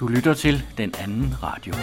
Du 0.00 0.08
lytter 0.08 0.34
til 0.34 0.62
den 0.78 0.94
anden 0.98 1.42
radio. 1.42 1.74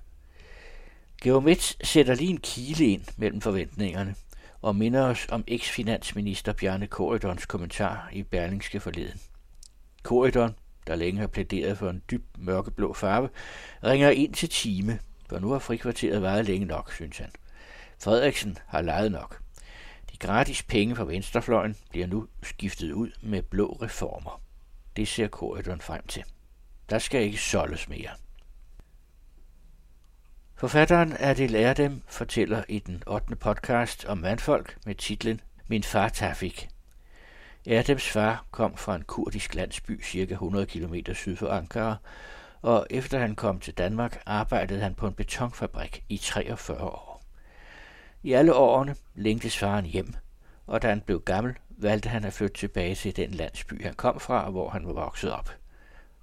Geomets 1.21 1.87
sætter 1.87 2.15
lige 2.15 2.29
en 2.29 2.37
kile 2.37 2.85
ind 2.85 3.05
mellem 3.17 3.41
forventningerne 3.41 4.15
og 4.61 4.75
minder 4.75 5.03
os 5.03 5.27
om 5.29 5.43
eks-finansminister 5.47 6.53
Bjarne 6.53 6.87
Korydons 6.87 7.45
kommentar 7.45 8.09
i 8.13 8.23
Berlingske 8.23 8.79
forleden. 8.79 9.19
Korydon, 10.03 10.55
der 10.87 10.95
længe 10.95 11.19
har 11.19 11.27
plæderet 11.27 11.77
for 11.77 11.89
en 11.89 12.03
dyb 12.11 12.23
mørkeblå 12.37 12.93
farve, 12.93 13.29
ringer 13.83 14.09
ind 14.09 14.33
til 14.33 14.49
time, 14.49 14.99
for 15.29 15.39
nu 15.39 15.51
har 15.51 15.59
frikvarteret 15.59 16.21
været 16.21 16.45
længe 16.45 16.65
nok, 16.65 16.93
synes 16.93 17.17
han. 17.17 17.31
Frederiksen 18.03 18.57
har 18.67 18.81
lejet 18.81 19.11
nok. 19.11 19.41
De 20.11 20.17
gratis 20.17 20.63
penge 20.63 20.95
fra 20.95 21.03
venstrefløjen 21.03 21.75
bliver 21.89 22.07
nu 22.07 22.27
skiftet 22.43 22.91
ud 22.91 23.11
med 23.21 23.41
blå 23.41 23.77
reformer. 23.81 24.41
Det 24.95 25.07
ser 25.07 25.27
korridoren 25.27 25.81
frem 25.81 26.07
til. 26.07 26.23
Der 26.89 26.99
skal 26.99 27.21
ikke 27.21 27.37
soldes 27.37 27.89
mere. 27.89 28.09
Forfatteren 30.55 31.15
Adil 31.19 31.77
dem 31.77 32.01
fortæller 32.07 32.63
i 32.69 32.79
den 32.79 33.03
8. 33.07 33.35
podcast 33.35 34.05
om 34.05 34.17
mandfolk 34.17 34.77
med 34.85 34.95
titlen 34.95 35.41
Min 35.67 35.83
far 35.83 36.09
Tafik. 36.09 36.69
Erdems 37.65 38.09
far 38.09 38.45
kom 38.51 38.77
fra 38.77 38.95
en 38.95 39.03
kurdisk 39.03 39.55
landsby 39.55 40.03
cirka 40.03 40.33
100 40.33 40.65
km 40.65 40.95
syd 41.13 41.35
for 41.35 41.49
Ankara, 41.49 41.95
og 42.61 42.87
efter 42.89 43.19
han 43.19 43.35
kom 43.35 43.59
til 43.59 43.73
Danmark, 43.73 44.21
arbejdede 44.25 44.79
han 44.79 44.95
på 44.95 45.07
en 45.07 45.13
betonfabrik 45.13 46.03
i 46.09 46.17
43 46.17 46.81
år. 46.81 47.23
I 48.23 48.33
alle 48.33 48.53
årene 48.55 48.95
længtes 49.15 49.57
faren 49.57 49.85
hjem, 49.85 50.13
og 50.67 50.81
da 50.81 50.89
han 50.89 51.01
blev 51.01 51.21
gammel, 51.21 51.55
valgte 51.69 52.09
han 52.09 52.23
at 52.23 52.33
flytte 52.33 52.57
tilbage 52.57 52.95
til 52.95 53.15
den 53.15 53.31
landsby, 53.31 53.83
han 53.83 53.93
kom 53.93 54.19
fra, 54.19 54.49
hvor 54.49 54.69
han 54.69 54.87
var 54.87 54.93
vokset 54.93 55.31
op. 55.31 55.51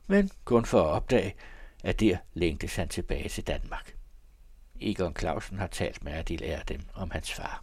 Men 0.07 0.31
kun 0.45 0.65
for 0.65 0.81
at 0.81 0.87
opdage, 0.87 1.35
at 1.85 2.01
der 2.01 2.17
længtes 2.35 2.77
han 2.77 2.89
tilbage 2.89 3.29
til 3.29 3.47
Danmark. 3.47 3.95
Egon 4.81 5.17
Clausen 5.19 5.59
har 5.59 5.67
talt 5.67 6.05
med 6.05 6.13
Adil 6.13 6.63
dem 6.69 6.81
om 6.95 7.11
hans 7.11 7.33
far. 7.33 7.63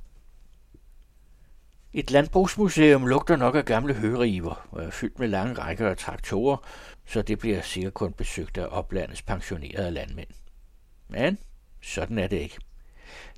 Et 1.93 2.11
landbrugsmuseum 2.11 3.07
lugter 3.07 3.35
nok 3.35 3.55
af 3.55 3.65
gamle 3.65 3.93
høriver 3.93 4.67
og 4.71 4.83
er 4.83 4.89
fyldt 4.89 5.19
med 5.19 5.27
lange 5.27 5.53
rækker 5.53 5.89
af 5.89 5.97
traktorer, 5.97 6.57
så 7.05 7.21
det 7.21 7.39
bliver 7.39 7.61
sikkert 7.61 7.93
kun 7.93 8.13
besøgt 8.13 8.57
af 8.57 8.67
oplandets 8.71 9.21
pensionerede 9.21 9.91
landmænd. 9.91 10.29
Men 11.07 11.37
sådan 11.81 12.17
er 12.17 12.27
det 12.27 12.37
ikke. 12.37 12.57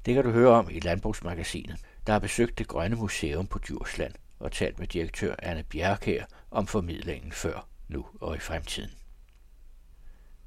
Det 0.06 0.14
kan 0.14 0.24
du 0.24 0.32
høre 0.32 0.50
om 0.50 0.70
i 0.72 0.80
Landbrugsmagasinet, 0.80 1.78
der 2.08 2.14
har 2.14 2.20
besøgt 2.20 2.60
det 2.60 2.68
Grønne 2.68 2.96
Museum 2.96 3.48
på 3.48 3.60
Djursland 3.60 4.14
og 4.40 4.52
talt 4.52 4.80
med 4.80 4.88
direktør 4.88 5.36
Anne 5.40 5.64
Bjerkær 5.64 6.24
om 6.52 6.68
formidlingen 6.68 7.32
før, 7.32 7.68
nu 7.88 8.06
og 8.22 8.36
i 8.36 8.40
fremtiden. 8.40 8.92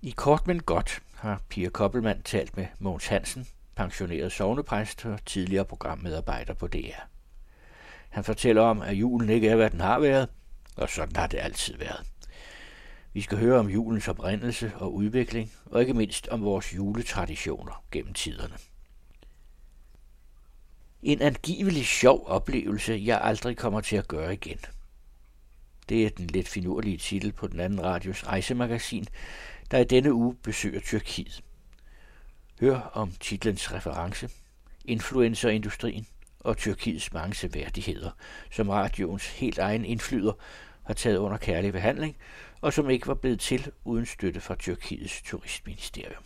I 0.02 0.10
kort 0.10 0.46
men 0.46 0.62
godt 0.62 1.02
har 1.14 1.42
Pia 1.48 1.68
Koppelmann 1.68 2.22
talt 2.22 2.56
med 2.56 2.66
Mogens 2.78 3.06
Hansen, 3.06 3.46
pensioneret 3.76 4.32
sovnepræst 4.32 5.04
og 5.04 5.24
tidligere 5.26 5.64
programmedarbejder 5.64 6.54
på 6.54 6.66
DR. 6.66 7.00
Han 8.08 8.24
fortæller 8.24 8.62
om, 8.62 8.82
at 8.82 8.94
julen 8.94 9.28
ikke 9.28 9.48
er, 9.48 9.56
hvad 9.56 9.70
den 9.70 9.80
har 9.80 9.98
været, 9.98 10.28
og 10.76 10.88
sådan 10.88 11.16
har 11.16 11.26
det 11.26 11.38
altid 11.38 11.76
været. 11.76 12.06
Vi 13.18 13.22
skal 13.22 13.38
høre 13.38 13.58
om 13.58 13.68
julens 13.68 14.08
oprindelse 14.08 14.72
og 14.74 14.94
udvikling, 14.94 15.52
og 15.66 15.80
ikke 15.80 15.94
mindst 15.94 16.28
om 16.28 16.42
vores 16.42 16.74
juletraditioner 16.74 17.84
gennem 17.90 18.14
tiderne. 18.14 18.54
En 21.02 21.22
angivelig 21.22 21.86
sjov 21.86 22.24
oplevelse, 22.26 23.02
jeg 23.04 23.20
aldrig 23.22 23.56
kommer 23.56 23.80
til 23.80 23.96
at 23.96 24.08
gøre 24.08 24.32
igen. 24.32 24.58
Det 25.88 26.06
er 26.06 26.10
den 26.10 26.26
lidt 26.26 26.48
finurlige 26.48 26.98
titel 26.98 27.32
på 27.32 27.46
den 27.46 27.60
anden 27.60 27.84
radios 27.84 28.26
rejsemagasin, 28.26 29.06
der 29.70 29.78
i 29.78 29.84
denne 29.84 30.12
uge 30.12 30.34
besøger 30.34 30.80
Tyrkiet. 30.80 31.44
Hør 32.60 32.80
om 32.80 33.12
titlens 33.20 33.72
reference, 33.72 34.30
influencerindustrien 34.84 36.06
og 36.40 36.56
Tyrkiets 36.56 37.12
mange 37.12 37.34
seværdigheder, 37.34 38.10
som 38.50 38.68
radioens 38.68 39.26
helt 39.26 39.58
egen 39.58 39.84
indflyder 39.84 40.32
har 40.82 40.94
taget 40.94 41.16
under 41.16 41.36
kærlig 41.36 41.72
behandling, 41.72 42.16
og 42.60 42.72
som 42.72 42.90
ikke 42.90 43.06
var 43.06 43.14
blevet 43.14 43.40
til 43.40 43.72
uden 43.84 44.06
støtte 44.06 44.40
fra 44.40 44.54
Tyrkiets 44.54 45.22
turistministerium. 45.22 46.22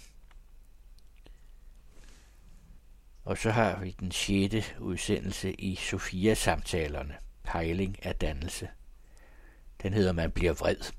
Og 3.25 3.38
så 3.38 3.50
har 3.50 3.81
vi 3.81 3.97
den 4.00 4.12
sjette 4.12 4.65
udsendelse 4.81 5.53
i 5.53 5.75
Sofia-samtalerne, 5.76 7.15
pejling 7.44 8.06
af 8.06 8.15
dannelse. 8.15 8.69
Den 9.82 9.93
hedder 9.93 10.12
Man 10.12 10.31
bliver 10.31 10.53
vred. 10.53 10.93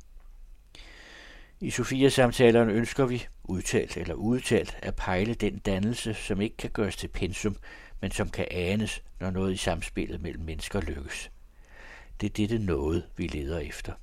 I 1.59 1.69
Sofia-samtalerne 1.69 2.73
ønsker 2.73 3.05
vi, 3.05 3.27
udtalt 3.43 3.97
eller 3.97 4.13
udtalt, 4.13 4.77
at 4.81 4.95
pejle 4.95 5.33
den 5.33 5.57
dannelse, 5.57 6.13
som 6.13 6.41
ikke 6.41 6.57
kan 6.57 6.69
gøres 6.69 6.95
til 6.95 7.07
pensum, 7.07 7.55
men 8.01 8.11
som 8.11 8.29
kan 8.29 8.47
anes, 8.51 9.03
når 9.19 9.29
noget 9.29 9.53
i 9.53 9.57
samspillet 9.57 10.21
mellem 10.21 10.43
mennesker 10.43 10.81
lykkes. 10.81 11.31
Det 12.21 12.29
er 12.29 12.33
dette 12.33 12.59
noget, 12.59 13.05
vi 13.17 13.27
leder 13.27 13.59
efter. 13.59 13.93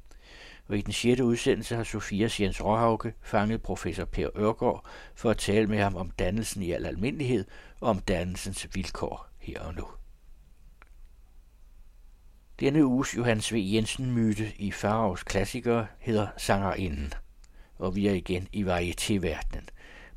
Og 0.71 0.79
i 0.79 0.81
den 0.81 0.93
sjette 0.93 1.25
udsendelse 1.25 1.77
har 1.77 1.85
Sofias 1.85 2.41
Jens 2.41 2.65
Råhauke 2.65 3.13
fanget 3.23 3.63
professor 3.63 4.05
Per 4.05 4.29
Ørgaard 4.37 4.85
for 5.15 5.31
at 5.31 5.39
tale 5.39 5.67
med 5.67 5.79
ham 5.79 5.97
om 5.97 6.11
dannelsen 6.11 6.63
i 6.63 6.71
al 6.71 6.87
almindelighed 6.87 7.45
og 7.81 7.89
om 7.89 7.99
dannelsens 7.99 8.69
vilkår 8.75 9.29
her 9.39 9.61
og 9.61 9.75
nu. 9.75 9.87
Denne 12.61 12.87
uges 12.87 13.17
Johannes 13.17 13.53
V. 13.53 13.57
Jensen-myte 13.57 14.53
i 14.57 14.73
Faraos 14.73 15.23
klassikere 15.23 15.87
hedder 15.99 16.27
Sangerinden 16.37 17.15
og 17.81 17.97
vi 17.97 18.07
er 18.07 18.13
igen 18.13 18.49
i 18.53 18.63
varietéverdenen, 18.63 19.67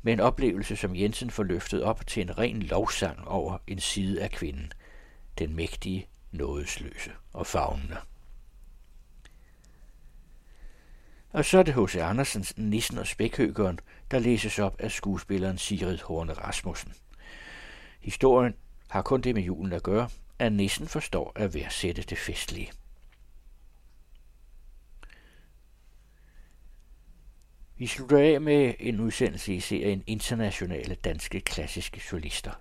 med 0.02 0.12
en 0.12 0.20
oplevelse, 0.20 0.76
som 0.76 0.96
Jensen 0.96 1.30
får 1.30 1.42
løftet 1.42 1.82
op 1.82 2.06
til 2.06 2.22
en 2.22 2.38
ren 2.38 2.62
lovsang 2.62 3.28
over 3.28 3.58
en 3.66 3.80
side 3.80 4.22
af 4.22 4.30
kvinden, 4.30 4.72
den 5.38 5.56
mægtige, 5.56 6.06
nådesløse 6.32 7.10
og 7.32 7.46
fagnende. 7.46 7.96
Og 11.34 11.44
så 11.44 11.58
er 11.58 11.62
det 11.62 11.74
H.C. 11.74 11.96
Andersens 11.96 12.58
Nissen 12.58 12.98
og 12.98 13.06
Spækhøgeren, 13.06 13.78
der 14.10 14.18
læses 14.18 14.58
op 14.58 14.80
af 14.80 14.90
skuespilleren 14.92 15.58
Sigrid 15.58 15.98
Horne 15.98 16.32
Rasmussen. 16.32 16.92
Historien 18.00 18.54
har 18.90 19.02
kun 19.02 19.20
det 19.20 19.34
med 19.34 19.42
julen 19.42 19.72
at 19.72 19.82
gøre, 19.82 20.08
at 20.38 20.52
nissen 20.52 20.88
forstår 20.88 21.32
at 21.34 21.54
værdsætte 21.54 22.02
det 22.02 22.18
festlige. 22.18 22.72
Vi 27.76 27.86
slutter 27.86 28.18
af 28.18 28.40
med 28.40 28.74
en 28.78 29.00
udsendelse 29.00 29.54
i 29.54 29.60
serien 29.60 30.04
Internationale 30.06 30.94
Danske 30.94 31.40
Klassiske 31.40 32.00
Solister. 32.00 32.52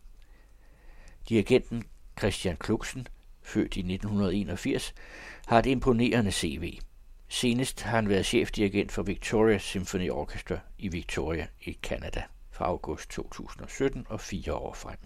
Dirigenten 1.30 1.84
Christian 2.20 2.58
Kluksen, 2.58 3.08
født 3.42 3.76
i 3.76 3.80
1981, 3.80 4.94
har 5.46 5.60
et 5.60 5.66
imponerende 5.66 6.32
CV. 6.32 6.80
Senest 7.34 7.82
har 7.82 7.96
han 7.96 8.10
været 8.10 8.26
chefdirigent 8.26 8.92
for 8.92 9.04
Victoria 9.04 9.58
Symphony 9.58 10.10
Orchestra 10.10 10.58
i 10.78 10.88
Victoria 10.88 11.48
i 11.62 11.78
Canada 11.82 12.24
fra 12.52 12.66
august 12.66 13.10
2017 13.10 14.06
og 14.10 14.20
fire 14.20 14.54
år 14.54 14.74
frem. 14.74 14.98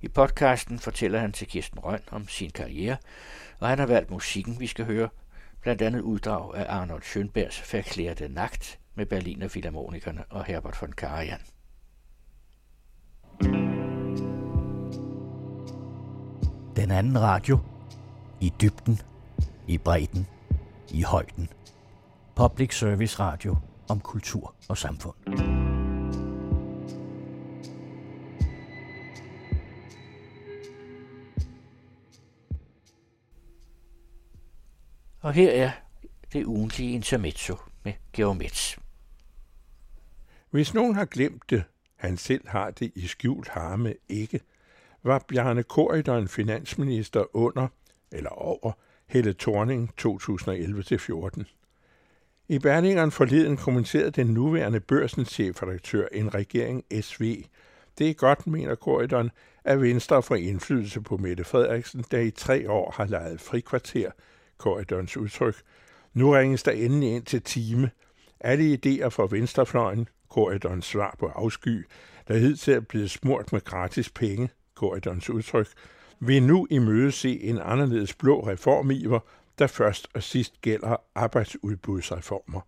I 0.00 0.08
podcasten 0.08 0.78
fortæller 0.78 1.18
han 1.18 1.32
til 1.32 1.46
Kirsten 1.46 1.78
Røn 1.78 2.00
om 2.10 2.28
sin 2.28 2.50
karriere, 2.50 2.96
og 3.58 3.68
han 3.68 3.78
har 3.78 3.86
valgt 3.86 4.10
musikken, 4.10 4.60
vi 4.60 4.66
skal 4.66 4.84
høre, 4.84 5.08
blandt 5.60 5.82
andet 5.82 6.00
uddrag 6.00 6.54
af 6.54 6.66
Arnold 6.68 7.02
Schönbergs 7.02 7.72
Verklærte 7.72 8.28
Nagt, 8.28 8.78
med 8.94 9.06
Berliner 9.06 9.48
Philharmonikerne 9.48 10.24
og 10.30 10.44
Herbert 10.44 10.80
von 10.80 10.92
Karajan. 10.92 11.40
Den 16.76 16.90
anden 16.90 17.20
radio. 17.20 17.58
I 18.40 18.52
dybden, 18.60 19.00
i 19.66 19.78
bredden, 19.78 20.26
i 20.92 21.02
højden. 21.02 21.48
Public 22.36 22.78
Service 22.78 23.18
Radio 23.18 23.56
om 23.88 24.00
kultur 24.00 24.54
og 24.68 24.78
samfund. 24.78 25.14
Og 35.20 35.32
her 35.32 35.50
er 35.50 35.70
det 36.32 36.44
ugentlige 36.44 36.92
intermezzo 36.92 37.56
med 37.82 37.92
Georg 38.12 38.36
Metz. 38.36 38.78
Hvis 40.50 40.74
nogen 40.74 40.94
har 40.94 41.04
glemt 41.04 41.50
det, 41.50 41.64
han 41.96 42.16
selv 42.16 42.48
har 42.48 42.70
det 42.70 42.92
i 42.94 43.06
skjult 43.06 43.48
harme 43.48 43.94
ikke, 44.08 44.40
var 45.02 45.24
Bjarne 45.28 45.62
Korydon 45.62 46.28
finansminister 46.28 47.36
under, 47.36 47.68
eller 48.12 48.30
over, 48.30 48.72
Helle 49.12 49.34
Thorning 49.34 49.90
2011-14. 50.00 51.44
I 52.48 52.58
Berlingeren 52.58 53.10
forleden 53.10 53.56
kommenterede 53.56 54.10
den 54.10 54.26
nuværende 54.26 54.80
børsens 54.80 55.28
chefredaktør 55.30 56.06
en 56.12 56.34
regering 56.34 56.84
SV. 57.00 57.44
Det 57.98 58.10
er 58.10 58.14
godt, 58.14 58.46
mener 58.46 58.74
Korridoren, 58.74 59.30
at 59.64 59.82
Venstre 59.82 60.22
får 60.22 60.34
indflydelse 60.34 61.00
på 61.00 61.16
Mette 61.16 61.44
Frederiksen, 61.44 62.04
der 62.10 62.18
i 62.18 62.30
tre 62.30 62.70
år 62.70 62.94
har 62.96 63.06
lejet 63.06 63.40
frikvarter, 63.40 64.10
Korydons 64.58 65.16
udtryk. 65.16 65.62
Nu 66.14 66.30
ringes 66.30 66.62
der 66.62 66.72
endelig 66.72 67.14
ind 67.14 67.24
til 67.24 67.42
time. 67.42 67.90
Alle 68.40 68.78
idéer 68.86 69.08
fra 69.08 69.26
venstrefløjen, 69.30 70.08
Korydons 70.28 70.86
svar 70.86 71.16
på 71.18 71.26
afsky, 71.26 71.86
der 72.28 72.38
hidtil 72.38 72.74
er 72.74 72.80
blevet 72.80 73.10
smurt 73.10 73.52
med 73.52 73.60
gratis 73.64 74.10
penge, 74.10 74.48
Korydons 74.74 75.30
udtryk, 75.30 75.68
vil 76.20 76.42
nu 76.42 76.66
i 76.70 76.78
møde 76.78 77.12
se 77.12 77.40
en 77.40 77.58
anderledes 77.62 78.14
blå 78.14 78.48
reformiver, 78.48 79.20
der 79.58 79.66
først 79.66 80.08
og 80.14 80.22
sidst 80.22 80.60
gælder 80.60 80.96
arbejdsudbudsreformer. 81.14 82.60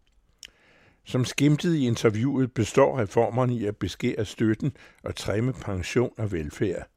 Som 1.05 1.25
skimtet 1.25 1.75
i 1.75 1.87
interviewet 1.87 2.53
består 2.53 2.99
reformerne 2.99 3.55
i 3.55 3.67
at 3.67 3.77
beskære 3.77 4.25
støtten 4.25 4.77
og 5.03 5.17
træmme 5.17 5.53
pension 5.53 6.13
og 6.19 6.33
velfærd. 6.33 6.89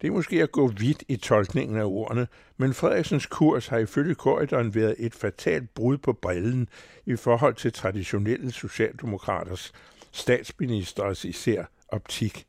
Det 0.00 0.08
er 0.08 0.12
måske 0.12 0.42
at 0.42 0.52
gå 0.52 0.66
vidt 0.66 1.04
i 1.08 1.16
tolkningen 1.16 1.78
af 1.78 1.84
ordene, 1.84 2.28
men 2.56 2.74
Frederiksens 2.74 3.26
kurs 3.26 3.66
har 3.68 3.78
ifølge 3.78 4.14
korridoren 4.14 4.74
været 4.74 4.96
et 4.98 5.14
fatalt 5.14 5.74
brud 5.74 5.98
på 5.98 6.12
brillen 6.12 6.68
i 7.06 7.16
forhold 7.16 7.54
til 7.54 7.72
traditionelle 7.72 8.52
socialdemokraters, 8.52 9.72
statsministers 10.12 11.24
især 11.24 11.64
optik, 11.88 12.46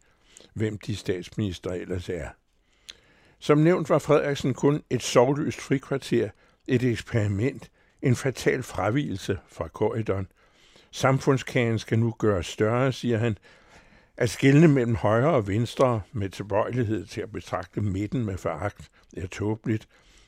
hvem 0.54 0.78
de 0.78 0.96
statsminister 0.96 1.72
ellers 1.72 2.10
er. 2.10 2.30
Som 3.44 3.57
nævnt 3.57 3.90
var 3.90 4.00
Frederiksen 4.00 4.54
kun 4.54 4.84
et 4.90 5.04
sovløst 5.04 5.62
frikvarter, 5.62 6.30
et 6.68 6.84
eksperiment, 6.84 7.72
en 8.01 8.16
fatal 8.16 8.63
fravielse 8.63 9.40
fra 9.48 9.68
korridoren. 9.68 10.28
Samfundskagen 10.92 11.80
skal 11.80 12.00
nu 12.00 12.16
gøres 12.19 12.45
større, 12.45 12.92
siger 12.92 13.18
han. 13.18 13.38
At 14.18 14.30
skille 14.30 14.68
mellem 14.68 14.95
højre 14.95 15.34
og 15.34 15.48
venstre 15.48 16.01
med 16.12 16.30
tilbøjelighed 16.30 17.06
til 17.06 17.22
at 17.22 17.31
betragte 17.31 17.81
midten 17.81 18.25
med 18.25 18.38
foragt 18.38 18.90
er 19.18 19.28
tåbeligt. 19.28 19.88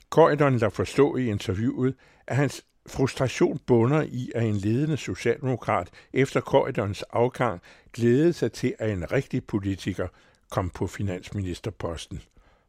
Korridoren 0.10 0.58
lader 0.58 0.70
forstå 0.70 1.16
i 1.16 1.30
interviewet, 1.30 1.96
at 2.28 2.36
hans 2.36 2.66
frustration 2.88 3.60
bunder 3.68 4.02
i, 4.02 4.32
at 4.36 4.44
en 4.44 4.56
ledende 4.56 4.98
socialdemokrat 4.98 5.90
efter 6.14 6.42
korridorens 6.42 7.04
afgang 7.04 7.62
glædede 7.94 8.34
sig 8.34 8.52
til, 8.52 8.76
at 8.80 8.90
en 8.90 9.12
rigtig 9.12 9.44
politiker 9.48 10.08
kom 10.52 10.70
på 10.70 10.88
finansministerposten. 10.88 12.22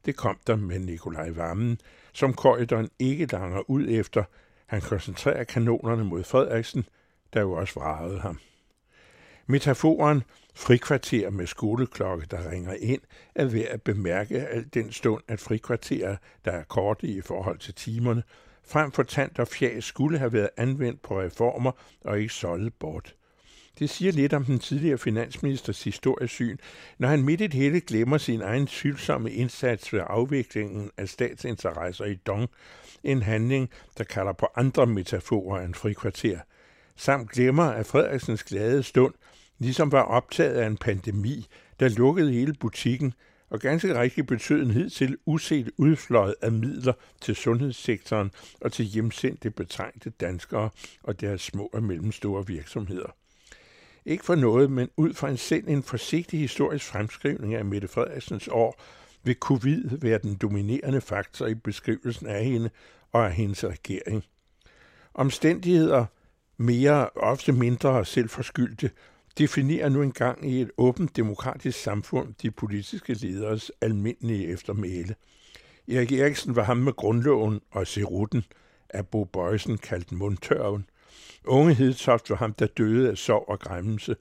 Det 0.06 0.16
kom 0.16 0.38
der 0.46 0.56
med 0.56 0.78
Nikolaj 0.78 1.30
Vammen, 1.30 1.80
som 2.12 2.34
korridoren 2.34 2.90
ikke 2.98 3.26
langer 3.26 3.70
ud 3.70 3.86
efter. 3.88 4.24
Han 4.66 4.80
koncentrerer 4.80 5.44
kanonerne 5.44 6.04
mod 6.04 6.24
Frederiksen, 6.24 6.84
der 7.32 7.40
jo 7.40 7.52
også 7.52 7.80
vragede 7.80 8.20
ham. 8.20 8.38
Metaforen 9.46 10.22
frikvarter 10.54 11.30
med 11.30 11.46
skoleklokke, 11.46 12.26
der 12.30 12.50
ringer 12.50 12.74
ind, 12.74 13.00
er 13.34 13.44
ved 13.44 13.64
at 13.64 13.82
bemærke 13.82 14.46
al 14.48 14.64
den 14.74 14.92
stund, 14.92 15.22
at 15.28 15.40
frikvarterer, 15.40 16.16
der 16.44 16.52
er 16.52 16.64
korte 16.64 17.06
i 17.06 17.20
forhold 17.20 17.58
til 17.58 17.74
timerne, 17.74 18.22
frem 18.64 18.92
for 18.92 19.02
tant 19.02 19.38
og 19.38 19.48
fjæs 19.48 19.84
skulle 19.84 20.18
have 20.18 20.32
været 20.32 20.50
anvendt 20.56 21.02
på 21.02 21.20
reformer 21.20 21.72
og 22.04 22.20
ikke 22.20 22.34
solgt 22.34 22.78
bort. 22.78 23.14
Det 23.78 23.90
siger 23.90 24.12
lidt 24.12 24.32
om 24.32 24.44
den 24.44 24.58
tidligere 24.58 24.98
finansministers 24.98 25.84
historiesyn, 25.84 26.56
når 26.98 27.08
han 27.08 27.22
midt 27.22 27.40
i 27.40 27.46
det 27.46 27.54
hele 27.54 27.80
glemmer 27.80 28.18
sin 28.18 28.42
egen 28.42 28.66
tvivlsomme 28.66 29.32
indsats 29.32 29.92
ved 29.92 30.00
afviklingen 30.06 30.90
af 30.96 31.08
statsinteresser 31.08 32.04
i 32.04 32.14
Dong, 32.14 32.48
en 33.04 33.22
handling, 33.22 33.70
der 33.98 34.04
kalder 34.04 34.32
på 34.32 34.46
andre 34.56 34.86
metaforer 34.86 35.64
end 35.64 35.74
frikvarter, 35.74 36.38
samt 36.96 37.30
glemmer, 37.30 37.64
at 37.64 37.86
Frederiksens 37.86 38.44
glade 38.44 38.82
stund 38.82 39.14
ligesom 39.58 39.92
var 39.92 40.02
optaget 40.02 40.54
af 40.54 40.66
en 40.66 40.76
pandemi, 40.76 41.46
der 41.80 41.88
lukkede 41.88 42.32
hele 42.32 42.54
butikken, 42.54 43.14
og 43.50 43.60
ganske 43.60 44.00
rigtigt 44.00 44.26
betød 44.26 44.62
en 44.62 44.70
hidtil 44.70 45.16
uset 45.26 45.70
udfløjet 45.76 46.34
af 46.42 46.52
midler 46.52 46.92
til 47.20 47.36
sundhedssektoren 47.36 48.30
og 48.60 48.72
til 48.72 48.84
hjemsendte 48.84 49.50
betrængte 49.50 50.10
danskere 50.10 50.70
og 51.02 51.20
deres 51.20 51.42
små 51.42 51.70
og 51.72 51.82
mellemstore 51.82 52.46
virksomheder. 52.46 53.16
Ikke 54.06 54.24
for 54.24 54.34
noget, 54.34 54.70
men 54.70 54.88
ud 54.96 55.14
fra 55.14 55.28
en 55.30 55.36
selv 55.36 55.68
en 55.68 55.82
forsigtig 55.82 56.40
historisk 56.40 56.84
fremskrivning 56.86 57.54
af 57.54 57.64
Mette 57.64 57.88
Frederiksens 57.88 58.48
år, 58.48 58.80
vil 59.24 59.36
covid 59.40 59.98
være 60.00 60.18
den 60.18 60.34
dominerende 60.34 61.00
faktor 61.00 61.46
i 61.46 61.54
beskrivelsen 61.54 62.26
af 62.26 62.44
hende 62.44 62.70
og 63.12 63.26
af 63.26 63.32
hendes 63.32 63.64
regering. 63.64 64.24
Omstændigheder, 65.14 66.06
mere 66.56 67.08
ofte 67.16 67.52
mindre 67.52 68.04
selvforskyldte, 68.04 68.90
definerer 69.38 69.88
nu 69.88 70.02
engang 70.02 70.50
i 70.50 70.60
et 70.60 70.70
åbent 70.78 71.16
demokratisk 71.16 71.82
samfund 71.82 72.34
de 72.42 72.50
politiske 72.50 73.14
lederes 73.14 73.72
almindelige 73.80 74.48
eftermæle. 74.48 75.14
Erik 75.88 76.12
Eriksen 76.12 76.56
var 76.56 76.62
ham 76.62 76.76
med 76.76 76.92
grundloven 76.92 77.60
og 77.70 77.86
Serutten, 77.86 78.44
af 78.90 79.06
Bo 79.06 79.24
Bøjsen 79.24 79.78
kaldt 79.78 80.12
mundtørven. 80.12 80.86
Unge 81.46 81.74
Hedtoft 81.74 82.30
var 82.30 82.36
ham, 82.36 82.52
der 82.52 82.66
døde 82.66 83.10
af 83.10 83.18
sorg 83.18 83.44
og 83.48 83.60
græmmelse. 83.60 84.16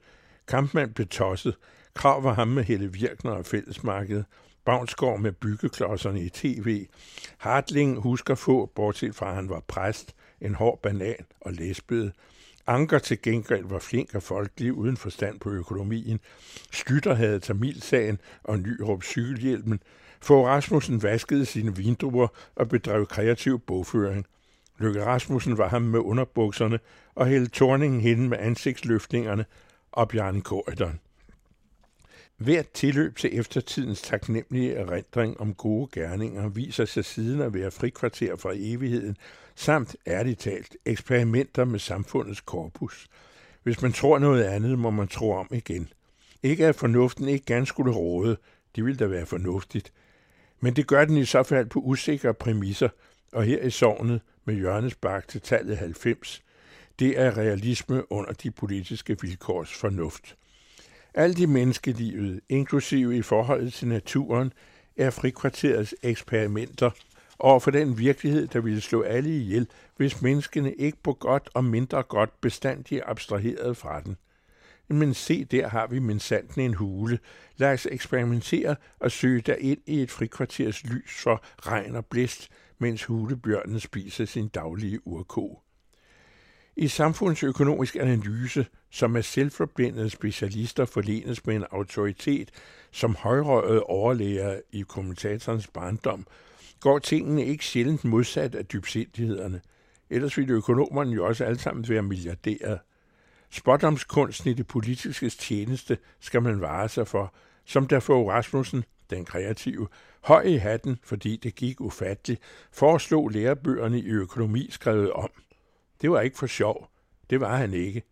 Kampmand 0.48 0.94
blev 0.94 1.06
tosset. 1.06 1.56
Krav 1.94 2.24
var 2.24 2.34
ham 2.34 2.48
med 2.48 2.64
Helle 2.64 2.92
Virkner 2.92 3.30
og 3.30 3.46
fællesmarkedet. 3.46 4.24
Bavnsgaard 4.64 5.20
med 5.20 5.32
byggeklodserne 5.32 6.20
i 6.20 6.28
tv. 6.28 6.86
Hartling 7.38 7.98
husker 7.98 8.34
få, 8.34 8.66
bortset 8.74 9.14
fra 9.14 9.28
at 9.28 9.34
han 9.34 9.48
var 9.48 9.62
præst, 9.68 10.14
en 10.40 10.54
hård 10.54 10.82
banan 10.82 11.26
og 11.40 11.52
lesbede. 11.52 12.12
Anker 12.66 12.98
til 12.98 13.22
gengæld 13.22 13.64
var 13.64 13.78
flink 13.78 14.14
og 14.14 14.22
folkelig 14.22 14.72
uden 14.72 14.96
forstand 14.96 15.40
på 15.40 15.50
økonomien. 15.50 16.20
Skytter 16.72 17.14
havde 17.14 17.40
Tamilsagen 17.40 18.18
og 18.44 18.58
Nyrup 18.58 19.02
cykelhjelmen. 19.02 19.80
For 20.20 20.46
Rasmussen 20.46 21.02
vaskede 21.02 21.46
sine 21.46 21.76
vindruer 21.76 22.28
og 22.56 22.68
bedrev 22.68 23.06
kreativ 23.06 23.58
bogføring. 23.58 24.26
Løkke 24.78 25.04
Rasmussen 25.04 25.58
var 25.58 25.68
ham 25.68 25.82
med 25.82 26.00
underbukserne, 26.00 26.78
og 27.16 27.26
hældte 27.26 27.50
Torningen 27.50 28.00
hende 28.00 28.28
med 28.28 28.38
ansigtsløftningerne 28.38 29.44
op 29.92 30.08
Bjarne 30.08 30.40
Korridoren. 30.40 31.00
Hvert 32.36 32.70
tilløb 32.70 33.16
til 33.16 33.38
eftertidens 33.38 34.02
taknemmelige 34.02 34.74
erindring 34.74 35.40
om 35.40 35.54
gode 35.54 35.88
gerninger 35.92 36.48
viser 36.48 36.84
sig 36.84 37.04
siden 37.04 37.40
at 37.40 37.54
være 37.54 37.70
frikvarter 37.70 38.36
fra 38.36 38.52
evigheden, 38.54 39.16
samt 39.54 39.96
ærligt 40.06 40.40
talt 40.40 40.76
eksperimenter 40.84 41.64
med 41.64 41.78
samfundets 41.78 42.40
korpus. 42.40 43.06
Hvis 43.62 43.82
man 43.82 43.92
tror 43.92 44.18
noget 44.18 44.44
andet, 44.44 44.78
må 44.78 44.90
man 44.90 45.08
tro 45.08 45.32
om 45.32 45.48
igen. 45.50 45.88
Ikke 46.42 46.66
at 46.66 46.76
fornuften 46.76 47.28
ikke 47.28 47.46
gerne 47.46 47.66
skulle 47.66 47.92
råde, 47.92 48.36
det 48.76 48.84
ville 48.84 48.98
da 48.98 49.06
være 49.06 49.26
fornuftigt. 49.26 49.92
Men 50.60 50.76
det 50.76 50.86
gør 50.86 51.04
den 51.04 51.16
i 51.16 51.24
så 51.24 51.42
fald 51.42 51.66
på 51.66 51.78
usikre 51.78 52.34
præmisser, 52.34 52.88
og 53.32 53.44
her 53.44 53.62
i 53.62 53.70
sovnet 53.70 54.20
med 54.44 54.54
Jørgens 54.54 54.96
til 55.28 55.40
tallet 55.40 55.76
90, 55.76 56.42
det 56.98 57.20
er 57.20 57.36
realisme 57.36 58.12
under 58.12 58.32
de 58.32 58.50
politiske 58.50 59.20
vilkårs 59.20 59.74
fornuft. 59.74 60.36
Alt 61.14 61.38
i 61.38 61.46
menneskelivet, 61.46 62.40
inklusive 62.48 63.16
i 63.16 63.22
forhold 63.22 63.70
til 63.70 63.88
naturen, 63.88 64.52
er 64.96 65.10
frikvarterets 65.10 65.94
eksperimenter 66.02 66.90
over 67.38 67.60
for 67.60 67.70
den 67.70 67.98
virkelighed, 67.98 68.46
der 68.46 68.60
ville 68.60 68.80
slå 68.80 69.02
alle 69.02 69.36
ihjel, 69.36 69.68
hvis 69.96 70.22
menneskene 70.22 70.74
ikke 70.74 70.98
på 71.02 71.12
godt 71.12 71.50
og 71.54 71.64
mindre 71.64 72.02
godt 72.02 72.40
bestandigt 72.40 73.02
abstraheret 73.06 73.76
fra 73.76 74.00
den. 74.00 74.16
Men 74.88 75.14
se, 75.14 75.44
der 75.44 75.68
har 75.68 75.86
vi 75.86 75.98
min 75.98 76.20
sanden 76.20 76.62
en 76.62 76.74
hule. 76.74 77.18
Lad 77.56 77.72
os 77.72 77.86
eksperimentere 77.90 78.76
og 79.00 79.10
søge 79.10 79.40
der 79.40 79.54
ind 79.54 79.80
i 79.86 80.02
et 80.02 80.10
frikvarters 80.10 80.84
lys 80.84 81.20
for 81.22 81.44
regn 81.58 81.96
og 81.96 82.06
blæst, 82.06 82.48
mens 82.78 83.04
hulebjørnen 83.04 83.80
spiser 83.80 84.24
sin 84.24 84.48
daglige 84.48 85.06
urko. 85.06 85.65
I 86.78 86.88
samfundsøkonomisk 86.88 87.96
analyse, 87.96 88.66
som 88.90 89.16
er 89.16 89.20
selvforblindede 89.20 90.10
specialister 90.10 90.84
forlenes 90.84 91.46
med 91.46 91.56
en 91.56 91.64
autoritet 91.70 92.50
som 92.90 93.14
højrøget 93.14 93.82
overlæger 93.82 94.60
i 94.72 94.84
kommentatorens 94.88 95.66
barndom, 95.66 96.26
går 96.80 96.98
tingene 96.98 97.44
ikke 97.44 97.64
sjældent 97.64 98.04
modsat 98.04 98.54
af 98.54 98.66
dybsindighederne. 98.66 99.60
Ellers 100.10 100.36
ville 100.36 100.54
økonomerne 100.54 101.14
jo 101.14 101.26
også 101.26 101.44
alle 101.44 101.58
sammen 101.58 101.88
være 101.88 102.02
milliardærer. 102.02 102.78
Spotdomskunsten 103.50 104.50
i 104.50 104.54
det 104.54 104.66
politiske 104.66 105.30
tjeneste 105.30 105.98
skal 106.20 106.42
man 106.42 106.60
vare 106.60 106.88
sig 106.88 107.08
for, 107.08 107.34
som 107.64 107.86
der 107.86 108.00
for 108.00 108.30
Rasmussen 108.30 108.84
den 109.10 109.24
kreative, 109.24 109.88
høj 110.20 110.42
i 110.42 110.56
hatten, 110.56 110.98
fordi 111.04 111.36
det 111.36 111.54
gik 111.54 111.80
ufatteligt, 111.80 112.40
foreslog 112.72 113.28
lærebøgerne 113.28 114.00
i 114.00 114.06
økonomi 114.06 114.68
skrevet 114.70 115.12
om. 115.12 115.30
Det 116.00 116.10
var 116.10 116.20
ikke 116.20 116.38
for 116.38 116.46
sjov. 116.46 116.90
Det 117.30 117.40
var 117.40 117.56
han 117.56 117.74
ikke. 117.74 118.02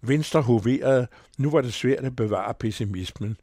Venstre 0.00 0.42
hoverede, 0.42 1.06
nu 1.38 1.50
var 1.50 1.60
det 1.60 1.74
svært 1.74 2.04
at 2.04 2.16
bevare 2.16 2.54
pessimismen. 2.54 3.36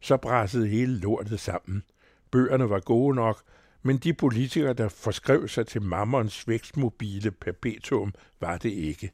Så 0.00 0.16
brassede 0.16 0.66
hele 0.66 0.98
lortet 0.98 1.40
sammen. 1.40 1.82
Bøgerne 2.30 2.70
var 2.70 2.80
gode 2.80 3.14
nok, 3.14 3.42
men 3.82 3.98
de 3.98 4.14
politikere, 4.14 4.72
der 4.72 4.88
forskrev 4.88 5.48
sig 5.48 5.66
til 5.66 5.82
mammerens 5.82 6.48
vækstmobile 6.48 7.30
perpetuum, 7.30 8.14
var 8.40 8.58
det 8.58 8.70
ikke. 8.70 9.12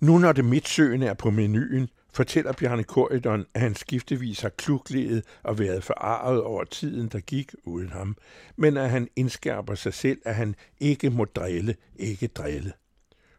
Nu 0.00 0.18
når 0.18 0.32
det 0.32 0.44
midtsøgende 0.44 1.06
er 1.06 1.14
på 1.14 1.30
menuen, 1.30 1.88
fortæller 2.12 2.52
Bjarne 2.52 2.84
Korydon, 2.84 3.46
at 3.54 3.60
han 3.60 3.74
skiftevis 3.74 4.40
har 4.40 4.48
klugledet 4.48 5.24
og 5.42 5.58
været 5.58 5.84
forarvet 5.84 6.42
over 6.42 6.64
tiden, 6.64 7.08
der 7.08 7.20
gik 7.20 7.54
uden 7.64 7.88
ham, 7.88 8.16
men 8.56 8.76
at 8.76 8.90
han 8.90 9.08
indskærper 9.16 9.74
sig 9.74 9.94
selv, 9.94 10.18
at 10.24 10.34
han 10.34 10.54
ikke 10.80 11.10
må 11.10 11.24
drille, 11.24 11.76
ikke 11.96 12.26
drille. 12.26 12.72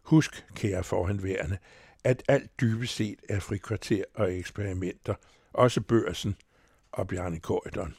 Husk, 0.07 0.45
kære 0.55 0.83
forhenværende, 0.83 1.57
at 2.03 2.23
alt 2.27 2.61
dybest 2.61 2.95
set 2.95 3.19
er 3.29 3.39
frikvarter 3.39 4.03
og 4.15 4.33
eksperimenter, 4.33 5.15
også 5.53 5.81
børsen 5.81 6.35
og 6.91 7.07
Bjarne 7.07 7.39
Korydon. 7.39 7.95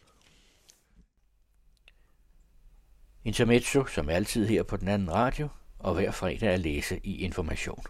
Intermezzo, 3.25 3.87
som 3.87 4.09
altid 4.09 4.47
her 4.47 4.63
på 4.63 4.77
den 4.77 4.89
anden 4.89 5.13
radio, 5.13 5.49
og 5.79 5.95
hver 5.95 6.11
fredag 6.11 6.49
at 6.49 6.61
læse 6.61 7.01
i 7.05 7.17
Information. 7.17 7.85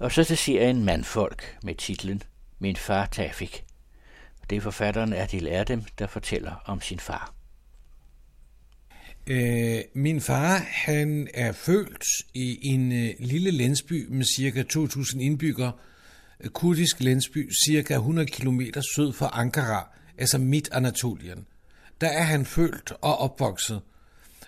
Og 0.00 0.12
så 0.12 0.24
til 0.24 0.36
serien 0.36 0.84
Mandfolk 0.84 1.58
med 1.62 1.74
titlen 1.74 2.22
Min 2.58 2.76
far 2.76 3.06
Tafik. 3.06 3.64
Det 4.50 4.56
er 4.56 4.60
forfatteren 4.60 5.12
Adil 5.12 5.46
Erdem, 5.46 5.82
der 5.98 6.06
fortæller 6.06 6.54
om 6.64 6.80
sin 6.80 7.00
far. 7.00 7.37
Øh, 9.30 9.80
min 9.94 10.20
far, 10.20 10.56
han 10.68 11.28
er 11.34 11.52
født 11.52 12.04
i 12.34 12.58
en 12.62 12.92
øh, 12.92 13.14
lille 13.18 13.50
landsby 13.50 14.06
med 14.10 14.24
cirka 14.24 14.62
2.000 14.74 15.20
indbyggere, 15.20 15.72
kurdisk 16.52 17.00
landsby, 17.00 17.52
cirka 17.66 17.94
100 17.94 18.28
km 18.28 18.60
syd 18.94 19.12
for 19.12 19.26
Ankara, 19.26 19.90
altså 20.18 20.38
midt 20.38 20.68
Anatolien. 20.72 21.46
Der 22.00 22.08
er 22.08 22.22
han 22.22 22.46
født 22.46 22.92
og 23.00 23.18
opvokset, 23.18 23.80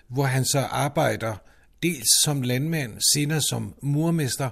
hvor 0.07 0.23
han 0.23 0.45
så 0.45 0.59
arbejder 0.59 1.35
dels 1.83 2.07
som 2.23 2.41
landmand, 2.41 2.93
senere 3.15 3.41
som 3.41 3.73
murmester, 3.81 4.49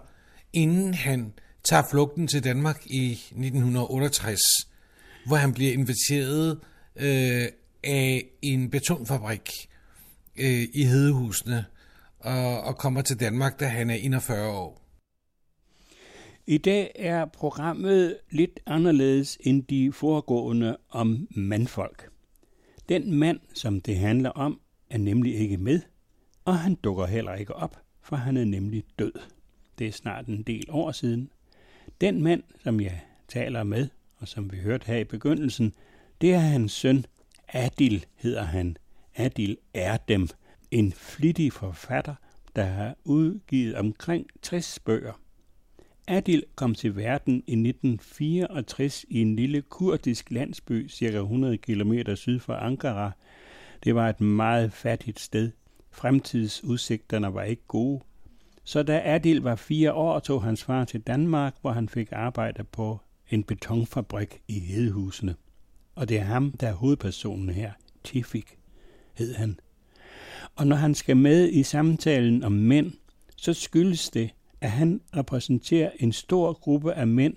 inden 0.54 0.94
han 0.94 1.34
tager 1.64 1.84
flugten 1.92 2.28
til 2.28 2.44
Danmark 2.44 2.82
i 2.86 3.12
1968, 3.12 4.40
hvor 5.26 5.36
han 5.36 5.54
bliver 5.54 5.74
inviteret 5.74 6.60
øh, 6.96 7.48
af 7.84 8.26
en 8.42 8.70
betonfabrik 8.70 9.69
øh, 10.40 10.68
i 10.74 10.84
Hedehusene 10.84 11.66
og, 12.20 12.62
og 12.62 12.78
kommer 12.78 13.02
til 13.02 13.20
Danmark, 13.20 13.60
da 13.60 13.66
han 13.66 13.90
er 13.90 13.96
41 13.96 14.52
år. 14.52 14.82
I 16.48 16.58
dag 16.58 16.92
er 16.96 17.26
programmet 17.26 18.18
lidt 18.32 18.60
anderledes 18.66 19.38
end 19.42 19.64
de 19.64 19.92
foregående 19.92 20.78
om 20.90 21.28
mandfolk. 21.32 22.10
Den 22.90 23.14
mand, 23.14 23.40
som 23.54 23.82
det 23.82 23.98
handler 23.98 24.30
om, 24.30 24.60
er 24.90 24.98
nemlig 24.98 25.36
ikke 25.36 25.58
med, 25.58 25.82
og 26.46 26.60
han 26.60 26.76
dukker 26.76 27.06
heller 27.06 27.34
ikke 27.34 27.56
op, 27.56 27.80
for 28.02 28.16
han 28.16 28.38
er 28.38 28.46
nemlig 28.46 28.84
død. 29.00 29.12
Det 29.80 29.88
er 29.88 29.92
snart 29.92 30.26
en 30.26 30.44
del 30.44 30.66
år 30.70 30.92
siden. 30.92 31.30
Den 32.02 32.24
mand, 32.24 32.44
som 32.64 32.80
jeg 32.80 33.00
taler 33.28 33.64
med, 33.64 33.88
og 34.18 34.28
som 34.28 34.52
vi 34.52 34.58
hørte 34.58 34.88
her 34.88 34.98
i 34.98 35.04
begyndelsen, 35.04 35.74
det 36.22 36.34
er 36.34 36.40
hans 36.40 36.72
søn. 36.72 37.06
Adil 37.48 38.06
hedder 38.16 38.44
han. 38.44 38.78
Adil 39.20 39.58
er 39.74 39.98
dem. 39.98 40.28
En 40.72 40.92
flittig 40.92 41.54
forfatter, 41.54 42.16
der 42.56 42.64
har 42.64 42.96
udgivet 43.04 43.76
omkring 43.76 44.28
60 44.42 44.80
bøger. 44.80 45.14
Adil 46.08 46.44
kom 46.56 46.76
til 46.76 46.96
verden 46.96 47.34
i 47.34 47.54
1964 47.54 49.06
i 49.10 49.22
en 49.22 49.36
lille 49.36 49.62
kurdisk 49.62 50.32
landsby, 50.32 50.90
cirka 50.90 51.18
100 51.18 51.58
km 51.58 51.94
syd 52.16 52.40
for 52.40 52.54
Ankara. 52.54 53.12
Det 53.84 53.96
var 53.96 54.10
et 54.10 54.22
meget 54.22 54.74
fattigt 54.74 55.20
sted. 55.20 55.52
Fremtidsudsigterne 55.92 57.34
var 57.34 57.44
ikke 57.44 57.68
gode. 57.68 58.02
Så 58.64 58.84
da 58.84 59.02
Adil 59.06 59.42
var 59.42 59.56
fire 59.56 59.94
år, 59.94 60.20
tog 60.20 60.44
hans 60.44 60.64
far 60.64 60.86
til 60.86 61.02
Danmark, 61.02 61.56
hvor 61.62 61.72
han 61.72 61.90
fik 61.90 62.10
arbejde 62.12 62.64
på 62.64 63.00
en 63.30 63.44
betonfabrik 63.44 64.42
i 64.48 64.60
Hedehusene. 64.60 65.36
Og 65.96 66.10
det 66.10 66.18
er 66.18 66.24
ham, 66.24 66.52
der 66.52 66.68
er 66.68 66.74
hovedpersonen 66.74 67.50
her. 67.50 67.72
Tifik 68.04 68.59
hed 69.20 69.36
han. 69.36 69.60
Og 70.56 70.68
når 70.68 70.76
han 70.76 70.96
skal 70.96 71.18
med 71.18 71.50
i 71.50 71.64
samtalen 71.64 72.44
om 72.44 72.52
mænd, 72.52 72.92
så 73.36 73.54
skyldes 73.54 74.10
det, 74.10 74.30
at 74.62 74.72
han 74.72 75.02
repræsenterer 75.16 75.92
en 76.00 76.12
stor 76.12 76.54
gruppe 76.54 76.94
af 76.94 77.08
mænd, 77.08 77.34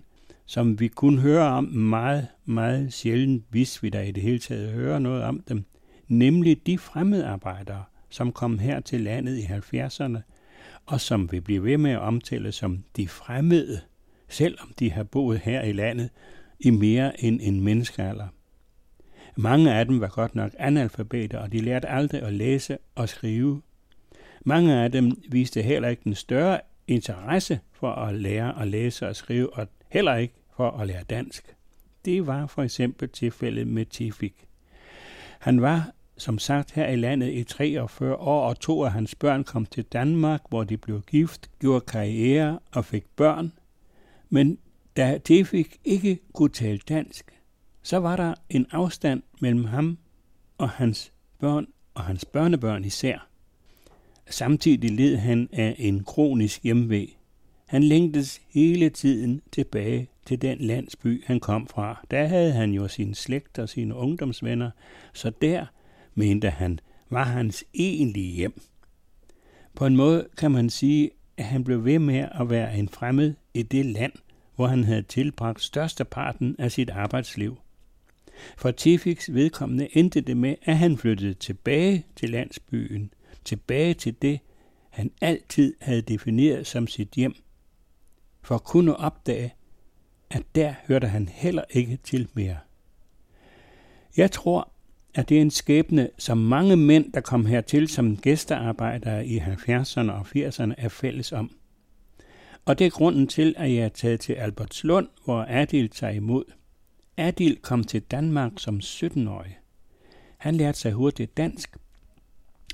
som 0.46 0.80
vi 0.80 0.88
kun 0.88 1.18
hører 1.18 1.44
om 1.44 1.64
meget, 1.64 2.26
meget 2.44 2.92
sjældent, 2.92 3.44
hvis 3.50 3.82
vi 3.82 3.90
da 3.90 4.02
i 4.02 4.10
det 4.10 4.22
hele 4.22 4.38
taget 4.38 4.72
hører 4.72 4.98
noget 4.98 5.22
om 5.22 5.40
dem, 5.48 5.64
nemlig 6.08 6.66
de 6.66 6.78
fremmedarbejdere, 6.78 7.84
som 8.10 8.32
kom 8.32 8.58
her 8.58 8.80
til 8.80 9.00
landet 9.00 9.38
i 9.38 9.42
70'erne, 9.42 10.18
og 10.86 11.00
som 11.00 11.32
vi 11.32 11.40
bliver 11.40 11.60
ved 11.60 11.78
med 11.78 11.90
at 11.90 11.98
omtale 11.98 12.52
som 12.52 12.84
de 12.96 13.08
fremmede, 13.08 13.80
selvom 14.28 14.72
de 14.78 14.90
har 14.92 15.02
boet 15.02 15.38
her 15.38 15.62
i 15.62 15.72
landet 15.72 16.10
i 16.60 16.70
mere 16.70 17.24
end 17.24 17.40
en 17.42 17.60
menneskealder. 17.60 18.28
Mange 19.36 19.74
af 19.74 19.86
dem 19.86 20.00
var 20.00 20.08
godt 20.08 20.34
nok 20.34 20.52
analfabeter, 20.58 21.38
og 21.38 21.52
de 21.52 21.60
lærte 21.60 21.88
aldrig 21.88 22.22
at 22.22 22.32
læse 22.32 22.78
og 22.94 23.08
skrive. 23.08 23.62
Mange 24.44 24.74
af 24.74 24.92
dem 24.92 25.22
viste 25.28 25.62
heller 25.62 25.88
ikke 25.88 26.04
den 26.04 26.14
større 26.14 26.60
interesse 26.86 27.60
for 27.72 27.92
at 27.92 28.14
lære 28.14 28.62
at 28.62 28.68
læse 28.68 29.08
og 29.08 29.16
skrive, 29.16 29.54
og 29.54 29.68
heller 29.88 30.16
ikke 30.16 30.34
for 30.56 30.70
at 30.70 30.86
lære 30.86 31.02
dansk. 31.02 31.54
Det 32.04 32.26
var 32.26 32.46
for 32.46 32.62
eksempel 32.62 33.08
tilfældet 33.08 33.66
med 33.66 33.86
Tifik. 33.86 34.34
Han 35.38 35.62
var 35.62 35.90
som 36.16 36.38
sagt 36.38 36.72
her 36.72 36.88
i 36.88 36.96
landet 36.96 37.32
i 37.32 37.44
43 37.44 38.16
år, 38.16 38.48
og 38.48 38.60
to 38.60 38.84
af 38.84 38.92
hans 38.92 39.14
børn 39.14 39.44
kom 39.44 39.66
til 39.66 39.84
Danmark, 39.84 40.40
hvor 40.48 40.64
de 40.64 40.76
blev 40.76 41.02
gift, 41.02 41.50
gjorde 41.58 41.80
karriere 41.80 42.58
og 42.72 42.84
fik 42.84 43.04
børn. 43.16 43.52
Men 44.30 44.58
da 44.96 45.18
Tifik 45.18 45.76
ikke 45.84 46.18
kunne 46.34 46.48
tale 46.48 46.78
dansk, 46.78 47.41
så 47.82 47.96
var 47.96 48.16
der 48.16 48.34
en 48.50 48.66
afstand 48.70 49.22
mellem 49.40 49.64
ham 49.64 49.98
og 50.58 50.70
hans 50.70 51.12
børn 51.38 51.66
og 51.94 52.02
hans 52.02 52.24
børnebørn 52.24 52.84
især. 52.84 53.28
Samtidig 54.30 54.90
led 54.90 55.16
han 55.16 55.48
af 55.52 55.76
en 55.78 56.04
kronisk 56.04 56.62
hjemvej. 56.62 57.06
Han 57.66 57.82
længtes 57.82 58.40
hele 58.48 58.90
tiden 58.90 59.42
tilbage 59.52 60.08
til 60.26 60.42
den 60.42 60.58
landsby, 60.58 61.24
han 61.26 61.40
kom 61.40 61.66
fra. 61.66 62.06
Der 62.10 62.26
havde 62.26 62.52
han 62.52 62.72
jo 62.72 62.88
sin 62.88 63.14
slægt 63.14 63.58
og 63.58 63.68
sine 63.68 63.94
ungdomsvenner, 63.94 64.70
så 65.12 65.32
der, 65.42 65.66
mente 66.14 66.50
han, 66.50 66.78
var 67.10 67.24
hans 67.24 67.64
egentlige 67.74 68.32
hjem. 68.32 68.60
På 69.74 69.86
en 69.86 69.96
måde 69.96 70.28
kan 70.36 70.50
man 70.50 70.70
sige, 70.70 71.10
at 71.36 71.44
han 71.44 71.64
blev 71.64 71.84
ved 71.84 71.98
med 71.98 72.28
at 72.40 72.50
være 72.50 72.78
en 72.78 72.88
fremmed 72.88 73.34
i 73.54 73.62
det 73.62 73.86
land, 73.86 74.12
hvor 74.56 74.66
han 74.66 74.84
havde 74.84 75.02
tilbragt 75.02 75.62
størsteparten 75.62 76.56
af 76.58 76.72
sit 76.72 76.90
arbejdsliv. 76.90 77.56
For 78.56 78.70
Tifiks 78.70 79.34
vedkommende 79.34 79.96
endte 79.96 80.20
det 80.20 80.37
med, 80.37 80.54
at 80.62 80.78
han 80.78 80.99
flyttede 80.99 81.34
tilbage 81.34 82.06
til 82.16 82.30
landsbyen– 82.30 83.12
tilbage 83.44 83.94
til 83.94 84.22
det, 84.22 84.40
han 84.90 85.11
altid 85.20 85.75
havde 85.80 86.02
defineret 86.02 86.66
som 86.66 86.87
sit 86.87 87.11
hjem, 87.11 87.34
for 88.42 88.54
at 88.54 88.64
kunne 88.64 88.96
opdage, 88.96 89.54
at 90.30 90.42
der 90.54 90.75
hørte 90.88 91.08
han 91.08 91.28
heller 91.28 91.64
ikke 91.70 91.99
til 92.04 92.28
mere. 92.34 92.58
Jeg 94.16 94.30
tror, 94.30 94.72
at 95.14 95.28
det 95.28 95.37
er 95.37 95.40
en 95.42 95.50
skæbne, 95.50 96.11
som 96.18 96.38
mange 96.38 96.76
mænd, 96.76 97.12
der 97.12 97.20
kom 97.20 97.46
hertil 97.46 97.88
som 97.88 98.16
gæstearbejdere 98.16 99.26
i 99.26 99.38
70'erne 99.38 100.11
og 100.11 100.26
80'erne, 100.37 100.75
er 100.78 100.88
fælles 100.88 101.32
om. 101.32 101.56
Og 102.64 102.78
det 102.78 102.87
er 102.87 102.90
grunden 102.90 103.26
til, 103.26 103.54
at 103.58 103.75
jeg 103.75 103.84
er 103.84 103.88
taget 103.88 104.20
til 104.20 104.32
Albertslund, 104.32 105.08
hvor 105.25 105.46
Adil 105.49 105.90
tager 105.90 106.12
imod. 106.12 106.44
Adil 107.16 107.57
kom 107.57 107.85
til 107.85 108.02
Danmark 108.02 108.52
som 108.57 108.76
17-årig. 108.76 109.59
Han 110.38 110.54
lærte 110.54 110.78
sig 110.78 110.92
hurtigt 110.92 111.37
dansk, 111.37 111.76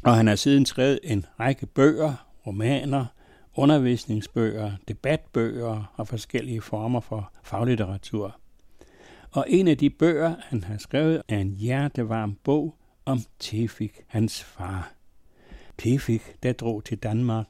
og 0.05 0.17
han 0.17 0.27
har 0.27 0.37
siden 0.37 0.67
skrevet 0.67 1.01
en 1.03 1.27
række 1.41 1.67
bøger, 1.67 2.27
romaner, 2.47 3.07
undervisningsbøger, 3.55 4.73
debatbøger 4.89 5.93
og 5.97 6.09
forskellige 6.09 6.61
former 6.61 7.01
for 7.01 7.33
faglitteratur. 7.43 8.41
Og 9.31 9.45
en 9.49 9.69
af 9.69 9.79
de 9.79 9.91
bøger, 9.91 10.35
han 10.41 10.65
har 10.65 10.79
skrevet, 10.79 11.23
er 11.29 11.39
en 11.39 11.51
hjertevarm 11.51 12.35
bog 12.35 12.75
om 13.05 13.21
Tefik, 13.39 14.01
hans 14.07 14.45
far. 14.45 14.93
Tefik, 15.79 16.23
der 16.43 16.53
drog 16.53 16.85
til 16.85 16.99
Danmark, 16.99 17.47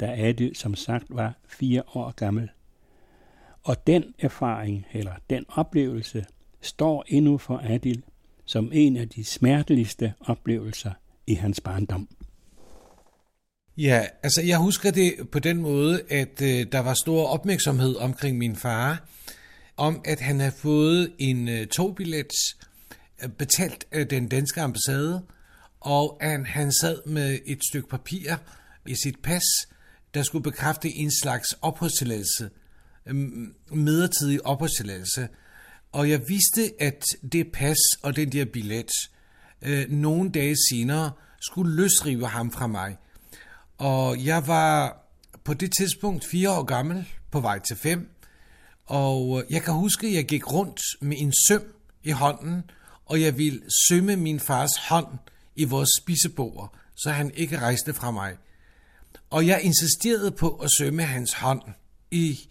da 0.00 0.14
Adil 0.16 0.56
som 0.56 0.74
sagt 0.74 1.06
var 1.08 1.34
fire 1.48 1.82
år 1.94 2.10
gammel. 2.10 2.50
Og 3.62 3.86
den 3.86 4.04
erfaring, 4.18 4.86
eller 4.92 5.12
den 5.30 5.44
oplevelse, 5.48 6.24
står 6.60 7.04
endnu 7.08 7.38
for 7.38 7.58
Adil 7.58 8.02
som 8.50 8.70
en 8.72 8.96
af 8.96 9.08
de 9.08 9.24
smerteligste 9.24 10.14
oplevelser 10.20 10.92
i 11.26 11.34
hans 11.34 11.60
barndom. 11.60 12.08
Ja, 13.76 14.06
altså 14.22 14.42
jeg 14.42 14.58
husker 14.58 14.90
det 14.90 15.14
på 15.32 15.38
den 15.38 15.56
måde, 15.56 16.02
at 16.10 16.42
øh, 16.42 16.66
der 16.72 16.78
var 16.78 16.94
stor 16.94 17.26
opmærksomhed 17.26 17.96
omkring 17.96 18.38
min 18.38 18.56
far, 18.56 19.08
om 19.76 20.00
at 20.04 20.20
han 20.20 20.40
havde 20.40 20.52
fået 20.52 21.12
en 21.18 21.48
øh, 21.48 21.66
togbillet 21.66 22.32
øh, 23.22 23.28
betalt 23.28 23.86
af 23.92 24.08
den 24.08 24.28
danske 24.28 24.60
ambassade, 24.60 25.22
og 25.80 26.18
at 26.20 26.46
han 26.46 26.72
sad 26.72 27.06
med 27.06 27.38
et 27.46 27.58
stykke 27.70 27.88
papir 27.88 28.36
i 28.86 28.94
sit 28.94 29.18
pas, 29.22 29.44
der 30.14 30.22
skulle 30.22 30.42
bekræfte 30.42 30.88
en 30.88 31.10
slags 31.22 31.46
opholdstilladelse, 31.62 32.50
Øhm, 33.06 33.54
midlertidig 33.70 34.46
opholdstilladelse. 34.46 35.28
Og 35.92 36.10
jeg 36.10 36.28
vidste, 36.28 36.82
at 36.82 37.04
det 37.32 37.52
pas 37.52 37.78
og 38.02 38.16
den 38.16 38.32
der 38.32 38.44
billet 38.44 38.90
øh, 39.62 39.90
nogle 39.90 40.30
dage 40.30 40.56
senere 40.70 41.12
skulle 41.40 41.76
løsrive 41.76 42.26
ham 42.26 42.52
fra 42.52 42.66
mig– 42.66 42.96
og 43.80 44.24
jeg 44.24 44.46
var 44.46 45.02
på 45.44 45.54
det 45.54 45.72
tidspunkt 45.78 46.26
fire 46.30 46.50
år 46.50 46.62
gammel, 46.62 47.08
på 47.30 47.40
vej 47.40 47.58
til 47.58 47.76
fem. 47.76 48.10
Og 48.86 49.44
jeg 49.50 49.62
kan 49.62 49.74
huske, 49.74 50.06
at 50.06 50.14
jeg 50.14 50.24
gik 50.24 50.52
rundt 50.52 50.80
med 51.00 51.16
en 51.20 51.32
søm 51.48 51.62
i 52.02 52.10
hånden, 52.10 52.70
og 53.06 53.20
jeg 53.20 53.38
ville 53.38 53.60
sømme 53.88 54.16
min 54.16 54.40
fars 54.40 54.70
hånd 54.88 55.06
i 55.56 55.64
vores 55.64 55.88
spisebord, 56.00 56.74
så 56.96 57.10
han 57.10 57.30
ikke 57.34 57.58
rejste 57.58 57.94
fra 57.94 58.10
mig. 58.10 58.36
Og 59.30 59.46
jeg 59.46 59.60
insisterede 59.62 60.30
på 60.30 60.48
at 60.56 60.70
sømme 60.78 61.02
hans 61.02 61.32
hånd 61.32 61.62
i 62.10 62.48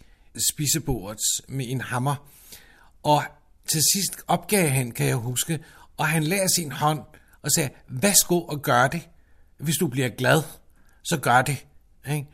spisebordet 0.50 1.20
med 1.48 1.66
en 1.70 1.82
hammer. 1.82 2.30
Og 3.04 3.24
til 3.68 3.82
sidst 3.94 4.22
opgav 4.28 4.70
han, 4.70 4.92
kan 4.92 5.08
jeg 5.08 5.16
huske, 5.16 5.60
og 5.98 6.08
han 6.08 6.24
lagde 6.24 6.50
sin 6.56 6.72
hånd 6.72 7.00
og 7.42 7.52
sagde, 7.52 7.70
værsgo 7.88 8.42
og 8.42 8.62
gør 8.62 8.88
det, 8.88 9.10
hvis 9.58 9.76
du 9.76 9.88
bliver 9.88 10.10
glad 10.10 10.44
så 11.10 11.18
gør 11.18 11.42
det. 11.42 11.66
Ikke? 12.12 12.28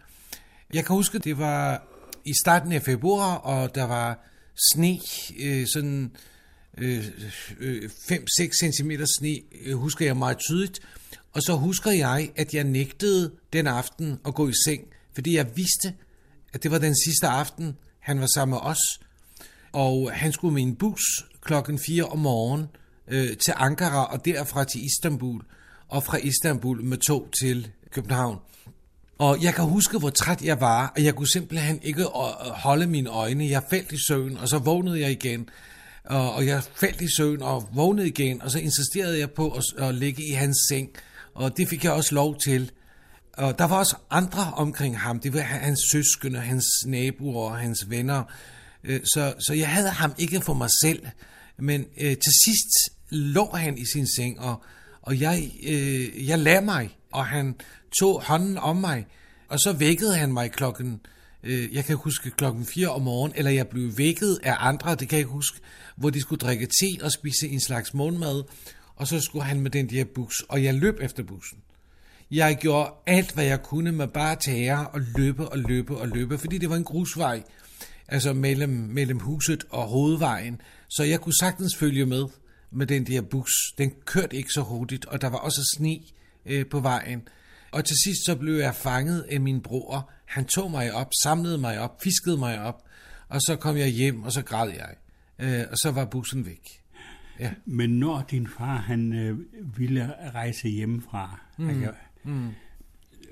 Jeg 0.73 0.85
kan 0.85 0.95
huske, 0.95 1.19
det 1.19 1.37
var 1.37 1.87
i 2.25 2.33
starten 2.43 2.71
af 2.71 2.81
februar, 2.81 3.35
og 3.35 3.75
der 3.75 3.83
var 3.83 4.27
sne, 4.71 4.99
øh, 5.39 5.67
sådan 5.67 6.15
øh, 6.77 7.05
øh 7.59 7.89
5-6 7.89 8.73
cm 8.73 8.91
sne, 9.19 9.35
øh, 9.61 9.73
husker 9.73 10.05
jeg 10.05 10.17
meget 10.17 10.37
tydeligt. 10.37 10.79
Og 11.33 11.41
så 11.41 11.53
husker 11.55 11.91
jeg, 11.91 12.31
at 12.35 12.53
jeg 12.53 12.63
nægtede 12.63 13.31
den 13.53 13.67
aften 13.67 14.19
at 14.27 14.35
gå 14.35 14.49
i 14.49 14.53
seng, 14.65 14.83
fordi 15.13 15.35
jeg 15.35 15.47
vidste, 15.55 15.93
at 16.55 16.63
det 16.63 16.71
var 16.71 16.77
den 16.77 16.95
sidste 17.05 17.27
aften, 17.27 17.77
han 17.99 18.19
var 18.19 18.27
sammen 18.35 18.53
med 18.53 18.59
os. 18.61 18.99
Og 19.71 20.11
han 20.13 20.31
skulle 20.31 20.53
med 20.53 20.63
en 20.63 20.75
bus 20.75 21.01
klokken 21.41 21.79
4 21.87 22.03
om 22.03 22.19
morgenen 22.19 22.67
øh, 23.07 23.37
til 23.37 23.53
Ankara 23.55 24.05
og 24.05 24.25
derfra 24.25 24.63
til 24.63 24.85
Istanbul, 24.85 25.41
og 25.87 26.03
fra 26.03 26.17
Istanbul 26.17 26.83
med 26.83 26.97
tog 26.97 27.27
til 27.41 27.67
København. 27.91 28.37
Og 29.17 29.43
jeg 29.43 29.53
kan 29.53 29.65
huske, 29.65 29.97
hvor 29.97 30.09
træt 30.09 30.41
jeg 30.41 30.61
var, 30.61 30.93
og 30.95 31.03
jeg 31.03 31.15
kunne 31.15 31.31
simpelthen 31.31 31.79
ikke 31.83 32.01
øh, 32.01 32.51
holde 32.51 32.87
mine 32.87 33.09
øjne. 33.09 33.49
Jeg 33.49 33.63
faldt 33.69 33.91
i 33.91 33.97
søvn, 34.07 34.37
og 34.37 34.49
så 34.49 34.57
vågnede 34.57 34.99
jeg 34.99 35.11
igen. 35.11 35.49
Og 36.03 36.45
jeg 36.45 36.63
faldt 36.75 37.01
i 37.01 37.15
søvn 37.17 37.41
og 37.41 37.69
vågnede 37.73 38.07
igen, 38.07 38.41
og 38.41 38.51
så 38.51 38.59
insisterede 38.59 39.19
jeg 39.19 39.31
på 39.31 39.59
at, 39.77 39.95
ligge 39.95 40.23
i 40.29 40.31
hans 40.31 40.57
seng. 40.69 40.89
Og 41.33 41.57
det 41.57 41.67
fik 41.69 41.83
jeg 41.83 41.91
også 41.91 42.15
lov 42.15 42.39
til. 42.39 42.71
Og 43.37 43.59
der 43.59 43.65
var 43.65 43.77
også 43.77 43.95
andre 44.09 44.53
omkring 44.53 44.99
ham. 44.99 45.19
Det 45.19 45.33
var 45.33 45.39
hans 45.39 45.79
søskende, 45.91 46.39
hans 46.39 46.65
naboer 46.87 47.49
og 47.49 47.57
hans 47.57 47.89
venner. 47.89 48.23
Øh, 48.83 49.01
så, 49.03 49.33
så 49.39 49.53
jeg 49.53 49.69
havde 49.69 49.89
ham 49.89 50.13
ikke 50.17 50.41
for 50.41 50.53
mig 50.53 50.69
selv. 50.83 51.05
Men 51.57 51.85
øh, 51.97 52.17
til 52.17 52.33
sidst 52.45 52.95
lå 53.09 53.51
han 53.53 53.77
i 53.77 53.85
sin 53.93 54.07
seng, 54.15 54.39
og, 54.39 54.63
og 55.01 55.19
jeg, 55.19 55.51
øh, 55.67 56.27
jeg 56.27 56.39
lagde 56.39 56.61
mig, 56.61 56.97
og 57.11 57.25
han 57.25 57.55
tog 57.99 58.23
hånden 58.23 58.57
om 58.57 58.75
mig, 58.75 59.07
og 59.47 59.59
så 59.59 59.73
vækkede 59.73 60.15
han 60.15 60.33
mig 60.33 60.51
klokken, 60.51 61.01
øh, 61.43 61.73
jeg 61.73 61.85
kan 61.85 61.95
huske 61.95 62.31
klokken 62.31 62.65
4 62.65 62.87
om 62.87 63.01
morgenen, 63.01 63.37
eller 63.37 63.51
jeg 63.51 63.67
blev 63.67 63.97
vækket 63.97 64.39
af 64.43 64.55
andre, 64.59 64.95
det 64.95 65.09
kan 65.09 65.19
jeg 65.19 65.27
huske, 65.27 65.59
hvor 65.95 66.09
de 66.09 66.21
skulle 66.21 66.39
drikke 66.39 66.65
te 66.65 67.03
og 67.03 67.11
spise 67.11 67.47
en 67.47 67.59
slags 67.59 67.93
morgenmad, 67.93 68.43
og 68.95 69.07
så 69.07 69.19
skulle 69.19 69.45
han 69.45 69.59
med 69.59 69.71
den 69.71 69.89
der 69.89 70.05
bus, 70.15 70.39
og 70.49 70.63
jeg 70.63 70.73
løb 70.73 70.99
efter 71.01 71.23
bussen. 71.23 71.59
Jeg 72.35 72.57
gjorde 72.61 72.91
alt, 73.05 73.33
hvad 73.33 73.45
jeg 73.45 73.63
kunne 73.63 73.91
med 73.91 74.07
bare 74.07 74.35
tage 74.35 74.77
og 74.77 75.01
løbe 75.17 75.47
og 75.49 75.57
løbe 75.57 75.97
og 75.97 76.07
løbe, 76.07 76.37
fordi 76.37 76.57
det 76.57 76.69
var 76.69 76.75
en 76.75 76.83
grusvej, 76.83 77.43
altså 78.07 78.33
mellem, 78.33 78.69
mellem 78.69 79.19
huset 79.19 79.63
og 79.69 79.83
hovedvejen, 79.83 80.61
så 80.89 81.03
jeg 81.03 81.21
kunne 81.21 81.35
sagtens 81.39 81.75
følge 81.77 82.05
med 82.05 82.25
med 82.71 82.87
den 82.87 83.07
der 83.07 83.21
bus. 83.21 83.51
Den 83.77 83.91
kørte 84.05 84.35
ikke 84.35 84.49
så 84.53 84.61
hurtigt, 84.61 85.05
og 85.05 85.21
der 85.21 85.29
var 85.29 85.37
også 85.37 85.75
sne 85.77 85.97
øh, 86.45 86.65
på 86.65 86.79
vejen. 86.79 87.21
Og 87.71 87.85
til 87.85 87.95
sidst 88.05 88.25
så 88.25 88.35
blev 88.35 88.53
jeg 88.53 88.75
fanget 88.75 89.21
af 89.21 89.41
min 89.41 89.61
bror. 89.61 90.11
Han 90.25 90.45
tog 90.45 90.71
mig 90.71 90.93
op, 90.93 91.07
samlede 91.23 91.57
mig 91.57 91.79
op, 91.79 92.03
fiskede 92.03 92.37
mig 92.37 92.61
op, 92.61 92.83
og 93.29 93.41
så 93.41 93.55
kom 93.55 93.77
jeg 93.77 93.87
hjem, 93.87 94.23
og 94.23 94.31
så 94.31 94.41
græd 94.41 94.69
jeg. 94.69 94.95
Øh, 95.39 95.65
og 95.71 95.77
så 95.77 95.91
var 95.91 96.05
bussen 96.05 96.45
væk. 96.45 96.81
Ja. 97.39 97.51
Men 97.65 97.89
når 97.89 98.25
din 98.31 98.47
far 98.57 98.77
han 98.77 99.13
øh, 99.13 99.37
ville 99.77 100.13
rejse 100.33 100.67
hjemmefra, 100.67 101.39
mm. 101.57 101.69
Altså, 101.69 101.91
mm. 102.25 102.49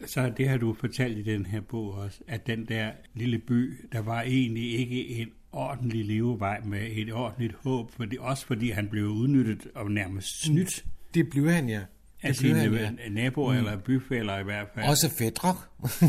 så 0.05 0.33
det 0.37 0.49
har 0.49 0.57
du 0.57 0.73
fortalt 0.73 1.17
i 1.17 1.21
den 1.21 1.45
her 1.45 1.61
bog 1.61 1.93
også, 1.93 2.19
at 2.27 2.47
den 2.47 2.65
der 2.65 2.91
lille 3.13 3.39
by, 3.39 3.85
der 3.91 3.99
var 3.99 4.21
egentlig 4.21 4.79
ikke 4.79 5.07
en 5.07 5.29
ordentlig 5.51 6.05
levevej 6.05 6.61
med 6.65 6.87
et 6.91 7.13
ordentligt 7.13 7.53
håb, 7.53 7.91
fordi, 7.91 8.17
også 8.19 8.45
fordi 8.45 8.69
han 8.71 8.87
blev 8.87 9.05
udnyttet 9.05 9.67
og 9.75 9.91
nærmest 9.91 10.43
snydt. 10.45 10.85
Det 11.13 11.29
blev 11.29 11.49
han, 11.49 11.69
ja 11.69 11.81
af 12.23 12.35
sine 12.35 12.59
han, 12.59 12.99
ja. 13.03 13.09
naboer 13.09 13.53
mm. 13.53 13.57
eller 13.57 13.77
byfælder 13.77 14.39
i 14.39 14.43
hvert 14.43 14.67
fald. 14.73 14.85
Også 14.85 15.09
fædre. 15.17 15.55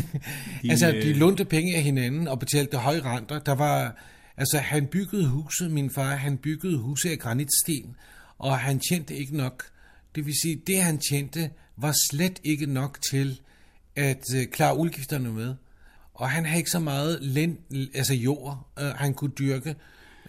de, 0.61 0.69
altså, 0.69 0.91
de 0.91 1.09
øh, 1.09 1.15
lånte 1.15 1.45
penge 1.45 1.75
af 1.75 1.81
hinanden 1.81 2.27
og 2.27 2.39
betalte 2.39 2.77
høje 2.77 3.01
renter. 3.01 3.39
Der 3.39 3.55
var, 3.55 4.01
altså, 4.37 4.57
han 4.57 4.87
byggede 4.87 5.27
huset, 5.27 5.71
min 5.71 5.89
far, 5.89 6.15
han 6.15 6.37
byggede 6.37 6.77
huset 6.77 7.09
af 7.09 7.19
granitsten, 7.19 7.95
og 8.37 8.57
han 8.57 8.79
tjente 8.79 9.15
ikke 9.15 9.37
nok. 9.37 9.63
Det 10.15 10.25
vil 10.25 10.33
sige, 10.43 10.61
det 10.67 10.83
han 10.83 10.97
tjente, 10.97 11.49
var 11.77 11.95
slet 12.11 12.39
ikke 12.43 12.65
nok 12.65 12.99
til 13.11 13.39
at 13.95 14.23
uh, 14.35 14.43
klare 14.51 14.77
udgifterne 14.77 15.31
med. 15.33 15.55
Og 16.13 16.29
han 16.29 16.45
havde 16.45 16.57
ikke 16.57 16.69
så 16.69 16.79
meget 16.79 17.17
land, 17.21 17.57
altså 17.93 18.13
jord, 18.13 18.67
øh, 18.79 18.85
han 18.85 19.13
kunne 19.13 19.31
dyrke. 19.39 19.75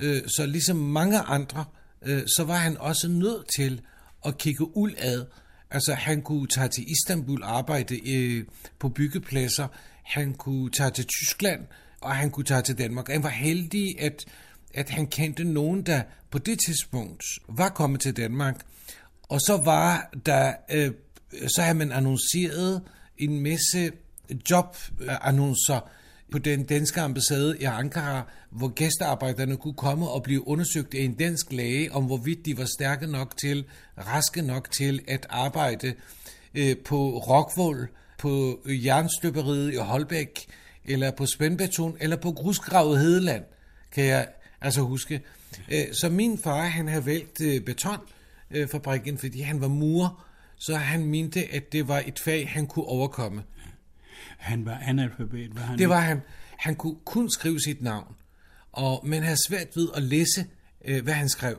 Øh, 0.01 0.23
så 0.37 0.47
ligesom 0.47 0.77
mange 0.77 1.19
andre, 1.19 1.65
så 2.07 2.45
var 2.47 2.57
han 2.57 2.77
også 2.77 3.09
nødt 3.09 3.47
til 3.57 3.81
at 4.25 4.39
kigge 4.39 4.77
uldad. 4.77 5.25
Altså, 5.71 5.95
han 5.95 6.23
kunne 6.23 6.47
tage 6.47 6.69
til 6.69 6.91
Istanbul 6.91 7.43
arbejde 7.43 8.13
øh, 8.15 8.45
på 8.79 8.89
byggepladser, 8.89 9.69
han 10.03 10.35
kunne 10.35 10.71
tage 10.71 10.91
til 10.91 11.07
Tyskland, 11.07 11.61
og 12.01 12.17
han 12.17 12.31
kunne 12.31 12.45
tage 12.45 12.63
til 12.63 12.79
Danmark. 12.79 13.09
Han 13.09 13.23
var 13.23 13.29
heldig, 13.29 14.01
at, 14.01 14.25
at 14.75 14.91
han 14.91 15.07
kendte 15.07 15.45
nogen, 15.45 15.83
der 15.83 16.03
på 16.31 16.39
det 16.39 16.59
tidspunkt 16.67 17.23
var 17.49 17.69
kommet 17.69 18.01
til 18.01 18.17
Danmark. 18.17 18.61
Og 19.23 19.41
så 19.41 19.57
var 19.65 20.11
der, 20.27 20.53
øh, 20.71 20.91
så 21.49 21.63
havde 21.63 21.79
man 21.79 21.93
annonceret 21.93 22.83
en 23.19 23.41
masse 23.41 23.93
jobannoncer 24.51 25.81
på 26.33 26.39
den 26.39 26.65
danske 26.65 27.01
ambassade 27.01 27.59
i 27.61 27.65
Ankara, 27.65 28.23
hvor 28.51 28.69
gæstearbejderne 28.69 29.57
kunne 29.57 29.75
komme 29.75 30.09
og 30.09 30.23
blive 30.23 30.49
undersøgt 30.49 30.95
af 30.95 31.01
en 31.01 31.15
dansk 31.15 31.53
læge 31.53 31.93
om, 31.93 32.05
hvorvidt 32.05 32.47
de 32.47 32.59
var 32.59 32.65
stærke 32.65 33.07
nok 33.07 33.37
til, 33.37 33.65
raske 33.99 34.43
nok 34.43 34.71
til 34.71 35.01
at 35.09 35.27
arbejde 35.31 35.95
øh, 36.55 36.77
på 36.85 37.19
Rockwool, 37.19 37.89
på 38.19 38.61
jernstøberiet 38.67 39.73
i 39.73 39.77
Holbæk, 39.77 40.47
eller 40.85 41.11
på 41.11 41.27
spændbeton, 41.27 41.97
eller 42.01 42.17
på 42.17 42.33
grusgravet 42.33 43.01
Hedeland, 43.01 43.45
kan 43.93 44.05
jeg 44.05 44.29
altså 44.61 44.81
huske. 44.81 45.23
Øh, 45.73 45.85
så 45.93 46.09
min 46.09 46.39
far, 46.39 46.63
han 46.63 46.89
havde 46.89 47.07
valgt 47.07 47.41
øh, 47.41 47.61
betonfabrikken, 47.61 49.19
fordi 49.19 49.41
han 49.41 49.61
var 49.61 49.69
murer, 49.69 50.26
så 50.59 50.77
han 50.77 51.07
mente, 51.07 51.55
at 51.55 51.73
det 51.73 51.89
var 51.89 52.03
et 52.07 52.19
fag, 52.19 52.49
han 52.49 52.67
kunne 52.67 52.85
overkomme. 52.85 53.43
Han 54.39 54.65
var 54.65 54.79
analfabet, 54.79 55.55
var 55.55 55.63
han 55.63 55.79
Det 55.79 55.89
var 55.89 56.01
han. 56.01 56.21
Han 56.59 56.75
kunne 56.75 56.97
kun 57.05 57.31
skrive 57.31 57.61
sit 57.61 57.83
navn, 57.83 58.15
og, 58.73 59.07
men 59.07 59.23
havde 59.23 59.39
svært 59.49 59.77
ved 59.77 59.89
at 59.95 60.03
læse, 60.03 60.47
øh, 60.85 61.03
hvad 61.03 61.15
han 61.15 61.29
skrev. 61.29 61.57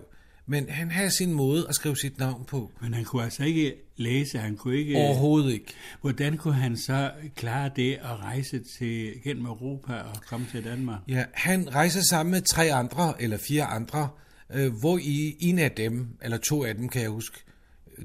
Men 0.49 0.69
han 0.69 0.91
havde 0.91 1.11
sin 1.11 1.31
måde 1.31 1.65
at 1.69 1.75
skrive 1.75 1.97
sit 1.97 2.19
navn 2.19 2.45
på. 2.45 2.71
Men 2.81 2.93
han 2.93 3.03
kunne 3.03 3.23
altså 3.23 3.43
ikke 3.43 3.75
læse, 3.97 4.37
han 4.37 4.55
kunne 4.55 4.77
ikke... 4.77 4.97
Overhovedet 4.97 5.53
ikke. 5.53 5.73
Hvordan 6.01 6.37
kunne 6.37 6.53
han 6.53 6.77
så 6.77 7.11
klare 7.35 7.71
det 7.75 7.93
at 7.93 8.19
rejse 8.19 8.59
til, 8.79 9.13
gennem 9.23 9.45
Europa 9.45 9.93
og 9.93 10.15
komme 10.27 10.47
til 10.51 10.63
Danmark? 10.63 10.99
Ja, 11.07 11.23
han 11.33 11.75
rejser 11.75 12.01
sammen 12.09 12.31
med 12.31 12.41
tre 12.41 12.73
andre, 12.73 13.21
eller 13.21 13.37
fire 13.37 13.63
andre, 13.63 14.09
øh, 14.53 14.73
hvor 14.79 14.97
i 14.97 15.37
en 15.39 15.59
af 15.59 15.71
dem, 15.71 16.07
eller 16.21 16.37
to 16.37 16.63
af 16.63 16.75
dem 16.75 16.89
kan 16.89 17.01
jeg 17.01 17.09
huske, 17.09 17.37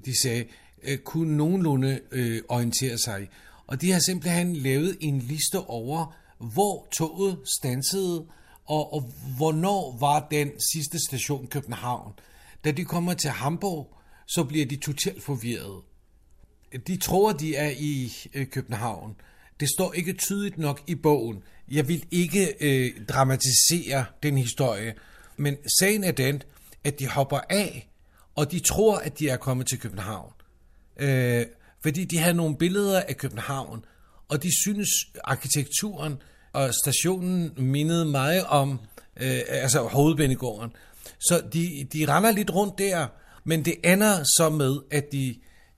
de 0.05 0.20
sagde, 0.22 0.44
øh, 0.85 0.99
kunne 0.99 1.37
nogenlunde 1.37 2.01
øh, 2.11 2.42
orientere 2.49 2.99
sig. 2.99 3.29
Og 3.66 3.81
de 3.81 3.90
har 3.90 4.01
simpelthen 4.01 4.57
lavet 4.57 4.97
en 5.01 5.18
liste 5.18 5.59
over, 5.59 6.16
hvor 6.38 6.88
toget 6.99 7.38
stansede, 7.61 8.27
og, 8.66 8.92
og 8.92 9.12
hvornår 9.37 9.97
var 10.01 10.29
den 10.31 10.51
sidste 10.73 10.99
station 11.09 11.47
København. 11.47 12.12
Da 12.64 12.71
de 12.71 12.85
kommer 12.85 13.14
til 13.14 13.31
Hamburg, 13.31 13.97
så 14.27 14.45
bliver 14.45 14.66
de 14.66 14.77
totalt 14.77 15.23
forvirret. 15.23 15.83
De 16.87 16.97
tror, 16.97 17.33
de 17.33 17.57
er 17.57 17.71
i 17.79 18.12
øh, 18.35 18.47
København. 18.47 19.16
Det 19.61 19.68
står 19.68 19.92
ikke 19.92 20.12
tydeligt 20.12 20.59
nok 20.59 20.83
i 20.87 20.95
bogen. 20.95 21.42
Jeg 21.71 21.88
vil 21.88 22.05
ikke 22.11 22.55
øh, 22.61 23.07
dramatisere 23.07 24.05
den 24.23 24.38
historie, 24.38 24.95
men 25.37 25.57
sagen 25.81 26.05
er 26.05 26.12
den, 26.12 26.42
at 26.85 26.99
de 26.99 27.09
hopper 27.09 27.40
af, 27.51 27.90
og 28.35 28.53
de 28.53 28.61
tror, 28.61 28.97
at 28.97 29.18
de 29.18 29.29
er 29.29 29.37
kommet 29.37 29.66
til 29.66 29.79
København. 29.79 30.33
Øh, 30.96 31.46
fordi 31.83 32.05
de 32.05 32.18
havde 32.18 32.35
nogle 32.35 32.57
billeder 32.57 33.00
af 33.00 33.16
København, 33.16 33.85
og 34.28 34.42
de 34.42 34.50
synes, 34.62 34.88
arkitekturen 35.24 36.16
og 36.52 36.70
stationen 36.85 37.52
mindede 37.57 38.05
meget 38.05 38.44
om 38.44 38.81
øh, 39.20 39.40
altså 39.48 39.83
hovedbanegården. 39.83 40.70
Så 41.20 41.42
de, 41.52 41.87
de 41.92 42.05
render 42.14 42.31
lidt 42.33 42.50
rundt 42.55 42.78
der, 42.78 43.07
men 43.44 43.64
det 43.64 43.74
ender 43.85 44.24
så 44.24 44.50
med, 44.50 44.76
at 44.90 45.12
de 45.12 45.35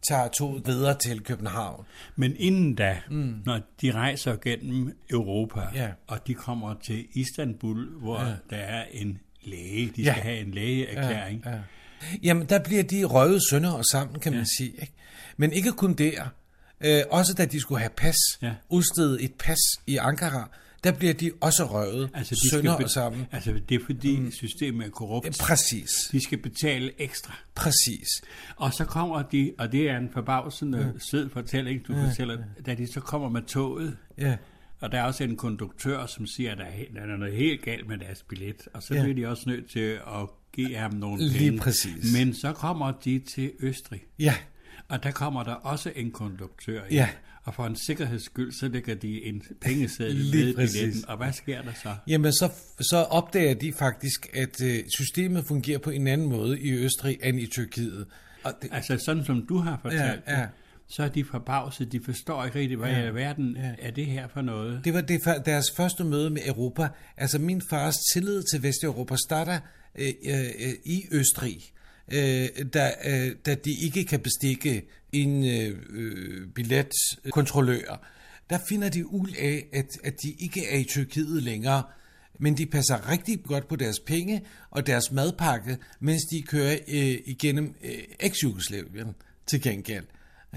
tager 0.09 0.29
toget 0.29 0.67
videre 0.67 0.99
til 0.99 1.21
København. 1.21 1.85
Men 2.17 2.37
inden 2.39 2.75
da, 2.75 2.99
mm. 3.11 3.35
når 3.47 3.61
de 3.81 3.93
rejser 3.93 4.37
gennem 4.37 4.99
Europa, 5.11 5.61
Ja. 5.75 5.89
og 6.07 6.27
de 6.27 6.35
kommer 6.35 6.75
til 6.83 7.07
Istanbul, 7.13 7.99
hvor 8.01 8.21
Ja. 8.21 8.35
der 8.51 8.63
er 8.63 8.85
en 8.93 9.19
læge, 9.45 9.93
de 9.97 10.03
Ja. 10.03 10.13
skal 10.13 10.23
have 10.23 10.39
en 10.39 10.51
lægeerklæring. 10.51 11.43
Ja, 11.45 11.51
ja. 11.51 11.59
Jamen, 12.23 12.47
der 12.49 12.59
bliver 12.59 12.83
de 12.83 13.05
røvet 13.05 13.43
sønder 13.51 13.71
og 13.73 13.85
sammen, 13.85 14.21
kan 14.21 14.33
man 14.33 14.41
ja. 14.41 14.47
sige. 14.59 14.71
Ikke? 14.81 14.93
Men 15.37 15.53
ikke 15.53 15.73
kun 15.73 15.95
der. 15.95 16.29
Øh, 16.85 17.03
også 17.11 17.35
da 17.35 17.45
de 17.45 17.61
skulle 17.61 17.79
have 17.81 17.91
pas, 17.97 18.17
ja. 18.43 18.55
Udstedet 18.69 19.25
et 19.25 19.35
pas 19.35 19.59
i 19.87 19.97
Ankara, 19.97 20.51
der 20.85 20.93
bliver 20.93 21.15
de 21.15 21.31
også 21.41 21.65
røvet 21.65 22.11
Altså, 22.15 22.35
de 22.35 22.51
sønder 22.51 22.75
skal 22.75 22.85
og 22.85 22.91
sammen. 22.91 23.27
altså, 23.33 23.61
det 23.69 23.75
er 23.81 23.85
fordi 23.87 24.21
mm. 24.21 24.31
systemet 24.33 24.87
er 24.87 24.91
korrupt. 24.91 25.27
Ja, 25.27 25.33
præcis, 25.45 26.09
De 26.13 26.25
skal 26.25 26.39
betale 26.39 26.91
ekstra. 27.03 27.39
præcis. 27.55 28.09
Og 28.57 28.73
så 28.73 28.85
kommer 28.85 29.23
de, 29.23 29.53
og 29.59 29.73
det 29.73 29.91
er 29.91 29.97
en 29.99 30.09
forbavsende 30.13 30.79
ja. 30.79 30.99
sød 31.11 31.31
fortælling, 31.31 31.87
du 31.89 31.93
ja. 31.93 32.09
fortæller, 32.09 32.39
da 32.67 32.75
de 32.75 32.93
så 32.93 33.01
kommer 33.01 33.29
med 33.29 33.43
toget, 33.43 33.97
Ja, 34.19 34.37
og 34.81 34.93
der 34.93 34.99
er 34.99 35.03
også 35.05 35.25
en 35.25 35.37
konduktør, 35.37 36.07
som 36.07 36.27
siger, 36.27 36.53
at 36.53 36.59
der 36.59 36.65
er, 37.01 37.17
noget 37.17 37.37
helt 37.37 37.63
galt 37.63 37.89
med 37.89 37.99
deres 37.99 38.23
billet, 38.23 38.57
og 38.75 38.83
så 38.83 38.95
Ja. 38.95 39.03
bliver 39.03 39.15
de 39.15 39.27
også 39.31 39.43
nødt 39.47 39.71
til 39.71 39.81
at 40.07 40.29
give 40.53 40.77
ham 40.77 40.93
nogle 40.95 41.23
Lige 41.29 41.39
penge. 41.39 41.59
præcis. 41.59 42.13
Men 42.19 42.35
så 42.35 42.53
kommer 42.53 42.93
de 43.05 43.19
til 43.19 43.53
Østrig, 43.61 44.03
ja, 44.19 44.35
og 44.89 45.03
der 45.03 45.11
kommer 45.11 45.43
der 45.43 45.55
også 45.55 45.93
en 45.97 46.11
konduktør 46.11 46.83
ind. 46.85 46.93
Ja. 46.93 47.09
Og 47.45 47.55
for 47.55 47.67
en 47.67 47.77
sikkerheds 47.87 48.25
skyld, 48.25 48.53
så 48.53 48.69
lægger 48.69 48.95
de 48.95 49.25
en 49.25 49.43
pengeseddel 49.61 50.33
ved 50.33 50.55
billetten. 50.57 51.05
Og 51.09 51.17
hvad 51.17 51.33
sker 51.33 51.63
der 51.63 51.73
så? 51.83 51.95
Jamen, 52.09 52.33
så, 52.33 52.53
så 52.81 52.97
opdager 52.97 53.55
de 53.55 53.73
faktisk, 53.73 54.29
at 54.35 54.63
øh, 54.63 54.79
systemet 54.99 55.45
fungerer 55.49 55.79
på 55.79 55.91
en 55.91 56.07
anden 56.07 56.29
måde 56.29 56.61
i 56.61 56.73
Østrig 56.73 57.19
end 57.23 57.41
i 57.41 57.47
Tyrkiet. 57.47 58.07
Og 58.45 58.53
det, 58.63 58.71
Altså 58.73 58.99
sådan 59.05 59.25
som 59.25 59.47
du 59.47 59.59
har 59.59 59.79
fortalt 59.83 60.23
Ja, 60.27 60.41
ja. 60.41 60.47
så 60.89 61.03
er 61.03 61.09
de 61.09 61.25
forbavset. 61.25 61.93
De 61.93 62.01
forstår 62.05 62.45
ikke 62.45 62.59
rigtig, 62.59 62.77
hvad 62.79 62.91
Ja, 62.91 63.09
i 63.09 63.15
verden 63.15 63.57
ja. 63.57 63.75
er 63.79 63.91
det 63.91 64.07
her 64.07 64.29
for 64.29 64.43
noget. 64.43 64.81
Det 64.85 64.95
var 64.95 65.01
det, 65.01 65.21
deres 65.47 65.67
første 65.77 66.05
møde 66.05 66.31
med 66.31 66.43
Europa. 66.47 66.89
Altså 67.17 67.39
min 67.39 67.63
fars 67.71 67.95
tillid 68.13 68.43
til 68.53 68.63
Vesteuropa 68.63 69.17
starter 69.27 69.61
øh, 69.99 70.13
øh, 70.27 70.73
i 70.85 71.03
Østrig, 71.13 71.61
øh, 72.13 72.49
da, 72.75 72.93
øh, 73.05 73.37
da 73.47 73.55
de 73.55 73.73
ikke 73.73 74.05
kan 74.05 74.21
bestikke 74.21 74.87
en 75.13 75.45
øh, 75.45 75.79
øh, 75.91 76.49
billetkontrollør. 76.49 78.07
Der 78.51 78.59
finder 78.69 78.89
de 78.89 79.07
ud 79.07 79.29
af, 79.39 79.67
at, 79.73 79.87
at 80.05 80.15
de 80.23 80.33
ikke 80.39 80.69
er 80.69 80.79
i 80.79 80.85
Tyrkiet 80.85 81.43
længere, 81.43 81.83
men 82.39 82.57
de 82.57 82.67
passer 82.67 83.11
rigtig 83.11 83.43
godt 83.45 83.69
på 83.69 83.77
deres 83.77 84.01
penge 84.01 84.43
og 84.71 84.87
deres 84.87 85.13
madpakke, 85.13 85.79
mens 86.01 86.23
de 86.31 86.43
kører 86.43 86.79
øh, 86.89 87.19
igennem 87.27 87.75
øh, 87.85 87.91
eks-Jugoslavien 88.21 89.15
til 89.47 89.63
gengæld. 89.63 90.05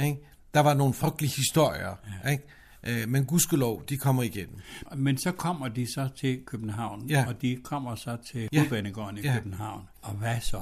Ikke? 0.04 0.18
Der 0.54 0.60
var 0.60 0.74
nogle 0.74 0.94
frygtelige 0.94 1.34
historier, 1.36 1.96
ja. 2.26 2.30
ikke? 2.30 2.44
Øh, 2.84 3.10
men 3.10 3.26
gudskelov, 3.26 3.84
de 3.90 3.98
kommer 3.98 4.24
igennem. 4.24 4.56
Men 4.96 5.18
så 5.18 5.32
kommer 5.32 5.68
de 5.68 5.94
så 5.94 6.10
til 6.20 6.40
København, 6.46 7.10
Ja. 7.10 7.26
og 7.28 7.42
de 7.42 7.58
kommer 7.64 7.96
så 7.96 8.18
til 8.32 8.50
Ja. 8.54 8.58
hovedbanegården 8.60 9.18
i 9.18 9.22
Ja. 9.22 9.34
København. 9.36 9.82
Og 10.02 10.14
hvad 10.14 10.36
så? 10.42 10.62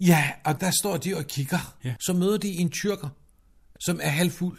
Ja, 0.00 0.30
og 0.44 0.60
der 0.60 0.70
står 0.80 0.96
de 0.96 1.16
og 1.16 1.24
kigger. 1.24 1.76
Ja. 1.84 1.94
Så 2.00 2.12
møder 2.12 2.38
de 2.38 2.48
en 2.48 2.70
tyrker, 2.70 3.08
som 3.80 4.00
er 4.02 4.08
halvfuld. 4.08 4.58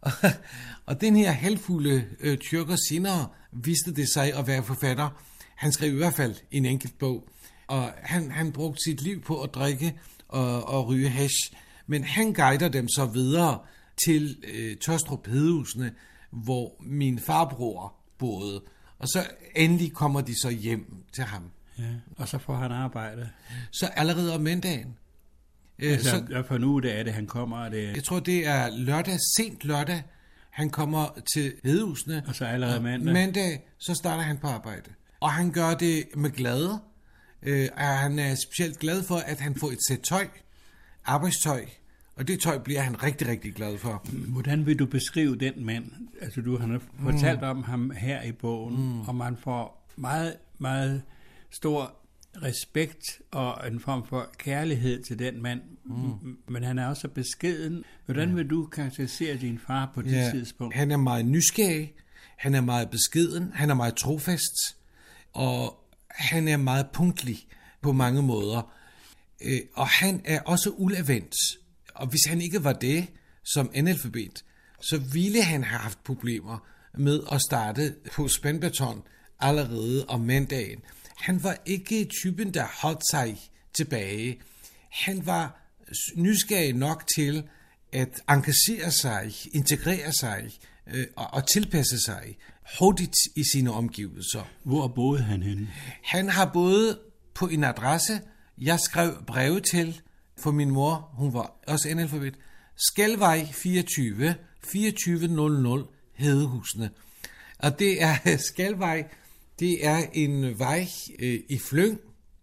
Og, 0.00 0.12
og 0.86 1.00
den 1.00 1.16
her 1.16 1.30
halvfulde 1.30 2.06
øh, 2.20 2.38
tyrker 2.38 2.76
senere 2.88 3.28
viste 3.52 3.94
det 3.94 4.12
sig 4.12 4.34
at 4.34 4.46
være 4.46 4.62
forfatter. 4.62 5.22
Han 5.56 5.72
skrev 5.72 5.92
i 5.92 5.96
hvert 5.96 6.14
fald 6.14 6.34
en 6.50 6.64
enkelt 6.64 6.98
bog, 6.98 7.28
og 7.66 7.92
han, 8.02 8.30
han 8.30 8.52
brugte 8.52 8.80
sit 8.86 9.02
liv 9.02 9.22
på 9.22 9.42
at 9.42 9.54
drikke 9.54 9.98
og, 10.28 10.68
og 10.68 10.86
ryge 10.88 11.08
hash. 11.08 11.52
Men 11.86 12.04
han 12.04 12.32
guider 12.32 12.68
dem 12.68 12.88
så 12.88 13.06
videre 13.06 13.58
til 14.04 14.36
øh, 14.54 14.76
Tørstrup 14.76 15.26
Hedehusene, 15.26 15.92
hvor 16.30 16.76
min 16.80 17.18
farbror 17.18 17.94
boede. 18.18 18.62
Og 18.98 19.08
så 19.08 19.26
endelig 19.56 19.92
kommer 19.92 20.20
de 20.20 20.40
så 20.40 20.50
hjem 20.50 21.04
til 21.12 21.24
ham. 21.24 21.42
Ja. 21.80 21.94
Og 22.16 22.28
så 22.28 22.38
får 22.38 22.56
han 22.56 22.72
arbejde. 22.72 23.28
Så 23.70 23.86
allerede 23.86 24.34
om 24.34 24.40
mandagen, 24.40 24.96
øh, 25.78 25.92
Altså, 25.92 26.24
så, 26.30 26.42
for 26.48 26.58
nu 26.58 26.78
det 26.78 26.98
er 26.98 27.02
det, 27.02 27.12
han 27.12 27.26
kommer, 27.26 27.56
og 27.56 27.70
det, 27.70 27.94
jeg 27.94 28.04
tror, 28.04 28.20
det 28.20 28.46
er 28.46 28.70
lørdag, 28.70 29.18
sent 29.36 29.64
lørdag, 29.64 30.02
han 30.50 30.70
kommer 30.70 31.20
til 31.34 31.52
Hedehusene. 31.64 32.24
og 32.28 32.34
så 32.34 32.44
allerede 32.44 32.80
mandag. 32.80 33.12
Mandag, 33.12 33.66
så 33.78 33.94
starter 33.94 34.22
han 34.22 34.38
på 34.38 34.46
arbejde. 34.46 34.90
Og 35.20 35.32
han 35.32 35.52
gør 35.52 35.74
det 35.74 36.04
med 36.16 36.30
glæde. 36.30 36.78
Øh, 37.42 37.68
og 37.76 37.82
han 37.82 38.18
er 38.18 38.34
specielt 38.34 38.78
glad 38.78 39.02
for, 39.02 39.16
at 39.16 39.40
han 39.40 39.54
får 39.54 39.70
et 39.70 39.78
sæt 39.88 40.00
tøj, 40.00 40.28
arbejdstøj. 41.04 41.64
Og 42.16 42.28
det 42.28 42.40
tøj 42.40 42.58
bliver 42.58 42.80
han 42.80 43.02
rigtig, 43.02 43.28
rigtig 43.28 43.54
glad 43.54 43.78
for. 43.78 44.06
Hvordan 44.28 44.66
vil 44.66 44.78
du 44.78 44.86
beskrive 44.86 45.36
den 45.36 45.66
mand? 45.66 45.84
Altså, 46.20 46.40
du 46.40 46.58
har 46.58 46.80
fortalt 47.02 47.42
om 47.42 47.62
ham 47.62 47.90
her 47.90 48.22
i 48.22 48.32
bogen, 48.32 48.76
mm. 48.76 49.00
og 49.00 49.14
man 49.14 49.36
får 49.36 49.88
meget, 49.96 50.36
meget 50.58 51.02
stor 51.50 51.96
respekt 52.42 53.20
og 53.30 53.68
en 53.68 53.80
form 53.80 54.06
for 54.06 54.30
kærlighed 54.38 55.02
til 55.02 55.18
den 55.18 55.42
mand. 55.42 55.60
Mm. 55.84 56.38
Men 56.48 56.62
han 56.62 56.78
er 56.78 56.86
også 56.86 57.08
beskeden. 57.08 57.84
Hvordan 58.04 58.36
vil 58.36 58.50
du 58.50 58.66
karakterisere 58.66 59.36
din 59.36 59.60
far 59.66 59.90
på 59.94 60.02
det 60.02 60.30
tidspunkt? 60.32 60.74
Han 60.74 60.90
er 60.90 60.96
meget 60.96 61.26
nysgerrig, 61.26 61.94
han 62.36 62.54
er 62.54 62.60
meget 62.60 62.90
beskeden, 62.90 63.52
han 63.54 63.70
er 63.70 63.74
meget 63.74 63.94
trofast, 63.96 64.76
og 65.32 65.84
han 66.10 66.48
er 66.48 66.56
meget 66.56 66.86
punktlig 66.92 67.38
på 67.82 67.92
mange 67.92 68.22
måder. 68.22 68.72
Øh, 69.44 69.60
Og 69.74 69.88
han 69.88 70.22
er 70.24 70.40
også 70.40 70.70
ulavent. 70.70 71.34
Og 71.94 72.06
hvis 72.06 72.24
han 72.26 72.40
ikke 72.40 72.64
var 72.64 72.72
det 72.72 73.06
som 73.44 73.70
analfabet, 73.74 74.44
så 74.80 74.98
ville 75.12 75.42
han 75.42 75.64
have 75.64 75.78
haft 75.80 76.04
problemer 76.04 76.66
med 76.98 77.20
at 77.32 77.40
starte 77.40 77.94
på 78.14 78.28
spændbeton 78.28 79.02
allerede 79.40 80.06
om 80.06 80.20
mandagen. 80.20 80.78
Han 81.20 81.42
var 81.42 81.56
ikke 81.66 82.04
typen, 82.04 82.54
der 82.54 82.66
holdt 82.82 83.02
sig 83.10 83.38
tilbage. 83.76 84.40
Han 84.90 85.26
var 85.26 85.60
nysgerrig 86.16 86.72
nok 86.72 87.04
til 87.16 87.48
at 87.92 88.20
engagere 88.28 88.90
sig, 88.90 89.32
integrere 89.52 90.12
sig 90.12 90.50
øh, 90.86 91.06
og, 91.16 91.26
og 91.34 91.48
tilpasse 91.48 91.98
sig 91.98 92.36
hurtigt 92.78 93.16
i 93.36 93.42
sine 93.52 93.72
omgivelser. 93.72 94.44
Hvor 94.62 94.88
boede 94.88 95.22
han 95.22 95.42
henne? 95.42 95.68
Han 96.04 96.28
har 96.28 96.50
boet 96.52 96.98
på 97.34 97.48
en 97.48 97.64
adresse, 97.64 98.20
jeg 98.58 98.80
skrev 98.80 99.24
breve 99.26 99.60
til 99.60 100.00
for 100.38 100.50
min 100.50 100.70
mor, 100.70 101.10
hun 101.12 101.32
var 101.32 101.60
også 101.66 101.88
analfabet, 101.88 102.34
Skalvej 102.76 103.46
24, 103.52 104.34
2400 104.62 105.86
Hedehusene. 106.14 106.90
Og 107.58 107.78
det 107.78 108.02
er 108.02 108.16
Skalvej, 108.48 109.04
det 109.60 109.86
er 109.86 110.06
en 110.12 110.58
vej 110.58 110.88
øh, 111.18 111.40
i 111.48 111.58
Flyng, 111.58 112.00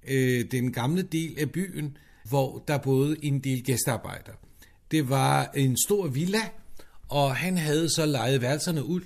øh, 0.07 0.45
den 0.51 0.73
gamle 0.73 1.01
del 1.01 1.39
af 1.39 1.51
byen, 1.51 1.97
hvor 2.29 2.63
der 2.67 2.77
boede 2.77 3.17
en 3.23 3.39
del 3.39 3.63
gæstearbejder. 3.63 4.31
Det 4.91 5.09
var 5.09 5.51
en 5.55 5.77
stor 5.85 6.07
villa, 6.07 6.49
og 7.09 7.35
han 7.35 7.57
havde 7.57 7.89
så 7.89 8.05
lejet 8.05 8.41
værelserne 8.41 8.83
ud 8.83 9.01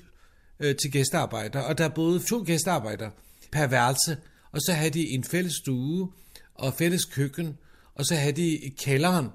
øh, 0.60 0.76
til 0.76 0.92
gæstearbejder, 0.92 1.60
og 1.60 1.78
der 1.78 1.90
boede 1.90 2.20
to 2.20 2.44
gæstearbejder 2.46 3.10
per 3.52 3.68
værelse, 3.68 4.18
og 4.52 4.62
så 4.62 4.74
havde 4.74 4.92
de 4.92 5.10
en 5.10 5.24
fælles 5.24 5.54
stue 5.54 6.12
og 6.56 6.74
fælles 6.74 7.06
køkken, 7.06 7.58
og 7.96 8.06
så 8.06 8.16
havde 8.16 8.34
de 8.34 8.60
kælderen. 8.80 9.28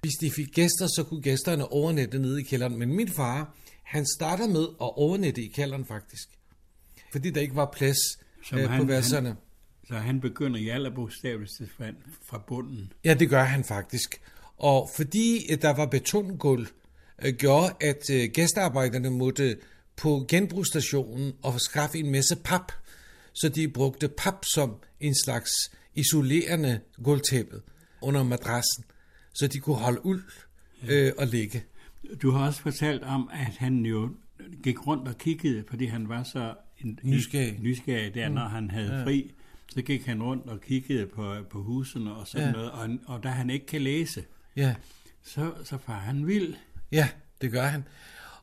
Hvis 0.00 0.14
de 0.20 0.30
fik 0.30 0.48
gæster, 0.52 0.86
så 0.86 1.04
kunne 1.08 1.22
gæsterne 1.22 1.72
overnatte 1.72 2.18
nede 2.18 2.40
i 2.40 2.44
kælderen. 2.44 2.78
Men 2.78 2.96
min 2.96 3.08
far, 3.08 3.56
han 3.82 4.06
starter 4.18 4.48
med 4.48 4.62
at 4.62 4.96
overnatte 4.96 5.42
i 5.42 5.48
kælderen 5.48 5.84
faktisk. 5.84 6.28
Fordi 7.12 7.30
der 7.30 7.40
ikke 7.40 7.56
var 7.56 7.70
plads 7.76 7.98
som 8.44 8.58
øh, 8.58 8.64
på 8.66 8.70
han- 8.72 8.88
værelserne. 8.88 9.28
han- 9.28 9.36
Så 9.88 9.94
han 9.94 10.20
begynder 10.20 10.60
i 10.60 10.68
allerbogstaveligste 10.68 11.68
fald 11.78 11.96
fra 12.22 12.38
bunden. 12.46 12.92
Ja, 13.04 13.14
det 13.14 13.28
gør 13.30 13.42
han 13.42 13.64
faktisk. 13.64 14.20
Og 14.58 14.90
fordi 14.96 15.52
øh, 15.52 15.62
der 15.62 15.76
var 15.76 15.86
betongulv, 15.86 16.66
øh, 17.24 17.34
gjorde, 17.34 17.72
at 17.80 18.10
øh, 18.10 18.28
gæstearbejderne 18.34 19.10
måtte 19.10 19.56
på 19.96 20.24
genbrugsstationen 20.28 21.32
og 21.42 21.60
skaffe 21.60 21.98
en 21.98 22.12
masse 22.12 22.36
pap, 22.44 22.72
så 23.32 23.48
de 23.48 23.68
brugte 23.68 24.08
pap 24.08 24.44
som 24.54 24.74
en 25.00 25.14
slags 25.24 25.50
isolerende 25.94 26.80
gulvtæppe. 27.02 27.60
under 28.04 28.22
madrassen, 28.22 28.84
så 29.34 29.46
de 29.46 29.58
kunne 29.58 29.76
holde 29.76 30.06
uld 30.06 30.24
øh, 30.88 31.12
og 31.18 31.26
ligge. 31.26 31.64
Du 32.22 32.30
har 32.30 32.46
også 32.46 32.60
fortalt 32.62 33.02
om, 33.02 33.30
at 33.32 33.54
han 33.58 33.86
jo 33.86 34.10
gik 34.62 34.86
rundt 34.86 35.08
og 35.08 35.18
kiggede, 35.18 35.64
fordi 35.68 35.86
han 35.86 36.08
var 36.08 36.22
så 36.22 36.54
Nysgerrig. 37.02 37.58
nysgerrig 37.60 38.14
der, 38.14 38.28
når 38.28 38.48
han 38.48 38.70
havde 38.70 38.94
ja. 38.98 39.04
fri. 39.04 39.32
Så 39.68 39.82
gik 39.82 40.06
han 40.06 40.22
rundt 40.22 40.46
og 40.46 40.60
kiggede 40.60 41.06
på, 41.06 41.34
på 41.50 41.62
husene 41.62 42.14
og 42.14 42.26
sådan 42.28 42.46
Ja. 42.46 42.52
noget. 42.52 42.70
Og, 42.70 42.88
og 43.06 43.22
da 43.22 43.28
han 43.28 43.50
ikke 43.50 43.66
kan 43.66 43.82
læse, 43.82 44.24
Ja, 44.56 44.74
så, 45.24 45.52
så 45.64 45.78
var 45.86 45.98
han 45.98 46.26
vild. 46.26 46.54
ja, 46.92 47.08
det 47.40 47.50
gør 47.52 47.66
han. 47.66 47.84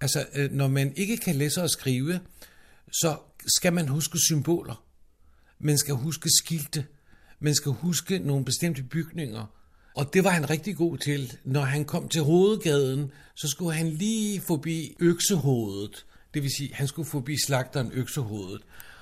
Altså, 0.01 0.25
øh, 0.35 0.51
når 0.51 0.67
man 0.67 0.93
ikke 0.97 1.17
kan 1.17 1.35
læse 1.35 1.61
og 1.63 1.69
skrive, 1.69 2.19
så 2.91 3.17
skal 3.57 3.73
man 3.73 3.87
huske 3.87 4.17
symboler. 4.27 4.83
Man 5.59 5.77
skal 5.77 5.93
huske 5.95 6.29
skilte. 6.43 6.85
Man 7.39 7.55
skal 7.55 7.71
huske 7.71 8.19
nogle 8.19 8.45
bestemte 8.45 8.83
bygninger. 8.83 9.45
Og 9.95 10.13
det 10.13 10.23
var 10.23 10.29
han 10.29 10.49
rigtig 10.49 10.75
god 10.75 10.97
til. 10.97 11.33
Når 11.43 11.61
han 11.61 11.85
kom 11.85 12.09
til 12.09 12.21
hovedgaden, 12.21 13.11
så 13.35 13.47
skulle 13.47 13.73
han 13.73 13.89
lige 13.89 14.41
forbi 14.41 14.95
øksehovedet. 14.99 16.05
Det 16.33 16.43
vil 16.43 16.51
sige, 16.57 16.73
han 16.73 16.87
skulle 16.87 17.09
forbi 17.09 17.37
slagteren 17.45 17.91
øksehovedet. 17.91 18.61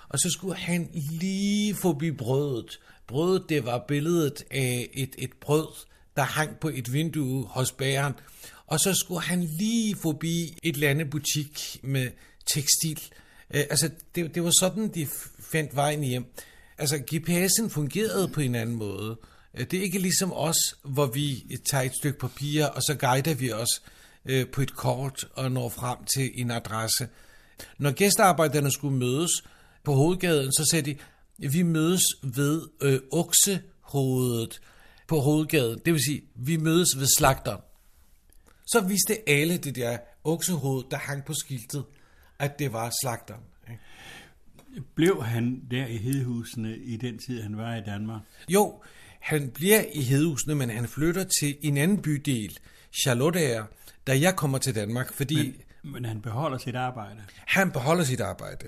Og 0.09 0.19
så 0.19 0.29
skulle 0.29 0.55
han 0.55 0.89
lige 0.93 1.75
forbi 1.75 2.11
brødet. 2.11 2.79
Brødet, 3.07 3.43
det 3.49 3.65
var 3.65 3.85
billedet 3.87 4.43
af 4.51 4.89
et, 4.93 5.15
et 5.17 5.33
brød, 5.41 5.67
der 6.15 6.23
hang 6.23 6.59
på 6.59 6.69
et 6.69 6.93
vindue 6.93 7.45
hos 7.45 7.71
bæren. 7.71 8.13
Og 8.67 8.79
så 8.79 8.93
skulle 8.93 9.21
han 9.21 9.43
lige 9.43 9.95
forbi 9.95 10.57
et 10.63 10.73
eller 10.73 10.89
andet 10.89 11.09
butik 11.09 11.79
med 11.83 12.09
tekstil. 12.45 13.01
Øh, 13.53 13.63
altså, 13.69 13.89
det, 14.15 14.35
det 14.35 14.43
var 14.43 14.51
sådan, 14.59 14.87
de 14.87 15.07
fandt 15.51 15.75
vejen 15.75 16.03
hjem. 16.03 16.25
Altså, 16.77 16.95
GPS'en 16.95 17.69
fungerede 17.69 18.27
på 18.27 18.41
en 18.41 18.55
anden 18.55 18.75
måde. 18.75 19.17
Øh, 19.57 19.65
det 19.71 19.79
er 19.79 19.83
ikke 19.83 19.99
ligesom 19.99 20.33
os, 20.33 20.57
hvor 20.83 21.05
vi 21.05 21.57
tager 21.69 21.83
et 21.83 21.95
stykke 21.95 22.19
papir, 22.19 22.65
og 22.65 22.81
så 22.83 22.95
guider 22.95 23.33
vi 23.33 23.51
os 23.51 23.81
øh, 24.27 24.47
på 24.47 24.61
et 24.61 24.75
kort 24.75 25.27
og 25.33 25.51
når 25.51 25.69
frem 25.69 25.97
til 26.15 26.31
en 26.41 26.51
adresse. 26.51 27.07
Når 27.77 27.91
gæstearbejderne 27.91 28.71
skulle 28.71 28.97
mødes 28.97 29.31
på 29.83 29.93
hovedgaden, 29.93 30.51
så 30.51 30.65
sagde 30.71 30.93
de, 30.93 30.97
vi 31.49 31.63
mødes 31.63 32.01
ved 32.23 32.61
øh, 32.81 32.99
oksehovedet 33.11 34.61
på 35.07 35.19
hovedgaden. 35.19 35.81
Det 35.85 35.93
vil 35.93 36.01
sige, 36.03 36.21
vi 36.35 36.57
mødes 36.57 36.99
ved 36.99 37.07
slagteren. 37.17 37.61
Så 38.67 38.81
vidste 38.81 39.29
alle 39.29 39.57
det 39.57 39.75
der 39.75 39.97
oksehoved, 40.23 40.83
der 40.91 40.97
hang 40.97 41.25
på 41.25 41.33
skiltet, 41.33 41.85
at 42.39 42.59
det 42.59 42.73
var 42.73 42.93
slagteren. 43.01 43.41
ikke? 43.69 43.81
Blev 44.95 45.23
han 45.23 45.61
der 45.71 45.87
i 45.87 45.97
hedehusene 45.97 46.77
i 46.77 46.97
den 46.97 47.17
tid, 47.17 47.41
han 47.41 47.57
var 47.57 47.75
i 47.75 47.81
Danmark? 47.81 48.21
Jo, 48.49 48.81
han 49.19 49.51
bliver 49.51 49.83
i 49.93 50.01
Hedehusene, 50.01 50.55
men 50.55 50.69
han 50.69 50.87
flytter 50.87 51.23
til 51.39 51.57
en 51.61 51.77
anden 51.77 52.01
bydel, 52.01 52.59
Charlotte 53.01 53.39
da 54.07 54.19
jeg 54.19 54.35
kommer 54.35 54.57
til 54.57 54.75
Danmark, 54.75 55.13
fordi 55.13 55.35
men... 55.35 55.55
Men 55.83 56.05
han 56.05 56.21
beholder 56.21 56.57
sit 56.57 56.75
arbejde. 56.75 57.21
han 57.47 57.71
beholder 57.71 58.03
sit 58.03 58.21
arbejde. 58.21 58.67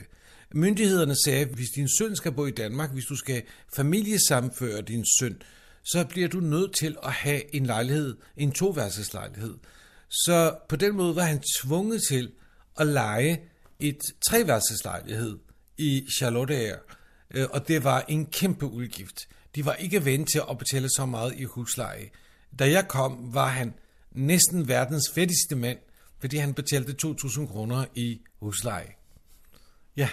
Myndighederne 0.54 1.16
sagde, 1.26 1.42
at 1.42 1.48
hvis 1.48 1.70
din 1.76 1.88
søn 1.98 2.16
skal 2.16 2.32
bo 2.32 2.46
i 2.46 2.52
Danmark, 2.52 2.92
hvis 2.92 3.06
du 3.06 3.16
skal 3.16 3.44
familiesamføre 3.76 4.82
din 4.82 5.06
søn, 5.20 5.42
så 5.84 6.06
bliver 6.10 6.28
du 6.28 6.40
nødt 6.40 6.76
til 6.76 6.98
at 7.04 7.12
have 7.12 7.56
en 7.56 7.66
lejlighed, 7.66 8.18
en 8.38 8.52
toværelseslejlighed. 8.52 9.58
Så 10.10 10.56
på 10.70 10.76
den 10.76 10.96
måde 10.96 11.16
var 11.16 11.24
han 11.24 11.42
tvunget 11.62 12.02
til 12.10 12.32
at 12.80 12.88
lege 12.88 13.42
et 13.80 14.00
treværelseslejlighed 14.30 15.38
i 15.78 16.08
Charlotte 16.18 16.76
Øh, 17.34 17.48
og 17.52 17.68
det 17.68 17.84
var 17.84 18.06
en 18.08 18.26
kæmpe 18.26 18.66
udgift. 18.66 19.28
De 19.56 19.66
var 19.66 19.74
ikke 19.74 20.06
vant 20.06 20.30
til 20.32 20.42
at 20.50 20.58
betale 20.58 20.90
så 20.90 21.06
meget 21.06 21.34
i 21.36 21.44
husleje. 21.44 22.10
Da 22.60 22.72
jeg 22.72 22.88
kom, 22.88 23.34
var 23.34 23.48
han 23.48 23.74
næsten 24.12 24.68
verdens 24.68 25.12
fattigste 25.16 25.56
mand, 25.56 25.78
fordi 26.20 26.38
han 26.38 26.54
betalte 26.54 27.08
2.000 27.08 27.48
kroner 27.48 27.86
i 27.96 28.22
husleje. 28.40 28.92
Ja, 29.98 30.10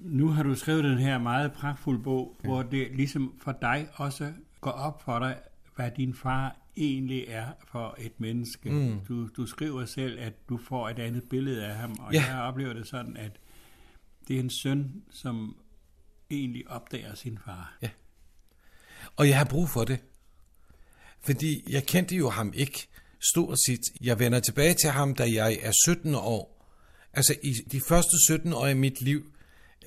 Nu 0.00 0.28
har 0.28 0.42
du 0.42 0.54
skrevet 0.54 0.84
den 0.84 0.98
her 0.98 1.18
meget 1.18 1.52
pragtfulde 1.52 2.02
bog, 2.02 2.36
ja. 2.42 2.48
hvor 2.48 2.62
det 2.62 2.88
ligesom 2.96 3.34
for 3.42 3.52
dig 3.62 3.88
også 3.94 4.32
går 4.60 4.70
op 4.70 5.02
for 5.02 5.18
dig, 5.18 5.38
hvad 5.76 5.90
din 5.96 6.14
far 6.14 6.56
egentlig 6.76 7.24
er 7.28 7.46
for 7.68 7.94
et 7.98 8.20
menneske. 8.20 8.70
Mm. 8.70 9.00
Du, 9.08 9.28
du 9.28 9.46
skriver 9.46 9.84
selv, 9.84 10.18
at 10.20 10.32
du 10.48 10.58
får 10.68 10.88
et 10.88 10.98
andet 10.98 11.22
billede 11.30 11.66
af 11.66 11.74
ham, 11.74 11.96
og 12.00 12.12
ja. 12.12 12.24
jeg 12.28 12.42
oplever 12.42 12.72
det 12.72 12.86
sådan, 12.86 13.16
at 13.16 13.40
det 14.28 14.36
er 14.36 14.40
en 14.40 14.50
søn, 14.50 15.02
som 15.10 15.56
egentlig 16.30 16.70
opdager 16.70 17.14
sin 17.14 17.38
far. 17.44 17.76
Ja. 17.82 17.90
Og 19.16 19.28
jeg 19.28 19.38
har 19.38 19.44
brug 19.44 19.68
for 19.68 19.84
det. 19.84 20.00
Fordi 21.22 21.64
jeg 21.68 21.86
kendte 21.86 22.16
jo 22.16 22.30
ham 22.30 22.52
ikke 22.56 22.88
stort 23.32 23.58
set. 23.66 23.80
Jeg 24.00 24.18
vender 24.18 24.40
tilbage 24.40 24.74
til 24.74 24.90
ham, 24.90 25.14
da 25.14 25.32
jeg 25.32 25.58
er 25.62 25.72
17 25.84 26.14
år. 26.14 26.66
Altså 27.12 27.34
i 27.42 27.52
de 27.52 27.80
første 27.88 28.16
17 28.26 28.52
år 28.52 28.66
i 28.66 28.74
mit 28.74 29.00
liv, 29.00 29.22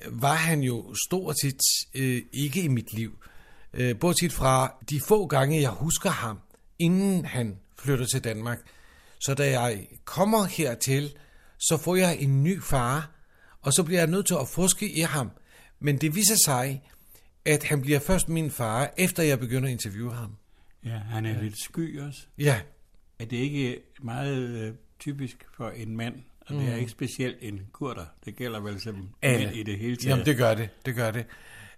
øh, 0.04 0.22
var 0.22 0.34
han 0.34 0.60
jo 0.60 0.94
stort 1.06 1.36
set 1.40 1.60
øh, 1.94 2.22
ikke 2.32 2.62
i 2.62 2.68
mit 2.68 2.92
liv. 2.92 3.18
Øh, 3.74 3.98
bortset 3.98 4.32
fra 4.32 4.74
de 4.90 5.00
få 5.00 5.26
gange, 5.26 5.60
jeg 5.60 5.70
husker 5.70 6.10
ham, 6.10 6.38
inden 6.78 7.24
han 7.24 7.58
flytter 7.78 8.06
til 8.06 8.24
Danmark. 8.24 8.58
Så 9.20 9.34
da 9.34 9.60
jeg 9.60 9.86
kommer 10.04 10.44
hertil, 10.44 11.16
så 11.58 11.76
får 11.76 11.96
jeg 11.96 12.16
en 12.20 12.42
ny 12.42 12.62
far, 12.62 13.10
og 13.62 13.72
så 13.72 13.82
bliver 13.82 14.00
jeg 14.00 14.10
nødt 14.10 14.26
til 14.26 14.36
at 14.40 14.48
forske 14.48 14.92
i 14.92 15.00
ham. 15.00 15.30
Men 15.80 16.00
det 16.00 16.14
viser 16.14 16.36
sig, 16.44 16.82
at 17.44 17.64
han 17.64 17.80
bliver 17.80 17.98
først 17.98 18.28
min 18.28 18.50
far, 18.50 18.94
efter 18.96 19.22
jeg 19.22 19.40
begynder 19.40 19.68
at 19.68 19.72
interviewe 19.72 20.14
ham. 20.14 20.36
Ja, 20.84 20.90
han 20.98 21.26
er 21.26 21.42
lidt 21.42 21.58
sky 21.58 22.00
også. 22.00 22.20
Ja, 22.38 22.60
Er 23.18 23.24
det 23.24 23.36
ikke 23.36 23.80
meget 24.02 24.36
øh, 24.36 24.74
typisk 24.98 25.36
for 25.56 25.70
en 25.70 25.96
mand, 25.96 26.14
og 26.40 26.54
det 26.54 26.68
er 26.68 26.76
ikke 26.76 26.90
specielt 26.90 27.36
en 27.40 27.60
kurder, 27.72 28.04
det 28.24 28.36
gælder 28.36 28.60
vel 28.60 28.80
som 28.80 29.08
Alle. 29.22 29.46
mænd 29.46 29.56
i 29.56 29.62
det 29.62 29.78
hele 29.78 29.96
taget. 29.96 30.10
Jamen, 30.10 30.26
det 30.26 30.36
gør 30.36 30.54
det. 30.54 30.68
Det 30.86 30.94
gør 30.94 31.10
det. 31.10 31.24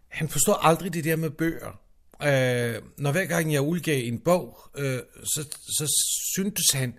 Han 0.08 0.28
forstår 0.28 0.54
aldrig 0.54 0.94
det 0.94 1.04
der 1.04 1.16
med 1.16 1.30
bøger. 1.30 1.80
Øh, 2.22 2.82
når 2.98 3.12
hver 3.12 3.24
gang 3.24 3.52
jeg 3.52 3.60
udgav 3.62 4.06
en 4.06 4.18
bog, 4.18 4.58
øh, 4.74 4.98
så, 5.22 5.48
så 5.52 5.92
syntes 6.36 6.72
han, 6.72 6.94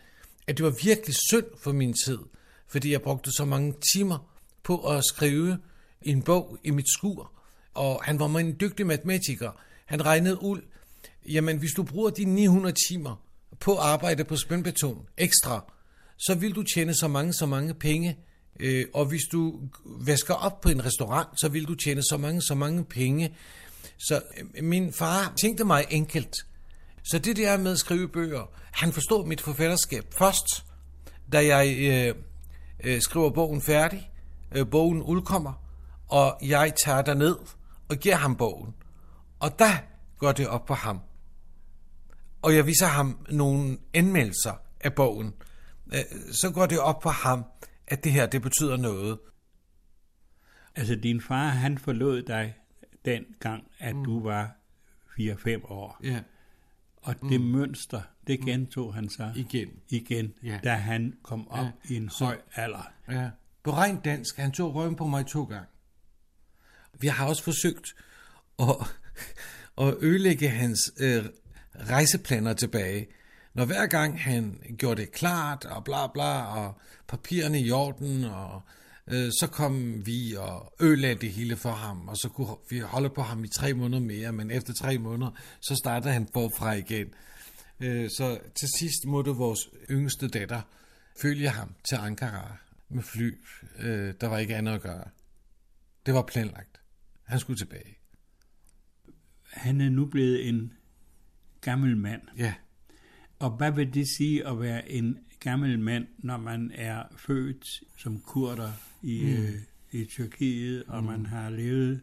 at 0.47 0.57
det 0.57 0.65
var 0.65 0.73
virkelig 0.83 1.15
synd 1.29 1.45
for 1.63 1.71
min 1.71 1.93
tid, 2.05 2.19
fordi 2.67 2.91
jeg 2.91 3.01
brugte 3.01 3.31
så 3.31 3.45
mange 3.45 3.73
timer 3.93 4.29
på 4.63 4.89
at 4.95 5.03
skrive 5.05 5.57
en 6.01 6.21
bog 6.23 6.57
i 6.63 6.69
mit 6.71 6.89
skur. 6.97 7.31
Og 7.73 8.03
han 8.03 8.19
var 8.19 8.27
en 8.39 8.57
dygtig 8.59 8.85
matematiker. 8.87 9.51
Han 9.85 10.05
regnede 10.05 10.43
ud, 10.43 10.61
jamen 11.27 11.57
hvis 11.57 11.71
du 11.71 11.83
bruger 11.83 12.09
de 12.09 12.25
900 12.25 12.75
timer 12.89 13.15
på 13.59 13.77
at 13.77 13.83
arbejde 13.83 14.23
på 14.23 14.35
spændbeton 14.35 15.05
ekstra, 15.17 15.73
så 16.17 16.35
vil 16.35 16.55
du 16.55 16.63
tjene 16.63 16.93
så 16.93 17.07
mange, 17.07 17.33
så 17.33 17.45
mange 17.45 17.73
penge. 17.73 18.17
Øh, 18.59 18.85
og 18.93 19.05
hvis 19.05 19.23
du 19.31 19.59
vasker 19.85 20.33
op 20.33 20.61
på 20.61 20.69
en 20.69 20.85
restaurant, 20.85 21.27
så 21.39 21.49
vil 21.49 21.65
du 21.65 21.75
tjene 21.75 22.03
så 22.03 22.17
mange, 22.17 22.41
så 22.41 22.55
mange 22.55 22.85
penge. 22.85 23.35
Så 23.97 24.21
øh, 24.37 24.63
min 24.63 24.93
far 24.93 25.33
tænkte 25.41 25.63
mig 25.63 25.85
enkelt. 25.89 26.35
Så 27.03 27.19
det 27.19 27.37
der 27.37 27.57
med 27.57 27.71
at 27.71 27.79
skrive 27.79 28.07
bøger, 28.07 28.51
han 28.71 28.93
forstod 28.93 29.27
mit 29.27 29.41
forfatterskab 29.41 30.05
først, 30.17 30.65
da 31.31 31.45
jeg 31.45 31.77
øh, 31.79 32.15
øh, 32.83 33.01
skriver 33.01 33.29
bogen 33.29 33.61
færdig, 33.61 34.11
øh, 34.55 34.69
bogen 34.69 35.01
udkommer, 35.01 35.53
og 36.07 36.37
jeg 36.41 36.73
tager 36.85 37.13
ned 37.13 37.35
og 37.89 37.97
giver 37.97 38.15
ham 38.15 38.35
bogen. 38.35 38.73
Og 39.39 39.59
der 39.59 39.71
går 40.19 40.31
det 40.31 40.47
op 40.47 40.65
på 40.65 40.73
ham. 40.73 40.99
Og 42.41 42.55
jeg 42.55 42.65
viser 42.67 42.85
ham 42.87 43.25
nogle 43.29 43.77
anmeldelser 43.93 44.53
af 44.81 44.93
bogen. 44.93 45.33
Øh, 45.93 45.99
så 46.31 46.51
går 46.53 46.65
det 46.65 46.79
op 46.79 46.99
på 46.99 47.09
ham, 47.09 47.43
at 47.87 48.03
det 48.03 48.11
her, 48.11 48.25
det 48.25 48.41
betyder 48.41 48.77
noget. 48.77 49.19
Altså, 50.75 50.95
din 50.95 51.21
far, 51.21 51.47
han 51.47 51.77
forlod 51.77 52.21
dig 52.21 52.55
den 53.05 53.23
gang, 53.39 53.63
at 53.79 53.95
mm. 53.95 54.03
du 54.03 54.23
var 54.23 54.51
4-5 55.19 55.71
år. 55.71 55.99
Ja, 56.03 56.19
Og 56.97 57.15
det 57.29 57.41
mm. 57.41 57.47
mønster, 57.47 58.01
det 58.27 58.39
gentog 58.39 58.93
han 58.93 59.09
så 59.09 59.31
igen. 59.35 59.69
igen, 59.89 60.33
Ja. 60.43 60.59
da 60.63 60.73
han 60.73 61.13
kom 61.23 61.47
op 61.47 61.65
Ja. 61.65 61.71
i 61.93 61.95
en 61.97 62.09
høj 62.19 62.37
alder. 62.55 62.91
Ja. 63.11 63.29
På 63.63 63.71
rent 63.71 64.05
dansk, 64.05 64.37
han 64.37 64.51
tog 64.51 64.75
røven 64.75 64.95
på 64.95 65.07
mig 65.07 65.25
to 65.25 65.43
gange. 65.43 65.67
Vi 66.99 67.07
har 67.07 67.27
også 67.27 67.43
forsøgt 67.43 67.95
at, 68.59 68.75
at 69.87 69.93
ødelægge 70.01 70.49
hans 70.49 70.79
øh, 70.99 71.25
rejseplaner 71.89 72.53
tilbage. 72.53 73.07
Når 73.53 73.65
hver 73.65 73.87
gang 73.87 74.21
han 74.21 74.61
gjorde 74.77 75.01
det 75.01 75.11
klart, 75.11 75.65
og 75.65 75.83
bla 75.83 76.07
bla, 76.07 76.41
og 76.41 76.81
papirerne 77.07 77.61
i 77.61 77.71
orden, 77.71 78.23
og 78.23 78.61
øh, 79.07 79.31
så 79.39 79.47
kom 79.51 80.05
vi 80.05 80.35
og 80.37 80.73
ødelagde 80.81 81.15
det 81.15 81.31
hele 81.31 81.55
for 81.55 81.71
ham, 81.71 82.07
og 82.07 82.17
så 82.17 82.29
kunne 82.29 82.55
vi 82.69 82.79
holde 82.79 83.09
på 83.09 83.21
ham 83.21 83.43
i 83.43 83.47
tre 83.47 83.73
måneder 83.73 84.03
mere, 84.03 84.31
men 84.31 84.51
efter 84.51 84.73
tre 84.73 84.97
måneder, 84.97 85.31
så 85.61 85.75
startede 85.75 86.13
han 86.13 86.27
forfra 86.33 86.73
igen. 86.73 87.07
Øh, 87.79 88.09
så 88.09 88.39
til 88.59 88.67
sidst 88.79 89.05
måtte 89.05 89.31
vores 89.31 89.59
yngste 89.89 90.27
datter 90.27 90.61
følge 91.21 91.49
ham 91.49 91.75
til 91.89 91.95
Ankara 91.95 92.57
med 92.89 93.03
fly. 93.03 93.37
Øh, 93.79 94.13
der 94.21 94.27
var 94.27 94.37
ikke 94.37 94.55
andet 94.55 94.73
at 94.73 94.81
gøre. 94.81 95.03
Det 96.05 96.13
var 96.13 96.21
planlagt. 96.21 96.81
Han 97.23 97.39
skulle 97.39 97.57
tilbage. 97.57 97.97
Han 99.51 99.81
er 99.81 99.89
nu 99.89 100.05
blevet 100.05 100.49
en 100.49 100.73
gammel 101.69 101.97
mand. 101.97 102.21
Ja. 102.37 102.53
Og 103.39 103.49
hvad 103.57 103.71
vil 103.71 103.93
det 103.93 104.07
sige 104.17 104.47
at 104.47 104.59
være 104.59 104.91
en 104.91 105.17
gammel 105.39 105.79
mand, 105.79 106.07
når 106.17 106.37
man 106.37 106.71
er 106.75 107.03
født 107.17 107.63
som 107.97 108.19
kurder 108.19 108.71
i, 109.01 109.21
mm. 109.23 109.43
øh, 109.43 109.53
i 109.91 110.05
Tyrkiet, 110.05 110.83
og 110.87 111.03
mm. 111.03 111.09
man 111.09 111.25
har 111.25 111.49
levet 111.49 112.01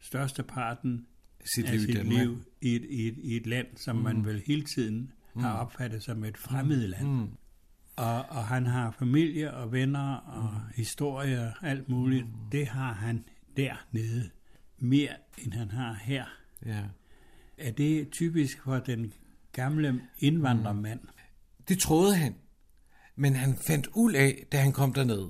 størsteparten 0.00 1.06
Sit 1.54 1.64
af 1.64 1.72
liv 1.72 1.80
i 1.80 1.84
sit 1.86 1.96
Danmark. 1.96 2.18
liv 2.18 2.44
i 2.60 2.76
et, 2.76 2.84
i, 2.90 3.08
et, 3.08 3.18
i 3.18 3.36
et 3.36 3.46
land, 3.46 3.66
som 3.76 3.96
mm. 3.96 4.02
man 4.02 4.24
vel 4.24 4.42
hele 4.46 4.64
tiden 4.76 5.12
har 5.36 5.52
opfattet 5.52 6.02
som 6.02 6.24
et 6.24 6.38
fremmed 6.38 6.86
land. 6.88 7.08
Mm. 7.08 7.28
Og, 7.96 8.24
og 8.28 8.46
han 8.46 8.66
har 8.66 8.90
familie 8.90 9.54
og 9.54 9.72
venner 9.72 10.14
og 10.16 10.50
mm. 10.52 10.72
historie 10.74 11.40
og 11.40 11.68
alt 11.68 11.88
muligt. 11.88 12.24
Mm. 12.24 12.50
Det 12.52 12.66
har 12.68 12.92
han 12.92 13.24
dernede 13.56 14.30
mere, 14.78 15.14
end 15.38 15.52
han 15.52 15.70
har 15.70 15.94
her. 15.94 16.24
Ja. 16.66 16.82
Er 17.58 17.70
det 17.70 18.10
typisk 18.10 18.62
for 18.64 18.78
den 18.78 19.12
gamle 19.52 20.00
indvandrermand? 20.18 21.00
Mm. 21.00 21.08
Det 21.68 21.78
troede 21.78 22.16
han. 22.16 22.34
Men 23.16 23.36
han 23.36 23.56
fandt 23.56 23.88
ud 23.94 24.12
af, 24.12 24.46
da 24.52 24.58
han 24.58 24.72
kom 24.72 24.92
derned. 24.92 25.28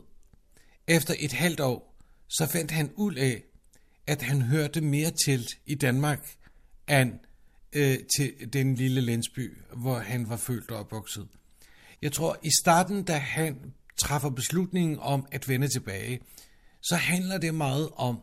Efter 0.86 1.14
et 1.18 1.32
halvt 1.32 1.60
år, 1.60 1.98
så 2.28 2.46
fandt 2.46 2.70
han 2.70 2.90
ud 2.94 3.14
af, 3.14 3.42
at 4.06 4.22
han 4.22 4.42
hørte 4.42 4.80
mere 4.80 5.10
til 5.10 5.46
i 5.66 5.74
Danmark, 5.74 6.36
end 6.88 7.12
øh, 7.72 7.98
til 8.16 8.52
den 8.52 8.74
lille 8.74 9.00
landsby, 9.00 9.56
hvor 9.76 9.98
han 9.98 10.28
var 10.28 10.36
født 10.36 10.70
og 10.70 10.78
opvokset. 10.78 11.28
Jeg 12.02 12.12
tror, 12.12 12.38
i 12.42 12.50
starten, 12.62 13.02
da 13.02 13.16
han 13.16 13.74
træffer 13.96 14.30
beslutningen 14.30 14.98
om 14.98 15.26
at 15.32 15.48
vende 15.48 15.68
tilbage, 15.68 16.20
så 16.80 16.96
handler 16.96 17.38
det 17.38 17.54
meget 17.54 17.88
om 17.96 18.20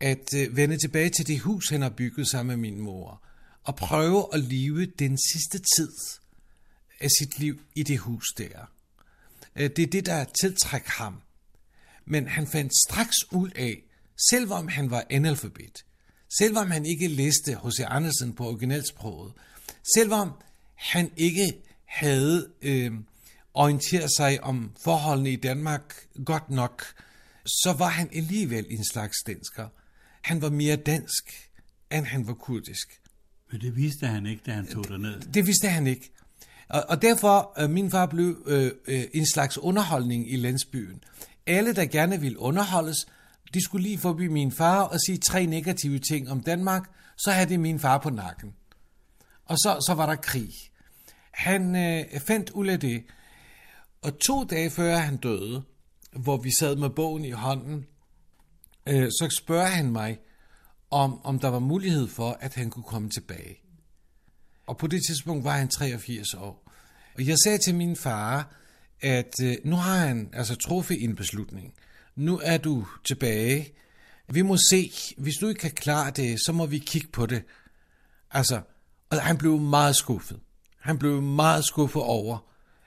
at 0.00 0.34
øh, 0.36 0.56
vende 0.56 0.78
tilbage 0.78 1.10
til 1.10 1.26
det 1.26 1.40
hus, 1.40 1.68
han 1.68 1.82
har 1.82 1.90
bygget 1.90 2.28
sammen 2.28 2.60
med 2.60 2.70
min 2.70 2.80
mor, 2.80 3.22
og 3.64 3.76
prøve 3.76 4.26
at 4.34 4.40
leve 4.40 4.86
den 4.86 5.18
sidste 5.32 5.58
tid 5.76 5.92
af 7.00 7.08
sit 7.20 7.38
liv 7.38 7.60
i 7.74 7.82
det 7.82 7.98
hus 7.98 8.26
der. 8.38 8.70
Øh, 9.56 9.70
Det 9.76 9.78
er 9.78 9.86
det, 9.86 10.06
der 10.06 10.24
tiltrækker 10.40 10.90
ham. 10.90 11.20
Men 12.04 12.28
han 12.28 12.46
fandt 12.46 12.72
straks 12.88 13.16
ud 13.32 13.50
af, 13.50 13.82
selvom 14.30 14.68
han 14.68 14.90
var 14.90 15.04
analfabet, 15.10 15.84
selvom 16.38 16.70
han 16.70 16.86
ikke 16.86 17.08
læste 17.08 17.54
H.C. 17.64 17.80
Andersen 17.86 18.32
på 18.32 18.48
originalsproget, 18.48 19.32
selvom 19.94 20.30
han 20.74 21.10
ikke 21.16 21.62
havde 21.84 22.48
øh, 22.62 22.92
orienteret 23.54 24.10
sig 24.16 24.42
om 24.42 24.72
forholdene 24.84 25.30
i 25.30 25.36
Danmark 25.36 26.06
godt 26.24 26.50
nok, 26.50 26.84
så 27.46 27.74
var 27.78 27.88
han 27.88 28.10
alligevel 28.14 28.66
en 28.70 28.84
slags 28.84 29.16
dansker. 29.26 29.68
Han 30.20 30.42
var 30.42 30.50
mere 30.50 30.76
dansk, 30.76 31.50
end 31.92 32.04
han 32.06 32.26
var 32.26 32.34
kurdisk. 32.34 33.00
Men 33.52 33.60
det 33.60 33.76
vidste 33.76 34.06
han 34.06 34.26
ikke, 34.26 34.42
da 34.46 34.52
han 34.52 34.66
tog 34.66 34.88
derned. 34.88 35.20
Det 35.20 35.46
vidste 35.46 35.68
han 35.68 35.86
ikke. 35.86 36.12
Og, 36.68 36.84
og 36.88 37.02
derfor, 37.02 37.62
øh, 37.62 37.70
min 37.70 37.90
far 37.90 38.06
blev 38.06 38.42
øh, 38.46 38.72
øh, 38.86 39.04
en 39.12 39.26
slags 39.26 39.58
underholdning 39.58 40.32
i 40.32 40.36
landsbyen. 40.36 41.04
Alle, 41.46 41.74
der 41.74 41.84
gerne 41.84 42.20
ville 42.20 42.38
underholdes, 42.38 42.96
de 43.54 43.64
skulle 43.64 43.82
lige 43.82 43.98
forbi 43.98 44.28
min 44.28 44.52
far 44.52 44.80
og 44.80 44.98
sige 45.06 45.18
tre 45.18 45.46
negative 45.46 45.98
ting 45.98 46.30
om 46.30 46.40
Danmark, 46.40 46.90
så 47.18 47.30
havde 47.30 47.48
de 47.48 47.58
min 47.58 47.80
far 47.80 47.98
på 47.98 48.10
nakken. 48.10 48.54
Og 49.44 49.56
så, 49.58 49.84
så 49.86 49.94
var 49.94 50.06
der 50.06 50.16
krig. 50.16 50.52
Han 51.30 51.76
øh, 51.76 52.20
fandt 52.20 52.50
ud 52.50 52.66
af 52.66 52.80
det, 52.80 53.04
og 54.02 54.18
to 54.18 54.44
dage 54.44 54.70
før 54.70 54.96
han 54.96 55.16
døde, 55.16 55.62
hvor 56.12 56.36
vi 56.36 56.50
sad 56.58 56.76
med 56.76 56.90
bogen 56.90 57.24
i 57.24 57.30
hånden, 57.30 57.86
øh, 58.88 59.10
så 59.10 59.36
spørger 59.40 59.66
han 59.66 59.90
mig, 59.92 60.18
om, 60.90 61.24
om 61.24 61.38
der 61.38 61.48
var 61.48 61.58
mulighed 61.58 62.08
for, 62.08 62.38
at 62.40 62.54
han 62.54 62.70
kunne 62.70 62.82
komme 62.82 63.10
tilbage. 63.10 63.60
Og 64.66 64.76
på 64.76 64.86
det 64.86 65.02
tidspunkt 65.08 65.44
var 65.44 65.56
han 65.56 65.68
83 65.68 66.34
år. 66.34 66.72
Og 67.14 67.26
jeg 67.26 67.36
sagde 67.44 67.58
til 67.58 67.74
min 67.74 67.96
far, 67.96 68.54
at 69.00 69.34
øh, 69.42 69.56
nu 69.64 69.76
har 69.76 69.98
han 69.98 70.30
altså 70.32 70.54
truffet 70.54 71.04
en 71.04 71.16
beslutning. 71.16 71.74
Nu 72.16 72.40
er 72.42 72.58
du 72.58 72.86
tilbage. 73.04 73.72
Vi 74.28 74.42
må 74.42 74.56
se. 74.70 74.92
Hvis 75.18 75.34
du 75.36 75.48
ikke 75.48 75.58
kan 75.58 75.70
klare 75.70 76.10
det, 76.10 76.38
så 76.46 76.52
må 76.52 76.66
vi 76.66 76.78
kigge 76.78 77.08
på 77.08 77.26
det. 77.26 77.42
Altså, 78.30 78.60
og 79.10 79.22
han 79.22 79.38
blev 79.38 79.58
meget 79.58 79.96
skuffet. 79.96 80.40
Han 80.80 80.98
blev 80.98 81.22
meget 81.22 81.64
skuffet 81.64 82.02
over, 82.02 82.38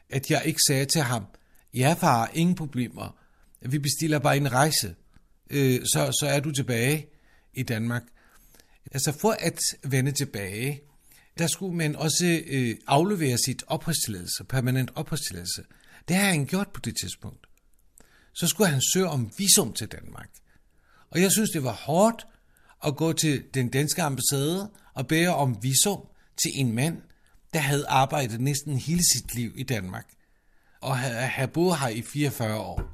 at 0.10 0.32
jeg 0.32 0.41
ikke 0.45 0.60
sagde 0.67 0.86
til 0.86 1.01
ham, 1.01 1.25
ja 1.73 1.95
far, 1.99 2.32
ingen 2.34 2.56
problemer. 2.56 3.15
Vi 3.62 3.79
bestiller 3.79 4.19
bare 4.19 4.38
en 4.38 4.51
rejse. 4.51 4.95
Øh, 5.49 5.82
så, 5.82 6.17
så 6.19 6.27
er 6.27 6.39
du 6.39 6.51
tilbage 6.51 7.08
i 7.53 7.63
Danmark. 7.63 8.03
Altså 8.91 9.12
for 9.21 9.36
at 9.39 9.60
vende 9.84 10.12
tilbage, 10.12 10.82
der 11.38 11.47
skulle 11.47 11.75
man 11.75 11.95
også 11.95 12.41
øh, 12.47 12.75
aflevere 12.88 13.38
sit 13.38 13.63
opholdstilladelse, 13.67 14.43
permanent 14.43 14.91
opholdstilladelse. 14.95 15.63
Det 16.08 16.15
har 16.15 16.29
han 16.29 16.45
gjort 16.45 16.67
på 16.73 16.79
det 16.79 16.95
tidspunkt. 17.01 17.47
Så 18.34 18.47
skulle 18.47 18.69
han 18.69 18.82
søge 18.93 19.08
om 19.08 19.32
visum 19.38 19.73
til 19.73 19.88
Danmark. 19.88 20.29
Og 21.10 21.21
jeg 21.21 21.32
synes, 21.32 21.49
det 21.49 21.63
var 21.63 21.71
hårdt 21.71 22.27
at 22.86 22.95
gå 22.95 23.13
til 23.13 23.43
den 23.53 23.69
danske 23.69 24.01
ambassade 24.01 24.71
og 24.93 25.08
bære 25.08 25.36
om 25.36 25.58
visum 25.63 26.01
til 26.43 26.51
en 26.53 26.71
mand, 26.71 27.01
der 27.53 27.60
havde 27.60 27.86
arbejdet 27.88 28.41
næsten 28.41 28.77
hele 28.77 29.01
sit 29.13 29.36
liv 29.36 29.51
i 29.56 29.63
Danmark. 29.63 30.06
Og 30.82 30.97
havde, 30.97 31.15
havde 31.15 31.51
boet 31.51 31.79
her 31.79 31.88
i 31.88 32.01
44 32.01 32.60
år. 32.60 32.92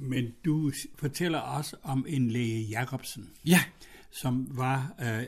Men 0.00 0.32
du 0.44 0.72
fortæller 0.98 1.38
også 1.38 1.76
om 1.82 2.04
en 2.08 2.30
læge 2.30 2.62
Jacobsen, 2.62 3.30
Ja, 3.46 3.60
som 4.10 4.46
var 4.50 4.94
øh, 5.00 5.22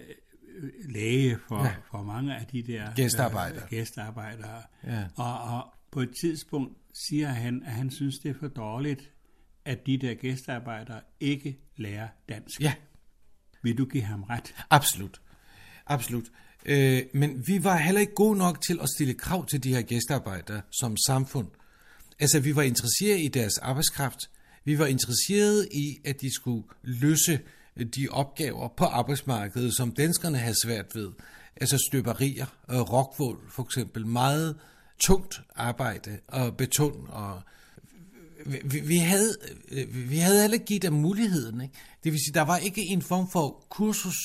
læge 0.85 1.39
for, 1.49 1.65
Ja. 1.65 1.75
for 1.91 2.03
mange 2.03 2.37
af 2.37 2.47
de 2.47 2.63
der 2.63 2.95
Gæstearbejdere. 2.95 3.63
Øh, 3.63 3.69
gæstearbejdere. 3.71 4.63
Ja. 4.87 5.05
Og, 5.17 5.41
og 5.41 5.75
på 5.91 6.01
et 6.01 6.11
tidspunkt 6.21 6.77
siger 7.09 7.29
han, 7.29 7.63
at 7.67 7.73
han 7.73 7.91
synes, 7.91 8.19
det 8.19 8.29
er 8.31 8.35
for 8.41 8.49
dårligt, 8.49 9.11
at 9.65 9.87
de 9.87 9.99
der 9.99 10.15
gæstearbejdere 10.15 11.01
ikke 11.21 11.59
lærer 11.77 12.09
dansk. 12.29 12.61
ja. 12.61 12.75
Vil 13.63 13.79
du 13.79 13.85
give 13.85 14.03
ham 14.03 14.23
ret? 14.23 14.55
Absolut. 14.71 15.21
Absolut. 15.87 16.25
Øh, 16.67 17.03
men 17.15 17.45
vi 17.47 17.65
var 17.65 17.77
heller 17.77 18.01
ikke 18.01 18.15
gode 18.15 18.39
nok 18.39 18.61
til 18.61 18.79
at 18.83 18.89
stille 18.97 19.15
krav 19.15 19.47
til 19.47 19.65
de 19.65 19.75
her 19.75 19.83
gæstearbejdere 19.83 20.61
som 20.81 20.97
samfund. 21.07 21.49
Altså, 22.21 22.41
vi 22.41 22.57
var 22.57 22.63
interesseret 22.63 23.21
i 23.21 23.29
deres 23.29 23.59
arbejdskraft. 23.59 24.31
Vi 24.65 24.79
var 24.79 24.87
interesseret 24.87 25.69
i, 25.73 25.99
at 26.05 26.21
de 26.21 26.35
skulle 26.35 26.65
løse 26.83 27.41
de 27.85 28.09
opgaver 28.11 28.69
på 28.69 28.85
arbejdsmarkedet, 28.85 29.77
som 29.77 29.93
danskerne 29.93 30.39
havde 30.39 30.61
svært 30.63 30.95
ved. 30.95 31.11
Altså 31.57 31.79
støberier, 31.89 32.47
rockvold 32.69 32.89
rockwool 32.91 33.51
for 33.51 33.63
eksempel. 33.63 34.07
Meget 34.07 34.57
tungt 34.99 35.41
arbejde, 35.57 36.19
og 36.29 36.57
beton 36.57 37.07
og 37.09 37.43
vi, 38.47 38.81
vi, 38.81 38.97
havde, 38.97 39.37
øh, 39.71 40.11
vi 40.11 40.17
havde 40.17 40.41
heller 40.41 40.55
ikke 40.55 40.67
givet 40.67 40.83
dem 40.83 40.93
muligheden. 40.93 41.61
Ikke? 41.61 41.75
Det 42.05 42.13
vil 42.13 42.21
sige, 42.21 42.35
der 42.35 42.43
var 42.43 42.57
ikke 42.57 42.83
en 42.83 43.03
form 43.03 43.31
for 43.31 43.67
kursus, 43.69 44.17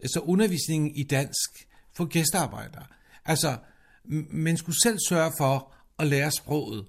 altså 0.00 0.20
undervisning 0.20 0.98
i 0.98 1.02
dansk 1.02 1.66
for 1.96 2.04
gæstearbejdere. 2.04 2.86
Altså, 3.24 3.56
man 4.30 4.56
skulle 4.56 4.76
selv 4.82 4.98
sørge 5.08 5.32
for 5.38 5.72
at 5.98 6.06
lære 6.06 6.30
sproget. 6.30 6.86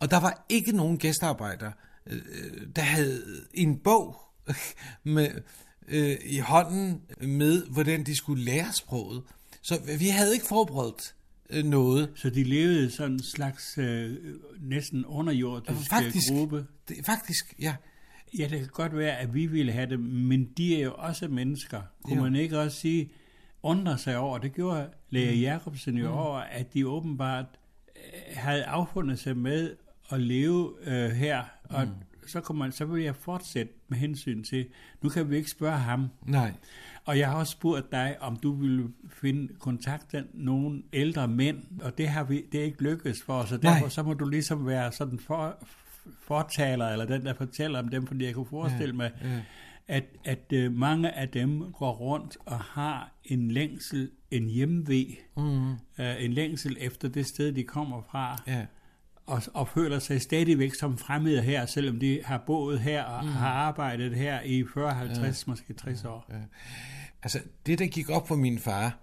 Og 0.00 0.10
der 0.10 0.20
var 0.20 0.46
ikke 0.48 0.72
nogen 0.72 0.98
gæstearbejdere, 0.98 1.72
øh, 2.06 2.20
der 2.76 2.82
havde 2.82 3.22
en 3.54 3.78
bog 3.78 4.16
med, 5.04 5.30
øh, 5.88 6.16
i 6.24 6.38
hånden 6.38 7.02
med, 7.20 7.66
hvordan 7.66 8.04
de 8.04 8.16
skulle 8.16 8.44
lære 8.44 8.72
sproget. 8.72 9.22
Så 9.62 9.80
vi 9.98 10.08
havde 10.08 10.34
ikke 10.34 10.46
forberedt 10.46 11.14
øh, 11.50 11.64
noget. 11.64 12.10
Så 12.14 12.30
de 12.30 12.44
levede 12.44 12.90
sådan 12.90 13.12
en 13.12 13.22
slags 13.22 13.78
øh, 13.78 14.16
næsten 14.60 15.04
underjordisk 15.04 15.90
Faktisk, 15.90 16.32
gruppe. 16.32 16.66
det, 16.88 16.96
faktisk, 17.06 17.54
ja. 17.60 17.74
Ja, 18.38 18.48
det 18.50 18.58
kan 18.58 18.68
godt 18.72 18.96
være, 18.96 19.16
at 19.16 19.34
vi 19.34 19.46
ville 19.46 19.72
have 19.72 19.90
det, 19.90 20.00
men 20.00 20.44
de 20.56 20.76
er 20.76 20.84
jo 20.84 20.94
også 20.96 21.28
mennesker. 21.28 21.82
Kunne 22.02 22.16
Jo. 22.16 22.22
man 22.22 22.36
ikke 22.36 22.60
også 22.60 22.80
sige, 22.80 23.10
undre 23.62 23.98
sig 23.98 24.16
over, 24.16 24.38
det 24.38 24.54
gjorde 24.54 24.88
Læge 25.10 25.34
mm. 25.34 25.40
Jacobsen 25.40 25.96
jo 25.96 26.08
mm. 26.10 26.16
over, 26.18 26.38
at 26.38 26.74
de 26.74 26.88
åbenbart 26.88 27.46
øh, 27.96 28.36
havde 28.36 28.64
affundet 28.64 29.18
sig 29.18 29.36
med 29.36 29.76
at 30.12 30.20
leve 30.20 30.74
øh, 30.86 31.10
her, 31.10 31.42
og 31.64 31.84
mm. 31.84 31.90
så, 32.26 32.40
kunne 32.40 32.58
man, 32.58 32.72
så 32.72 32.84
ville 32.84 33.04
jeg 33.04 33.16
fortsætte 33.16 33.72
med 33.88 33.98
hensyn 33.98 34.44
til, 34.44 34.66
nu 35.02 35.08
kan 35.08 35.30
vi 35.30 35.36
ikke 35.36 35.50
spørge 35.50 35.78
ham, 35.78 36.08
Nej. 36.26 36.52
og 37.04 37.18
jeg 37.18 37.28
har 37.30 37.36
også 37.38 37.52
spurgt 37.52 37.92
dig, 37.92 38.16
om 38.20 38.36
du 38.36 38.52
ville 38.52 38.88
finde 39.08 39.48
kontakte 39.58 40.24
nogle 40.34 40.82
ældre 40.92 41.28
mænd, 41.28 41.62
og 41.82 41.98
det 41.98 42.08
har 42.08 42.24
vi 42.24 42.44
det 42.52 42.60
er 42.60 42.64
ikke 42.64 42.82
lykkedes 42.82 43.22
for 43.22 43.34
os, 43.34 43.52
og 43.52 43.62
derfor 43.62 43.80
Nej. 43.80 43.88
så 43.88 44.02
må 44.02 44.14
du 44.14 44.28
ligesom 44.28 44.66
være 44.66 44.92
sådan 44.92 45.18
for, 45.18 45.56
fortaler, 46.22 46.88
eller 46.88 47.04
den, 47.04 47.24
der 47.24 47.34
fortæller 47.34 47.78
om 47.78 47.88
dem, 47.88 48.06
fordi 48.06 48.24
jeg 48.24 48.34
kunne 48.34 48.46
forestille 48.46 48.92
mig, 48.94 49.10
ja. 49.24 49.40
at, 49.88 50.04
at 50.24 50.52
øh, 50.52 50.72
mange 50.72 51.10
af 51.10 51.28
dem 51.28 51.72
går 51.72 51.92
rundt 51.92 52.36
og 52.46 52.58
har 52.60 53.12
en 53.24 53.50
længsel, 53.50 54.10
en 54.30 54.46
hjemvej, 54.46 55.04
Mm. 55.36 55.70
øh, 55.72 56.24
en 56.24 56.32
længsel 56.32 56.76
efter 56.80 57.08
det 57.08 57.26
sted, 57.26 57.52
de 57.52 57.62
kommer 57.64 58.02
fra, 58.10 58.42
Ja. 58.46 58.66
Og, 59.28 59.42
og 59.54 59.68
føler 59.68 59.98
sig 59.98 60.22
stadigvæk 60.22 60.74
som 60.74 60.98
fremmede 60.98 61.42
her, 61.42 61.66
selvom 61.66 62.00
de 62.00 62.20
har 62.24 62.42
boet 62.46 62.80
her 62.80 63.04
og 63.04 63.24
mm. 63.24 63.30
har 63.30 63.50
arbejdet 63.50 64.16
her 64.16 64.42
i 64.42 64.64
40, 64.74 64.94
50, 64.94 65.46
ja. 65.46 65.50
måske 65.50 65.74
60 65.74 66.04
år. 66.04 66.30
Altså, 67.22 67.40
det 67.66 67.78
der 67.78 67.86
gik 67.86 68.10
op 68.10 68.28
for 68.28 68.36
min 68.36 68.58
far, 68.58 68.98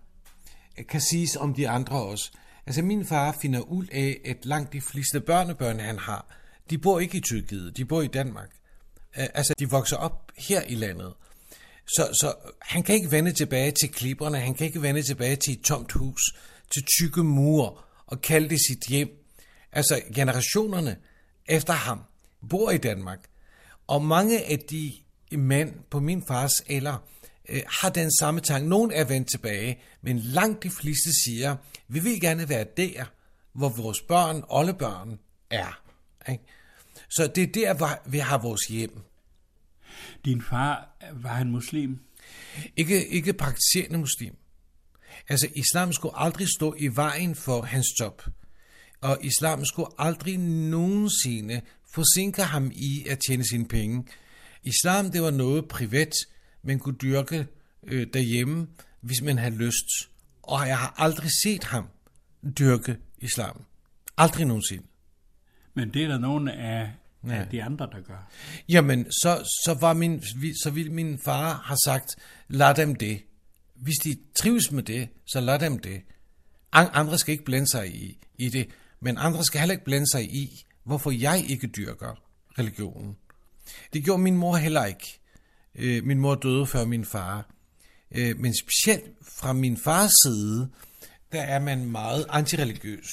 kan 0.90 1.02
siges 1.02 1.36
om 1.36 1.54
de 1.54 1.70
andre 1.70 2.04
også. 2.04 2.32
Altså 2.66 2.82
min 2.82 3.06
far 3.06 3.38
finder 3.42 3.60
ud 3.60 3.86
af, 3.92 4.22
at 4.26 4.46
langt 4.46 4.74
de 4.74 4.82
fleste 4.82 5.20
børnebørn, 5.20 5.80
han 5.80 6.00
har, 6.00 6.26
de 6.70 6.78
bor 6.78 7.00
ikke 7.00 7.18
i 7.18 7.22
Tyrkiet, 7.22 7.78
de 7.78 7.86
bor 7.86 8.02
i 8.02 8.08
Danmark. 8.08 8.50
Altså 9.14 9.54
de 9.60 9.70
vokser 9.70 9.98
op 9.98 10.32
her 10.50 10.62
i 10.62 10.76
landet. 10.76 11.14
Så, 11.88 12.10
så 12.22 12.34
han 12.62 12.84
kan 12.84 12.96
ikke 12.96 13.12
vende 13.12 13.32
tilbage 13.32 13.72
til 13.72 13.90
klipperne, 13.90 14.40
han 14.40 14.54
kan 14.54 14.68
ikke 14.68 14.82
vende 14.82 15.02
tilbage 15.02 15.36
til 15.36 15.54
et 15.54 15.62
tomt 15.62 15.92
hus, 15.92 16.22
til 16.74 16.84
tykke 17.00 17.24
mure 17.24 17.74
og 18.08 18.22
kalde 18.22 18.50
det 18.50 18.60
sit 18.68 18.84
hjem. 18.90 19.25
Altså 19.76 20.02
generationerne 20.16 20.98
efter 21.46 21.74
ham 21.74 22.02
bor 22.50 22.72
i 22.72 22.78
Danmark. 22.78 23.20
Og 23.88 24.06
mange 24.06 24.46
af 24.46 24.60
de 24.60 24.94
mænd 25.32 25.74
på 25.90 26.00
min 26.00 26.24
fars 26.28 26.60
alder 26.70 26.98
øh, 27.50 27.62
har 27.68 27.90
den 27.90 28.12
samme 28.20 28.42
tanke. 28.42 28.70
Nogle 28.70 28.94
er 28.94 29.06
vendt 29.06 29.30
tilbage, 29.30 29.80
men 30.02 30.20
langt 30.20 30.64
de 30.64 30.70
fleste 30.70 31.10
siger, 31.26 31.56
vi 31.88 32.00
vil 32.00 32.22
gerne 32.22 32.50
være 32.50 32.66
der, 32.78 33.06
hvor 33.54 33.70
vores 33.70 34.02
børn, 34.02 34.44
oldebørn, 34.50 35.20
er. 35.50 35.82
Ikke? 36.32 36.44
Så 37.10 37.28
det 37.28 37.44
er 37.44 37.48
der, 37.48 37.74
hvor 37.74 38.02
vi 38.06 38.18
har 38.18 38.38
vores 38.38 38.62
hjem. 38.62 39.00
Din 40.26 40.42
far, 40.42 40.98
var 41.14 41.34
han 41.34 41.52
muslim? 41.52 42.00
Ikke, 42.78 43.08
ikke 43.08 43.34
praktiserende 43.34 43.98
muslim. 43.98 44.36
Altså, 45.30 45.48
islam 45.56 45.94
skulle 45.94 46.18
aldrig 46.18 46.48
stå 46.58 46.76
i 46.78 46.88
vejen 46.88 47.36
for 47.36 47.62
hans 47.62 47.88
job. 48.00 48.22
Og 49.02 49.18
islam 49.22 49.66
skulle 49.66 49.90
aldrig 49.98 50.38
nogensinde 50.38 51.62
forsinke 51.94 52.44
ham 52.44 52.72
i 52.72 53.06
at 53.10 53.20
tjene 53.28 53.44
sine 53.44 53.68
penge. 53.68 54.06
Islam, 54.64 55.12
det 55.12 55.22
var 55.22 55.32
noget 55.32 55.68
privat, 55.68 56.14
man 56.64 56.80
kunne 56.80 56.96
dyrke 56.96 57.48
øh, 57.84 58.08
derhjemme, 58.14 58.68
hvis 59.02 59.22
man 59.22 59.38
havde 59.38 59.56
lyst. 59.56 59.86
Og 60.44 60.68
jeg 60.68 60.78
har 60.78 60.94
aldrig 60.98 61.30
set 61.44 61.64
ham 61.64 61.88
dyrke 62.60 62.98
islam. 63.18 63.62
Aldrig 64.18 64.46
nogensinde. 64.46 64.84
Men 65.74 65.94
det 65.94 66.04
er 66.04 66.08
der 66.08 66.18
nogen 66.18 66.48
af, 66.48 66.92
ja. 67.28 67.34
af 67.34 67.48
de 67.52 67.64
andre, 67.64 67.90
der 67.92 68.02
gør. 68.02 68.32
Jamen, 68.70 69.12
så, 69.12 69.44
så, 69.66 69.78
var 69.82 69.94
min, 69.94 70.24
så 70.64 70.72
ville 70.74 70.92
min 70.92 71.20
far 71.20 71.64
have 71.66 71.78
sagt, 71.86 72.16
lad 72.48 72.76
dem 72.76 72.96
det. 72.96 73.22
Hvis 73.76 73.96
de 74.04 74.18
trives 74.36 74.72
med 74.72 74.84
det, 74.84 75.10
så 75.26 75.40
lad 75.42 75.60
dem 75.60 75.80
det. 75.80 76.02
Andre 76.72 77.18
skal 77.18 77.32
ikke 77.32 77.46
blande 77.46 77.72
sig 77.72 77.96
i, 77.96 78.18
i 78.38 78.50
det, 78.50 78.70
men 79.06 79.18
andre 79.18 79.44
skal 79.44 79.60
heller 79.60 79.74
ikke 79.74 79.86
blande 79.86 80.12
sig 80.12 80.24
i, 80.24 80.66
hvorfor 80.84 81.12
jeg 81.12 81.46
ikke 81.48 81.68
dyrker 81.68 82.22
religionen. 82.60 83.18
Det 83.94 84.04
gjorde 84.04 84.22
min 84.22 84.38
mor 84.38 84.56
heller 84.56 84.86
ikke. 84.86 85.20
Øh, 85.76 86.04
min 86.04 86.20
mor 86.20 86.36
døde 86.36 86.68
før 86.68 86.86
min 86.86 87.06
far. 87.06 87.50
Øh, 88.12 88.40
men 88.40 88.54
specielt 88.56 89.06
fra 89.40 89.54
min 89.54 89.78
fars 89.78 90.12
side, 90.26 90.70
der 91.32 91.42
er 91.42 91.60
man 91.60 91.86
meget 91.86 92.26
antireligiøs. 92.30 93.08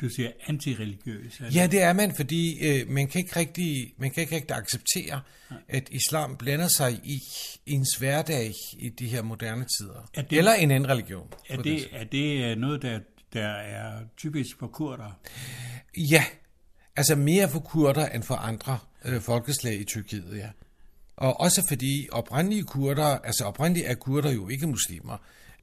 Du 0.00 0.08
siger 0.08 0.30
antireligiøs? 0.46 1.40
Altså. 1.40 1.58
Ja, 1.58 1.66
det 1.66 1.82
er 1.82 1.92
man, 1.92 2.14
fordi 2.14 2.68
øh, 2.68 2.88
man, 2.88 3.08
kan 3.08 3.18
ikke 3.18 3.36
rigtig, 3.36 3.94
man 3.96 4.10
kan 4.10 4.20
ikke 4.20 4.36
rigtig 4.36 4.56
acceptere, 4.56 5.20
ja. 5.50 5.56
at 5.68 5.88
islam 5.90 6.36
blander 6.36 6.68
sig 6.68 7.00
i 7.04 7.18
ens 7.66 7.96
hverdag 7.98 8.54
i 8.78 8.88
de 8.88 9.06
her 9.06 9.22
moderne 9.22 9.66
tider. 9.78 10.10
Er 10.14 10.22
det, 10.22 10.38
Eller 10.38 10.52
en 10.52 10.70
anden 10.70 10.88
religion. 10.90 11.32
Er 11.48 11.56
det, 11.56 11.64
det, 11.64 11.86
er 11.92 12.04
det 12.04 12.44
øh, 12.44 12.56
noget, 12.56 12.82
der, 12.82 13.00
der 13.32 13.48
er 13.48 14.00
typisk 14.16 14.58
for 14.58 14.66
kurder? 14.66 15.20
Ja, 15.96 16.24
altså 16.96 17.16
mere 17.16 17.48
for 17.48 17.60
kurder 17.60 18.08
end 18.08 18.22
for 18.22 18.34
andre 18.34 18.78
øh, 19.04 19.20
folkeslag 19.20 19.80
i 19.80 19.84
Tyrkiet, 19.84 20.36
ja. 20.36 20.50
Og 21.16 21.40
også 21.40 21.64
fordi 21.68 22.08
oprindelige 22.12 22.64
kurder, 22.64 23.04
altså 23.04 23.44
oprindeligt 23.44 23.86
er 23.86 23.94
kurder 23.94 24.30
jo 24.30 24.48
ikke 24.48 24.66
muslimer, 24.66 25.16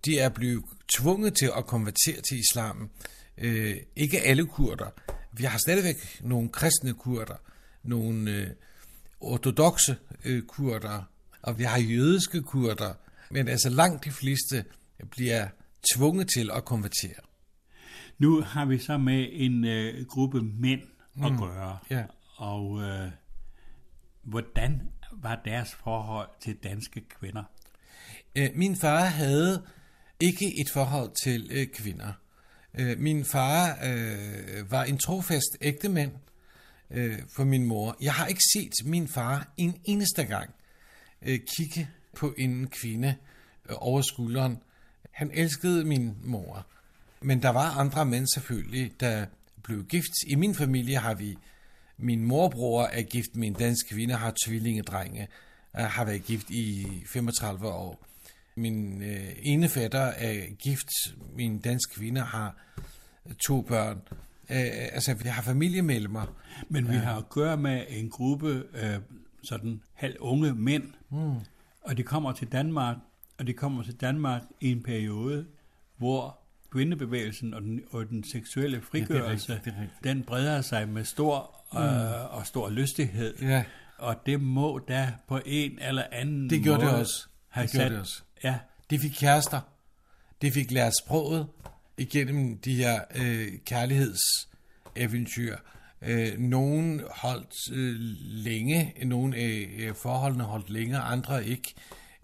de 0.06 0.20
er 0.20 0.30
blevet 0.30 0.64
tvunget 0.98 1.36
til 1.38 1.52
at 1.58 1.66
konvertere 1.66 2.22
til 2.30 2.40
islam. 2.40 2.90
Øh, 3.38 3.78
ikke 3.96 4.22
alle 4.22 4.46
kurder. 4.46 4.90
Vi 5.34 5.44
har 5.44 5.58
stadigvæk 5.58 6.22
nogle 6.22 6.50
kristne 6.50 6.94
kurder, 6.94 7.36
nogle 7.84 8.32
øh, 8.32 8.48
ortodoxe 9.20 9.98
øh, 10.26 10.44
kurder, 10.44 11.04
og 11.42 11.60
vi 11.60 11.64
har 11.64 11.80
jødiske 11.80 12.42
kurder, 12.42 12.94
men 13.32 13.48
altså 13.48 13.70
langt 13.70 14.06
de 14.06 14.12
fleste 14.12 14.66
bliver 15.12 15.48
tvunget 15.96 16.30
til 16.36 16.52
at 16.54 16.66
konvertere. 16.66 17.29
Nu 18.20 18.42
har 18.42 18.66
vi 18.66 18.78
så 18.78 18.98
med 18.98 19.28
en 19.32 19.66
øh, 19.66 20.06
gruppe 20.06 20.42
mænd 20.42 20.82
at 21.24 21.32
mm. 21.32 21.38
gøre, 21.38 21.78
ja. 21.90 22.04
og 22.36 22.82
øh, 22.82 23.12
hvordan 24.24 24.82
var 25.12 25.42
deres 25.46 25.76
forhold 25.76 26.30
til 26.42 26.56
danske 26.56 27.02
kvinder? 27.20 27.44
Øh, 28.36 28.50
min 28.56 28.76
far 28.76 29.06
havde 29.06 29.66
ikke 30.20 30.62
et 30.62 30.70
forhold 30.70 31.12
til 31.24 31.50
øh, 31.52 31.68
kvinder. 31.68 32.14
Øh, 32.80 33.00
min 33.00 33.26
far 33.26 33.78
øh, 33.84 34.72
var 34.72 34.84
en 34.84 34.98
trofast 34.98 35.58
ægtemand 35.62 36.12
øh, 36.92 37.20
for 37.36 37.44
min 37.44 37.66
mor. 37.66 37.98
Jeg 38.02 38.14
har 38.14 38.28
ikke 38.28 38.44
set 38.54 38.74
min 38.86 39.08
far 39.08 39.54
en 39.58 39.82
eneste 39.86 40.24
gang 40.24 40.50
øh, 41.22 41.40
kigge 41.58 41.90
på 42.16 42.34
en 42.38 42.68
kvinde 42.68 43.16
øh, 43.70 43.76
over 43.80 44.02
skulderen. 44.02 44.58
Han 45.12 45.32
elskede 45.34 45.86
min 45.86 46.18
mor. 46.24 46.68
Men 47.22 47.42
der 47.42 47.50
var 47.50 47.78
andre 47.78 48.06
mænd 48.06 48.28
selvfølgelig, 48.34 48.92
der 49.00 49.26
blev 49.64 49.86
gift. 49.86 50.12
I 50.28 50.36
min 50.36 50.56
familie 50.56 50.98
har 50.98 51.14
vi 51.14 51.38
min 52.02 52.24
morbror 52.24 52.84
er 52.84 53.02
gift 53.02 53.36
med 53.36 53.48
en 53.48 53.54
dansk 53.54 53.90
kvinde, 53.90 54.14
har 54.14 54.34
tvillingedrenge, 54.46 55.28
har 55.74 56.06
været 56.06 56.24
gift 56.24 56.50
i 56.50 56.88
35 57.06 57.68
år. 57.68 58.06
Min 58.56 59.02
øh, 59.04 59.30
ene 59.42 59.70
fætter 59.70 60.00
er 60.00 60.54
gift, 60.60 60.90
min 61.36 61.60
dansk 61.60 61.96
kvinde 61.96 62.22
har 62.22 62.56
to 63.40 63.62
børn. 63.62 64.02
Øh, 64.50 64.94
altså, 64.94 65.14
vi 65.14 65.30
har 65.30 65.42
familiemedlemmer. 65.42 66.36
Men 66.70 66.90
vi 66.90 66.96
har 66.96 67.18
at 67.18 67.30
gøre 67.30 67.58
med 67.58 67.86
en 67.90 68.10
gruppe 68.10 68.64
øh, 68.74 69.00
sådan 69.44 69.82
halv 69.94 70.16
unge 70.20 70.54
mænd, 70.54 70.84
mm. 71.12 71.36
og 71.82 71.98
de 71.98 72.04
kommer 72.04 72.32
til 72.32 72.52
Danmark, 72.52 72.98
og 73.38 73.48
de 73.48 73.54
kommer 73.54 73.84
til 73.84 73.96
Danmark 73.96 74.42
i 74.62 74.72
en 74.72 74.84
periode, 74.84 75.46
hvor 75.98 76.39
kvindebevægelsen 76.72 77.54
og 77.54 77.62
den, 77.62 77.82
og 77.92 78.10
den 78.10 78.24
seksuelle 78.32 78.82
frigørelse, 78.82 79.52
ja, 79.52 79.58
det 79.58 79.68
er 79.68 79.68
rigtigt, 79.68 79.76
det 79.76 79.80
er 79.80 79.82
rigtigt. 79.82 80.04
den 80.04 80.24
breder 80.24 80.62
sig 80.62 80.90
med 80.90 81.04
stor 81.04 81.56
mm. 81.74 81.80
øh, 81.80 82.38
og 82.38 82.48
stor 82.48 82.70
lystighed. 82.70 83.38
Ja. 83.42 83.64
Og 83.98 84.16
det 84.26 84.42
må 84.42 84.80
da 84.80 85.14
på 85.28 85.40
en 85.46 85.80
eller 85.82 86.04
anden 86.12 86.50
det 86.50 86.64
gjorde 86.64 86.84
måde 86.84 86.92
det 86.92 87.00
også. 87.00 87.28
have 87.50 87.64
det 87.64 87.72
sat... 87.72 87.92
Det 87.92 88.00
også. 88.00 88.22
Ja. 88.44 88.58
De 88.90 89.00
fik 89.00 89.12
kærester. 89.12 89.62
De 90.42 90.52
fik 90.52 90.72
lært 90.72 90.94
sproget 91.06 91.48
igennem 91.98 92.58
de 92.58 92.76
her 92.76 93.02
øh, 93.16 93.48
kærlighedseventyr. 93.66 95.56
Øh, 96.02 96.40
nogen 96.40 97.02
holdt 97.12 97.74
øh, 97.74 97.96
længe, 98.20 98.94
nogle 99.06 99.38
af 99.38 99.70
øh, 99.80 99.96
forholdene 99.96 100.44
holdt 100.44 100.70
længere, 100.70 101.02
andre 101.02 101.46
ikke. 101.46 101.74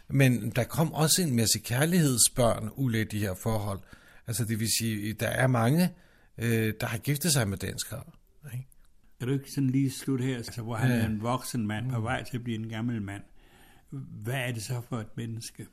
Men 0.08 0.50
der 0.50 0.64
kom 0.64 0.94
også 0.94 1.22
en 1.22 1.36
masse 1.36 1.60
kærlighedsbørn 1.60 2.70
ud 2.76 2.94
af 2.94 3.08
de 3.08 3.20
her 3.20 3.34
forhold. 3.44 3.80
Altså 4.28 4.46
det 4.46 4.60
vil 4.60 4.70
sige, 4.80 5.14
der 5.14 5.28
er 5.28 5.48
mange, 5.48 5.90
øh, 6.38 6.74
der 6.80 6.88
har 6.88 6.98
giftet 6.98 7.32
sig 7.32 7.48
med 7.48 7.58
danskere. 7.58 8.04
Ikke? 8.54 8.68
Kan 9.20 9.28
du 9.28 9.34
ikke 9.34 9.52
sådan 9.52 9.70
lige 9.70 9.92
slutte 9.92 10.26
her, 10.26 10.38
altså, 10.38 10.62
hvor 10.62 10.76
han 10.76 10.92
ja. 10.92 10.98
er 10.98 11.06
en 11.06 11.22
voksen 11.22 11.68
mand 11.68 11.92
på 11.92 12.02
vej 12.02 12.24
til 12.24 12.38
at 12.38 12.44
blive 12.44 12.60
en 12.60 12.70
gammel 12.70 13.02
mand? 13.02 13.24
Hvad 14.24 14.34
er 14.34 14.52
det 14.52 14.64
så 14.64 14.82
for 14.90 15.00
et 15.00 15.18
menneske? 15.18 15.68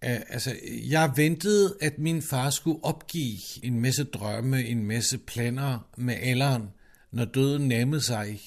Altså, 0.00 0.56
jeg 0.90 1.12
ventede, 1.16 1.76
at 1.80 1.98
min 1.98 2.22
far 2.22 2.50
skulle 2.50 2.84
opgive 2.84 3.38
en 3.62 3.80
masse 3.80 4.04
drømme, 4.04 4.64
en 4.64 4.84
masse 4.84 5.18
planer 5.18 5.88
med 5.96 6.14
alderen, 6.14 6.68
når 7.10 7.24
døden 7.24 7.68
nærmede 7.68 8.00
sig. 8.00 8.40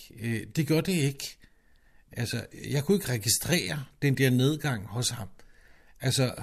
Det 0.55 0.67
gjorde 0.67 0.91
det 0.91 0.97
ikke. 0.97 1.38
Altså, 2.11 2.45
jeg 2.69 2.83
kunne 2.83 2.95
ikke 2.95 3.11
registrere 3.11 3.83
den 4.01 4.17
der 4.17 4.29
nedgang 4.29 4.88
hos 4.88 5.09
ham. 5.09 5.27
Altså, 6.01 6.33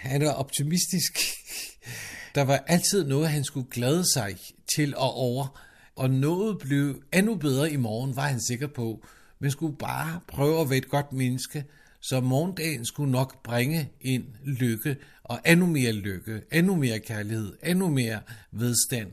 han 0.00 0.24
var 0.24 0.32
optimistisk. 0.32 1.18
Der 2.34 2.42
var 2.42 2.64
altid 2.66 3.04
noget, 3.04 3.28
han 3.28 3.44
skulle 3.44 3.66
glæde 3.70 4.12
sig 4.12 4.36
til 4.74 4.96
og 4.96 5.14
over, 5.14 5.60
og 5.96 6.10
noget 6.10 6.58
blev 6.58 7.02
endnu 7.12 7.34
bedre 7.34 7.72
i 7.72 7.76
morgen, 7.76 8.16
var 8.16 8.28
han 8.28 8.40
sikker 8.40 8.66
på. 8.66 9.06
Men 9.38 9.50
skulle 9.50 9.76
bare 9.76 10.20
prøve 10.28 10.60
at 10.60 10.70
være 10.70 10.78
et 10.78 10.88
godt 10.88 11.12
menneske, 11.12 11.64
så 12.00 12.20
morgendagen 12.20 12.84
skulle 12.84 13.12
nok 13.12 13.42
bringe 13.42 13.90
en 14.00 14.24
lykke, 14.44 14.96
og 15.24 15.40
endnu 15.46 15.66
mere 15.66 15.92
lykke, 15.92 16.42
endnu 16.52 16.76
mere 16.76 16.98
kærlighed, 16.98 17.52
endnu 17.64 17.88
mere 17.88 18.20
vedstand. 18.52 19.08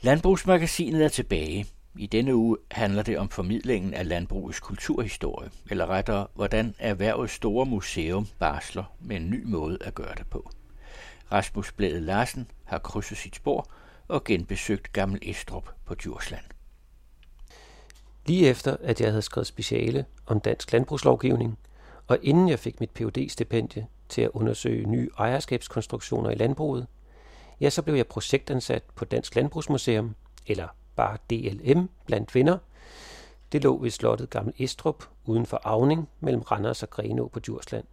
Landbrugsmagasinet 0.00 1.04
er 1.04 1.08
tilbage. 1.08 1.66
I 1.98 2.06
denne 2.06 2.34
uge 2.34 2.56
handler 2.70 3.02
det 3.02 3.18
om 3.18 3.28
formidlingen 3.28 3.94
af 3.94 4.08
landbrugets 4.08 4.60
kulturhistorie, 4.60 5.50
eller 5.70 5.86
rettere, 5.86 6.26
hvordan 6.34 6.74
erhvervets 6.78 7.32
store 7.32 7.66
museum 7.66 8.26
barsler 8.38 8.84
med 9.00 9.16
en 9.16 9.30
ny 9.30 9.44
måde 9.44 9.78
at 9.80 9.94
gøre 9.94 10.14
det 10.18 10.26
på. 10.26 10.50
Rasmus 11.32 11.72
Blæde 11.72 12.00
Larsen 12.00 12.50
har 12.64 12.78
krydset 12.78 13.18
sit 13.18 13.36
spor 13.36 13.70
og 14.08 14.24
genbesøgt 14.24 14.92
Gammel 14.92 15.18
Estrup 15.22 15.70
på 15.84 15.94
Djursland. 15.94 16.44
Lige 18.26 18.48
efter, 18.48 18.76
at 18.80 19.00
jeg 19.00 19.10
havde 19.10 19.22
skrevet 19.22 19.46
speciale 19.46 20.04
om 20.26 20.40
dansk 20.40 20.72
landbrugslovgivning, 20.72 21.58
og 22.06 22.18
inden 22.22 22.48
jeg 22.48 22.58
fik 22.58 22.80
mit 22.80 22.90
phd 22.90 23.28
stipendie 23.28 23.86
til 24.08 24.22
at 24.22 24.30
undersøge 24.34 24.86
nye 24.86 25.10
ejerskabskonstruktioner 25.18 26.30
i 26.30 26.34
landbruget, 26.34 26.86
ja, 27.60 27.70
så 27.70 27.82
blev 27.82 27.94
jeg 27.94 28.06
projektansat 28.06 28.82
på 28.94 29.04
Dansk 29.04 29.34
Landbrugsmuseum, 29.36 30.14
eller 30.46 30.68
bare 30.96 31.16
DLM 31.30 31.88
blandt 32.06 32.34
venner. 32.34 32.58
Det 33.52 33.62
lå 33.64 33.78
ved 33.78 33.90
slottet 33.90 34.30
Gammel 34.30 34.54
Estrup 34.58 35.04
uden 35.24 35.46
for 35.46 35.60
Avning 35.64 36.08
mellem 36.20 36.42
Randers 36.42 36.82
og 36.82 36.90
Grenå 36.90 37.28
på 37.28 37.40
Djursland. 37.40 37.84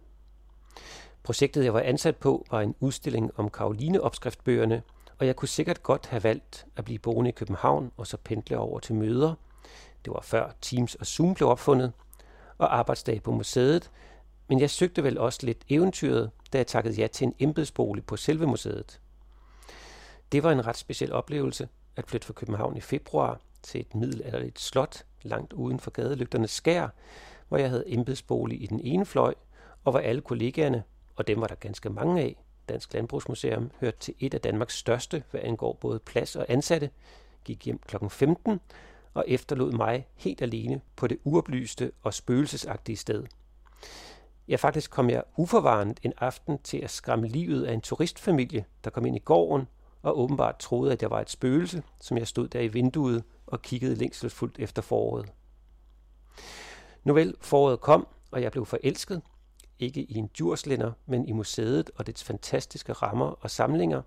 Projektet, 1.22 1.64
jeg 1.64 1.74
var 1.74 1.80
ansat 1.80 2.16
på, 2.16 2.46
var 2.50 2.60
en 2.60 2.74
udstilling 2.80 3.30
om 3.36 3.50
Karoline-opskriftbøgerne, 3.50 4.82
og 5.18 5.26
jeg 5.26 5.36
kunne 5.36 5.48
sikkert 5.48 5.82
godt 5.82 6.06
have 6.06 6.24
valgt 6.24 6.66
at 6.76 6.84
blive 6.84 6.98
boende 6.98 7.28
i 7.28 7.32
København 7.32 7.92
og 7.96 8.06
så 8.06 8.16
pendle 8.16 8.58
over 8.58 8.80
til 8.80 8.94
møder. 8.94 9.34
Det 10.04 10.12
var 10.12 10.20
før 10.20 10.50
Teams 10.60 10.94
og 10.94 11.06
Zoom 11.06 11.34
blev 11.34 11.48
opfundet, 11.48 11.92
og 12.58 12.78
arbejdsdag 12.78 13.22
på 13.22 13.32
museet, 13.32 13.90
men 14.48 14.60
jeg 14.60 14.70
søgte 14.70 15.04
vel 15.04 15.18
også 15.18 15.38
lidt 15.42 15.64
eventyret, 15.68 16.30
da 16.52 16.58
jeg 16.58 16.66
takkede 16.66 16.94
ja 16.94 17.06
til 17.06 17.26
en 17.26 17.34
embedsbolig 17.38 18.04
på 18.04 18.16
selve 18.16 18.46
museet. 18.46 19.00
Det 20.32 20.42
var 20.42 20.52
en 20.52 20.66
ret 20.66 20.76
speciel 20.76 21.12
oplevelse 21.12 21.68
at 21.96 22.06
flytte 22.06 22.26
fra 22.26 22.32
København 22.32 22.76
i 22.76 22.80
februar 22.80 23.40
til 23.62 23.80
et 23.80 23.94
middelalderligt 23.94 24.60
slot 24.60 25.04
langt 25.22 25.52
uden 25.52 25.80
for 25.80 25.90
gadelygternes 25.90 26.50
skær, 26.50 26.88
hvor 27.48 27.58
jeg 27.58 27.70
havde 27.70 27.84
embedsbolig 27.86 28.62
i 28.62 28.66
den 28.66 28.80
ene 28.80 29.06
fløj, 29.06 29.34
og 29.84 29.90
hvor 29.90 30.00
alle 30.00 30.20
kollegaerne, 30.20 30.82
og 31.16 31.26
dem 31.26 31.40
var 31.40 31.46
der 31.46 31.54
ganske 31.54 31.90
mange 31.90 32.22
af, 32.22 32.36
Dansk 32.68 32.94
Landbrugsmuseum 32.94 33.70
hørte 33.80 33.98
til 33.98 34.14
et 34.18 34.34
af 34.34 34.40
Danmarks 34.40 34.76
største, 34.76 35.22
hvad 35.30 35.40
angår 35.44 35.72
både 35.72 35.98
plads 35.98 36.36
og 36.36 36.46
ansatte, 36.48 36.90
gik 37.44 37.64
hjem 37.64 37.78
kl. 37.78 37.96
15 38.08 38.60
og 39.14 39.24
efterlod 39.28 39.72
mig 39.72 40.06
helt 40.14 40.42
alene 40.42 40.80
på 40.96 41.06
det 41.06 41.18
uoplyste 41.24 41.92
og 42.02 42.14
spøgelsesagtige 42.14 42.96
sted. 42.96 43.24
Ja, 44.48 44.56
faktisk 44.56 44.90
kom 44.90 45.10
jeg 45.10 45.22
uforvarende 45.36 45.94
en 46.02 46.12
aften 46.18 46.58
til 46.58 46.78
at 46.78 46.90
skræmme 46.90 47.28
livet 47.28 47.64
af 47.64 47.72
en 47.72 47.80
turistfamilie, 47.80 48.64
der 48.84 48.90
kom 48.90 49.06
ind 49.06 49.16
i 49.16 49.22
gården 49.24 49.68
og 50.02 50.18
åbenbart 50.18 50.58
troede, 50.58 50.92
at 50.92 51.02
jeg 51.02 51.10
var 51.10 51.20
et 51.20 51.30
spøgelse, 51.30 51.82
som 52.00 52.18
jeg 52.18 52.26
stod 52.26 52.48
der 52.48 52.60
i 52.60 52.68
vinduet 52.68 53.24
og 53.46 53.62
kiggede 53.62 53.94
længselsfuldt 53.94 54.58
efter 54.58 54.82
foråret. 54.82 55.32
Nu 57.04 57.12
vel, 57.12 57.34
foråret 57.40 57.80
kom, 57.80 58.06
og 58.30 58.42
jeg 58.42 58.52
blev 58.52 58.66
forelsket, 58.66 59.22
ikke 59.78 60.00
i 60.00 60.14
en 60.14 60.30
djurslænder, 60.38 60.92
men 61.06 61.28
i 61.28 61.32
museet 61.32 61.90
og 61.96 62.06
dets 62.06 62.24
fantastiske 62.24 62.92
rammer 62.92 63.26
og 63.40 63.50
samlinger. 63.50 64.02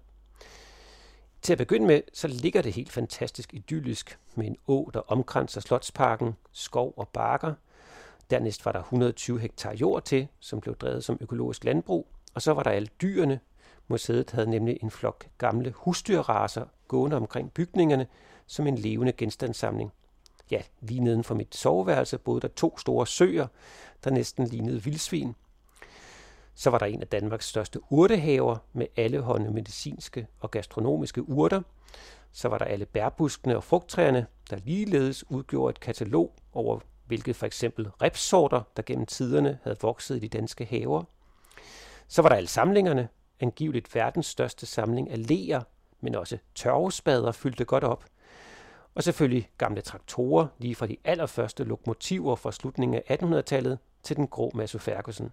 Til 1.41 1.53
at 1.53 1.57
begynde 1.57 1.87
med, 1.87 2.01
så 2.13 2.27
ligger 2.27 2.61
det 2.61 2.73
helt 2.73 2.91
fantastisk 2.91 3.53
idyllisk 3.53 4.19
med 4.35 4.47
en 4.47 4.57
å, 4.67 4.89
der 4.93 4.99
omkranser 4.99 5.61
Slotsparken, 5.61 6.35
skov 6.51 6.93
og 6.97 7.07
bakker. 7.07 7.53
Dernæst 8.29 8.65
var 8.65 8.71
der 8.71 8.79
120 8.79 9.39
hektar 9.39 9.73
jord 9.73 10.03
til, 10.03 10.27
som 10.39 10.61
blev 10.61 10.75
drevet 10.75 11.03
som 11.03 11.17
økologisk 11.21 11.63
landbrug, 11.63 12.07
og 12.33 12.41
så 12.41 12.53
var 12.53 12.63
der 12.63 12.71
alle 12.71 12.89
dyrene. 13.01 13.39
Museet 13.87 14.31
havde 14.31 14.49
nemlig 14.49 14.77
en 14.83 14.91
flok 14.91 15.27
gamle 15.37 15.71
husdyrraser 15.75 16.65
gående 16.87 17.17
omkring 17.17 17.51
bygningerne 17.51 18.07
som 18.47 18.67
en 18.67 18.77
levende 18.77 19.11
genstandssamling. 19.11 19.91
Ja, 20.51 20.61
lige 20.81 20.99
neden 20.99 21.23
for 21.23 21.35
mit 21.35 21.55
soveværelse 21.55 22.17
boede 22.17 22.41
der 22.41 22.47
to 22.47 22.77
store 22.77 23.07
søer, 23.07 23.47
der 24.03 24.09
næsten 24.11 24.47
lignede 24.47 24.83
vildsvin. 24.83 25.35
Så 26.59 26.69
var 26.69 26.77
der 26.77 26.85
en 26.85 27.01
af 27.01 27.07
Danmarks 27.07 27.45
største 27.45 27.79
urtehaver 27.89 28.57
med 28.73 28.87
alle 28.97 29.19
hånde 29.19 29.51
medicinske 29.51 30.27
og 30.39 30.51
gastronomiske 30.51 31.29
urter. 31.29 31.61
Så 32.31 32.47
var 32.47 32.57
der 32.57 32.65
alle 32.65 32.85
bærbuskene 32.85 33.55
og 33.55 33.63
frugttræerne, 33.63 34.27
der 34.49 34.57
ligeledes 34.65 35.31
udgjorde 35.31 35.69
et 35.69 35.79
katalog 35.79 36.35
over 36.53 36.79
hvilke 37.07 37.33
for 37.33 37.45
eksempel 37.45 37.87
repsorter, 38.01 38.61
der 38.77 38.83
gennem 38.83 39.05
tiderne 39.05 39.59
havde 39.63 39.77
vokset 39.81 40.15
i 40.15 40.19
de 40.19 40.27
danske 40.27 40.65
haver. 40.65 41.03
Så 42.07 42.21
var 42.21 42.29
der 42.29 42.35
alle 42.35 42.49
samlingerne, 42.49 43.09
angiveligt 43.39 43.95
verdens 43.95 44.25
største 44.25 44.65
samling 44.65 45.09
af 45.09 45.27
leer, 45.27 45.61
men 46.01 46.15
også 46.15 46.37
tørvespader 46.55 47.31
fyldte 47.31 47.65
godt 47.65 47.83
op. 47.83 48.05
Og 48.95 49.03
selvfølgelig 49.03 49.49
gamle 49.57 49.81
traktorer, 49.81 50.47
lige 50.57 50.75
fra 50.75 50.87
de 50.87 50.97
allerførste 51.03 51.63
lokomotiver 51.63 52.35
fra 52.35 52.51
slutningen 52.51 53.01
af 53.07 53.17
1800-tallet 53.17 53.79
til 54.03 54.15
den 54.15 54.27
grå 54.27 54.51
Massey 54.55 54.79
Ferguson. 54.79 55.31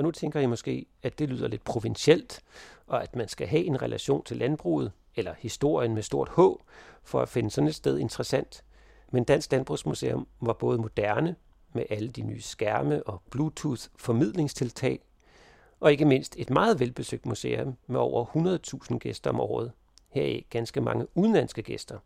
Og 0.00 0.04
nu 0.04 0.10
tænker 0.10 0.40
I 0.40 0.46
måske, 0.46 0.86
at 1.02 1.18
det 1.18 1.28
lyder 1.28 1.48
lidt 1.48 1.64
provincielt, 1.64 2.40
og 2.86 3.02
at 3.02 3.16
man 3.16 3.28
skal 3.28 3.46
have 3.46 3.64
en 3.64 3.82
relation 3.82 4.24
til 4.24 4.36
landbruget, 4.36 4.92
eller 5.16 5.34
historien 5.38 5.94
med 5.94 6.02
stort 6.02 6.28
H, 6.28 6.40
for 7.02 7.20
at 7.20 7.28
finde 7.28 7.50
sådan 7.50 7.68
et 7.68 7.74
sted 7.74 7.98
interessant. 7.98 8.64
Men 9.12 9.24
Dansk 9.24 9.52
Landbrugsmuseum 9.52 10.26
var 10.40 10.52
både 10.52 10.78
moderne, 10.78 11.36
med 11.72 11.82
alle 11.90 12.08
de 12.08 12.22
nye 12.22 12.40
skærme 12.40 13.02
og 13.02 13.22
Bluetooth-formidlingstiltag, 13.30 15.00
og 15.80 15.92
ikke 15.92 16.04
mindst 16.04 16.34
et 16.38 16.50
meget 16.50 16.80
velbesøgt 16.80 17.26
museum 17.26 17.76
med 17.86 18.00
over 18.00 18.24
100.000 18.90 18.98
gæster 18.98 19.30
om 19.30 19.40
året. 19.40 19.72
Heraf 20.08 20.46
ganske 20.50 20.80
mange 20.80 21.06
udenlandske 21.14 21.62
gæster. 21.62 21.98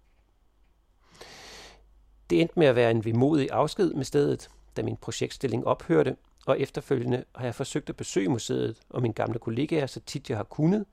Det 2.30 2.40
endte 2.40 2.59
med 2.59 2.66
at 2.66 2.76
være 2.76 2.90
en 2.90 3.05
vemodig 3.05 3.51
afsked 3.51 3.95
med 3.95 4.05
stedet, 4.05 4.51
da 4.76 4.82
min 4.82 4.97
projektstilling 4.97 5.66
ophørte, 5.66 6.16
og 6.47 6.61
efterfølgende 6.61 7.24
har 7.34 7.45
jeg 7.45 7.55
forsøgt 7.55 7.90
at 7.90 7.97
besøge 7.97 8.28
museet 8.28 8.80
og 8.90 9.03
mine 9.03 9.14
gamle 9.14 9.38
kollegaer 9.38 9.86
så 9.86 10.01
tit 10.01 10.30
jeg 10.30 10.38
har 10.38 10.45
kunnet. 10.45 10.84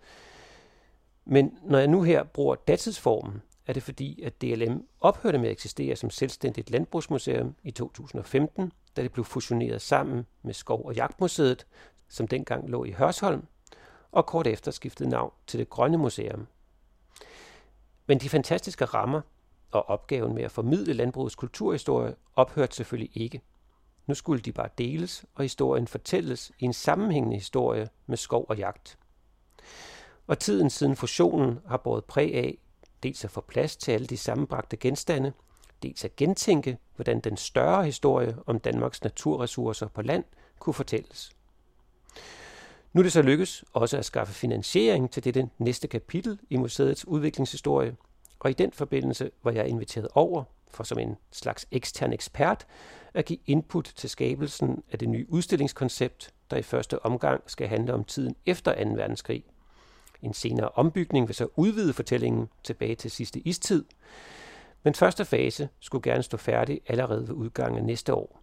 Men 1.26 1.58
når 1.64 1.78
jeg 1.78 1.88
nu 1.88 2.02
her 2.02 2.24
bruger 2.24 2.56
datidsformen, 2.56 3.42
er 3.68 3.74
det 3.74 3.84
fordi, 3.84 4.22
at 4.24 4.42
DLM 4.42 4.86
ophørte 5.02 5.38
med 5.38 5.48
at 5.48 5.52
eksistere 5.52 5.96
som 5.96 6.10
selvstændigt 6.10 6.70
landbrugsmuseum 6.70 7.56
i 7.64 7.72
2015, 7.72 8.72
da 8.96 9.04
det 9.04 9.12
blev 9.12 9.26
fusioneret 9.26 9.82
sammen 9.82 10.26
med 10.42 10.54
Skov- 10.54 10.86
og 10.86 10.96
Jagtmuseet, 10.96 11.68
som 12.10 12.28
dengang 12.28 12.70
lå 12.70 12.84
i 12.84 12.92
Hørsholm, 12.92 13.46
og 14.12 14.26
kort 14.26 14.48
efter 14.48 14.72
skiftede 14.72 15.10
navn 15.10 15.32
til 15.48 15.60
det 15.60 15.70
Grønne 15.70 15.98
Museum. 15.98 16.48
Men 18.08 18.18
de 18.18 18.30
fantastiske 18.30 18.86
rammer 18.86 19.22
og 19.72 19.90
opgaven 19.90 20.36
med 20.36 20.44
at 20.44 20.52
formidle 20.52 20.94
landbrugets 20.94 21.36
kulturhistorie 21.36 22.16
ophørte 22.36 22.76
selvfølgelig 22.76 23.22
ikke. 23.22 23.42
Nu 24.08 24.14
skulle 24.14 24.42
de 24.42 24.52
bare 24.52 24.70
deles, 24.78 25.26
og 25.36 25.44
historien 25.44 25.88
fortælles 25.88 26.52
i 26.60 26.66
en 26.66 26.74
sammenhængende 26.74 27.38
historie 27.38 27.90
med 28.06 28.18
skov 28.18 28.46
og 28.50 28.58
jagt. 28.58 28.98
Og 30.28 30.40
tiden 30.40 30.70
siden 30.70 30.96
fusionen 30.96 31.60
har 31.68 31.78
båret 31.78 32.06
præg 32.06 32.36
af 32.36 32.58
dels 33.04 33.26
at 33.26 33.32
få 33.32 33.42
plads 33.42 33.78
til 33.78 33.92
alle 33.92 34.08
de 34.08 34.18
sammenbragte 34.18 34.78
genstande, 34.78 35.34
dels 35.84 36.06
at 36.06 36.16
gentænke, 36.16 36.78
hvordan 36.96 37.20
den 37.20 37.38
større 37.38 37.86
historie 37.86 38.38
om 38.46 38.60
Danmarks 38.60 39.04
naturressourcer 39.04 39.88
på 39.88 40.02
land 40.02 40.24
kunne 40.60 40.74
fortælles. 40.74 41.32
Nu 42.94 43.02
er 43.02 43.04
det 43.04 43.12
så 43.12 43.22
lykkes 43.22 43.64
også 43.74 43.98
at 43.98 44.06
skaffe 44.06 44.34
finansiering 44.34 45.12
til 45.12 45.24
dette 45.24 45.50
næste 45.58 45.88
kapitel 45.88 46.40
i 46.50 46.58
museets 46.58 47.08
udviklingshistorie, 47.08 47.96
og 48.40 48.50
i 48.50 48.54
den 48.54 48.72
forbindelse 48.72 49.32
var 49.44 49.52
jeg 49.52 49.68
inviteret 49.68 50.08
over 50.14 50.44
for 50.74 50.84
som 50.84 51.00
en 51.00 51.16
slags 51.32 51.68
ekstern 51.72 52.14
ekspert 52.14 52.68
at 53.14 53.26
give 53.26 53.40
input 53.46 53.94
til 53.96 54.10
skabelsen 54.10 54.84
af 54.92 55.00
det 55.00 55.10
nye 55.10 55.26
udstillingskoncept, 55.30 56.34
der 56.52 56.58
i 56.58 56.62
første 56.62 57.06
omgang 57.06 57.44
skal 57.48 57.68
handle 57.68 57.94
om 57.94 58.04
tiden 58.04 58.36
efter 58.46 58.84
2. 58.84 58.90
verdenskrig. 58.90 59.44
En 60.22 60.34
senere 60.34 60.70
ombygning 60.70 61.28
vil 61.28 61.36
så 61.36 61.48
udvide 61.56 61.94
fortællingen 61.94 62.50
tilbage 62.64 62.96
til 62.96 63.12
sidste 63.12 63.40
istid, 63.40 63.86
men 64.84 64.94
første 64.94 65.26
fase 65.26 65.70
skulle 65.80 66.12
gerne 66.12 66.24
stå 66.24 66.38
færdig 66.38 66.82
allerede 66.88 67.28
ved 67.28 67.36
udgangen 67.36 67.78
af 67.78 67.86
næste 67.86 68.14
år. 68.14 68.42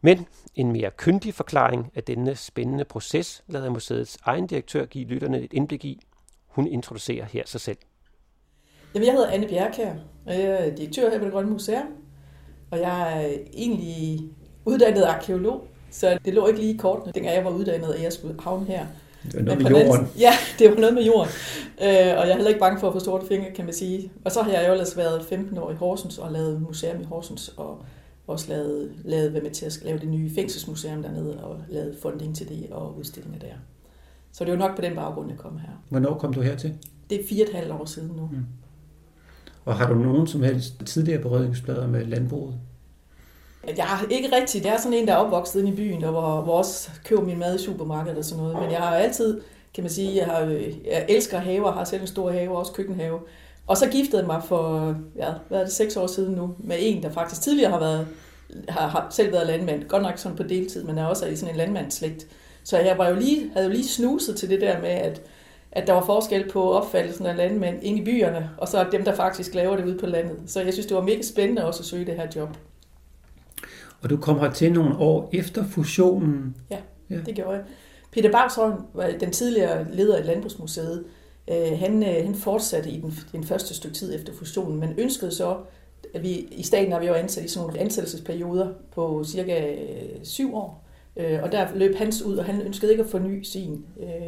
Men 0.00 0.26
en 0.54 0.72
mere 0.72 0.90
kyndig 0.90 1.34
forklaring 1.34 1.92
af 1.94 2.04
denne 2.04 2.36
spændende 2.36 2.84
proces 2.84 3.44
lader 3.46 3.70
museets 3.70 4.18
egen 4.22 4.46
direktør 4.46 4.86
give 4.86 5.04
lytterne 5.04 5.40
et 5.40 5.52
indblik 5.52 5.84
i. 5.84 6.06
Hun 6.46 6.66
introducerer 6.66 7.24
her 7.24 7.42
sig 7.46 7.60
selv. 7.60 7.78
Jamen, 8.94 9.06
jeg 9.06 9.14
hedder 9.14 9.30
Anne 9.30 9.48
Bjerkær, 9.48 9.92
og 10.26 10.32
jeg 10.34 10.42
er 10.42 10.74
direktør 10.74 11.10
her 11.10 11.18
på 11.18 11.24
det 11.24 11.32
Grønne 11.32 11.50
Museum. 11.50 11.86
Og 12.70 12.80
jeg 12.80 13.22
er 13.22 13.30
egentlig 13.54 14.20
uddannet 14.64 15.02
arkeolog, 15.02 15.66
så 15.90 16.18
det 16.24 16.34
lå 16.34 16.46
ikke 16.46 16.60
lige 16.60 16.74
i 16.74 16.76
kortene, 16.76 17.12
dengang 17.12 17.36
jeg 17.36 17.44
var 17.44 17.50
uddannet, 17.50 17.92
at 17.92 18.02
jeg 18.02 18.12
skulle 18.12 18.34
havne 18.40 18.66
her. 18.66 18.86
Det 19.22 19.34
var 19.34 19.42
noget 19.42 19.62
med 19.62 19.70
jorden. 19.70 20.08
Ja, 20.18 20.32
det 20.58 20.70
var 20.70 20.76
noget 20.76 20.94
med 20.94 21.04
jorden. 21.04 21.30
Øh, 21.82 21.88
og 21.88 22.26
jeg 22.26 22.30
er 22.30 22.34
heller 22.34 22.48
ikke 22.48 22.60
bange 22.60 22.80
for 22.80 22.86
at 22.88 22.92
få 22.92 23.00
sorte 23.00 23.26
fingre, 23.26 23.50
kan 23.54 23.64
man 23.64 23.74
sige. 23.74 24.12
Og 24.24 24.32
så 24.32 24.42
har 24.42 24.52
jeg 24.52 24.66
jo 24.66 24.72
ellers 24.72 24.96
været 24.96 25.24
15 25.24 25.58
år 25.58 25.70
i 25.70 25.74
Horsens 25.74 26.18
og 26.18 26.32
lavet 26.32 26.62
museum 26.62 27.00
i 27.00 27.04
Horsens, 27.04 27.54
og 27.56 27.84
også 28.26 28.48
lavet, 28.48 28.92
lavet 29.04 29.32
været 29.32 29.42
med 29.42 29.50
til 29.50 29.66
at 29.66 29.78
lave 29.84 29.98
det 29.98 30.08
nye 30.08 30.30
fængselsmuseum 30.34 31.02
dernede, 31.02 31.44
og 31.44 31.58
lavet 31.68 31.96
funding 32.02 32.36
til 32.36 32.48
det 32.48 32.66
og 32.70 32.98
udstillinger 32.98 33.38
der. 33.38 33.54
Så 34.32 34.44
det 34.44 34.50
jo 34.50 34.56
nok 34.56 34.76
på 34.76 34.82
den 34.82 34.94
baggrund, 34.94 35.30
jeg 35.30 35.38
kom 35.38 35.58
her. 35.58 35.82
Hvornår 35.88 36.18
kom 36.18 36.32
du 36.32 36.40
hertil? 36.40 36.74
Det 37.10 37.20
er 37.20 37.24
fire 37.28 37.44
og 37.44 37.48
et 37.50 37.56
halvt 37.56 37.72
år 37.72 37.84
siden 37.84 38.16
nu. 38.16 38.28
Mm. 38.32 38.44
Og 39.64 39.76
har 39.76 39.88
du 39.88 39.94
nogen 39.94 40.26
som 40.26 40.42
helst 40.42 40.74
tidligere 40.86 41.22
berøringsplader 41.22 41.86
med 41.86 42.04
landbruget? 42.04 42.54
Jeg 43.76 43.84
har 43.84 44.06
ikke 44.10 44.36
rigtigt. 44.36 44.64
Jeg 44.64 44.74
er 44.74 44.78
sådan 44.78 44.98
en, 44.98 45.06
der 45.06 45.12
er 45.12 45.16
opvokset 45.16 45.60
inde 45.60 45.72
i 45.72 45.76
byen, 45.76 46.04
og 46.04 46.10
hvor, 46.10 46.40
hvor 46.40 46.58
også 46.58 46.90
køber 47.04 47.22
min 47.22 47.38
mad 47.38 47.58
i 47.58 47.62
supermarkedet 47.62 48.18
og 48.18 48.24
sådan 48.24 48.42
noget. 48.44 48.60
Men 48.60 48.70
jeg 48.70 48.78
har 48.78 48.96
altid, 48.96 49.40
kan 49.74 49.84
man 49.84 49.90
sige, 49.90 50.16
jeg, 50.16 50.26
har, 50.26 50.40
jeg 50.90 51.06
elsker 51.08 51.38
haver, 51.38 51.72
har 51.72 51.84
selv 51.84 52.00
en 52.00 52.06
stor 52.06 52.30
have, 52.30 52.58
også 52.58 52.72
køkkenhave. 52.72 53.18
Og 53.66 53.76
så 53.76 53.88
giftede 53.88 54.18
jeg 54.18 54.26
mig 54.26 54.42
for, 54.44 54.94
ja, 55.16 55.32
hvad 55.48 55.58
er 55.58 55.64
det, 55.64 55.72
seks 55.72 55.96
år 55.96 56.06
siden 56.06 56.34
nu, 56.34 56.54
med 56.58 56.76
en, 56.80 57.02
der 57.02 57.10
faktisk 57.10 57.42
tidligere 57.42 57.70
har 57.70 57.78
været, 57.78 58.06
har, 58.68 58.88
har 58.88 59.06
selv 59.10 59.32
været 59.32 59.46
landmand. 59.46 59.84
Godt 59.84 60.02
nok 60.02 60.18
sådan 60.18 60.36
på 60.36 60.42
deltid, 60.42 60.84
men 60.84 60.98
er 60.98 61.04
også 61.04 61.26
i 61.26 61.36
sådan 61.36 61.54
en 61.54 61.58
landmandsslægt. 61.58 62.26
Så 62.64 62.78
jeg 62.78 62.98
var 62.98 63.08
jo 63.08 63.14
lige, 63.14 63.50
havde 63.52 63.66
jo 63.66 63.72
lige 63.72 63.88
snuset 63.88 64.36
til 64.36 64.48
det 64.48 64.60
der 64.60 64.80
med, 64.80 64.88
at, 64.88 65.22
at 65.72 65.86
der 65.86 65.92
var 65.92 66.04
forskel 66.04 66.50
på 66.50 66.72
opfattelsen 66.72 67.26
af 67.26 67.36
landmænd 67.36 67.78
inde 67.82 68.02
i 68.02 68.04
byerne, 68.04 68.50
og 68.58 68.68
så 68.68 68.86
dem, 68.92 69.04
der 69.04 69.14
faktisk 69.14 69.54
laver 69.54 69.76
det 69.76 69.84
ude 69.84 69.98
på 69.98 70.06
landet. 70.06 70.36
Så 70.46 70.60
jeg 70.60 70.72
synes, 70.72 70.86
det 70.86 70.96
var 70.96 71.02
mega 71.02 71.22
spændende 71.22 71.66
også 71.66 71.80
at 71.80 71.84
søge 71.84 72.06
det 72.06 72.14
her 72.14 72.26
job. 72.36 72.48
Og 74.02 74.10
du 74.10 74.16
kom 74.16 74.52
til 74.52 74.72
nogle 74.72 74.96
år 74.98 75.30
efter 75.32 75.64
fusionen. 75.64 76.56
Ja, 76.70 76.78
ja. 77.10 77.16
det 77.26 77.34
gjorde 77.34 77.50
jeg. 77.50 77.62
Peter 78.12 78.32
Bagsholm 78.32 78.74
var 78.94 79.10
den 79.20 79.30
tidligere 79.30 79.86
leder 79.92 80.16
af 80.16 80.26
Landbrugsmuseet. 80.26 81.04
Øh, 81.50 81.78
han, 81.78 82.02
øh, 82.02 82.24
han 82.24 82.34
fortsatte 82.34 82.90
i 82.90 83.00
den, 83.00 83.14
den 83.32 83.44
første 83.44 83.74
stykke 83.74 83.96
tid 83.96 84.14
efter 84.14 84.32
fusionen, 84.32 84.80
men 84.80 84.94
ønskede 84.98 85.30
så, 85.30 85.56
at 86.14 86.22
vi 86.22 86.28
i 86.32 86.62
staten 86.62 86.92
har 86.92 87.00
vi 87.00 87.06
jo 87.06 87.14
ansat 87.14 87.44
i 87.44 87.48
sådan 87.48 87.66
nogle 87.66 87.80
ansættelsesperioder 87.80 88.68
på 88.94 89.24
cirka 89.24 89.74
øh, 89.74 90.24
syv 90.24 90.54
år. 90.54 90.84
Og 91.16 91.52
der 91.52 91.66
løb 91.74 91.94
hans 91.96 92.22
ud, 92.22 92.36
og 92.36 92.44
han 92.44 92.62
ønskede 92.62 92.92
ikke 92.92 93.04
at 93.04 93.10
forny 93.10 93.42
sin. 93.42 93.84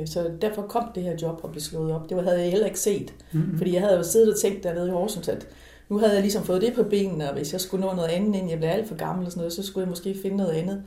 Så 0.07 0.31
derfor 0.43 0.63
kom 0.63 0.85
det 0.95 1.03
her 1.03 1.17
job 1.23 1.41
og 1.43 1.51
blev 1.51 1.61
slået 1.61 1.93
op. 1.93 2.11
Det 2.11 2.23
havde 2.23 2.41
jeg 2.41 2.51
heller 2.51 2.67
ikke 2.67 2.81
set. 2.81 3.15
Mm-hmm. 3.33 3.59
Fordi 3.59 3.75
jeg 3.75 3.83
havde 3.83 3.97
jo 3.97 4.03
siddet 4.03 4.33
og 4.33 4.41
tænkt 4.41 4.65
dernede 4.65 4.89
i 4.89 4.91
Horsens, 4.91 5.29
at 5.29 5.47
nu 5.89 5.99
havde 5.99 6.13
jeg 6.13 6.21
ligesom 6.21 6.45
fået 6.45 6.63
det 6.63 6.75
på 6.75 6.83
benene, 6.83 7.29
og 7.29 7.37
hvis 7.37 7.53
jeg 7.53 7.61
skulle 7.61 7.87
nå 7.87 7.95
noget 7.95 8.09
andet, 8.09 8.35
inden 8.35 8.51
jeg 8.51 8.59
blev 8.59 8.69
alt 8.69 8.89
for 8.89 8.95
gammel 8.95 9.27
og 9.27 9.33
sådan 9.33 9.41
noget, 9.41 9.53
så 9.53 9.63
skulle 9.63 9.83
jeg 9.83 9.89
måske 9.91 10.17
finde 10.23 10.37
noget 10.37 10.53
andet. 10.53 10.83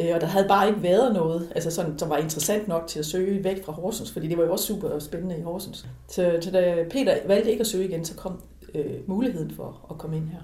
Øh, 0.00 0.10
og 0.14 0.20
der 0.20 0.26
havde 0.26 0.48
bare 0.48 0.68
ikke 0.68 0.82
været 0.82 1.14
noget, 1.14 1.52
altså 1.54 1.70
sådan, 1.70 1.98
som 1.98 2.10
var 2.10 2.16
interessant 2.16 2.68
nok 2.68 2.86
til 2.86 2.98
at 2.98 3.06
søge 3.06 3.44
væk 3.44 3.64
fra 3.64 3.72
Horsens, 3.72 4.12
fordi 4.12 4.28
det 4.28 4.38
var 4.38 4.44
jo 4.44 4.52
også 4.52 4.64
super 4.66 4.98
spændende 4.98 5.38
i 5.38 5.42
Horsens. 5.42 5.86
Så, 6.08 6.38
så 6.40 6.50
da 6.50 6.84
Peter 6.90 7.16
valgte 7.26 7.50
ikke 7.50 7.60
at 7.60 7.66
søge 7.66 7.88
igen, 7.88 8.04
så 8.04 8.14
kom 8.14 8.40
øh, 8.74 8.84
muligheden 9.06 9.50
for 9.50 9.86
at 9.90 9.98
komme 9.98 10.16
ind 10.16 10.28
her. 10.28 10.40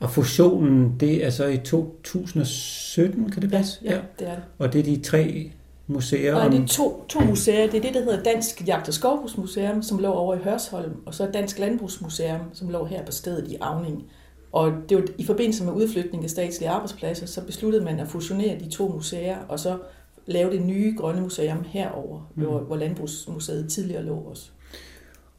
Og 0.00 0.10
fusionen, 0.10 0.96
det 1.00 1.24
er 1.24 1.30
så 1.30 1.46
i 1.46 1.56
2017, 1.56 3.30
kan 3.30 3.42
det 3.42 3.50
passe? 3.50 3.80
Ja, 3.84 3.90
ja, 3.94 4.00
det 4.18 4.28
er 4.28 4.34
det. 4.34 4.42
Og 4.58 4.72
det 4.72 4.78
er 4.78 4.82
de 4.82 5.02
tre 5.02 5.50
museer? 5.86 6.34
Nej, 6.34 6.48
det 6.48 6.62
er 6.62 6.66
to, 6.66 7.04
to 7.08 7.20
museer. 7.20 7.70
Det 7.70 7.78
er 7.78 7.82
det, 7.82 7.94
der 7.94 8.00
hedder 8.00 8.22
Dansk 8.22 8.66
Jagt- 8.66 8.88
og 8.88 8.94
Skovbrugsmuseum, 8.94 9.82
som 9.82 9.98
lå 9.98 10.12
over 10.12 10.34
i 10.34 10.38
Hørsholm, 10.38 10.96
og 11.06 11.14
så 11.14 11.28
Dansk 11.34 11.58
Landbrugsmuseum, 11.58 12.40
som 12.52 12.68
lå 12.68 12.84
her 12.84 13.04
på 13.04 13.12
stedet 13.12 13.52
i 13.52 13.56
Avning. 13.60 14.04
Og 14.52 14.72
det 14.88 14.96
var 14.96 15.04
i 15.18 15.24
forbindelse 15.24 15.64
med 15.64 15.72
udflytning 15.72 16.24
af 16.24 16.30
statslige 16.30 16.70
arbejdspladser, 16.70 17.26
så 17.26 17.44
besluttede 17.44 17.84
man 17.84 18.00
at 18.00 18.08
fusionere 18.08 18.58
de 18.58 18.70
to 18.70 18.88
museer, 18.88 19.36
og 19.48 19.60
så 19.60 19.78
lave 20.26 20.50
det 20.50 20.62
nye 20.62 20.94
grønne 20.98 21.20
museum 21.20 21.64
herover, 21.68 22.30
mm. 22.34 22.42
hvor, 22.42 22.58
hvor 22.58 22.76
Landbrugsmuseet 22.76 23.68
tidligere 23.70 24.02
lå 24.02 24.14
også. 24.14 24.50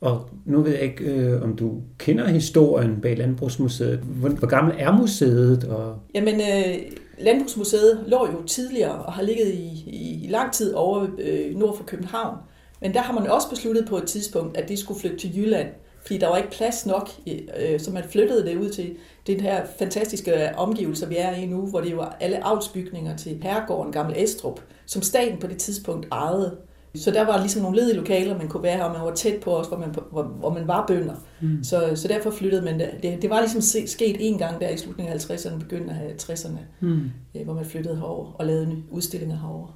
Og 0.02 0.30
nu 0.46 0.62
ved 0.62 0.72
jeg 0.72 0.82
ikke, 0.82 1.04
øh, 1.04 1.44
om 1.44 1.56
du 1.56 1.82
kender 1.98 2.28
historien 2.28 3.02
bag 3.02 3.18
Landbrugsmuseet. 3.18 4.00
Hvor, 4.00 4.30
hvor 4.30 4.48
gammel 4.48 4.76
er 4.78 4.98
museet? 4.98 5.64
Og... 5.64 5.96
Jamen, 6.16 6.36
øh, 6.36 6.76
Landbrugsmuseet 7.18 8.04
lå 8.08 8.28
jo 8.32 8.44
tidligere 8.44 8.92
og 9.06 9.14
har 9.14 9.22
ligget 9.22 9.54
i, 9.54 9.84
i 10.24 10.28
lang 10.30 10.54
tid 10.54 10.74
over 10.74 11.08
øh, 11.20 11.56
nord 11.56 11.78
for 11.78 11.84
København. 11.84 12.38
Men 12.82 12.94
der 12.94 13.02
har 13.02 13.14
man 13.14 13.28
også 13.28 13.50
besluttet 13.50 13.86
på 13.88 13.98
et 13.98 14.04
tidspunkt, 14.04 14.58
at 14.58 14.70
det 14.70 14.80
skulle 14.80 15.00
flytte 15.00 15.18
til 15.18 15.38
Jylland, 15.38 15.68
fordi 16.02 16.18
der 16.18 16.28
var 16.28 16.38
ikke 16.38 16.52
plads 16.52 16.86
nok, 16.86 17.10
øh, 17.28 17.80
så 17.80 17.92
man 17.92 18.04
flyttede 18.10 18.46
det 18.46 18.58
ud 18.58 18.70
til 18.70 18.96
den 19.28 19.40
her 19.40 19.66
fantastiske 19.80 20.52
omgivelser, 20.58 21.08
vi 21.08 21.16
er 21.18 21.32
i 21.32 21.46
nu, 21.46 21.66
hvor 21.66 21.82
det 21.82 21.98
var 21.98 22.18
alle 22.20 22.46
avlsbygninger 22.46 23.18
til 23.18 23.40
herregården 23.44 23.92
Gammel 23.92 24.16
Estrup, 24.18 24.62
som 24.86 25.02
staten 25.02 25.40
på 25.40 25.48
det 25.48 25.58
tidspunkt 25.58 26.08
ejede. 26.12 26.58
Så 27.04 27.12
der 27.12 27.26
var 27.26 27.40
ligesom 27.40 27.62
nogle 27.62 27.78
ledige 27.78 27.96
lokaler, 27.96 28.38
man 28.38 28.48
kunne 28.48 28.64
være 28.64 28.78
her, 28.78 28.84
og 28.84 28.92
man 28.92 29.02
var 29.02 29.14
tæt 29.14 29.40
på 29.42 29.58
os, 29.58 29.68
hvor 29.68 29.78
man, 29.78 29.96
hvor, 30.12 30.24
hvor 30.24 30.54
man 30.54 30.68
var 30.68 30.86
bønder. 30.88 31.14
Mm. 31.42 31.64
Så, 31.64 31.92
så 31.96 32.08
derfor 32.08 32.32
flyttede 32.32 32.62
man 32.62 32.80
det. 32.80 33.22
det. 33.22 33.30
Var 33.30 33.40
ligesom 33.40 33.86
sket 33.88 34.16
en 34.20 34.38
gang 34.38 34.62
der 34.62 34.70
i 34.70 34.78
slutningen 34.78 35.14
af 35.14 35.18
50'erne, 35.18 35.60
begyndelsen 35.60 35.90
af 35.90 36.14
60'erne, 36.22 36.60
mm. 36.80 37.02
Øh, 37.36 37.44
hvor 37.44 37.54
man 37.54 37.66
flyttede 37.66 37.96
herover 37.96 38.32
og 38.40 38.46
lavede 38.46 38.76
udstillinger 38.92 39.38
herover. 39.38 39.68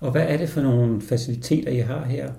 Og 0.00 0.10
hvad 0.10 0.22
er 0.28 0.36
det 0.36 0.48
for 0.48 0.60
nogle 0.60 1.00
faciliteter, 1.00 1.70
I 1.70 1.78
har 1.78 2.04
her? 2.04 2.30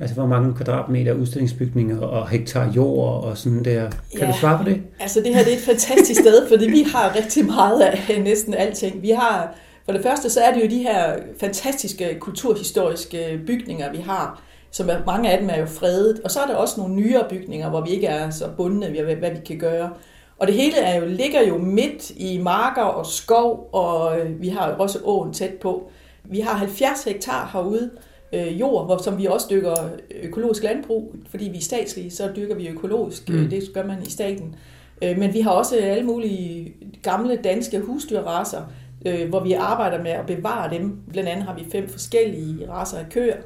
Altså 0.00 0.14
hvor 0.14 0.26
mange 0.26 0.54
kvadratmeter 0.54 1.12
udstillingsbygninger 1.12 2.00
og 2.00 2.28
hektar 2.28 2.72
jord 2.72 3.24
og 3.24 3.38
sådan 3.38 3.64
der. 3.64 3.90
Kan 3.90 4.20
ja, 4.20 4.26
du 4.26 4.38
svare 4.40 4.58
på 4.58 4.64
det? 4.64 4.80
Altså 5.00 5.20
det 5.20 5.34
her 5.34 5.44
det 5.44 5.52
er 5.52 5.56
et 5.56 5.62
fantastisk 5.62 6.20
sted, 6.20 6.48
fordi 6.48 6.70
vi 6.70 6.82
har 6.92 7.16
rigtig 7.16 7.44
meget 7.44 7.80
af 7.80 8.22
næsten 8.24 8.54
alting. 8.54 9.02
Vi 9.02 9.10
har 9.10 9.54
for 9.90 9.96
det 9.96 10.02
første 10.02 10.30
så 10.30 10.40
er 10.40 10.54
det 10.54 10.64
jo 10.64 10.70
de 10.70 10.82
her 10.82 11.16
fantastiske 11.40 12.16
kulturhistoriske 12.20 13.40
bygninger, 13.46 13.92
vi 13.92 13.98
har, 13.98 14.42
som 14.70 14.88
er, 14.88 14.96
mange 15.06 15.30
af 15.30 15.38
dem 15.38 15.50
er 15.50 15.58
jo 15.58 15.66
fredet. 15.66 16.20
Og 16.24 16.30
så 16.30 16.40
er 16.40 16.46
der 16.46 16.54
også 16.54 16.80
nogle 16.80 16.94
nyere 16.94 17.26
bygninger, 17.30 17.70
hvor 17.70 17.80
vi 17.80 17.90
ikke 17.90 18.06
er 18.06 18.30
så 18.30 18.48
bundne 18.56 18.92
ved, 18.92 19.16
hvad 19.16 19.30
vi 19.30 19.38
kan 19.46 19.58
gøre. 19.58 19.90
Og 20.38 20.46
det 20.46 20.54
hele 20.54 20.76
er 20.76 21.00
jo, 21.00 21.06
ligger 21.06 21.42
jo 21.42 21.58
midt 21.58 22.10
i 22.10 22.38
marker 22.38 22.82
og 22.82 23.06
skov, 23.06 23.68
og 23.72 24.16
vi 24.38 24.48
har 24.48 24.60
også 24.60 24.98
åen 25.04 25.32
tæt 25.32 25.54
på. 25.54 25.90
Vi 26.24 26.40
har 26.40 26.54
70 26.54 27.04
hektar 27.04 27.50
herude 27.52 27.90
øh, 28.32 28.60
jord, 28.60 28.84
hvor, 28.84 29.02
som 29.02 29.18
vi 29.18 29.26
også 29.26 29.46
dykker 29.50 29.74
økologisk 30.22 30.62
landbrug, 30.62 31.14
fordi 31.30 31.48
vi 31.48 31.58
er 31.58 31.62
statslige, 31.62 32.10
så 32.10 32.30
dyrker 32.36 32.54
vi 32.54 32.68
økologisk. 32.68 33.28
Mm. 33.28 33.48
Det 33.48 33.62
gør 33.74 33.84
man 33.86 34.02
i 34.06 34.10
staten. 34.10 34.54
Øh, 35.02 35.18
men 35.18 35.34
vi 35.34 35.40
har 35.40 35.50
også 35.50 35.76
alle 35.76 36.04
mulige 36.04 36.74
gamle 37.02 37.36
danske 37.36 37.80
husdyrraser, 37.80 38.62
øh, 39.06 39.28
hvor 39.28 39.44
vi 39.44 39.52
arbejder 39.52 40.02
med 40.02 40.10
at 40.10 40.26
bevare 40.26 40.70
dem. 40.70 41.00
Blandt 41.12 41.28
andet 41.28 41.44
har 41.44 41.54
vi 41.54 41.66
fem 41.72 41.88
forskellige 41.88 42.70
raser 42.70 42.98
af 42.98 43.08
køer. 43.10 43.36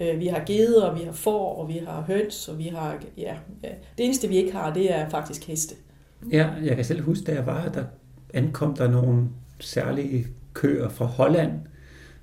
Øh, 0.00 0.20
vi 0.20 0.26
har 0.26 0.42
geder, 0.46 0.94
vi 0.94 1.04
har 1.04 1.12
får, 1.12 1.54
og 1.54 1.68
vi 1.68 1.82
har 1.86 2.04
høns, 2.06 2.48
og 2.48 2.58
vi 2.58 2.64
har... 2.64 2.98
Ja, 3.16 3.34
ja. 3.62 3.68
Det 3.98 4.04
eneste, 4.04 4.28
vi 4.28 4.36
ikke 4.36 4.52
har, 4.52 4.72
det 4.72 4.94
er 4.94 5.08
faktisk 5.08 5.46
heste. 5.46 5.74
Ja, 6.32 6.48
jeg 6.62 6.76
kan 6.76 6.84
selv 6.84 7.02
huske, 7.02 7.24
da 7.24 7.32
jeg 7.32 7.46
var 7.46 7.68
der 7.68 7.84
ankom 8.34 8.76
der 8.76 8.90
nogle 8.90 9.28
særlige 9.60 10.26
køer 10.52 10.88
fra 10.88 11.04
Holland, 11.04 11.52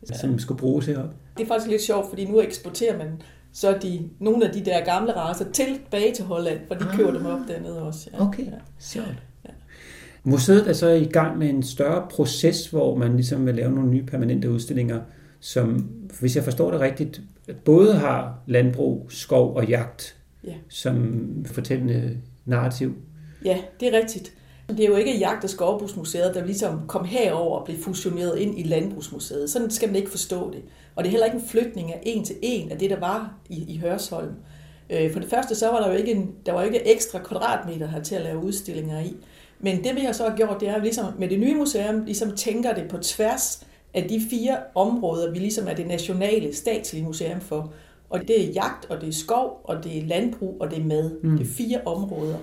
ja. 0.09 0.17
som 0.17 0.39
skulle 0.39 0.59
bruges 0.59 0.85
heroppe. 0.85 1.15
Det 1.37 1.43
er 1.43 1.47
faktisk 1.47 1.71
lidt 1.71 1.81
sjovt, 1.81 2.09
fordi 2.09 2.25
nu 2.25 2.41
eksporterer 2.41 2.97
man 2.97 3.21
så 3.53 3.77
de, 3.81 4.09
nogle 4.19 4.47
af 4.47 4.53
de 4.53 4.65
der 4.65 4.85
gamle 4.85 5.15
raser 5.15 5.51
tilbage 5.51 6.13
til 6.13 6.25
Holland, 6.25 6.59
for 6.67 6.75
de 6.75 6.85
ah, 6.85 6.97
køber 6.97 7.11
dem 7.11 7.25
op 7.25 7.39
dernede 7.47 7.81
også. 7.81 8.09
Ja. 8.13 8.27
Okay, 8.27 8.45
ja. 8.45 9.01
Museet 10.23 10.69
er 10.69 10.73
så 10.73 10.89
i 10.89 11.05
gang 11.05 11.37
med 11.37 11.49
en 11.49 11.63
større 11.63 12.07
proces, 12.09 12.67
hvor 12.67 12.95
man 12.95 13.15
ligesom 13.15 13.45
vil 13.45 13.55
lave 13.55 13.71
nogle 13.71 13.89
nye 13.89 14.03
permanente 14.03 14.51
udstillinger, 14.51 14.99
som, 15.39 15.89
hvis 16.19 16.35
jeg 16.35 16.43
forstår 16.43 16.71
det 16.71 16.79
rigtigt, 16.79 17.21
både 17.65 17.93
har 17.93 18.39
landbrug, 18.47 19.05
skov 19.09 19.55
og 19.55 19.67
jagt 19.67 20.15
ja. 20.43 20.53
som 20.69 21.25
fortællende 21.45 22.17
narrativ. 22.45 22.95
Ja, 23.45 23.57
det 23.79 23.87
er 23.87 23.97
rigtigt. 23.97 24.33
Det 24.69 24.79
er 24.79 24.87
jo 24.87 24.95
ikke 24.95 25.17
Jagt- 25.17 25.43
og 25.43 25.49
Skovbrugsmuseet, 25.49 26.35
der 26.35 26.45
ligesom 26.45 26.87
kom 26.87 27.05
herover 27.05 27.59
og 27.59 27.65
blev 27.65 27.77
fusioneret 27.77 28.37
ind 28.37 28.59
i 28.59 28.63
Landbrugsmuseet. 28.63 29.49
Sådan 29.49 29.69
skal 29.71 29.89
man 29.89 29.95
ikke 29.95 30.09
forstå 30.09 30.51
det. 30.51 30.61
Og 30.95 31.03
det 31.03 31.09
er 31.09 31.11
heller 31.11 31.25
ikke 31.25 31.37
en 31.37 31.47
flytning 31.47 31.93
af 31.93 31.99
en 32.03 32.23
til 32.25 32.35
en 32.41 32.71
af 32.71 32.77
det, 32.77 32.89
der 32.89 32.99
var 32.99 33.33
i, 33.49 33.73
i 33.73 33.77
Hørsholm. 33.77 34.33
Øh, 34.89 35.13
for 35.13 35.19
det 35.19 35.29
første, 35.29 35.55
så 35.55 35.67
var 35.67 35.79
der 35.79 35.91
jo 35.91 35.97
ikke, 35.97 36.11
en, 36.11 36.31
der 36.45 36.53
var 36.53 36.63
ikke 36.63 36.87
ekstra 36.95 37.19
kvadratmeter 37.19 37.87
her 37.87 38.03
til 38.03 38.15
at 38.15 38.21
lave 38.21 38.43
udstillinger 38.43 38.99
i. 38.99 39.15
Men 39.59 39.83
det 39.83 39.95
vi 39.95 40.01
har 40.01 40.11
så 40.11 40.33
gjort, 40.35 40.59
det 40.59 40.69
er, 40.69 40.77
ligesom 40.77 41.05
med 41.19 41.29
det 41.29 41.39
nye 41.39 41.55
museum 41.55 42.03
ligesom 42.05 42.35
tænker 42.35 42.73
det 42.73 42.87
på 42.89 42.97
tværs 42.97 43.67
af 43.93 44.03
de 44.09 44.21
fire 44.29 44.57
områder, 44.75 45.31
vi 45.31 45.39
ligesom 45.39 45.67
er 45.67 45.73
det 45.73 45.87
nationale 45.87 46.55
statslige 46.55 47.03
museum 47.03 47.41
for. 47.41 47.73
Og 48.09 48.21
det 48.27 48.43
er 48.43 48.51
jagt, 48.51 48.85
og 48.89 49.01
det 49.01 49.09
er 49.09 49.13
skov, 49.13 49.61
og 49.63 49.83
det 49.83 49.97
er 49.97 50.05
landbrug, 50.05 50.57
og 50.59 50.71
det 50.71 50.79
er 50.79 50.83
mad. 50.83 51.11
Mm. 51.23 51.37
Det 51.37 51.47
er 51.47 51.51
fire 51.51 51.81
områder. 51.85 52.37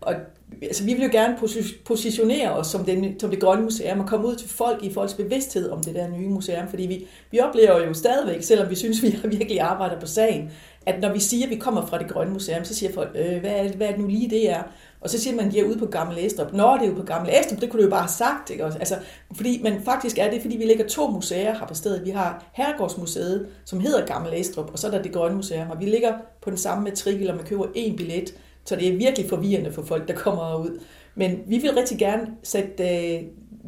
Og 0.00 0.14
altså, 0.62 0.84
vi 0.84 0.92
vil 0.94 1.02
jo 1.02 1.08
gerne 1.12 1.36
positionere 1.84 2.52
os 2.52 2.66
som, 2.66 2.84
den, 2.84 3.20
som 3.20 3.30
det 3.30 3.40
grønne 3.40 3.64
museum 3.64 4.00
og 4.00 4.06
komme 4.06 4.26
ud 4.26 4.34
til 4.34 4.48
folk 4.48 4.84
i 4.84 4.92
folks 4.92 5.14
bevidsthed 5.14 5.70
om 5.70 5.82
det 5.82 5.94
der 5.94 6.08
nye 6.08 6.28
museum, 6.28 6.68
fordi 6.68 6.86
vi, 6.86 7.06
vi 7.30 7.40
oplever 7.40 7.86
jo 7.86 7.94
stadigvæk, 7.94 8.42
selvom 8.42 8.70
vi 8.70 8.74
synes, 8.74 9.02
vi 9.04 9.10
har 9.10 9.28
virkelig 9.28 9.60
arbejder 9.60 10.00
på 10.00 10.06
sagen, 10.06 10.50
at 10.86 11.00
når 11.00 11.12
vi 11.12 11.20
siger, 11.20 11.46
at 11.46 11.50
vi 11.50 11.56
kommer 11.56 11.86
fra 11.86 11.98
det 11.98 12.08
grønne 12.08 12.32
museum, 12.32 12.64
så 12.64 12.74
siger 12.74 12.92
folk, 12.92 13.10
øh, 13.14 13.40
hvad, 13.40 13.50
er, 13.50 13.76
hvad 13.76 13.86
er 13.86 13.90
det 13.90 14.00
nu 14.00 14.06
lige 14.06 14.30
det 14.30 14.50
er? 14.50 14.62
Og 15.02 15.10
så 15.10 15.18
siger 15.18 15.36
man, 15.36 15.46
at 15.46 15.52
de 15.52 15.60
er 15.60 15.64
ude 15.64 15.78
på 15.78 15.86
Gamle 15.86 16.20
Æstrup. 16.20 16.52
Nå, 16.52 16.74
det 16.74 16.82
er 16.82 16.88
jo 16.88 16.94
på 16.94 17.02
Gamle 17.02 17.38
Æstrup, 17.38 17.60
det 17.60 17.70
kunne 17.70 17.80
du 17.80 17.84
jo 17.84 17.90
bare 17.90 18.00
have 18.00 18.08
sagt. 18.08 18.50
Ikke? 18.50 18.64
Altså, 18.64 18.94
fordi, 19.36 19.60
men 19.62 19.82
faktisk 19.84 20.18
er 20.18 20.30
det, 20.30 20.40
fordi 20.42 20.56
vi 20.56 20.64
ligger 20.64 20.88
to 20.88 21.10
museer 21.10 21.58
her 21.58 21.66
på 21.66 21.74
stedet. 21.74 22.04
Vi 22.04 22.10
har 22.10 22.44
Herregårdsmuseet, 22.52 23.46
som 23.64 23.80
hedder 23.80 24.06
Gamle 24.06 24.36
Æstrup, 24.36 24.70
og 24.72 24.78
så 24.78 24.86
er 24.86 24.90
der 24.90 25.02
det 25.02 25.12
grønne 25.12 25.36
museum. 25.36 25.70
Og 25.70 25.80
vi 25.80 25.84
ligger 25.84 26.12
på 26.42 26.50
den 26.50 26.58
samme 26.58 26.84
matrikel, 26.84 27.30
og 27.30 27.36
man 27.36 27.44
køber 27.44 27.64
én 27.64 27.96
billet. 27.96 28.34
Så 28.64 28.76
det 28.76 28.88
er 28.88 28.96
virkelig 28.96 29.28
forvirrende 29.28 29.72
for 29.72 29.82
folk, 29.82 30.08
der 30.08 30.14
kommer 30.14 30.56
ud. 30.56 30.80
Men 31.14 31.38
vi 31.46 31.58
vil 31.58 31.74
rigtig 31.74 31.98
gerne 31.98 32.26
sætte 32.42 32.84
øh, 32.88 33.22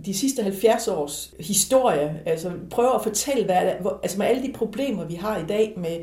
de 0.05 0.15
sidste 0.15 0.43
70 0.43 0.89
års 0.89 1.35
historie, 1.41 2.21
altså 2.27 2.53
prøve 2.71 2.95
at 2.95 3.03
fortælle, 3.03 3.45
hvad 3.45 3.57
altså 4.03 4.19
med 4.19 4.27
alle 4.27 4.43
de 4.43 4.53
problemer, 4.53 5.05
vi 5.05 5.15
har 5.15 5.39
i 5.39 5.47
dag 5.49 5.75
med 5.77 5.99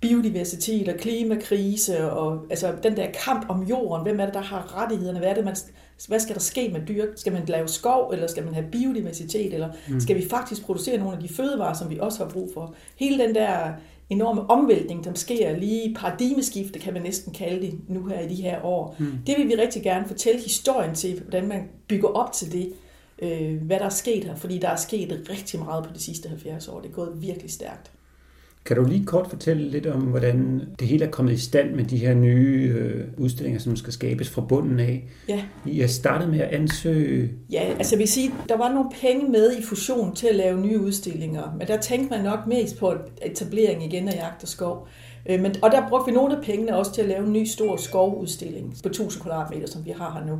biodiversitet 0.00 0.88
og 0.88 0.94
klimakrise 1.00 2.10
og 2.10 2.46
altså 2.50 2.74
den 2.82 2.96
der 2.96 3.06
kamp 3.24 3.46
om 3.48 3.62
jorden, 3.62 4.02
hvem 4.02 4.20
er 4.20 4.24
det, 4.24 4.34
der 4.34 4.40
har 4.40 4.82
rettighederne, 4.82 5.18
hvad, 5.18 5.28
er 5.28 5.34
det, 5.34 5.44
man, 5.44 5.56
hvad 6.08 6.20
skal 6.20 6.34
der 6.34 6.40
ske 6.40 6.70
med 6.72 6.80
dyr? 6.88 7.04
Skal 7.16 7.32
man 7.32 7.42
lave 7.46 7.68
skov, 7.68 8.10
eller 8.12 8.26
skal 8.26 8.44
man 8.44 8.54
have 8.54 8.66
biodiversitet, 8.72 9.54
eller 9.54 9.68
mm. 9.88 10.00
skal 10.00 10.16
vi 10.16 10.28
faktisk 10.28 10.62
producere 10.62 10.98
nogle 10.98 11.16
af 11.16 11.22
de 11.22 11.28
fødevarer, 11.28 11.74
som 11.74 11.90
vi 11.90 11.98
også 11.98 12.24
har 12.24 12.30
brug 12.30 12.50
for? 12.54 12.74
Hele 12.96 13.24
den 13.24 13.34
der 13.34 13.72
enorme 14.10 14.50
omvæltning, 14.50 15.04
der 15.04 15.14
sker 15.14 15.56
lige 15.56 15.94
paradigmeskifte, 15.94 16.78
kan 16.78 16.92
man 16.92 17.02
næsten 17.02 17.32
kalde 17.32 17.66
det 17.66 17.74
nu 17.88 18.06
her 18.06 18.20
i 18.20 18.28
de 18.28 18.42
her 18.42 18.64
år. 18.64 18.96
Mm. 18.98 19.12
Det 19.26 19.34
vil 19.38 19.48
vi 19.48 19.54
rigtig 19.54 19.82
gerne 19.82 20.08
fortælle 20.08 20.40
historien 20.40 20.94
til, 20.94 21.20
hvordan 21.20 21.48
man 21.48 21.68
bygger 21.88 22.08
op 22.08 22.32
til 22.32 22.52
det, 22.52 22.72
øh, 23.18 23.62
hvad 23.62 23.78
der 23.78 23.84
er 23.84 23.90
sket 23.90 24.24
her, 24.24 24.36
fordi 24.36 24.58
der 24.58 24.68
er 24.68 24.76
sket 24.76 25.26
rigtig 25.30 25.60
meget 25.60 25.84
på 25.84 25.90
de 25.94 26.02
sidste 26.02 26.28
70 26.28 26.68
år. 26.68 26.80
Det 26.80 26.88
er 26.88 26.94
gået 26.94 27.22
virkelig 27.22 27.50
stærkt. 27.50 27.92
Kan 28.66 28.76
du 28.76 28.84
lige 28.84 29.06
kort 29.06 29.26
fortælle 29.30 29.68
lidt 29.68 29.86
om, 29.86 30.00
hvordan 30.00 30.60
det 30.78 30.88
hele 30.88 31.04
er 31.04 31.10
kommet 31.10 31.32
i 31.32 31.40
stand 31.40 31.74
med 31.74 31.84
de 31.84 31.96
her 31.96 32.14
nye 32.14 32.74
øh, 32.76 33.04
udstillinger, 33.18 33.60
som 33.60 33.76
skal 33.76 33.92
skabes 33.92 34.30
fra 34.30 34.40
bunden 34.40 34.80
af? 34.80 35.04
Ja. 35.28 35.42
I 35.66 35.80
er 35.80 35.86
startet 35.86 36.28
med 36.28 36.40
at 36.40 36.48
ansøge... 36.48 37.30
Ja, 37.50 37.60
altså 37.78 37.94
jeg 37.94 37.98
vil 37.98 38.08
sige, 38.08 38.32
der 38.48 38.56
var 38.56 38.72
nogle 38.72 38.90
penge 39.00 39.28
med 39.28 39.56
i 39.56 39.62
fusion 39.62 40.14
til 40.14 40.26
at 40.26 40.34
lave 40.34 40.60
nye 40.60 40.80
udstillinger, 40.80 41.54
men 41.58 41.66
der 41.66 41.80
tænkte 41.80 42.10
man 42.10 42.24
nok 42.24 42.46
mest 42.46 42.78
på 42.78 42.94
etablering 43.22 43.84
igen 43.84 44.08
af 44.08 44.14
jagt 44.14 44.42
og 44.42 44.48
skov. 44.48 44.88
Øh, 45.28 45.40
men, 45.40 45.54
og 45.62 45.70
der 45.70 45.88
brugte 45.88 46.10
vi 46.10 46.16
nogle 46.16 46.36
af 46.36 46.42
pengene 46.42 46.76
også 46.76 46.94
til 46.94 47.02
at 47.02 47.08
lave 47.08 47.26
en 47.26 47.32
ny 47.32 47.44
stor 47.44 47.76
skovudstilling 47.76 48.76
på 48.82 48.88
1000 48.88 49.22
kvadratmeter, 49.22 49.66
som 49.66 49.84
vi 49.84 49.90
har 49.90 50.12
her 50.12 50.32
nu. 50.32 50.38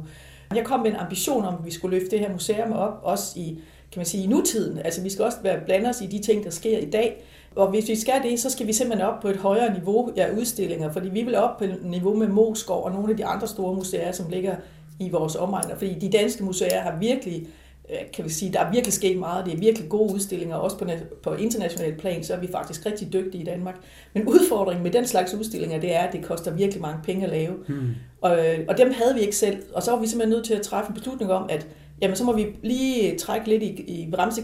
Jeg 0.55 0.65
kom 0.65 0.81
med 0.81 0.91
en 0.91 0.97
ambition 0.97 1.45
om, 1.45 1.55
at 1.55 1.65
vi 1.65 1.71
skulle 1.71 1.99
løfte 1.99 2.11
det 2.11 2.21
her 2.21 2.33
museum 2.33 2.73
op, 2.73 3.01
også 3.03 3.39
i, 3.39 3.59
kan 3.93 3.99
man 3.99 4.07
sige, 4.07 4.25
i 4.25 4.27
nutiden. 4.27 4.79
Altså 4.79 5.03
vi 5.03 5.11
skal 5.11 5.25
også 5.25 5.39
være 5.43 5.61
blande 5.65 5.89
os 5.89 6.01
i 6.01 6.07
de 6.07 6.23
ting, 6.23 6.45
der 6.45 6.51
sker 6.51 6.79
i 6.79 6.91
dag, 6.91 7.23
og 7.57 7.71
hvis 7.71 7.89
vi 7.89 7.97
skal 7.97 8.23
det, 8.23 8.41
så 8.41 8.51
skal 8.51 8.67
vi 8.67 8.73
simpelthen 8.73 9.09
op 9.09 9.21
på 9.21 9.29
et 9.29 9.37
højere 9.37 9.73
niveau 9.73 10.11
af 10.17 10.31
udstillinger, 10.39 10.93
fordi 10.93 11.09
vi 11.09 11.23
vil 11.23 11.35
op 11.35 11.59
på 11.59 11.65
et 11.65 11.79
niveau 11.85 12.17
med 12.17 12.29
Moskov 12.29 12.85
og 12.85 12.93
nogle 12.93 13.11
af 13.11 13.17
de 13.17 13.25
andre 13.25 13.47
store 13.47 13.75
museer, 13.75 14.13
som 14.13 14.31
ligger 14.31 14.57
i 15.01 15.11
vores 15.11 15.37
omegn. 15.37 15.71
Fordi 15.79 15.95
de 15.95 16.11
danske 16.11 16.45
museer 16.45 16.81
har 16.81 16.99
virkelig, 17.01 17.49
øh, 17.91 17.97
kan 18.15 18.25
vi 18.25 18.31
sige, 18.31 18.53
der 18.53 18.61
er 18.61 18.71
virkelig 18.71 18.93
sket 18.93 19.19
meget. 19.19 19.47
Det 19.47 19.55
er 19.55 19.59
virkelig 19.59 19.89
gode 19.89 20.15
udstillinger, 20.15 20.57
også 20.57 20.79
på, 20.79 20.85
på 21.23 21.35
international 21.35 21.95
plan, 21.95 22.25
så 22.25 22.35
er 22.35 22.41
vi 22.41 22.49
faktisk 22.53 22.87
rigtig 22.87 23.13
dygtige 23.13 23.43
i 23.43 23.45
Danmark. 23.45 23.75
Men 24.15 24.29
udfordringen 24.29 24.83
med 24.83 24.91
den 24.91 25.07
slags 25.07 25.35
udstillinger, 25.35 25.81
det 25.81 25.95
er, 25.95 26.01
at 26.01 26.13
det 26.13 26.25
koster 26.25 26.53
virkelig 26.53 26.83
mange 26.83 26.99
penge 27.05 27.25
at 27.25 27.31
lave. 27.31 27.55
Hmm. 27.69 27.89
Og, 28.21 28.47
øh, 28.47 28.59
og 28.69 28.79
dem 28.79 28.93
havde 28.93 29.15
vi 29.15 29.21
ikke 29.21 29.37
selv. 29.37 29.63
Og 29.75 29.83
så 29.83 29.91
var 29.91 30.01
vi 30.01 30.07
simpelthen 30.07 30.37
nødt 30.37 30.47
til 30.47 30.55
at 30.55 30.63
træffe 30.63 30.89
en 30.91 30.95
beslutning 30.95 31.33
om, 31.33 31.47
at 31.51 31.67
jamen 32.03 32.17
så 32.17 32.25
må 32.25 32.33
vi 32.33 32.47
lige 32.63 33.19
trække 33.19 33.49
lidt 33.49 33.63
i, 33.63 33.67
i 33.67 34.11
bremse, 34.11 34.43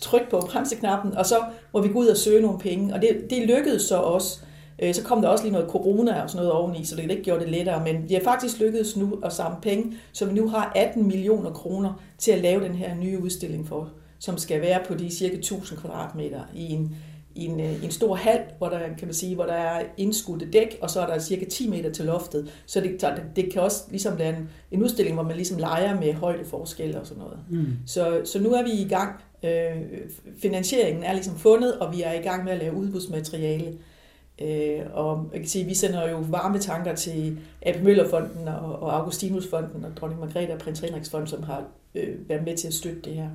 tryk 0.00 0.30
på 0.30 0.40
bremseknappen, 0.50 1.16
og 1.16 1.26
så 1.26 1.36
må 1.74 1.82
vi 1.82 1.88
gå 1.88 1.98
ud 1.98 2.06
og 2.06 2.16
søge 2.16 2.42
nogle 2.42 2.58
penge. 2.58 2.94
Og 2.94 3.02
det, 3.02 3.26
det 3.30 3.42
lykkedes 3.42 3.82
så 3.82 3.96
også. 3.96 4.40
Øh, 4.82 4.94
så 4.94 5.02
kom 5.02 5.22
der 5.22 5.28
også 5.28 5.44
lige 5.44 5.52
noget 5.52 5.70
corona 5.70 6.22
og 6.22 6.30
sådan 6.30 6.46
noget 6.46 6.52
oveni, 6.52 6.84
så 6.84 6.96
det 6.96 7.10
ikke 7.10 7.22
gjorde 7.22 7.40
det 7.40 7.50
lettere. 7.50 7.84
Men 7.84 8.02
det 8.02 8.16
har 8.16 8.24
faktisk 8.24 8.60
lykkedes 8.60 8.96
nu 8.96 9.18
at 9.24 9.32
samle 9.32 9.58
penge, 9.62 9.92
så 10.12 10.26
vi 10.26 10.34
nu 10.34 10.48
har 10.48 10.72
18 10.76 11.06
millioner 11.06 11.50
kroner 11.50 12.02
til 12.18 12.32
at 12.32 12.38
lave 12.38 12.64
den 12.64 12.74
her 12.74 12.94
nye 12.94 13.18
udstilling 13.22 13.68
for, 13.68 13.88
som 14.18 14.38
skal 14.38 14.60
være 14.60 14.80
på 14.88 14.94
de 14.94 15.10
cirka 15.10 15.36
1000 15.36 15.78
kvadratmeter 15.78 16.40
i 16.54 16.72
en 16.72 16.96
i 17.34 17.46
en, 17.46 17.60
øh, 17.60 17.84
en 17.84 17.90
stor 17.90 18.14
hal, 18.14 18.40
hvor 18.58 18.68
der, 18.68 18.78
kan 18.78 19.06
man 19.08 19.14
sige, 19.14 19.34
hvor 19.34 19.44
der 19.44 19.52
er 19.52 19.82
indskudte 19.96 20.50
dæk, 20.50 20.78
og 20.82 20.90
så 20.90 21.00
er 21.00 21.06
der 21.06 21.18
cirka 21.18 21.44
10 21.44 21.70
meter 21.70 21.90
til 21.90 22.04
loftet. 22.04 22.50
Så 22.66 22.80
det, 22.80 23.06
det, 23.36 23.52
kan 23.52 23.62
også 23.62 23.84
ligesom 23.90 24.18
være 24.18 24.36
en, 24.36 24.48
en 24.70 24.82
udstilling, 24.82 25.14
hvor 25.16 25.24
man 25.24 25.36
ligesom 25.36 25.58
leger 25.58 26.00
med 26.00 26.12
højdeforskelle 26.12 27.00
og 27.00 27.06
sådan 27.06 27.22
noget. 27.22 27.38
Mm. 27.50 27.66
Så, 27.86 28.20
så 28.24 28.40
nu 28.40 28.52
er 28.52 28.62
vi 28.62 28.70
i 28.70 28.88
gang. 28.88 29.22
Øh, 29.44 29.82
finansieringen 30.38 31.04
er 31.04 31.12
ligesom 31.12 31.36
fundet, 31.36 31.78
og 31.78 31.92
vi 31.96 32.02
er 32.02 32.12
i 32.12 32.22
gang 32.22 32.44
med 32.44 32.52
at 32.52 32.58
lave 32.58 32.74
udbudsmateriale. 32.74 33.78
Øh, 34.42 34.80
og 34.92 35.30
jeg 35.32 35.40
kan 35.40 35.48
sige, 35.48 35.64
vi 35.64 35.74
sender 35.74 36.10
jo 36.10 36.16
varme 36.16 36.58
tanker 36.58 36.94
til 36.94 37.38
AP 37.62 37.82
Møllerfonden 37.82 38.48
og, 38.48 38.82
og 38.82 38.96
Augustinusfonden 38.96 39.84
og 39.84 39.90
Dronning 39.96 40.20
Margrethe 40.20 40.52
og 40.52 40.58
Prins 40.58 40.80
Henriks 40.80 41.10
Fond, 41.10 41.26
som 41.26 41.42
har 41.42 41.64
øh, 41.94 42.28
været 42.28 42.44
med 42.44 42.56
til 42.56 42.68
at 42.68 42.74
støtte 42.74 43.00
det 43.00 43.12
her. 43.12 43.28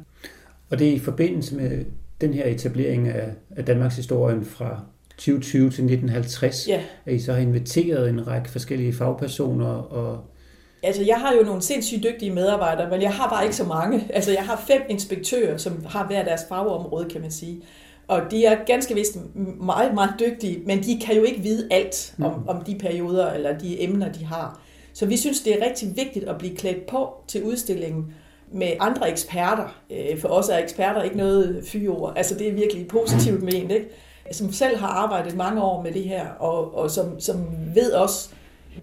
Og 0.70 0.80
det 0.80 0.89
er 0.89 0.93
i 0.93 1.00
forbindelse 1.00 1.56
med 1.56 1.86
den 2.22 2.34
her 2.34 2.45
etablering 2.45 3.07
af, 3.07 3.30
af 3.55 3.66
Danmarks 3.66 3.95
historien 3.95 4.45
fra 4.45 4.80
2020 5.09 5.61
til 5.61 5.66
1950, 5.66 6.68
ja. 6.68 6.82
at 7.05 7.13
I 7.13 7.20
så 7.20 7.34
har 7.34 7.39
inviteret 7.39 8.09
en 8.09 8.28
række 8.28 8.49
forskellige 8.49 8.93
fagpersoner 8.93 9.68
og 9.68 10.26
Altså, 10.84 11.03
jeg 11.03 11.16
har 11.16 11.34
jo 11.34 11.43
nogle 11.43 11.61
sindssygt 11.61 12.03
dygtige 12.03 12.32
medarbejdere, 12.32 12.89
men 12.89 13.01
jeg 13.01 13.13
har 13.13 13.30
bare 13.30 13.43
ikke 13.43 13.55
så 13.55 13.63
mange. 13.63 14.07
Altså, 14.13 14.32
jeg 14.32 14.43
har 14.43 14.63
fem 14.68 14.82
inspektører, 14.89 15.57
som 15.57 15.86
har 15.86 16.07
hver 16.07 16.24
deres 16.24 16.41
fagområde, 16.49 17.09
kan 17.09 17.22
man 17.22 17.32
sige. 17.32 17.61
Og 18.07 18.22
de 18.32 18.45
er 18.45 18.66
ganske 18.66 18.93
vist 18.93 19.18
meget, 19.61 19.93
meget 19.93 20.13
dygtige, 20.20 20.61
men 20.66 20.84
de 20.84 20.99
kan 20.99 21.16
jo 21.16 21.24
ikke 21.24 21.41
vide 21.41 21.68
alt 21.72 22.16
om, 22.20 22.34
mm. 22.34 22.47
om 22.47 22.63
de 22.63 22.76
perioder 22.80 23.32
eller 23.32 23.57
de 23.57 23.84
emner, 23.84 24.11
de 24.11 24.26
har. 24.26 24.61
Så 24.93 25.05
vi 25.05 25.18
synes, 25.18 25.41
det 25.41 25.53
er 25.53 25.66
rigtig 25.66 25.95
vigtigt 25.95 26.26
at 26.26 26.38
blive 26.38 26.55
klædt 26.55 26.86
på 26.88 27.13
til 27.28 27.43
udstillingen, 27.43 28.13
med 28.52 28.72
andre 28.80 29.12
eksperter. 29.12 29.82
Øh, 29.89 30.20
for 30.20 30.28
os 30.28 30.50
er 30.50 30.58
eksperter 30.58 31.04
ikke 31.04 31.18
noget 31.18 31.64
fyord. 31.68 32.14
Altså 32.16 32.36
det 32.36 32.48
er 32.48 32.54
virkelig 32.54 32.88
positivt 32.88 33.43
ment, 33.43 33.72
ikke? 33.72 33.88
Som 34.32 34.52
selv 34.52 34.78
har 34.78 34.88
arbejdet 34.88 35.36
mange 35.36 35.62
år 35.64 35.84
med 35.84 35.91
det 35.91 36.04
her, 36.04 36.28
og, 36.28 36.76
og 36.76 36.91
som, 36.91 37.20
som 37.20 37.46
ved 37.76 37.91
også, 37.91 38.30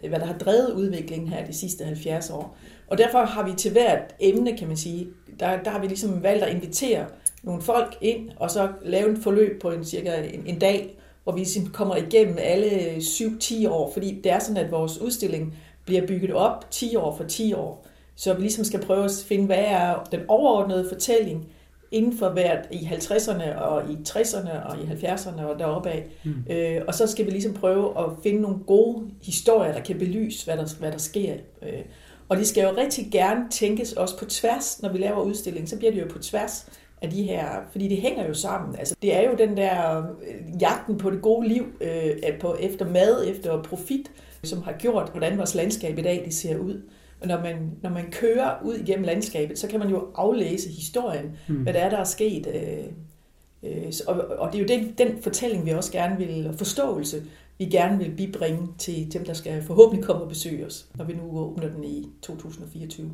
øh, 0.03 0.09
hvad 0.09 0.21
der 0.21 0.27
har 0.27 0.39
drevet 0.39 0.73
udviklingen 0.73 1.29
her 1.29 1.47
de 1.47 1.53
sidste 1.53 1.85
70 1.85 2.31
år. 2.31 2.57
Og 2.89 2.99
derfor 2.99 3.19
har 3.19 3.43
vi 3.43 3.53
til 3.53 3.73
hvert 3.73 4.15
emne, 4.21 4.57
kan 4.57 4.69
man 4.69 4.77
sige, 4.77 5.09
der, 5.41 5.63
der 5.63 5.71
har 5.71 5.81
vi 5.81 5.87
ligesom 5.87 6.23
valgt 6.23 6.45
at 6.45 6.55
invitere 6.55 7.07
nogle 7.43 7.63
folk 7.63 7.97
ind, 8.01 8.31
og 8.37 8.51
så 8.51 8.69
lave 8.85 9.13
et 9.13 9.19
forløb 9.23 9.61
på 9.61 9.71
en 9.71 9.85
cirka 9.85 10.23
en, 10.23 10.43
en 10.47 10.59
dag, 10.59 10.99
hvor 11.25 11.33
vi 11.33 11.47
kommer 11.73 11.97
igennem 11.97 12.39
alle 12.41 12.97
7-10 12.97 13.69
år, 13.69 13.93
fordi 13.93 14.21
det 14.25 14.33
er 14.33 14.39
sådan, 14.39 14.65
at 14.65 14.71
vores 14.71 14.99
udstilling 14.99 15.55
bliver 15.85 16.07
bygget 16.07 16.33
op 16.33 16.71
10 16.71 16.97
år 16.97 17.17
for 17.17 17.25
10 17.25 17.53
år. 17.53 17.87
Så 18.17 18.35
vi 18.35 18.41
ligesom 18.41 18.65
skal 18.65 18.81
prøve 18.81 19.05
at 19.05 19.11
finde, 19.27 19.47
hvad 19.47 19.65
er 19.67 20.09
den 20.13 20.21
overordnede 20.29 20.89
fortælling 20.89 21.47
inden 21.93 22.19
for 22.19 22.29
hvert 22.29 22.67
i 22.71 22.77
50'erne 22.77 23.59
og 23.59 23.91
i 23.91 23.97
60'erne 24.09 24.67
og 24.67 24.77
i 24.79 25.05
70'erne 25.05 25.43
og 25.43 25.59
deroppe 25.59 25.91
af. 25.91 26.07
Mm. 26.25 26.35
Øh, 26.51 26.83
og 26.89 26.95
så 26.95 27.07
skal 27.07 27.27
vi 27.27 27.31
ligesom 27.31 27.55
prøve 27.55 27.99
at 27.99 28.05
finde 28.23 28.41
nogle 28.41 28.59
gode 28.67 29.11
historier, 29.23 29.73
der 29.73 29.81
kan 29.81 29.99
belyse, 29.99 30.45
hvad 30.45 30.57
der, 30.57 30.75
hvad 30.79 30.93
der 30.93 30.99
sker. 30.99 31.35
Øh, 31.63 31.83
og 32.29 32.37
de 32.37 32.47
skal 32.47 32.63
jo 32.63 32.77
rigtig 32.77 33.09
gerne 33.13 33.41
tænkes 33.51 33.93
også 33.93 34.19
på 34.19 34.25
tværs, 34.25 34.83
når 34.83 34.93
vi 34.93 34.99
laver 34.99 35.23
udstilling, 35.23 35.69
så 35.69 35.79
bliver 35.79 35.93
det 35.93 36.01
jo 36.01 36.09
på 36.11 36.19
tværs 36.19 36.67
af 37.03 37.11
de 37.11 37.23
her, 37.23 37.47
fordi 37.73 37.89
det 37.89 37.97
hænger 37.97 38.27
jo 38.27 38.35
sammen. 38.35 38.77
Altså, 38.79 38.95
det 39.03 39.17
er 39.17 39.31
jo 39.31 39.35
den 39.39 39.57
der 39.57 39.99
øh, 39.99 40.63
jagten 40.63 40.99
på 40.99 41.11
det 41.11 41.23
gode 41.23 41.49
liv, 41.49 41.65
øh, 41.81 42.39
på, 42.41 42.57
efter 42.61 42.89
mad, 42.89 43.29
efter 43.29 43.63
profit, 43.63 44.11
som 44.45 44.63
har 44.63 44.73
gjort, 44.73 45.11
hvordan 45.11 45.39
vores 45.39 45.55
landskab 45.55 45.99
i 45.99 46.03
dag 46.03 46.23
det 46.25 46.35
ser 46.35 46.59
ud. 46.59 46.83
Og 47.23 47.29
når 47.29 47.41
man, 47.41 47.71
når 47.83 47.91
man 47.91 48.05
kører 48.11 48.63
ud 48.65 48.75
igennem 48.75 49.05
landskabet, 49.05 49.59
så 49.59 49.69
kan 49.69 49.79
man 49.79 49.89
jo 49.89 50.07
aflæse 50.15 50.69
historien, 50.69 51.37
mm. 51.49 51.55
hvad 51.55 51.73
der 51.73 51.81
er, 51.81 51.91
der 51.91 51.97
er 51.97 52.05
sket. 52.05 52.47
Øh, 52.47 53.73
øh, 53.73 53.93
og, 54.07 54.17
og 54.39 54.53
det 54.53 54.59
er 54.59 54.63
jo 54.63 54.69
den, 54.69 54.95
den 54.99 55.23
fortælling, 55.23 55.67
vi 55.67 55.71
også 55.71 55.93
gerne 55.93 56.17
vil, 56.19 56.55
forståelse, 56.59 57.23
vi 57.59 57.65
gerne 57.65 57.99
vil 57.99 58.11
bibringe 58.17 58.69
til 58.79 59.13
dem, 59.13 59.25
der 59.25 59.33
skal 59.33 59.63
forhåbentlig 59.63 60.05
komme 60.05 60.23
og 60.23 60.29
besøge 60.29 60.67
os, 60.67 60.87
når 60.95 61.05
vi 61.05 61.13
nu 61.13 61.39
åbner 61.39 61.69
den 61.69 61.85
i 61.85 62.07
2024. 62.23 63.11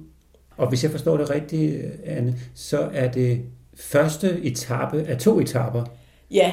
Og 0.57 0.69
hvis 0.69 0.83
jeg 0.83 0.91
forstår 0.91 1.17
det 1.17 1.31
rigtigt, 1.31 1.83
Anne, 2.05 2.37
så 2.55 2.79
er 2.93 3.11
det 3.11 3.41
første 3.75 4.41
etape 4.43 5.03
af 5.03 5.19
to 5.19 5.41
etapper. 5.41 5.85
Ja, 6.31 6.53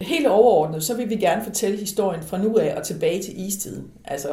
Helt 0.00 0.26
overordnet, 0.26 0.84
så 0.84 0.96
vil 0.96 1.10
vi 1.10 1.16
gerne 1.16 1.44
fortælle 1.44 1.78
historien 1.78 2.22
fra 2.22 2.38
nu 2.38 2.58
af 2.58 2.74
og 2.76 2.82
tilbage 2.82 3.22
til 3.22 3.46
istiden. 3.46 3.90
Altså, 4.04 4.28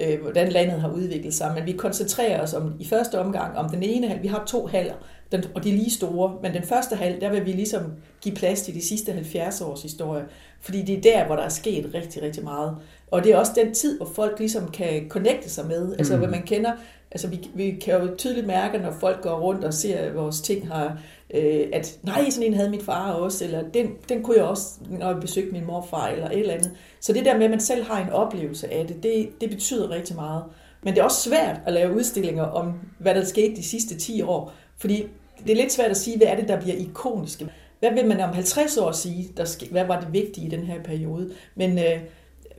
øh, 0.00 0.20
hvordan 0.22 0.48
landet 0.48 0.80
har 0.80 0.90
udviklet 0.90 1.34
sig. 1.34 1.52
Men 1.54 1.66
vi 1.66 1.72
koncentrerer 1.72 2.42
os 2.42 2.54
om, 2.54 2.74
i 2.78 2.88
første 2.88 3.20
omgang 3.20 3.56
om 3.56 3.70
den 3.70 3.82
ene 3.82 4.08
hal. 4.08 4.22
Vi 4.22 4.28
har 4.28 4.44
to 4.46 4.66
haller, 4.66 4.94
den, 5.32 5.44
og 5.54 5.64
de 5.64 5.70
er 5.70 5.76
lige 5.76 5.90
store. 5.90 6.38
Men 6.42 6.54
den 6.54 6.62
første 6.62 6.96
hal, 6.96 7.20
der 7.20 7.30
vil 7.30 7.46
vi 7.46 7.52
ligesom 7.52 7.82
give 8.20 8.34
plads 8.34 8.62
til 8.62 8.74
de 8.74 8.86
sidste 8.86 9.12
70 9.12 9.60
års 9.60 9.82
historie. 9.82 10.24
Fordi 10.60 10.82
det 10.82 10.98
er 10.98 11.00
der, 11.00 11.26
hvor 11.26 11.36
der 11.36 11.42
er 11.42 11.48
sket 11.48 11.90
rigtig, 11.94 12.22
rigtig 12.22 12.44
meget. 12.44 12.76
Og 13.10 13.24
det 13.24 13.32
er 13.32 13.36
også 13.36 13.52
den 13.56 13.74
tid, 13.74 13.96
hvor 13.96 14.10
folk 14.14 14.38
ligesom 14.38 14.70
kan 14.70 15.08
connecte 15.08 15.50
sig 15.50 15.66
med. 15.66 15.94
Altså, 15.98 16.12
mm. 16.12 16.18
hvad 16.18 16.28
man 16.28 16.42
kender 16.42 16.72
Altså, 17.12 17.28
vi, 17.28 17.50
vi 17.54 17.70
kan 17.70 18.00
jo 18.00 18.16
tydeligt 18.16 18.46
mærke, 18.46 18.78
når 18.78 18.90
folk 19.00 19.22
går 19.22 19.40
rundt 19.40 19.64
og 19.64 19.74
ser, 19.74 20.12
vores 20.12 20.40
ting 20.40 20.68
har, 20.68 20.98
øh, 21.34 21.66
at 21.72 21.98
nej, 22.02 22.30
sådan 22.30 22.46
en 22.46 22.54
havde 22.54 22.70
min 22.70 22.80
far 22.80 23.12
også, 23.12 23.44
eller 23.44 23.62
den, 23.74 23.90
den 24.08 24.22
kunne 24.22 24.36
jeg 24.36 24.44
også, 24.44 24.66
når 24.90 25.06
jeg 25.06 25.20
besøgte 25.20 25.52
min 25.52 25.66
morfar, 25.66 26.08
eller 26.08 26.30
et 26.30 26.38
eller 26.38 26.54
andet. 26.54 26.70
Så 27.00 27.12
det 27.12 27.24
der 27.24 27.36
med, 27.36 27.44
at 27.44 27.50
man 27.50 27.60
selv 27.60 27.84
har 27.84 28.04
en 28.04 28.10
oplevelse 28.10 28.72
af 28.72 28.86
det, 28.86 29.02
det, 29.02 29.28
det 29.40 29.50
betyder 29.50 29.90
rigtig 29.90 30.16
meget. 30.16 30.44
Men 30.82 30.94
det 30.94 31.00
er 31.00 31.04
også 31.04 31.30
svært 31.30 31.60
at 31.66 31.72
lave 31.72 31.96
udstillinger 31.96 32.44
om, 32.44 32.72
hvad 32.98 33.14
der 33.14 33.24
skete 33.24 33.56
de 33.56 33.62
sidste 33.62 33.98
10 33.98 34.22
år, 34.22 34.52
fordi 34.78 35.06
det 35.46 35.52
er 35.52 35.56
lidt 35.56 35.72
svært 35.72 35.90
at 35.90 35.96
sige, 35.96 36.16
hvad 36.16 36.26
er 36.26 36.36
det, 36.36 36.48
der 36.48 36.60
bliver 36.60 36.76
ikonisk. 36.76 37.42
Hvad 37.78 37.90
vil 37.92 38.06
man 38.06 38.20
om 38.20 38.32
50 38.32 38.76
år 38.76 38.92
sige, 38.92 39.28
der 39.36 39.44
ske, 39.44 39.68
hvad 39.70 39.84
var 39.84 40.00
det 40.00 40.12
vigtige 40.12 40.46
i 40.46 40.50
den 40.50 40.64
her 40.64 40.82
periode? 40.82 41.30
Men 41.54 41.78
øh, 41.78 42.00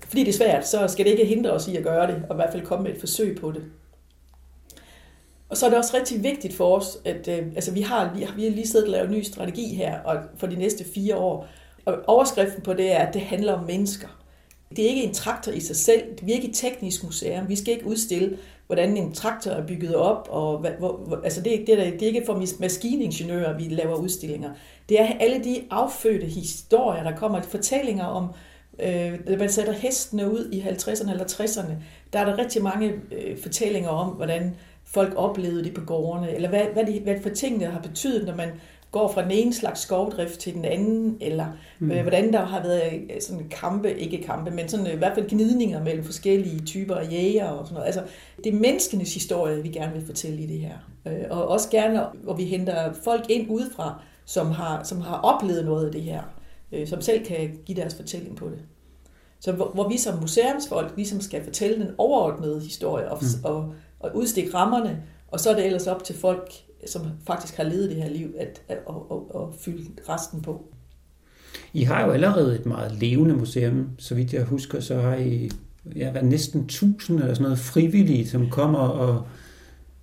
fordi 0.07 0.23
det 0.23 0.29
er 0.29 0.37
svært, 0.37 0.67
så 0.67 0.87
skal 0.87 1.05
det 1.05 1.11
ikke 1.11 1.25
hindre 1.25 1.51
os 1.51 1.67
i 1.67 1.75
at 1.75 1.83
gøre 1.83 2.07
det, 2.07 2.23
og 2.29 2.35
i 2.35 2.37
hvert 2.37 2.51
fald 2.51 2.65
komme 2.65 2.83
med 2.83 2.91
et 2.91 2.99
forsøg 2.99 3.37
på 3.41 3.51
det. 3.51 3.63
Og 5.51 5.57
så 5.57 5.65
er 5.65 5.69
det 5.69 5.79
også 5.79 5.97
rigtig 5.97 6.23
vigtigt 6.23 6.53
for 6.53 6.77
os, 6.77 6.97
at 7.05 7.27
øh, 7.27 7.45
altså 7.55 7.71
vi, 7.71 7.81
har, 7.81 8.13
vi, 8.15 8.21
har, 8.23 8.35
vi 8.35 8.43
har 8.43 8.51
lige 8.51 8.67
siddet 8.67 8.85
og 8.85 8.91
lavet 8.91 9.09
en 9.09 9.15
ny 9.15 9.23
strategi 9.23 9.75
her 9.75 9.99
og 9.99 10.17
for 10.37 10.47
de 10.47 10.55
næste 10.55 10.85
fire 10.93 11.15
år. 11.15 11.47
Og 11.85 11.95
overskriften 12.07 12.61
på 12.61 12.73
det 12.73 12.91
er, 12.91 12.97
at 12.97 13.13
det 13.13 13.21
handler 13.21 13.53
om 13.53 13.65
mennesker. 13.65 14.07
Det 14.75 14.85
er 14.85 14.89
ikke 14.89 15.03
en 15.03 15.13
traktor 15.13 15.51
i 15.51 15.59
sig 15.59 15.75
selv. 15.75 16.03
Vi 16.21 16.31
er 16.31 16.35
ikke 16.35 16.47
et 16.47 16.55
teknisk 16.55 17.03
museum. 17.03 17.49
Vi 17.49 17.55
skal 17.55 17.73
ikke 17.73 17.85
udstille, 17.85 18.37
hvordan 18.67 18.97
en 18.97 19.13
traktor 19.13 19.51
er 19.51 19.67
bygget 19.67 19.95
op. 19.95 20.27
Og 20.31 20.57
hvad, 20.57 20.71
hvor, 20.71 21.21
altså 21.23 21.41
det, 21.41 21.63
det, 21.67 21.87
er, 21.87 21.91
det 21.91 22.03
er 22.03 22.07
ikke 22.07 22.23
for 22.25 22.59
maskiningeniører, 22.59 23.57
vi 23.57 23.63
laver 23.63 23.95
udstillinger. 23.95 24.51
Det 24.89 25.01
er 25.01 25.07
alle 25.19 25.43
de 25.43 25.63
affødte 25.69 26.25
historier, 26.25 27.03
der 27.03 27.15
kommer. 27.15 27.41
Fortællinger 27.41 28.05
om, 28.05 28.27
øh, 28.79 29.39
man 29.39 29.49
sætter 29.49 29.73
hestene 29.73 30.31
ud 30.31 30.49
i 30.51 30.61
50'erne 30.61 31.11
eller 31.11 31.25
60'erne. 31.25 31.73
Der 32.13 32.19
er 32.19 32.25
der 32.25 32.37
rigtig 32.37 32.63
mange 32.63 32.93
øh, 33.11 33.37
fortællinger 33.37 33.89
om, 33.89 34.07
hvordan 34.07 34.55
folk 34.93 35.13
oplevede 35.15 35.63
det 35.63 35.73
på 35.73 35.81
gårdene, 35.81 36.35
eller 36.35 36.49
hvad, 36.49 36.63
hvad, 36.73 36.85
de, 36.85 36.99
hvad 36.99 37.15
for 37.21 37.29
tingene 37.29 37.65
har 37.65 37.79
betydet, 37.79 38.25
når 38.25 38.35
man 38.35 38.49
går 38.91 39.11
fra 39.11 39.23
den 39.23 39.31
ene 39.31 39.53
slags 39.53 39.79
skovdrift 39.79 40.39
til 40.39 40.53
den 40.53 40.65
anden, 40.65 41.17
eller 41.21 41.45
mm. 41.79 41.91
øh, 41.91 42.01
hvordan 42.01 42.33
der 42.33 42.45
har 42.45 42.63
været 42.63 42.93
øh, 42.93 43.21
sådan 43.21 43.49
kampe, 43.49 43.99
ikke 43.99 44.23
kampe, 44.23 44.51
men 44.51 44.69
sådan, 44.69 44.87
øh, 44.87 44.93
i 44.93 44.97
hvert 44.97 45.15
fald 45.15 45.29
gnidninger 45.29 45.83
mellem 45.83 46.03
forskellige 46.03 46.59
typer 46.59 46.95
af 46.95 47.11
jæger 47.11 47.47
og 47.47 47.65
sådan 47.65 47.73
noget. 47.73 47.85
Altså, 47.85 48.03
det 48.43 48.53
er 48.53 48.59
menneskenes 48.59 49.13
historie, 49.13 49.63
vi 49.63 49.69
gerne 49.69 49.93
vil 49.93 50.05
fortælle 50.05 50.41
i 50.41 50.45
det 50.45 50.59
her. 50.59 50.75
Øh, 51.07 51.25
og 51.29 51.47
også 51.47 51.69
gerne, 51.69 52.05
hvor 52.23 52.33
vi 52.33 52.45
henter 52.45 52.93
folk 53.03 53.25
ind 53.29 53.49
udefra, 53.49 54.01
som 54.25 54.51
har, 54.51 54.83
som 54.83 55.01
har 55.01 55.17
oplevet 55.17 55.65
noget 55.65 55.85
af 55.85 55.91
det 55.91 56.01
her, 56.01 56.21
øh, 56.71 56.87
som 56.87 57.01
selv 57.01 57.25
kan 57.25 57.59
give 57.65 57.81
deres 57.81 57.95
fortælling 57.95 58.35
på 58.35 58.45
det. 58.45 58.59
Så 59.39 59.51
hvor, 59.51 59.71
hvor 59.73 59.89
vi 59.89 59.97
som 59.97 60.19
museumsfolk 60.19 60.93
ligesom 60.95 61.21
skal 61.21 61.43
fortælle 61.43 61.85
den 61.85 61.91
overordnede 61.97 62.59
historie 62.59 63.11
og, 63.11 63.17
mm. 63.21 63.45
og 63.45 63.73
og 64.03 64.11
udstikke 64.15 64.53
rammerne, 64.53 65.03
og 65.27 65.39
så 65.39 65.49
er 65.49 65.55
det 65.55 65.65
ellers 65.65 65.87
op 65.87 66.03
til 66.03 66.15
folk, 66.15 66.51
som 66.87 67.01
faktisk 67.27 67.57
har 67.57 67.63
levet 67.63 67.89
det 67.89 67.97
her 67.97 68.09
liv, 68.09 68.35
at, 68.39 68.61
at, 68.67 68.77
at, 68.89 68.95
at, 69.11 69.41
at 69.41 69.47
fylde 69.59 69.85
resten 70.09 70.41
på. 70.41 70.65
I 71.73 71.83
har 71.83 72.05
jo 72.05 72.11
allerede 72.11 72.55
et 72.55 72.65
meget 72.65 72.91
levende 72.91 73.35
museum. 73.35 73.89
Så 73.97 74.15
vidt 74.15 74.33
jeg 74.33 74.43
husker, 74.43 74.79
så 74.79 75.01
har 75.01 75.15
I 75.15 75.51
ja, 75.95 76.11
været 76.11 76.25
næsten 76.25 76.61
1000 76.61 77.19
eller 77.19 77.33
sådan 77.33 77.43
noget 77.43 77.59
frivillige, 77.59 78.27
som 78.27 78.49
kommer 78.49 78.79
og 78.79 79.27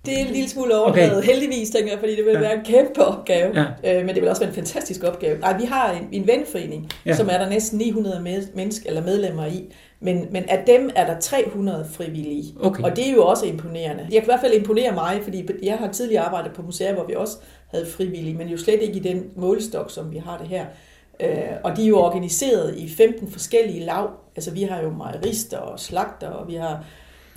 det 0.05 0.21
er 0.21 0.25
en 0.25 0.33
lille 0.33 0.49
smule 0.49 0.79
overdrevet, 0.79 1.17
okay. 1.17 1.27
heldigvis, 1.27 1.69
tænker 1.69 1.91
jeg, 1.91 1.99
fordi 1.99 2.15
det 2.15 2.25
vil 2.25 2.33
ja. 2.33 2.39
være 2.39 2.53
en 2.53 2.65
kæmpe 2.65 3.05
opgave. 3.05 3.65
Ja. 3.83 3.99
Øh, 3.99 4.05
men 4.05 4.15
det 4.15 4.21
vil 4.21 4.29
også 4.29 4.41
være 4.41 4.49
en 4.49 4.55
fantastisk 4.55 5.03
opgave. 5.03 5.39
Nej, 5.39 5.57
vi 5.57 5.65
har 5.65 5.91
en, 5.91 6.07
en 6.11 6.27
venforening, 6.27 6.89
ja. 7.05 7.15
som 7.15 7.29
er 7.31 7.37
der 7.37 7.49
næsten 7.49 7.77
900 7.77 8.21
med, 8.21 8.47
mennesker, 8.53 8.89
eller 8.89 9.03
medlemmer 9.03 9.45
i. 9.45 9.73
Men, 9.99 10.25
men 10.31 10.43
af 10.49 10.63
dem 10.67 10.89
er 10.95 11.05
der 11.05 11.19
300 11.19 11.87
frivillige. 11.91 12.55
Okay. 12.59 12.83
Og 12.83 12.95
det 12.95 13.07
er 13.07 13.13
jo 13.13 13.25
også 13.25 13.45
imponerende. 13.45 14.03
Jeg 14.03 14.11
kan 14.11 14.23
i 14.23 14.25
hvert 14.25 14.39
fald 14.41 14.53
imponere 14.53 14.93
mig, 14.93 15.19
fordi 15.23 15.49
jeg 15.63 15.77
har 15.77 15.91
tidligere 15.91 16.23
arbejdet 16.23 16.51
på 16.53 16.61
museer, 16.61 16.93
hvor 16.93 17.05
vi 17.05 17.15
også 17.15 17.37
havde 17.67 17.85
frivillige, 17.85 18.37
men 18.37 18.47
jo 18.47 18.57
slet 18.57 18.81
ikke 18.81 18.95
i 18.95 18.99
den 18.99 19.23
målestok, 19.35 19.91
som 19.91 20.11
vi 20.11 20.17
har 20.17 20.37
det 20.37 20.47
her. 20.47 20.65
Øh, 21.19 21.55
og 21.63 21.77
de 21.77 21.83
er 21.83 21.87
jo 21.87 21.99
organiseret 21.99 22.75
i 22.77 22.89
15 22.89 23.31
forskellige 23.31 23.85
lav. 23.85 24.09
Altså 24.35 24.51
vi 24.51 24.63
har 24.63 24.81
jo 24.81 24.89
mejerister 24.89 25.57
og 25.57 25.79
slagter, 25.79 26.27
og 26.27 26.47
vi 26.47 26.55
har 26.55 26.85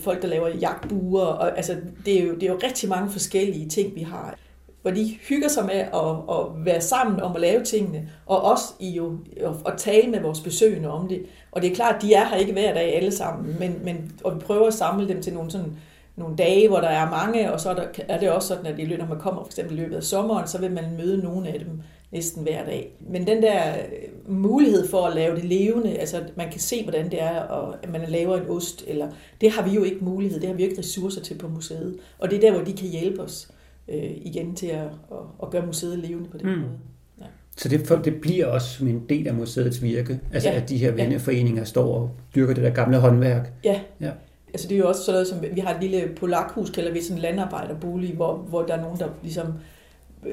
folk, 0.01 0.23
der 0.23 0.29
laver 0.29 0.49
jagtbuer. 0.49 1.25
Og, 1.25 1.57
altså, 1.57 1.77
det, 2.05 2.21
er 2.21 2.25
jo, 2.25 2.35
det 2.35 2.43
er 2.43 2.53
jo 2.53 2.61
rigtig 2.63 2.89
mange 2.89 3.11
forskellige 3.11 3.69
ting, 3.69 3.95
vi 3.95 4.03
har 4.03 4.39
hvor 4.83 4.91
de 4.91 5.19
hygger 5.29 5.49
sig 5.49 5.67
med 5.67 5.75
at, 5.75 6.37
at 6.37 6.65
være 6.67 6.81
sammen 6.81 7.21
om 7.21 7.35
at 7.35 7.41
lave 7.41 7.65
tingene, 7.65 8.09
og 8.27 8.43
også 8.43 8.65
i 8.81 8.91
jo 8.91 9.19
at, 9.67 9.73
tale 9.77 10.11
med 10.11 10.21
vores 10.21 10.41
besøgende 10.41 10.89
om 10.89 11.09
det. 11.09 11.23
Og 11.53 11.63
det 11.63 11.71
er 11.71 11.75
klart, 11.75 11.95
at 11.95 12.03
de 12.03 12.15
er 12.15 12.25
her 12.25 12.37
ikke 12.37 12.53
hver 12.53 12.75
dag 12.75 12.97
alle 12.97 13.13
sammen, 13.13 13.57
men, 13.59 13.81
men 13.85 14.13
og 14.25 14.35
vi 14.35 14.41
prøver 14.41 14.67
at 14.67 14.75
samle 14.75 15.09
dem 15.09 15.23
til 15.23 15.33
nogle 15.33 15.51
sådan 15.51 15.77
nogle 16.17 16.37
dage, 16.37 16.69
hvor 16.69 16.81
der 16.81 16.89
er 16.89 17.11
mange, 17.11 17.53
og 17.53 17.61
så 17.61 17.71
er, 17.71 17.75
der, 17.75 17.87
er 18.09 18.19
det 18.19 18.31
også 18.31 18.49
sådan, 18.49 18.67
at 18.67 18.79
i 18.79 18.97
når 18.97 19.07
man 19.07 19.19
kommer 19.19 19.43
for 19.43 19.49
eksempel 19.49 19.79
i 19.79 19.81
løbet 19.81 19.97
af 19.97 20.03
sommeren, 20.03 20.49
så 20.49 20.59
vil 20.59 20.73
man 20.73 20.97
møde 20.97 21.23
nogle 21.23 21.49
af 21.49 21.59
dem 21.59 21.83
næsten 22.13 22.43
hver 22.43 22.65
dag. 22.65 22.97
Men 23.01 23.27
den 23.27 23.43
der 23.43 23.73
øh, 23.73 24.33
mulighed 24.33 24.89
for 24.89 25.07
at 25.07 25.15
lave 25.15 25.37
det 25.37 25.45
levende, 25.45 25.99
altså 25.99 26.17
at 26.17 26.37
man 26.37 26.51
kan 26.51 26.61
se, 26.61 26.83
hvordan 26.83 27.11
det 27.11 27.23
er, 27.23 27.41
og 27.41 27.77
at 27.83 27.91
man 27.91 28.01
laver 28.09 28.37
en 28.37 28.51
ost, 28.51 28.85
eller 28.87 29.09
det 29.41 29.51
har 29.51 29.69
vi 29.69 29.71
jo 29.71 29.83
ikke 29.83 30.05
mulighed, 30.05 30.41
det 30.41 30.49
har 30.49 30.57
vi 30.57 30.63
ikke 30.63 30.79
ressourcer 30.79 31.21
til 31.21 31.39
på 31.39 31.49
museet. 31.49 31.97
Og 32.19 32.31
det 32.31 32.37
er 32.37 32.41
der, 32.41 32.53
hvor 32.53 32.65
de 32.65 32.73
kan 32.73 32.89
hjælpe 32.89 33.23
os 33.23 33.49
øh, 33.89 34.11
igen 34.17 34.55
til 34.55 34.67
at, 34.67 34.85
at, 34.85 35.19
at 35.43 35.51
gøre 35.51 35.67
museet 35.67 35.99
levende 35.99 36.29
på 36.29 36.39
den 36.39 36.47
mm. 36.47 36.59
måde. 36.59 36.79
Ja. 37.21 37.25
Så 37.57 37.69
det, 37.69 38.05
det 38.05 38.21
bliver 38.21 38.47
også 38.47 38.69
som 38.69 38.89
en 38.89 39.03
del 39.09 39.29
af 39.29 39.35
museets 39.35 39.83
virke, 39.83 40.21
altså 40.33 40.49
ja. 40.49 40.57
at 40.57 40.69
de 40.69 40.77
her 40.77 40.91
venneforeninger 40.91 41.65
står 41.65 41.95
og 41.95 42.11
dyrker 42.35 42.55
det 42.55 42.65
der 42.65 42.71
gamle 42.71 42.99
håndværk. 42.99 43.53
Ja. 43.65 43.81
ja. 44.01 44.11
Altså 44.49 44.69
det 44.69 44.75
er 44.75 44.79
jo 44.79 44.89
også 44.89 45.03
sådan 45.03 45.15
noget, 45.15 45.27
som 45.27 45.45
vi 45.55 45.61
har 45.61 45.75
et 45.75 45.81
lille 45.81 46.15
polakhus, 46.17 46.71
kalder 46.71 46.93
vi 46.93 47.03
sådan 47.03 47.17
en 47.17 47.23
landarbejderbolig, 47.23 48.15
hvor, 48.15 48.37
hvor 48.37 48.63
der 48.63 48.75
er 48.75 48.83
nogen, 48.83 48.99
der 48.99 49.09
ligesom 49.23 49.47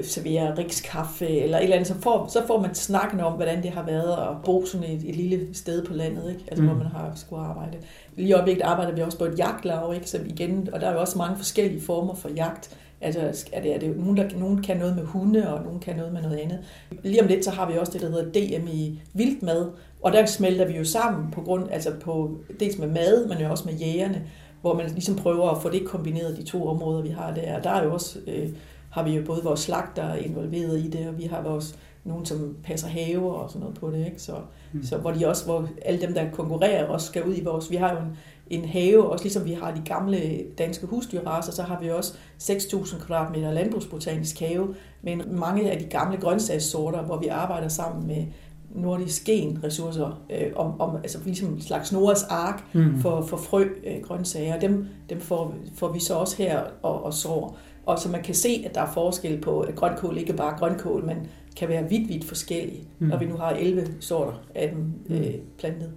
serverer 0.02 0.58
rikskaffe 0.58 1.28
eller 1.28 1.58
et 1.58 1.62
eller 1.62 1.76
andet, 1.76 1.88
så 1.88 1.94
får, 2.00 2.26
så 2.32 2.46
får 2.46 2.60
man 2.60 2.74
snakken 2.74 3.20
om, 3.20 3.32
hvordan 3.32 3.62
det 3.62 3.70
har 3.70 3.82
været 3.82 4.12
at 4.12 4.36
bo 4.44 4.66
sådan 4.66 4.90
et, 4.90 5.04
et 5.08 5.16
lille 5.16 5.54
sted 5.54 5.86
på 5.86 5.94
landet, 5.94 6.30
ikke? 6.30 6.44
Altså, 6.48 6.62
mm. 6.62 6.68
hvor 6.68 6.78
man 6.78 6.86
har 6.86 7.12
skulle 7.14 7.42
arbejde. 7.42 7.78
Lige 8.16 8.28
i 8.28 8.32
øjeblikket 8.32 8.62
arbejder 8.62 8.92
vi 8.92 9.02
også 9.02 9.18
på 9.18 9.24
et 9.24 9.38
jagtlav, 9.38 9.92
ikke? 9.94 10.10
Så 10.10 10.20
igen, 10.26 10.68
og 10.72 10.80
der 10.80 10.88
er 10.88 10.92
jo 10.92 11.00
også 11.00 11.18
mange 11.18 11.36
forskellige 11.36 11.80
former 11.80 12.14
for 12.14 12.28
jagt. 12.28 12.76
Altså, 13.00 13.46
er 13.52 13.62
det, 13.62 13.74
er 13.74 13.78
det 13.78 13.96
nogen, 13.96 14.16
der, 14.16 14.28
nogen 14.38 14.62
kan 14.62 14.76
noget 14.76 14.96
med 14.96 15.04
hunde, 15.04 15.54
og 15.54 15.64
nogen 15.64 15.80
kan 15.80 15.96
noget 15.96 16.12
med 16.12 16.22
noget 16.22 16.36
andet. 16.36 16.58
Lige 17.02 17.22
om 17.22 17.28
lidt, 17.28 17.44
så 17.44 17.50
har 17.50 17.70
vi 17.70 17.78
også 17.78 17.92
det, 17.92 18.00
der 18.00 18.10
hedder 18.10 18.32
DM 18.32 18.68
i 18.72 19.00
vildmad, 19.14 19.70
og 20.02 20.12
der 20.12 20.26
smelter 20.26 20.66
vi 20.66 20.76
jo 20.76 20.84
sammen 20.84 21.30
på 21.30 21.40
grund, 21.40 21.68
altså 21.70 21.92
på, 22.00 22.38
dels 22.60 22.78
med 22.78 22.88
mad, 22.88 23.28
men 23.28 23.38
jo 23.38 23.50
også 23.50 23.64
med 23.68 23.74
jægerne, 23.74 24.22
hvor 24.60 24.74
man 24.74 24.86
ligesom 24.90 25.16
prøver 25.16 25.50
at 25.50 25.62
få 25.62 25.70
det 25.70 25.84
kombineret, 25.84 26.36
de 26.36 26.42
to 26.42 26.68
områder, 26.68 27.02
vi 27.02 27.08
har 27.08 27.34
der. 27.34 27.60
Der 27.60 27.70
er 27.70 27.84
jo 27.84 27.92
også, 27.92 28.18
øh, 28.26 28.48
har 28.90 29.02
vi 29.02 29.16
jo 29.16 29.24
både 29.24 29.42
vores 29.42 29.60
slagter 29.60 30.14
involveret 30.14 30.78
i 30.78 30.90
det, 30.90 31.08
og 31.08 31.18
vi 31.18 31.24
har 31.24 31.42
vores 31.42 31.78
nogen, 32.04 32.26
som 32.26 32.56
passer 32.64 32.88
haver 32.88 33.32
og 33.32 33.50
sådan 33.50 33.60
noget 33.60 33.78
på 33.78 33.90
det, 33.90 34.06
ikke? 34.06 34.22
Så, 34.22 34.32
mm. 34.72 34.82
så 34.82 34.96
hvor 34.96 35.10
de 35.10 35.28
også, 35.28 35.44
hvor 35.44 35.68
alle 35.84 36.00
dem, 36.00 36.14
der 36.14 36.30
konkurrerer, 36.32 36.86
også 36.86 37.06
skal 37.06 37.24
ud 37.24 37.36
i 37.36 37.44
vores, 37.44 37.70
vi 37.70 37.76
har 37.76 37.92
jo 37.92 37.98
en, 37.98 38.16
en 38.50 38.68
have, 38.68 39.10
også 39.12 39.24
ligesom 39.24 39.44
vi 39.44 39.52
har 39.52 39.74
de 39.74 39.82
gamle 39.84 40.42
danske 40.58 40.86
husdyrraser, 40.86 41.52
så 41.52 41.62
har 41.62 41.80
vi 41.80 41.90
også 41.90 42.14
6.000 42.42 43.04
kvadratmeter 43.06 43.52
landbrugsbotanisk 43.52 44.40
have, 44.40 44.74
men 45.02 45.22
mange 45.30 45.70
af 45.70 45.78
de 45.78 45.84
gamle 45.84 46.16
grøntsagssorter, 46.16 47.02
hvor 47.02 47.18
vi 47.18 47.26
arbejder 47.26 47.68
sammen 47.68 48.06
med 48.06 48.26
nordisk 48.74 49.24
gen-ressourcer, 49.24 50.22
øh, 50.30 50.52
om, 50.56 50.80
om, 50.80 50.96
altså 50.96 51.18
ligesom 51.24 51.60
slags 51.60 51.92
Noras 51.92 52.22
ark 52.22 52.64
mm. 52.72 53.00
for, 53.00 53.22
for 53.22 53.36
frø 53.36 53.64
øh, 53.86 54.02
grøntsager. 54.02 54.60
Dem, 54.60 54.86
dem 55.10 55.20
får, 55.20 55.54
får 55.74 55.92
vi 55.92 56.00
så 56.00 56.14
også 56.14 56.36
her 56.36 56.62
og, 56.82 57.04
og 57.04 57.14
sår. 57.14 57.58
Og 57.86 57.98
så 57.98 58.08
man 58.08 58.22
kan 58.22 58.34
se, 58.34 58.64
at 58.66 58.74
der 58.74 58.80
er 58.80 58.92
forskel 58.92 59.40
på, 59.40 59.60
at 59.60 59.74
grønkål 59.74 60.18
ikke 60.18 60.32
bare 60.32 60.58
grønkål, 60.58 61.04
men 61.04 61.16
kan 61.56 61.68
være 61.68 61.88
vidt, 61.88 62.08
vidt 62.08 62.24
forskellige, 62.24 62.84
mm. 62.98 63.06
når 63.06 63.18
vi 63.18 63.26
nu 63.26 63.36
har 63.36 63.50
11 63.50 63.86
sorter 64.00 64.42
af 64.54 64.68
dem 64.68 64.92
mm. 65.06 65.14
øh, 65.14 65.34
plantet. 65.58 65.92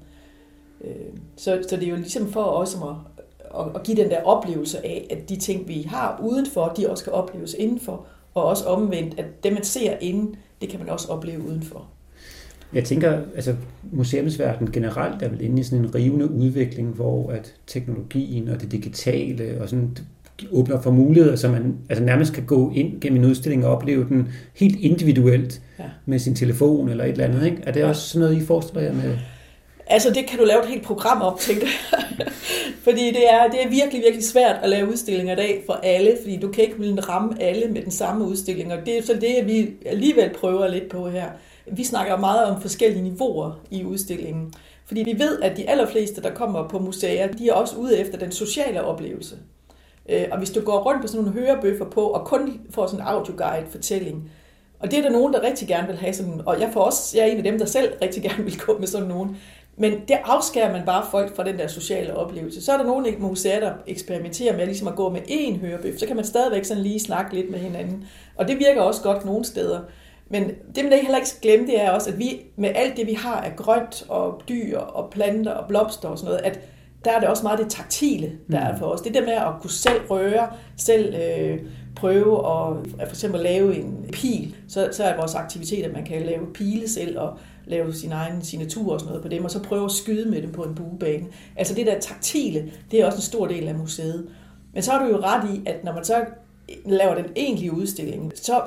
Øh, 0.84 0.92
så, 1.36 1.64
så 1.70 1.76
det 1.76 1.84
er 1.84 1.90
jo 1.90 1.96
ligesom 1.96 2.32
for 2.32 2.44
os 2.44 2.76
at, 2.76 2.96
at, 3.60 3.76
at 3.76 3.84
give 3.84 3.98
den 3.98 4.10
der 4.10 4.24
oplevelse 4.24 4.86
af, 4.86 5.08
at 5.10 5.30
de 5.30 5.36
ting, 5.36 5.68
vi 5.68 5.82
har 5.82 6.20
udenfor, 6.24 6.74
de 6.78 6.90
også 6.90 7.04
kan 7.04 7.14
opleves 7.14 7.54
indenfor, 7.54 8.06
og 8.34 8.44
også 8.44 8.66
omvendt, 8.66 9.20
at 9.20 9.44
det, 9.44 9.54
man 9.54 9.64
ser 9.64 9.98
inden, 10.02 10.36
det 10.62 10.70
kan 10.70 10.80
man 10.80 10.90
også 10.90 11.08
opleve 11.08 11.48
udenfor. 11.48 11.88
Jeg 12.74 12.84
tænker, 12.84 13.22
altså 13.36 13.56
museumsverdenen 13.92 14.72
generelt 14.72 15.22
er 15.22 15.30
vel 15.30 15.42
inde 15.42 15.60
i 15.60 15.64
sådan 15.64 15.86
en 15.86 15.96
rivende 15.96 16.32
udvikling, 16.32 16.90
hvor 16.90 17.32
at 17.32 17.56
teknologien 17.68 18.50
og 18.50 18.62
det 18.62 18.72
digitale 18.72 19.62
og 19.62 19.70
sådan 19.70 19.98
åbner 20.52 20.82
for 20.82 20.92
muligheder, 20.92 21.36
så 21.36 21.50
man 21.50 21.76
altså 21.90 22.04
nærmest 22.04 22.34
kan 22.34 22.46
gå 22.46 22.72
ind 22.76 23.02
gennem 23.02 23.24
en 23.24 23.30
udstilling 23.30 23.66
og 23.66 23.72
opleve 23.72 24.06
den 24.10 24.28
helt 24.56 24.80
individuelt 24.80 25.62
ja. 25.80 25.84
med 26.06 26.20
sin 26.20 26.36
telefon 26.36 26.90
eller 26.90 27.04
et 27.04 27.12
eller 27.12 27.26
andet. 27.26 27.46
Ikke? 27.46 27.58
Er 27.64 27.72
det 27.72 27.84
også 27.84 28.10
sådan 28.10 28.28
noget, 28.28 28.44
I 28.44 28.46
forestiller 28.46 28.82
jer 28.82 28.94
med? 28.94 29.18
Altså, 29.88 30.10
det 30.10 30.26
kan 30.28 30.40
du 30.40 30.46
lave 30.46 30.64
et 30.64 30.70
helt 30.70 30.84
program 30.84 31.22
op, 31.22 31.40
tænker 31.40 31.68
jeg. 31.68 32.10
fordi 32.86 33.08
det 33.08 33.34
er, 33.34 33.48
det 33.48 33.64
er 33.64 33.70
virkelig, 33.70 34.02
virkelig 34.02 34.24
svært 34.24 34.56
at 34.64 34.70
lave 34.70 34.90
udstillinger 34.90 35.34
i 35.34 35.36
dag 35.36 35.64
for 35.66 35.74
alle, 35.74 36.18
fordi 36.22 36.38
du 36.38 36.52
kan 36.52 36.64
ikke 36.64 37.02
ramme 37.02 37.42
alle 37.42 37.68
med 37.68 37.82
den 37.82 37.92
samme 37.92 38.26
udstilling, 38.26 38.74
og 38.74 38.80
det 38.86 38.98
er 38.98 39.02
så 39.02 39.14
det, 39.14 39.48
vi 39.48 39.70
alligevel 39.86 40.30
prøver 40.40 40.68
lidt 40.68 40.90
på 40.90 41.10
her. 41.10 41.26
Vi 41.72 41.84
snakker 41.84 42.18
meget 42.18 42.46
om 42.46 42.62
forskellige 42.62 43.04
niveauer 43.04 43.62
i 43.72 43.84
udstillingen, 43.84 44.54
fordi 44.86 45.04
vi 45.04 45.20
ved, 45.20 45.42
at 45.42 45.58
de 45.58 45.70
allerfleste, 45.70 46.22
der 46.22 46.34
kommer 46.34 46.68
på 46.68 46.80
museer, 46.80 47.28
de 47.28 47.50
er 47.50 47.54
også 47.54 47.76
ude 47.76 48.00
efter 48.00 48.18
den 48.18 48.32
sociale 48.32 48.84
oplevelse. 48.84 49.36
Øh, 50.10 50.26
og 50.32 50.38
hvis 50.38 50.50
du 50.50 50.62
går 50.62 50.80
rundt 50.80 51.02
på 51.02 51.08
sådan 51.08 51.26
nogle 51.26 51.40
hørebøffer 51.40 51.86
på, 51.86 52.02
og 52.02 52.28
kun 52.28 52.62
får 52.70 52.88
sådan 52.88 53.00
en 53.00 53.08
audioguide 53.08 53.66
fortælling, 53.70 54.32
og 54.80 54.92
det 54.92 55.00
er 55.00 55.04
der 55.04 55.10
nogen, 55.10 55.34
der 55.34 55.44
rigtig 55.44 55.68
gerne 55.68 55.88
vil 55.88 55.98
have 55.98 56.14
sådan, 56.14 56.42
og 56.46 56.62
jeg, 56.62 56.70
får 56.74 56.82
også, 56.82 57.18
jeg 57.18 57.28
er 57.28 57.32
en 57.32 57.38
af 57.38 57.44
dem, 57.44 57.60
der 57.60 57.66
selv 57.66 57.94
rigtig 58.02 58.24
gerne 58.30 58.44
vil 58.44 58.60
gå 58.60 58.78
med 58.80 58.88
sådan 58.88 59.08
nogen, 59.08 59.38
men 59.78 59.92
det 59.92 60.18
afskærer 60.24 60.72
man 60.72 60.86
bare 60.86 61.06
folk 61.12 61.36
fra 61.36 61.44
den 61.44 61.58
der 61.58 61.68
sociale 61.68 62.16
oplevelse. 62.16 62.62
Så 62.62 62.74
er 62.74 62.78
der 62.78 62.86
nogle 62.86 63.16
museer, 63.20 63.60
der 63.60 63.74
eksperimenterer 63.88 64.58
med 64.58 64.66
ligesom 64.66 64.88
at 64.88 64.96
gå 64.96 65.10
med 65.10 65.22
én 65.22 65.58
hørebøf. 65.58 66.00
Så 66.00 66.08
kan 66.08 66.16
man 66.16 66.26
stadigvæk 66.26 66.66
sådan 66.66 66.84
lige 66.84 67.00
snakke 67.00 67.36
lidt 67.36 67.52
med 67.52 67.60
hinanden. 67.60 68.08
Og 68.36 68.48
det 68.48 68.60
virker 68.60 68.82
også 68.82 69.02
godt 69.02 69.26
nogle 69.26 69.46
steder. 69.46 69.80
Men 70.30 70.52
det, 70.76 70.84
man 70.84 70.94
heller 70.94 71.16
ikke 71.16 71.30
skal 71.30 71.42
glemme, 71.42 71.68
det 71.68 71.82
er 71.82 71.92
også, 71.92 72.10
at 72.10 72.20
vi 72.20 72.42
med 72.56 72.72
alt 72.76 72.98
det, 72.98 73.08
vi 73.08 73.14
har 73.14 73.42
af 73.42 73.56
grønt 73.56 74.06
og 74.10 74.42
dyr 74.50 74.80
og 74.80 75.10
planter 75.10 75.52
og 75.52 75.68
blomster 75.68 76.10
og 76.10 76.18
sådan 76.18 76.32
noget, 76.32 76.46
at 76.46 76.60
der 77.06 77.12
er 77.12 77.20
det 77.20 77.30
også 77.30 77.44
meget 77.44 77.60
det 77.60 77.70
taktile, 77.70 78.32
der 78.52 78.60
er 78.60 78.72
mm. 78.72 78.80
for 78.80 78.86
os. 78.86 79.02
Det 79.02 79.14
der 79.14 79.22
med 79.22 79.34
at 79.34 79.54
kunne 79.62 79.72
selv 79.72 80.02
røre, 80.10 80.48
selv 80.78 81.16
øh, 81.16 81.60
prøve 81.96 82.38
at, 82.38 82.78
at 83.00 83.08
for 83.08 83.16
eksempel 83.16 83.42
lave 83.42 83.76
en 83.76 84.06
pil, 84.12 84.56
så, 84.68 84.90
så 84.92 85.04
er 85.04 85.16
vores 85.16 85.36
aktivitet, 85.36 85.84
at 85.84 85.94
man 85.94 86.06
kan 86.06 86.22
lave 86.22 86.54
pile 86.54 86.90
selv 86.90 87.20
og 87.20 87.38
lave 87.66 87.94
sin 87.94 88.12
egen 88.12 88.42
signatur 88.42 88.94
og 88.94 89.00
sådan 89.00 89.10
noget 89.10 89.24
på 89.24 89.30
dem, 89.30 89.44
og 89.46 89.52
så 89.52 89.64
prøve 89.64 89.86
at 89.86 89.92
skyde 89.92 90.30
med 90.30 90.42
dem 90.42 90.52
på 90.52 90.64
en 90.64 90.76
buebane. 90.76 91.26
Altså 91.56 91.76
det 91.76 91.86
der 91.86 92.00
taktile, 92.00 92.72
det 92.92 93.02
er 93.02 93.06
også 93.06 93.18
en 93.18 93.22
stor 93.22 93.48
del 93.48 93.68
af 93.68 93.76
museet. 93.76 94.30
Men 94.74 94.84
så 94.84 94.92
har 94.92 95.06
du 95.06 95.10
jo 95.10 95.18
ret 95.18 95.56
i, 95.56 95.62
at 95.66 95.84
når 95.84 95.94
man 95.94 96.04
så 96.04 96.26
laver 96.86 97.16
den 97.16 97.26
egentlige 97.36 97.74
udstilling, 97.74 98.32
så 98.36 98.62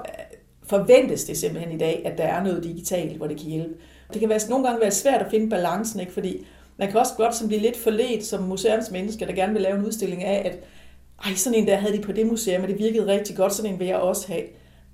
forventes 0.63 1.25
det 1.25 1.39
simpelthen 1.39 1.75
i 1.75 1.79
dag, 1.79 2.03
at 2.05 2.19
der 2.19 2.25
er 2.25 2.45
noget 2.45 2.65
digitalt, 2.65 3.17
hvor 3.17 3.27
det 3.27 3.37
kan 3.37 3.47
hjælpe. 3.47 3.75
Det 4.13 4.21
kan 4.21 4.29
være, 4.29 4.41
nogle 4.49 4.67
gange 4.67 4.81
være 4.81 4.91
svært 4.91 5.23
at 5.23 5.31
finde 5.31 5.51
balancen, 5.51 6.01
ikke? 6.01 6.13
fordi 6.13 6.47
man 6.77 6.91
kan 6.91 7.01
også 7.01 7.13
godt 7.17 7.35
som 7.35 7.49
blive 7.49 7.61
lidt 7.61 7.77
forledt 7.77 8.25
som 8.25 8.43
museumsmenneske, 8.43 9.27
der 9.27 9.33
gerne 9.33 9.53
vil 9.53 9.63
lave 9.63 9.79
en 9.79 9.87
udstilling 9.87 10.25
af, 10.25 10.43
at 10.45 10.59
ej, 11.25 11.35
sådan 11.35 11.59
en 11.59 11.67
der 11.67 11.77
havde 11.77 11.97
de 11.97 12.03
på 12.03 12.13
det 12.13 12.27
museum, 12.27 12.63
og 12.63 12.69
det 12.69 12.79
virkede 12.79 13.07
rigtig 13.07 13.37
godt, 13.37 13.55
sådan 13.55 13.73
en 13.73 13.79
vil 13.79 13.87
jeg 13.87 13.97
også 13.97 14.27
have. 14.29 14.43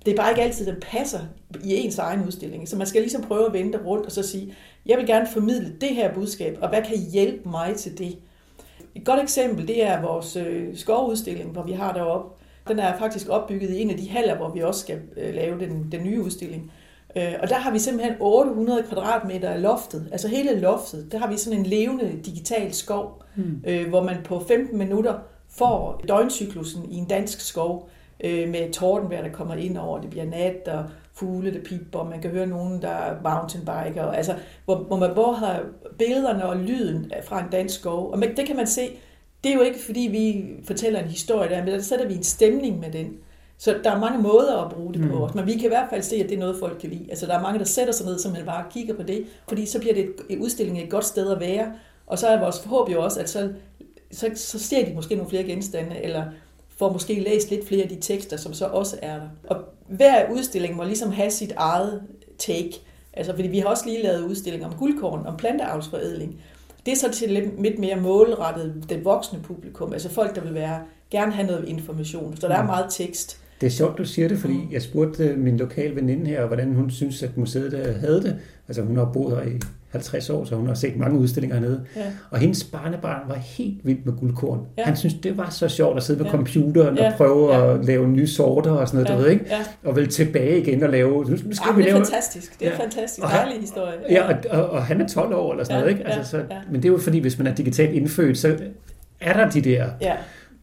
Det 0.05 0.11
er 0.11 0.15
bare 0.15 0.29
ikke 0.31 0.41
altid, 0.41 0.65
den 0.65 0.75
passer 0.81 1.19
i 1.63 1.73
ens 1.73 1.97
egen 1.97 2.25
udstilling. 2.25 2.69
Så 2.69 2.77
man 2.77 2.87
skal 2.87 3.01
ligesom 3.01 3.21
prøve 3.21 3.45
at 3.45 3.53
vente 3.53 3.79
rundt 3.85 4.05
og 4.05 4.11
så 4.11 4.23
sige, 4.23 4.55
jeg 4.85 4.97
vil 4.97 5.07
gerne 5.07 5.27
formidle 5.33 5.75
det 5.81 5.89
her 5.89 6.13
budskab, 6.13 6.57
og 6.61 6.69
hvad 6.69 6.81
kan 6.81 6.97
hjælpe 7.11 7.49
mig 7.49 7.75
til 7.75 7.97
det? 7.97 8.17
Et 8.95 9.05
godt 9.05 9.21
eksempel, 9.21 9.67
det 9.67 9.83
er 9.83 10.01
vores 10.01 10.35
øh, 10.35 10.77
skovudstilling, 10.77 11.51
hvor 11.51 11.63
vi 11.63 11.71
har 11.71 11.93
deroppe. 11.93 12.43
Den 12.67 12.79
er 12.79 12.97
faktisk 12.97 13.29
opbygget 13.29 13.69
i 13.69 13.81
en 13.81 13.89
af 13.89 13.97
de 13.97 14.09
haller, 14.09 14.37
hvor 14.37 14.49
vi 14.49 14.61
også 14.61 14.79
skal 14.79 14.99
øh, 15.17 15.33
lave 15.33 15.59
den, 15.59 15.87
den 15.91 16.03
nye 16.03 16.21
udstilling. 16.21 16.71
Øh, 17.15 17.33
og 17.41 17.49
der 17.49 17.55
har 17.55 17.71
vi 17.71 17.79
simpelthen 17.79 18.15
800 18.19 18.83
kvadratmeter 18.83 19.49
af 19.49 19.61
loftet, 19.61 20.07
altså 20.11 20.27
hele 20.27 20.59
loftet, 20.59 21.11
der 21.11 21.17
har 21.17 21.27
vi 21.27 21.37
sådan 21.37 21.59
en 21.59 21.65
levende 21.65 22.19
digital 22.25 22.73
skov, 22.73 23.23
mm. 23.35 23.61
hvor 23.89 24.03
man 24.03 24.17
på 24.23 24.45
15 24.47 24.77
minutter 24.77 25.13
får 25.49 26.01
døgncyklusen 26.07 26.91
i 26.91 26.95
en 26.95 27.05
dansk 27.05 27.39
skov 27.39 27.89
øh, 28.23 28.49
med 28.49 28.71
tordenvejr, 28.71 29.21
der 29.21 29.31
kommer 29.31 29.55
ind 29.55 29.77
over, 29.77 30.01
det 30.01 30.09
bliver 30.09 30.25
nat, 30.25 30.67
og 30.67 30.85
fugle, 31.13 31.53
der 31.53 31.59
piper, 31.59 31.99
og 31.99 32.07
man 32.07 32.21
kan 32.21 32.31
høre 32.31 32.47
nogen, 32.47 32.81
der 32.81 32.89
er 32.89 33.15
mountainbiker, 33.23 34.03
altså, 34.03 34.35
hvor, 34.65 34.75
hvor 34.75 34.97
man 34.97 35.11
hvor 35.11 35.31
har 35.31 35.63
billederne 35.97 36.45
og 36.45 36.57
lyden 36.57 37.11
fra 37.23 37.39
en 37.39 37.49
dansk 37.51 37.79
skov. 37.79 38.11
Og 38.11 38.21
det 38.37 38.47
kan 38.47 38.55
man 38.55 38.67
se, 38.67 38.89
det 39.43 39.51
er 39.51 39.55
jo 39.55 39.61
ikke, 39.61 39.79
fordi 39.79 39.99
vi 39.99 40.45
fortæller 40.67 40.99
en 40.99 41.07
historie 41.07 41.49
der, 41.49 41.63
men 41.63 41.73
der 41.73 41.81
sætter 41.81 42.07
vi 42.07 42.13
en 42.13 42.23
stemning 42.23 42.79
med 42.79 42.91
den. 42.91 43.17
Så 43.57 43.75
der 43.83 43.91
er 43.91 43.99
mange 43.99 44.21
måder 44.21 44.57
at 44.65 44.71
bruge 44.71 44.93
det 44.93 45.09
på, 45.11 45.27
mm. 45.27 45.35
men 45.35 45.45
vi 45.45 45.53
kan 45.53 45.63
i 45.63 45.67
hvert 45.67 45.89
fald 45.89 46.01
se, 46.01 46.15
at 46.15 46.29
det 46.29 46.35
er 46.35 46.39
noget, 46.39 46.55
folk 46.59 46.77
kan 46.81 46.89
lide. 46.89 47.05
Altså 47.09 47.25
der 47.25 47.37
er 47.37 47.41
mange, 47.41 47.59
der 47.59 47.65
sætter 47.65 47.93
sig 47.93 48.05
ned, 48.05 48.19
som 48.19 48.31
man 48.31 48.45
bare 48.45 48.65
kigger 48.71 48.93
på 48.93 49.03
det, 49.03 49.25
fordi 49.47 49.65
så 49.65 49.79
bliver 49.79 49.93
det 49.93 50.09
et, 50.29 50.39
udstilling 50.39 50.81
et 50.81 50.89
godt 50.89 51.05
sted 51.05 51.31
at 51.31 51.39
være, 51.39 51.73
og 52.07 52.19
så 52.19 52.27
er 52.27 52.39
vores 52.39 52.59
forhåb 52.59 52.89
jo 52.89 53.03
også, 53.03 53.19
at 53.19 53.29
så, 53.29 53.49
så, 54.11 54.29
så 54.35 54.59
ser 54.59 54.85
de 54.85 54.93
måske 54.93 55.15
nogle 55.15 55.29
flere 55.29 55.43
genstande, 55.43 56.03
eller 56.03 56.25
får 56.77 56.93
måske 56.93 57.19
læst 57.19 57.49
lidt 57.49 57.67
flere 57.67 57.83
af 57.83 57.89
de 57.89 57.99
tekster, 58.01 58.37
som 58.37 58.53
så 58.53 58.65
også 58.65 58.97
er 59.01 59.15
der. 59.15 59.27
Og 59.47 59.57
hver 59.87 60.31
udstilling 60.31 60.75
må 60.75 60.83
ligesom 60.83 61.11
have 61.11 61.31
sit 61.31 61.51
eget 61.55 62.01
take. 62.37 62.81
Altså, 63.13 63.35
fordi 63.35 63.47
vi 63.47 63.59
har 63.59 63.67
også 63.67 63.85
lige 63.85 64.03
lavet 64.03 64.23
udstillinger 64.23 64.67
om 64.67 64.73
guldkorn, 64.79 65.25
om 65.25 65.37
planteavlsforædling. 65.37 66.41
Det 66.85 66.91
er 66.91 66.95
så 66.95 67.11
til 67.11 67.29
lidt, 67.29 67.61
lidt 67.61 67.79
mere 67.79 67.95
målrettet 67.95 68.85
den 68.89 69.05
voksne 69.05 69.39
publikum, 69.39 69.93
altså 69.93 70.09
folk, 70.09 70.35
der 70.35 70.41
vil 70.41 70.53
være, 70.53 70.79
gerne 71.11 71.31
have 71.31 71.47
noget 71.47 71.67
information. 71.67 72.37
Så 72.37 72.47
der 72.47 72.55
er 72.55 72.61
mm. 72.61 72.67
meget 72.67 72.85
tekst. 72.89 73.42
Det 73.63 73.69
er 73.69 73.73
sjovt, 73.73 73.97
du 73.97 74.05
siger 74.05 74.27
det, 74.27 74.37
fordi 74.37 74.53
mm. 74.53 74.71
jeg 74.71 74.81
spurgte 74.81 75.35
min 75.37 75.57
lokale 75.57 75.95
veninde 75.95 76.25
her, 76.25 76.45
hvordan 76.45 76.73
hun 76.73 76.91
synes, 76.91 77.23
at 77.23 77.37
museet 77.37 77.95
havde 77.99 78.23
det. 78.23 78.35
Altså 78.67 78.81
hun 78.81 78.97
har 78.97 79.05
boet 79.13 79.37
her 79.37 79.43
i 79.43 79.59
50 79.89 80.29
år, 80.29 80.45
så 80.45 80.55
hun 80.55 80.67
har 80.67 80.73
set 80.73 80.97
mange 80.97 81.19
udstillinger 81.19 81.55
hernede. 81.55 81.85
Ja. 81.95 82.01
Og 82.31 82.39
hendes 82.39 82.63
barnebarn 82.63 83.29
var 83.29 83.35
helt 83.35 83.77
vild 83.83 83.97
med 84.05 84.13
guldkorn. 84.13 84.59
Ja. 84.77 84.83
Han 84.83 84.95
synes 84.95 85.13
det 85.13 85.37
var 85.37 85.49
så 85.49 85.69
sjovt 85.69 85.97
at 85.97 86.03
sidde 86.03 86.19
med 86.19 86.25
ja. 86.25 86.31
computeren 86.31 86.97
ja. 86.97 87.11
og 87.11 87.17
prøve 87.17 87.55
ja. 87.55 87.73
at 87.73 87.85
lave 87.85 88.07
nye 88.07 88.27
sorter 88.27 88.71
og 88.71 88.87
sådan 88.87 89.03
noget, 89.03 89.09
ja. 89.09 89.17
du 89.17 89.21
ved 89.21 89.31
ikke? 89.31 89.45
Ja. 89.49 89.89
Og 89.89 89.95
vel 89.95 90.07
tilbage 90.07 90.61
igen 90.61 90.83
og 90.83 90.89
lave... 90.89 91.25
Nu 91.25 91.37
skal 91.37 91.47
ja, 91.67 91.75
vi 91.75 91.81
det 91.81 91.89
er 91.89 91.93
lave... 91.93 92.05
fantastisk. 92.05 92.59
Det 92.59 92.67
er 92.67 92.71
ja. 92.71 92.83
fantastisk. 92.83 93.27
Dejlig 93.27 93.61
historie. 93.61 93.93
Ja, 94.09 94.13
ja 94.13 94.33
og, 94.51 94.63
og, 94.63 94.69
og, 94.69 94.85
han 94.85 95.01
er 95.01 95.07
12 95.07 95.35
år 95.35 95.51
eller 95.51 95.63
sådan 95.63 95.75
ja. 95.75 95.81
noget, 95.81 95.99
ikke? 95.99 96.11
Altså, 96.11 96.31
så, 96.31 96.37
ja. 96.37 96.57
Men 96.71 96.75
det 96.75 96.85
er 96.87 96.91
jo 96.91 96.97
fordi, 96.97 97.19
hvis 97.19 97.37
man 97.37 97.47
er 97.47 97.55
digitalt 97.55 97.95
indfødt, 97.95 98.37
så 98.37 98.57
er 99.21 99.33
der 99.33 99.49
de 99.49 99.61
der... 99.61 99.87
Ja 100.01 100.13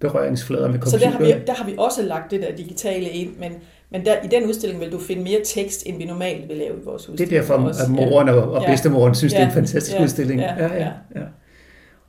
berøringsflader 0.00 0.68
med 0.68 0.78
computer. 0.78 0.98
Så 0.98 1.04
der 1.04 1.10
har, 1.10 1.18
vi, 1.18 1.34
der 1.46 1.54
har 1.54 1.66
vi 1.66 1.74
også 1.78 2.02
lagt 2.02 2.30
det 2.30 2.42
der 2.42 2.56
digitale 2.56 3.08
ind, 3.08 3.36
men 3.38 3.52
men 3.92 4.04
der, 4.04 4.22
i 4.24 4.26
den 4.26 4.48
udstilling 4.48 4.80
vil 4.80 4.92
du 4.92 4.98
finde 4.98 5.22
mere 5.22 5.40
tekst, 5.44 5.82
end 5.86 5.98
vi 5.98 6.04
normalt 6.04 6.48
vil 6.48 6.56
lave 6.56 6.76
i 6.80 6.84
vores 6.84 7.08
udstilling. 7.08 7.30
Det 7.30 7.36
er 7.36 7.40
derfor, 7.40 7.82
at 7.84 7.90
moren 7.90 8.28
ja. 8.28 8.34
og 8.34 8.62
bedstemoren 8.66 9.14
synes, 9.14 9.32
ja. 9.32 9.38
det 9.38 9.44
er 9.44 9.48
en 9.48 9.54
fantastisk 9.54 9.96
ja. 9.96 10.02
udstilling. 10.02 10.40
Ja. 10.40 10.54
Ja, 10.58 10.74
ja, 10.74 10.90
ja. 11.16 11.22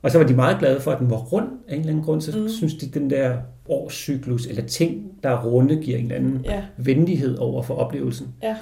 Og 0.02 0.10
så 0.10 0.18
var 0.18 0.26
de 0.26 0.34
meget 0.34 0.58
glade 0.58 0.80
for, 0.80 0.90
at 0.90 0.98
den 0.98 1.10
var 1.10 1.16
rund 1.16 1.48
af 1.68 1.74
en 1.74 1.80
eller 1.80 1.92
anden 1.92 2.04
grund. 2.04 2.20
Så 2.20 2.38
mm. 2.38 2.48
synes 2.48 2.74
de, 2.74 2.86
den 2.86 3.10
der 3.10 3.36
årscyklus, 3.68 4.46
eller 4.46 4.66
ting, 4.66 5.12
der 5.22 5.30
er 5.30 5.44
runde, 5.44 5.76
giver 5.76 5.98
en 5.98 6.04
eller 6.04 6.16
anden 6.16 6.40
ja. 6.44 6.62
venlighed 6.76 7.38
over 7.38 7.62
for 7.62 7.74
oplevelsen. 7.74 8.28
Ja, 8.42 8.56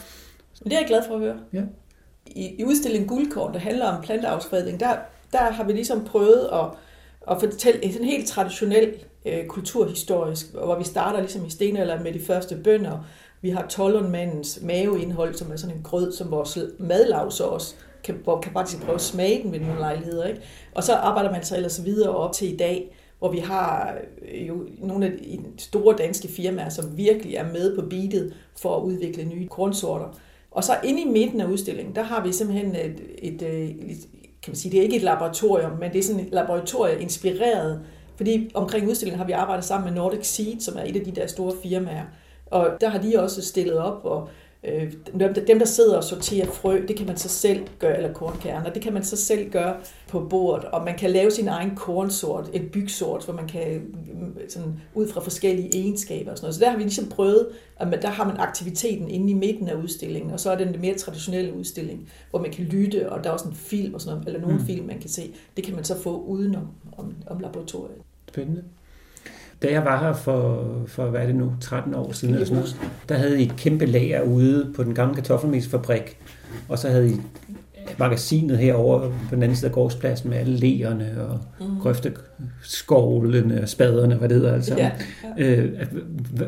Men 0.61 0.71
det 0.71 0.73
er 0.73 0.81
jeg 0.81 0.89
glad 0.89 1.03
for 1.09 1.15
at 1.15 1.21
høre. 1.21 1.37
Ja. 1.53 1.63
I, 2.27 2.55
i 2.59 2.65
udstillingen 2.65 3.09
Guldkorn, 3.09 3.53
der 3.53 3.59
handler 3.59 3.87
om 3.87 4.03
planteafspredning, 4.03 4.81
der, 4.81 4.97
der 5.33 5.39
har 5.39 5.65
vi 5.65 5.73
ligesom 5.73 6.05
prøvet 6.05 6.49
at, 6.53 6.67
at 7.31 7.41
fortælle 7.41 7.85
en 7.85 8.05
helt 8.05 8.27
traditionel 8.27 8.89
øh, 9.25 9.47
kulturhistorisk, 9.47 10.53
hvor 10.53 10.79
vi 10.79 10.85
starter 10.85 11.21
ligesom 11.21 11.47
i 11.47 11.51
stenalderen 11.51 12.03
med 12.03 12.13
de 12.13 12.21
første 12.21 12.57
bønder. 12.65 13.07
Vi 13.43 13.51
har 13.51 13.67
tollundmandens 13.67 14.59
maveindhold, 14.63 15.35
som 15.35 15.53
er 15.53 15.57
sådan 15.57 15.77
en 15.77 15.83
grød, 15.83 16.13
som 16.13 16.31
vores 16.31 16.59
madlav 16.79 17.31
så 17.31 17.45
også 17.45 17.75
kan, 18.05 18.21
hvor 18.25 18.41
kan 18.41 18.53
faktisk 18.53 18.83
prøve 18.83 18.95
at 18.95 19.01
smage 19.01 19.43
den 19.43 19.53
ved 19.53 19.61
nogle 19.61 19.79
lejligheder. 19.79 20.27
Ikke? 20.27 20.41
Og 20.75 20.85
så 20.85 20.95
arbejder 20.95 21.33
man 21.33 21.45
sig 21.45 21.57
ellers 21.57 21.85
videre 21.85 22.17
op 22.17 22.33
til 22.33 22.55
i 22.55 22.57
dag, 22.57 22.97
hvor 23.19 23.33
vi 23.33 23.39
har 23.39 23.95
øh, 24.33 24.49
jo 24.49 24.67
nogle 24.79 25.07
af 25.07 25.13
de 25.13 25.39
store 25.59 25.97
danske 25.97 26.29
firmaer, 26.29 26.69
som 26.69 26.97
virkelig 26.97 27.35
er 27.35 27.53
med 27.53 27.77
på 27.77 27.83
beatet 27.83 28.35
for 28.57 28.77
at 28.77 28.83
udvikle 28.83 29.25
nye 29.25 29.49
kornsorter. 29.49 30.19
Og 30.51 30.65
så 30.65 30.73
inde 30.85 31.03
i 31.03 31.05
midten 31.05 31.41
af 31.41 31.47
udstillingen, 31.47 31.95
der 31.95 32.03
har 32.03 32.25
vi 32.25 32.33
simpelthen 32.33 32.75
et, 32.75 33.01
et, 33.19 33.43
et, 33.43 33.91
et 33.91 34.09
kan 34.43 34.51
man 34.51 34.57
sige, 34.57 34.73
det 34.73 34.79
er 34.79 34.83
ikke 34.83 34.97
et 34.97 35.03
laboratorium, 35.03 35.79
men 35.79 35.93
det 35.93 35.99
er 35.99 36.03
sådan 36.03 36.27
et 36.27 36.33
laboratorium 36.33 37.01
inspireret 37.01 37.81
fordi 38.21 38.51
omkring 38.55 38.89
udstillingen 38.89 39.19
har 39.19 39.27
vi 39.27 39.33
arbejdet 39.33 39.65
sammen 39.65 39.91
med 39.91 40.03
Nordic 40.03 40.27
Seed, 40.27 40.61
som 40.61 40.77
er 40.77 40.83
et 40.83 40.97
af 40.97 41.05
de 41.05 41.11
der 41.11 41.27
store 41.27 41.53
firmaer. 41.63 42.05
Og 42.47 42.71
der 42.81 42.89
har 42.89 42.99
de 42.99 43.23
også 43.23 43.43
stillet 43.43 43.79
op, 43.79 44.05
og 44.05 44.29
øh, 44.65 44.93
dem, 45.47 45.59
der 45.59 45.65
sidder 45.65 45.97
og 45.97 46.05
sorterer 46.05 46.47
frø, 46.47 46.83
det 46.89 46.97
kan 46.97 47.07
man 47.07 47.17
så 47.17 47.29
selv 47.29 47.61
gøre, 47.79 47.97
eller 47.97 48.13
kornkerner, 48.13 48.73
det 48.73 48.83
kan 48.83 48.93
man 48.93 49.05
så 49.05 49.17
selv 49.17 49.51
gøre 49.51 49.77
på 50.09 50.21
bordet, 50.31 50.65
og 50.65 50.85
man 50.85 50.99
kan 50.99 51.11
lave 51.11 51.31
sin 51.31 51.49
egen 51.49 51.77
kornsort, 51.77 52.51
et 52.53 52.71
bygsort, 52.73 53.25
hvor 53.25 53.35
man 53.35 53.49
kan 53.49 53.83
sådan, 54.49 54.81
ud 54.95 55.09
fra 55.09 55.21
forskellige 55.21 55.71
egenskaber 55.75 56.31
og 56.31 56.37
sådan 56.37 56.45
noget. 56.45 56.55
Så 56.55 56.61
der 56.61 56.71
har 56.71 56.77
vi 56.77 56.83
ligesom 56.83 57.09
prøvet, 57.09 57.49
at 57.77 58.03
der 58.03 58.09
har 58.09 58.27
man 58.27 58.37
aktiviteten 58.37 59.09
inde 59.09 59.31
i 59.31 59.35
midten 59.35 59.69
af 59.69 59.75
udstillingen, 59.75 60.33
og 60.33 60.41
så 60.41 60.51
er 60.51 60.57
den 60.57 60.69
det 60.69 60.81
mere 60.81 60.95
traditionelle 60.95 61.55
udstilling, 61.55 62.09
hvor 62.31 62.41
man 62.41 62.51
kan 62.51 62.65
lytte, 62.65 63.13
og 63.13 63.25
der 63.25 63.31
er 63.31 63.35
også 63.35 63.49
en 63.49 63.55
film 63.55 63.95
og 63.95 64.01
sådan 64.01 64.15
noget, 64.15 64.27
eller 64.27 64.41
nogle 64.41 64.59
mm. 64.59 64.67
film, 64.67 64.87
man 64.87 64.99
kan 64.99 65.11
se. 65.11 65.35
Det 65.57 65.65
kan 65.65 65.75
man 65.75 65.85
så 65.85 66.03
få 66.03 66.21
udenom 66.21 66.69
om, 66.99 67.15
om 67.27 67.41
laboratoriet. 67.41 67.97
Spændende. 68.33 68.63
Da 69.63 69.73
jeg 69.73 69.85
var 69.85 70.05
her 70.05 70.13
for, 70.13 70.67
for 70.87 71.07
hvad 71.07 71.21
er 71.21 71.27
det 71.27 71.35
nu, 71.35 71.53
13 71.61 71.95
år 71.95 72.13
siden, 72.13 72.35
eller 72.35 72.47
sådan 72.47 72.57
noget, 72.57 72.77
der 73.09 73.15
havde 73.15 73.43
I 73.43 73.47
et 73.47 73.57
kæmpe 73.57 73.87
lager 73.87 74.23
ude 74.23 74.73
på 74.77 74.85
den 74.85 74.95
gamle 74.95 75.15
kartoffelmesfabrik, 75.15 76.19
og 76.69 76.79
så 76.79 76.89
havde 76.89 77.11
I 77.11 77.17
magasinet 77.99 78.59
herover 78.59 79.01
på 79.29 79.35
den 79.35 79.43
anden 79.43 79.57
side 79.57 79.69
af 79.69 79.75
gårdspladsen 79.75 80.31
med 80.31 80.39
alle 80.39 80.57
læerne 80.57 81.27
og 81.29 81.41
mm. 81.61 81.81
grøfteskovlene 81.81 83.63
og 83.63 83.69
spaderne, 83.69 84.15
hvad 84.15 84.29
det 84.29 84.37
hedder 84.37 84.55
altså. 84.55 84.77
Ja, 84.77 84.91
ja. 85.39 85.45
Øh, 85.45 85.89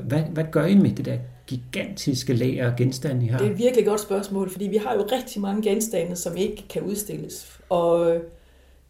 hvad, 0.04 0.20
hvad 0.20 0.44
gør 0.50 0.64
I 0.64 0.74
med 0.74 0.90
det 0.90 1.04
der 1.04 1.16
gigantiske 1.46 2.32
lager 2.32 2.70
og 2.70 2.76
genstande, 2.76 3.24
I 3.24 3.28
har? 3.28 3.38
Det 3.38 3.46
er 3.46 3.50
et 3.50 3.58
virkelig 3.58 3.86
godt 3.86 4.00
spørgsmål, 4.00 4.50
fordi 4.50 4.66
vi 4.66 4.76
har 4.76 4.94
jo 4.94 5.08
rigtig 5.12 5.42
mange 5.42 5.70
genstande, 5.70 6.16
som 6.16 6.36
ikke 6.36 6.64
kan 6.68 6.82
udstilles. 6.82 7.58
Og 7.68 8.16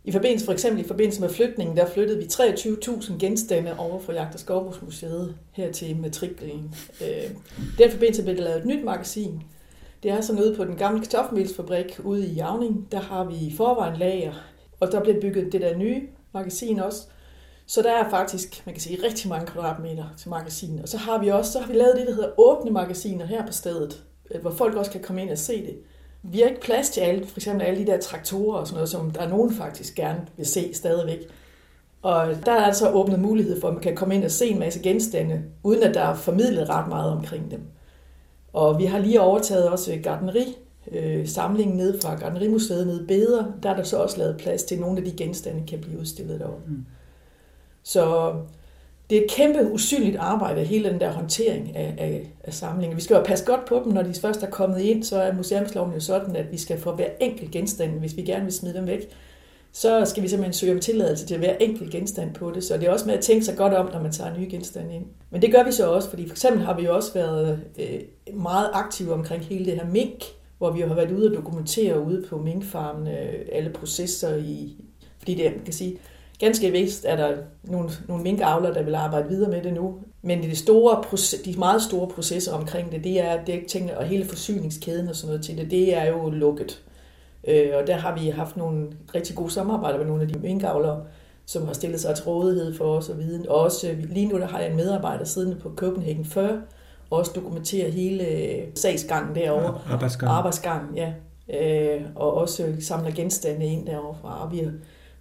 i 0.05 0.13
forbindelse, 0.13 0.45
for 0.45 0.53
eksempel 0.53 0.85
i 0.85 0.89
forbindelse 0.89 1.21
med 1.21 1.29
flytningen, 1.29 1.77
der 1.77 1.87
flyttede 1.87 2.19
vi 2.19 2.25
23.000 2.25 3.19
genstande 3.19 3.79
over 3.79 4.01
fra 4.01 4.13
Jagt- 4.13 4.35
og 4.35 4.41
Skovbrugsmuseet 4.41 5.35
her 5.53 5.73
til 5.73 5.97
matriklen. 5.97 6.75
Øh, 7.03 7.31
den 7.79 7.91
forbindelse 7.91 8.23
blev 8.23 8.37
der 8.37 8.43
lavet 8.43 8.59
et 8.59 8.67
nyt 8.67 8.85
magasin. 8.85 9.43
Det 10.03 10.11
er 10.11 10.21
sådan 10.21 10.43
ude 10.43 10.57
på 10.57 10.65
den 10.65 10.77
gamle 10.77 11.01
kartoffelmelsfabrik 11.01 12.01
ude 12.05 12.27
i 12.27 12.33
Javning. 12.33 12.89
Der 12.93 13.01
har 13.01 13.25
vi 13.25 13.35
i 13.35 13.55
forvejen 13.57 13.97
lager, 13.97 14.33
og 14.81 14.93
der 14.93 15.03
blev 15.03 15.21
bygget 15.21 15.53
det 15.53 15.61
der 15.61 15.77
nye 15.77 16.03
magasin 16.35 16.79
også. 16.79 17.03
Så 17.67 17.83
der 17.83 17.93
er 17.93 18.11
faktisk, 18.11 18.63
man 18.67 18.75
kan 18.75 18.83
sige, 18.83 19.03
rigtig 19.03 19.29
mange 19.29 19.47
kvadratmeter 19.47 20.05
til 20.19 20.31
magasin. 20.31 20.79
Og 20.83 20.89
så 20.89 20.97
har 20.97 21.19
vi 21.19 21.29
også 21.29 21.53
så 21.53 21.59
har 21.59 21.73
vi 21.73 21.79
lavet 21.79 21.97
det, 21.97 22.07
der 22.07 22.15
hedder 22.15 22.41
åbne 22.41 22.71
magasiner 22.71 23.27
her 23.27 23.47
på 23.47 23.53
stedet, 23.53 24.05
øh, 24.31 24.41
hvor 24.41 24.51
folk 24.51 24.77
også 24.77 24.91
kan 24.91 25.03
komme 25.03 25.23
ind 25.23 25.31
og 25.31 25.39
se 25.39 25.67
det 25.67 25.77
vi 26.23 26.41
har 26.41 26.49
ikke 26.49 26.61
plads 26.61 26.91
til 26.91 27.01
alle, 27.01 27.27
for 27.27 27.39
eksempel 27.39 27.67
alle 27.67 27.81
de 27.81 27.87
der 27.87 28.01
traktorer 28.01 28.59
og 28.59 28.67
sådan 28.67 28.77
noget, 28.77 28.89
som 28.89 29.11
der 29.11 29.21
er 29.21 29.29
nogen 29.29 29.55
faktisk 29.55 29.95
gerne 29.95 30.21
vil 30.37 30.47
se 30.47 30.75
stadigvæk. 30.75 31.19
Og 32.03 32.29
der 32.47 32.53
er 32.53 32.65
altså 32.65 32.91
åbnet 32.91 33.21
mulighed 33.21 33.61
for, 33.61 33.69
at 33.69 33.75
man 33.75 33.83
kan 33.83 33.97
komme 33.97 34.15
ind 34.15 34.25
og 34.25 34.31
se 34.31 34.47
en 34.47 34.59
masse 34.59 34.81
genstande, 34.83 35.43
uden 35.63 35.83
at 35.83 35.95
der 35.95 36.01
er 36.01 36.15
formidlet 36.15 36.69
ret 36.69 36.89
meget 36.89 37.13
omkring 37.13 37.51
dem. 37.51 37.61
Og 38.53 38.79
vi 38.79 38.85
har 38.85 38.99
lige 38.99 39.21
overtaget 39.21 39.69
også 39.69 39.99
gardneri, 40.03 40.57
øh, 40.91 41.29
samlingen 41.29 41.77
ned 41.77 42.01
fra 42.01 42.15
Gardnerimuseet 42.15 42.87
nede 42.87 43.07
Beder. 43.07 43.45
Der 43.63 43.71
er 43.71 43.77
der 43.77 43.83
så 43.83 43.97
også 43.97 44.19
lavet 44.19 44.37
plads 44.37 44.63
til, 44.63 44.75
at 44.75 44.81
nogle 44.81 44.99
af 44.99 45.05
de 45.05 45.17
genstande 45.17 45.67
kan 45.67 45.79
blive 45.79 46.01
udstillet 46.01 46.41
derovre. 46.41 46.61
Mm. 46.67 46.87
Så 47.83 48.35
det 49.13 49.21
er 49.21 49.25
et 49.25 49.31
kæmpe 49.31 49.73
usynligt 49.73 50.17
arbejde, 50.17 50.65
hele 50.65 50.91
den 50.91 51.01
der 51.01 51.13
håndtering 51.13 51.77
af, 51.77 51.95
af, 51.99 52.31
af 52.45 52.55
samlinger. 52.55 52.97
Vi 52.97 53.03
skal 53.03 53.15
jo 53.15 53.23
passe 53.23 53.45
godt 53.45 53.65
på 53.65 53.83
dem, 53.85 53.93
når 53.93 54.03
de 54.03 54.15
først 54.21 54.43
er 54.43 54.51
kommet 54.51 54.81
ind, 54.81 55.05
så 55.05 55.17
er 55.17 55.33
museumsloven 55.33 55.93
jo 55.93 56.01
sådan, 56.01 56.37
at 56.37 56.53
vi 56.53 56.59
skal 56.59 56.79
få 56.79 56.93
hver 56.93 57.09
enkelt 57.21 57.51
genstand, 57.51 57.91
hvis 58.01 58.17
vi 58.17 58.23
gerne 58.23 58.45
vil 58.45 58.53
smide 58.53 58.75
dem 58.75 58.87
væk, 58.87 59.09
så 59.73 60.05
skal 60.05 60.23
vi 60.23 60.29
simpelthen 60.29 60.53
søge 60.53 60.73
om 60.73 60.81
tilladelse 60.81 61.27
til 61.27 61.39
hver 61.39 61.55
enkelt 61.61 61.91
genstand 61.91 62.35
på 62.35 62.51
det. 62.51 62.65
Så 62.65 62.77
det 62.77 62.85
er 62.89 62.91
også 62.91 63.07
med 63.07 63.15
at 63.15 63.21
tænke 63.21 63.45
sig 63.45 63.57
godt 63.57 63.75
om, 63.75 63.91
når 63.93 64.03
man 64.03 64.13
tager 64.13 64.39
nye 64.39 64.49
genstande 64.51 64.95
ind. 64.95 65.05
Men 65.31 65.43
det 65.43 65.53
gør 65.53 65.65
vi 65.65 65.73
så 65.73 65.91
også, 65.91 66.11
fordi 66.11 66.29
for 66.29 66.35
eksempel 66.35 66.63
har 66.63 66.77
vi 66.77 66.85
jo 66.85 66.95
også 66.95 67.15
været 67.15 67.61
øh, 67.79 68.01
meget 68.35 68.71
aktive 68.73 69.13
omkring 69.13 69.45
hele 69.45 69.65
det 69.65 69.75
her 69.75 69.87
mink, 69.87 70.25
hvor 70.59 70.71
vi 70.71 70.81
har 70.81 70.95
været 70.95 71.13
ude 71.13 71.31
og 71.31 71.37
dokumentere 71.37 72.01
ude 72.01 72.25
på 72.29 72.39
minkfarmen 72.39 73.09
øh, 73.09 73.47
alle 73.53 73.71
processer 73.71 74.37
i, 74.37 74.77
fordi 75.19 75.35
det, 75.35 75.45
man 75.45 75.65
kan 75.65 75.75
sige, 75.75 75.99
Ganske 76.39 76.71
vist 76.71 77.05
er 77.09 77.17
der 77.17 77.37
nogle, 77.63 77.91
nogle 78.09 78.23
minkavler, 78.23 78.73
der 78.73 78.83
vil 78.83 78.95
arbejde 78.95 79.29
videre 79.29 79.51
med 79.51 79.63
det 79.63 79.73
nu. 79.73 79.95
Men 80.23 80.43
de, 80.43 80.57
store, 80.57 81.05
de 81.45 81.59
meget 81.59 81.83
store 81.83 82.09
processer 82.09 82.53
omkring 82.53 82.93
det, 82.93 83.05
det 83.05 83.21
er 83.21 83.45
det 83.45 83.67
tingene, 83.67 83.99
og 83.99 84.05
hele 84.05 84.25
forsyningskæden 84.25 85.09
og 85.09 85.17
sådan 85.17 85.29
noget 85.29 85.45
til 85.45 85.59
det, 85.59 85.71
det 85.71 85.97
er 85.97 86.09
jo 86.09 86.31
lukket. 86.31 86.83
Øh, 87.49 87.69
og 87.81 87.87
der 87.87 87.97
har 87.97 88.19
vi 88.19 88.29
haft 88.29 88.57
nogle 88.57 88.89
rigtig 89.15 89.37
gode 89.37 89.51
samarbejder 89.51 89.99
med 89.99 90.07
nogle 90.07 90.23
af 90.23 90.29
de 90.29 90.39
minkavlere, 90.39 91.05
som 91.47 91.67
har 91.67 91.73
stillet 91.73 92.01
sig 92.01 92.15
til 92.15 92.25
rådighed 92.25 92.75
for 92.75 92.85
os 92.85 93.09
og 93.09 93.19
viden. 93.19 93.49
Og 93.49 93.61
også 93.61 93.91
øh, 93.91 93.99
lige 94.11 94.27
nu 94.27 94.39
der 94.39 94.47
har 94.47 94.61
jeg 94.61 94.71
en 94.71 94.77
medarbejder 94.77 95.25
siddende 95.25 95.57
på 95.57 95.73
Copenhagen 95.77 96.25
40, 96.25 96.63
og 97.11 97.19
også 97.19 97.33
dokumenterer 97.35 97.91
hele 97.91 98.27
øh, 98.27 98.63
sagsgangen 98.75 99.35
derovre. 99.35 99.81
Ja, 99.89 99.93
arbejdsgangen. 99.93 100.37
Arbejdsgangen, 100.37 100.97
ja. 100.97 101.13
Øh, 101.61 102.03
og 102.15 102.35
også 102.35 102.73
samler 102.81 103.11
genstande 103.11 103.67
ind 103.67 103.87
derovre 103.87 104.17
fra. 104.23 104.45
Og 104.45 104.53
vi 104.53 104.63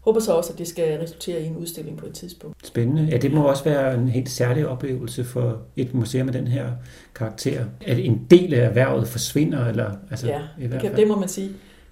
håber 0.02 0.20
så 0.20 0.34
også, 0.34 0.54
at 0.54 0.60
det 0.60 0.68
skal 0.68 0.99
resultere 0.99 1.41
i 1.41 1.45
en 1.45 1.58
udstilling 1.58 1.97
på 1.97 2.06
et 2.06 2.14
tidspunkt. 2.14 2.68
Spændende. 2.68 3.08
Ja, 3.12 3.18
det 3.18 3.34
må 3.34 3.43
også 3.43 3.64
være 3.64 3.93
en 3.93 4.08
helt 4.08 4.30
særlig 4.30 4.68
oplevelse 4.68 5.24
for 5.24 5.62
et 5.76 5.93
museum 5.93 6.26
med 6.26 6.34
den 6.34 6.47
her 6.47 6.72
karakter. 7.16 7.66
At 7.82 7.99
en 7.99 8.28
del 8.30 8.54
af 8.54 8.66
erhvervet 8.66 9.08
forsvinder, 9.08 9.68
eller 9.68 9.91
altså, 10.10 10.28
ja, 10.28 10.41
i 10.60 10.68
hvert 10.68 10.82
fald. 10.82 10.95
det 10.95 11.08
må 11.08 11.20
man 11.20 11.30
sige 11.30 11.49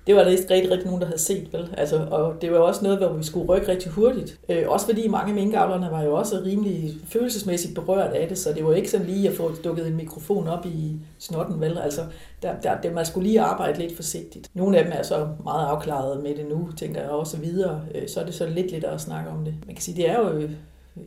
det 0.09 0.17
var 0.17 0.23
der 0.23 0.31
ikke 0.31 0.53
rigtig, 0.53 0.71
rigtig 0.71 0.85
nogen, 0.85 1.01
der 1.01 1.07
havde 1.07 1.19
set. 1.19 1.53
Vel? 1.53 1.73
Altså, 1.77 2.07
og 2.11 2.41
det 2.41 2.51
var 2.51 2.57
også 2.57 2.83
noget, 2.83 2.97
hvor 2.97 3.13
vi 3.13 3.23
skulle 3.23 3.47
rykke 3.47 3.67
rigtig 3.67 3.91
hurtigt. 3.91 4.39
Øh, 4.49 4.63
også 4.67 4.85
fordi 4.85 5.07
mange 5.07 5.33
minkavlerne 5.33 5.91
var 5.91 6.03
jo 6.03 6.13
også 6.13 6.41
rimelig 6.45 6.93
følelsesmæssigt 7.05 7.75
berørt 7.75 8.13
af 8.13 8.27
det, 8.27 8.37
så 8.37 8.53
det 8.53 8.65
var 8.65 8.73
ikke 8.73 8.91
sådan 8.91 9.05
lige 9.05 9.29
at 9.29 9.35
få 9.35 9.51
dukket 9.63 9.87
en 9.87 9.95
mikrofon 9.95 10.47
op 10.47 10.65
i 10.65 10.95
snotten. 11.19 11.61
Vel? 11.61 11.77
Altså, 11.77 12.01
der, 12.41 12.59
der, 12.59 12.81
der, 12.81 12.93
man 12.93 13.05
skulle 13.05 13.27
lige 13.27 13.41
arbejde 13.41 13.79
lidt 13.79 13.95
forsigtigt. 13.95 14.49
Nogle 14.53 14.77
af 14.77 14.83
dem 14.83 14.93
er 14.95 15.03
så 15.03 15.27
meget 15.43 15.67
afklaret 15.67 16.23
med 16.23 16.35
det 16.35 16.45
nu, 16.49 16.69
tænker 16.77 17.01
jeg 17.01 17.09
også 17.09 17.37
videre. 17.37 17.81
Øh, 17.95 18.09
så 18.09 18.21
er 18.21 18.25
det 18.25 18.33
så 18.33 18.47
lidt 18.47 18.71
lidt 18.71 18.83
at 18.83 19.01
snakke 19.01 19.29
om 19.29 19.45
det. 19.45 19.53
Man 19.65 19.75
kan 19.75 19.83
sige, 19.83 19.97
det 19.97 20.09
er 20.09 20.19
jo 20.19 20.27
et, 20.27 20.57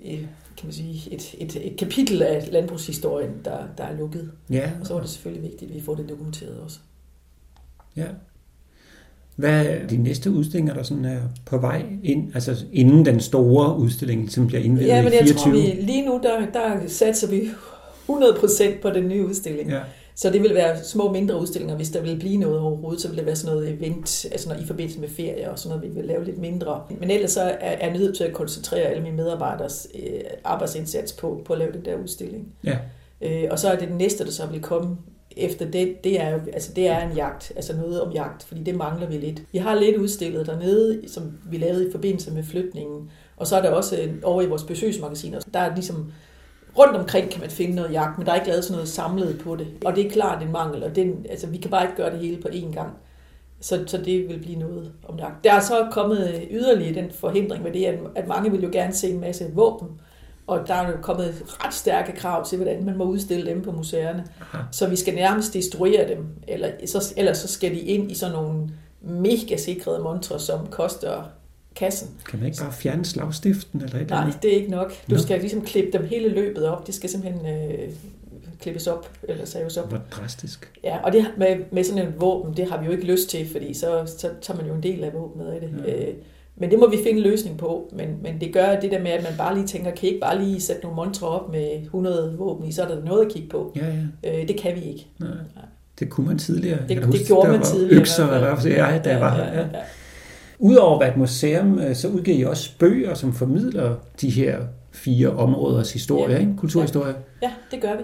øh, 0.04 0.26
kan 0.56 0.64
man 0.64 0.72
sige, 0.72 1.14
et, 1.14 1.34
et, 1.38 1.72
et 1.72 1.78
kapitel 1.78 2.22
af 2.22 2.48
landbrugshistorien, 2.52 3.40
der, 3.44 3.58
der 3.78 3.84
er 3.84 3.96
lukket. 3.96 4.30
Ja. 4.50 4.70
Og 4.80 4.86
så 4.86 4.94
er 4.94 5.00
det 5.00 5.08
selvfølgelig 5.08 5.50
vigtigt, 5.50 5.70
at 5.70 5.76
vi 5.76 5.80
får 5.80 5.94
det 5.94 6.08
dokumenteret 6.08 6.60
også. 6.60 6.78
Ja. 7.96 8.06
Hvad 9.36 9.66
er 9.66 9.86
de 9.86 9.96
næste 9.96 10.30
udstillinger, 10.30 10.74
der 10.74 10.82
sådan 10.82 11.04
er 11.04 11.20
på 11.44 11.58
vej 11.58 11.82
ind, 12.02 12.34
altså 12.34 12.56
inden 12.72 13.06
den 13.06 13.20
store 13.20 13.78
udstilling, 13.78 14.30
som 14.30 14.46
bliver 14.46 14.62
indvidet 14.62 14.88
ja, 14.88 15.02
men 15.02 15.12
jeg 15.12 15.22
i 15.22 15.24
24? 15.24 15.52
tror, 15.52 15.60
vi, 15.60 15.82
lige 15.82 16.06
nu 16.06 16.20
der, 16.22 16.46
der 16.52 16.80
satser 16.86 17.28
vi 17.28 17.50
100% 18.08 18.82
på 18.82 18.90
den 18.90 19.08
nye 19.08 19.26
udstilling. 19.26 19.70
Ja. 19.70 19.80
Så 20.14 20.30
det 20.30 20.42
vil 20.42 20.54
være 20.54 20.84
små 20.84 21.12
mindre 21.12 21.40
udstillinger, 21.40 21.76
hvis 21.76 21.90
der 21.90 22.02
vil 22.02 22.18
blive 22.18 22.36
noget 22.36 22.58
overhovedet, 22.58 23.00
så 23.00 23.08
vil 23.08 23.16
det 23.16 23.26
være 23.26 23.36
sådan 23.36 23.56
noget 23.56 23.70
event, 23.70 24.26
altså 24.32 24.48
når, 24.48 24.56
i 24.56 24.64
forbindelse 24.64 25.00
med 25.00 25.08
ferie 25.08 25.50
og 25.50 25.58
sådan 25.58 25.76
noget, 25.76 25.90
vi 25.90 26.00
vil 26.00 26.08
lave 26.08 26.24
lidt 26.24 26.38
mindre. 26.38 26.82
Men 27.00 27.10
ellers 27.10 27.30
så 27.30 27.40
er, 27.40 27.56
er 27.60 27.86
jeg 27.86 27.98
nødt 27.98 28.16
til 28.16 28.24
at 28.24 28.32
koncentrere 28.32 28.82
alle 28.82 29.02
mine 29.02 29.16
medarbejders 29.16 29.86
øh, 29.94 30.20
arbejdsindsats 30.44 31.12
på, 31.12 31.42
på 31.44 31.52
at 31.52 31.58
lave 31.58 31.72
den 31.72 31.84
der 31.84 31.96
udstilling. 31.96 32.48
Ja. 32.64 32.78
Øh, 33.20 33.48
og 33.50 33.58
så 33.58 33.68
er 33.68 33.76
det 33.76 33.88
den 33.88 33.96
næste, 33.96 34.24
der 34.24 34.30
så 34.30 34.46
vil 34.46 34.60
komme 34.60 34.96
efter 35.36 35.70
det, 35.70 36.04
det 36.04 36.20
er, 36.20 36.38
altså 36.52 36.72
det 36.72 36.88
er 36.88 37.08
en 37.08 37.16
jagt, 37.16 37.52
altså 37.56 37.76
noget 37.76 38.02
om 38.02 38.12
jagt, 38.12 38.42
fordi 38.42 38.62
det 38.62 38.74
mangler 38.74 39.08
vi 39.08 39.16
lidt. 39.16 39.42
Vi 39.52 39.58
har 39.58 39.74
lidt 39.74 39.96
udstillet 39.96 40.46
dernede, 40.46 41.02
som 41.08 41.32
vi 41.50 41.56
lavede 41.56 41.88
i 41.88 41.92
forbindelse 41.92 42.30
med 42.30 42.44
flytningen, 42.44 43.10
og 43.36 43.46
så 43.46 43.56
er 43.56 43.62
der 43.62 43.70
også 43.70 44.08
over 44.22 44.42
i 44.42 44.46
vores 44.46 44.62
besøgsmagasiner, 44.62 45.40
der 45.54 45.60
er 45.60 45.74
ligesom 45.74 46.12
rundt 46.78 46.96
omkring 46.96 47.30
kan 47.30 47.40
man 47.40 47.50
finde 47.50 47.74
noget 47.74 47.92
jagt, 47.92 48.18
men 48.18 48.26
der 48.26 48.32
er 48.32 48.36
ikke 48.36 48.48
lavet 48.48 48.64
sådan 48.64 48.74
noget 48.74 48.88
samlet 48.88 49.40
på 49.44 49.56
det. 49.56 49.66
Og 49.84 49.96
det 49.96 50.06
er 50.06 50.10
klart 50.10 50.42
en 50.42 50.52
mangel, 50.52 50.84
og 50.84 50.96
det, 50.96 51.14
altså, 51.30 51.46
vi 51.46 51.56
kan 51.56 51.70
bare 51.70 51.84
ikke 51.84 51.96
gøre 51.96 52.10
det 52.10 52.18
hele 52.18 52.42
på 52.42 52.48
én 52.48 52.72
gang. 52.72 52.92
Så, 53.60 53.84
så 53.86 53.98
det 53.98 54.28
vil 54.28 54.38
blive 54.38 54.58
noget 54.58 54.92
om 55.08 55.18
jagt. 55.18 55.44
Der 55.44 55.52
er 55.52 55.60
så 55.60 55.88
kommet 55.90 56.42
yderligere 56.50 56.94
den 56.94 57.10
forhindring 57.10 57.62
med 57.62 57.72
det, 57.72 57.84
at, 57.84 57.98
at 58.14 58.28
mange 58.28 58.50
vil 58.50 58.62
jo 58.62 58.68
gerne 58.72 58.92
se 58.92 59.10
en 59.10 59.20
masse 59.20 59.50
våben, 59.54 59.88
og 60.60 60.68
der 60.68 60.74
er 60.74 61.00
kommet 61.00 61.34
ret 61.46 61.74
stærke 61.74 62.12
krav 62.12 62.46
til, 62.46 62.56
hvordan 62.56 62.84
man 62.84 62.96
må 62.96 63.04
udstille 63.04 63.50
dem 63.50 63.62
på 63.62 63.72
museerne. 63.72 64.24
Aha. 64.40 64.62
Så 64.70 64.88
vi 64.88 64.96
skal 64.96 65.14
nærmest 65.14 65.54
destruere 65.54 66.08
dem, 66.08 66.26
eller 66.48 66.70
så, 66.86 67.14
ellers 67.16 67.38
så 67.38 67.48
skal 67.48 67.70
de 67.70 67.80
ind 67.80 68.10
i 68.10 68.14
sådan 68.14 68.34
nogle 68.34 68.70
mega 69.02 69.56
sikrede 69.56 69.98
montre, 69.98 70.40
som 70.40 70.66
koster 70.66 71.22
kassen. 71.76 72.10
Kan 72.28 72.38
man 72.38 72.46
ikke 72.46 72.58
bare 72.62 72.72
fjerne 72.72 73.04
slagstiften 73.04 73.82
eller 73.82 74.00
et 74.00 74.10
Nej, 74.10 74.32
det 74.42 74.52
er 74.52 74.56
ikke 74.56 74.70
nok. 74.70 74.92
Du 75.10 75.18
skal 75.18 75.40
ligesom 75.40 75.62
klippe 75.62 75.98
dem 75.98 76.06
hele 76.06 76.28
løbet 76.28 76.66
op. 76.66 76.86
Det 76.86 76.94
skal 76.94 77.10
simpelthen 77.10 77.46
øh, 77.46 77.88
klippes 78.60 78.86
op, 78.86 79.10
eller 79.22 79.44
saves 79.44 79.76
op. 79.76 79.88
Hvor 79.88 80.00
drastisk. 80.10 80.70
Ja, 80.84 80.98
og 81.04 81.12
det 81.12 81.26
med, 81.36 81.56
med 81.72 81.84
sådan 81.84 82.06
en 82.06 82.14
våben, 82.20 82.56
det 82.56 82.70
har 82.70 82.80
vi 82.80 82.86
jo 82.86 82.92
ikke 82.92 83.04
lyst 83.04 83.28
til, 83.28 83.48
fordi 83.52 83.74
så, 83.74 84.14
så 84.18 84.30
tager 84.42 84.58
man 84.58 84.66
jo 84.66 84.74
en 84.74 84.82
del 84.82 85.04
af 85.04 85.12
våbnet 85.12 85.46
af 85.46 85.60
det. 85.60 85.70
Ja. 85.86 86.08
Øh, 86.08 86.14
men 86.56 86.70
det 86.70 86.78
må 86.78 86.90
vi 86.90 86.96
finde 86.96 87.18
en 87.18 87.22
løsning 87.22 87.58
på. 87.58 87.90
Men, 87.92 88.08
men 88.22 88.40
det 88.40 88.52
gør 88.52 88.80
det 88.80 88.90
der 88.90 89.02
med, 89.02 89.10
at 89.10 89.22
man 89.22 89.32
bare 89.38 89.54
lige 89.54 89.66
tænker, 89.66 89.90
kan 89.90 90.04
I 90.04 90.06
ikke 90.06 90.20
bare 90.20 90.42
lige 90.42 90.60
sætte 90.60 90.82
nogle 90.82 90.96
montre 90.96 91.28
op 91.28 91.52
med 91.52 91.82
100 91.82 92.34
våben 92.38 92.68
i, 92.68 92.72
så 92.72 92.82
er 92.82 92.88
der 92.88 93.04
noget 93.04 93.26
at 93.26 93.32
kigge 93.32 93.48
på. 93.48 93.72
Ja, 93.76 93.86
ja. 94.24 94.40
Øh, 94.42 94.48
det 94.48 94.56
kan 94.56 94.74
vi 94.74 94.80
ikke. 94.80 95.06
Nej. 95.20 95.28
Det 95.98 96.10
kunne 96.10 96.26
man 96.26 96.38
tidligere. 96.38 96.78
Det, 96.88 96.96
det 96.96 97.04
huske, 97.04 97.24
gjorde 97.26 97.50
man 97.50 97.62
tidligere. 97.62 98.00
Økser, 98.00 98.28
eller 98.28 98.60
hvad 98.60 98.72
jeg, 98.72 99.00
da 99.04 99.10
jeg 99.10 99.20
var 99.20 99.34
her. 99.34 99.44
Ja. 99.44 99.60
ja. 99.60 99.66
Udover 100.58 100.94
at 100.94 101.00
være 101.00 101.10
et 101.10 101.16
museum, 101.16 101.78
øh, 101.78 101.94
så 101.94 102.08
udgiver 102.08 102.38
I 102.38 102.44
også 102.44 102.70
bøger, 102.78 103.14
som 103.14 103.32
formidler 103.32 103.94
de 104.20 104.30
her 104.30 104.58
fire 104.92 105.30
områders 105.30 105.92
historie, 105.92 106.34
ja. 106.34 106.40
ikke? 106.40 106.52
kulturhistorie. 106.56 107.14
Ja. 107.42 107.48
ja, 107.48 107.52
det 107.70 107.82
gør 107.82 107.96
vi. 107.96 108.02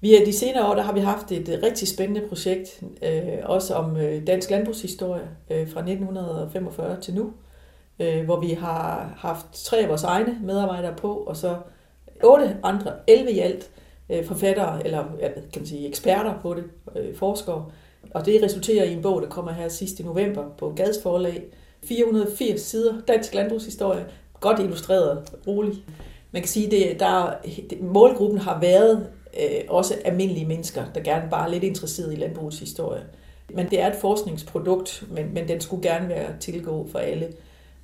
Vi 0.00 0.14
er 0.14 0.24
de 0.24 0.32
senere 0.32 0.68
år, 0.68 0.74
der 0.74 0.82
har 0.82 0.92
vi 0.92 1.00
haft 1.00 1.32
et 1.32 1.60
rigtig 1.62 1.88
spændende 1.88 2.22
projekt, 2.28 2.82
øh, 3.02 3.22
også 3.44 3.74
om 3.74 3.96
øh, 3.96 4.26
dansk 4.26 4.50
landbrugshistorie 4.50 5.22
øh, 5.50 5.68
fra 5.68 5.80
1945 5.80 7.00
til 7.00 7.14
nu 7.14 7.32
øh, 7.98 8.24
hvor 8.24 8.40
vi 8.40 8.52
har 8.52 9.14
haft 9.16 9.46
tre 9.52 9.78
af 9.78 9.88
vores 9.88 10.02
egne 10.02 10.38
medarbejdere 10.42 10.94
på, 10.96 11.12
og 11.12 11.36
så 11.36 11.56
otte 12.24 12.56
andre, 12.62 12.92
11 13.06 13.32
i 13.32 13.38
alt, 13.38 13.70
øh, 14.10 14.24
forfattere, 14.24 14.86
eller 14.86 15.04
kan 15.52 15.62
man 15.62 15.66
sige 15.66 15.88
eksperter 15.88 16.34
på 16.42 16.54
det, 16.54 16.64
øh, 16.96 17.16
forskere. 17.16 17.66
Og 18.14 18.26
det 18.26 18.42
resulterer 18.42 18.84
i 18.84 18.92
en 18.92 19.02
bog, 19.02 19.22
der 19.22 19.28
kommer 19.28 19.52
her 19.52 19.68
sidst 19.68 20.00
i 20.00 20.02
november 20.02 20.44
på 20.58 20.72
Gads 20.76 21.02
forlag. 21.02 21.42
480 21.84 22.60
sider, 22.60 22.94
dansk 23.08 23.34
landbrugshistorie, 23.34 24.06
godt 24.40 24.60
illustreret, 24.60 25.32
rolig. 25.46 25.74
Man 26.32 26.42
kan 26.42 26.48
sige, 26.48 26.90
at 26.90 27.00
der, 27.00 27.30
målgruppen 27.80 28.38
har 28.38 28.60
været 28.60 29.06
øh, 29.40 29.60
også 29.68 29.94
almindelige 30.04 30.46
mennesker, 30.46 30.84
der 30.94 31.00
gerne 31.00 31.30
bare 31.30 31.46
er 31.46 31.50
lidt 31.50 31.64
interesseret 31.64 32.12
i 32.12 32.16
landbrugets 32.16 32.58
historie. 32.58 33.02
men 33.54 33.70
det 33.70 33.80
er 33.80 33.86
et 33.86 33.96
forskningsprodukt, 34.00 35.04
men, 35.10 35.34
men 35.34 35.48
den 35.48 35.60
skulle 35.60 35.82
gerne 35.82 36.08
være 36.08 36.38
tilgå 36.40 36.88
for 36.92 36.98
alle. 36.98 37.32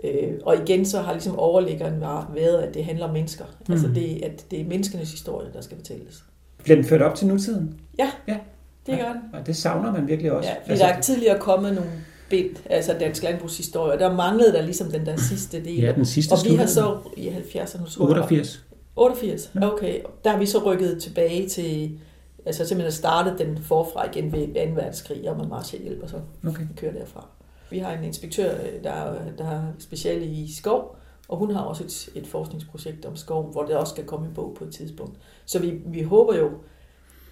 Øh, 0.04 0.32
og 0.42 0.56
igen 0.56 0.84
så 0.84 1.00
har 1.00 1.12
ligesom 1.12 1.38
overliggeren 1.38 2.00
været, 2.34 2.62
at 2.62 2.74
det 2.74 2.84
handler 2.84 3.06
om 3.06 3.12
mennesker. 3.12 3.44
Mm. 3.68 3.72
Altså 3.72 3.88
det, 3.88 4.22
at 4.22 4.44
det 4.50 4.60
er 4.60 4.64
menneskenes 4.64 5.10
historie, 5.10 5.48
der 5.54 5.60
skal 5.60 5.76
fortælles. 5.76 6.24
Bliver 6.62 6.76
den 6.76 6.84
ført 6.84 7.02
op 7.02 7.14
til 7.14 7.26
nutiden? 7.26 7.80
Ja, 7.98 8.10
ja. 8.28 8.38
det 8.86 8.98
gør 8.98 9.12
den. 9.12 9.22
Og 9.32 9.46
det 9.46 9.56
savner 9.56 9.92
man 9.92 10.08
virkelig 10.08 10.32
også. 10.32 10.48
Ja, 10.48 10.54
fordi 10.54 10.70
altså, 10.70 10.86
der 10.86 10.92
er 10.92 11.00
tidligere 11.00 11.38
kommet 11.38 11.74
nogle 11.74 11.90
bind, 12.30 12.56
altså 12.70 12.96
dansk 13.00 13.22
landbrugshistorie, 13.22 13.92
og 13.92 13.98
der 13.98 14.16
manglede 14.16 14.52
der 14.52 14.62
ligesom 14.62 14.90
den 14.90 15.06
der 15.06 15.16
sidste 15.16 15.64
del. 15.64 15.80
Ja, 15.80 15.92
den 15.92 16.04
sidste 16.04 16.32
Og 16.32 16.38
vi 16.44 16.54
har 16.54 16.66
så 16.66 16.98
i 17.16 17.28
70'erne... 17.28 18.02
88. 18.02 18.64
88, 18.96 19.52
okay. 19.62 20.00
Der 20.24 20.30
har 20.30 20.38
vi 20.38 20.46
så 20.46 20.58
rykket 20.58 21.02
tilbage 21.02 21.48
til, 21.48 21.98
altså 22.46 22.66
simpelthen 22.66 22.92
startet 22.92 23.38
den 23.38 23.58
forfra 23.62 24.08
igen 24.10 24.32
ved 24.32 24.46
2. 24.46 24.74
verdenskrig, 24.74 25.30
og 25.30 25.36
med 25.36 25.46
Marshallhjælp, 25.46 26.02
og 26.02 26.08
så 26.08 26.16
okay. 26.46 26.62
kører 26.76 26.92
derfra. 26.92 27.26
Vi 27.72 27.78
har 27.78 27.92
en 27.92 28.04
inspektør, 28.04 28.54
øh, 28.54 28.84
der, 28.84 29.32
der 29.38 29.44
er 29.44 29.62
speciale 29.78 30.26
i 30.26 30.52
skov, 30.52 30.96
og 31.28 31.36
hun 31.36 31.50
har 31.50 31.60
også 31.60 31.84
et, 31.84 32.08
et 32.14 32.26
forskningsprojekt 32.26 33.04
om 33.04 33.16
skov, 33.16 33.52
hvor 33.52 33.62
der 33.62 33.76
også 33.76 33.90
skal 33.90 34.06
komme 34.06 34.26
en 34.26 34.34
bog 34.34 34.54
på 34.58 34.64
et 34.64 34.74
tidspunkt. 34.74 35.18
Så 35.44 35.58
vi, 35.58 35.70
vi 35.86 36.02
håber 36.02 36.36
jo, 36.36 36.50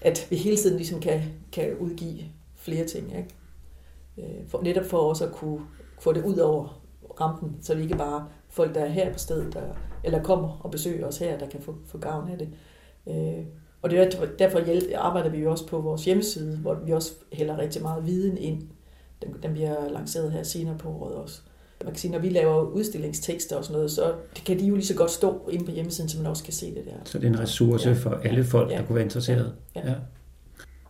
at 0.01 0.27
vi 0.31 0.37
hele 0.37 0.57
tiden 0.57 0.77
ligesom 0.77 1.01
kan, 1.01 1.23
kan 1.53 1.77
udgive 1.79 2.19
flere 2.55 2.87
ting. 2.87 3.17
Ikke? 3.17 3.29
Øh, 4.19 4.49
for, 4.49 4.63
netop 4.63 4.85
for 4.85 4.99
også 4.99 5.27
at 5.27 5.33
kunne 5.33 5.61
få 6.01 6.13
det 6.13 6.25
ud 6.25 6.37
over 6.37 6.81
rampen, 7.21 7.57
så 7.63 7.75
vi 7.75 7.83
ikke 7.83 7.97
bare 7.97 8.29
folk, 8.49 8.75
der 8.75 8.81
er 8.81 8.89
her 8.89 9.13
på 9.13 9.19
stedet, 9.19 9.55
der, 9.55 9.63
eller 10.05 10.23
kommer 10.23 10.61
og 10.65 10.71
besøger 10.71 11.07
os 11.07 11.19
her, 11.19 11.39
der 11.39 11.49
kan 11.49 11.61
få, 11.61 11.75
få 11.87 11.99
gavn 11.99 12.29
af 12.29 12.39
det. 12.39 12.49
Øh, 13.09 13.45
og 13.83 13.91
det 13.91 13.99
er 13.99 14.27
derfor 14.39 14.61
arbejder 14.99 15.31
vi 15.31 15.39
jo 15.39 15.51
også 15.51 15.67
på 15.67 15.81
vores 15.81 16.05
hjemmeside, 16.05 16.57
hvor 16.57 16.75
vi 16.75 16.93
også 16.93 17.13
hælder 17.33 17.59
rigtig 17.59 17.83
meget 17.83 18.07
viden 18.07 18.39
ind. 18.39 18.63
Den, 19.23 19.35
den 19.43 19.53
bliver 19.53 19.91
lanceret 19.91 20.33
her 20.33 20.43
senere 20.43 20.79
på 20.79 20.89
året 20.89 21.15
også. 21.15 21.41
Man 21.85 21.93
kan 21.93 21.99
sige, 21.99 22.13
når 22.13 22.19
vi 22.19 22.29
laver 22.29 22.63
udstillingstekster 22.63 23.57
og 23.57 23.65
sådan 23.65 23.75
noget, 23.75 23.91
så 23.91 24.15
kan 24.47 24.59
de 24.59 24.67
jo 24.67 24.75
lige 24.75 24.87
så 24.87 24.95
godt 24.95 25.11
stå 25.11 25.49
inde 25.53 25.65
på 25.65 25.71
hjemmesiden, 25.71 26.09
så 26.09 26.19
man 26.19 26.27
også 26.27 26.45
kan 26.45 26.53
se 26.53 26.67
det 26.67 26.85
der. 26.87 26.93
Så 27.05 27.19
det 27.19 27.25
er 27.25 27.29
en 27.29 27.41
ressource 27.41 27.89
ja. 27.89 27.95
for 27.95 28.11
alle 28.25 28.45
folk, 28.45 28.71
ja. 28.71 28.77
der 28.77 28.85
kunne 28.85 28.95
være 28.95 29.05
interesseret. 29.05 29.53
Ja. 29.77 29.89
Ja. 29.89 29.95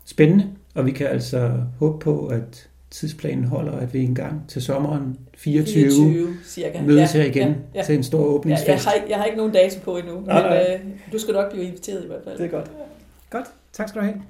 Spændende, 0.04 0.46
og 0.74 0.86
vi 0.86 0.90
kan 0.90 1.06
altså 1.06 1.62
håbe 1.78 1.98
på, 1.98 2.26
at 2.26 2.68
tidsplanen 2.90 3.44
holder, 3.44 3.72
at 3.72 3.94
vi 3.94 4.04
engang 4.04 4.48
til 4.48 4.62
sommeren 4.62 5.18
24, 5.36 5.84
24 5.84 6.36
cirka. 6.44 6.82
mødes 6.82 7.14
ja, 7.14 7.20
her 7.20 7.30
igen 7.30 7.48
ja, 7.48 7.54
ja. 7.74 7.84
til 7.84 7.94
en 7.94 8.02
stor 8.02 8.24
åbningsfest. 8.24 8.68
Ja, 8.68 8.72
jeg, 8.72 8.82
har 8.82 8.92
ikke, 8.92 9.10
jeg 9.10 9.18
har 9.18 9.24
ikke 9.24 9.36
nogen 9.36 9.52
dato 9.52 9.80
på 9.80 9.96
endnu, 9.96 10.20
nej, 10.20 10.42
men 10.42 10.50
nej. 10.50 10.80
Øh, 10.84 11.12
du 11.12 11.18
skal 11.18 11.34
nok 11.34 11.52
blive 11.52 11.64
inviteret 11.64 12.04
i 12.04 12.06
hvert 12.06 12.20
fald. 12.24 12.38
Det 12.38 12.46
er 12.46 12.50
godt. 12.50 12.70
Godt, 13.30 13.46
tak 13.72 13.88
skal 13.88 14.00
du 14.00 14.06
have. 14.06 14.22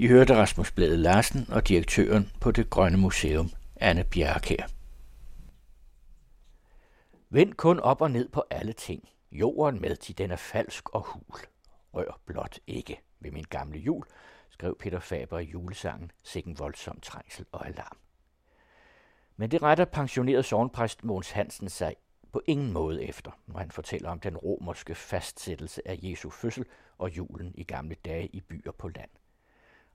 I 0.00 0.06
hørte 0.08 0.36
Rasmus 0.36 0.72
Blæde 0.72 0.96
Larsen 0.96 1.46
og 1.50 1.68
direktøren 1.68 2.32
på 2.40 2.50
det 2.50 2.70
Grønne 2.70 2.98
Museum, 2.98 3.50
Anne 3.76 4.04
Bjerkær. 4.04 4.66
Vend 7.30 7.54
kun 7.54 7.80
op 7.80 8.00
og 8.00 8.10
ned 8.10 8.28
på 8.28 8.44
alle 8.50 8.72
ting. 8.72 9.08
Jorden 9.32 9.80
med, 9.80 9.96
til 9.96 10.18
den 10.18 10.30
er 10.30 10.36
falsk 10.36 10.88
og 10.88 11.00
hul. 11.00 11.40
Rør 11.94 12.20
blot 12.26 12.58
ikke 12.66 13.00
ved 13.20 13.30
min 13.30 13.44
gamle 13.50 13.78
jul, 13.78 14.04
skrev 14.50 14.76
Peter 14.78 15.00
Faber 15.00 15.38
i 15.38 15.44
julesangen 15.44 16.10
Sikken 16.24 16.58
voldsom 16.58 17.00
trængsel 17.00 17.46
og 17.52 17.66
alarm. 17.66 17.96
Men 19.36 19.50
det 19.50 19.62
retter 19.62 19.84
pensioneret 19.84 20.44
sovnpræst 20.44 21.04
Måns 21.04 21.30
Hansen 21.30 21.68
sig 21.68 21.96
på 22.32 22.42
ingen 22.46 22.72
måde 22.72 23.04
efter, 23.04 23.30
når 23.46 23.58
han 23.58 23.70
fortæller 23.70 24.10
om 24.10 24.20
den 24.20 24.36
romerske 24.36 24.94
fastsættelse 24.94 25.88
af 25.88 25.98
Jesu 26.02 26.30
fødsel 26.30 26.64
og 26.98 27.16
julen 27.16 27.52
i 27.54 27.64
gamle 27.64 27.94
dage 28.04 28.26
i 28.26 28.40
byer 28.40 28.72
på 28.72 28.88
land. 28.88 29.10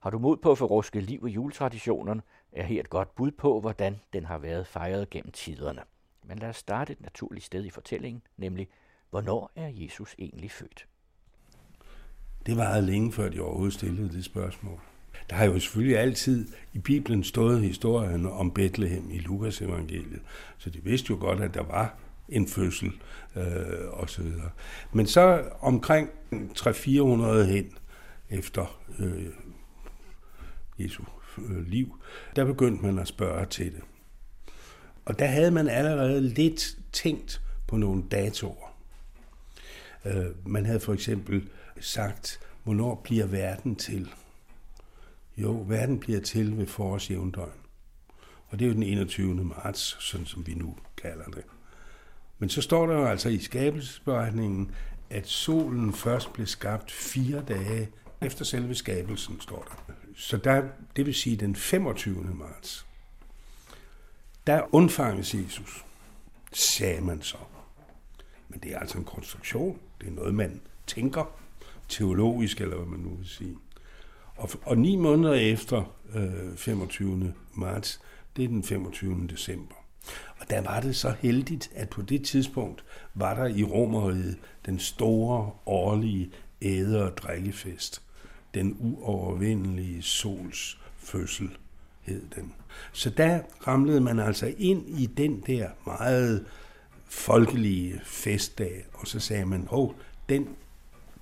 Har 0.05 0.09
du 0.09 0.19
mod 0.19 0.37
på 0.37 0.51
at 0.51 0.57
forruske 0.57 1.01
liv 1.01 1.25
i 1.27 1.31
juletraditionerne, 1.31 2.21
er 2.51 2.63
her 2.63 2.79
et 2.79 2.89
godt 2.89 3.15
bud 3.15 3.31
på, 3.31 3.59
hvordan 3.59 3.95
den 4.13 4.25
har 4.25 4.37
været 4.37 4.67
fejret 4.67 5.09
gennem 5.09 5.31
tiderne. 5.31 5.81
Men 6.23 6.39
lad 6.39 6.49
os 6.49 6.57
starte 6.57 6.93
et 6.93 7.01
naturligt 7.01 7.45
sted 7.45 7.65
i 7.65 7.69
fortællingen, 7.69 8.21
nemlig, 8.37 8.67
hvornår 9.09 9.51
er 9.55 9.67
Jesus 9.67 10.15
egentlig 10.19 10.51
født? 10.51 10.87
Det 12.45 12.57
var 12.57 12.79
længe 12.79 13.11
før 13.11 13.29
de 13.29 13.41
overhovedet 13.41 13.73
stillede 13.73 14.09
det 14.09 14.25
spørgsmål. 14.25 14.79
Der 15.29 15.35
har 15.35 15.45
jo 15.45 15.59
selvfølgelig 15.59 15.97
altid 15.97 16.47
i 16.73 16.79
Bibelen 16.79 17.23
stået 17.23 17.61
historien 17.61 18.25
om 18.25 18.51
Bethlehem 18.51 19.11
i 19.11 19.17
Lukas 19.17 19.61
evangeliet, 19.61 20.21
så 20.57 20.69
de 20.69 20.83
vidste 20.83 21.09
jo 21.09 21.17
godt, 21.19 21.41
at 21.41 21.53
der 21.53 21.63
var 21.63 21.95
en 22.29 22.47
fødsel 22.47 22.91
øh, 23.35 23.43
osv. 23.91 24.31
Men 24.93 25.07
så 25.07 25.43
omkring 25.61 26.09
300-400 26.33 27.43
hen 27.43 27.77
efter 28.29 28.79
øh, 28.99 29.25
Jesu 30.79 31.03
øh, 31.37 31.67
liv, 31.67 31.99
der 32.35 32.45
begyndte 32.45 32.85
man 32.85 32.99
at 32.99 33.07
spørge 33.07 33.45
til 33.45 33.71
det. 33.71 33.81
Og 35.05 35.19
der 35.19 35.25
havde 35.25 35.51
man 35.51 35.67
allerede 35.67 36.21
lidt 36.21 36.77
tænkt 36.91 37.41
på 37.67 37.77
nogle 37.77 38.03
datoer. 38.11 38.75
Øh, 40.05 40.25
man 40.45 40.65
havde 40.65 40.79
for 40.79 40.93
eksempel 40.93 41.49
sagt, 41.79 42.39
hvornår 42.63 43.01
bliver 43.03 43.25
verden 43.25 43.75
til? 43.75 44.11
Jo, 45.37 45.65
verden 45.67 45.99
bliver 45.99 46.21
til 46.21 46.57
ved 46.57 46.67
forårsjævndøgn. 46.67 47.49
Og 48.47 48.59
det 48.59 48.65
er 48.65 48.69
jo 48.69 48.73
den 48.73 48.83
21. 48.83 49.35
marts, 49.35 49.97
sådan 49.99 50.25
som 50.25 50.47
vi 50.47 50.53
nu 50.53 50.77
kalder 50.97 51.25
det. 51.25 51.43
Men 52.39 52.49
så 52.49 52.61
står 52.61 52.87
der 52.87 52.93
jo 52.93 53.05
altså 53.05 53.29
i 53.29 53.39
skabelsesberetningen, 53.39 54.71
at 55.09 55.27
solen 55.27 55.93
først 55.93 56.33
blev 56.33 56.47
skabt 56.47 56.91
fire 56.91 57.43
dage 57.47 57.89
efter 58.21 58.45
selve 58.45 58.75
skabelsen, 58.75 59.41
står 59.41 59.67
der. 59.69 59.94
Så 60.15 60.37
der, 60.37 60.63
det 60.95 61.05
vil 61.05 61.15
sige 61.15 61.35
den 61.35 61.55
25. 61.55 62.23
marts, 62.23 62.85
der 64.47 64.75
undfanges 64.75 65.35
Jesus, 65.35 65.85
sagde 66.53 67.01
man 67.01 67.21
så. 67.21 67.37
Men 68.49 68.59
det 68.59 68.73
er 68.73 68.79
altså 68.79 68.97
en 68.97 69.03
konstruktion. 69.03 69.79
Det 70.01 70.07
er 70.07 70.11
noget, 70.11 70.35
man 70.35 70.61
tænker 70.87 71.35
teologisk, 71.89 72.61
eller 72.61 72.75
hvad 72.75 72.85
man 72.85 72.99
nu 72.99 73.15
vil 73.15 73.29
sige. 73.29 73.57
Og, 74.35 74.49
og 74.63 74.77
ni 74.77 74.95
måneder 74.95 75.33
efter 75.33 75.95
øh, 76.15 76.57
25. 76.57 77.33
marts, 77.53 78.01
det 78.35 78.43
er 78.43 78.47
den 78.47 78.63
25. 78.63 79.27
december. 79.29 79.75
Og 80.37 80.49
der 80.49 80.61
var 80.61 80.79
det 80.79 80.95
så 80.95 81.15
heldigt, 81.19 81.71
at 81.75 81.89
på 81.89 82.01
det 82.01 82.25
tidspunkt 82.25 82.83
var 83.13 83.33
der 83.33 83.45
i 83.45 83.63
Romeriet 83.63 84.37
den 84.65 84.79
store 84.79 85.51
årlige 85.65 86.31
æder- 86.61 87.03
og 87.05 87.17
drikkefest. 87.17 88.01
Den 88.55 88.77
uovervindelige 88.79 90.01
sols 90.01 90.79
fødsel 90.97 91.49
hed 92.01 92.21
den. 92.35 92.53
Så 92.93 93.09
der 93.09 93.39
ramlede 93.67 94.01
man 94.01 94.19
altså 94.19 94.53
ind 94.57 94.99
i 94.99 95.05
den 95.05 95.43
der 95.47 95.69
meget 95.85 96.45
folkelige 97.05 98.01
festdag, 98.05 98.85
og 98.93 99.07
så 99.07 99.19
sagde 99.19 99.45
man, 99.45 99.67
hov, 99.69 99.95
den 100.29 100.47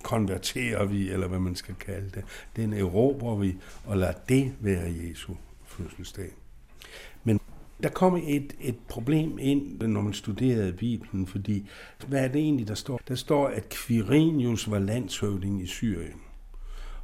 konverterer 0.03 0.85
vi, 0.85 1.09
eller 1.09 1.27
hvad 1.27 1.39
man 1.39 1.55
skal 1.55 1.75
kalde 1.75 2.09
det. 2.09 2.23
Den 2.55 2.73
erobrer 2.73 3.35
vi, 3.35 3.55
og 3.85 3.97
lader 3.97 4.13
det 4.29 4.53
være 4.59 4.93
Jesu 5.03 5.33
fødselsdag. 5.65 6.29
Men 7.23 7.39
der 7.83 7.89
kom 7.89 8.21
et, 8.27 8.55
et 8.61 8.75
problem 8.87 9.37
ind, 9.39 9.81
når 9.81 10.01
man 10.01 10.13
studerede 10.13 10.73
Bibelen, 10.73 11.27
fordi 11.27 11.69
hvad 12.07 12.23
er 12.23 12.27
det 12.27 12.41
egentlig, 12.41 12.67
der 12.67 12.75
står? 12.75 13.01
Der 13.07 13.15
står, 13.15 13.47
at 13.47 13.69
Quirinius 13.69 14.71
var 14.71 14.79
landshøvding 14.79 15.61
i 15.61 15.65
Syrien. 15.67 16.22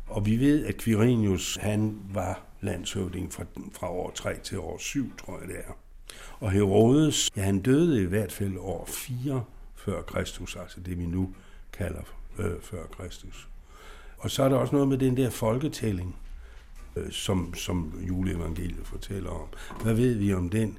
Og 0.10 0.26
vi 0.26 0.40
ved, 0.40 0.66
at 0.66 0.78
Quirinius, 0.78 1.56
han 1.62 2.00
var 2.14 2.44
landshøvding 2.62 3.34
fra, 3.34 3.44
fra 3.74 3.92
år 3.92 4.12
3 4.12 4.40
til 4.40 4.60
år 4.60 4.78
7, 4.78 5.18
tror 5.18 5.40
jeg 5.40 5.48
det 5.48 5.58
er. 5.58 5.78
Og 6.40 6.52
Herodes, 6.52 7.30
ja, 7.36 7.42
han 7.42 7.60
døde 7.60 8.04
i 8.04 8.06
hvert 8.06 8.32
fald 8.32 8.58
år 8.58 8.86
4 8.88 9.44
før 9.76 10.02
Kristus, 10.02 10.56
altså 10.56 10.80
det 10.80 11.00
vi 11.00 11.06
nu 11.06 11.34
kalder 11.74 12.02
øh, 12.40 12.62
før 12.62 12.86
Kristus. 12.86 13.48
Og 14.18 14.32
så 14.32 14.44
er 14.44 14.50
der 14.50 14.56
også 14.56 14.76
noget 14.76 14.88
med 14.88 14.98
den 14.98 15.18
der 15.18 15.30
folketælling, 15.30 16.16
øh, 16.96 17.12
som, 17.12 17.54
som 17.54 17.94
juleevangeliet 18.08 18.88
fortæller 18.88 19.30
om. 19.30 19.48
Hvad 19.84 19.94
ved 19.94 20.16
vi 20.16 20.34
om 20.34 20.50
den? 20.50 20.78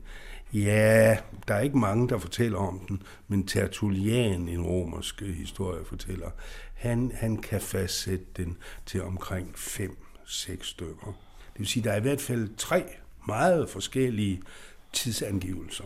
Ja, 0.52 1.16
der 1.48 1.54
er 1.54 1.60
ikke 1.60 1.78
mange, 1.78 2.08
der 2.08 2.18
fortæller 2.18 2.58
om 2.58 2.78
den, 2.88 3.02
men 3.28 3.46
Tertullian, 3.46 4.48
en 4.48 4.62
romersk 4.62 5.22
øh, 5.22 5.34
historie, 5.34 5.84
fortæller, 5.84 6.30
han, 6.74 7.12
han 7.14 7.36
kan 7.36 7.60
fastsætte 7.60 8.24
den 8.36 8.56
til 8.86 9.02
omkring 9.02 9.48
5-6 9.56 10.56
stykker. 10.62 11.06
Det 11.52 11.58
vil 11.58 11.66
sige, 11.66 11.84
der 11.84 11.92
er 11.92 11.96
i 11.96 12.00
hvert 12.00 12.20
fald 12.20 12.48
tre 12.56 12.84
meget 13.26 13.68
forskellige 13.68 14.42
tidsangivelser. 14.92 15.84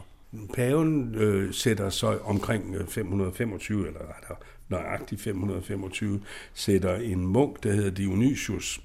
Paven 0.55 1.15
øh, 1.15 1.55
sætter 1.55 1.91
så 1.91 2.19
omkring 2.19 2.75
øh, 2.75 2.87
525, 2.89 3.87
eller 3.87 4.01
der 4.01 4.35
nøjagtigt 4.69 5.21
525, 5.21 6.21
sætter 6.55 6.97
en 6.97 7.27
munk, 7.27 7.63
der 7.63 7.73
hedder 7.73 7.91
Dionysius, 7.91 8.81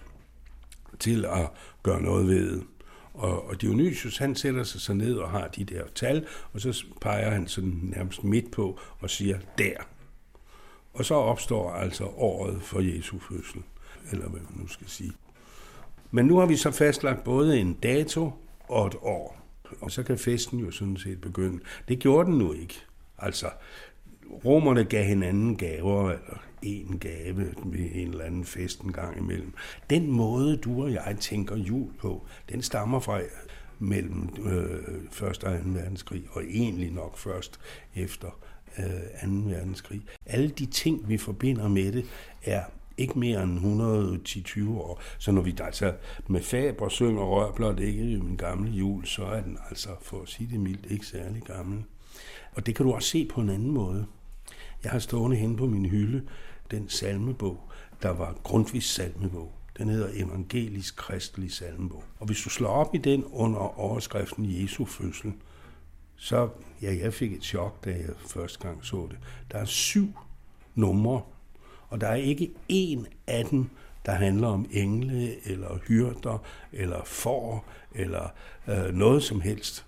til 0.99 1.25
at 1.25 1.49
gøre 1.83 2.01
noget 2.01 2.27
ved. 2.27 2.61
Og, 3.19 3.49
og 3.49 3.61
Dionysius, 3.61 4.17
han 4.17 4.35
sætter 4.35 4.63
sig 4.63 4.81
så 4.81 4.93
ned 4.93 5.17
og 5.17 5.29
har 5.29 5.47
de 5.47 5.63
der 5.63 5.83
tal, 5.95 6.27
og 6.53 6.61
så 6.61 6.85
peger 7.01 7.29
han 7.29 7.47
sådan 7.47 7.79
nærmest 7.95 8.23
midt 8.23 8.51
på 8.51 8.79
og 8.99 9.09
siger, 9.09 9.39
der. 9.57 9.75
Og 10.93 11.05
så 11.05 11.13
opstår 11.15 11.71
altså 11.71 12.05
året 12.05 12.61
for 12.61 12.79
Jesu 12.79 13.19
fødsel, 13.19 13.61
eller 14.11 14.29
hvad 14.29 14.41
man 14.41 14.61
nu 14.61 14.67
skal 14.67 14.89
sige. 14.89 15.11
Men 16.11 16.25
nu 16.25 16.37
har 16.37 16.45
vi 16.45 16.55
så 16.55 16.71
fastlagt 16.71 17.23
både 17.23 17.59
en 17.59 17.73
dato 17.73 18.31
og 18.67 18.87
et 18.87 18.95
år. 19.01 19.39
Og 19.81 19.91
så 19.91 20.03
kan 20.03 20.17
festen 20.17 20.59
jo 20.59 20.71
sådan 20.71 20.97
set 20.97 21.21
begynde. 21.21 21.59
Det 21.87 21.99
gjorde 21.99 22.29
den 22.29 22.37
nu 22.37 22.53
ikke. 22.53 22.75
Altså, 23.17 23.49
romerne 24.45 24.83
gav 24.83 25.03
hinanden 25.03 25.55
gaver, 25.55 26.09
eller 26.09 26.43
en 26.61 26.99
gave 26.99 27.37
ved 27.65 27.89
en 27.93 28.07
eller 28.07 28.25
anden 28.25 28.45
fest 28.45 28.81
en 28.81 28.91
gang 28.91 29.17
imellem. 29.17 29.53
Den 29.89 30.11
måde, 30.11 30.57
du 30.57 30.83
og 30.83 30.93
jeg 30.93 31.17
tænker 31.19 31.55
jul 31.55 31.93
på, 31.99 32.25
den 32.49 32.61
stammer 32.61 32.99
fra 32.99 33.21
mellem 33.79 34.29
øh, 34.45 35.21
1. 35.21 35.21
og 35.21 35.35
2. 35.35 35.47
verdenskrig, 35.65 36.23
og 36.31 36.43
egentlig 36.43 36.91
nok 36.91 37.17
først 37.17 37.59
efter 37.95 38.27
øh, 38.77 38.85
2. 38.85 39.49
verdenskrig. 39.49 40.01
Alle 40.25 40.49
de 40.49 40.65
ting, 40.65 41.09
vi 41.09 41.17
forbinder 41.17 41.67
med 41.67 41.91
det, 41.91 42.05
er 42.43 42.63
ikke 42.97 43.19
mere 43.19 43.43
end 43.43 43.59
110-20 44.69 44.69
år. 44.69 45.01
Så 45.17 45.31
når 45.31 45.41
vi 45.41 45.55
altså 45.61 45.93
med 46.27 46.41
Faber 46.41 46.89
synger 46.89 47.23
rørblot 47.23 47.79
ikke 47.79 48.11
i 48.11 48.15
min 48.15 48.35
gamle 48.35 48.71
jul, 48.71 49.05
så 49.05 49.25
er 49.25 49.41
den 49.41 49.57
altså, 49.69 49.89
for 50.01 50.21
at 50.21 50.29
sige 50.29 50.49
det 50.51 50.59
mildt, 50.59 50.91
ikke 50.91 51.05
særlig 51.05 51.41
gammel. 51.41 51.83
Og 52.51 52.65
det 52.65 52.75
kan 52.75 52.85
du 52.85 52.93
også 52.93 53.09
se 53.09 53.25
på 53.25 53.41
en 53.41 53.49
anden 53.49 53.71
måde. 53.71 54.05
Jeg 54.83 54.91
har 54.91 54.99
stående 54.99 55.37
hen 55.37 55.55
på 55.55 55.65
min 55.65 55.85
hylde 55.85 56.23
den 56.71 56.89
salmebog, 56.89 57.69
der 58.01 58.09
var 58.09 58.35
Grundtvigs 58.43 58.93
salmebog. 58.93 59.51
Den 59.77 59.89
hedder 59.89 60.09
Evangelisk 60.13 60.95
Kristelig 60.95 61.51
Salmebog. 61.51 62.03
Og 62.19 62.25
hvis 62.25 62.41
du 62.41 62.49
slår 62.49 62.69
op 62.69 62.95
i 62.95 62.97
den 62.97 63.23
under 63.25 63.79
overskriften 63.79 64.61
Jesu 64.61 64.85
fødsel, 64.85 65.33
så, 66.15 66.49
ja, 66.81 66.95
jeg 66.99 67.13
fik 67.13 67.33
et 67.33 67.43
chok, 67.43 67.85
da 67.85 67.89
jeg 67.89 68.09
første 68.27 68.59
gang 68.59 68.85
så 68.85 69.07
det. 69.09 69.17
Der 69.51 69.57
er 69.57 69.65
syv 69.65 70.13
numre, 70.75 71.21
og 71.89 72.01
der 72.01 72.07
er 72.07 72.15
ikke 72.15 72.51
én 72.71 73.05
af 73.27 73.45
dem, 73.45 73.69
der 74.05 74.11
handler 74.11 74.47
om 74.47 74.65
engle, 74.71 75.47
eller 75.47 75.77
hyrder, 75.87 76.43
eller 76.73 77.03
får, 77.03 77.65
eller 77.95 78.29
øh, 78.67 78.93
noget 78.93 79.23
som 79.23 79.41
helst. 79.41 79.85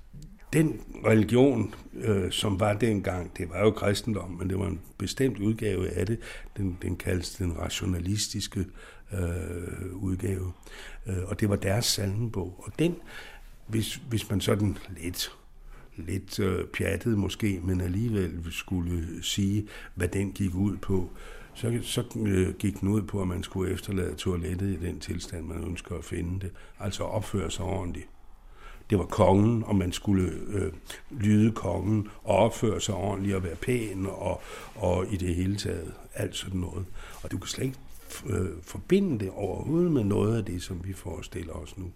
Den 0.53 0.81
religion, 1.05 1.73
øh, 1.93 2.31
som 2.31 2.59
var 2.59 2.73
dengang, 2.73 3.37
det 3.37 3.49
var 3.49 3.59
jo 3.59 3.71
kristendom, 3.71 4.31
men 4.31 4.49
det 4.49 4.59
var 4.59 4.67
en 4.67 4.81
bestemt 4.97 5.39
udgave 5.39 5.89
af 5.89 6.05
det. 6.05 6.19
Den, 6.57 6.77
den 6.81 6.95
kaldes 6.95 7.35
den 7.35 7.57
rationalistiske 7.59 8.65
øh, 9.13 9.93
udgave. 9.93 10.51
Øh, 11.07 11.23
og 11.25 11.39
det 11.39 11.49
var 11.49 11.55
deres 11.55 11.85
salmebog. 11.85 12.63
Og 12.65 12.79
den, 12.79 12.95
hvis, 13.67 13.95
hvis 13.95 14.29
man 14.29 14.41
sådan 14.41 14.77
lidt 14.97 15.31
lidt 15.95 16.39
øh, 16.39 16.65
pjattet 16.65 17.17
måske, 17.17 17.59
men 17.63 17.81
alligevel 17.81 18.51
skulle 18.51 19.23
sige, 19.23 19.67
hvad 19.95 20.07
den 20.07 20.31
gik 20.31 20.55
ud 20.55 20.77
på, 20.77 21.09
så, 21.53 21.79
så 21.81 22.03
øh, 22.15 22.55
gik 22.55 22.79
den 22.79 22.89
ud 22.89 23.01
på, 23.01 23.21
at 23.21 23.27
man 23.27 23.43
skulle 23.43 23.73
efterlade 23.73 24.15
toilettet 24.15 24.67
i 24.67 24.85
den 24.85 24.99
tilstand, 24.99 25.45
man 25.45 25.63
ønsker 25.63 25.95
at 25.95 26.05
finde 26.05 26.39
det. 26.39 26.51
Altså 26.79 27.03
opføre 27.03 27.51
sig 27.51 27.65
ordentligt. 27.65 28.07
Det 28.91 28.99
var 28.99 29.05
kongen, 29.05 29.63
og 29.63 29.75
man 29.75 29.91
skulle 29.91 30.31
øh, 30.47 30.71
lyde 31.11 31.51
kongen 31.51 32.07
og 32.23 32.35
opføre 32.35 32.81
sig 32.81 32.95
ordentligt 32.95 33.35
og 33.35 33.43
være 33.43 33.55
pæn 33.55 34.05
og, 34.05 34.41
og 34.75 35.05
i 35.11 35.17
det 35.17 35.35
hele 35.35 35.55
taget 35.55 35.93
alt 36.13 36.35
sådan 36.35 36.59
noget. 36.59 36.85
Og 37.23 37.31
du 37.31 37.37
kan 37.37 37.47
slet 37.47 37.65
ikke 37.65 37.77
øh, 38.25 38.49
forbinde 38.63 39.19
det 39.19 39.29
overhovedet 39.29 39.91
med 39.91 40.03
noget 40.03 40.37
af 40.37 40.45
det, 40.45 40.61
som 40.61 40.81
vi 40.83 40.93
forestiller 40.93 41.53
os 41.53 41.77
nu. 41.77 41.91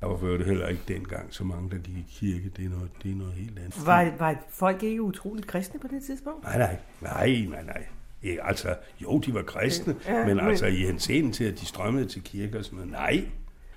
Der 0.00 0.06
var 0.06 0.36
det 0.36 0.46
heller 0.46 0.68
ikke 0.68 0.82
dengang 0.88 1.34
så 1.34 1.44
mange, 1.44 1.70
der 1.70 1.76
gik 1.76 1.96
i 1.96 2.06
kirke. 2.08 2.50
Det 2.56 2.64
er 2.64 2.68
noget, 2.68 2.90
det 3.02 3.10
er 3.10 3.16
noget 3.16 3.32
helt 3.32 3.58
andet. 3.58 3.86
Var, 3.86 4.12
var 4.18 4.36
folk 4.50 4.82
ikke 4.82 5.02
utroligt 5.02 5.46
kristne 5.46 5.80
på 5.80 5.88
det 5.88 6.02
tidspunkt? 6.02 6.42
Nej, 6.42 6.58
nej, 6.58 6.76
nej, 7.00 7.46
nej, 7.48 7.64
nej. 7.64 7.86
Ja, 8.22 8.48
altså, 8.48 8.74
jo, 9.02 9.18
de 9.18 9.34
var 9.34 9.42
kristne, 9.42 9.96
ja, 10.06 10.26
men, 10.26 10.36
men 10.36 10.46
altså 10.46 10.66
i 10.66 10.76
hensenen 10.76 11.32
til, 11.32 11.44
at 11.44 11.60
de 11.60 11.66
strømmede 11.66 12.06
til 12.06 12.22
kirke 12.22 12.58
og 12.58 12.64
sådan 12.64 12.76
noget. 12.76 12.92
Nej, 12.92 13.24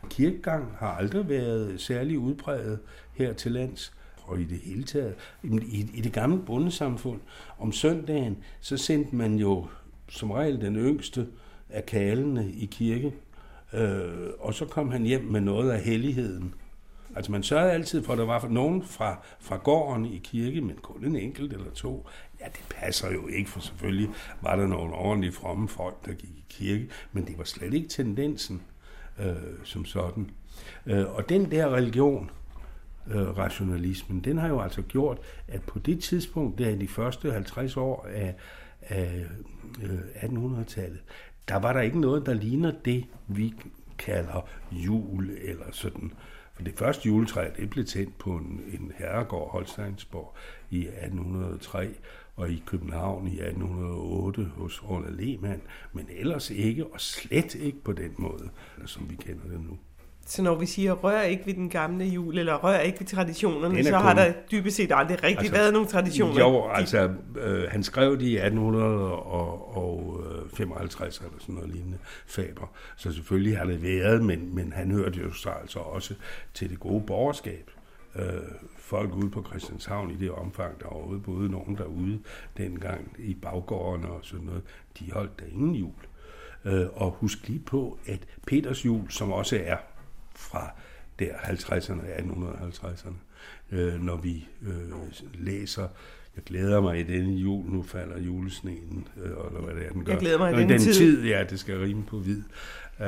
kirkegang 0.09 0.73
har 0.77 0.87
aldrig 0.87 1.29
været 1.29 1.81
særlig 1.81 2.19
udbredt 2.19 2.79
her 3.13 3.33
til 3.33 3.51
lands 3.51 3.93
og 4.29 4.39
i 4.39 4.43
det 4.43 4.59
hele 4.59 4.83
taget. 4.83 5.15
I, 5.43 5.89
i 5.93 6.01
det 6.01 6.13
gamle 6.13 6.41
bondesamfund, 6.45 7.19
om 7.57 7.71
søndagen, 7.71 8.37
så 8.61 8.77
sendte 8.77 9.15
man 9.15 9.35
jo 9.35 9.67
som 10.09 10.31
regel 10.31 10.61
den 10.61 10.75
yngste 10.75 11.27
af 11.69 11.85
kalene 11.85 12.51
i 12.51 12.65
kirke, 12.65 13.13
øh, 13.73 14.29
og 14.39 14.53
så 14.53 14.65
kom 14.65 14.91
han 14.91 15.03
hjem 15.03 15.23
med 15.23 15.41
noget 15.41 15.71
af 15.71 15.81
helligheden. 15.81 16.53
Altså 17.15 17.31
man 17.31 17.43
sørgede 17.43 17.71
altid 17.71 18.03
for, 18.03 18.13
at 18.13 18.19
der 18.19 18.25
var 18.25 18.47
nogen 18.47 18.83
fra, 18.83 19.23
fra 19.39 19.57
gården 19.57 20.05
i 20.05 20.21
kirke, 20.23 20.61
men 20.61 20.75
kun 20.81 21.05
en 21.05 21.15
enkelt 21.15 21.53
eller 21.53 21.71
to. 21.71 22.07
Ja, 22.39 22.45
det 22.45 22.65
passer 22.69 23.11
jo 23.11 23.27
ikke, 23.27 23.49
for 23.49 23.59
selvfølgelig 23.59 24.09
var 24.41 24.55
der 24.55 24.67
nogle 24.67 24.93
ordentlige 24.93 25.31
fromme 25.31 25.67
folk, 25.67 26.05
der 26.05 26.13
gik 26.13 26.29
i 26.29 26.45
kirke, 26.49 26.89
men 27.11 27.25
det 27.25 27.37
var 27.37 27.43
slet 27.43 27.73
ikke 27.73 27.87
tendensen 27.87 28.61
øh, 29.19 29.35
som 29.63 29.85
sådan. 29.85 30.29
Øh, 30.85 31.15
og 31.15 31.29
den 31.29 31.51
der 31.51 31.75
religion, 31.75 32.29
øh, 33.07 33.37
rationalismen, 33.37 34.19
den 34.19 34.37
har 34.37 34.47
jo 34.47 34.61
altså 34.61 34.81
gjort, 34.81 35.17
at 35.47 35.63
på 35.63 35.79
det 35.79 36.03
tidspunkt, 36.03 36.57
der 36.59 36.69
i 36.69 36.77
de 36.77 36.87
første 36.87 37.31
50 37.31 37.77
år 37.77 38.07
af, 38.09 38.35
af 38.81 39.25
øh, 39.83 39.99
1800-tallet, 40.15 40.99
der 41.47 41.55
var 41.55 41.73
der 41.73 41.81
ikke 41.81 41.99
noget, 41.99 42.25
der 42.25 42.33
ligner 42.33 42.71
det, 42.85 43.05
vi 43.27 43.53
kalder 43.97 44.47
jul 44.71 45.29
eller 45.41 45.65
sådan. 45.71 46.11
For 46.53 46.63
det 46.63 46.73
første 46.77 47.07
juletræ, 47.07 47.49
det 47.57 47.69
blev 47.69 47.85
tændt 47.85 48.17
på 48.17 48.29
en, 48.29 48.61
en 48.73 48.91
herregård, 48.97 49.51
Holsteinsborg, 49.51 50.35
i 50.69 50.79
1803, 50.79 51.89
og 52.39 52.49
i 52.49 52.63
København 52.65 53.27
i 53.27 53.39
1808 53.39 54.47
hos 54.57 54.83
Roland 54.89 55.15
Lehmann, 55.15 55.61
men 55.93 56.05
ellers 56.09 56.49
ikke, 56.49 56.85
og 56.85 57.01
slet 57.01 57.55
ikke 57.55 57.83
på 57.83 57.91
den 57.91 58.11
måde, 58.17 58.49
som 58.85 59.09
vi 59.09 59.15
kender 59.15 59.43
det 59.43 59.59
nu. 59.69 59.77
Så 60.25 60.41
når 60.41 60.55
vi 60.55 60.65
siger, 60.65 60.93
rør 60.93 61.21
ikke 61.21 61.45
ved 61.45 61.53
den 61.53 61.69
gamle 61.69 62.05
jul, 62.05 62.37
eller 62.37 62.55
rør 62.55 62.79
ikke 62.79 62.99
ved 62.99 63.07
traditionerne, 63.07 63.83
så 63.83 63.91
kun... 63.91 63.99
har 63.99 64.13
der 64.13 64.33
dybest 64.51 64.77
set 64.77 64.91
aldrig 64.93 65.23
rigtig 65.23 65.39
altså, 65.39 65.53
været 65.53 65.73
nogle 65.73 65.87
traditioner. 65.87 66.39
Jo, 66.39 66.69
altså, 66.69 67.09
øh, 67.39 67.63
han 67.69 67.83
skrev 67.83 68.19
det 68.19 68.25
i 68.25 68.37
1855 68.37 71.17
eller 71.17 71.31
sådan 71.39 71.55
noget 71.55 71.69
lignende, 71.69 71.97
Faber. 72.27 72.71
Så 72.95 73.11
selvfølgelig 73.11 73.57
har 73.57 73.65
det 73.65 73.83
været, 73.83 74.23
men, 74.23 74.55
men 74.55 74.73
han 74.73 74.91
hørte 74.91 75.19
jo 75.19 75.33
så 75.33 75.49
altså 75.49 75.79
også 75.79 76.13
til 76.53 76.69
det 76.69 76.79
gode 76.79 77.03
borgerskab. 77.07 77.71
Øh, 78.15 78.23
folk 78.89 79.15
ude 79.15 79.29
på 79.29 79.43
Christianshavn 79.43 80.11
i 80.11 80.15
det 80.15 80.31
omfang, 80.31 80.79
der 80.79 80.85
overhovedet 80.85 81.23
boede 81.23 81.49
nogen 81.49 81.77
derude 81.77 82.19
dengang 82.57 83.15
i 83.19 83.33
baggårdene 83.33 84.09
og 84.09 84.19
sådan 84.23 84.45
noget, 84.45 84.63
de 84.99 85.11
holdt 85.11 85.39
der 85.39 85.45
ingen 85.45 85.75
jul. 85.75 85.93
Øh, 86.65 86.87
og 86.93 87.11
husk 87.11 87.47
lige 87.47 87.59
på, 87.59 87.99
at 88.05 88.19
Peters 88.47 88.85
jul, 88.85 89.09
som 89.09 89.31
også 89.31 89.61
er 89.63 89.77
fra 90.35 90.71
der 91.19 91.33
50'erne, 91.33 92.01
1850'erne, 92.19 93.13
øh, 93.71 94.01
når 94.01 94.15
vi 94.15 94.47
øh, 94.61 94.91
læser 95.33 95.87
jeg 96.35 96.43
glæder 96.43 96.81
mig 96.81 96.99
i 96.99 97.03
denne 97.03 97.33
jul, 97.33 97.65
nu 97.65 97.83
falder 97.83 98.19
julesneen, 98.19 99.07
øh, 99.17 99.23
eller 99.23 99.61
hvad 99.61 99.75
det 99.75 99.85
er, 99.85 99.89
den 99.91 100.05
gør. 100.05 100.13
Jeg 100.13 100.19
glæder 100.19 100.37
mig 100.37 100.53
i 100.53 100.57
denne 100.57 100.73
den 100.73 100.81
tid. 100.81 100.93
tid. 100.93 101.25
Ja, 101.25 101.43
det 101.43 101.59
skal 101.59 101.79
rime 101.79 102.03
på 102.03 102.19
hvid. 102.19 102.41
Øh, 103.01 103.07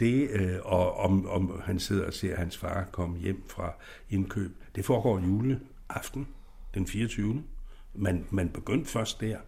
det, 0.00 0.30
øh, 0.30 0.56
og 0.62 0.96
om, 0.96 1.28
om 1.28 1.60
han 1.64 1.78
sidder 1.78 2.06
og 2.06 2.12
ser 2.12 2.36
hans 2.36 2.56
far 2.56 2.88
komme 2.92 3.18
hjem 3.18 3.42
fra 3.48 3.72
indkøb, 4.10 4.50
det 4.74 4.84
foregår 4.84 5.18
juleaften, 5.18 6.28
den 6.74 6.86
24. 6.86 7.42
Man, 7.94 8.26
man 8.30 8.48
begyndte 8.48 8.90
først 8.90 9.20
der. 9.20 9.38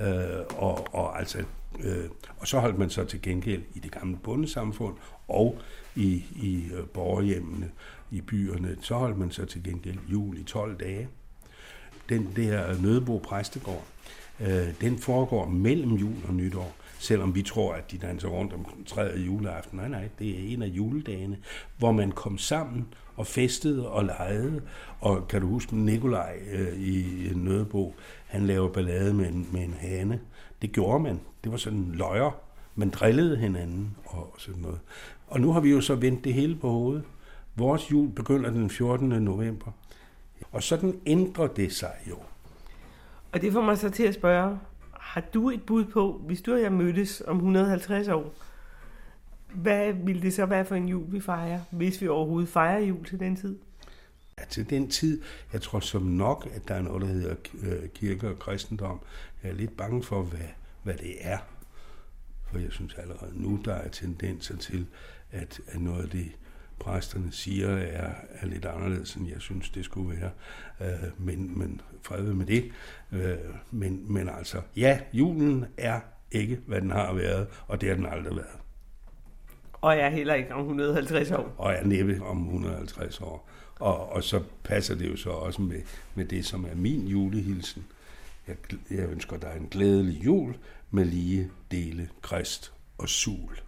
Øh, 0.00 0.46
og, 0.56 0.94
og, 0.94 1.18
altså, 1.18 1.38
øh, 1.84 2.04
og 2.38 2.48
så 2.48 2.58
holdt 2.58 2.78
man 2.78 2.90
så 2.90 3.04
til 3.04 3.22
gengæld 3.22 3.62
i 3.74 3.78
det 3.78 3.92
gamle 3.92 4.18
bondesamfund 4.22 4.96
og 5.28 5.58
i, 5.96 6.24
i 6.36 6.64
øh, 6.74 6.86
borgerhjemmene 6.86 7.70
i 8.10 8.20
byerne, 8.20 8.76
så 8.80 8.94
holdt 8.94 9.18
man 9.18 9.30
så 9.30 9.44
til 9.44 9.62
gengæld 9.62 9.98
jul 10.12 10.38
i 10.38 10.42
12 10.42 10.76
dage. 10.76 11.08
Den 12.08 12.32
der 12.36 12.80
Nødebo 12.82 13.18
Præstegård, 13.18 13.84
øh, 14.40 14.80
den 14.80 14.98
foregår 14.98 15.48
mellem 15.48 15.92
jul 15.94 16.16
og 16.28 16.34
nytår, 16.34 16.76
selvom 16.98 17.34
vi 17.34 17.42
tror, 17.42 17.74
at 17.74 17.90
de 17.90 17.98
danser 17.98 18.28
rundt 18.28 18.52
om 18.52 18.84
træet 18.86 19.26
juleaften. 19.26 19.78
Nej, 19.78 19.88
nej, 19.88 20.08
det 20.18 20.30
er 20.30 20.52
en 20.54 20.62
af 20.62 20.66
juledagene, 20.66 21.38
hvor 21.78 21.92
man 21.92 22.12
kom 22.12 22.38
sammen 22.38 22.86
og 23.18 23.26
festede 23.26 23.88
og 23.88 24.04
legede. 24.04 24.62
Og 25.00 25.28
kan 25.28 25.40
du 25.40 25.46
huske 25.46 25.76
Nikolaj 25.76 26.38
øh, 26.52 26.88
i 26.88 27.04
Nødebo, 27.34 27.94
han 28.26 28.46
lavede 28.46 28.72
ballade 28.72 29.14
med 29.14 29.28
en, 29.28 29.48
med 29.52 29.60
en 29.60 29.74
hane. 29.78 30.20
Det 30.62 30.72
gjorde 30.72 31.02
man. 31.02 31.20
Det 31.44 31.52
var 31.52 31.58
sådan 31.58 31.92
løjer. 31.92 32.30
Man 32.74 32.90
drillede 32.90 33.36
hinanden 33.36 33.96
og 34.04 34.34
sådan 34.38 34.62
noget. 34.62 34.80
Og 35.26 35.40
nu 35.40 35.52
har 35.52 35.60
vi 35.60 35.70
jo 35.70 35.80
så 35.80 35.94
vendt 35.94 36.24
det 36.24 36.34
hele 36.34 36.56
på 36.56 36.70
hovedet. 36.70 37.02
Vores 37.56 37.90
jul 37.90 38.08
begynder 38.08 38.50
den 38.50 38.70
14. 38.70 39.08
november. 39.08 39.72
Og 40.52 40.62
sådan 40.62 41.00
ændrer 41.06 41.46
det 41.46 41.72
sig 41.72 41.94
jo. 42.10 42.16
Og 43.32 43.42
det 43.42 43.52
får 43.52 43.60
mig 43.60 43.78
så 43.78 43.90
til 43.90 44.02
at 44.02 44.14
spørge, 44.14 44.58
har 44.92 45.20
du 45.20 45.50
et 45.50 45.62
bud 45.62 45.84
på, 45.84 46.22
hvis 46.26 46.42
du 46.42 46.52
og 46.52 46.62
jeg 46.62 46.72
mødtes 46.72 47.22
om 47.26 47.36
150 47.36 48.08
år, 48.08 48.34
hvad 49.54 49.92
ville 49.92 50.22
det 50.22 50.34
så 50.34 50.46
være 50.46 50.64
for 50.64 50.74
en 50.74 50.88
jul, 50.88 51.12
vi 51.12 51.20
fejrer, 51.20 51.60
hvis 51.70 52.00
vi 52.00 52.08
overhovedet 52.08 52.48
fejrer 52.48 52.80
jul 52.80 53.04
til 53.04 53.20
den 53.20 53.36
tid? 53.36 53.58
Ja, 54.38 54.44
til 54.44 54.70
den 54.70 54.90
tid, 54.90 55.22
jeg 55.52 55.62
tror 55.62 55.80
som 55.80 56.02
nok, 56.02 56.48
at 56.54 56.68
der 56.68 56.74
er 56.74 56.82
noget, 56.82 57.02
der 57.02 57.08
hedder 57.08 57.34
øh, 57.62 57.88
kirke 57.88 58.28
og 58.28 58.38
kristendom. 58.38 59.00
Jeg 59.42 59.50
er 59.50 59.54
lidt 59.54 59.76
bange 59.76 60.02
for, 60.02 60.22
hvad, 60.22 60.48
hvad 60.82 60.94
det 60.94 61.14
er. 61.20 61.38
For 62.50 62.58
jeg 62.58 62.72
synes 62.72 62.94
allerede 62.94 63.42
nu, 63.42 63.60
der 63.64 63.74
er 63.74 63.88
tendenser 63.88 64.56
til, 64.56 64.86
at, 65.30 65.60
at 65.66 65.80
noget 65.80 66.02
af 66.02 66.10
det, 66.10 66.32
præsterne 66.78 67.32
siger, 67.32 67.68
er, 67.68 68.14
er 68.30 68.46
lidt 68.46 68.64
anderledes, 68.64 69.14
end 69.14 69.28
jeg 69.28 69.40
synes, 69.40 69.70
det 69.70 69.84
skulle 69.84 70.20
være. 70.20 70.30
Øh, 70.80 71.26
men, 71.26 71.58
men 71.58 71.80
fred 72.02 72.22
med 72.22 72.46
det. 72.46 72.72
Øh, 73.12 73.36
men, 73.70 74.12
men 74.12 74.28
altså, 74.28 74.60
ja, 74.76 75.00
julen 75.12 75.64
er 75.76 76.00
ikke, 76.30 76.60
hvad 76.66 76.80
den 76.80 76.90
har 76.90 77.12
været, 77.14 77.46
og 77.66 77.80
det 77.80 77.88
har 77.88 77.96
den 77.96 78.06
aldrig 78.06 78.36
været. 78.36 78.58
Og 79.80 79.96
er 79.96 80.08
heller 80.08 80.34
ikke 80.34 80.54
om 80.54 80.60
150 80.60 81.30
år. 81.30 81.54
Og 81.58 81.72
er 81.72 81.84
næppe 81.84 82.22
om 82.22 82.44
150 82.44 83.20
år. 83.20 83.48
Og, 83.78 84.12
og 84.12 84.24
så 84.24 84.42
passer 84.64 84.94
det 84.94 85.10
jo 85.10 85.16
så 85.16 85.30
også 85.30 85.62
med, 85.62 85.82
med 86.14 86.24
det, 86.24 86.46
som 86.46 86.64
er 86.64 86.74
min 86.74 87.06
julehilsen. 87.06 87.86
Jeg, 88.48 88.56
jeg 88.90 89.10
ønsker 89.10 89.36
dig 89.36 89.56
en 89.60 89.68
glædelig 89.68 90.24
jul 90.24 90.56
med 90.90 91.04
lige 91.04 91.50
dele 91.70 92.08
krist 92.22 92.72
og 92.98 93.08
sul. 93.08 93.60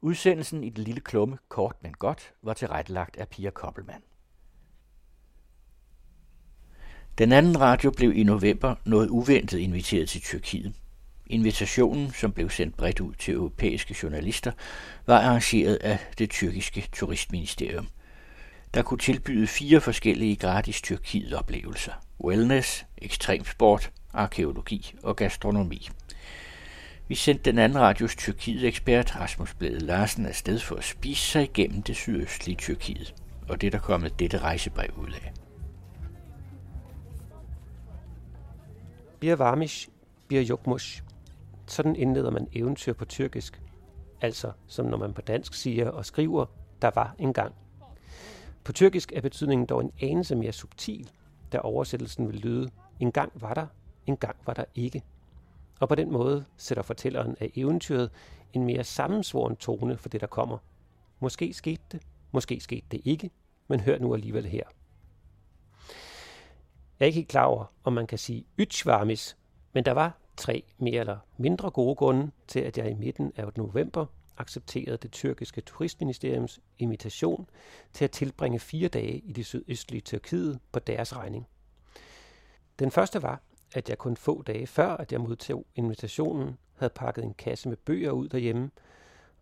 Udsendelsen 0.00 0.64
i 0.64 0.70
den 0.70 0.84
lille 0.84 1.00
klumme 1.00 1.38
Kort 1.48 1.76
men 1.82 1.92
godt 1.92 2.34
var 2.42 2.54
tilrettelagt 2.54 3.16
af 3.16 3.28
Pia 3.28 3.50
Koppelmann. 3.50 4.02
Den 7.18 7.32
anden 7.32 7.60
radio 7.60 7.90
blev 7.90 8.16
i 8.16 8.22
november 8.22 8.74
noget 8.84 9.08
uventet 9.08 9.58
inviteret 9.58 10.08
til 10.08 10.20
Tyrkiet. 10.20 10.74
Invitationen, 11.30 12.12
som 12.12 12.32
blev 12.32 12.50
sendt 12.50 12.76
bredt 12.76 13.00
ud 13.00 13.14
til 13.14 13.34
europæiske 13.34 13.96
journalister, 14.02 14.52
var 15.06 15.20
arrangeret 15.20 15.76
af 15.76 15.98
det 16.18 16.30
tyrkiske 16.30 16.88
turistministerium. 16.92 17.88
Der 18.74 18.82
kunne 18.82 18.98
tilbyde 18.98 19.46
fire 19.46 19.80
forskellige 19.80 20.36
gratis 20.36 20.82
Tyrkiet-oplevelser. 20.82 21.92
Wellness, 22.24 22.86
ekstremsport, 22.98 23.90
arkeologi 24.12 24.94
og 25.02 25.16
gastronomi. 25.16 25.88
Vi 27.08 27.14
sendte 27.14 27.50
den 27.50 27.58
anden 27.58 27.80
radios 27.80 28.16
Tyrkiet-ekspert 28.16 29.20
Rasmus 29.20 29.54
Blæde 29.54 29.78
Larsen 29.78 30.26
afsted 30.26 30.58
for 30.58 30.76
at 30.76 30.84
spise 30.84 31.22
sig 31.22 31.42
igennem 31.42 31.82
det 31.82 31.96
sydøstlige 31.96 32.56
Tyrkiet, 32.56 33.14
og 33.48 33.60
det 33.60 33.72
der 33.72 33.78
kommet 33.78 34.18
dette 34.18 34.38
rejsebrev 34.38 34.90
ud 34.96 35.12
af. 35.12 35.32
Bir 39.20 39.36
varmış, 39.36 39.88
bir 40.28 40.48
yokmuş. 40.48 41.02
Sådan 41.68 41.96
indleder 41.96 42.30
man 42.30 42.48
eventyr 42.52 42.92
på 42.92 43.04
tyrkisk. 43.04 43.62
Altså, 44.20 44.52
som 44.66 44.86
når 44.86 44.96
man 44.96 45.14
på 45.14 45.20
dansk 45.20 45.54
siger 45.54 45.90
og 45.90 46.04
skriver, 46.04 46.46
der 46.82 46.90
var 46.94 47.14
engang. 47.18 47.54
På 48.64 48.72
tyrkisk 48.72 49.12
er 49.12 49.20
betydningen 49.20 49.66
dog 49.66 49.80
en 49.80 49.92
anelse 50.02 50.36
mere 50.36 50.52
subtil, 50.52 51.10
da 51.52 51.58
oversættelsen 51.58 52.28
vil 52.28 52.36
lyde, 52.40 52.70
en 53.00 53.12
gang 53.12 53.32
var 53.34 53.54
der, 53.54 53.66
en 54.06 54.16
gang 54.16 54.36
var 54.46 54.54
der 54.54 54.64
ikke. 54.74 55.02
Og 55.80 55.88
på 55.88 55.94
den 55.94 56.12
måde 56.12 56.44
sætter 56.56 56.82
fortælleren 56.82 57.36
af 57.40 57.50
eventyret 57.54 58.10
en 58.52 58.64
mere 58.64 58.84
sammensvoren 58.84 59.56
tone 59.56 59.96
for 59.96 60.08
det, 60.08 60.20
der 60.20 60.26
kommer. 60.26 60.58
Måske 61.20 61.52
skete 61.52 61.82
det, 61.92 62.02
måske 62.32 62.60
skete 62.60 62.86
det 62.90 63.00
ikke, 63.04 63.30
men 63.68 63.80
hør 63.80 63.98
nu 63.98 64.14
alligevel 64.14 64.46
her. 64.46 64.62
Jeg 67.00 67.04
er 67.04 67.06
ikke 67.06 67.16
helt 67.16 67.28
klar 67.28 67.44
over, 67.44 67.64
om 67.84 67.92
man 67.92 68.06
kan 68.06 68.18
sige 68.18 68.44
ytsvarmis, 68.58 69.36
men 69.72 69.84
der 69.84 69.92
var 69.92 70.18
tre 70.38 70.62
mere 70.78 71.00
eller 71.00 71.18
mindre 71.36 71.70
gode 71.70 71.94
grunde 71.94 72.30
til, 72.48 72.60
at 72.60 72.78
jeg 72.78 72.90
i 72.90 72.94
midten 72.94 73.32
af 73.36 73.44
november 73.56 74.06
accepterede 74.36 74.96
det 74.96 75.12
tyrkiske 75.12 75.60
turistministeriums 75.60 76.60
invitation 76.78 77.48
til 77.92 78.04
at 78.04 78.10
tilbringe 78.10 78.58
fire 78.58 78.88
dage 78.88 79.18
i 79.18 79.32
det 79.32 79.46
sydøstlige 79.46 80.00
Tyrkiet 80.00 80.60
på 80.72 80.78
deres 80.78 81.16
regning. 81.16 81.46
Den 82.78 82.90
første 82.90 83.22
var, 83.22 83.40
at 83.74 83.88
jeg 83.88 83.98
kun 83.98 84.16
få 84.16 84.42
dage 84.42 84.66
før, 84.66 84.96
at 84.96 85.12
jeg 85.12 85.20
modtog 85.20 85.66
invitationen, 85.74 86.58
havde 86.76 86.92
pakket 86.94 87.24
en 87.24 87.34
kasse 87.34 87.68
med 87.68 87.76
bøger 87.76 88.10
ud 88.10 88.28
derhjemme, 88.28 88.70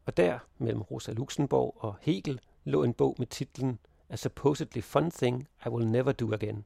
og 0.07 0.17
der, 0.17 0.39
mellem 0.59 0.83
Rosa 0.83 1.13
Luxemburg 1.13 1.77
og 1.79 1.95
Hegel, 2.01 2.41
lå 2.65 2.83
en 2.83 2.95
bog 2.95 3.15
med 3.19 3.27
titlen 3.27 3.79
A 4.09 4.17
Supposedly 4.17 4.81
Fun 4.81 5.11
Thing 5.11 5.49
I 5.67 5.69
Will 5.69 5.89
Never 5.89 6.13
Do 6.13 6.33
Again. 6.33 6.65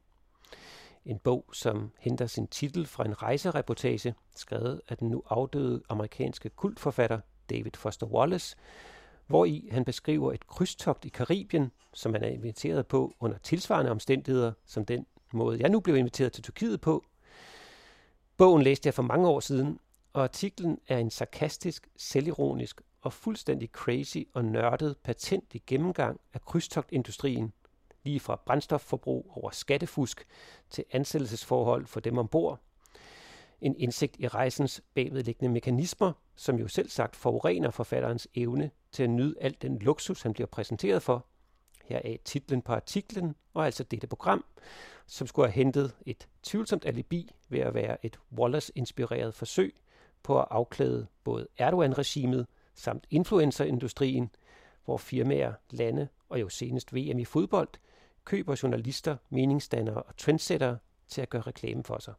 En 1.05 1.19
bog, 1.19 1.45
som 1.53 1.91
henter 1.99 2.27
sin 2.27 2.47
titel 2.47 2.85
fra 2.85 3.05
en 3.05 3.21
rejsereportage, 3.21 4.15
skrevet 4.35 4.81
af 4.89 4.97
den 4.97 5.09
nu 5.09 5.23
afdøde 5.29 5.81
amerikanske 5.89 6.49
kultforfatter 6.49 7.19
David 7.49 7.71
Foster 7.75 8.07
Wallace, 8.07 8.55
hvor 9.27 9.45
i 9.45 9.69
han 9.71 9.85
beskriver 9.85 10.33
et 10.33 10.47
krydstogt 10.47 11.05
i 11.05 11.09
Karibien, 11.09 11.71
som 11.93 12.13
han 12.13 12.23
er 12.23 12.27
inviteret 12.27 12.87
på 12.87 13.13
under 13.19 13.37
tilsvarende 13.37 13.91
omstændigheder, 13.91 14.53
som 14.65 14.85
den 14.85 15.05
måde, 15.33 15.59
jeg 15.59 15.69
nu 15.69 15.79
blev 15.79 15.95
inviteret 15.95 16.33
til 16.33 16.43
Tyrkiet 16.43 16.81
på. 16.81 17.05
Bogen 18.37 18.61
læste 18.61 18.87
jeg 18.87 18.93
for 18.93 19.03
mange 19.03 19.27
år 19.27 19.39
siden, 19.39 19.79
og 20.13 20.23
artiklen 20.23 20.79
er 20.87 20.97
en 20.97 21.09
sarkastisk, 21.09 21.87
selvironisk 21.97 22.81
og 23.01 23.13
fuldstændig 23.13 23.69
crazy 23.69 24.17
og 24.33 24.45
nørdet 24.45 24.97
patent 25.03 25.55
i 25.55 25.63
gennemgang 25.67 26.19
af 26.33 26.41
krydstogtindustrien, 26.41 27.53
lige 28.03 28.19
fra 28.19 28.41
brændstofforbrug 28.45 29.31
over 29.35 29.51
skattefusk 29.51 30.27
til 30.69 30.85
ansættelsesforhold 30.91 31.85
for 31.85 31.99
dem 31.99 32.17
ombord. 32.17 32.59
En 33.61 33.75
indsigt 33.77 34.15
i 34.19 34.27
rejsens 34.27 34.81
bagvedliggende 34.93 35.53
mekanismer, 35.53 36.13
som 36.35 36.59
jo 36.59 36.67
selv 36.67 36.89
sagt 36.89 37.15
forurener 37.15 37.71
forfatterens 37.71 38.27
evne 38.35 38.71
til 38.91 39.03
at 39.03 39.09
nyde 39.09 39.35
al 39.41 39.55
den 39.61 39.79
luksus, 39.79 40.21
han 40.21 40.33
bliver 40.33 40.47
præsenteret 40.47 41.03
for. 41.03 41.25
Her 41.85 42.01
er 42.03 42.17
titlen 42.25 42.61
på 42.61 42.73
artiklen, 42.73 43.35
og 43.53 43.65
altså 43.65 43.83
dette 43.83 44.07
program, 44.07 44.45
som 45.07 45.27
skulle 45.27 45.47
have 45.47 45.53
hentet 45.63 45.95
et 46.05 46.27
tvivlsomt 46.43 46.85
alibi 46.85 47.31
ved 47.49 47.59
at 47.59 47.73
være 47.73 48.05
et 48.05 48.19
Wallace-inspireret 48.37 49.33
forsøg 49.33 49.75
på 50.23 50.39
at 50.39 50.47
afklæde 50.51 51.07
både 51.23 51.47
Erdogan-regimet 51.57 52.47
samt 52.73 53.07
influencerindustrien, 53.09 54.29
hvor 54.85 54.97
firmaer, 54.97 55.53
lande 55.69 56.07
og 56.29 56.41
jo 56.41 56.49
senest 56.49 56.95
VM 56.95 57.19
i 57.19 57.25
fodbold 57.25 57.69
køber 58.25 58.59
journalister, 58.63 59.17
meningsdannere 59.29 60.03
og 60.03 60.17
trendsættere 60.17 60.77
til 61.07 61.21
at 61.21 61.29
gøre 61.29 61.41
reklame 61.41 61.83
for 61.83 61.99
sig. 61.99 62.13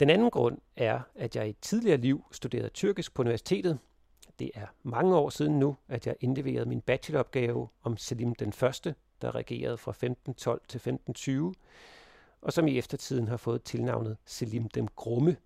Den 0.00 0.10
anden 0.10 0.30
grund 0.30 0.58
er, 0.76 1.00
at 1.14 1.36
jeg 1.36 1.46
i 1.46 1.50
et 1.50 1.58
tidligere 1.60 1.96
liv 1.96 2.24
studerede 2.32 2.68
tyrkisk 2.68 3.14
på 3.14 3.22
universitetet. 3.22 3.78
Det 4.38 4.50
er 4.54 4.66
mange 4.82 5.16
år 5.16 5.30
siden 5.30 5.58
nu, 5.58 5.76
at 5.88 6.06
jeg 6.06 6.16
indleverede 6.20 6.68
min 6.68 6.80
bacheloropgave 6.80 7.68
om 7.82 7.96
Selim 7.96 8.34
den 8.34 8.52
Første, 8.52 8.94
der 9.22 9.34
regerede 9.34 9.78
fra 9.78 9.90
1512 9.90 10.60
til 10.68 10.78
1520, 10.78 11.54
og 12.40 12.52
som 12.52 12.68
i 12.68 12.78
eftertiden 12.78 13.28
har 13.28 13.36
fået 13.36 13.62
tilnavnet 13.62 14.16
Selim 14.24 14.68
den 14.68 14.88
Grumme. 14.96 15.36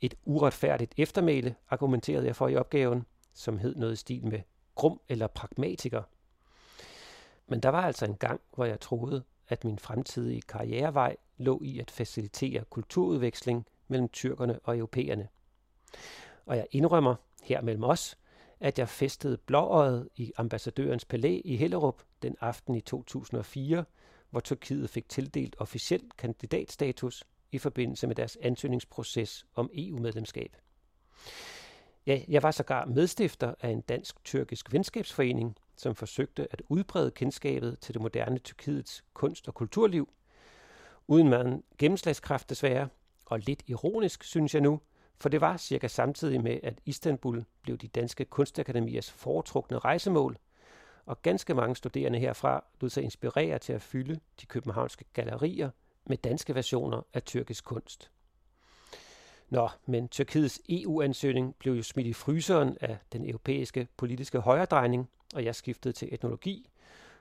Et 0.00 0.14
uretfærdigt 0.24 0.94
eftermæle 0.96 1.54
argumenterede 1.70 2.26
jeg 2.26 2.36
for 2.36 2.48
i 2.48 2.56
opgaven, 2.56 3.06
som 3.34 3.58
hed 3.58 3.74
noget 3.74 3.92
i 3.92 3.96
stil 3.96 4.26
med 4.26 4.40
grum 4.74 5.00
eller 5.08 5.26
pragmatiker. 5.26 6.02
Men 7.46 7.60
der 7.60 7.68
var 7.68 7.82
altså 7.82 8.04
en 8.04 8.16
gang, 8.16 8.40
hvor 8.54 8.64
jeg 8.64 8.80
troede, 8.80 9.24
at 9.48 9.64
min 9.64 9.78
fremtidige 9.78 10.42
karrierevej 10.42 11.16
lå 11.36 11.60
i 11.62 11.78
at 11.78 11.90
facilitere 11.90 12.64
kulturudveksling 12.64 13.66
mellem 13.88 14.08
tyrkerne 14.08 14.58
og 14.64 14.76
europæerne. 14.76 15.28
Og 16.46 16.56
jeg 16.56 16.66
indrømmer 16.70 17.14
her 17.42 17.60
mellem 17.60 17.84
os, 17.84 18.18
at 18.60 18.78
jeg 18.78 18.88
festede 18.88 19.36
blåøjet 19.36 20.08
i 20.16 20.32
ambassadørens 20.36 21.04
palæ 21.04 21.40
i 21.44 21.56
Hellerup 21.56 22.02
den 22.22 22.36
aften 22.40 22.74
i 22.74 22.80
2004, 22.80 23.84
hvor 24.30 24.40
Tyrkiet 24.40 24.90
fik 24.90 25.08
tildelt 25.08 25.56
officiel 25.58 26.10
kandidatstatus 26.18 27.24
i 27.52 27.58
forbindelse 27.58 28.06
med 28.06 28.14
deres 28.14 28.38
ansøgningsproces 28.40 29.46
om 29.54 29.70
EU-medlemskab. 29.74 30.56
Ja, 32.06 32.22
jeg 32.28 32.42
var 32.42 32.50
sågar 32.50 32.84
medstifter 32.84 33.54
af 33.60 33.68
en 33.68 33.80
dansk-tyrkisk 33.80 34.72
venskabsforening, 34.72 35.56
som 35.76 35.94
forsøgte 35.94 36.46
at 36.50 36.62
udbrede 36.68 37.10
kendskabet 37.10 37.78
til 37.80 37.94
det 37.94 38.02
moderne 38.02 38.38
Tyrkiets 38.38 39.04
kunst- 39.14 39.48
og 39.48 39.54
kulturliv, 39.54 40.08
uden 41.08 41.28
meget 41.28 41.62
gennemslagskraft 41.78 42.50
desværre, 42.50 42.88
og 43.26 43.38
lidt 43.38 43.62
ironisk, 43.66 44.24
synes 44.24 44.54
jeg 44.54 44.62
nu, 44.62 44.80
for 45.18 45.28
det 45.28 45.40
var 45.40 45.56
cirka 45.56 45.88
samtidig 45.88 46.42
med, 46.42 46.60
at 46.62 46.78
Istanbul 46.84 47.44
blev 47.62 47.78
de 47.78 47.88
danske 47.88 48.24
kunstakademiers 48.24 49.10
foretrukne 49.10 49.78
rejsemål, 49.78 50.38
og 51.06 51.22
ganske 51.22 51.54
mange 51.54 51.76
studerende 51.76 52.18
herfra 52.18 52.64
lod 52.80 52.90
sig 52.90 53.02
inspirere 53.02 53.58
til 53.58 53.72
at 53.72 53.82
fylde 53.82 54.20
de 54.40 54.46
københavnske 54.46 55.04
gallerier 55.12 55.70
med 56.06 56.16
danske 56.16 56.54
versioner 56.54 57.02
af 57.14 57.22
tyrkisk 57.22 57.64
kunst. 57.64 58.10
Nå, 59.50 59.68
men 59.86 60.08
Tyrkiets 60.08 60.60
EU-ansøgning 60.68 61.54
blev 61.58 61.74
jo 61.74 61.82
smidt 61.82 62.06
i 62.06 62.12
fryseren 62.12 62.76
af 62.80 62.98
den 63.12 63.28
europæiske 63.28 63.88
politiske 63.96 64.38
højredrejning, 64.38 65.10
og 65.34 65.44
jeg 65.44 65.54
skiftede 65.54 65.92
til 65.92 66.08
etnologi, 66.14 66.70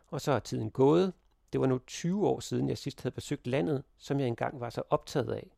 og 0.08 0.22
så 0.22 0.32
er 0.32 0.40
tiden 0.40 0.72
gået. 0.72 1.14
Det 1.54 1.62
var 1.62 1.68
nu 1.68 1.78
20 1.88 2.28
år 2.28 2.40
siden, 2.40 2.70
jeg 2.70 2.78
sidst 2.78 3.02
havde 3.02 3.14
besøgt 3.16 3.48
landet, 3.48 3.84
som 3.98 4.20
jeg 4.20 4.28
engang 4.28 4.60
var 4.60 4.70
så 4.70 4.84
optaget 4.90 5.34
af. 5.34 5.52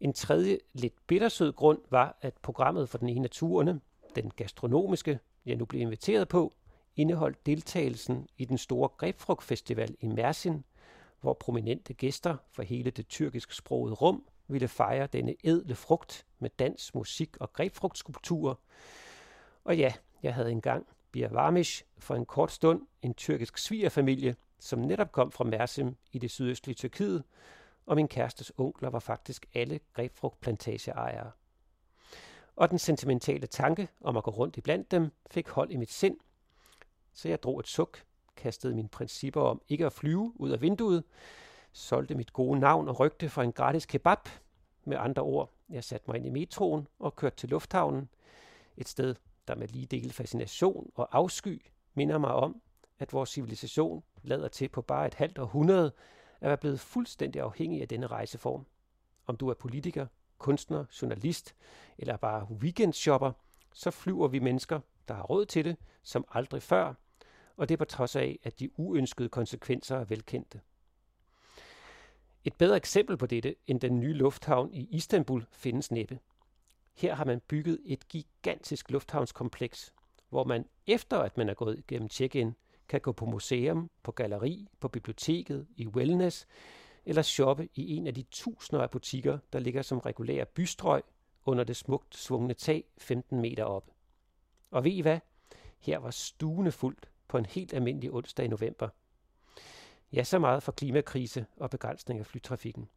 En 0.00 0.12
tredje, 0.12 0.58
lidt 0.72 1.06
bittersød 1.06 1.52
grund 1.52 1.78
var, 1.90 2.16
at 2.20 2.34
programmet 2.42 2.88
for 2.88 2.98
den 2.98 3.08
ene 3.08 3.24
af 3.24 3.30
turene, 3.30 3.80
den 4.14 4.30
gastronomiske, 4.36 5.18
jeg 5.46 5.56
nu 5.56 5.64
blev 5.64 5.80
inviteret 5.80 6.28
på, 6.28 6.52
indeholdt 6.96 7.46
deltagelsen 7.46 8.28
i 8.38 8.44
den 8.44 8.58
store 8.58 8.88
Grebfrugtfestival 8.88 9.96
i 10.00 10.06
Mersin, 10.06 10.64
hvor 11.20 11.32
prominente 11.32 11.94
gæster 11.94 12.36
fra 12.50 12.62
hele 12.62 12.90
det 12.90 13.08
tyrkisk 13.08 13.52
sprogede 13.52 13.94
rum 13.94 14.24
ville 14.48 14.68
fejre 14.68 15.06
denne 15.06 15.34
edle 15.44 15.74
frugt 15.74 16.26
med 16.38 16.50
dans, 16.58 16.94
musik 16.94 17.36
og 17.40 17.52
grebfrugtskulpturer. 17.52 18.54
Og 19.64 19.78
ja, 19.78 19.92
jeg 20.22 20.34
havde 20.34 20.50
engang 20.50 20.86
Bir 21.12 21.28
Varmish 21.28 21.84
for 21.98 22.14
en 22.14 22.26
kort 22.26 22.52
stund 22.52 22.86
en 23.02 23.14
tyrkisk 23.14 23.58
svigerfamilie, 23.58 24.36
som 24.58 24.78
netop 24.78 25.12
kom 25.12 25.32
fra 25.32 25.44
Mersim 25.44 25.96
i 26.12 26.18
det 26.18 26.30
sydøstlige 26.30 26.74
Tyrkiet, 26.74 27.24
og 27.86 27.96
min 27.96 28.08
kærestes 28.08 28.52
onkler 28.56 28.90
var 28.90 28.98
faktisk 28.98 29.46
alle 29.54 29.80
grebfrugtplantageejere. 29.92 31.30
Og 32.56 32.70
den 32.70 32.78
sentimentale 32.78 33.46
tanke 33.46 33.88
om 34.00 34.16
at 34.16 34.24
gå 34.24 34.30
rundt 34.30 34.56
i 34.56 34.60
blandt 34.60 34.90
dem 34.90 35.10
fik 35.30 35.48
hold 35.48 35.70
i 35.70 35.76
mit 35.76 35.90
sind, 35.90 36.16
så 37.12 37.28
jeg 37.28 37.42
drog 37.42 37.60
et 37.60 37.66
suk, 37.66 38.02
kastede 38.36 38.74
mine 38.74 38.88
principper 38.88 39.40
om 39.40 39.62
ikke 39.68 39.86
at 39.86 39.92
flyve 39.92 40.32
ud 40.36 40.50
af 40.50 40.60
vinduet, 40.60 41.04
solgte 41.72 42.14
mit 42.14 42.32
gode 42.32 42.60
navn 42.60 42.88
og 42.88 43.00
rygte 43.00 43.28
for 43.28 43.42
en 43.42 43.52
gratis 43.52 43.86
kebab. 43.86 44.28
Med 44.84 44.96
andre 45.00 45.22
ord, 45.22 45.50
jeg 45.68 45.84
satte 45.84 46.10
mig 46.10 46.16
ind 46.16 46.26
i 46.26 46.30
metroen 46.30 46.88
og 46.98 47.16
kørte 47.16 47.36
til 47.36 47.48
lufthavnen, 47.48 48.08
et 48.76 48.88
sted, 48.88 49.14
der 49.48 49.54
med 49.54 49.68
lige 49.68 49.86
dele 49.86 50.12
fascination 50.12 50.90
og 50.94 51.08
afsky 51.18 51.62
minder 51.94 52.18
mig 52.18 52.30
om, 52.30 52.62
at 52.98 53.12
vores 53.12 53.30
civilisation 53.30 54.04
lader 54.22 54.48
til 54.48 54.68
på 54.68 54.82
bare 54.82 55.06
et 55.06 55.14
halvt 55.14 55.38
århundrede 55.38 55.92
at 56.40 56.48
være 56.48 56.56
blevet 56.56 56.80
fuldstændig 56.80 57.42
afhængig 57.42 57.82
af 57.82 57.88
denne 57.88 58.06
rejseform. 58.06 58.66
Om 59.26 59.36
du 59.36 59.48
er 59.48 59.54
politiker, 59.54 60.06
kunstner, 60.38 60.84
journalist 61.02 61.54
eller 61.98 62.16
bare 62.16 62.46
weekendshopper, 62.50 63.32
så 63.72 63.90
flyver 63.90 64.28
vi 64.28 64.38
mennesker, 64.38 64.80
der 65.08 65.14
har 65.14 65.22
råd 65.22 65.46
til 65.46 65.64
det, 65.64 65.76
som 66.02 66.24
aldrig 66.28 66.62
før, 66.62 66.94
og 67.56 67.68
det 67.68 67.74
er 67.74 67.78
på 67.78 67.84
trods 67.84 68.16
af, 68.16 68.38
at 68.42 68.60
de 68.60 68.78
uønskede 68.78 69.28
konsekvenser 69.28 69.96
er 69.96 70.04
velkendte. 70.04 70.60
Et 72.44 72.54
bedre 72.54 72.76
eksempel 72.76 73.16
på 73.16 73.26
dette 73.26 73.54
end 73.66 73.80
den 73.80 74.00
nye 74.00 74.12
lufthavn 74.12 74.74
i 74.74 74.88
Istanbul 74.90 75.46
findes 75.52 75.90
næppe. 75.90 76.18
Her 76.94 77.14
har 77.14 77.24
man 77.24 77.40
bygget 77.48 77.78
et 77.84 78.08
gigantisk 78.08 78.90
lufthavnskompleks, 78.90 79.92
hvor 80.28 80.44
man 80.44 80.66
efter 80.86 81.18
at 81.18 81.36
man 81.36 81.48
er 81.48 81.54
gået 81.54 81.78
igennem 81.78 82.08
check-in, 82.08 82.54
kan 82.88 83.00
gå 83.00 83.12
på 83.12 83.26
museum, 83.26 83.90
på 84.02 84.12
galleri, 84.12 84.68
på 84.80 84.88
biblioteket, 84.88 85.66
i 85.76 85.86
wellness, 85.86 86.46
eller 87.04 87.22
shoppe 87.22 87.68
i 87.74 87.96
en 87.96 88.06
af 88.06 88.14
de 88.14 88.22
tusinder 88.22 88.82
af 88.82 88.90
butikker, 88.90 89.38
der 89.52 89.58
ligger 89.58 89.82
som 89.82 89.98
regulære 89.98 90.46
bystrøg 90.46 91.02
under 91.44 91.64
det 91.64 91.76
smukt 91.76 92.16
svungne 92.16 92.54
tag 92.54 92.84
15 92.98 93.40
meter 93.40 93.64
op. 93.64 93.90
Og 94.70 94.84
ved 94.84 94.92
I 94.92 95.00
hvad? 95.00 95.18
Her 95.78 95.98
var 95.98 96.10
stuene 96.10 96.72
fuldt 96.72 97.10
på 97.28 97.38
en 97.38 97.46
helt 97.46 97.74
almindelig 97.74 98.12
onsdag 98.12 98.44
i 98.44 98.48
november. 98.48 98.88
Ja, 100.12 100.24
så 100.24 100.38
meget 100.38 100.62
for 100.62 100.72
klimakrise 100.72 101.46
og 101.56 101.70
begrænsning 101.70 102.20
af 102.20 102.26
flytrafikken. 102.26 102.88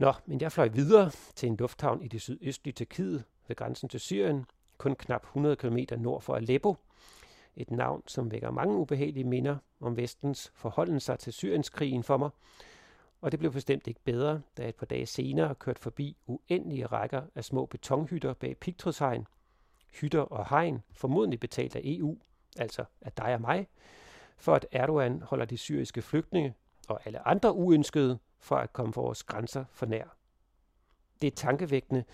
Nå, 0.00 0.12
men 0.26 0.40
jeg 0.40 0.52
fløj 0.52 0.68
videre 0.68 1.10
til 1.34 1.46
en 1.48 1.56
lufthavn 1.56 2.02
i 2.02 2.08
det 2.08 2.20
sydøstlige 2.20 2.74
Tyrkiet 2.74 3.24
ved 3.48 3.56
grænsen 3.56 3.88
til 3.88 4.00
Syrien, 4.00 4.46
kun 4.78 4.94
knap 4.94 5.22
100 5.22 5.56
km 5.56 5.78
nord 5.98 6.22
for 6.22 6.34
Aleppo. 6.34 6.76
Et 7.56 7.70
navn, 7.70 8.02
som 8.06 8.30
vækker 8.30 8.50
mange 8.50 8.76
ubehagelige 8.76 9.24
minder 9.24 9.56
om 9.80 9.96
vestens 9.96 10.52
forholden 10.54 11.00
sig 11.00 11.18
til 11.18 11.32
Syrienskrigen 11.32 12.02
for 12.02 12.16
mig. 12.16 12.30
Og 13.20 13.32
det 13.32 13.38
blev 13.38 13.52
bestemt 13.52 13.86
ikke 13.86 14.00
bedre, 14.04 14.42
da 14.56 14.68
et 14.68 14.74
par 14.74 14.86
dage 14.86 15.06
senere 15.06 15.54
kørte 15.54 15.80
forbi 15.80 16.16
uendelige 16.26 16.86
rækker 16.86 17.22
af 17.34 17.44
små 17.44 17.66
betonhytter 17.66 18.34
bag 18.34 18.56
pigtrådshegn. 18.56 19.26
Hytter 20.00 20.20
og 20.20 20.46
hegn, 20.50 20.82
formodentlig 20.92 21.40
betalt 21.40 21.76
af 21.76 21.80
EU, 21.84 22.18
altså 22.58 22.84
af 23.00 23.12
dig 23.12 23.34
og 23.34 23.40
mig, 23.40 23.66
for 24.36 24.54
at 24.54 24.66
Erdogan 24.72 25.22
holder 25.22 25.44
de 25.44 25.56
syriske 25.56 26.02
flygtninge 26.02 26.54
og 26.88 27.00
alle 27.04 27.28
andre 27.28 27.52
uønskede 27.52 28.18
for 28.40 28.56
at 28.56 28.72
komme 28.72 28.92
vores 28.94 29.22
grænser 29.22 29.64
for 29.70 29.86
nær. 29.86 30.16
Det 31.20 31.26
er 31.26 31.36
tankevækkende, 31.36 32.04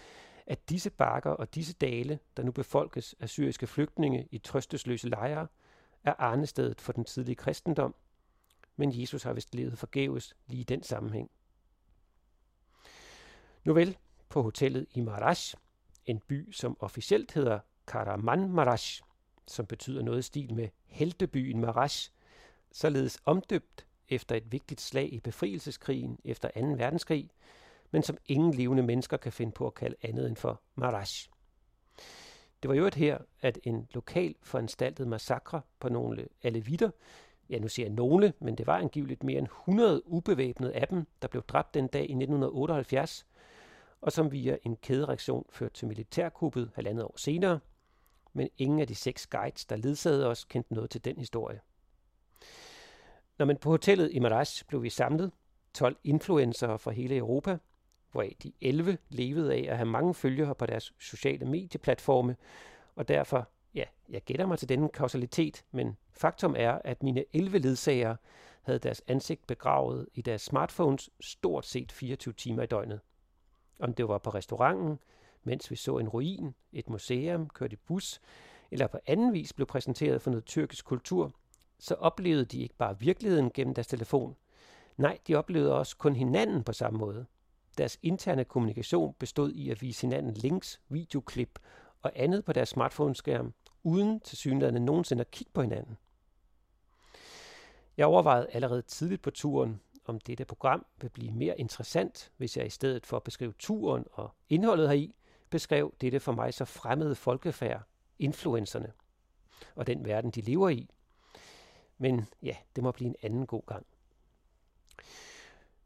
at 0.46 0.68
disse 0.68 0.90
bakker 0.90 1.30
og 1.30 1.54
disse 1.54 1.72
dale, 1.72 2.18
der 2.36 2.42
nu 2.42 2.52
befolkes 2.52 3.14
af 3.20 3.28
syriske 3.28 3.66
flygtninge 3.66 4.28
i 4.30 4.38
trøstesløse 4.38 5.08
lejre, 5.08 5.46
er 6.04 6.14
arnestedet 6.18 6.80
for 6.80 6.92
den 6.92 7.04
tidlige 7.04 7.34
kristendom, 7.34 7.94
men 8.76 9.00
Jesus 9.00 9.22
har 9.22 9.32
vist 9.32 9.54
levet 9.54 9.78
forgæves 9.78 10.36
lige 10.46 10.60
i 10.60 10.64
den 10.64 10.82
sammenhæng. 10.82 11.30
Nu 13.64 13.72
vel, 13.74 13.96
på 14.28 14.42
hotellet 14.42 14.86
i 14.90 15.00
Marash, 15.00 15.54
en 16.04 16.20
by, 16.20 16.52
som 16.52 16.76
officielt 16.80 17.32
hedder 17.32 17.60
Karaman 17.86 18.50
Marash, 18.50 19.02
som 19.46 19.66
betyder 19.66 20.02
noget 20.02 20.18
i 20.18 20.22
stil 20.22 20.54
med 20.54 20.68
heltebyen 20.86 21.60
Marash, 21.60 22.10
således 22.72 23.22
omdøbt 23.24 23.85
efter 24.08 24.34
et 24.34 24.52
vigtigt 24.52 24.80
slag 24.80 25.12
i 25.12 25.20
befrielseskrigen 25.20 26.18
efter 26.24 26.48
2. 26.48 26.60
verdenskrig, 26.66 27.30
men 27.90 28.02
som 28.02 28.16
ingen 28.26 28.54
levende 28.54 28.82
mennesker 28.82 29.16
kan 29.16 29.32
finde 29.32 29.52
på 29.52 29.66
at 29.66 29.74
kalde 29.74 29.96
andet 30.02 30.26
end 30.26 30.36
for 30.36 30.60
Marash. 30.74 31.30
Det 32.62 32.68
var 32.68 32.74
jo 32.74 32.86
et 32.86 32.94
her, 32.94 33.18
at 33.40 33.58
en 33.62 33.88
lokal 33.94 34.34
foranstaltet 34.42 35.08
massakre 35.08 35.60
på 35.80 35.88
nogle 35.88 36.28
alevitter, 36.42 36.90
ja 37.50 37.58
nu 37.58 37.68
siger 37.68 37.86
jeg 37.86 37.94
nogle, 37.94 38.32
men 38.38 38.58
det 38.58 38.66
var 38.66 38.78
angiveligt 38.78 39.24
mere 39.24 39.38
end 39.38 39.46
100 39.46 40.02
ubevæbnede 40.06 40.72
af 40.72 40.88
dem, 40.88 41.06
der 41.22 41.28
blev 41.28 41.42
dræbt 41.42 41.74
den 41.74 41.86
dag 41.86 42.00
i 42.00 42.12
1978, 42.12 43.26
og 44.00 44.12
som 44.12 44.32
via 44.32 44.56
en 44.62 44.76
kædereaktion 44.76 45.46
førte 45.50 45.74
til 45.74 45.88
militærkuppet 45.88 46.70
halvandet 46.74 47.04
år 47.04 47.14
senere, 47.16 47.60
men 48.32 48.48
ingen 48.58 48.80
af 48.80 48.86
de 48.86 48.94
seks 48.94 49.26
guides, 49.26 49.64
der 49.64 49.76
ledsagede 49.76 50.26
os, 50.26 50.44
kendte 50.44 50.74
noget 50.74 50.90
til 50.90 51.04
den 51.04 51.16
historie. 51.18 51.60
Når 53.38 53.46
man 53.46 53.56
på 53.56 53.70
hotellet 53.70 54.10
i 54.12 54.18
Marash 54.18 54.64
blev 54.68 54.82
vi 54.82 54.90
samlet, 54.90 55.32
12 55.74 55.96
influencer 56.04 56.76
fra 56.76 56.90
hele 56.90 57.16
Europa, 57.16 57.58
hvoraf 58.12 58.36
de 58.42 58.52
11 58.60 58.98
levede 59.08 59.54
af 59.54 59.66
at 59.70 59.76
have 59.76 59.86
mange 59.86 60.14
følgere 60.14 60.54
på 60.54 60.66
deres 60.66 60.92
sociale 60.98 61.46
medieplatforme, 61.46 62.36
og 62.96 63.08
derfor, 63.08 63.48
ja, 63.74 63.84
jeg 64.08 64.22
gætter 64.22 64.46
mig 64.46 64.58
til 64.58 64.68
denne 64.68 64.88
kausalitet, 64.88 65.64
men 65.70 65.96
faktum 66.10 66.54
er, 66.58 66.78
at 66.84 67.02
mine 67.02 67.24
11 67.32 67.58
ledsager 67.58 68.16
havde 68.62 68.78
deres 68.78 69.02
ansigt 69.08 69.46
begravet 69.46 70.08
i 70.14 70.22
deres 70.22 70.42
smartphones 70.42 71.10
stort 71.20 71.66
set 71.66 71.92
24 71.92 72.34
timer 72.34 72.62
i 72.62 72.66
døgnet. 72.66 73.00
Om 73.80 73.94
det 73.94 74.08
var 74.08 74.18
på 74.18 74.30
restauranten, 74.30 74.98
mens 75.44 75.70
vi 75.70 75.76
så 75.76 75.98
en 75.98 76.08
ruin, 76.08 76.54
et 76.72 76.90
museum, 76.90 77.48
kørte 77.48 77.72
i 77.72 77.78
bus, 77.86 78.20
eller 78.70 78.86
på 78.86 78.98
anden 79.06 79.32
vis 79.32 79.52
blev 79.52 79.66
præsenteret 79.66 80.22
for 80.22 80.30
noget 80.30 80.44
tyrkisk 80.44 80.84
kultur, 80.84 81.32
så 81.78 81.94
oplevede 81.94 82.44
de 82.44 82.62
ikke 82.62 82.74
bare 82.74 82.98
virkeligheden 82.98 83.50
gennem 83.54 83.74
deres 83.74 83.86
telefon. 83.86 84.36
Nej, 84.96 85.18
de 85.26 85.34
oplevede 85.34 85.74
også 85.74 85.96
kun 85.96 86.16
hinanden 86.16 86.64
på 86.64 86.72
samme 86.72 86.98
måde. 86.98 87.26
Deres 87.78 87.98
interne 88.02 88.44
kommunikation 88.44 89.14
bestod 89.18 89.52
i 89.52 89.70
at 89.70 89.82
vise 89.82 90.06
hinanden 90.06 90.34
links, 90.34 90.80
videoklip 90.88 91.58
og 92.02 92.12
andet 92.14 92.44
på 92.44 92.52
deres 92.52 92.68
smartphone-skærm, 92.68 93.52
uden 93.82 94.20
til 94.20 94.38
synligheden 94.38 94.84
nogensinde 94.84 95.20
at 95.20 95.30
kigge 95.30 95.50
på 95.54 95.62
hinanden. 95.62 95.96
Jeg 97.96 98.06
overvejede 98.06 98.46
allerede 98.52 98.82
tidligt 98.82 99.22
på 99.22 99.30
turen, 99.30 99.80
om 100.04 100.20
dette 100.20 100.44
program 100.44 100.86
vil 101.00 101.08
blive 101.08 101.32
mere 101.32 101.60
interessant, 101.60 102.32
hvis 102.36 102.56
jeg 102.56 102.66
i 102.66 102.70
stedet 102.70 103.06
for 103.06 103.16
at 103.16 103.22
beskrive 103.22 103.52
turen 103.58 104.04
og 104.12 104.30
indholdet 104.48 104.88
heri, 104.88 105.14
beskrev 105.50 105.94
dette 106.00 106.20
for 106.20 106.32
mig 106.32 106.54
så 106.54 106.64
fremmede 106.64 107.14
folkefærd, 107.14 107.82
influencerne, 108.18 108.92
og 109.74 109.86
den 109.86 110.04
verden, 110.04 110.30
de 110.30 110.40
lever 110.40 110.68
i. 110.68 110.90
Men 111.98 112.26
ja, 112.42 112.56
det 112.76 112.84
må 112.84 112.92
blive 112.92 113.08
en 113.08 113.16
anden 113.22 113.46
god 113.46 113.62
gang. 113.66 113.86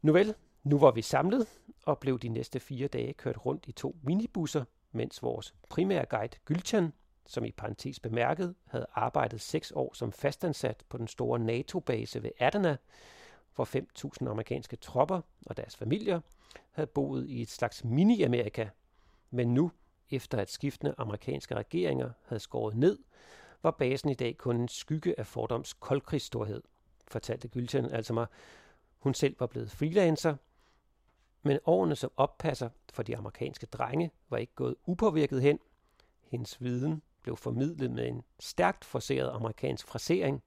Nu 0.01 0.13
vel, 0.13 0.35
nu 0.63 0.79
var 0.79 0.91
vi 0.91 1.01
samlet 1.01 1.47
og 1.85 1.99
blev 1.99 2.19
de 2.19 2.29
næste 2.29 2.59
fire 2.59 2.87
dage 2.87 3.13
kørt 3.13 3.45
rundt 3.45 3.67
i 3.67 3.71
to 3.71 3.95
minibusser, 4.03 4.63
mens 4.91 5.23
vores 5.23 5.55
primære 5.69 6.05
guide 6.05 6.37
Gylchan, 6.45 6.93
som 7.25 7.45
i 7.45 7.51
parentes 7.51 7.99
bemærket 7.99 8.55
havde 8.67 8.85
arbejdet 8.93 9.41
seks 9.41 9.71
år 9.75 9.93
som 9.93 10.11
fastansat 10.11 10.83
på 10.89 10.97
den 10.97 11.07
store 11.07 11.39
NATO-base 11.39 12.23
ved 12.23 12.31
Adana, 12.39 12.77
hvor 13.55 13.65
5.000 14.23 14.29
amerikanske 14.29 14.75
tropper 14.75 15.21
og 15.45 15.57
deres 15.57 15.75
familier 15.75 16.21
havde 16.71 16.87
boet 16.87 17.29
i 17.29 17.41
et 17.41 17.49
slags 17.49 17.83
mini-Amerika, 17.83 18.67
men 19.29 19.53
nu, 19.53 19.71
efter 20.09 20.37
at 20.37 20.49
skiftende 20.49 20.95
amerikanske 20.97 21.55
regeringer 21.55 22.11
havde 22.25 22.39
skåret 22.39 22.75
ned, 22.77 22.99
var 23.63 23.71
basen 23.71 24.09
i 24.09 24.13
dag 24.13 24.37
kun 24.37 24.61
en 24.61 24.67
skygge 24.67 25.19
af 25.19 25.27
fordoms 25.27 25.73
koldkrigsstorhed, 25.73 26.61
fortalte 27.07 27.49
Gülcan 27.55 27.95
altså 27.95 28.13
mig. 28.13 28.27
Hun 28.97 29.13
selv 29.13 29.35
var 29.39 29.47
blevet 29.47 29.71
freelancer, 29.71 30.35
men 31.41 31.59
årene 31.65 31.95
som 31.95 32.11
oppasser 32.17 32.69
for 32.93 33.03
de 33.03 33.17
amerikanske 33.17 33.65
drenge 33.65 34.11
var 34.29 34.37
ikke 34.37 34.55
gået 34.55 34.75
upåvirket 34.85 35.41
hen. 35.41 35.59
Hendes 36.21 36.61
viden 36.61 37.01
blev 37.21 37.37
formidlet 37.37 37.91
med 37.91 38.07
en 38.07 38.23
stærkt 38.39 38.85
forseret 38.85 39.29
amerikansk 39.29 39.87
frasering, 39.87 40.43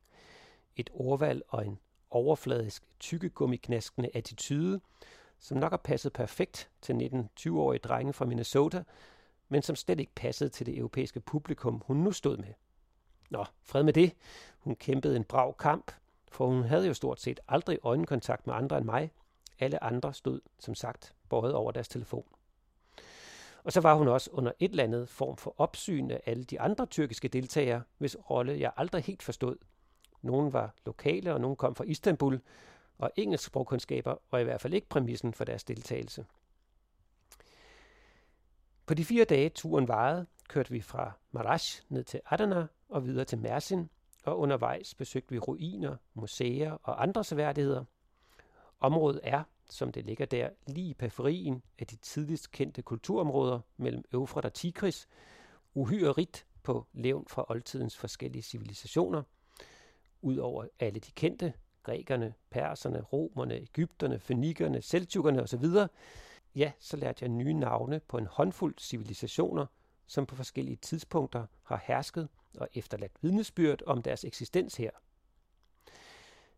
et 0.76 0.90
ordvalg 0.92 1.42
og 1.48 1.66
en 1.66 1.78
overfladisk 2.10 2.82
tykkegummiknaskende 3.00 4.10
attitude, 4.14 4.80
som 5.38 5.58
nok 5.58 5.72
har 5.72 5.76
passet 5.84 6.12
perfekt 6.12 6.70
til 6.82 7.26
19-20-årige 7.38 7.80
drenge 7.80 8.12
fra 8.12 8.24
Minnesota, 8.24 8.84
men 9.48 9.62
som 9.62 9.76
slet 9.76 10.00
ikke 10.00 10.14
passede 10.14 10.50
til 10.50 10.66
det 10.66 10.78
europæiske 10.78 11.20
publikum, 11.20 11.82
hun 11.86 11.96
nu 11.96 12.12
stod 12.12 12.36
med. 12.36 12.54
Nå, 13.30 13.44
fred 13.62 13.82
med 13.82 13.92
det. 13.92 14.14
Hun 14.58 14.76
kæmpede 14.76 15.16
en 15.16 15.24
brav 15.24 15.56
kamp, 15.56 15.92
for 16.28 16.46
hun 16.46 16.62
havde 16.62 16.86
jo 16.86 16.94
stort 16.94 17.20
set 17.20 17.40
aldrig 17.48 17.78
øjenkontakt 17.82 18.46
med 18.46 18.54
andre 18.54 18.78
end 18.78 18.84
mig, 18.84 19.10
Alle 19.58 19.84
andre 19.84 20.14
stod, 20.14 20.40
som 20.58 20.74
sagt, 20.74 21.14
bøjet 21.28 21.54
over 21.54 21.72
deres 21.72 21.88
telefon. 21.88 22.24
Og 23.64 23.72
så 23.72 23.80
var 23.80 23.94
hun 23.94 24.08
også 24.08 24.30
under 24.32 24.52
et 24.58 24.70
eller 24.70 24.84
andet 24.84 25.08
form 25.08 25.36
for 25.36 25.54
opsyn 25.58 26.10
af 26.10 26.20
alle 26.26 26.44
de 26.44 26.60
andre 26.60 26.86
tyrkiske 26.86 27.28
deltagere, 27.28 27.82
hvis 27.98 28.16
rolle 28.30 28.60
jeg 28.60 28.72
aldrig 28.76 29.04
helt 29.04 29.22
forstod. 29.22 29.56
Nogle 30.22 30.52
var 30.52 30.74
lokale, 30.86 31.34
og 31.34 31.40
nogle 31.40 31.56
kom 31.56 31.74
fra 31.74 31.84
Istanbul, 31.84 32.40
og 32.98 33.10
engelsk 33.16 33.44
sprogkundskaber 33.44 34.16
var 34.30 34.38
i 34.38 34.44
hvert 34.44 34.60
fald 34.60 34.74
ikke 34.74 34.88
præmissen 34.88 35.32
for 35.32 35.44
deres 35.44 35.64
deltagelse. 35.64 36.26
På 38.86 38.94
de 38.94 39.04
fire 39.04 39.24
dage 39.24 39.48
turen 39.48 39.88
varede, 39.88 40.26
kørte 40.48 40.70
vi 40.70 40.80
fra 40.80 41.12
Marash 41.32 41.82
ned 41.88 42.04
til 42.04 42.20
Adana 42.30 42.66
og 42.88 43.06
videre 43.06 43.24
til 43.24 43.38
Mersin, 43.38 43.90
og 44.24 44.38
undervejs 44.38 44.94
besøgte 44.94 45.30
vi 45.30 45.38
ruiner, 45.38 45.96
museer 46.14 46.72
og 46.72 47.02
andre 47.02 47.24
seværdigheder. 47.24 47.84
Området 48.80 49.20
er, 49.22 49.42
som 49.70 49.92
det 49.92 50.04
ligger 50.04 50.26
der, 50.26 50.50
lige 50.66 50.90
i 50.90 50.94
periferien 50.94 51.62
af 51.78 51.86
de 51.86 51.96
tidligst 51.96 52.50
kendte 52.50 52.82
kulturområder 52.82 53.60
mellem 53.76 54.04
Eufrat 54.12 54.44
og 54.44 54.52
Tigris, 54.52 55.08
uhyre 55.74 56.12
rigt 56.12 56.46
på 56.62 56.86
levn 56.92 57.26
fra 57.28 57.44
oldtidens 57.48 57.96
forskellige 57.96 58.42
civilisationer. 58.42 59.22
Udover 60.22 60.66
alle 60.80 61.00
de 61.00 61.10
kendte, 61.10 61.52
grækerne, 61.82 62.34
perserne, 62.50 63.00
romerne, 63.00 63.62
egypterne, 63.62 64.18
fenikerne, 64.18 64.82
seltjukkerne 64.82 65.42
osv., 65.42 65.64
ja, 66.56 66.72
så 66.78 66.96
lærte 66.96 67.22
jeg 67.22 67.28
nye 67.28 67.52
navne 67.54 68.00
på 68.08 68.18
en 68.18 68.26
håndfuld 68.26 68.74
civilisationer, 68.78 69.66
som 70.06 70.26
på 70.26 70.36
forskellige 70.36 70.76
tidspunkter 70.76 71.46
har 71.62 71.82
hersket 71.84 72.28
og 72.58 72.68
efterladt 72.74 73.12
vidnesbyrd 73.22 73.82
om 73.86 74.02
deres 74.02 74.24
eksistens 74.24 74.76
her. 74.76 74.90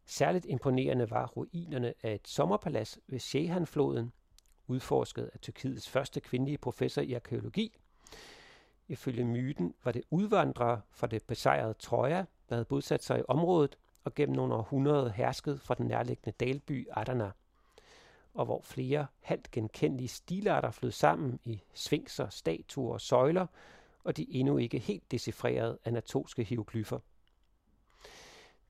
Særligt 0.05 0.47
imponerende 0.49 1.11
var 1.11 1.27
ruinerne 1.27 1.95
af 2.03 2.15
et 2.15 2.29
sommerpalads 2.29 2.99
ved 3.07 3.19
Shehan-floden, 3.19 4.13
udforsket 4.67 5.31
af 5.35 5.41
Tyrkiets 5.41 5.89
første 5.89 6.21
kvindelige 6.21 6.59
professor 6.59 7.03
i 7.03 7.13
arkeologi. 7.13 7.77
Ifølge 8.89 9.25
myten 9.25 9.75
var 9.85 9.93
det 9.93 10.03
udvandrere 10.11 10.81
fra 10.91 11.07
det 11.07 11.25
besejrede 11.25 11.75
Troja, 11.75 12.25
der 12.49 12.55
havde 12.55 12.65
bosat 12.65 13.05
sig 13.05 13.19
i 13.19 13.23
området 13.29 13.79
og 14.05 14.15
gennem 14.15 14.37
nogle 14.37 14.55
århundreder 14.55 15.09
hersket 15.09 15.61
fra 15.61 15.75
den 15.75 15.87
nærliggende 15.87 16.33
dalby 16.33 16.89
Adana, 16.97 17.31
og 18.37 18.45
hvor 18.45 18.61
flere 18.61 19.07
halvt 19.21 19.51
genkendelige 19.51 20.09
stilarter 20.09 20.71
flød 20.71 20.91
sammen 20.91 21.41
i 21.45 21.63
sfinkser, 21.75 22.29
statuer 22.29 22.93
og 22.93 23.01
søjler, 23.01 23.47
og 24.05 24.17
de 24.17 24.27
endnu 24.31 24.59
ikke 24.59 24.79
helt 24.79 25.11
decifrerede 25.11 25.79
anatolske 25.85 26.45
hieroglyffer. 26.45 26.99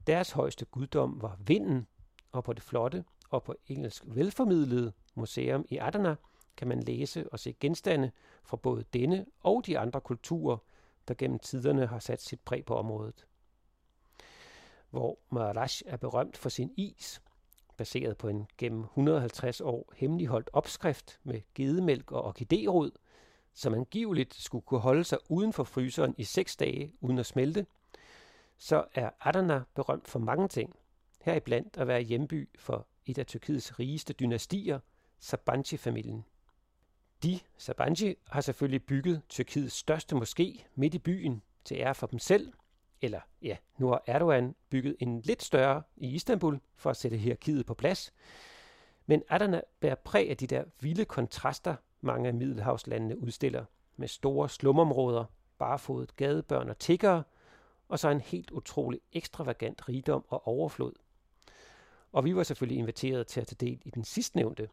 Deres 0.06 0.30
højeste 0.30 0.64
guddom 0.64 1.22
var 1.22 1.38
vinden, 1.40 1.86
og 2.32 2.44
på 2.44 2.52
det 2.52 2.62
flotte 2.62 3.04
og 3.30 3.42
på 3.42 3.54
engelsk 3.66 4.02
velformidlede 4.06 4.92
museum 5.14 5.64
i 5.68 5.78
Adana 5.78 6.14
kan 6.56 6.68
man 6.68 6.82
læse 6.82 7.32
og 7.32 7.38
se 7.38 7.52
genstande 7.60 8.10
fra 8.44 8.56
både 8.56 8.84
denne 8.92 9.26
og 9.40 9.66
de 9.66 9.78
andre 9.78 10.00
kulturer, 10.00 10.56
der 11.08 11.14
gennem 11.14 11.38
tiderne 11.38 11.86
har 11.86 11.98
sat 11.98 12.22
sit 12.22 12.40
præg 12.40 12.64
på 12.64 12.74
området. 12.74 13.26
Hvor 14.90 15.18
Marash 15.30 15.82
er 15.86 15.96
berømt 15.96 16.36
for 16.36 16.48
sin 16.48 16.74
is, 16.76 17.22
baseret 17.76 18.16
på 18.16 18.28
en 18.28 18.46
gennem 18.58 18.80
150 18.80 19.60
år 19.60 19.92
hemmeligholdt 19.96 20.50
opskrift 20.52 21.20
med 21.22 21.40
gedemælk 21.54 22.12
og 22.12 22.24
orkiderod, 22.24 22.90
som 23.54 23.74
angiveligt 23.74 24.34
skulle 24.34 24.62
kunne 24.62 24.80
holde 24.80 25.04
sig 25.04 25.18
uden 25.28 25.52
for 25.52 25.64
fryseren 25.64 26.14
i 26.18 26.24
seks 26.24 26.56
dage 26.56 26.92
uden 27.00 27.18
at 27.18 27.26
smelte, 27.26 27.66
så 28.58 28.84
er 28.94 29.10
Adana 29.20 29.62
berømt 29.74 30.08
for 30.08 30.18
mange 30.18 30.48
ting. 30.48 30.76
Heriblandt 31.20 31.76
at 31.76 31.86
være 31.86 32.00
hjemby 32.00 32.48
for 32.58 32.86
et 33.06 33.18
af 33.18 33.26
Tyrkiets 33.26 33.78
rigeste 33.78 34.12
dynastier, 34.12 34.80
Sabanci-familien. 35.18 36.24
De, 37.22 37.40
Sabanci, 37.58 38.14
har 38.26 38.40
selvfølgelig 38.40 38.84
bygget 38.84 39.22
Tyrkiets 39.28 39.74
største 39.74 40.16
moské 40.16 40.64
midt 40.74 40.94
i 40.94 40.98
byen 40.98 41.42
til 41.64 41.76
ære 41.76 41.94
for 41.94 42.06
dem 42.06 42.18
selv, 42.18 42.52
eller 43.06 43.20
ja, 43.42 43.56
nu 43.78 43.88
har 43.88 44.02
Erdogan 44.06 44.54
bygget 44.70 44.96
en 44.98 45.20
lidt 45.20 45.42
større 45.42 45.82
i 45.96 46.08
Istanbul 46.08 46.60
for 46.76 46.90
at 46.90 46.96
sætte 46.96 47.16
hierarkiet 47.16 47.66
på 47.66 47.74
plads. 47.74 48.12
Men 49.06 49.22
Adana 49.28 49.60
bærer 49.80 49.94
præg 49.94 50.30
af 50.30 50.36
de 50.36 50.46
der 50.46 50.64
vilde 50.80 51.04
kontraster, 51.04 51.74
mange 52.00 52.28
af 52.28 52.34
middelhavslandene 52.34 53.18
udstiller, 53.18 53.64
med 53.96 54.08
store 54.08 54.48
slumområder, 54.48 55.24
barefodet 55.58 56.16
gadebørn 56.16 56.68
og 56.68 56.78
tiggere, 56.78 57.22
og 57.88 57.98
så 57.98 58.08
en 58.08 58.20
helt 58.20 58.50
utrolig 58.50 59.00
ekstravagant 59.12 59.88
rigdom 59.88 60.24
og 60.28 60.46
overflod. 60.46 60.92
Og 62.12 62.24
vi 62.24 62.36
var 62.36 62.42
selvfølgelig 62.42 62.78
inviteret 62.78 63.26
til 63.26 63.40
at 63.40 63.46
tage 63.46 63.66
del 63.66 63.82
i 63.84 63.90
den 63.90 64.04
sidstnævnte. 64.04 64.68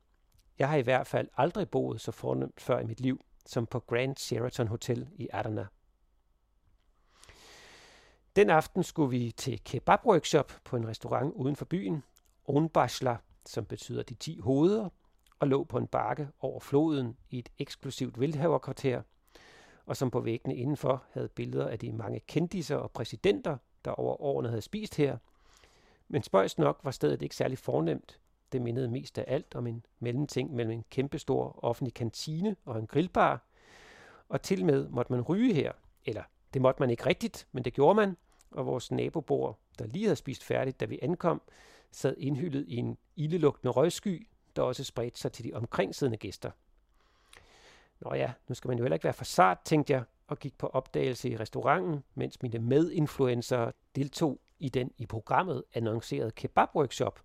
Jeg 0.59 0.69
har 0.69 0.77
i 0.77 0.81
hvert 0.81 1.07
fald 1.07 1.27
aldrig 1.37 1.69
boet 1.69 2.01
så 2.01 2.11
fornemt 2.11 2.61
før 2.61 2.79
i 2.79 2.85
mit 2.85 3.01
liv, 3.01 3.21
som 3.45 3.65
på 3.65 3.79
Grand 3.79 4.15
Sheraton 4.15 4.67
Hotel 4.67 5.09
i 5.15 5.27
Adana. 5.33 5.67
Den 8.35 8.49
aften 8.49 8.83
skulle 8.83 9.09
vi 9.09 9.31
til 9.31 9.61
kebab-workshop 9.63 10.51
på 10.63 10.75
en 10.75 10.87
restaurant 10.87 11.33
uden 11.33 11.55
for 11.55 11.65
byen, 11.65 12.03
Onbashla, 12.45 13.17
som 13.45 13.65
betyder 13.65 14.03
de 14.03 14.13
10 14.13 14.39
hoveder, 14.39 14.89
og 15.39 15.47
lå 15.47 15.63
på 15.63 15.77
en 15.77 15.87
bakke 15.87 16.29
over 16.39 16.59
floden 16.59 17.17
i 17.29 17.39
et 17.39 17.49
eksklusivt 17.59 18.19
vildhaverkvarter, 18.19 19.01
og 19.85 19.97
som 19.97 20.11
på 20.11 20.19
væggene 20.19 20.55
indenfor 20.55 21.03
havde 21.11 21.29
billeder 21.29 21.67
af 21.67 21.79
de 21.79 21.91
mange 21.91 22.19
kendiser 22.19 22.75
og 22.75 22.91
præsidenter, 22.91 23.57
der 23.85 23.91
over 23.91 24.21
årene 24.21 24.49
havde 24.49 24.61
spist 24.61 24.95
her. 24.95 25.17
Men 26.07 26.23
spøjst 26.23 26.59
nok 26.59 26.79
var 26.83 26.91
stedet 26.91 27.21
ikke 27.21 27.35
særlig 27.35 27.57
fornemt. 27.57 28.19
Det 28.51 28.61
mindede 28.61 28.87
mest 28.87 29.17
af 29.17 29.25
alt 29.27 29.55
om 29.55 29.67
en 29.67 29.85
mellemting 29.99 30.53
mellem 30.53 30.71
en 30.71 30.85
kæmpestor 30.89 31.59
offentlig 31.63 31.93
kantine 31.93 32.55
og 32.65 32.79
en 32.79 32.87
grillbar. 32.87 33.45
Og 34.29 34.41
til 34.41 34.65
med 34.65 34.89
måtte 34.89 35.11
man 35.11 35.21
ryge 35.21 35.53
her. 35.53 35.71
Eller 36.05 36.23
det 36.53 36.61
måtte 36.61 36.81
man 36.81 36.89
ikke 36.89 37.05
rigtigt, 37.05 37.47
men 37.51 37.65
det 37.65 37.73
gjorde 37.73 37.95
man. 37.95 38.17
Og 38.53 38.65
vores 38.65 38.91
nabobor, 38.91 39.57
der 39.79 39.85
lige 39.85 40.05
havde 40.05 40.15
spist 40.15 40.43
færdigt, 40.43 40.79
da 40.79 40.85
vi 40.85 40.99
ankom, 41.01 41.41
sad 41.91 42.15
indhyllet 42.17 42.65
i 42.67 42.75
en 42.75 42.97
ildelugtende 43.15 43.71
røgsky, 43.71 44.27
der 44.55 44.61
også 44.61 44.83
spredte 44.83 45.19
sig 45.19 45.31
til 45.31 45.45
de 45.45 45.53
omkringsiddende 45.53 46.17
gæster. 46.17 46.51
Nå 47.99 48.13
ja, 48.13 48.33
nu 48.47 48.55
skal 48.55 48.67
man 48.67 48.77
jo 48.77 48.83
heller 48.83 48.95
ikke 48.95 49.03
være 49.03 49.13
for 49.13 49.25
sart, 49.25 49.59
tænkte 49.65 49.93
jeg, 49.93 50.03
og 50.27 50.39
gik 50.39 50.57
på 50.57 50.67
opdagelse 50.67 51.29
i 51.29 51.37
restauranten, 51.37 52.03
mens 52.15 52.41
mine 52.41 52.59
medinfluencer 52.59 53.71
deltog 53.95 54.39
i 54.59 54.69
den 54.69 54.91
i 54.97 55.05
programmet 55.05 55.63
annoncerede 55.73 56.31
kebab-workshop. 56.31 57.19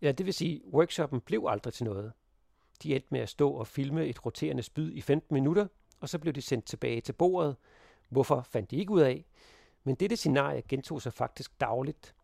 Eller 0.00 0.12
det 0.12 0.26
vil 0.26 0.34
sige, 0.34 0.62
workshoppen 0.72 1.20
blev 1.20 1.46
aldrig 1.48 1.72
til 1.72 1.84
noget. 1.84 2.12
De 2.82 2.94
endte 2.94 3.08
med 3.10 3.20
at 3.20 3.28
stå 3.28 3.50
og 3.50 3.66
filme 3.66 4.06
et 4.06 4.26
roterende 4.26 4.62
spyd 4.62 4.92
i 4.92 5.00
15 5.00 5.34
minutter, 5.34 5.66
og 6.00 6.08
så 6.08 6.18
blev 6.18 6.32
de 6.32 6.42
sendt 6.42 6.64
tilbage 6.64 7.00
til 7.00 7.12
bordet. 7.12 7.56
Hvorfor 8.08 8.42
fandt 8.42 8.70
de 8.70 8.76
ikke 8.76 8.92
ud 8.92 9.00
af? 9.00 9.24
Men 9.84 9.94
dette 9.94 10.16
scenarie 10.16 10.62
gentog 10.68 11.02
sig 11.02 11.12
faktisk 11.12 11.60
dagligt. 11.60 12.14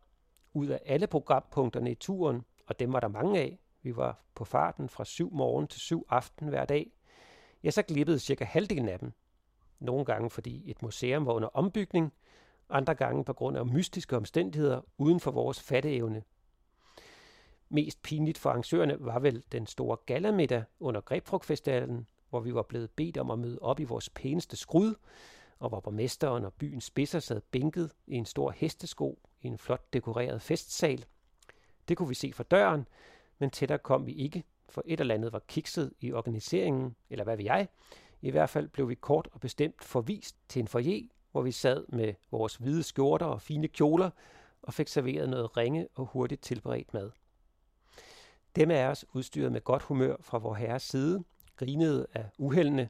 Ud 0.54 0.66
af 0.66 0.80
alle 0.86 1.06
programpunkterne 1.06 1.90
i 1.90 1.94
turen, 1.94 2.44
og 2.66 2.78
dem 2.78 2.92
var 2.92 3.00
der 3.00 3.08
mange 3.08 3.40
af, 3.40 3.58
vi 3.82 3.96
var 3.96 4.24
på 4.34 4.44
farten 4.44 4.88
fra 4.88 5.04
7 5.04 5.32
morgen 5.32 5.66
til 5.66 5.80
7 5.80 6.06
aften 6.08 6.48
hver 6.48 6.64
dag, 6.64 6.92
ja, 7.62 7.70
så 7.70 7.82
glippede 7.82 8.18
cirka 8.18 8.44
halvdelen 8.44 8.88
af 8.88 8.98
dem. 8.98 9.12
Nogle 9.78 10.04
gange 10.04 10.30
fordi 10.30 10.70
et 10.70 10.82
museum 10.82 11.26
var 11.26 11.32
under 11.32 11.48
ombygning, 11.48 12.12
andre 12.70 12.94
gange 12.94 13.24
på 13.24 13.32
grund 13.32 13.56
af 13.56 13.66
mystiske 13.66 14.16
omstændigheder 14.16 14.80
uden 14.98 15.20
for 15.20 15.30
vores 15.30 15.60
fatteevne. 15.60 16.22
Mest 17.68 18.02
pinligt 18.02 18.38
for 18.38 18.50
arrangørerne 18.50 18.96
var 19.00 19.18
vel 19.18 19.44
den 19.52 19.66
store 19.66 19.96
gallamiddag 20.06 20.64
under 20.80 21.00
Grebfrugtfestivalen, 21.00 22.06
hvor 22.30 22.40
vi 22.40 22.54
var 22.54 22.62
blevet 22.62 22.90
bedt 22.90 23.18
om 23.18 23.30
at 23.30 23.38
møde 23.38 23.58
op 23.62 23.80
i 23.80 23.84
vores 23.84 24.10
pæneste 24.10 24.56
skrud, 24.56 24.94
og 25.58 25.68
hvor 25.68 25.80
borgmesteren 25.80 26.44
og 26.44 26.52
byens 26.52 26.84
spidser 26.84 27.20
sad 27.20 27.40
bænket 27.40 27.92
i 28.06 28.14
en 28.14 28.24
stor 28.24 28.50
hestesko 28.50 29.18
i 29.42 29.46
en 29.46 29.58
flot 29.58 29.92
dekoreret 29.92 30.42
festsal. 30.42 31.04
Det 31.88 31.96
kunne 31.96 32.08
vi 32.08 32.14
se 32.14 32.32
fra 32.32 32.44
døren, 32.44 32.88
men 33.38 33.50
tættere 33.50 33.78
kom 33.78 34.06
vi 34.06 34.12
ikke, 34.12 34.44
for 34.68 34.82
et 34.84 35.00
eller 35.00 35.14
andet 35.14 35.32
var 35.32 35.42
kikset 35.48 35.92
i 36.00 36.12
organiseringen, 36.12 36.96
eller 37.10 37.24
hvad 37.24 37.36
ved 37.36 37.44
jeg. 37.44 37.68
I 38.22 38.30
hvert 38.30 38.50
fald 38.50 38.68
blev 38.68 38.88
vi 38.88 38.94
kort 38.94 39.28
og 39.32 39.40
bestemt 39.40 39.84
forvist 39.84 40.36
til 40.48 40.60
en 40.60 40.68
foyer, 40.68 41.08
hvor 41.32 41.42
vi 41.42 41.52
sad 41.52 41.84
med 41.88 42.14
vores 42.30 42.56
hvide 42.56 42.82
skjorter 42.82 43.26
og 43.26 43.42
fine 43.42 43.68
kjoler 43.68 44.10
og 44.62 44.74
fik 44.74 44.88
serveret 44.88 45.28
noget 45.28 45.56
ringe 45.56 45.88
og 45.94 46.06
hurtigt 46.06 46.42
tilberedt 46.42 46.94
mad. 46.94 47.10
Dem 48.56 48.70
af 48.70 48.86
os 48.86 49.04
udstyret 49.12 49.52
med 49.52 49.60
godt 49.60 49.82
humør 49.82 50.16
fra 50.20 50.38
vor 50.38 50.54
herres 50.54 50.82
side, 50.82 51.24
grinede 51.56 52.06
af 52.14 52.24
uheldene, 52.38 52.88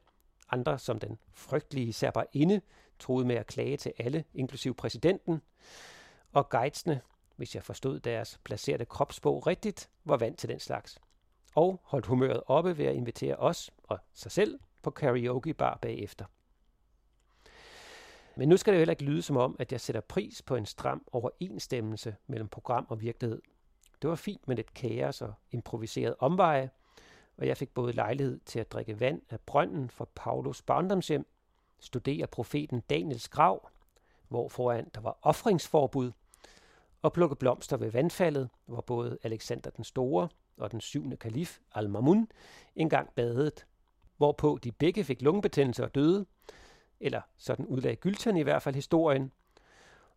andre 0.51 0.79
som 0.79 0.99
den 0.99 1.17
frygtelige 1.33 1.93
serberinde 1.93 2.61
troede 2.99 3.27
med 3.27 3.35
at 3.35 3.47
klage 3.47 3.77
til 3.77 3.93
alle, 3.97 4.23
inklusiv 4.33 4.75
præsidenten, 4.75 5.41
og 6.33 6.49
guidesne, 6.49 7.01
hvis 7.35 7.55
jeg 7.55 7.63
forstod 7.63 7.99
deres 7.99 8.39
placerede 8.43 8.85
kropsbog 8.85 9.47
rigtigt, 9.47 9.89
var 10.05 10.17
vant 10.17 10.39
til 10.39 10.49
den 10.49 10.59
slags 10.59 10.99
og 11.55 11.79
holdt 11.83 12.05
humøret 12.05 12.43
oppe 12.47 12.77
ved 12.77 12.85
at 12.85 12.95
invitere 12.95 13.35
os 13.35 13.71
og 13.83 13.99
sig 14.13 14.31
selv 14.31 14.59
på 14.83 14.91
karaoke 14.91 15.53
bar 15.53 15.79
bagefter. 15.81 16.25
Men 18.35 18.49
nu 18.49 18.57
skal 18.57 18.73
det 18.73 18.77
jo 18.77 18.79
heller 18.79 18.91
ikke 18.91 19.03
lyde 19.03 19.21
som 19.21 19.37
om, 19.37 19.55
at 19.59 19.71
jeg 19.71 19.81
sætter 19.81 20.01
pris 20.01 20.41
på 20.41 20.55
en 20.55 20.65
stram 20.65 21.07
overensstemmelse 21.11 22.15
mellem 22.27 22.47
program 22.47 22.85
og 22.89 23.01
virkelighed. 23.01 23.41
Det 24.01 24.09
var 24.09 24.15
fint 24.15 24.47
med 24.47 24.55
lidt 24.55 24.73
kaos 24.73 25.21
og 25.21 25.33
improviseret 25.51 26.15
omveje, 26.19 26.69
og 27.37 27.47
jeg 27.47 27.57
fik 27.57 27.73
både 27.73 27.93
lejlighed 27.93 28.39
til 28.45 28.59
at 28.59 28.71
drikke 28.71 28.99
vand 28.99 29.21
af 29.29 29.39
brønden 29.39 29.89
fra 29.89 30.05
Paulus 30.15 30.61
barndomshjem, 30.61 31.27
studere 31.79 32.27
profeten 32.27 32.79
Daniels 32.79 33.29
grav, 33.29 33.69
hvor 34.27 34.49
foran 34.49 34.89
der 34.95 35.01
var 35.01 35.17
offringsforbud, 35.21 36.11
og 37.01 37.13
plukke 37.13 37.35
blomster 37.35 37.77
ved 37.77 37.91
vandfaldet, 37.91 38.49
hvor 38.65 38.81
både 38.81 39.17
Alexander 39.23 39.69
den 39.69 39.83
Store 39.83 40.29
og 40.57 40.71
den 40.71 40.81
syvende 40.81 41.17
kalif, 41.17 41.59
Al-Mamun, 41.75 42.27
engang 42.75 43.09
badede, 43.15 43.51
hvorpå 44.17 44.59
de 44.63 44.71
begge 44.71 45.03
fik 45.03 45.21
lungebetændelse 45.21 45.83
og 45.83 45.95
døde, 45.95 46.25
eller 46.99 47.21
sådan 47.37 47.65
udlagde 47.65 47.95
Gylten 47.95 48.37
i 48.37 48.41
hvert 48.41 48.61
fald 48.61 48.75
historien. 48.75 49.31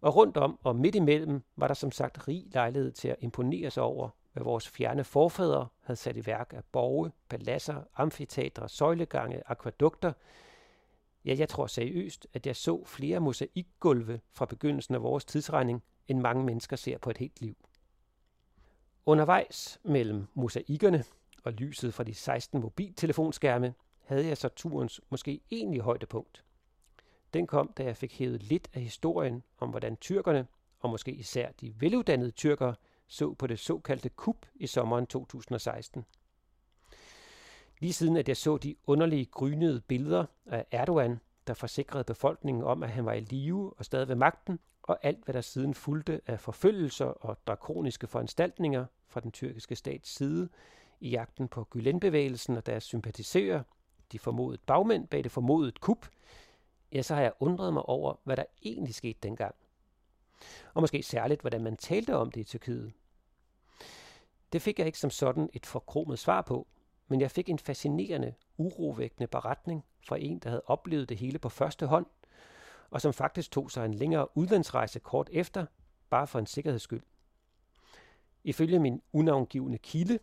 Og 0.00 0.16
rundt 0.16 0.36
om 0.36 0.58
og 0.62 0.76
midt 0.76 0.94
imellem 0.94 1.42
var 1.56 1.66
der 1.66 1.74
som 1.74 1.92
sagt 1.92 2.28
rig 2.28 2.46
lejlighed 2.52 2.92
til 2.92 3.08
at 3.08 3.16
imponere 3.20 3.70
sig 3.70 3.82
over, 3.82 4.08
hvad 4.32 4.42
vores 4.42 4.68
fjerne 4.68 5.04
forfædre 5.04 5.68
havde 5.80 5.96
sat 5.96 6.16
i 6.16 6.26
værk 6.26 6.52
af 6.56 6.64
borge, 6.72 7.10
paladser, 7.28 7.82
amfiteatre, 7.96 8.68
søjlegange, 8.68 9.42
akvadukter. 9.46 10.12
Ja, 11.24 11.34
jeg 11.38 11.48
tror 11.48 11.66
seriøst, 11.66 12.26
at 12.34 12.46
jeg 12.46 12.56
så 12.56 12.84
flere 12.84 13.20
mosaikgulve 13.20 14.20
fra 14.32 14.44
begyndelsen 14.44 14.94
af 14.94 15.02
vores 15.02 15.24
tidsregning, 15.24 15.82
end 16.08 16.20
mange 16.20 16.44
mennesker 16.44 16.76
ser 16.76 16.98
på 16.98 17.10
et 17.10 17.18
helt 17.18 17.40
liv. 17.40 17.56
Undervejs 19.06 19.80
mellem 19.82 20.26
mosaikkerne 20.34 21.04
og 21.44 21.52
lyset 21.52 21.94
fra 21.94 22.04
de 22.04 22.14
16 22.14 22.60
mobiltelefonskærme 22.60 23.74
havde 24.04 24.26
jeg 24.26 24.36
så 24.36 24.48
turens 24.48 25.00
måske 25.10 25.40
egentlige 25.50 25.82
højdepunkt. 25.82 26.44
Den 27.34 27.46
kom, 27.46 27.72
da 27.72 27.84
jeg 27.84 27.96
fik 27.96 28.18
hævet 28.18 28.42
lidt 28.42 28.68
af 28.74 28.80
historien 28.82 29.42
om, 29.58 29.70
hvordan 29.70 29.96
tyrkerne, 29.96 30.46
og 30.80 30.90
måske 30.90 31.12
især 31.12 31.50
de 31.52 31.80
veluddannede 31.80 32.30
tyrkere, 32.30 32.74
så 33.10 33.34
på 33.34 33.46
det 33.46 33.58
såkaldte 33.58 34.08
kup 34.08 34.46
i 34.54 34.66
sommeren 34.66 35.06
2016. 35.06 36.04
Lige 37.78 37.92
siden 37.92 38.16
at 38.16 38.28
jeg 38.28 38.36
så 38.36 38.56
de 38.56 38.76
underlige 38.86 39.24
grynede 39.24 39.80
billeder 39.80 40.24
af 40.46 40.66
Erdogan, 40.70 41.20
der 41.46 41.54
forsikrede 41.54 42.04
befolkningen 42.04 42.64
om, 42.64 42.82
at 42.82 42.90
han 42.90 43.04
var 43.04 43.12
i 43.12 43.20
live 43.20 43.72
og 43.78 43.84
stadig 43.84 44.08
ved 44.08 44.14
magten, 44.14 44.58
og 44.82 44.98
alt 45.02 45.24
hvad 45.24 45.34
der 45.34 45.40
siden 45.40 45.74
fulgte 45.74 46.20
af 46.26 46.40
forfølgelser 46.40 47.04
og 47.04 47.46
drakoniske 47.46 48.06
foranstaltninger 48.06 48.86
fra 49.06 49.20
den 49.20 49.32
tyrkiske 49.32 49.76
stats 49.76 50.08
side 50.08 50.48
i 51.00 51.10
jagten 51.10 51.48
på 51.48 51.68
Gülen-bevægelsen 51.76 52.56
og 52.56 52.66
deres 52.66 52.84
sympatisører, 52.84 53.62
de 54.12 54.18
formodede 54.18 54.62
bagmænd 54.66 55.08
bag 55.08 55.24
det 55.24 55.32
formodede 55.32 55.72
kup, 55.80 56.08
ja, 56.92 57.02
så 57.02 57.14
har 57.14 57.22
jeg 57.22 57.32
undret 57.40 57.72
mig 57.72 57.82
over, 57.82 58.14
hvad 58.24 58.36
der 58.36 58.44
egentlig 58.62 58.94
skete 58.94 59.18
dengang. 59.22 59.54
Og 60.74 60.82
måske 60.82 61.02
særligt, 61.02 61.40
hvordan 61.40 61.62
man 61.62 61.76
talte 61.76 62.16
om 62.16 62.30
det 62.30 62.40
i 62.40 62.44
Tyrkiet. 62.44 62.92
Det 64.52 64.62
fik 64.62 64.78
jeg 64.78 64.86
ikke 64.86 64.98
som 64.98 65.10
sådan 65.10 65.50
et 65.52 65.66
forkromet 65.66 66.18
svar 66.18 66.42
på, 66.42 66.66
men 67.08 67.20
jeg 67.20 67.30
fik 67.30 67.48
en 67.48 67.58
fascinerende, 67.58 68.34
urovækkende 68.56 69.26
beretning 69.26 69.84
fra 70.08 70.16
en, 70.20 70.38
der 70.38 70.48
havde 70.48 70.62
oplevet 70.66 71.08
det 71.08 71.16
hele 71.16 71.38
på 71.38 71.48
første 71.48 71.86
hånd, 71.86 72.06
og 72.90 73.00
som 73.00 73.12
faktisk 73.12 73.50
tog 73.50 73.70
sig 73.70 73.84
en 73.84 73.94
længere 73.94 74.36
udlandsrejse 74.36 74.98
kort 74.98 75.28
efter, 75.32 75.66
bare 76.10 76.26
for 76.26 76.38
en 76.38 76.46
sikkerheds 76.46 76.82
skyld. 76.82 77.02
Ifølge 78.44 78.78
min 78.78 79.02
unavngivende 79.12 79.78
kilde, 79.78 80.18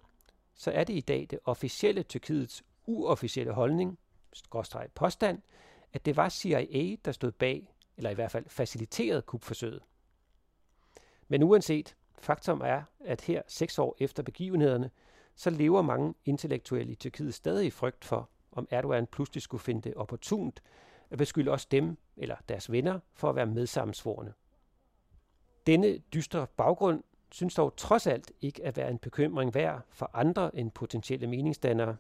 så 0.54 0.72
er 0.72 0.84
det 0.84 0.94
i 0.94 1.02
dag 1.02 1.28
det 1.30 1.40
officielle 1.46 2.04
Tyrkiets 2.04 2.64
uofficielle 2.86 3.54
holdning, 3.54 4.00
skråstreg 4.34 4.90
påstand, 4.96 5.42
at 5.94 6.06
det 6.06 6.18
var 6.18 6.30
CIA, 6.30 6.96
der 7.06 7.12
stod 7.12 7.32
bag, 7.32 7.74
eller 7.98 8.10
i 8.10 8.14
hvert 8.14 8.32
fald 8.32 8.50
faciliterede 8.50 9.22
kupforsøget. 9.22 9.84
Men 11.28 11.44
uanset, 11.44 11.96
faktum 12.20 12.62
er, 12.62 12.82
at 13.00 13.22
her 13.22 13.42
seks 13.48 13.80
år 13.80 13.96
efter 14.00 14.24
begivenhederne, 14.24 14.90
så 15.36 15.50
lever 15.50 15.82
mange 15.82 16.14
intellektuelle 16.26 16.92
i 16.92 16.96
Tyrkiet 16.96 17.34
stadig 17.34 17.66
i 17.66 17.70
frygt 17.70 18.06
for, 18.06 18.30
om 18.52 18.68
Erdogan 18.72 19.08
pludselig 19.08 19.44
skulle 19.44 19.62
finde 19.62 19.82
det 19.82 19.94
opportunt 19.94 20.62
at 21.10 21.18
beskylde 21.18 21.52
også 21.52 21.68
dem 21.72 21.98
eller 22.18 22.36
deres 22.50 22.72
venner 22.72 23.00
for 23.14 23.30
at 23.30 23.36
være 23.36 23.46
medsammensvorene. 23.46 24.34
Denne 25.68 25.98
dystre 25.98 26.48
baggrund 26.58 27.04
synes 27.32 27.56
dog 27.56 27.76
trods 27.78 28.08
alt 28.08 28.32
ikke 28.42 28.66
at 28.66 28.78
være 28.78 28.90
en 28.90 28.98
bekymring 28.98 29.54
værd 29.54 29.82
for 29.90 30.12
andre 30.14 30.56
end 30.56 30.72
potentielle 30.72 31.28
meningsdannere, 31.28 31.98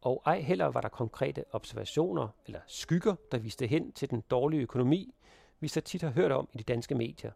og 0.00 0.22
ej 0.26 0.40
heller 0.40 0.66
var 0.66 0.80
der 0.80 0.88
konkrete 0.88 1.44
observationer 1.52 2.28
eller 2.46 2.60
skygger, 2.66 3.14
der 3.32 3.38
viste 3.38 3.66
hen 3.66 3.92
til 3.92 4.10
den 4.10 4.20
dårlige 4.30 4.62
økonomi, 4.62 5.14
vi 5.60 5.68
så 5.68 5.80
tit 5.80 6.02
har 6.02 6.10
hørt 6.10 6.32
om 6.32 6.48
i 6.52 6.58
de 6.58 6.62
danske 6.62 6.94
medier. 6.94 7.30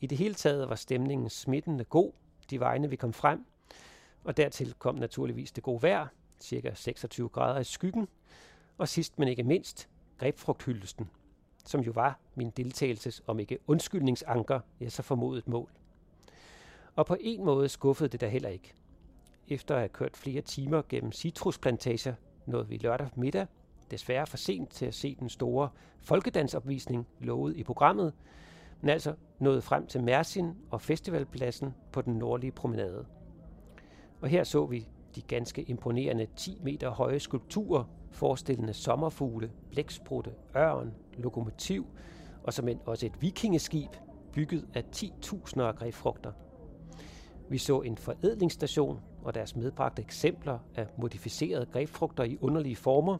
I 0.00 0.06
det 0.06 0.18
hele 0.18 0.34
taget 0.34 0.68
var 0.68 0.74
stemningen 0.74 1.30
smittende 1.30 1.84
god, 1.84 2.12
de 2.50 2.60
vegne 2.60 2.90
vi 2.90 2.96
kom 2.96 3.12
frem, 3.12 3.46
og 4.24 4.36
dertil 4.36 4.74
kom 4.78 4.94
naturligvis 4.94 5.52
det 5.52 5.62
gode 5.62 5.82
vejr, 5.82 6.06
cirka 6.40 6.74
26 6.74 7.28
grader 7.28 7.60
i 7.60 7.64
skyggen, 7.64 8.08
og 8.78 8.88
sidst 8.88 9.18
men 9.18 9.28
ikke 9.28 9.42
mindst, 9.42 9.88
grebfrugthyldesten, 10.18 11.10
som 11.64 11.80
jo 11.80 11.92
var 11.94 12.18
min 12.34 12.50
deltagelses, 12.50 13.22
om 13.26 13.38
ikke 13.38 13.58
undskyldningsanker, 13.66 14.60
jeg 14.80 14.92
så 14.92 15.02
formodet 15.02 15.48
mål. 15.48 15.70
Og 16.96 17.06
på 17.06 17.16
en 17.20 17.44
måde 17.44 17.68
skuffede 17.68 18.08
det 18.08 18.20
da 18.20 18.28
heller 18.28 18.48
ikke. 18.48 18.74
Efter 19.48 19.74
at 19.74 19.80
have 19.80 19.88
kørt 19.88 20.16
flere 20.16 20.40
timer 20.40 20.82
gennem 20.88 21.12
citrusplantager, 21.12 22.14
nåede 22.46 22.68
vi 22.68 22.76
lørdag 22.76 23.08
middag, 23.16 23.46
desværre 23.90 24.26
for 24.26 24.36
sent 24.36 24.70
til 24.70 24.86
at 24.86 24.94
se 24.94 25.14
den 25.14 25.28
store 25.28 25.68
folkedansopvisning 26.00 27.06
lovet 27.20 27.56
i 27.56 27.62
programmet, 27.62 28.12
men 28.80 28.90
altså 28.90 29.14
nåede 29.38 29.62
frem 29.62 29.86
til 29.86 30.02
Mersin 30.02 30.52
og 30.70 30.80
festivalpladsen 30.80 31.74
på 31.92 32.02
den 32.02 32.14
nordlige 32.14 32.52
promenade. 32.52 33.06
Og 34.20 34.28
her 34.28 34.44
så 34.44 34.66
vi 34.66 34.88
de 35.14 35.22
ganske 35.22 35.62
imponerende 35.62 36.26
10 36.36 36.60
meter 36.62 36.90
høje 36.90 37.20
skulpturer, 37.20 37.84
forestillende 38.10 38.72
sommerfugle, 38.72 39.50
blæksprutte, 39.70 40.30
ørn, 40.56 40.94
lokomotiv 41.16 41.86
og 42.42 42.54
som 42.54 42.68
end 42.68 42.80
også 42.86 43.06
et 43.06 43.22
vikingeskib, 43.22 43.90
bygget 44.32 44.68
af 44.74 44.84
10.000 44.96 45.60
af 45.60 45.74
grebfrugter. 45.74 46.32
Vi 47.48 47.58
så 47.58 47.80
en 47.80 47.96
forædlingsstation 47.96 49.00
og 49.22 49.34
deres 49.34 49.56
medbragte 49.56 50.02
eksempler 50.02 50.58
af 50.74 50.86
modificerede 50.98 51.66
grebfrugter 51.66 52.24
i 52.24 52.38
underlige 52.40 52.76
former. 52.76 53.18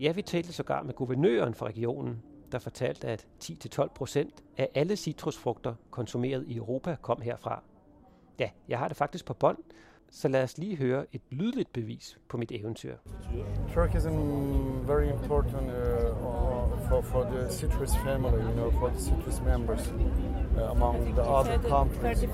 Ja, 0.00 0.12
vi 0.12 0.22
talte 0.22 0.52
sågar 0.52 0.82
med 0.82 0.94
guvernøren 0.94 1.54
for 1.54 1.66
regionen, 1.66 2.22
der 2.52 2.58
fortalte, 2.58 3.08
at 3.08 3.26
10-12 3.44 3.88
procent 3.94 4.42
af 4.56 4.68
alle 4.74 4.96
citrusfrugter 4.96 5.74
konsumeret 5.90 6.44
i 6.48 6.56
Europa 6.56 6.96
kom 7.02 7.20
herfra. 7.20 7.62
Ja, 8.38 8.50
jeg 8.68 8.78
har 8.78 8.88
det 8.88 8.96
faktisk 8.96 9.24
på 9.24 9.34
bånd, 9.34 9.58
så 10.10 10.28
lad 10.28 10.42
os 10.42 10.58
lige 10.58 10.76
høre 10.76 11.06
et 11.12 11.22
lydligt 11.30 11.72
bevis 11.72 12.18
på 12.28 12.36
mit 12.36 12.52
eventyr. 12.52 12.96
Turkey 13.74 13.98
is 13.98 14.04
very 14.86 15.04
important 15.04 15.62
uh, 15.62 16.12
for, 16.88 17.00
for 17.02 17.22
the 17.24 17.52
citrus 17.52 17.90
family, 18.04 18.42
you 18.42 18.52
know, 18.52 18.70
for 18.70 18.88
the 18.88 19.00
citrus 19.00 19.40
members 19.40 19.92
uh, 20.56 20.70
among 20.70 21.14
the 21.14 21.22
other 21.22 21.58
countries. 21.58 22.24
35% 22.24 22.32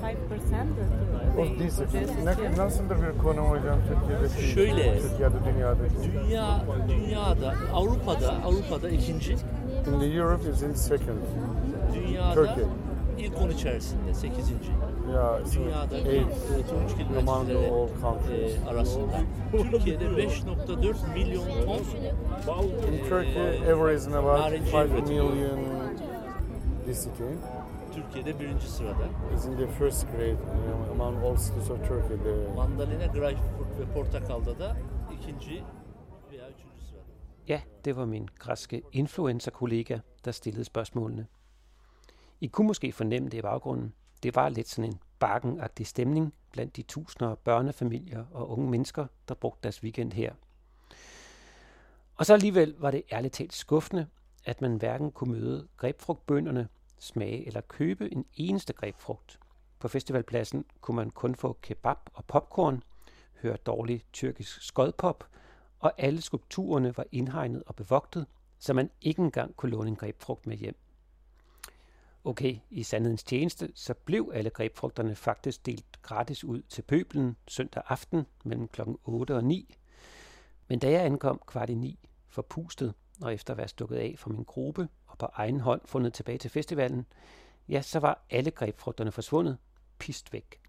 of 1.37 1.57
this. 1.57 1.79
Ne, 2.25 2.57
nasıldır 2.57 2.95
bir 2.95 3.17
konu 3.17 3.41
hocam 3.41 3.79
Türkiye'de? 3.87 4.53
Şöyle, 4.53 4.99
Türkiye'de, 4.99 5.45
dünyada. 5.45 5.83
Dünya, 6.03 6.61
dünyada, 6.89 7.53
Avrupa'da, 7.73 8.43
Avrupa'da 8.43 8.89
ikinci. 8.89 9.35
In 9.93 9.99
the 9.99 10.05
Europe 10.07 10.49
is 10.49 10.61
in 10.61 10.73
second. 10.75 11.19
Dünyada 11.93 12.33
Turkey. 12.33 12.63
ilk 13.17 13.41
10 13.41 13.49
içerisinde 13.49 14.13
8. 14.13 14.35
Yeah, 15.11 15.41
it's 15.41 15.55
Dünyada 15.55 15.97
eight 15.97 16.27
e, 16.27 16.67
turunç 16.69 16.91
among 17.19 17.47
kilometreleri 17.47 17.71
all 17.71 17.87
countries. 18.01 18.57
e, 18.65 18.69
arasında. 18.69 19.21
Türkiye'de 19.51 20.05
5.4 20.05 21.13
milyon 21.13 21.45
ton 22.45 22.63
In 22.93 23.09
Turkey, 23.09 23.57
every 23.67 23.95
is 23.95 24.07
about 24.07 24.39
narinci 24.39 24.65
5 24.73 24.73
üretiliyor. 24.73 25.29
million 25.33 25.59
discipline. 26.87 27.37
Türkiye'de 27.95 28.39
birinci 28.39 28.67
sırada. 28.67 29.03
is 29.35 29.45
in 29.45 29.57
the 29.57 29.67
first 29.67 30.07
grade 30.11 30.37
among 30.91 31.23
all 31.23 31.35
cities 31.37 31.69
of 31.71 31.77
Turkey. 31.87 32.17
The 32.17 32.55
Mandalina, 32.55 33.05
greyfurt 33.13 33.79
ve 33.79 33.93
portakalda 33.93 34.59
da 34.59 34.75
ikinci. 35.13 35.63
Ja, 37.49 37.61
det 37.85 37.95
var 37.95 38.05
min 38.05 38.29
græske 38.39 38.81
influencer-kollega, 38.91 39.99
der 40.25 40.31
stillede 40.31 40.63
spørgsmålene. 40.63 41.27
I 42.41 42.47
kunne 42.47 42.67
måske 42.67 42.91
fornemme 42.91 43.29
det 43.29 43.37
i 43.37 43.41
baggrunden. 43.41 43.93
Det 44.23 44.35
var 44.35 44.49
lidt 44.49 44.67
sådan 44.67 44.91
en 44.91 44.99
bakkenagtig 45.19 45.87
stemning 45.87 46.33
blandt 46.51 46.75
de 46.75 46.81
tusinder 46.81 47.31
af 47.31 47.37
børnefamilier 47.37 48.25
og 48.31 48.49
unge 48.49 48.69
mennesker, 48.69 49.07
der 49.27 49.33
brugte 49.35 49.63
deres 49.63 49.83
weekend 49.83 50.13
her. 50.13 50.33
Og 52.15 52.25
så 52.25 52.33
alligevel 52.33 52.75
var 52.77 52.91
det 52.91 53.03
ærligt 53.11 53.33
talt 53.33 53.53
skuffende, 53.53 54.07
at 54.45 54.61
man 54.61 54.75
hverken 54.75 55.11
kunne 55.11 55.31
møde 55.31 55.67
grebfrugtbønderne, 55.77 56.67
smage 56.99 57.47
eller 57.47 57.61
købe 57.61 58.13
en 58.13 58.25
eneste 58.33 58.73
grebfrugt. 58.73 59.39
På 59.79 59.87
festivalpladsen 59.87 60.65
kunne 60.81 60.95
man 60.95 61.09
kun 61.09 61.35
få 61.35 61.57
kebab 61.61 61.97
og 62.13 62.25
popcorn, 62.25 62.83
høre 63.41 63.57
dårlig 63.57 64.03
tyrkisk 64.13 64.61
skodpop, 64.61 65.23
og 65.79 65.93
alle 65.97 66.21
skulpturerne 66.21 66.97
var 66.97 67.05
indhegnet 67.11 67.63
og 67.65 67.75
bevogtet, 67.75 68.25
så 68.59 68.73
man 68.73 68.89
ikke 69.01 69.21
engang 69.21 69.55
kunne 69.55 69.71
låne 69.71 69.89
en 69.89 69.95
grebfrugt 69.95 70.47
med 70.47 70.57
hjem. 70.57 70.75
Okay, 72.23 72.57
i 72.69 72.83
sandhedens 72.83 73.23
tjeneste, 73.23 73.71
så 73.75 73.93
blev 73.93 74.31
alle 74.33 74.49
grebfrugterne 74.49 75.15
faktisk 75.15 75.65
delt 75.65 76.01
gratis 76.01 76.43
ud 76.43 76.61
til 76.61 76.81
pøblen 76.81 77.35
søndag 77.47 77.83
aften 77.87 78.25
mellem 78.43 78.67
kl. 78.67 78.81
8 79.03 79.35
og 79.35 79.43
9. 79.43 79.75
Men 80.67 80.79
da 80.79 80.91
jeg 80.91 81.05
ankom 81.05 81.41
kvart 81.47 81.69
i 81.69 81.75
9, 81.75 81.99
forpustet 82.27 82.93
og 83.21 83.33
efter 83.33 83.53
at 83.53 83.57
være 83.57 83.67
stukket 83.67 83.95
af 83.95 84.15
fra 84.17 84.29
min 84.29 84.43
gruppe 84.43 84.89
og 85.07 85.17
på 85.17 85.25
egen 85.33 85.59
hånd 85.59 85.81
fundet 85.85 86.13
tilbage 86.13 86.37
til 86.37 86.49
festivalen, 86.49 87.05
ja, 87.69 87.81
så 87.81 87.99
var 87.99 88.25
alle 88.29 88.51
grebfrugterne 88.51 89.11
forsvundet, 89.11 89.57
pist 89.97 90.33
væk. 90.33 90.61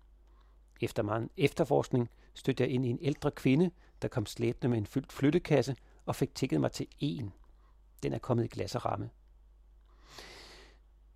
Efter 0.80 1.02
meget 1.02 1.28
efterforskning 1.36 2.10
stødte 2.34 2.62
jeg 2.62 2.70
ind 2.70 2.86
i 2.86 2.88
en 2.88 2.98
ældre 3.02 3.30
kvinde, 3.30 3.70
der 4.02 4.08
kom 4.08 4.26
slæbende 4.26 4.68
med 4.68 4.78
en 4.78 4.86
fyldt 4.86 5.12
flyttekasse 5.12 5.76
og 6.06 6.16
fik 6.16 6.34
tikket 6.34 6.60
mig 6.60 6.72
til 6.72 6.86
en. 6.98 7.32
Den 8.02 8.12
er 8.12 8.18
kommet 8.18 8.44
i 8.44 8.48
glas 8.48 8.74
og 8.74 8.84
ramme. 8.84 9.10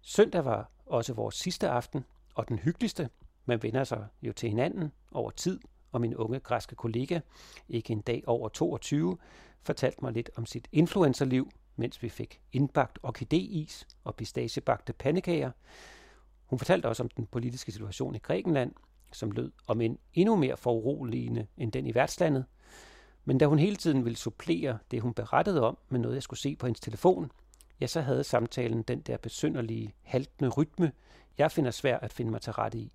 Søndag 0.00 0.44
var 0.44 0.70
også 0.86 1.12
vores 1.12 1.34
sidste 1.34 1.68
aften, 1.68 2.04
og 2.34 2.48
den 2.48 2.58
hyggeligste. 2.58 3.10
Man 3.44 3.62
vender 3.62 3.84
sig 3.84 4.06
jo 4.22 4.32
til 4.32 4.48
hinanden 4.48 4.92
over 5.12 5.30
tid, 5.30 5.60
og 5.92 6.00
min 6.00 6.16
unge 6.16 6.40
græske 6.40 6.74
kollega, 6.74 7.20
ikke 7.68 7.92
en 7.92 8.00
dag 8.00 8.22
over 8.26 8.48
22, 8.48 9.18
fortalte 9.62 9.98
mig 10.02 10.12
lidt 10.12 10.30
om 10.36 10.46
sit 10.46 10.68
influencerliv, 10.72 11.50
mens 11.76 12.02
vi 12.02 12.08
fik 12.08 12.40
indbagt 12.52 12.98
orkidéis 13.06 13.84
og 14.04 14.14
pistagebagte 14.14 14.92
pandekager. 14.92 15.50
Hun 16.46 16.58
fortalte 16.58 16.86
også 16.86 17.02
om 17.02 17.08
den 17.08 17.26
politiske 17.26 17.72
situation 17.72 18.14
i 18.14 18.18
Grækenland, 18.18 18.74
som 19.12 19.30
lød 19.30 19.52
om 19.66 19.80
en 19.80 19.98
endnu 20.14 20.36
mere 20.36 20.56
foruroligende 20.56 21.46
end 21.56 21.72
den 21.72 21.86
i 21.86 21.94
værtslandet. 21.94 22.44
Men 23.24 23.38
da 23.38 23.46
hun 23.46 23.58
hele 23.58 23.76
tiden 23.76 24.04
ville 24.04 24.16
supplere 24.16 24.78
det, 24.90 25.00
hun 25.00 25.14
berettede 25.14 25.62
om, 25.62 25.78
med 25.88 26.00
noget, 26.00 26.14
jeg 26.14 26.22
skulle 26.22 26.40
se 26.40 26.56
på 26.56 26.66
hendes 26.66 26.80
telefon, 26.80 27.30
ja, 27.80 27.86
så 27.86 28.00
havde 28.00 28.24
samtalen 28.24 28.82
den 28.82 29.00
der 29.00 29.16
besynderlige, 29.16 29.94
haltende 30.02 30.50
rytme, 30.50 30.92
jeg 31.38 31.52
finder 31.52 31.70
svært 31.70 32.02
at 32.02 32.12
finde 32.12 32.30
mig 32.30 32.40
til 32.40 32.52
rette 32.52 32.78
i. 32.78 32.92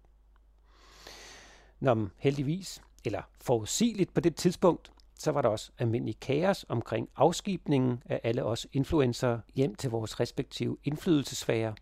Når 1.80 2.10
heldigvis, 2.18 2.82
eller 3.06 3.22
forudsigeligt 3.42 4.14
på 4.14 4.22
det 4.22 4.36
tidspunkt, 4.36 4.92
så 5.16 5.32
var 5.32 5.42
der 5.42 5.50
også 5.50 5.72
almindelig 5.78 6.20
kaos 6.20 6.66
omkring 6.70 7.10
afskibningen 7.16 8.04
af 8.06 8.22
alle 8.24 8.44
os 8.44 8.68
influencer 8.72 9.40
hjem 9.56 9.76
til 9.76 9.90
vores 9.90 10.20
respektive 10.20 10.78
indflydelsesfære. 10.84 11.76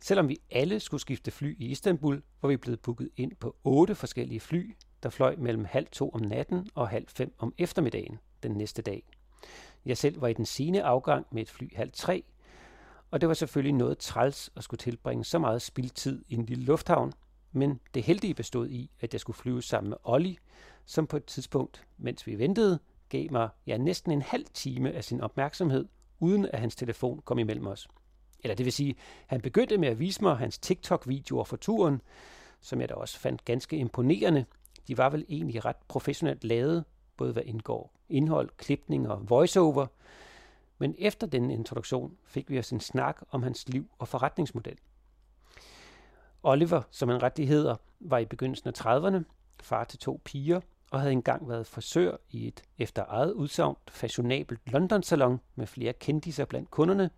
Selvom 0.00 0.28
vi 0.28 0.38
alle 0.50 0.80
skulle 0.80 1.00
skifte 1.00 1.30
fly 1.30 1.56
i 1.58 1.66
Istanbul, 1.66 2.22
var 2.42 2.48
vi 2.48 2.56
blevet 2.56 2.80
booket 2.80 3.10
ind 3.16 3.32
på 3.36 3.56
otte 3.64 3.94
forskellige 3.94 4.40
fly, 4.40 4.74
der 5.02 5.08
fløj 5.10 5.36
mellem 5.36 5.64
halv 5.64 5.86
to 5.92 6.10
om 6.10 6.20
natten 6.20 6.68
og 6.74 6.88
halv 6.88 7.06
fem 7.08 7.34
om 7.38 7.54
eftermiddagen 7.58 8.18
den 8.42 8.52
næste 8.52 8.82
dag. 8.82 9.02
Jeg 9.86 9.96
selv 9.96 10.20
var 10.20 10.28
i 10.28 10.32
den 10.32 10.46
sene 10.46 10.82
afgang 10.82 11.26
med 11.30 11.42
et 11.42 11.50
fly 11.50 11.76
halv 11.76 11.90
tre, 11.92 12.24
og 13.10 13.20
det 13.20 13.28
var 13.28 13.34
selvfølgelig 13.34 13.74
noget 13.74 13.98
træls 13.98 14.50
at 14.56 14.64
skulle 14.64 14.78
tilbringe 14.78 15.24
så 15.24 15.38
meget 15.38 15.62
spildtid 15.62 16.24
i 16.28 16.34
en 16.34 16.44
lille 16.44 16.64
lufthavn, 16.64 17.12
men 17.52 17.80
det 17.94 18.02
heldige 18.02 18.34
bestod 18.34 18.68
i, 18.68 18.90
at 19.00 19.12
jeg 19.12 19.20
skulle 19.20 19.36
flyve 19.36 19.62
sammen 19.62 19.88
med 19.88 19.96
Olli, 20.04 20.38
som 20.84 21.06
på 21.06 21.16
et 21.16 21.24
tidspunkt, 21.24 21.86
mens 21.98 22.26
vi 22.26 22.38
ventede, 22.38 22.78
gav 23.08 23.26
mig 23.30 23.48
ja, 23.66 23.76
næsten 23.76 24.12
en 24.12 24.22
halv 24.22 24.44
time 24.54 24.92
af 24.92 25.04
sin 25.04 25.20
opmærksomhed, 25.20 25.86
uden 26.20 26.46
at 26.46 26.60
hans 26.60 26.76
telefon 26.76 27.22
kom 27.24 27.38
imellem 27.38 27.66
os. 27.66 27.88
Eller 28.44 28.54
det 28.54 28.64
vil 28.64 28.72
sige, 28.72 28.94
han 29.26 29.40
begyndte 29.40 29.78
med 29.78 29.88
at 29.88 29.98
vise 29.98 30.22
mig 30.22 30.36
hans 30.36 30.58
TikTok-videoer 30.58 31.44
for 31.44 31.56
turen, 31.56 32.00
som 32.60 32.80
jeg 32.80 32.88
da 32.88 32.94
også 32.94 33.18
fandt 33.18 33.44
ganske 33.44 33.76
imponerende. 33.76 34.44
De 34.88 34.98
var 34.98 35.10
vel 35.10 35.26
egentlig 35.28 35.64
ret 35.64 35.76
professionelt 35.88 36.44
lavet, 36.44 36.84
både 37.16 37.32
hvad 37.32 37.42
indgår 37.46 37.92
indhold, 38.08 38.50
klipning 38.56 39.08
og 39.08 39.30
voiceover. 39.30 39.86
Men 40.78 40.94
efter 40.98 41.26
den 41.26 41.50
introduktion 41.50 42.16
fik 42.24 42.50
vi 42.50 42.58
os 42.58 42.70
en 42.70 42.80
snak 42.80 43.22
om 43.30 43.42
hans 43.42 43.68
liv 43.68 43.90
og 43.98 44.08
forretningsmodel. 44.08 44.78
Oliver, 46.42 46.82
som 46.90 47.08
han 47.08 47.22
rigtig 47.22 47.48
hedder, 47.48 47.76
var 48.00 48.18
i 48.18 48.24
begyndelsen 48.24 48.68
af 48.68 48.80
30'erne, 48.80 49.22
far 49.60 49.84
til 49.84 49.98
to 49.98 50.20
piger, 50.24 50.60
og 50.90 51.00
havde 51.00 51.12
engang 51.12 51.48
været 51.48 51.66
frisør 51.66 52.16
i 52.30 52.46
et 52.48 52.62
efter 52.78 53.04
eget 53.08 53.32
udsagn 53.32 53.76
fashionabelt 53.88 54.60
London-salon 54.66 55.40
med 55.54 55.66
flere 55.66 55.92
kendiser 55.92 56.44
blandt 56.44 56.70
kunderne. 56.70 57.10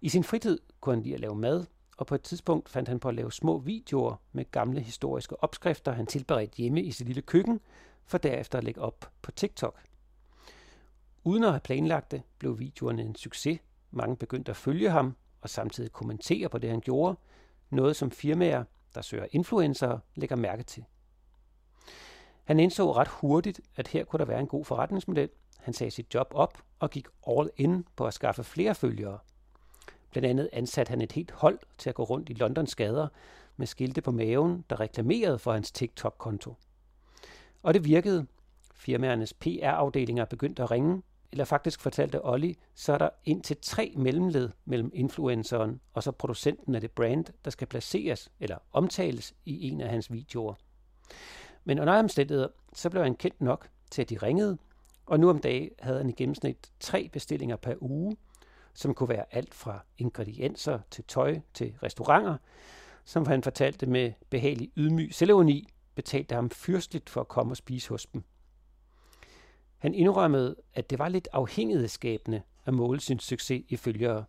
I 0.00 0.08
sin 0.08 0.24
fritid 0.24 0.58
kunne 0.80 0.94
han 0.94 1.02
lide 1.02 1.14
at 1.14 1.20
lave 1.20 1.36
mad, 1.36 1.64
og 1.96 2.06
på 2.06 2.14
et 2.14 2.22
tidspunkt 2.22 2.68
fandt 2.68 2.88
han 2.88 3.00
på 3.00 3.08
at 3.08 3.14
lave 3.14 3.32
små 3.32 3.58
videoer 3.58 4.16
med 4.32 4.50
gamle 4.50 4.80
historiske 4.80 5.42
opskrifter, 5.42 5.92
han 5.92 6.06
tilberedte 6.06 6.56
hjemme 6.56 6.82
i 6.82 6.90
sit 6.90 7.06
lille 7.06 7.22
køkken, 7.22 7.60
for 8.06 8.18
derefter 8.18 8.58
at 8.58 8.64
lægge 8.64 8.80
op 8.80 9.10
på 9.22 9.30
TikTok. 9.30 9.78
Uden 11.24 11.44
at 11.44 11.50
have 11.50 11.60
planlagt 11.60 12.10
det, 12.10 12.22
blev 12.38 12.58
videoerne 12.58 13.02
en 13.02 13.16
succes. 13.16 13.60
Mange 13.90 14.16
begyndte 14.16 14.50
at 14.50 14.56
følge 14.56 14.90
ham 14.90 15.16
og 15.40 15.50
samtidig 15.50 15.92
kommentere 15.92 16.48
på 16.48 16.58
det, 16.58 16.70
han 16.70 16.80
gjorde. 16.80 17.16
Noget 17.70 17.96
som 17.96 18.10
firmaer, 18.10 18.64
der 18.94 19.02
søger 19.02 19.26
influencer, 19.30 19.98
lægger 20.14 20.36
mærke 20.36 20.62
til. 20.62 20.84
Han 22.44 22.60
indså 22.60 22.92
ret 22.92 23.08
hurtigt, 23.08 23.60
at 23.76 23.88
her 23.88 24.04
kunne 24.04 24.18
der 24.18 24.24
være 24.24 24.40
en 24.40 24.46
god 24.46 24.64
forretningsmodel. 24.64 25.28
Han 25.58 25.74
sagde 25.74 25.90
sit 25.90 26.14
job 26.14 26.32
op 26.34 26.62
og 26.78 26.90
gik 26.90 27.06
all 27.28 27.50
in 27.56 27.86
på 27.96 28.06
at 28.06 28.14
skaffe 28.14 28.44
flere 28.44 28.74
følgere. 28.74 29.18
Blandt 30.14 30.28
andet 30.28 30.48
ansatte 30.52 30.90
han 30.90 31.00
et 31.00 31.12
helt 31.12 31.30
hold 31.30 31.58
til 31.78 31.88
at 31.88 31.94
gå 31.94 32.02
rundt 32.02 32.28
i 32.28 32.32
Londons 32.32 32.74
gader 32.74 33.08
med 33.56 33.66
skilte 33.66 34.00
på 34.00 34.10
maven, 34.10 34.64
der 34.70 34.80
reklamerede 34.80 35.38
for 35.38 35.52
hans 35.52 35.72
TikTok-konto. 35.72 36.54
Og 37.62 37.74
det 37.74 37.84
virkede. 37.84 38.26
Firmaernes 38.74 39.32
PR-afdelinger 39.32 40.24
begyndte 40.24 40.62
at 40.62 40.70
ringe, 40.70 41.02
eller 41.32 41.44
faktisk 41.44 41.80
fortalte 41.80 42.24
Olli, 42.26 42.58
så 42.74 42.92
er 42.92 42.98
der 42.98 43.08
ind 43.24 43.42
til 43.42 43.56
tre 43.62 43.92
mellemled 43.96 44.50
mellem 44.64 44.90
influenceren 44.94 45.80
og 45.94 46.02
så 46.02 46.10
producenten 46.12 46.74
af 46.74 46.80
det 46.80 46.90
brand, 46.90 47.24
der 47.44 47.50
skal 47.50 47.66
placeres 47.66 48.32
eller 48.40 48.58
omtales 48.72 49.34
i 49.44 49.68
en 49.68 49.80
af 49.80 49.90
hans 49.90 50.12
videoer. 50.12 50.54
Men 51.64 51.78
under 51.78 51.98
omstændigheder, 51.98 52.48
så 52.72 52.90
blev 52.90 53.02
han 53.02 53.14
kendt 53.14 53.40
nok 53.40 53.68
til, 53.90 54.02
at 54.02 54.10
de 54.10 54.16
ringede, 54.16 54.58
og 55.06 55.20
nu 55.20 55.30
om 55.30 55.38
dagen 55.38 55.70
havde 55.78 55.98
han 55.98 56.08
i 56.08 56.12
gennemsnit 56.12 56.72
tre 56.80 57.08
bestillinger 57.12 57.56
per 57.56 57.74
uge, 57.80 58.16
som 58.74 58.94
kunne 58.94 59.08
være 59.08 59.24
alt 59.30 59.54
fra 59.54 59.84
ingredienser 59.98 60.78
til 60.90 61.04
tøj 61.04 61.40
til 61.54 61.74
restauranter, 61.82 62.36
som 63.04 63.26
han 63.26 63.42
fortalte 63.42 63.86
med 63.86 64.12
behagelig 64.30 64.72
ydmyg 64.76 65.14
selvironi, 65.14 65.68
betalte 65.94 66.34
ham 66.34 66.50
fyrstligt 66.50 67.10
for 67.10 67.20
at 67.20 67.28
komme 67.28 67.52
og 67.52 67.56
spise 67.56 67.88
hos 67.88 68.06
dem. 68.06 68.22
Han 69.78 69.94
indrømmede, 69.94 70.56
at 70.74 70.90
det 70.90 70.98
var 70.98 71.08
lidt 71.08 71.28
afhængighedsskabende 71.32 72.42
at 72.64 72.74
måle 72.74 73.00
sin 73.00 73.18
succes 73.18 73.64
i 73.68 73.76
følgere, 73.76 74.24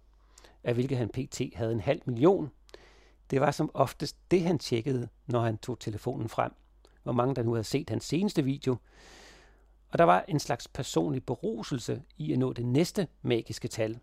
af 0.64 0.74
hvilket 0.74 0.98
han 0.98 1.10
pt. 1.10 1.42
havde 1.56 1.72
en 1.72 1.80
halv 1.80 2.02
million. 2.06 2.52
Det 3.30 3.42
var 3.42 3.52
som 3.52 3.72
oftest 3.74 4.18
det, 4.32 4.42
han 4.42 4.60
tjekkede, 4.60 5.08
når 5.28 5.42
han 5.42 5.58
tog 5.58 5.80
telefonen 5.80 6.30
frem. 6.30 6.52
Hvor 7.04 7.12
mange 7.12 7.36
der 7.36 7.44
nu 7.44 7.52
havde 7.54 7.64
set 7.64 7.90
hans 7.90 8.04
seneste 8.04 8.44
video. 8.44 8.78
Og 9.90 9.98
der 9.98 10.04
var 10.04 10.26
en 10.28 10.40
slags 10.40 10.68
personlig 10.68 11.26
beruselse 11.26 12.02
i 12.18 12.34
at 12.34 12.40
nå 12.40 12.54
det 12.54 12.66
næste 12.66 13.08
magiske 13.22 13.68
tal. 13.68 14.00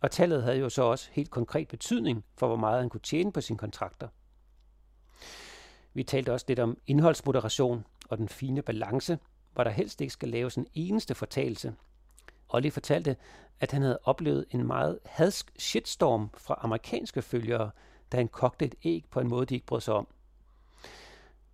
Og 0.00 0.10
tallet 0.10 0.42
havde 0.42 0.58
jo 0.58 0.68
så 0.68 0.82
også 0.82 1.08
helt 1.12 1.30
konkret 1.30 1.68
betydning 1.68 2.24
for, 2.36 2.46
hvor 2.46 2.56
meget 2.56 2.80
han 2.80 2.88
kunne 2.88 3.00
tjene 3.00 3.32
på 3.32 3.40
sine 3.40 3.58
kontrakter. 3.58 4.08
Vi 5.94 6.02
talte 6.02 6.32
også 6.32 6.46
lidt 6.48 6.58
om 6.58 6.78
indholdsmoderation 6.86 7.84
og 8.08 8.18
den 8.18 8.28
fine 8.28 8.62
balance, 8.62 9.18
hvor 9.52 9.64
der 9.64 9.70
helst 9.70 10.00
ikke 10.00 10.12
skal 10.12 10.28
laves 10.28 10.56
en 10.56 10.66
eneste 10.74 11.14
fortalelse. 11.14 11.74
Olli 12.48 12.70
fortalte, 12.70 13.16
at 13.60 13.72
han 13.72 13.82
havde 13.82 13.98
oplevet 14.04 14.46
en 14.50 14.66
meget 14.66 14.98
hadsk 15.04 15.52
shitstorm 15.58 16.30
fra 16.36 16.58
amerikanske 16.62 17.22
følgere, 17.22 17.70
da 18.12 18.16
han 18.16 18.28
kogte 18.28 18.64
et 18.64 18.74
æg 18.84 19.04
på 19.10 19.20
en 19.20 19.28
måde, 19.28 19.46
de 19.46 19.54
ikke 19.54 19.66
brød 19.66 19.80
sig 19.80 19.94
om. 19.94 20.08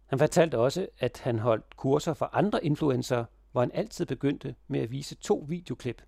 Han 0.06 0.18
fortalte 0.18 0.58
også, 0.58 0.88
at 0.98 1.20
han 1.24 1.38
holdt 1.38 1.76
kurser 1.76 2.14
for 2.14 2.30
andre 2.32 2.64
influencer, 2.64 3.24
hvor 3.52 3.60
han 3.60 3.70
altid 3.74 4.06
begyndte 4.06 4.54
med 4.68 4.80
at 4.80 4.90
vise 4.90 5.14
to 5.14 5.44
videoklip. 5.48 6.02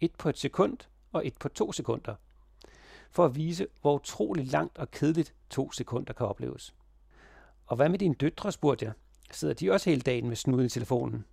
Et 0.00 0.14
på 0.14 0.28
et 0.28 0.38
sekund 0.38 0.78
og 1.12 1.26
et 1.26 1.34
på 1.38 1.48
to 1.48 1.72
sekunder. 1.72 2.14
For 3.10 3.24
at 3.24 3.36
vise, 3.36 3.66
hvor 3.80 3.94
utrolig 3.94 4.46
langt 4.46 4.78
og 4.78 4.90
kedeligt 4.90 5.34
to 5.50 5.72
sekunder 5.72 6.12
kan 6.12 6.26
opleves. 6.26 6.74
Og 7.66 7.76
hvad 7.76 7.88
med 7.88 7.98
dine 7.98 8.14
døtre, 8.14 8.52
spurgte 8.52 8.84
jeg. 8.84 8.92
Sidder 9.30 9.54
de 9.54 9.72
også 9.72 9.90
hele 9.90 10.02
dagen 10.02 10.28
med 10.28 10.36
snuden 10.36 10.66
i 10.66 10.68
telefonen? 10.68 11.24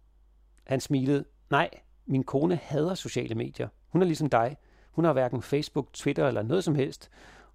Han 0.63 0.79
smilede. 0.81 1.25
Nej, 1.49 1.69
min 2.05 2.23
kone 2.23 2.55
hader 2.55 2.95
sociale 2.95 3.35
medier. 3.35 3.67
Hun 3.87 4.01
er 4.01 4.05
ligesom 4.05 4.29
dig. 4.29 4.57
Hun 4.91 5.05
har 5.05 5.13
hverken 5.13 5.41
Facebook, 5.41 5.93
Twitter 5.93 6.27
eller 6.27 6.41
noget 6.41 6.63
som 6.63 6.75
helst, 6.75 7.09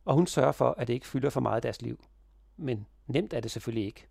og 0.04 0.14
hun 0.14 0.26
sørger 0.26 0.52
for, 0.52 0.74
at 0.78 0.88
det 0.88 0.94
ikke 0.94 1.06
fylder 1.06 1.30
for 1.30 1.40
meget 1.40 1.56
af 1.56 1.62
deres 1.62 1.82
liv. 1.82 2.04
Men 2.56 2.86
nemt 3.06 3.32
er 3.32 3.40
det 3.40 3.50
selvfølgelig 3.50 3.86
ikke. 3.86 4.06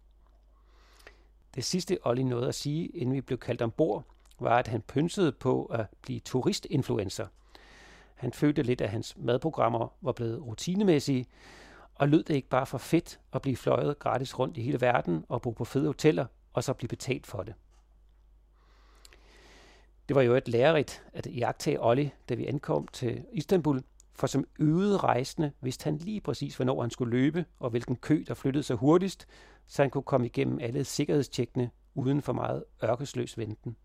Det 1.56 1.64
sidste 1.64 1.98
Olli 2.04 2.24
nåede 2.24 2.48
at 2.48 2.56
sige, 2.56 2.88
inden 2.88 3.16
vi 3.16 3.22
blev 3.22 3.38
kaldt 3.38 3.62
ombord, 3.62 4.04
var, 4.40 4.58
at 4.58 4.68
han 4.68 4.82
pynsede 4.82 5.32
på 5.32 5.66
at 5.66 5.86
blive 6.02 6.20
turistinfluencer. 6.20 7.28
Han 8.24 8.34
følte 8.34 8.64
lidt, 8.64 8.82
at 8.82 8.90
hans 8.90 9.18
madprogrammer 9.18 9.94
var 10.02 10.12
blevet 10.12 10.42
rutinemæssige, 10.42 11.26
og 11.96 12.10
lød 12.10 12.24
det 12.24 12.36
ikke 12.36 12.50
bare 12.50 12.66
for 12.66 12.78
fedt 12.78 13.20
at 13.34 13.42
blive 13.42 13.56
fløjet 13.56 14.00
gratis 14.00 14.40
rundt 14.40 14.58
i 14.58 14.62
hele 14.62 14.82
verden 14.82 15.26
og 15.30 15.42
bo 15.42 15.52
på 15.52 15.66
fede 15.66 15.86
hoteller, 15.86 16.26
og 16.54 16.64
så 16.64 16.74
blive 16.74 16.88
betalt 16.88 17.28
for 17.28 17.44
det. 17.44 17.54
Det 20.08 20.16
var 20.16 20.22
jo 20.22 20.36
et 20.36 20.48
lærerigt 20.48 21.04
at 21.14 21.28
jagtage 21.28 21.84
Olli, 21.84 22.12
da 22.30 22.34
vi 22.34 22.46
ankom 22.46 22.88
til 22.88 23.24
Istanbul, 23.32 23.84
For 24.16 24.28
som 24.28 24.46
øvede 24.60 24.98
rejsende 24.98 25.52
vidste 25.62 25.84
han 25.84 25.98
lige 25.98 26.22
præcis, 26.22 26.56
hvornår 26.56 26.82
han 26.82 26.92
skulle 26.92 27.18
løbe, 27.18 27.46
og 27.60 27.70
hvilken 27.70 27.96
kø, 27.96 28.24
der 28.28 28.34
flyttede 28.34 28.64
sig 28.64 28.76
hurtigst, 28.76 29.28
så 29.68 29.82
han 29.82 29.92
kunne 29.92 30.04
komme 30.04 30.28
igennem 30.28 30.60
alle 30.62 30.84
sikkerhedstjekkene 30.84 31.70
uden 31.94 32.22
for 32.22 32.34
meget 32.34 32.64
ørkesløs 32.84 33.38
venten. 33.38 33.76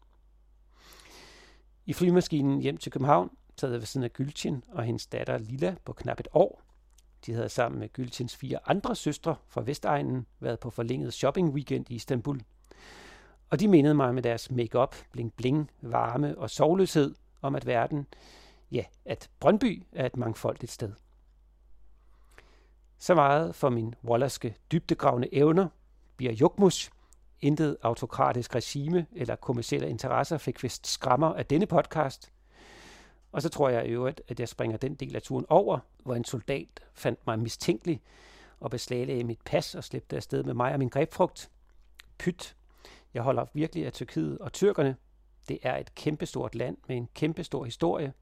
I 1.86 1.92
flymaskinen 1.92 2.60
hjem 2.60 2.76
til 2.76 2.92
København 2.92 3.30
optaget 3.58 3.80
ved 3.80 3.86
siden 3.86 4.04
af 4.04 4.12
Gylchin 4.12 4.64
og 4.68 4.84
hendes 4.84 5.06
datter 5.06 5.38
Lilla 5.38 5.74
på 5.84 5.92
knap 5.92 6.20
et 6.20 6.28
år. 6.32 6.62
De 7.26 7.32
havde 7.32 7.48
sammen 7.48 7.78
med 7.78 7.88
Gylchins 7.92 8.36
fire 8.36 8.58
andre 8.66 8.96
søstre 8.96 9.36
fra 9.48 9.60
Vestegnen 9.60 10.26
været 10.40 10.60
på 10.60 10.70
forlænget 10.70 11.14
shopping 11.14 11.50
weekend 11.50 11.90
i 11.90 11.94
Istanbul. 11.94 12.40
Og 13.50 13.60
de 13.60 13.68
mindede 13.68 13.94
mig 13.94 14.14
med 14.14 14.22
deres 14.22 14.50
makeup, 14.50 14.96
bling-bling, 15.12 15.70
varme 15.82 16.38
og 16.38 16.50
sovløshed 16.50 17.14
om 17.42 17.54
at 17.54 17.66
verden, 17.66 18.06
ja, 18.72 18.84
at 19.04 19.30
Brøndby 19.40 19.82
er 19.92 20.06
et 20.06 20.16
mangfoldigt 20.16 20.72
sted. 20.72 20.92
Så 22.98 23.14
meget 23.14 23.54
for 23.54 23.68
min 23.68 23.94
wallerske 24.04 24.56
dybdegravende 24.72 25.34
evner, 25.34 25.68
bliver 26.16 26.32
Jukmus, 26.32 26.90
intet 27.40 27.76
autokratisk 27.82 28.54
regime 28.54 29.06
eller 29.12 29.36
kommersielle 29.36 29.90
interesser 29.90 30.38
fik 30.38 30.62
vist 30.62 30.86
skrammer 30.86 31.34
af 31.34 31.46
denne 31.46 31.66
podcast. 31.66 32.32
Og 33.32 33.42
så 33.42 33.48
tror 33.48 33.68
jeg 33.68 33.86
i 33.86 33.90
øvrigt, 33.90 34.22
at 34.28 34.40
jeg 34.40 34.48
springer 34.48 34.76
den 34.76 34.94
del 34.94 35.16
af 35.16 35.22
turen 35.22 35.46
over, 35.48 35.78
hvor 36.02 36.14
en 36.14 36.24
soldat 36.24 36.80
fandt 36.94 37.26
mig 37.26 37.38
mistænkelig 37.38 38.00
og 38.60 38.70
beslaglagde 38.70 39.24
mit 39.24 39.40
pas 39.44 39.74
og 39.74 39.84
slæbte 39.84 40.16
afsted 40.16 40.42
med 40.42 40.54
mig 40.54 40.72
og 40.72 40.78
min 40.78 40.88
grebfrugt. 40.88 41.50
Pyt. 42.18 42.56
Jeg 43.14 43.22
holder 43.22 43.46
virkelig 43.54 43.86
af 43.86 43.92
Tyrkiet 43.92 44.38
og 44.38 44.52
tyrkerne. 44.52 44.96
Det 45.48 45.58
er 45.62 45.76
et 45.76 45.94
kæmpestort 45.94 46.54
land 46.54 46.76
med 46.88 46.96
en 46.96 47.08
kæmpestor 47.14 47.64
historie, 47.64 48.12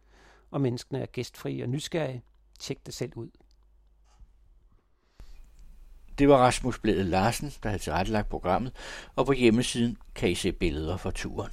og 0.50 0.60
menneskene 0.60 1.00
er 1.00 1.06
gæstfrie 1.06 1.64
og 1.64 1.68
nysgerrige. 1.68 2.22
Tjek 2.58 2.86
det 2.86 2.94
selv 2.94 3.12
ud. 3.16 3.30
Det 6.18 6.28
var 6.28 6.36
Rasmus 6.36 6.78
Blæde 6.78 7.04
Larsen, 7.04 7.52
der 7.62 7.68
havde 7.68 7.82
tilrettelagt 7.82 8.28
programmet, 8.28 8.72
og 9.16 9.26
på 9.26 9.32
hjemmesiden 9.32 9.96
kan 10.14 10.30
I 10.30 10.34
se 10.34 10.52
billeder 10.52 10.96
fra 10.96 11.10
turen. 11.10 11.52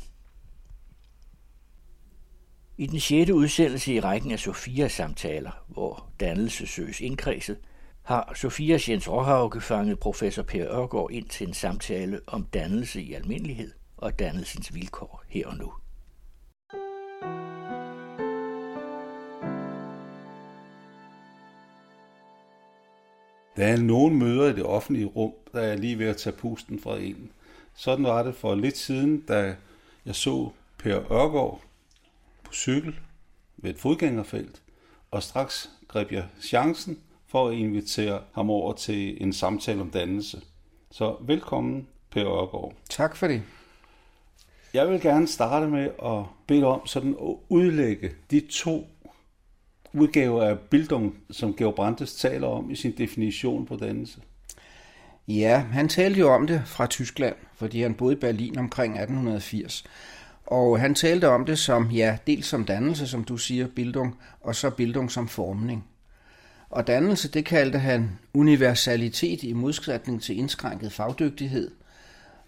I 2.77 2.85
den 2.85 2.99
sjette 2.99 3.33
udsendelse 3.33 3.93
i 3.93 3.99
rækken 3.99 4.31
af 4.31 4.39
Sofias 4.39 4.91
samtaler, 4.91 5.51
hvor 5.67 6.09
dannelse 6.19 6.67
søges 6.67 7.01
indkredset, 7.01 7.57
har 8.03 8.33
Sofias 8.35 8.89
Jens 8.89 9.09
Råhauke 9.09 9.61
fanget 9.61 9.99
professor 9.99 10.43
Per 10.43 10.67
Ørgaard 10.67 11.11
ind 11.11 11.29
til 11.29 11.47
en 11.47 11.53
samtale 11.53 12.19
om 12.27 12.43
dannelse 12.53 13.01
i 13.01 13.13
almindelighed 13.13 13.71
og 13.97 14.19
dannelsens 14.19 14.75
vilkår 14.75 15.23
her 15.27 15.47
og 15.47 15.57
nu. 15.57 15.73
Der 23.55 23.65
er 23.67 23.77
nogen 23.77 24.19
møder 24.19 24.49
i 24.49 24.53
det 24.53 24.63
offentlige 24.63 25.05
rum, 25.05 25.33
der 25.53 25.61
er 25.61 25.75
lige 25.75 25.99
ved 25.99 26.07
at 26.07 26.17
tage 26.17 26.35
pusten 26.35 26.79
fra 26.79 26.97
en. 26.97 27.31
Sådan 27.75 28.05
var 28.05 28.23
det 28.23 28.35
for 28.35 28.55
lidt 28.55 28.77
siden, 28.77 29.21
da 29.21 29.55
jeg 30.05 30.15
så 30.15 30.49
Per 30.77 31.11
Ørgaard 31.11 31.61
cykel 32.53 32.95
ved 33.57 33.69
et 33.69 33.79
fodgængerfelt, 33.79 34.61
og 35.11 35.23
straks 35.23 35.69
greb 35.87 36.11
jeg 36.11 36.25
chancen 36.41 36.99
for 37.27 37.49
at 37.49 37.55
invitere 37.55 38.21
ham 38.33 38.49
over 38.49 38.73
til 38.73 39.23
en 39.23 39.33
samtale 39.33 39.81
om 39.81 39.89
dannelse. 39.89 40.41
Så 40.91 41.15
velkommen, 41.21 41.87
Per 42.11 42.25
Ørgaard. 42.25 42.73
Tak 42.89 43.15
for 43.15 43.27
det. 43.27 43.43
Jeg 44.73 44.89
vil 44.89 45.01
gerne 45.01 45.27
starte 45.27 45.67
med 45.67 45.89
at 46.03 46.23
bede 46.47 46.65
om 46.65 46.87
sådan 46.87 47.15
at 47.21 47.35
udlægge 47.49 48.11
de 48.31 48.39
to 48.39 48.87
udgaver 49.93 50.43
af 50.43 50.59
Bildung, 50.59 51.17
som 51.31 51.55
Georg 51.55 51.75
Brandes 51.75 52.15
taler 52.15 52.47
om 52.47 52.71
i 52.71 52.75
sin 52.75 52.97
definition 52.97 53.65
på 53.65 53.75
dannelse. 53.75 54.21
Ja, 55.27 55.57
han 55.59 55.89
talte 55.89 56.19
jo 56.19 56.33
om 56.33 56.47
det 56.47 56.61
fra 56.65 56.87
Tyskland, 56.87 57.35
fordi 57.55 57.81
han 57.81 57.93
boede 57.93 58.15
i 58.15 58.19
Berlin 58.19 58.57
omkring 58.57 58.93
1880. 58.93 59.83
Og 60.53 60.79
han 60.79 60.95
talte 60.95 61.29
om 61.29 61.45
det 61.45 61.59
som, 61.59 61.91
ja, 61.91 62.17
dels 62.27 62.45
som 62.45 62.65
dannelse, 62.65 63.07
som 63.07 63.23
du 63.23 63.37
siger, 63.37 63.67
Bildung, 63.67 64.15
og 64.41 64.55
så 64.55 64.69
Bildung 64.69 65.11
som 65.11 65.27
formning. 65.27 65.85
Og 66.69 66.87
dannelse, 66.87 67.31
det 67.31 67.45
kaldte 67.45 67.79
han 67.79 68.19
universalitet 68.33 69.43
i 69.43 69.53
modsætning 69.53 70.21
til 70.21 70.37
indskrænket 70.37 70.91
fagdygtighed. 70.91 71.71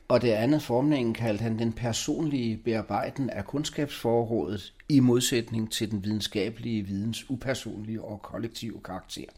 Og 0.08 0.22
det 0.22 0.32
andet 0.32 0.64
formningen 0.64 1.14
kaldte 1.14 1.42
han 1.42 1.60
den 1.60 1.74
personlige 1.74 2.58
bearbejden 2.58 3.30
af 3.30 3.46
kundskabsforrådet 3.46 4.74
i 4.90 5.00
modsætning 5.00 5.72
til 5.72 5.92
den 5.92 6.04
videnskabelige 6.04 6.84
videns 6.84 7.30
upersonlige 7.30 8.02
og 8.02 8.22
kollektive 8.22 8.82
karakter. 8.86 9.30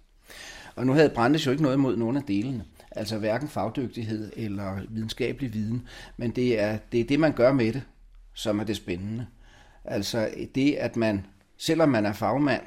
Og 0.76 0.86
nu 0.86 0.94
havde 0.94 1.10
Brandes 1.10 1.46
jo 1.46 1.52
ikke 1.52 1.64
noget 1.64 1.76
imod 1.76 1.98
nogen 1.98 2.18
af 2.18 2.24
delene, 2.24 2.64
altså 2.92 3.18
hverken 3.18 3.48
fagdygtighed 3.48 4.32
eller 4.36 4.78
videnskabelig 4.90 5.54
viden, 5.54 5.88
men 6.18 6.32
det 6.32 6.60
er, 6.60 6.78
det 6.92 7.00
er 7.00 7.06
det, 7.06 7.20
man 7.20 7.34
gør 7.34 7.54
med 7.54 7.74
det, 7.74 7.82
som 8.38 8.60
er 8.60 8.64
det 8.64 8.76
spændende. 8.76 9.28
Altså 9.86 10.30
det, 10.56 10.74
at 10.74 10.96
man, 10.96 11.26
selvom 11.58 11.90
man 11.90 12.06
er 12.06 12.14
fagmand, 12.14 12.62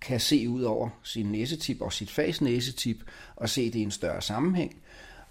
kan 0.00 0.20
se 0.20 0.48
ud 0.48 0.62
over 0.62 0.88
sin 1.02 1.26
næsetip 1.26 1.80
og 1.80 1.92
sit 1.92 2.10
fags 2.10 2.40
næsetip 2.40 2.96
og 3.36 3.48
se 3.48 3.66
det 3.66 3.78
i 3.78 3.82
en 3.82 3.90
større 3.90 4.22
sammenhæng. 4.22 4.82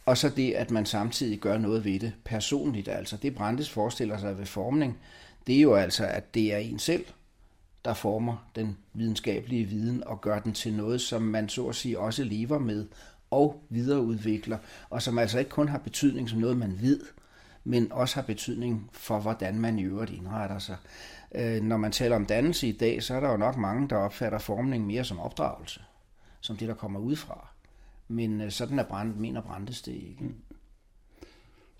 Og 0.05 0.17
så 0.17 0.29
det, 0.29 0.53
at 0.53 0.71
man 0.71 0.85
samtidig 0.85 1.39
gør 1.39 1.57
noget 1.57 1.85
ved 1.85 1.99
det 1.99 2.13
personligt. 2.25 2.87
Altså 2.87 3.17
det 3.17 3.35
Brandes 3.35 3.69
forestiller 3.69 4.17
sig 4.17 4.37
ved 4.37 4.45
formning, 4.45 4.97
det 5.47 5.55
er 5.57 5.61
jo 5.61 5.75
altså, 5.75 6.05
at 6.05 6.33
det 6.33 6.53
er 6.53 6.57
en 6.57 6.79
selv, 6.79 7.05
der 7.85 7.93
former 7.93 8.49
den 8.55 8.77
videnskabelige 8.93 9.65
viden 9.65 10.03
og 10.03 10.21
gør 10.21 10.39
den 10.39 10.53
til 10.53 10.73
noget, 10.73 11.01
som 11.01 11.21
man 11.21 11.49
så 11.49 11.67
at 11.67 11.75
sige 11.75 11.99
også 11.99 12.23
lever 12.23 12.59
med 12.59 12.87
og 13.31 13.63
videreudvikler, 13.69 14.57
og 14.89 15.01
som 15.01 15.19
altså 15.19 15.39
ikke 15.39 15.51
kun 15.51 15.67
har 15.67 15.77
betydning 15.77 16.29
som 16.29 16.39
noget, 16.39 16.57
man 16.57 16.77
ved, 16.81 16.99
men 17.69 17.91
også 17.91 18.15
har 18.15 18.21
betydning 18.21 18.89
for, 18.93 19.19
hvordan 19.19 19.59
man 19.59 19.79
i 19.79 19.83
øvrigt 19.83 20.11
indretter 20.11 20.59
sig. 20.59 20.77
Øh, 21.35 21.61
når 21.61 21.77
man 21.77 21.91
taler 21.91 22.15
om 22.15 22.25
dannelse 22.25 22.67
i 22.67 22.71
dag, 22.71 23.03
så 23.03 23.15
er 23.15 23.19
der 23.19 23.31
jo 23.31 23.37
nok 23.37 23.57
mange, 23.57 23.89
der 23.89 23.95
opfatter 23.95 24.37
formning 24.39 24.85
mere 24.85 25.03
som 25.03 25.19
opdragelse, 25.19 25.81
som 26.39 26.57
det, 26.57 26.67
der 26.67 26.73
kommer 26.73 26.99
udefra. 26.99 27.47
Men 28.07 28.41
øh, 28.41 28.51
sådan 28.51 28.79
er 28.79 28.83
brand, 28.83 29.15
mener 29.15 29.41
Brandes 29.41 29.81
det 29.81 29.91
ikke. 29.91 30.23
Mm. 30.23 30.35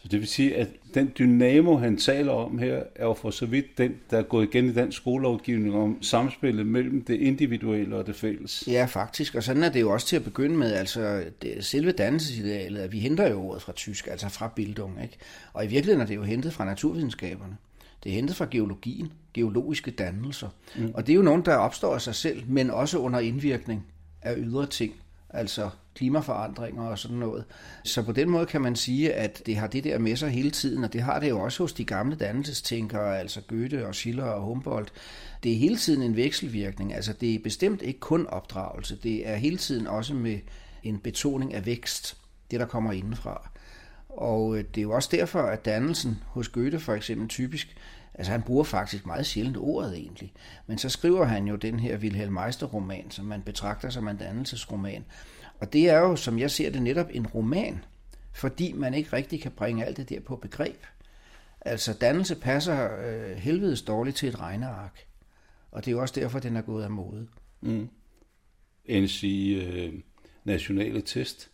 Så 0.02 0.08
det 0.08 0.20
vil 0.20 0.28
sige, 0.28 0.56
at 0.56 0.68
den 0.94 1.12
dynamo, 1.20 1.78
han 1.78 1.98
taler 1.98 2.32
om 2.32 2.58
her, 2.58 2.84
er 2.96 3.06
jo 3.06 3.14
for 3.14 3.30
så 3.30 3.46
vidt 3.46 3.78
den, 3.78 3.96
der 4.12 4.18
er 4.18 4.24
gået 4.24 4.48
igen 4.48 4.70
i 4.70 4.74
den 4.74 4.92
skolelovgivning 4.92 5.76
om 5.76 6.04
samspillet 6.04 6.68
mellem 6.68 7.04
det 7.04 7.16
individuelle 7.16 7.96
og 7.96 8.08
det 8.08 8.16
fælles. 8.16 8.64
Ja, 8.68 8.86
faktisk. 8.86 9.36
Og 9.36 9.44
sådan 9.44 9.64
er 9.64 9.70
det 9.70 9.82
jo 9.82 9.92
også 9.92 10.08
til 10.08 10.16
at 10.16 10.24
begynde 10.24 10.56
med. 10.58 10.74
Altså, 10.74 11.24
det, 11.42 11.66
selve 11.66 11.92
dannelsesidealet, 11.92 12.80
at 12.80 12.92
vi 12.92 13.00
henter 13.00 13.30
jo 13.30 13.42
ordet 13.42 13.62
fra 13.62 13.72
tysk, 13.72 14.08
altså 14.08 14.30
fra 14.30 14.52
Bildung. 14.56 15.02
Ikke? 15.04 15.18
Og 15.54 15.66
i 15.66 15.68
virkeligheden 15.68 16.02
er 16.02 16.06
det 16.06 16.16
jo 16.16 16.24
hentet 16.24 16.54
fra 16.54 16.66
naturvidenskaberne. 16.66 17.58
Det 18.04 18.10
er 18.10 18.16
hentet 18.16 18.36
fra 18.36 18.48
geologien, 18.52 19.12
geologiske 19.34 19.92
dannelser. 19.92 20.50
Mm. 20.78 20.92
Og 20.94 21.08
det 21.08 21.14
er 21.14 21.18
jo 21.18 21.22
nogen, 21.22 21.46
der 21.46 21.56
opstår 21.56 21.94
af 21.94 22.02
sig 22.02 22.16
selv, 22.16 22.44
men 22.48 22.70
også 22.70 22.98
under 22.98 23.20
indvirkning 23.20 23.86
af 24.22 24.36
ydre 24.38 24.68
ting 24.68 24.94
altså 25.30 25.70
klimaforandringer 25.96 26.84
og 26.84 27.00
sådan 27.00 27.18
noget. 27.18 27.46
Så 27.84 28.04
på 28.04 28.12
den 28.12 28.30
måde 28.30 28.46
kan 28.46 28.62
man 28.62 28.76
sige, 28.76 29.14
at 29.14 29.42
det 29.46 29.56
har 29.56 29.68
det 29.68 29.84
der 29.84 29.98
med 29.98 30.16
sig 30.16 30.30
hele 30.30 30.52
tiden, 30.52 30.84
og 30.84 30.94
det 30.94 31.02
har 31.02 31.20
det 31.20 31.30
jo 31.30 31.40
også 31.40 31.64
hos 31.64 31.74
de 31.74 31.86
gamle 31.86 32.16
dannelsestænkere, 32.16 33.20
altså 33.20 33.42
Goethe 33.42 33.88
og 33.88 33.96
Schiller 33.96 34.24
og 34.24 34.42
Humboldt. 34.42 34.94
Det 35.44 35.52
er 35.52 35.58
hele 35.58 35.78
tiden 35.78 36.02
en 36.02 36.16
vekselvirkning, 36.16 36.94
altså 36.94 37.14
det 37.14 37.36
er 37.36 37.40
bestemt 37.44 37.82
ikke 37.82 38.00
kun 38.00 38.28
opdragelse, 38.28 38.96
det 39.04 39.30
er 39.30 39.36
hele 39.36 39.58
tiden 39.58 39.88
også 39.88 40.14
med 40.14 40.40
en 40.84 41.00
betoning 41.00 41.54
af 41.54 41.66
vækst, 41.66 42.18
det 42.52 42.60
der 42.60 42.66
kommer 42.66 42.92
indenfra. 42.92 43.50
Og 44.10 44.58
øh, 44.58 44.64
det 44.76 44.78
er 44.78 44.84
jo 44.84 44.92
også 44.92 45.10
derfor, 45.12 45.42
at 45.42 45.66
dannelsen 45.66 46.24
hos 46.28 46.50
Goethe 46.50 46.80
for 46.80 46.94
eksempel 46.94 47.28
typisk 47.28 47.76
Altså 48.20 48.32
han 48.32 48.42
bruger 48.42 48.64
faktisk 48.64 49.06
meget 49.06 49.26
sjældent 49.26 49.58
ordet 49.58 49.98
egentlig. 49.98 50.34
Men 50.68 50.78
så 50.78 50.90
skriver 50.90 51.26
han 51.26 51.48
jo 51.48 51.56
den 51.56 51.80
her 51.80 51.98
Wilhelm 51.98 52.34
Meister-roman, 52.34 53.12
som 53.12 53.26
man 53.26 53.42
betragter 53.42 53.90
som 53.90 54.08
en 54.08 54.18
dannelsesroman. 54.18 55.06
Og 55.60 55.74
det 55.74 55.90
er 55.90 55.98
jo, 55.98 56.16
som 56.16 56.40
jeg 56.40 56.52
ser 56.52 56.70
det, 56.70 56.82
netop 56.82 57.08
en 57.12 57.28
roman, 57.28 57.84
fordi 58.34 58.74
man 58.74 58.94
ikke 58.94 59.14
rigtig 59.14 59.42
kan 59.42 59.52
bringe 59.52 59.86
alt 59.86 59.98
det 59.98 60.10
der 60.10 60.20
på 60.20 60.36
begreb. 60.36 60.86
Altså 61.62 61.94
dannelse 61.94 62.36
passer 62.36 62.98
øh, 63.06 63.38
helvedes 63.38 63.82
dårligt 63.82 64.18
til 64.18 64.30
et 64.30 64.40
regneark. 64.40 65.06
Og 65.72 65.86
det 65.86 65.92
er 65.92 65.96
jo 65.96 66.02
også 66.02 66.20
derfor, 66.20 66.40
den 66.40 66.56
er 66.56 66.62
gået 66.62 66.84
af 66.84 66.92
mode. 66.92 67.28
Mm. 67.62 67.90
NC 68.90 69.24
øh, 69.64 69.94
nationale 70.44 71.02
test. 71.02 71.50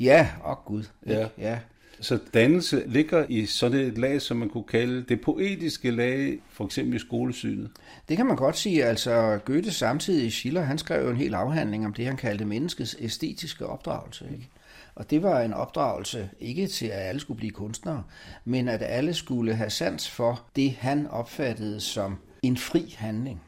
Ja, 0.00 0.30
åh 0.44 0.50
oh, 0.50 0.56
gud. 0.64 0.84
Ja. 1.06 1.28
ja. 1.38 1.58
Så 2.06 2.18
dannelse 2.34 2.82
ligger 2.86 3.26
i 3.28 3.46
sådan 3.46 3.80
et 3.80 3.98
lag, 3.98 4.22
som 4.22 4.36
man 4.36 4.48
kunne 4.48 4.64
kalde 4.64 5.02
det 5.02 5.20
poetiske 5.20 5.90
lag, 5.90 6.38
for 6.50 6.64
eksempel 6.64 6.96
i 6.96 6.98
skolesynet. 6.98 7.70
Det 8.08 8.16
kan 8.16 8.26
man 8.26 8.36
godt 8.36 8.56
sige. 8.56 8.84
Altså 8.84 9.38
Goethe 9.44 9.70
samtidig, 9.70 10.32
Schiller, 10.32 10.62
han 10.62 10.78
skrev 10.78 11.04
jo 11.04 11.10
en 11.10 11.16
hel 11.16 11.34
afhandling 11.34 11.86
om 11.86 11.94
det, 11.94 12.06
han 12.06 12.16
kaldte 12.16 12.44
menneskets 12.44 12.96
æstetiske 13.00 13.66
opdragelse. 13.66 14.24
Ikke? 14.32 14.48
Og 14.94 15.10
det 15.10 15.22
var 15.22 15.40
en 15.40 15.52
opdragelse 15.52 16.30
ikke 16.40 16.66
til, 16.66 16.86
at 16.86 17.08
alle 17.08 17.20
skulle 17.20 17.38
blive 17.38 17.52
kunstnere, 17.52 18.02
men 18.44 18.68
at 18.68 18.82
alle 18.82 19.14
skulle 19.14 19.54
have 19.54 19.70
sans 19.70 20.10
for 20.10 20.44
det, 20.56 20.72
han 20.72 21.06
opfattede 21.06 21.80
som 21.80 22.18
en 22.42 22.56
fri 22.56 22.94
handling. 22.98 23.42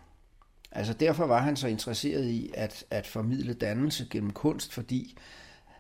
Altså 0.73 0.93
derfor 0.93 1.27
var 1.27 1.43
han 1.43 1.57
så 1.57 1.69
interesseret 1.69 2.25
i 2.25 2.51
at, 2.55 2.85
at 2.91 3.07
formidle 3.07 3.55
dannelse 3.55 4.07
gennem 4.11 4.31
kunst, 4.31 4.73
fordi 4.73 5.17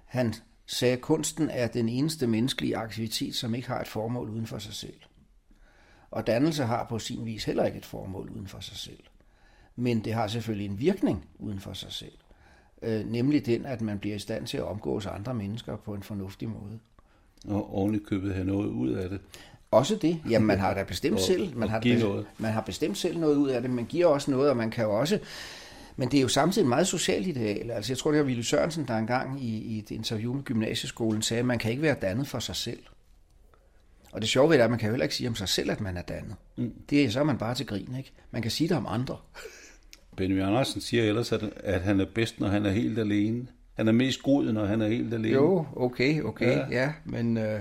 han 0.04 0.34
sagde, 0.68 0.94
at 0.94 1.00
kunsten 1.00 1.50
er 1.50 1.66
den 1.66 1.88
eneste 1.88 2.26
menneskelige 2.26 2.76
aktivitet, 2.76 3.34
som 3.34 3.54
ikke 3.54 3.68
har 3.68 3.80
et 3.80 3.88
formål 3.88 4.28
uden 4.30 4.46
for 4.46 4.58
sig 4.58 4.74
selv. 4.74 4.94
Og 6.10 6.26
dannelse 6.26 6.64
har 6.64 6.86
på 6.88 6.98
sin 6.98 7.26
vis 7.26 7.44
heller 7.44 7.64
ikke 7.64 7.78
et 7.78 7.86
formål 7.86 8.30
uden 8.30 8.46
for 8.46 8.60
sig 8.60 8.76
selv. 8.76 8.98
Men 9.76 10.04
det 10.04 10.12
har 10.12 10.26
selvfølgelig 10.26 10.66
en 10.66 10.80
virkning 10.80 11.24
uden 11.38 11.60
for 11.60 11.72
sig 11.72 11.92
selv. 11.92 12.12
Øh, 12.82 13.10
nemlig 13.10 13.46
den, 13.46 13.66
at 13.66 13.80
man 13.80 13.98
bliver 13.98 14.16
i 14.16 14.18
stand 14.18 14.46
til 14.46 14.56
at 14.56 14.64
omgås 14.64 15.06
andre 15.06 15.34
mennesker 15.34 15.76
på 15.76 15.94
en 15.94 16.02
fornuftig 16.02 16.48
måde. 16.48 16.78
Og 17.48 17.74
oven 17.74 18.00
købet 18.00 18.34
have 18.34 18.46
noget 18.46 18.68
ud 18.68 18.90
af 18.90 19.08
det. 19.08 19.20
Også 19.70 19.96
det. 19.96 20.20
Jamen, 20.30 20.46
man 20.46 20.58
har 20.58 20.74
da 20.74 20.82
bestemt 20.82 21.14
Og- 21.14 21.20
selv. 21.20 21.56
Man 21.56 21.68
har, 21.68 21.98
noget. 22.00 22.26
man 22.38 22.52
har 22.52 22.60
bestemt 22.60 22.98
selv 22.98 23.18
noget 23.18 23.36
ud 23.36 23.48
af 23.48 23.62
det. 23.62 23.70
Man 23.70 23.84
giver 23.84 24.06
også 24.06 24.30
noget, 24.30 24.50
og 24.50 24.56
man 24.56 24.70
kan 24.70 24.84
jo 24.84 24.98
også... 25.00 25.18
Men 25.98 26.10
det 26.10 26.18
er 26.18 26.22
jo 26.22 26.28
samtidig 26.28 26.64
et 26.64 26.68
meget 26.68 26.86
socialt 26.86 27.26
ideal. 27.26 27.70
Altså, 27.70 27.92
jeg 27.92 27.98
tror, 27.98 28.10
det 28.10 28.20
var 28.20 28.26
Ville 28.26 28.44
Sørensen, 28.44 28.84
der 28.88 28.96
engang 28.96 29.44
i, 29.44 29.58
i 29.58 29.78
et 29.78 29.90
interview 29.90 30.34
med 30.34 30.42
gymnasieskolen 30.42 31.22
sagde, 31.22 31.38
at 31.38 31.46
man 31.46 31.58
kan 31.58 31.70
ikke 31.70 31.82
være 31.82 31.96
dannet 32.02 32.28
for 32.28 32.38
sig 32.38 32.56
selv. 32.56 32.78
Og 34.12 34.20
det 34.20 34.28
sjove 34.28 34.48
ved 34.50 34.56
det 34.56 34.60
er, 34.60 34.64
at 34.64 34.70
man 34.70 34.78
kan 34.78 34.86
jo 34.86 34.92
heller 34.92 35.04
ikke 35.04 35.14
sige 35.14 35.28
om 35.28 35.34
sig 35.34 35.48
selv, 35.48 35.70
at 35.70 35.80
man 35.80 35.96
er 35.96 36.02
dannet. 36.02 36.34
Mm. 36.56 36.72
Det 36.90 37.04
er 37.04 37.10
så 37.10 37.20
er 37.20 37.24
man 37.24 37.38
bare 37.38 37.54
til 37.54 37.66
grin, 37.66 37.94
ikke? 37.98 38.12
Man 38.30 38.42
kan 38.42 38.50
sige 38.50 38.68
det 38.68 38.76
om 38.76 38.86
andre. 38.88 39.16
Benny 40.16 40.42
Andersen 40.42 40.80
siger 40.80 41.04
ellers, 41.04 41.32
at, 41.32 41.42
at 41.56 41.80
han 41.80 42.00
er 42.00 42.06
bedst, 42.14 42.40
når 42.40 42.48
han 42.48 42.66
er 42.66 42.70
helt 42.70 42.98
alene. 42.98 43.46
Han 43.74 43.88
er 43.88 43.92
mest 43.92 44.22
god, 44.22 44.44
når 44.52 44.66
han 44.66 44.82
er 44.82 44.88
helt 44.88 45.14
alene. 45.14 45.34
Jo, 45.34 45.66
okay, 45.76 46.22
okay, 46.22 46.46
Ja. 46.46 46.58
ja, 46.58 46.80
ja 46.80 46.92
men 47.04 47.36
øh, 47.36 47.60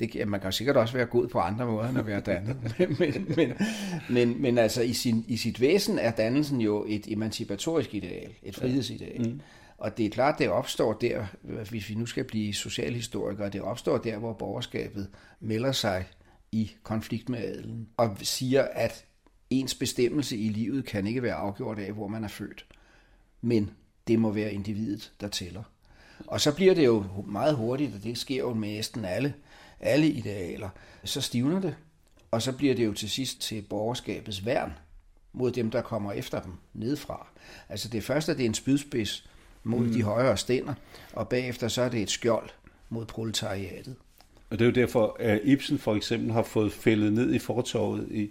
det, 0.00 0.28
man 0.28 0.40
kan 0.40 0.52
sikkert 0.52 0.76
også 0.76 0.94
være 0.94 1.06
god 1.06 1.28
på 1.28 1.38
andre 1.38 1.66
måder, 1.66 1.88
end 1.88 1.98
at 1.98 2.06
være 2.06 2.20
dannet. 2.20 2.56
men, 2.78 2.96
men, 2.98 3.34
men, 3.36 3.52
men, 4.10 4.42
men 4.42 4.58
altså 4.58 4.82
i, 4.82 4.92
sin, 4.92 5.24
i 5.28 5.36
sit 5.36 5.60
væsen 5.60 5.98
er 5.98 6.10
dannelsen 6.10 6.60
jo 6.60 6.84
et 6.88 7.12
emancipatorisk 7.12 7.94
ideal, 7.94 8.30
et 8.42 8.54
frihedsideal. 8.56 9.30
Mm. 9.30 9.40
Og 9.78 9.98
det 9.98 10.06
er 10.06 10.10
klart, 10.10 10.38
det 10.38 10.48
opstår 10.48 10.92
der, 10.92 11.26
hvis 11.70 11.88
vi 11.88 11.94
nu 11.94 12.06
skal 12.06 12.24
blive 12.24 12.54
socialhistorikere, 12.54 13.48
det 13.48 13.62
opstår 13.62 13.98
der, 13.98 14.18
hvor 14.18 14.32
borgerskabet 14.32 15.08
melder 15.40 15.72
sig 15.72 16.04
i 16.52 16.70
konflikt 16.82 17.28
med 17.28 17.38
adelen, 17.38 17.88
og 17.96 18.16
siger, 18.22 18.62
at 18.62 19.04
ens 19.50 19.74
bestemmelse 19.74 20.36
i 20.36 20.48
livet 20.48 20.84
kan 20.84 21.06
ikke 21.06 21.22
være 21.22 21.34
afgjort 21.34 21.78
af, 21.78 21.92
hvor 21.92 22.08
man 22.08 22.24
er 22.24 22.28
født. 22.28 22.66
Men 23.40 23.70
det 24.08 24.18
må 24.18 24.30
være 24.30 24.52
individet, 24.52 25.12
der 25.20 25.28
tæller. 25.28 25.62
Og 26.26 26.40
så 26.40 26.54
bliver 26.54 26.74
det 26.74 26.84
jo 26.84 27.04
meget 27.26 27.56
hurtigt, 27.56 27.94
og 27.94 28.02
det 28.02 28.18
sker 28.18 28.38
jo 28.38 28.54
med 28.54 28.68
næsten 28.68 29.04
alle, 29.04 29.34
alle 29.84 30.08
idealer, 30.08 30.68
så 31.04 31.20
stivner 31.20 31.60
det, 31.60 31.74
og 32.30 32.42
så 32.42 32.52
bliver 32.52 32.74
det 32.74 32.84
jo 32.86 32.92
til 32.92 33.10
sidst 33.10 33.40
til 33.40 33.62
borgerskabets 33.62 34.46
værn 34.46 34.72
mod 35.32 35.50
dem, 35.52 35.70
der 35.70 35.82
kommer 35.82 36.12
efter 36.12 36.40
dem 36.40 36.52
nedefra. 36.74 37.26
Altså 37.68 37.88
det 37.88 38.04
første, 38.04 38.32
det 38.36 38.40
er 38.40 38.46
en 38.46 38.54
spydspids 38.54 39.28
mod 39.64 39.80
Mm. 39.80 39.92
de 39.92 40.02
højere 40.02 40.36
stænder, 40.36 40.74
og 41.12 41.28
bagefter 41.28 41.68
så 41.68 41.82
er 41.82 41.88
det 41.88 42.02
et 42.02 42.10
skjold 42.10 42.50
mod 42.88 43.04
proletariatet. 43.04 43.94
Og 44.50 44.58
det 44.58 44.64
er 44.64 44.68
jo 44.68 44.72
derfor, 44.74 45.16
at 45.20 45.40
Ibsen 45.44 45.78
for 45.78 45.94
eksempel 45.94 46.32
har 46.32 46.42
fået 46.42 46.72
fældet 46.72 47.12
ned 47.12 47.34
i 47.34 47.38
fortorvet 47.38 48.08
i, 48.10 48.30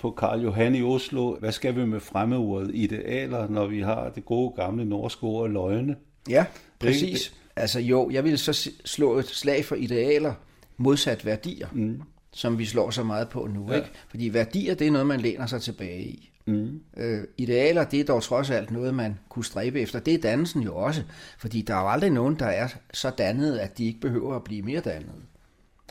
på 0.00 0.10
Karl 0.10 0.40
Johan 0.42 0.74
i 0.74 0.82
Oslo. 0.82 1.36
Hvad 1.36 1.52
skal 1.52 1.76
vi 1.76 1.84
med 1.84 2.00
fremmeordet 2.00 2.70
idealer, 2.74 3.48
når 3.48 3.66
vi 3.66 3.80
har 3.80 4.08
det 4.08 4.24
gode 4.24 4.52
gamle 4.56 4.84
norske 4.84 5.24
ord 5.24 5.50
løgne? 5.50 5.96
Ja, 6.28 6.44
præcis. 6.78 7.32
Altså 7.56 7.80
jo, 7.80 8.10
jeg 8.10 8.24
vil 8.24 8.38
så 8.38 8.70
slå 8.84 9.18
et 9.18 9.26
slag 9.26 9.64
for 9.64 9.74
idealer 9.74 10.34
modsat 10.78 11.24
værdier, 11.24 11.68
mm. 11.72 12.02
som 12.32 12.58
vi 12.58 12.64
slår 12.64 12.90
så 12.90 13.02
meget 13.02 13.28
på 13.28 13.46
nu. 13.46 13.70
Ja. 13.70 13.76
Ikke? 13.76 13.90
Fordi 14.08 14.32
værdier, 14.34 14.74
det 14.74 14.86
er 14.86 14.90
noget, 14.90 15.06
man 15.06 15.20
læner 15.20 15.46
sig 15.46 15.62
tilbage 15.62 16.02
i. 16.02 16.30
Mm. 16.46 16.80
Øh, 16.96 17.24
idealer, 17.36 17.84
det 17.84 18.00
er 18.00 18.04
dog 18.04 18.22
trods 18.22 18.50
alt 18.50 18.70
noget, 18.70 18.94
man 18.94 19.18
kunne 19.28 19.44
stræbe 19.44 19.80
efter. 19.80 20.00
Det 20.00 20.14
er 20.14 20.18
dannelsen 20.18 20.62
jo 20.62 20.76
også, 20.76 21.02
fordi 21.38 21.62
der 21.62 21.74
er 21.74 21.80
jo 21.80 21.88
aldrig 21.88 22.10
nogen, 22.10 22.38
der 22.38 22.46
er 22.46 22.68
så 22.92 23.10
dannede, 23.10 23.60
at 23.60 23.78
de 23.78 23.86
ikke 23.86 24.00
behøver 24.00 24.36
at 24.36 24.44
blive 24.44 24.62
mere 24.62 24.80
dannede. 24.80 25.22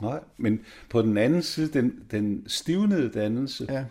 Nej, 0.01 0.19
men 0.37 0.59
på 0.89 1.01
den 1.01 1.17
anden 1.17 1.41
side, 1.41 1.73
den, 1.73 1.93
den 2.11 2.43
stivnede 2.47 3.09
dannelse, 3.09 3.65
ja. 3.69 3.83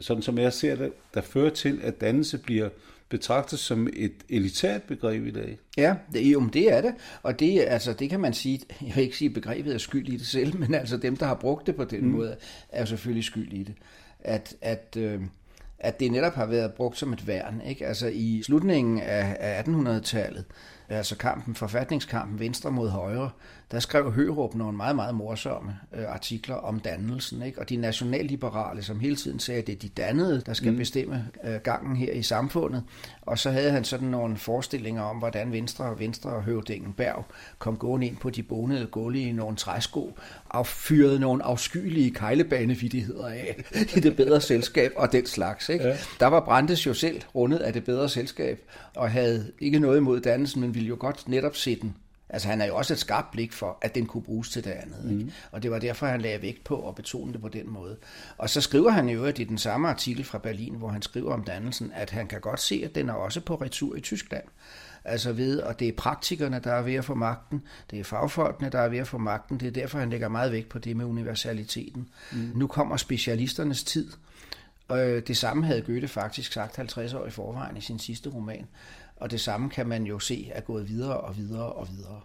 sådan 0.00 0.22
som 0.22 0.38
jeg 0.38 0.52
ser 0.52 0.76
det, 0.76 0.92
der 1.14 1.20
fører 1.20 1.50
til, 1.50 1.80
at 1.82 2.00
dannelse 2.00 2.38
bliver 2.38 2.68
betragtet 3.12 3.58
som 3.58 3.88
et 3.92 4.12
elitært 4.28 4.82
begreb 4.82 5.26
i 5.26 5.30
dag. 5.30 5.58
Ja, 5.76 5.94
det, 6.12 6.20
jo, 6.20 6.46
det 6.52 6.72
er 6.72 6.80
det. 6.80 6.94
Og 7.22 7.40
det, 7.40 7.60
altså, 7.60 7.92
det 7.92 8.10
kan 8.10 8.20
man 8.20 8.32
sige, 8.34 8.60
jeg 8.86 8.92
vil 8.96 9.04
ikke 9.04 9.16
sige, 9.16 9.28
at 9.28 9.34
begrebet 9.34 9.74
er 9.74 9.78
skyld 9.78 10.08
i 10.08 10.16
det 10.16 10.26
selv, 10.26 10.56
men 10.60 10.74
altså 10.74 10.96
dem, 10.96 11.16
der 11.16 11.26
har 11.26 11.34
brugt 11.34 11.66
det 11.66 11.76
på 11.76 11.84
den 11.84 12.00
Mm. 12.04 12.10
måde, 12.10 12.36
er 12.68 12.84
selvfølgelig 12.84 13.24
skyld 13.24 13.52
i 13.52 13.62
det. 13.62 13.74
At, 14.20 14.54
at, 14.60 14.96
øh, 14.98 15.20
at 15.78 16.00
det 16.00 16.12
netop 16.12 16.34
har 16.34 16.46
været 16.46 16.72
brugt 16.74 16.98
som 16.98 17.12
et 17.12 17.26
værn. 17.26 17.62
Ikke? 17.66 17.86
Altså 17.86 18.06
i 18.14 18.42
slutningen 18.46 19.00
af, 19.00 19.36
af 19.40 19.62
1800-tallet, 19.62 20.44
altså 20.88 21.16
kampen, 21.16 21.54
forfatningskampen 21.54 22.40
Venstre 22.40 22.70
mod 22.70 22.88
Højre, 22.88 23.30
der 23.72 23.78
skrev 23.80 24.12
Hørup 24.12 24.54
nogle 24.54 24.76
meget, 24.76 24.96
meget 24.96 25.14
morsomme 25.14 25.72
øh, 25.94 26.04
artikler 26.08 26.54
om 26.54 26.80
dannelsen. 26.80 27.42
Ikke? 27.42 27.58
Og 27.60 27.68
de 27.68 27.76
nationalliberale, 27.76 28.82
som 28.82 29.00
hele 29.00 29.16
tiden 29.16 29.38
sagde, 29.38 29.60
at 29.60 29.66
det 29.66 29.74
er 29.74 29.78
de 29.78 29.88
dannede, 29.88 30.42
der 30.46 30.52
skal 30.52 30.68
Mm. 30.68 30.72
mm. 30.74 30.78
bestemme 30.78 31.28
øh, 31.44 31.54
gangen 31.60 31.96
her 31.96 32.12
i 32.12 32.22
samfundet. 32.22 32.82
Og 33.22 33.38
så 33.38 33.50
havde 33.50 33.70
han 33.70 33.84
sådan 33.84 34.08
nogle 34.08 34.36
forestillinger 34.36 35.02
om, 35.02 35.16
hvordan 35.16 35.52
Venstre 35.52 35.84
og 35.84 35.98
Venstre 35.98 36.30
og 36.30 36.42
høvdingen 36.42 36.92
Berg 36.92 37.24
kom 37.58 37.76
gående 37.76 38.06
ind 38.06 38.16
på 38.16 38.30
de 38.30 38.42
bonede 38.42 38.86
gulve 38.86 39.20
i 39.20 39.32
nogle 39.32 39.56
træsko, 39.56 40.18
affyrede 40.50 41.18
nogle 41.20 41.42
afskyelige 41.44 42.10
kejlebanevidigheder 42.10 43.26
af 43.26 43.64
i 43.96 44.00
det 44.00 44.16
bedre 44.16 44.40
selskab 44.40 44.92
og 44.96 45.12
den 45.12 45.26
slags. 45.26 45.68
Ikke? 45.68 45.84
Ja. 45.84 45.96
Der 46.20 46.26
var 46.26 46.40
Brandes 46.40 46.86
jo 46.86 46.94
selv 46.94 47.20
rundet 47.34 47.58
af 47.58 47.72
det 47.72 47.84
bedre 47.84 48.08
selskab, 48.08 48.60
og 48.96 49.10
havde 49.10 49.52
ikke 49.60 49.78
noget 49.78 49.96
imod 49.96 50.20
dannelsen, 50.20 50.60
men 50.60 50.74
ville 50.74 50.88
jo 50.88 50.96
godt 51.00 51.28
netop 51.28 51.56
se 51.56 51.80
den. 51.80 51.94
Altså 52.32 52.48
han 52.48 52.60
har 52.60 52.66
jo 52.66 52.76
også 52.76 52.92
et 52.92 52.98
skarpt 52.98 53.30
blik 53.30 53.52
for, 53.52 53.78
at 53.82 53.94
den 53.94 54.06
kunne 54.06 54.22
bruges 54.22 54.50
til 54.50 54.64
det 54.64 54.70
andet. 54.70 55.04
Mm. 55.04 55.18
Ikke? 55.20 55.32
Og 55.50 55.62
det 55.62 55.70
var 55.70 55.78
derfor, 55.78 56.06
han 56.06 56.20
lagde 56.20 56.42
vægt 56.42 56.64
på 56.64 56.88
at 56.88 56.94
betone 56.94 57.32
det 57.32 57.40
på 57.40 57.48
den 57.48 57.70
måde. 57.70 57.96
Og 58.38 58.50
så 58.50 58.60
skriver 58.60 58.90
han 58.90 59.08
i 59.08 59.12
øvrigt 59.12 59.38
i 59.38 59.44
den 59.44 59.58
samme 59.58 59.88
artikel 59.88 60.24
fra 60.24 60.38
Berlin, 60.38 60.74
hvor 60.74 60.88
han 60.88 61.02
skriver 61.02 61.32
om 61.32 61.44
dannelsen, 61.44 61.92
at 61.94 62.10
han 62.10 62.26
kan 62.26 62.40
godt 62.40 62.60
se, 62.60 62.82
at 62.84 62.94
den 62.94 63.08
er 63.08 63.12
også 63.12 63.40
på 63.40 63.54
retur 63.54 63.96
i 63.96 64.00
Tyskland. 64.00 64.44
Altså 65.04 65.32
ved, 65.32 65.60
og 65.60 65.80
det 65.80 65.88
er 65.88 65.92
praktikerne, 65.96 66.60
der 66.64 66.72
er 66.72 66.82
ved 66.82 66.94
at 66.94 67.04
få 67.04 67.14
magten, 67.14 67.62
det 67.90 68.00
er 68.00 68.04
fagfolkene, 68.04 68.70
der 68.70 68.78
er 68.78 68.88
ved 68.88 68.98
at 68.98 69.06
få 69.06 69.18
magten, 69.18 69.60
det 69.60 69.68
er 69.68 69.72
derfor, 69.72 69.98
han 69.98 70.10
lægger 70.10 70.28
meget 70.28 70.52
vægt 70.52 70.68
på 70.68 70.78
det 70.78 70.96
med 70.96 71.04
universaliteten. 71.04 72.08
Mm. 72.32 72.52
Nu 72.54 72.66
kommer 72.66 72.96
specialisternes 72.96 73.84
tid, 73.84 74.12
og 74.88 75.08
øh, 75.08 75.22
det 75.26 75.36
samme 75.36 75.64
havde 75.66 75.82
Goethe 75.82 76.08
faktisk 76.08 76.52
sagt 76.52 76.76
50 76.76 77.14
år 77.14 77.26
i 77.26 77.30
forvejen 77.30 77.76
i 77.76 77.80
sin 77.80 77.98
sidste 77.98 78.30
roman. 78.30 78.66
Og 79.22 79.30
det 79.30 79.40
samme 79.40 79.70
kan 79.70 79.86
man 79.86 80.04
jo 80.04 80.18
se 80.18 80.50
er 80.52 80.60
gået 80.60 80.88
videre 80.88 81.16
og 81.20 81.36
videre 81.36 81.72
og 81.72 81.88
videre. 81.88 82.20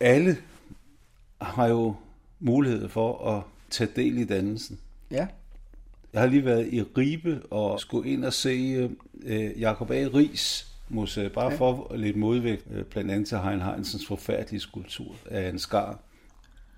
Alle 0.00 0.36
har 1.40 1.66
jo 1.66 1.96
mulighed 2.40 2.88
for 2.88 3.28
at 3.36 3.42
tage 3.70 3.90
del 3.96 4.18
i 4.18 4.24
dannelsen. 4.24 4.80
Ja. 5.10 5.26
Jeg 6.12 6.20
har 6.20 6.28
lige 6.28 6.44
været 6.44 6.72
i 6.72 6.82
Ribe 6.82 7.42
og 7.50 7.80
skulle 7.80 8.10
ind 8.10 8.24
og 8.24 8.32
se 8.32 8.88
øh, 9.22 9.60
Jacob 9.60 9.90
A. 9.90 9.94
Ries 10.14 10.74
museet, 10.88 11.32
bare 11.32 11.50
Ja. 11.50 11.56
for 11.56 11.96
lidt 11.96 12.16
modvægt, 12.16 12.64
øh, 12.70 12.84
blandt 12.84 13.10
andet 13.10 13.28
til 13.28 13.38
Hein 13.38 13.62
Heinsens 13.62 14.06
forfærdelige 14.06 14.60
skulptur 14.60 15.14
af 15.26 15.48
en 15.48 15.58
skar. 15.58 15.98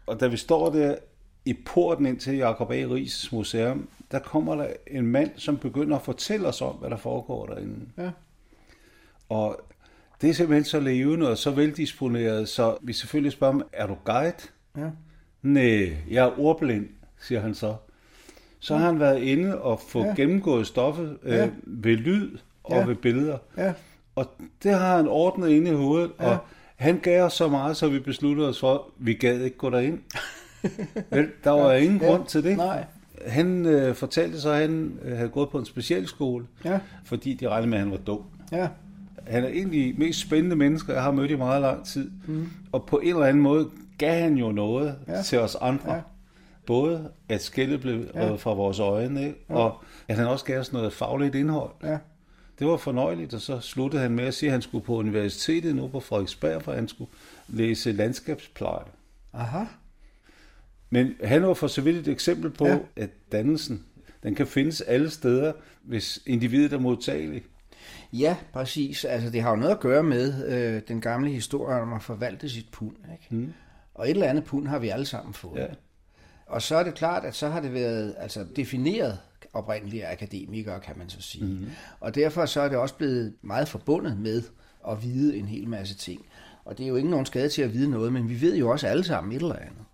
Og 0.07 0.21
da 0.21 0.27
vi 0.27 0.37
står 0.37 0.71
der 0.71 0.97
i 1.47 1.53
porten 1.67 2.07
ind 2.07 2.19
til 2.21 2.37
Jacob 2.37 2.71
A. 2.71 2.75
Ries 2.75 3.33
museum, 3.33 3.89
der 4.11 4.19
kommer 4.19 4.55
der 4.55 4.67
en 4.91 5.07
mand, 5.07 5.31
som 5.37 5.57
begynder 5.57 5.97
at 5.97 6.03
fortælle 6.03 6.49
os 6.49 6.63
om, 6.63 6.75
hvad 6.75 6.91
der 6.91 6.97
foregår 6.97 7.47
derinde. 7.47 7.77
Ja. 7.99 8.11
Og 9.29 9.61
det 10.21 10.31
er 10.31 10.35
simpelthen 10.35 10.65
så 10.65 10.81
levende 10.81 11.31
og 11.31 11.39
så 11.39 11.51
veldisponeret, 11.51 12.49
så 12.49 12.77
vi 12.83 12.93
selvfølgelig 12.93 13.33
spørger 13.33 13.53
ham, 13.53 13.63
er 13.73 13.87
du 13.87 13.97
guide? 14.05 14.33
Ja. 14.77 14.91
Nej, 15.43 15.97
jeg 16.11 16.25
er 16.27 16.41
ordblind, 16.41 16.89
siger 17.21 17.41
han 17.41 17.55
så. 17.55 17.75
Så 18.59 18.77
har 18.77 18.87
han 18.87 19.01
været 19.01 19.23
inde 19.23 19.61
og 19.61 19.81
få 19.89 20.01
Ja. 20.01 20.07
ja. 20.07 20.15
gennemgået 20.15 20.67
stoffet 20.67 21.19
øh, 21.23 21.35
Ja. 21.35 21.51
ved 21.63 21.97
lyd 21.97 22.39
og 22.65 22.77
Ja. 22.77 22.85
ved 22.87 22.95
billeder. 22.95 23.39
Ja. 23.57 23.73
Og 24.15 24.27
det 24.63 24.75
har 24.75 24.97
han 24.97 25.09
ordnet 25.09 25.49
inde 25.49 25.71
i 25.71 25.75
hovedet, 25.75 26.11
Ja. 26.21 26.29
og 26.31 26.39
han 26.77 26.99
gav 26.99 27.23
os 27.25 27.33
så 27.33 27.49
meget, 27.49 27.77
så 27.77 27.89
vi 27.89 27.99
besluttede 27.99 28.49
os 28.49 28.61
for, 28.61 28.75
at 28.75 28.81
vi 28.99 29.15
gad 29.15 29.41
ikke 29.41 29.57
gå 29.57 29.71
derind. 29.71 29.99
Vel, 31.11 31.29
der 31.45 31.51
var 31.51 31.73
Ja. 31.73 31.79
ingen 31.79 32.01
Ja. 32.01 32.07
grund 32.07 32.27
til 32.27 32.45
det. 32.45 32.57
Nej. 32.57 32.85
Han 33.27 33.67
øh, 33.67 33.95
fortalte 33.95 34.41
så, 34.41 34.51
at 34.51 34.61
han 34.61 34.99
øh, 35.03 35.17
havde 35.17 35.29
gået 35.29 35.51
på 35.51 35.59
en 35.59 35.65
specialskole, 35.65 36.47
Ja. 36.65 36.79
fordi 37.05 37.35
de 37.35 37.49
regnede 37.49 37.69
med, 37.71 37.79
at 37.79 37.83
han 37.85 37.91
var 37.93 37.99
dum. 37.99 38.23
Ja. 38.53 38.69
Han 39.27 39.45
er 39.45 39.49
egentlig 39.49 39.99
mest 39.99 40.21
spændende 40.21 40.57
mennesker, 40.57 40.93
jeg 40.93 41.03
har 41.03 41.11
mødt 41.11 41.31
i 41.31 41.37
meget 41.37 41.61
lang 41.63 41.87
tid. 41.87 42.11
Mm. 42.27 42.49
Og 42.73 42.85
på 42.87 42.99
en 42.99 43.09
eller 43.09 43.25
anden 43.27 43.43
måde 43.43 43.69
gav 43.99 44.21
han 44.23 44.35
jo 44.35 44.53
noget 44.53 44.95
Ja. 45.09 45.23
til 45.23 45.39
os 45.41 45.57
andre. 45.61 45.95
Ja. 45.95 46.01
Både 46.67 47.09
at 47.29 47.43
skældet 47.43 47.81
blev 47.81 48.05
Ja. 48.15 48.35
fra 48.35 48.55
vores 48.55 48.79
øjne, 48.79 49.27
ikke? 49.27 49.45
Ja. 49.51 49.55
og 49.55 49.85
at 50.09 50.17
han 50.17 50.27
også 50.27 50.45
gav 50.45 50.61
os 50.61 50.73
noget 50.73 50.93
fagligt 50.93 51.35
indhold. 51.35 51.71
Ja. 51.85 51.99
Det 52.59 52.67
var 52.67 52.77
fornøjeligt, 52.77 53.35
og 53.35 53.41
så 53.41 53.61
sluttede 53.61 54.03
han 54.03 54.11
med 54.11 54.25
at 54.25 54.35
sige, 54.35 54.49
at 54.49 54.53
han 54.53 54.63
skulle 54.63 54.85
på 54.85 54.95
universitetet 54.97 55.77
nu 55.77 55.89
på 55.89 56.01
Frederiksberg, 56.01 56.63
for 56.63 56.73
han 56.73 56.89
skulle 56.89 57.11
læse 57.49 57.93
landskabspleje. 57.93 58.85
Aha. 59.33 59.65
Men 60.91 61.15
han 61.25 61.43
var 61.43 61.55
for 61.55 61.67
så 61.67 61.81
vidt 61.81 61.97
et 61.97 62.09
eksempel 62.09 62.51
på, 62.51 62.67
Ja. 62.67 62.79
at 62.97 63.11
dannelsen, 63.33 63.85
Den 64.23 64.35
kan 64.35 64.47
findes 64.47 64.81
alle 64.81 65.11
steder, 65.11 65.53
hvis 65.83 66.19
individet 66.27 66.73
er 66.73 66.79
modtageligt. 66.79 67.45
Ja, 68.13 68.37
præcis. 68.53 69.05
Altså, 69.05 69.31
det 69.31 69.43
har 69.43 69.51
jo 69.51 69.57
noget 69.57 69.73
at 69.73 69.81
gøre 69.81 70.03
med 70.03 70.47
øh, 70.49 70.83
den 70.89 71.01
gamle 71.01 71.31
historie 71.31 71.81
om 71.81 71.93
at 71.93 72.03
forvalte 72.03 72.49
sit 72.49 72.67
pund. 72.73 72.97
Ikke? 73.13 73.35
Mm. 73.43 73.53
Og 73.95 74.05
et 74.07 74.11
eller 74.11 74.27
andet 74.27 74.45
pund 74.45 74.67
har 74.69 74.79
vi 74.79 74.89
alle 74.89 75.07
sammen 75.07 75.35
fået. 75.35 75.59
Ja. 75.61 75.67
Og 76.47 76.63
så 76.63 76.77
er 76.77 76.83
det 76.85 76.95
klart, 76.95 77.25
at 77.25 77.35
så 77.35 77.49
har 77.49 77.61
det 77.61 77.75
været 77.75 78.15
altså, 78.19 78.47
defineret 78.57 79.19
oprindelige 79.53 80.07
akademikere, 80.07 80.81
kan 80.81 80.99
man 80.99 81.09
så 81.09 81.21
sige. 81.21 81.45
Mhm. 81.45 81.71
Og 82.01 82.15
derfor 82.15 82.47
så 82.47 82.61
er 82.61 82.69
det 82.69 82.79
også 82.79 82.95
blevet 82.95 83.35
meget 83.43 83.69
forbundet 83.69 84.19
med 84.19 84.43
at 84.89 85.03
vide 85.03 85.37
en 85.37 85.47
hel 85.47 85.69
masse 85.69 85.95
ting. 85.95 86.27
Og 86.65 86.79
det 86.79 86.85
er 86.85 86.89
jo 86.89 86.97
ikke 86.97 87.11
nogen 87.11 87.27
skade 87.27 87.49
til 87.49 87.63
at 87.63 87.73
vide 87.75 87.91
noget, 87.91 88.13
men 88.13 88.29
vi 88.29 88.41
ved 88.41 88.57
jo 88.57 88.71
også 88.71 88.87
alle 88.87 89.05
sammen 89.05 89.33
et 89.33 89.43
eller 89.43 89.57
andet. 89.57 89.85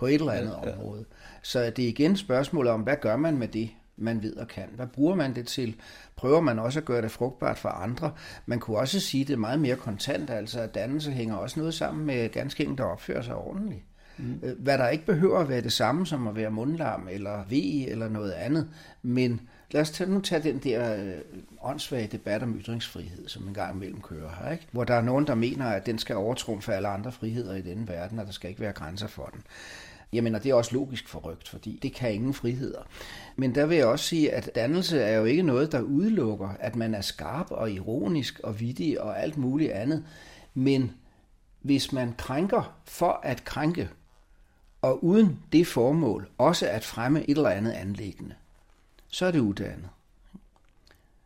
På 0.00 0.06
et 0.06 0.14
eller 0.14 0.32
andet 0.32 0.56
Ja, 0.62 0.68
ja. 0.68 0.74
område. 0.76 1.04
Så 1.42 1.72
det 1.76 1.84
er 1.84 1.88
igen 1.88 2.16
spørgsmålet 2.16 2.72
om, 2.72 2.80
hvad 2.80 2.96
gør 3.00 3.16
man 3.16 3.38
med 3.38 3.48
det, 3.48 3.70
man 3.96 4.22
ved 4.22 4.36
og 4.36 4.48
kan? 4.48 4.64
Hvad 4.76 4.86
bruger 4.86 5.14
man 5.14 5.34
det 5.34 5.46
til? 5.46 5.76
Prøver 6.16 6.40
man 6.40 6.58
også 6.58 6.78
at 6.78 6.84
gøre 6.84 7.02
det 7.02 7.10
frugtbart 7.10 7.58
for 7.58 7.68
andre? 7.68 8.12
Man 8.46 8.58
kunne 8.60 8.78
også 8.78 9.00
sige, 9.00 9.20
at 9.22 9.28
det 9.28 9.34
er 9.34 9.38
meget 9.38 9.60
mere 9.60 9.76
kontant, 9.76 10.30
altså 10.30 10.60
at 10.60 10.74
dannelse 10.74 11.10
hænger 11.10 11.34
også 11.36 11.60
noget 11.60 11.74
sammen 11.74 12.06
med 12.06 12.28
ganske 12.28 12.62
enkelt, 12.62 12.78
der 12.78 12.84
opfører 12.84 13.22
sig 13.22 13.34
ordentligt. 13.34 13.80
Mm. 14.18 14.40
Øh, 14.42 14.58
Hvad 14.58 14.78
der 14.78 14.88
ikke 14.88 15.06
behøver 15.06 15.38
at 15.38 15.48
være 15.48 15.60
det 15.60 15.72
samme 15.72 16.06
som 16.06 16.28
at 16.28 16.36
være 16.36 16.50
mundlarm 16.50 17.08
eller 17.10 17.44
ve 17.48 17.88
eller 17.88 18.08
noget 18.08 18.32
andet. 18.32 18.68
Men 19.02 19.40
lad 19.70 19.80
os 19.80 19.90
tage, 19.90 20.10
nu 20.10 20.20
tage 20.20 20.42
den 20.42 20.58
der 20.58 20.96
øh, 21.04 21.12
åndssvage 21.62 22.06
debat 22.12 22.42
om 22.42 22.56
ytringsfrihed, 22.60 23.28
som 23.28 23.48
en 23.48 23.54
gang 23.54 23.76
imellem 23.76 24.00
kører 24.00 24.30
her. 24.42 24.52
Ikke? 24.52 24.66
Hvor 24.72 24.84
der 24.84 24.94
er 24.94 25.02
nogen, 25.02 25.26
der 25.26 25.34
mener, 25.34 25.66
at 25.66 25.86
den 25.86 25.98
skal 25.98 26.16
overtrumfe 26.16 26.74
alle 26.74 26.88
andre 26.88 27.12
friheder 27.12 27.56
i 27.56 27.62
denne 27.62 27.88
verden, 27.88 28.18
og 28.18 28.26
der 28.26 28.32
skal 28.32 28.50
ikke 28.50 28.60
være 28.60 28.72
grænser 28.72 29.06
for 29.06 29.30
den. 29.32 29.42
Jamen, 30.12 30.34
og 30.34 30.42
det 30.42 30.50
er 30.50 30.54
også 30.54 30.74
logisk 30.74 31.08
forrygt, 31.08 31.48
fordi 31.48 31.78
det 31.82 31.94
kan 31.94 32.14
ingen 32.14 32.34
friheder. 32.34 32.82
Men 33.36 33.54
der 33.54 33.66
vil 33.66 33.76
jeg 33.76 33.86
også 33.86 34.04
sige, 34.04 34.32
at 34.32 34.50
dannelse 34.54 35.00
er 35.00 35.18
jo 35.18 35.24
ikke 35.24 35.42
noget, 35.42 35.72
der 35.72 35.80
udelukker, 35.80 36.48
at 36.60 36.76
man 36.76 36.94
er 36.94 37.00
skarp 37.00 37.50
og 37.50 37.70
ironisk 37.70 38.40
og 38.40 38.60
vittig 38.60 39.00
og 39.00 39.22
alt 39.22 39.36
muligt 39.36 39.72
andet. 39.72 40.04
Men 40.54 40.92
hvis 41.62 41.92
man 41.92 42.14
krænker 42.18 42.80
for 42.84 43.20
at 43.22 43.44
krænke, 43.44 43.88
og 44.82 45.04
uden 45.04 45.42
det 45.52 45.66
formål 45.66 46.28
også 46.38 46.68
at 46.68 46.84
fremme 46.84 47.30
et 47.30 47.36
eller 47.36 47.50
andet 47.50 47.72
anlæggende, 47.72 48.34
så 49.08 49.26
er 49.26 49.30
det 49.30 49.38
uddannet. 49.38 49.88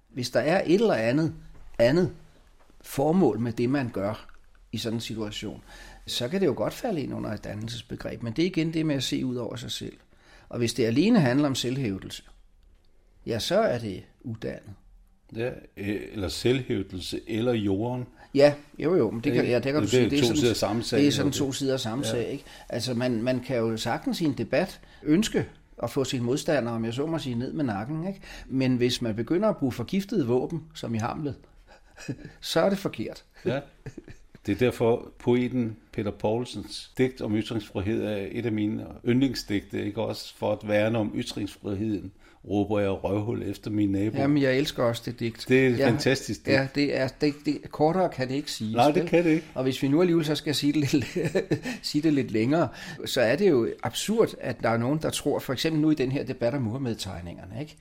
Hvis 0.09 0.31
der 0.31 0.41
er 0.41 0.63
et 0.67 0.75
eller 0.75 0.95
andet 0.95 1.35
andet 1.79 2.15
formål 2.81 3.39
med 3.41 3.53
det, 3.53 3.71
man 3.71 3.89
gør 3.89 4.27
i 4.73 4.79
sådan 4.79 4.97
en 4.97 5.01
situation, 5.01 5.63
så 6.07 6.29
kan 6.29 6.41
det 6.41 6.47
jo 6.47 6.55
godt 6.57 6.75
falde 6.75 7.01
ind 7.03 7.15
under 7.15 7.31
et 7.31 7.45
dannelsesbegreb. 7.45 8.23
Men 8.23 8.33
det 8.33 8.43
er 8.43 8.47
igen 8.47 8.75
det 8.75 8.87
med 8.87 8.95
at 8.95 9.03
se 9.03 9.27
ud 9.27 9.37
over 9.37 9.57
sig 9.57 9.71
selv. 9.71 9.97
Og 10.49 10.59
hvis 10.59 10.75
det 10.75 10.85
alene 10.87 11.21
handler 11.21 11.47
om 11.49 11.55
selvhævdelse, 11.55 12.23
ja, 13.27 13.39
så 13.39 13.61
er 13.61 13.79
det 13.79 14.03
uddannet. 14.21 14.71
Ja, 15.37 15.51
øh, 15.77 16.01
eller 16.13 16.29
selvhævdelse, 16.29 17.21
eller 17.27 17.53
jorden. 17.53 18.07
Ja, 18.35 18.55
jo 18.79 18.97
jo, 18.97 19.11
men 19.11 19.21
det 19.25 19.33
kan, 19.33 19.47
ja, 19.47 19.55
det 19.55 19.73
kan 19.73 19.75
du 19.75 19.81
Det 19.81 19.95
er 20.05 20.09
sige. 20.09 20.21
to 20.21 20.25
sådan, 20.27 20.37
sider 20.37 20.55
samme 20.55 20.83
sag, 20.83 20.99
Det 21.01 21.07
er 21.09 21.13
sådan 21.13 21.31
det. 21.33 21.39
to 21.39 21.53
sider 21.53 21.77
samme 21.77 22.05
Ja. 22.07 22.11
sag, 22.11 22.29
ikke? 22.29 22.45
Altså, 22.69 22.95
man, 22.95 23.23
man 23.23 23.41
kan 23.41 23.57
jo 23.57 23.77
sagtens 23.77 24.21
i 24.21 24.25
en 24.25 24.39
debat 24.39 24.81
ønske 25.03 25.47
at 25.83 25.91
få 25.91 26.05
sin 26.05 26.23
modstander, 26.23 26.73
om 26.73 26.85
jeg 26.85 26.95
så 26.95 27.07
må 27.07 27.19
sige, 27.19 27.35
ned 27.35 27.53
med 27.53 27.65
nakken, 27.65 28.07
ikke? 28.09 28.21
Men 28.47 28.77
hvis 28.77 29.03
man 29.03 29.17
begynder 29.17 29.49
at 29.49 29.57
bruge 29.57 29.73
forgiftede 29.73 30.27
våben, 30.27 30.63
som 30.75 30.95
i 30.95 30.99
Hamlet, 30.99 31.35
så 32.41 32.61
er 32.61 32.69
det 32.69 32.79
forkert. 32.79 33.25
Ja. 33.45 33.61
Det 34.47 34.53
er 34.53 34.59
derfor 34.59 35.13
poeten 35.19 35.77
Peter 35.93 36.11
Poulsens 36.11 36.91
digt 36.99 37.21
om 37.21 37.37
ytringsfrihed 37.37 38.05
er 38.05 38.27
et 38.31 38.47
af 38.47 38.53
mine 38.53 38.87
yndlingsdigte, 39.07 39.87
ikke 39.87 40.03
også 40.03 40.35
for 40.37 40.53
at 40.53 40.69
værne 40.69 40.99
om 40.99 41.13
ytringsfriheden, 41.17 42.13
råber 42.49 42.81
jeg 42.81 42.91
røvhul 43.05 43.43
efter 43.43 43.71
min 43.71 43.89
nabo. 43.89 44.17
Jamen, 44.17 44.43
jeg 44.43 44.57
elsker 44.59 44.83
også 44.83 45.03
det 45.07 45.21
digt. 45.21 45.45
Det 45.49 45.67
er 45.67 45.69
et 45.69 45.79
ja, 45.79 45.89
fantastisk 45.89 46.47
digt. 46.47 46.57
Ja, 46.57 46.69
det 46.75 46.97
er, 46.97 47.09
det, 47.09 47.35
det, 47.45 47.59
kortere 47.71 48.09
kan 48.09 48.29
det 48.29 48.35
ikke 48.35 48.53
sige. 48.53 48.73
Nej, 48.73 48.91
det 48.91 49.09
kan 49.09 49.25
det 49.25 49.31
ikke. 49.31 49.47
Og 49.55 49.63
hvis 49.63 49.83
vi 49.83 49.89
nu 49.89 50.01
alligevel 50.01 50.25
så 50.25 50.35
skal 50.35 50.55
sige 50.55 50.73
det, 50.73 50.93
lidt, 50.93 51.19
sige 51.83 52.03
det 52.03 52.13
lidt 52.13 52.31
længere, 52.31 52.69
så 53.05 53.21
er 53.21 53.37
det 53.37 53.51
jo 53.51 53.69
absurd, 53.83 54.35
at 54.41 54.57
der 54.63 54.69
er 54.69 54.77
nogen, 54.77 54.99
der 55.03 55.11
tror, 55.11 55.39
for 55.39 55.53
eksempel 55.53 55.83
nu 55.83 55.91
i 55.91 55.95
den 55.95 56.13
her 56.13 56.25
debat 56.25 56.55
om 56.55 56.63
Muhammed-tegningerne, 56.63 57.61
ikke? 57.61 57.77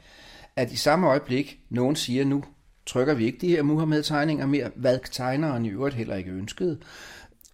at 0.56 0.72
i 0.72 0.76
samme 0.76 1.08
øjeblik, 1.08 1.60
nogen 1.70 1.96
siger, 1.96 2.26
nu 2.26 2.44
trykker 2.86 3.14
vi 3.14 3.26
ikke 3.26 3.38
de 3.38 3.48
her 3.48 3.62
Muhammed-tegninger 3.64 4.46
mere, 4.46 4.72
hvad 4.76 5.00
tegneren 5.12 5.66
i 5.66 5.70
øvrigt 5.70 5.96
heller 5.96 6.16
ikke 6.16 6.32
ønskede, 6.32 6.80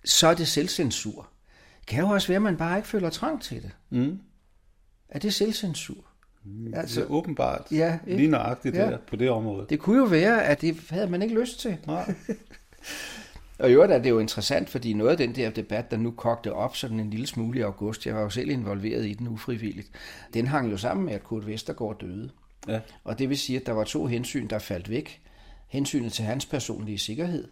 så 0.05 0.27
er 0.27 0.33
det 0.33 0.47
selvcensur. 0.47 1.29
Det 1.79 1.87
kan 1.87 2.03
jo 2.03 2.09
også 2.09 2.27
være, 2.27 2.35
at 2.35 2.41
man 2.41 2.57
bare 2.57 2.77
ikke 2.77 2.87
føler 2.87 3.09
trang 3.09 3.41
til 3.41 3.61
det. 3.61 3.71
Mm. 3.89 4.19
Er 5.09 5.19
det 5.19 5.33
selvcensur? 5.33 6.05
Altså, 6.73 6.99
det 6.99 7.07
er 7.07 7.11
åbenbart 7.11 7.61
ja, 7.71 7.99
ikke? 8.07 8.17
lige 8.17 8.31
nøjagtigt 8.31 8.75
Ja. 8.75 8.81
der 8.81 8.97
på 9.07 9.15
det 9.15 9.29
område. 9.29 9.65
Det 9.69 9.79
kunne 9.79 9.97
jo 9.97 10.03
være, 10.03 10.43
at 10.43 10.61
det 10.61 10.77
havde 10.89 11.07
man 11.09 11.21
ikke 11.21 11.39
lyst 11.39 11.59
til. 11.59 11.77
Nej. 11.87 12.13
Og 13.59 13.69
i 13.69 13.73
øvrigt 13.73 13.91
er 13.93 13.99
det 13.99 14.09
jo 14.09 14.19
interessant, 14.19 14.69
fordi 14.69 14.93
noget 14.93 15.11
af 15.11 15.17
den 15.17 15.35
der 15.35 15.49
debat, 15.49 15.91
der 15.91 15.97
nu 15.97 16.11
kogte 16.11 16.53
op 16.53 16.75
sådan 16.75 16.99
en 16.99 17.09
lille 17.09 17.27
smule 17.27 17.59
i 17.59 17.61
august, 17.61 18.05
jeg 18.05 18.15
var 18.15 18.21
jo 18.21 18.29
selv 18.29 18.49
involveret 18.49 19.05
i 19.05 19.13
den 19.13 19.27
ufrivilligt, 19.27 19.89
den 20.33 20.47
hang 20.47 20.71
jo 20.71 20.77
sammen 20.77 21.05
med, 21.05 21.13
at 21.13 21.23
Kurt 21.23 21.47
Vestergaard 21.47 21.99
døde. 21.99 22.29
Ja. 22.67 22.79
Og 23.03 23.19
det 23.19 23.29
vil 23.29 23.37
sige, 23.37 23.59
at 23.59 23.65
der 23.65 23.71
var 23.71 23.83
to 23.83 24.05
hensyn, 24.05 24.47
der 24.47 24.59
faldt 24.59 24.89
væk. 24.89 25.21
Hensynet 25.67 26.13
til 26.13 26.25
hans 26.25 26.45
personlige 26.45 26.97
sikkerhed, 26.97 27.47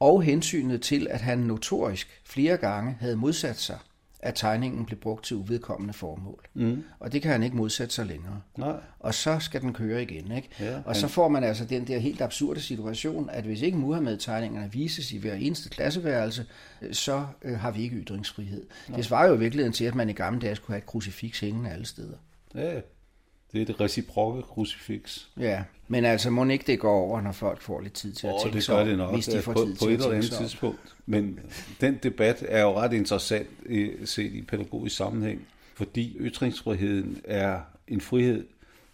og 0.00 0.22
hensynet 0.22 0.82
til, 0.82 1.06
at 1.10 1.20
han 1.20 1.38
notorisk 1.38 2.22
flere 2.24 2.56
gange 2.56 2.96
havde 3.00 3.16
modsat 3.16 3.58
sig, 3.58 3.78
at 4.22 4.34
tegningen 4.34 4.86
blev 4.86 4.98
brugt 4.98 5.24
til 5.24 5.36
uvedkommende 5.36 5.94
formål. 5.94 6.44
Mm. 6.54 6.84
Og 7.00 7.12
det 7.12 7.22
kan 7.22 7.30
han 7.30 7.42
ikke 7.42 7.56
modsætte 7.56 7.94
sig 7.94 8.06
længere. 8.06 8.40
Nej. 8.56 8.76
Og 8.98 9.14
så 9.14 9.38
skal 9.38 9.60
den 9.60 9.72
køre 9.72 10.02
igen. 10.02 10.32
Ikke? 10.32 10.48
Ja, 10.60 10.78
og 10.84 10.96
så 10.96 11.08
får 11.08 11.28
man 11.28 11.44
altså 11.44 11.64
den 11.64 11.86
der 11.86 11.98
helt 11.98 12.20
absurde 12.20 12.60
situation, 12.60 13.30
at 13.30 13.44
hvis 13.44 13.62
ikke 13.62 13.78
Muhammed-tegningerne 13.78 14.72
vises 14.72 15.12
i 15.12 15.18
hver 15.18 15.34
eneste 15.34 15.68
klasseværelse, 15.68 16.46
øh, 16.82 16.94
så 16.94 17.26
øh, 17.42 17.58
har 17.58 17.70
vi 17.70 17.82
ikke 17.82 17.96
ytringsfrihed. 17.96 18.66
Nej. 18.88 18.96
Det 18.96 19.04
svarer 19.04 19.28
jo 19.28 19.34
i 19.34 19.38
virkeligheden 19.38 19.72
til, 19.72 19.84
at 19.84 19.94
man 19.94 20.10
i 20.10 20.12
gamle 20.12 20.40
dage 20.40 20.56
skulle 20.56 20.74
have 20.74 20.82
et 20.82 20.86
krucifiks 20.86 21.40
hængende 21.40 21.70
alle 21.70 21.86
steder. 21.86 22.16
Ja, 22.54 22.80
det 23.52 23.62
er 23.62 23.64
det 23.64 23.80
reciprokke 23.80 24.42
krucifix. 24.42 25.26
Ja, 25.38 25.62
men 25.88 26.04
altså 26.04 26.30
må 26.30 26.44
ikke 26.44 26.64
det 26.66 26.80
gå 26.80 26.90
over, 26.90 27.20
når 27.20 27.32
folk 27.32 27.60
får 27.60 27.80
lidt 27.80 27.92
tid 27.92 28.12
til 28.12 28.26
at 28.26 28.32
Åh, 28.32 28.40
tænke 28.42 28.58
det 28.58 28.68
gør 28.68 28.84
det 28.84 28.98
nok, 28.98 29.14
hvis 29.14 29.26
de 29.26 29.42
får 29.42 29.52
på, 29.52 29.64
tid 29.64 29.76
på 29.76 29.84
et 29.84 29.92
eller 29.92 30.10
andet 30.10 30.30
tidspunkt. 30.30 30.96
Men 31.06 31.40
den 31.80 31.98
debat 32.02 32.44
er 32.48 32.62
jo 32.62 32.78
ret 32.78 32.92
interessant 32.92 33.48
set 34.04 34.32
i 34.32 34.42
pædagogisk 34.42 34.96
sammenhæng, 34.96 35.46
fordi 35.74 36.16
ytringsfriheden 36.20 37.20
er 37.24 37.60
en 37.88 38.00
frihed 38.00 38.46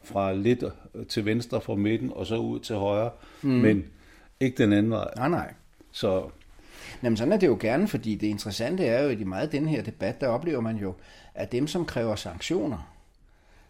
fra 0.05 0.33
lidt 0.33 0.65
til 1.09 1.25
venstre 1.25 1.61
fra 1.61 1.75
midten 1.75 2.13
og 2.13 2.27
så 2.27 2.37
ud 2.37 2.61
til 2.61 2.77
højre, 2.77 3.11
mm. 3.43 3.51
men 3.51 3.85
ikke 4.41 4.63
den 4.63 4.73
anden 4.73 4.93
vej. 4.93 5.11
Nej, 5.17 5.29
nej. 5.29 5.55
Så 5.93 6.31
Jamen 7.03 7.17
sådan 7.17 7.33
er 7.33 7.37
det 7.37 7.47
jo 7.47 7.57
gerne, 7.61 7.89
fordi 7.89 8.15
det 8.15 8.27
interessante 8.27 8.85
er 8.85 9.03
jo, 9.03 9.09
at 9.09 9.21
i 9.21 9.25
meget 9.25 9.53
den 9.53 9.69
her 9.69 9.83
debat, 9.83 10.21
der 10.21 10.29
oplever 10.29 10.61
man 10.61 10.77
jo, 10.77 10.95
at 11.35 11.53
dem, 11.53 11.67
som 11.67 11.85
kræver 11.85 12.15
sanktioner, 12.15 12.98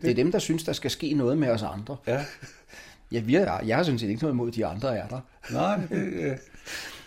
det 0.02 0.10
er 0.10 0.14
dem, 0.14 0.32
der 0.32 0.38
synes, 0.38 0.64
der 0.64 0.72
skal 0.72 0.90
ske 0.90 1.12
noget 1.14 1.38
med 1.38 1.48
os 1.48 1.62
andre. 1.62 1.96
Ja. 2.06 2.24
Ja, 3.12 3.20
vi 3.20 3.34
er, 3.34 3.60
jeg 3.66 3.76
har 3.76 3.82
sådan 3.82 3.98
set 3.98 4.08
ikke 4.08 4.22
noget 4.22 4.34
imod, 4.34 4.50
de 4.50 4.66
andre 4.66 4.96
er 4.98 5.08
der. 5.08 5.20
Nej, 5.52 5.80
det. 5.90 6.38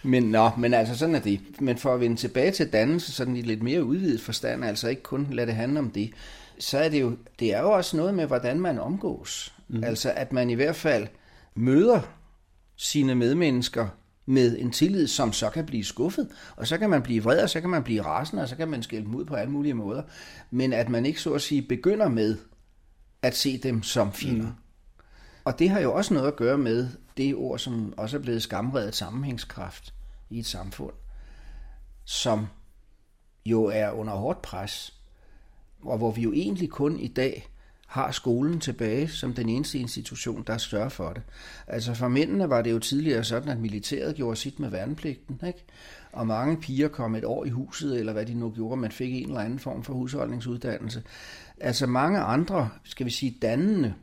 Men, 0.04 0.24
nå, 0.24 0.50
men 0.58 0.74
altså 0.74 0.98
sådan 0.98 1.16
er 1.16 1.20
det. 1.20 1.40
Men 1.60 1.78
for 1.78 1.94
at 1.94 2.00
vende 2.00 2.16
tilbage 2.16 2.52
til 2.52 2.74
dannelse, 2.74 3.12
sådan 3.12 3.36
i 3.36 3.42
lidt 3.42 3.64
mere 3.64 3.84
udvidet 3.84 4.22
forstand, 4.22 4.66
altså 4.66 4.88
ikke 4.88 5.04
kun 5.04 5.28
lade 5.32 5.48
det 5.48 5.56
handle 5.56 5.80
om 5.80 5.90
det, 5.90 6.12
så 6.60 6.78
er 6.78 6.90
det 6.90 7.02
jo, 7.02 7.18
det 7.40 7.54
er 7.54 7.62
jo 7.62 7.72
også 7.72 7.98
noget 7.98 8.14
med, 8.14 8.26
hvordan 8.26 8.60
man 8.60 8.80
omgås. 8.80 9.54
Mm. 9.68 9.84
Altså 9.84 10.12
at 10.16 10.34
man 10.34 10.50
i 10.50 10.54
hvert 10.54 10.76
fald 10.76 11.08
møder 11.56 12.02
sine 12.76 13.16
medmennesker 13.16 13.88
med 14.26 14.58
en 14.60 14.72
tillid, 14.72 15.08
som 15.08 15.34
så 15.34 15.50
kan 15.50 15.66
blive 15.66 15.84
skuffet, 15.84 16.28
og 16.56 16.68
så 16.68 16.78
kan 16.78 16.90
man 16.90 17.02
blive 17.02 17.24
vred, 17.24 17.44
og 17.44 17.50
så 17.50 17.62
kan 17.62 17.70
man 17.70 17.84
blive 17.84 18.02
rasende, 18.02 18.44
og 18.44 18.50
så 18.50 18.56
kan 18.56 18.68
man 18.68 18.84
skælde 18.84 19.06
dem 19.06 19.16
ud 19.16 19.26
på 19.26 19.36
alle 19.36 19.52
mulige 19.52 19.74
måder. 19.74 20.02
Men 20.52 20.74
at 20.74 20.90
man 20.90 21.06
ikke 21.06 21.22
så 21.22 21.34
at 21.34 21.42
sige 21.42 21.62
begynder 21.62 22.10
med 22.10 22.38
at 23.22 23.36
se 23.36 23.58
dem 23.58 23.84
som 23.84 24.14
fjender. 24.14 24.46
Mm. 24.46 24.54
Og 25.44 25.60
det 25.60 25.70
har 25.70 25.80
jo 25.80 25.94
også 25.94 26.14
noget 26.14 26.28
at 26.28 26.36
gøre 26.36 26.58
med 26.58 26.90
det 27.18 27.36
ord, 27.36 27.60
som 27.60 27.94
også 27.98 28.18
er 28.18 28.22
blevet 28.22 28.44
skamredet 28.44 28.96
sammenhængskraft 28.96 29.94
i 30.30 30.40
et 30.40 30.46
samfund, 30.46 30.94
som 32.06 32.48
jo 33.46 33.64
er 33.64 33.92
under 33.92 34.14
hårdt 34.14 34.42
pres, 34.42 34.94
og 35.82 35.98
hvor 35.98 36.12
vi 36.12 36.22
jo 36.22 36.34
egentlig 36.34 36.70
kun 36.70 37.00
i 37.00 37.08
dag 37.08 37.48
har 37.88 38.12
skolen 38.12 38.60
tilbage 38.60 39.08
som 39.08 39.34
den 39.34 39.50
eneste 39.50 39.80
institution, 39.80 40.44
der 40.48 40.58
sørger 40.58 40.90
for 40.90 41.14
det. 41.14 41.22
Altså 41.68 41.94
for 41.94 42.08
mændene 42.08 42.50
var 42.50 42.62
det 42.62 42.72
jo 42.72 42.80
tidligere 42.80 43.24
sådan, 43.24 43.50
at 43.50 43.60
militæret 43.60 44.16
gjorde 44.16 44.36
sit 44.36 44.60
med 44.60 44.70
værnepligten, 44.70 45.40
ikke? 45.48 45.66
og 46.12 46.28
mange 46.28 46.58
piger 46.58 46.88
kom 46.88 47.16
et 47.16 47.26
år 47.26 47.46
i 47.46 47.50
huset, 47.50 48.00
eller 48.00 48.14
hvad 48.14 48.26
de 48.26 48.34
nu 48.34 48.50
gjorde, 48.50 48.82
man 48.82 48.92
fik 48.92 49.14
en 49.14 49.28
eller 49.28 49.40
anden 49.40 49.60
form 49.60 49.84
for 49.84 49.94
husholdningsuddannelse. 49.94 51.04
Altså 51.64 51.88
mange 51.88 52.20
andre, 52.20 52.70
skal 52.84 53.06
vi 53.06 53.12
sige, 53.12 53.38
dannende, 53.42 53.94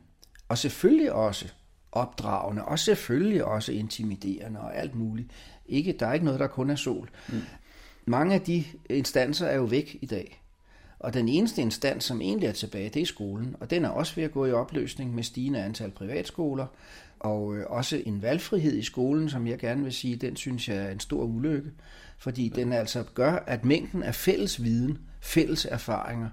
og 0.49 0.57
selvfølgelig 0.57 1.11
også 1.11 1.47
opdragende, 1.91 2.65
og 2.65 2.79
selvfølgelig 2.79 3.45
også 3.45 3.71
intimiderende 3.71 4.59
og 4.59 4.77
alt 4.77 4.95
muligt. 4.95 5.31
Ikke, 5.65 5.95
der 5.99 6.07
er 6.07 6.13
ikke 6.13 6.25
noget, 6.25 6.39
der 6.39 6.47
kun 6.47 6.69
er 6.69 6.75
sol. 6.75 7.09
Mm. 7.29 7.41
Mange 8.05 8.33
af 8.35 8.41
de 8.41 8.63
instanser 8.89 9.47
er 9.47 9.55
jo 9.55 9.63
væk 9.63 9.97
i 10.01 10.05
dag. 10.05 10.41
Og 10.99 11.13
den 11.13 11.29
eneste 11.29 11.61
instans, 11.61 12.03
som 12.03 12.21
egentlig 12.21 12.47
er 12.47 12.51
tilbage, 12.51 12.89
det 12.89 13.01
er 13.01 13.05
skolen. 13.05 13.55
Og 13.59 13.69
den 13.69 13.85
er 13.85 13.89
også 13.89 14.15
ved 14.15 14.23
at 14.23 14.31
gå 14.31 14.45
i 14.45 14.51
opløsning 14.51 15.15
med 15.15 15.23
stigende 15.23 15.63
antal 15.63 15.91
privatskoler. 15.91 16.65
Og 17.19 17.55
øh, 17.55 17.65
også 17.69 18.01
en 18.05 18.21
valgfrihed 18.21 18.77
i 18.77 18.83
skolen, 18.83 19.29
som 19.29 19.47
jeg 19.47 19.59
gerne 19.59 19.83
vil 19.83 19.93
sige, 19.93 20.15
den 20.15 20.35
synes 20.35 20.69
jeg 20.69 20.77
er 20.77 20.89
en 20.89 20.99
stor 20.99 21.23
ulykke. 21.23 21.71
Fordi 22.17 22.49
den 22.49 22.73
altså 22.73 23.03
gør, 23.13 23.31
at 23.47 23.65
mængden 23.65 24.03
af 24.03 24.15
fælles 24.15 24.63
viden, 24.63 24.97
fælles 25.21 25.65
erfaringer, 25.65 26.29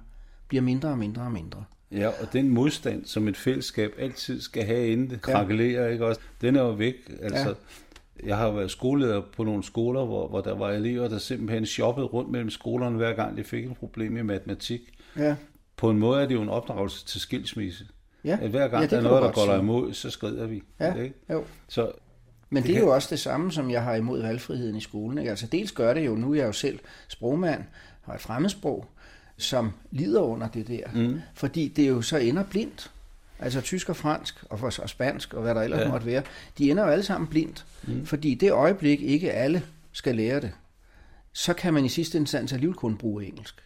bliver 0.49 0.63
mindre 0.63 0.89
og 0.89 0.99
mindre 0.99 1.23
og 1.23 1.33
mindre. 1.33 1.65
Ja, 1.93 2.09
og 2.09 2.33
den 2.33 2.49
modstand, 2.49 3.05
som 3.05 3.29
et 3.29 3.37
fællesskab 3.37 3.93
altid 3.99 4.41
skal 4.41 4.65
have, 4.65 4.89
inden 4.89 5.11
det 5.11 5.23
krakelerer, 5.23 5.85
ja. 5.85 5.93
ikke 5.93 6.07
også? 6.07 6.21
Den 6.41 6.57
er 6.57 6.63
jo 6.63 6.71
væk. 6.71 6.95
Altså, 7.23 7.49
ja. 7.49 8.27
Jeg 8.27 8.37
har 8.37 8.51
været 8.51 8.71
skoleleder 8.71 9.23
på 9.37 9.45
nogle 9.45 9.65
skoler, 9.65 10.05
hvor, 10.05 10.29
hvor 10.29 10.41
der 10.41 10.55
var 10.55 10.71
elever, 10.71 11.09
der 11.09 11.19
simpelthen 11.19 11.67
shoppede 11.67 12.07
rundt 12.07 12.31
mellem 12.31 12.51
skolerne, 12.51 12.97
hver 12.97 13.13
gang 13.13 13.37
de 13.37 13.45
fik 13.45 13.65
et 13.65 13.77
problem 13.77 14.17
i 14.17 14.23
matematik. 14.23 14.81
Ja. 15.17 15.37
På 15.77 15.91
en 15.91 15.99
måde 15.99 16.23
er 16.23 16.27
det 16.27 16.35
jo 16.35 16.43
en 16.43 16.49
opdragelse 16.49 17.07
til 17.07 17.21
skilsmisse. 17.21 17.85
Ja. 18.25 18.39
At 18.43 18.51
hver 18.51 18.69
gang 18.69 18.83
Ja, 18.83 18.89
der 18.89 18.97
er 18.97 19.03
noget, 19.03 19.23
der 19.23 19.33
går 19.33 19.47
dig 19.47 19.59
imod, 19.59 19.95
så 19.95 20.11
skrider 20.11 20.47
vi. 20.47 20.63
Ja, 20.81 20.95
Ikke? 20.95 21.15
jo. 21.31 21.45
Så 21.69 21.93
Men 22.51 22.63
det, 22.63 22.69
Det 22.69 22.77
er 22.77 22.81
jo 22.81 22.95
også 22.95 23.09
det 23.11 23.21
samme, 23.21 23.53
som 23.53 23.71
jeg 23.71 23.83
har 23.83 23.95
imod 23.95 24.23
valgfriheden 24.23 24.77
i 24.77 24.81
skolen. 24.81 25.19
Ikke? 25.19 25.31
Altså 25.31 25.47
dels 25.47 25.73
gør 25.73 25.95
det 25.95 26.07
jo, 26.07 26.15
nu 26.15 26.33
er 26.33 26.37
jeg 26.37 26.47
jo 26.47 26.53
selv 26.53 26.79
sprogmand, 27.09 27.63
har 28.03 28.15
et 28.15 28.21
fremmedsprog, 28.21 28.87
som 29.39 29.73
lider 29.91 30.21
under 30.21 30.49
det 30.49 30.69
der. 30.69 30.83
Mm. 30.95 31.21
Fordi 31.35 31.69
det 31.69 31.89
jo 31.89 32.03
så 32.03 32.17
ender 32.17 32.45
blindt. 32.45 32.91
Altså 33.39 33.61
tysk 33.61 33.89
og 33.89 33.97
fransk 33.97 34.45
og, 34.51 34.59
for, 34.59 34.67
og 34.83 34.89
spansk 34.91 35.35
og 35.35 35.43
hvad 35.43 35.55
der 35.55 35.63
ellers 35.63 35.79
Ja. 35.79 35.85
ja. 35.85 35.91
måtte 35.91 36.07
være, 36.07 36.23
de 36.59 36.71
ender 36.71 36.85
jo 36.85 36.91
alle 36.91 37.05
sammen 37.05 37.29
blindt. 37.29 37.67
Mm. 37.87 37.95
Mm. 37.95 38.07
Fordi 38.07 38.35
det 38.35 38.53
øjeblik 38.53 39.03
ikke 39.03 39.33
alle 39.33 39.63
skal 39.93 40.17
lære 40.17 40.41
det, 40.41 40.53
så 41.33 41.55
kan 41.55 41.75
man 41.75 41.85
i 41.85 41.89
sidste 41.89 42.19
instans 42.19 42.53
alligevel 42.53 42.77
kun 42.77 42.97
bruge 42.97 43.27
engelsk. 43.27 43.63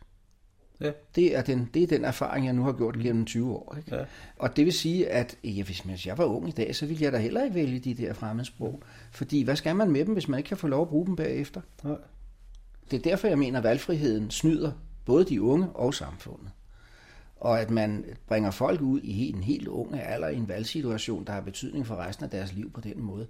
Ja. 0.81 0.91
Det, 1.15 1.37
er 1.37 1.43
den, 1.43 1.71
det 1.75 1.83
er 1.83 1.87
den 1.87 2.05
erfaring, 2.05 2.47
jeg 2.47 2.55
nu 2.55 2.63
har 2.63 2.73
gjort 2.73 2.97
gennem 2.99 3.25
20 3.25 3.53
år. 3.55 3.75
Ikke? 3.79 3.97
Ja. 3.97 4.05
Og 4.39 4.57
det 4.57 4.65
vil 4.65 4.73
sige, 4.73 5.09
at 5.09 5.37
ja, 5.45 5.63
hvis 5.63 5.81
hvis 5.81 6.07
jeg 6.07 6.19
var 6.19 6.25
ung 6.25 6.49
i 6.49 6.53
dag, 6.53 6.77
så 6.77 6.87
ville 6.87 7.05
jeg 7.05 7.13
da 7.13 7.19
heller 7.19 7.45
ikke 7.45 7.55
vælge 7.55 7.79
de 7.79 7.95
der 7.95 8.13
fremmedsprog. 8.13 8.83
Fordi 9.11 9.43
hvad 9.43 9.57
skal 9.57 9.77
man 9.77 9.91
med 9.91 10.05
dem, 10.05 10.13
hvis 10.13 10.29
man 10.29 10.39
ikke 10.39 10.49
kan 10.49 10.57
få 10.57 10.67
lov 10.69 10.83
at 10.83 10.89
bruge 10.89 11.07
dem 11.07 11.17
bagefter? 11.17 11.61
Nej. 11.85 11.97
Det 12.91 12.97
er 12.97 13.03
derfor, 13.03 13.29
jeg 13.29 13.39
mener, 13.39 13.59
at 13.59 13.65
valgfriheden 13.65 14.31
snyder 14.31 14.73
både 15.11 15.24
de 15.24 15.43
unge 15.43 15.69
og 15.74 15.95
samfundet. 15.95 16.51
Og 17.37 17.61
at 17.61 17.70
man 17.70 18.05
bringer 18.28 18.51
folk 18.51 18.81
ud 18.81 19.01
i 19.01 19.28
en 19.31 19.43
helt 19.43 19.69
unge 19.69 20.03
alder 20.03 20.28
i 20.28 20.37
en 20.37 20.49
valgsituation, 20.49 21.24
der 21.24 21.32
har 21.32 21.41
betydning 21.41 21.87
for 21.87 21.97
resten 21.97 22.24
af 22.24 22.31
deres 22.31 22.53
liv 22.53 22.70
på 22.73 22.81
den 22.81 23.03
måde. 23.03 23.27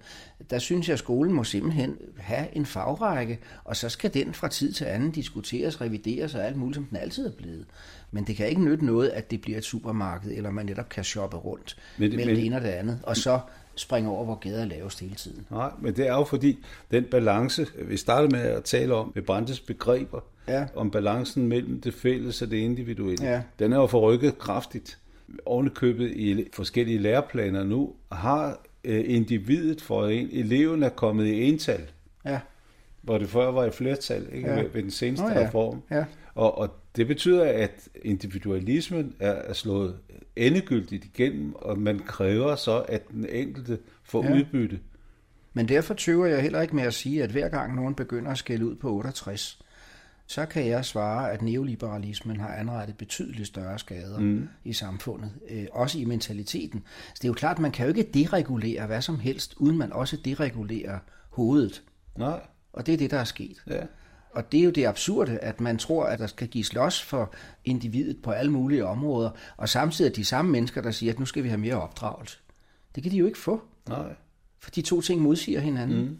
Der 0.49 0.59
synes 0.59 0.87
jeg, 0.87 0.93
at 0.93 0.99
skolen 0.99 1.33
må 1.33 1.43
simpelthen 1.43 1.97
have 2.17 2.55
en 2.55 2.65
fagrække, 2.65 3.39
og 3.63 3.75
så 3.75 3.89
skal 3.89 4.13
den 4.13 4.33
fra 4.33 4.47
tid 4.47 4.73
til 4.73 4.85
anden 4.85 5.11
diskuteres, 5.11 5.81
revideres 5.81 6.35
og 6.35 6.45
alt 6.45 6.57
muligt, 6.57 6.75
som 6.75 6.85
den 6.85 6.97
altid 6.97 7.27
er 7.27 7.31
blevet. 7.31 7.65
Men 8.11 8.23
det 8.27 8.35
kan 8.35 8.47
ikke 8.49 8.63
nytte 8.63 8.85
noget, 8.85 9.09
at 9.09 9.31
det 9.31 9.41
bliver 9.41 9.57
et 9.57 9.63
supermarked, 9.65 10.31
eller 10.31 10.51
man 10.51 10.65
netop 10.65 10.89
kan 10.89 11.03
shoppe 11.03 11.37
rundt 11.37 11.77
Men 11.97 12.09
mellem 12.09 12.27
men- 12.27 12.35
det 12.35 12.45
ene 12.45 12.55
og 12.55 12.61
det 12.61 12.67
andet, 12.69 12.99
og 13.03 13.17
så 13.17 13.39
springe 13.75 14.09
over, 14.09 14.25
hvor 14.25 14.35
gader 14.35 14.61
er 14.61 14.65
lavest 14.65 14.99
hele 14.99 15.15
tiden. 15.15 15.45
Nej, 15.51 15.71
men 15.81 15.95
det 15.95 16.07
er 16.07 16.13
jo 16.13 16.23
fordi, 16.23 16.57
den 16.91 17.03
balance, 17.03 17.67
vi 17.81 17.97
startede 17.97 18.31
med 18.31 18.39
at 18.41 18.63
tale 18.63 18.93
om 18.95 19.11
ved 19.15 19.21
Brandes 19.23 19.59
begreber, 19.59 20.19
Ja. 20.47 20.65
om 20.75 20.91
balancen 20.91 21.47
mellem 21.47 21.81
det 21.81 21.93
fælles 21.93 22.41
og 22.41 22.51
det 22.51 22.57
individuelle, 22.57 23.25
Ja. 23.25 23.41
den 23.59 23.73
er 23.73 23.77
jo 23.77 23.87
forrykket 23.87 24.37
kraftigt. 24.37 24.97
Ovenikøbet 25.45 26.11
i 26.11 26.47
forskellige 26.53 26.97
læreplaner 26.99 27.63
nu 27.63 27.93
har 28.11 28.59
øh, 28.83 29.03
individet 29.07 29.81
for 29.81 30.07
en, 30.07 30.29
eleven 30.31 30.83
er 30.83 30.89
kommet 30.89 31.25
i 31.25 31.43
ental, 31.49 31.81
Ja. 32.25 32.39
hvor 33.01 33.17
det 33.17 33.29
før 33.29 33.51
var 33.51 33.65
i 33.65 33.71
flertal 33.71 34.27
ikke? 34.33 34.49
Ja. 34.49 34.61
Ved, 34.61 34.69
ved 34.69 34.81
den 34.83 34.91
seneste 34.91 35.25
Nå 35.25 35.29
ja. 35.33 35.47
reform. 35.47 35.81
Ja. 35.91 36.03
Og, 36.35 36.57
og 36.57 36.69
det 36.95 37.07
betyder, 37.07 37.43
at 37.45 37.89
individualismen 38.05 39.15
er, 39.19 39.31
er 39.31 39.53
slået 39.53 39.97
endegyldigt 40.35 41.05
igennem, 41.05 41.53
og 41.55 41.79
man 41.79 41.99
kræver 41.99 42.55
så, 42.55 42.79
at 42.89 43.09
den 43.09 43.25
enkelte 43.29 43.79
får 44.03 44.23
Ja. 44.25 44.33
udbytte. 44.35 44.79
Men 45.53 45.67
derfor 45.67 45.93
tøver 45.93 46.25
jeg 46.25 46.41
heller 46.41 46.61
ikke 46.61 46.75
med 46.75 46.83
at 46.83 46.93
sige, 46.93 47.23
at 47.23 47.31
hver 47.31 47.49
gang 47.49 47.75
nogen 47.75 47.95
begynder 47.95 48.31
at 48.31 48.37
skælde 48.37 48.65
ud 48.65 48.75
på 48.75 48.91
68, 48.93 49.59
så 50.27 50.45
kan 50.45 50.67
jeg 50.67 50.85
svare, 50.85 51.31
at 51.31 51.41
neoliberalismen 51.41 52.39
har 52.39 52.53
anrettet 52.53 52.97
betydeligt 52.97 53.47
større 53.47 53.79
skader 53.79 54.19
Mm. 54.19 54.47
i 54.63 54.73
samfundet, 54.73 55.31
øh, 55.49 55.65
også 55.71 55.99
i 55.99 56.05
mentaliteten. 56.05 56.83
Så 57.07 57.13
det 57.17 57.23
er 57.23 57.27
jo 57.27 57.33
klart, 57.33 57.59
man 57.59 57.71
kan 57.71 57.85
jo 57.85 57.93
ikke 57.93 58.09
deregulere 58.13 58.85
hvad 58.87 59.01
som 59.01 59.19
helst, 59.19 59.53
uden 59.57 59.77
man 59.77 59.93
også 59.93 60.17
deregulerer 60.25 60.99
hovedet. 61.29 61.83
Nej. 62.17 62.39
Og 62.73 62.85
det 62.85 62.93
er 62.93 62.97
det, 62.97 63.11
der 63.11 63.17
er 63.19 63.23
sket. 63.23 63.57
Ja. 63.67 63.83
Og 64.33 64.51
det 64.51 64.59
er 64.59 64.63
jo 64.63 64.69
det 64.71 64.85
absurde, 64.85 65.37
at 65.37 65.61
man 65.61 65.77
tror, 65.77 66.03
at 66.05 66.19
der 66.19 66.27
skal 66.27 66.47
gives 66.47 66.73
los 66.73 67.01
for 67.01 67.33
individet 67.65 68.21
på 68.23 68.31
alle 68.31 68.51
mulige 68.51 68.85
områder, 68.85 69.29
og 69.57 69.69
samtidig 69.69 70.09
er 70.09 70.13
de 70.13 70.25
samme 70.25 70.51
mennesker, 70.51 70.81
der 70.81 70.91
siger, 70.91 71.13
at 71.13 71.19
nu 71.19 71.25
skal 71.25 71.43
vi 71.43 71.47
have 71.47 71.59
mere 71.59 71.81
opdragelse. 71.81 72.37
Det 72.95 73.03
kan 73.03 73.11
de 73.11 73.17
jo 73.17 73.25
ikke 73.25 73.37
få. 73.37 73.61
Nej. 73.89 74.13
For 74.59 74.71
de 74.71 74.81
to 74.81 75.01
ting 75.01 75.21
modsiger 75.21 75.59
hinanden. 75.59 76.01
Mm. 76.01 76.17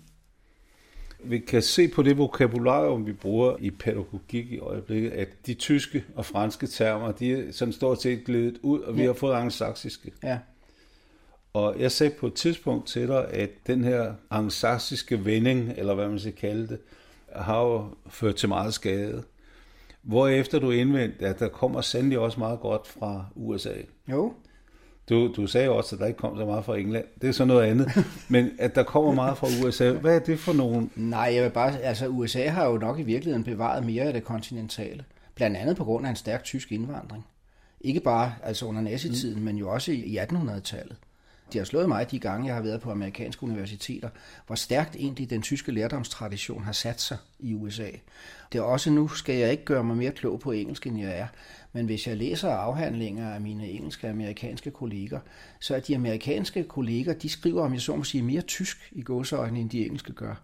Vi 1.24 1.40
kan 1.40 1.62
se 1.62 1.88
på 1.88 2.04
det 2.04 2.18
vokabularium, 2.18 3.06
vi 3.06 3.14
bruger 3.14 3.56
i 3.60 3.72
pædagogik 3.72 4.52
i 4.52 4.60
øjeblikket, 4.60 5.12
at 5.12 5.28
de 5.46 5.54
tyske 5.54 6.04
og 6.16 6.26
franske 6.26 6.68
termer, 6.68 7.12
de 7.12 7.34
er 7.34 7.52
sådan 7.52 7.74
stort 7.74 8.02
set 8.02 8.26
glædet 8.26 8.58
ud, 8.62 8.80
og 8.80 8.96
vi 8.96 9.02
Ja. 9.02 9.08
har 9.08 9.14
fået 9.14 9.34
angsaksiske. 9.34 10.12
Ja. 10.24 10.40
Og 11.54 11.76
jeg 11.80 11.92
sagde 11.92 12.14
på 12.20 12.28
et 12.28 12.34
tidspunkt 12.34 12.88
til 12.88 13.08
dig, 13.08 13.28
at 13.34 13.50
den 13.68 13.84
her 13.84 14.14
angsaksiske 14.30 15.26
vending, 15.26 15.74
eller 15.78 15.94
hvad 15.96 16.08
man 16.10 16.20
skal 16.20 16.34
kalde 16.34 16.68
det, 16.68 16.80
har 17.36 17.62
jo 17.62 17.86
ført 18.10 18.36
til 18.36 18.50
meget 18.50 18.74
skade. 18.74 19.24
Hvorefter 20.02 20.60
du 20.60 20.72
indvendte, 20.72 21.28
at 21.28 21.40
der 21.40 21.48
kommer 21.48 21.82
sandelig 21.82 22.20
også 22.20 22.40
meget 22.40 22.60
godt 22.60 22.88
fra 22.88 23.26
USA. 23.36 23.74
Jo. 24.08 24.34
Du, 25.10 25.34
du 25.36 25.48
sagde 25.48 25.70
også, 25.70 25.96
at 25.96 26.00
der 26.00 26.06
ikke 26.06 26.18
kom 26.18 26.38
så 26.38 26.46
meget 26.46 26.66
fra 26.66 26.78
England. 26.78 27.06
Det 27.22 27.30
er 27.30 27.34
så 27.34 27.46
noget 27.46 27.64
andet. 27.64 27.90
Men 28.30 28.50
at 28.60 28.76
der 28.76 28.84
kommer 28.84 29.14
meget 29.14 29.38
fra 29.38 29.48
USA, 29.66 29.92
hvad 29.92 30.16
er 30.16 30.20
det 30.20 30.40
for 30.40 30.54
nogle... 30.54 30.90
Nej, 30.96 31.32
jeg 31.36 31.44
vil 31.44 31.50
bare, 31.50 31.80
altså 31.80 32.08
USA 32.08 32.48
har 32.48 32.66
jo 32.66 32.78
nok 32.78 33.00
i 33.00 33.04
virkeligheden 33.04 33.44
bevaret 33.44 33.86
mere 33.86 34.04
af 34.04 34.14
det 34.14 34.24
kontinentale. 34.24 35.04
Blandt 35.36 35.58
andet 35.58 35.78
på 35.78 35.84
grund 35.84 36.06
af 36.06 36.10
en 36.10 36.16
stærk 36.16 36.44
tysk 36.44 36.72
indvandring. 36.72 37.26
Ikke 37.82 38.00
bare 38.00 38.34
altså 38.44 38.66
under 38.66 38.82
nazitiden, 38.82 39.40
mm. 39.40 39.46
men 39.46 39.58
jo 39.58 39.70
også 39.70 39.92
i 39.92 40.18
1800-tallet 40.18 40.96
det 41.54 41.62
har 41.62 41.66
slået 41.66 41.88
mig 41.88 42.12
de 42.12 42.20
gange, 42.20 42.48
jeg 42.48 42.56
har 42.56 42.62
været 42.62 42.82
på 42.82 42.92
amerikanske 42.92 43.44
universiteter, 43.44 44.10
hvor 44.48 44.56
stærkt 44.56 44.96
egentlig 44.96 45.30
den 45.30 45.42
tyske 45.42 45.72
lærdomstradition 45.72 46.64
har 46.64 46.72
sat 46.72 47.02
sig 47.02 47.18
i 47.40 47.54
USA. 47.54 47.90
Det 48.52 48.60
er 48.60 48.64
også 48.64 48.90
nu, 48.90 49.08
skal 49.08 49.36
jeg 49.36 49.52
ikke 49.52 49.66
gøre 49.66 49.84
mig 49.84 49.98
mere 49.98 50.12
klog 50.12 50.40
på 50.40 50.52
engelsk, 50.52 50.88
end 50.88 51.00
jeg 51.00 51.20
er, 51.20 51.28
men 51.74 51.86
hvis 51.86 52.08
jeg 52.08 52.18
læser 52.18 52.50
afhandlinger 52.50 53.34
af 53.34 53.42
mine 53.42 53.70
engelske 53.70 54.08
og 54.08 54.12
amerikanske 54.12 54.72
kolleger, 54.72 55.20
så 55.60 55.76
er 55.76 55.80
de 55.80 55.96
amerikanske 55.96 56.64
kolleger, 56.64 57.14
de 57.14 57.30
skriver, 57.30 57.64
om 57.64 57.74
jeg 57.74 57.82
så 57.82 57.96
må 57.96 58.04
sige, 58.04 58.24
mere 58.24 58.42
tysk 58.42 58.90
i 58.92 59.02
gåseøjne, 59.02 59.60
end 59.60 59.70
de 59.70 59.86
engelske 59.86 60.14
gør. 60.14 60.36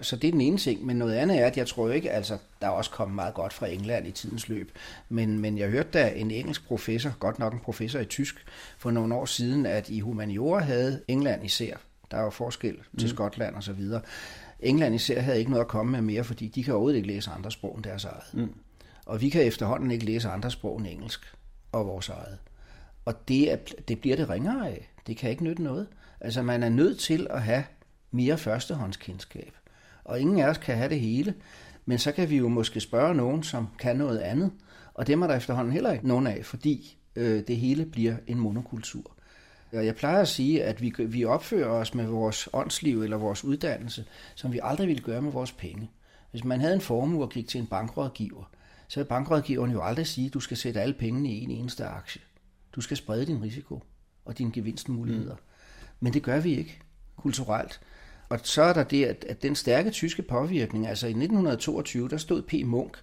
Så 0.00 0.16
det 0.16 0.28
er 0.28 0.32
den 0.32 0.40
ene 0.40 0.58
ting, 0.58 0.86
men 0.86 0.96
noget 0.96 1.14
andet 1.14 1.40
er, 1.40 1.46
at 1.46 1.56
jeg 1.56 1.66
tror 1.66 1.90
ikke, 1.90 2.10
altså, 2.10 2.38
der 2.60 2.66
er 2.66 2.70
også 2.70 2.90
kommet 2.90 3.14
meget 3.14 3.34
godt 3.34 3.52
fra 3.52 3.66
England 3.66 4.06
i 4.06 4.10
tidens 4.10 4.48
løb, 4.48 4.70
men, 5.08 5.38
men 5.38 5.58
jeg 5.58 5.68
hørte 5.68 5.88
da 5.92 6.12
en 6.16 6.30
engelsk 6.30 6.66
professor, 6.66 7.12
godt 7.18 7.38
nok 7.38 7.52
en 7.52 7.60
professor 7.60 7.98
i 7.98 8.04
tysk, 8.04 8.44
for 8.78 8.90
nogle 8.90 9.14
år 9.14 9.24
siden, 9.24 9.66
at 9.66 9.88
i 9.88 10.00
humaniora 10.00 10.60
havde 10.60 11.02
England 11.08 11.44
især, 11.44 11.76
der 12.10 12.16
er 12.16 12.22
jo 12.22 12.30
forskel 12.30 12.76
til 12.98 13.08
Mm. 13.08 13.14
Skotland 13.14 13.54
og 13.54 13.62
så 13.62 13.72
videre, 13.72 14.00
England 14.60 14.94
især 14.94 15.20
havde 15.20 15.38
ikke 15.38 15.50
noget 15.50 15.64
at 15.64 15.68
komme 15.68 15.92
med 15.92 16.00
mere, 16.00 16.24
fordi 16.24 16.48
de 16.48 16.64
kan 16.64 16.72
overhovedet 16.74 16.96
ikke 16.96 17.08
læse 17.08 17.30
andre 17.30 17.50
sprog 17.50 17.74
end 17.76 17.84
deres 17.84 18.04
eget. 18.04 18.24
Mm. 18.32 18.54
Og 19.06 19.20
vi 19.20 19.28
kan 19.28 19.46
efterhånden 19.46 19.90
ikke 19.90 20.04
læse 20.04 20.28
andre 20.28 20.50
sprog 20.50 20.78
end 20.78 20.86
engelsk 20.86 21.34
og 21.72 21.86
vores 21.86 22.08
eget. 22.08 22.38
Og 23.04 23.28
det, 23.28 23.52
er, 23.52 23.56
det 23.88 24.00
bliver 24.00 24.16
det 24.16 24.28
ringere 24.28 24.68
af. 24.68 24.90
Det 25.06 25.16
kan 25.16 25.30
ikke 25.30 25.44
nytte 25.44 25.62
noget. 25.62 25.86
Altså 26.20 26.42
man 26.42 26.62
er 26.62 26.68
nødt 26.68 26.98
til 26.98 27.26
at 27.30 27.42
have 27.42 27.64
mere 28.10 28.38
førstehåndskendskab. 28.38 29.52
Og 30.04 30.20
ingen 30.20 30.38
af 30.38 30.48
os 30.48 30.58
kan 30.58 30.76
have 30.76 30.88
det 30.88 31.00
hele. 31.00 31.34
Men 31.86 31.98
så 31.98 32.12
kan 32.12 32.30
vi 32.30 32.36
jo 32.36 32.48
måske 32.48 32.80
spørge 32.80 33.14
nogen, 33.14 33.42
som 33.42 33.68
kan 33.78 33.96
noget 33.96 34.18
andet. 34.18 34.52
Og 34.94 35.06
det 35.06 35.12
er 35.12 35.26
der 35.26 35.36
efterhånden 35.36 35.72
heller 35.72 35.92
ikke 35.92 36.08
nogen 36.08 36.26
af, 36.26 36.44
fordi 36.44 36.96
øh, 37.16 37.46
det 37.46 37.56
hele 37.56 37.86
bliver 37.86 38.16
en 38.26 38.38
monokultur. 38.38 39.12
Og 39.72 39.86
jeg 39.86 39.96
plejer 39.96 40.20
at 40.20 40.28
sige, 40.28 40.64
at 40.64 40.82
vi, 40.82 40.94
vi 40.98 41.24
opfører 41.24 41.68
os 41.68 41.94
med 41.94 42.06
vores 42.06 42.48
åndsliv 42.52 43.02
eller 43.02 43.16
vores 43.16 43.44
uddannelse, 43.44 44.04
som 44.34 44.52
vi 44.52 44.60
aldrig 44.62 44.88
ville 44.88 45.02
gøre 45.02 45.22
med 45.22 45.32
vores 45.32 45.52
penge. 45.52 45.90
Hvis 46.30 46.44
man 46.44 46.60
havde 46.60 46.74
en 46.74 46.80
formue 46.80 47.22
og 47.24 47.30
gik 47.30 47.48
til 47.48 47.60
en 47.60 47.66
bankrådgiver, 47.66 48.50
så 48.88 49.00
vil 49.00 49.06
bankrådgiveren 49.06 49.70
jo 49.70 49.82
aldrig 49.82 50.06
sige, 50.06 50.26
at 50.26 50.34
du 50.34 50.40
skal 50.40 50.56
sætte 50.56 50.80
alle 50.80 50.94
pengene 50.94 51.32
i 51.32 51.40
en 51.40 51.50
eneste 51.50 51.84
aktie. 51.86 52.20
Du 52.72 52.80
skal 52.80 52.96
sprede 52.96 53.26
din 53.26 53.42
risiko 53.42 53.82
og 54.24 54.38
dine 54.38 54.52
gevinstmuligheder. 54.52 55.34
Mm. 55.34 55.40
Men 56.00 56.12
det 56.12 56.22
gør 56.22 56.40
vi 56.40 56.56
ikke 56.56 56.78
kulturelt. 57.16 57.80
Og 58.28 58.40
så 58.42 58.62
er 58.62 58.72
der 58.72 58.84
det, 58.84 59.04
at, 59.04 59.24
at 59.28 59.42
den 59.42 59.54
stærke 59.54 59.90
tyske 59.90 60.22
påvirkning, 60.22 60.86
altså 60.86 61.06
i 61.06 61.10
1922, 61.10 62.08
der 62.08 62.16
stod 62.16 62.42
P. 62.42 62.52
Munk 62.64 62.98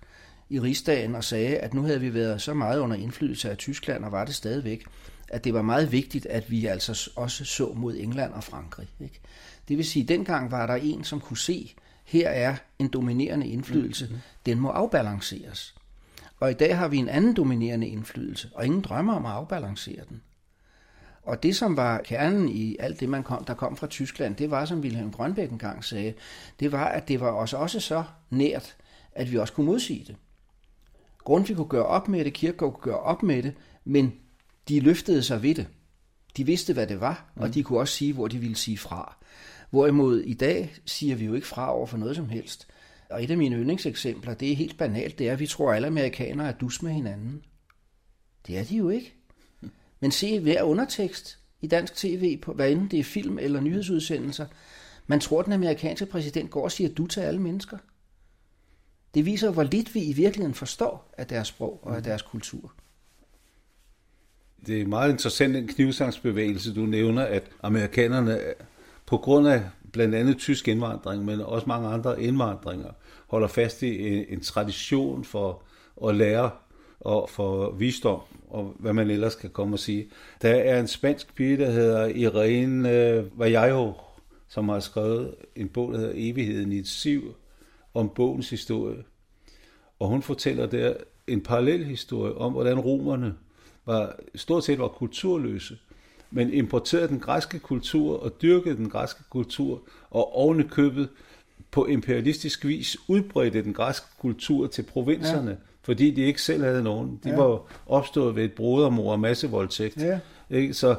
i 0.50 0.60
rigsdagen 0.60 1.16
og 1.16 1.24
sagde, 1.24 1.58
at 1.58 1.74
nu 1.74 1.82
havde 1.82 2.00
vi 2.00 2.14
været 2.14 2.42
så 2.42 2.54
meget 2.54 2.80
under 2.80 2.96
indflydelse 2.96 3.50
af 3.52 3.58
Tyskland, 3.58 4.06
og 4.06 4.12
var 4.12 4.26
det 4.26 4.36
stadigvæk, 4.36 4.86
at 5.30 5.44
det 5.44 5.54
var 5.54 5.62
meget 5.62 5.92
vigtigt, 5.92 6.26
at 6.26 6.52
vi 6.52 6.66
altså 6.66 7.12
også 7.16 7.46
så 7.46 7.74
mod 7.76 7.96
England 7.96 8.34
og 8.34 8.44
Frankrig. 8.44 8.88
Ikke? 9.00 9.20
Det 9.68 9.78
vil 9.78 9.86
sige, 9.86 10.04
at 10.04 10.10
dengang 10.10 10.52
var 10.52 10.68
der 10.68 10.76
en, 10.76 11.04
som 11.04 11.20
kunne 11.20 11.38
se, 11.38 11.76
her 12.04 12.30
er 12.30 12.56
en 12.80 12.88
dominerende 12.88 13.48
indflydelse, 13.48 14.06
mm-hmm. 14.06 14.22
den 14.46 14.60
må 14.60 14.70
afbalanceres. 14.70 15.76
Og 16.40 16.52
i 16.52 16.54
dag 16.54 16.78
har 16.78 16.88
vi 16.88 16.98
en 16.98 17.10
anden 17.10 17.34
dominerende 17.34 17.88
indflydelse, 17.88 18.50
og 18.56 18.66
ingen 18.66 18.82
drømmer 18.82 19.14
om 19.14 19.26
at 19.26 19.32
afbalancere 19.32 20.04
den. 20.10 20.22
Og 21.24 21.44
det, 21.44 21.56
som 21.56 21.78
var 21.78 22.02
kernen 22.06 22.50
i 22.50 22.76
alt 22.80 23.00
det, 23.00 23.10
man 23.10 23.24
kom, 23.24 23.44
der 23.44 23.54
kom 23.54 23.78
fra 23.78 23.88
Tyskland, 23.88 24.36
det 24.36 24.52
var, 24.52 24.66
som 24.66 24.80
Wilhelm 24.80 25.12
Grønbæk 25.12 25.52
engang 25.52 25.84
sagde, 25.84 26.14
det 26.60 26.72
var, 26.72 26.86
at 26.86 27.08
det 27.08 27.20
var 27.20 27.32
os 27.32 27.54
også 27.54 27.80
så 27.80 28.04
nært, 28.30 28.76
at 29.12 29.32
vi 29.32 29.38
også 29.38 29.54
kunne 29.54 29.66
modsige 29.66 30.06
det. 30.08 30.16
Grundtvig 31.18 31.56
kunne 31.56 31.68
gøre 31.68 31.86
op 31.86 32.08
med 32.08 32.26
det, 32.26 32.34
Kierkegaard 32.34 32.74
kunne 32.74 32.94
gøre 32.94 33.00
op 33.00 33.24
med 33.24 33.44
det, 33.44 33.54
men 33.86 34.14
de 34.68 34.80
løftede 34.80 35.24
sig 35.24 35.44
ved 35.44 35.56
det. 35.56 35.68
De 36.38 36.46
vidste, 36.46 36.74
hvad 36.74 36.88
det 36.88 37.02
var, 37.02 37.32
og 37.36 37.48
mm. 37.48 37.54
de 37.54 37.64
kunne 37.64 37.80
også 37.80 37.94
sige, 37.94 38.14
hvor 38.14 38.28
de 38.28 38.38
ville 38.38 38.56
sige 38.56 38.78
fra. 38.78 39.16
Hvorimod 39.74 40.20
i 40.20 40.34
dag 40.34 40.76
siger 40.86 41.16
vi 41.16 41.26
jo 41.26 41.34
ikke 41.34 41.48
fra 41.48 41.76
over 41.76 41.86
for 41.86 41.98
noget 41.98 42.16
som 42.16 42.30
helst. 42.30 42.68
Og 43.10 43.24
et 43.24 43.32
af 43.32 43.38
mine 43.38 43.56
yndlingseksempler, 43.56 44.34
det 44.34 44.52
er 44.52 44.56
helt 44.56 44.78
banalt, 44.78 45.20
det 45.20 45.30
er, 45.30 45.34
at 45.34 45.40
vi 45.40 45.48
tror, 45.48 45.70
at 45.70 45.76
alle 45.76 45.88
amerikanere 45.88 46.48
er 46.48 46.52
dus 46.52 46.82
med 46.82 46.92
hinanden. 46.92 47.44
Det 48.48 48.58
er 48.58 48.64
de 48.64 48.78
jo 48.78 48.90
ikke. 48.90 49.14
Men 50.00 50.12
se 50.12 50.40
hver 50.40 50.64
undertekst 50.64 51.40
i 51.62 51.68
dansk 51.68 51.96
tv, 51.96 52.38
på, 52.38 52.54
hvad 52.54 52.72
enten 52.72 52.92
det 52.92 53.00
er 53.00 53.04
film 53.04 53.40
eller 53.40 53.62
nyhedsudsendelser. 53.62 54.46
Man 55.08 55.20
tror, 55.20 55.40
at 55.40 55.46
den 55.46 55.54
amerikanske 55.54 56.06
præsident 56.06 56.52
går 56.52 56.64
og 56.64 56.72
siger 56.72 56.90
du 56.90 57.08
til 57.08 57.20
alle 57.20 57.42
mennesker. 57.42 57.78
Det 59.14 59.26
viser, 59.26 59.52
hvor 59.52 59.64
lidt 59.64 59.96
vi 59.96 60.04
i 60.04 60.14
virkeligheden 60.14 60.54
forstår 60.54 61.14
af 61.18 61.28
deres 61.28 61.48
sprog 61.48 61.80
og 61.84 61.96
af 61.96 62.04
deres 62.04 62.22
kultur. 62.22 62.74
Det 64.66 64.82
er 64.82 64.88
meget 64.88 65.12
interessant, 65.12 65.54
den 65.54 65.68
knivsangsbevægelse, 65.68 66.76
du 66.76 66.82
nævner, 66.82 67.24
at 67.24 67.44
amerikanerne 67.64 68.40
på 69.14 69.18
grund 69.18 69.48
af 69.48 69.62
blandt 69.92 70.16
andet 70.16 70.38
tysk 70.38 70.68
indvandring, 70.68 71.26
men 71.26 71.42
også 71.42 71.68
mange 71.68 71.88
andre 71.88 72.22
indvandringer, 72.22 72.90
holder 73.28 73.48
fast 73.48 73.82
i 73.82 74.08
en, 74.08 74.26
en 74.30 74.42
tradition 74.42 75.24
for 75.24 75.64
at 76.08 76.16
lære 76.16 76.52
og 77.00 77.30
for 77.30 77.72
visdom, 77.72 78.20
og 78.50 78.76
hvad 78.80 78.94
man 78.94 79.10
ellers 79.10 79.36
kan 79.36 79.50
komme 79.50 79.76
og 79.76 79.80
sige. 79.80 80.08
Der 80.42 80.50
er 80.50 80.80
en 80.80 80.88
spansk 80.88 81.36
pige, 81.36 81.58
der 81.58 81.72
hedder 81.72 82.06
Irene 82.06 82.92
øh, 82.92 83.40
Vallejo, 83.40 83.94
som 84.48 84.70
har 84.70 84.80
skrevet 84.80 85.36
en 85.56 85.70
bog, 85.70 85.94
der 85.94 85.98
hedder 85.98 86.14
Evigheden 86.16 86.72
i 86.72 86.78
et 86.78 86.88
siv, 86.88 87.36
om 87.94 88.10
bogens 88.16 88.50
historie. 88.50 89.04
Og 90.00 90.08
hun 90.08 90.22
fortæller 90.22 90.66
der 90.66 90.94
en 91.28 91.42
parallel 91.42 91.86
historie 91.86 92.34
om, 92.34 92.52
hvordan 92.52 92.80
romerne 92.80 93.36
var, 93.86 94.16
stort 94.36 94.64
set 94.64 94.80
var 94.80 94.88
kulturløse, 94.88 95.78
men 96.34 96.54
importerede 96.54 97.08
den 97.08 97.20
græske 97.20 97.60
kultur 97.60 98.24
og 98.24 98.42
dyrkede 98.42 98.76
den 98.76 98.90
græske 98.90 99.24
kultur, 99.30 99.82
og 100.12 100.38
oven 100.38 100.70
købet 100.70 101.10
på 101.72 101.86
imperialistisk 101.86 102.66
vis 102.66 102.98
udbredte 103.08 103.64
den 103.64 103.74
græske 103.74 104.06
kultur 104.20 104.68
til 104.68 104.84
provinserne, 104.84 105.52
ja. 105.52 105.56
fordi 105.82 106.12
de 106.12 106.22
ikke 106.22 106.42
selv 106.42 106.64
havde 106.64 106.84
nogen. 106.84 107.20
De 107.24 107.30
ja. 107.30 107.36
var 107.36 107.62
opstået 107.88 108.36
ved 108.36 108.44
et 108.44 108.54
brodermor 108.54 109.12
og 109.12 109.20
massevoldtægt. 109.20 109.98
Ja. 109.98 110.20
Ikke? 110.50 110.74
Så, 110.74 110.96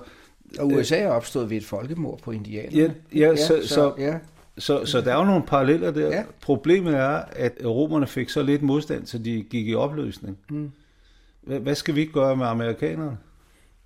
og 0.59 0.66
USA 0.66 0.97
er 0.97 1.09
opstået 1.09 1.51
ved 1.51 1.56
et 1.56 1.65
folkemord 1.65 2.20
på 2.23 2.31
indianerne. 2.31 2.77
Ja, 2.77 2.90
ja, 3.19 3.28
ja 3.28 3.36
så, 3.36 3.61
så, 3.62 3.69
så, 3.69 3.94
ja. 3.98 4.19
Så, 4.59 4.85
så 4.85 5.01
der 5.01 5.12
er 5.12 5.19
jo 5.19 5.24
nogle 5.24 5.43
paralleller 5.43 5.90
der. 5.90 6.06
Ja. 6.06 6.24
Problemet 6.40 6.94
er, 6.94 7.23
at 7.32 7.52
romerne 7.65 8.06
fik 8.06 8.28
så 8.28 8.43
lidt 8.43 8.62
modstand, 8.62 9.06
så 9.06 9.19
de 9.19 9.43
gik 9.43 9.69
i 9.69 9.74
opløsning. 9.74 10.39
Mm. 10.51 10.70
Hvad 11.43 11.74
skal 11.74 11.94
vi 11.94 12.05
gøre 12.05 12.36
med 12.36 12.47
amerikanerne? 12.47 13.16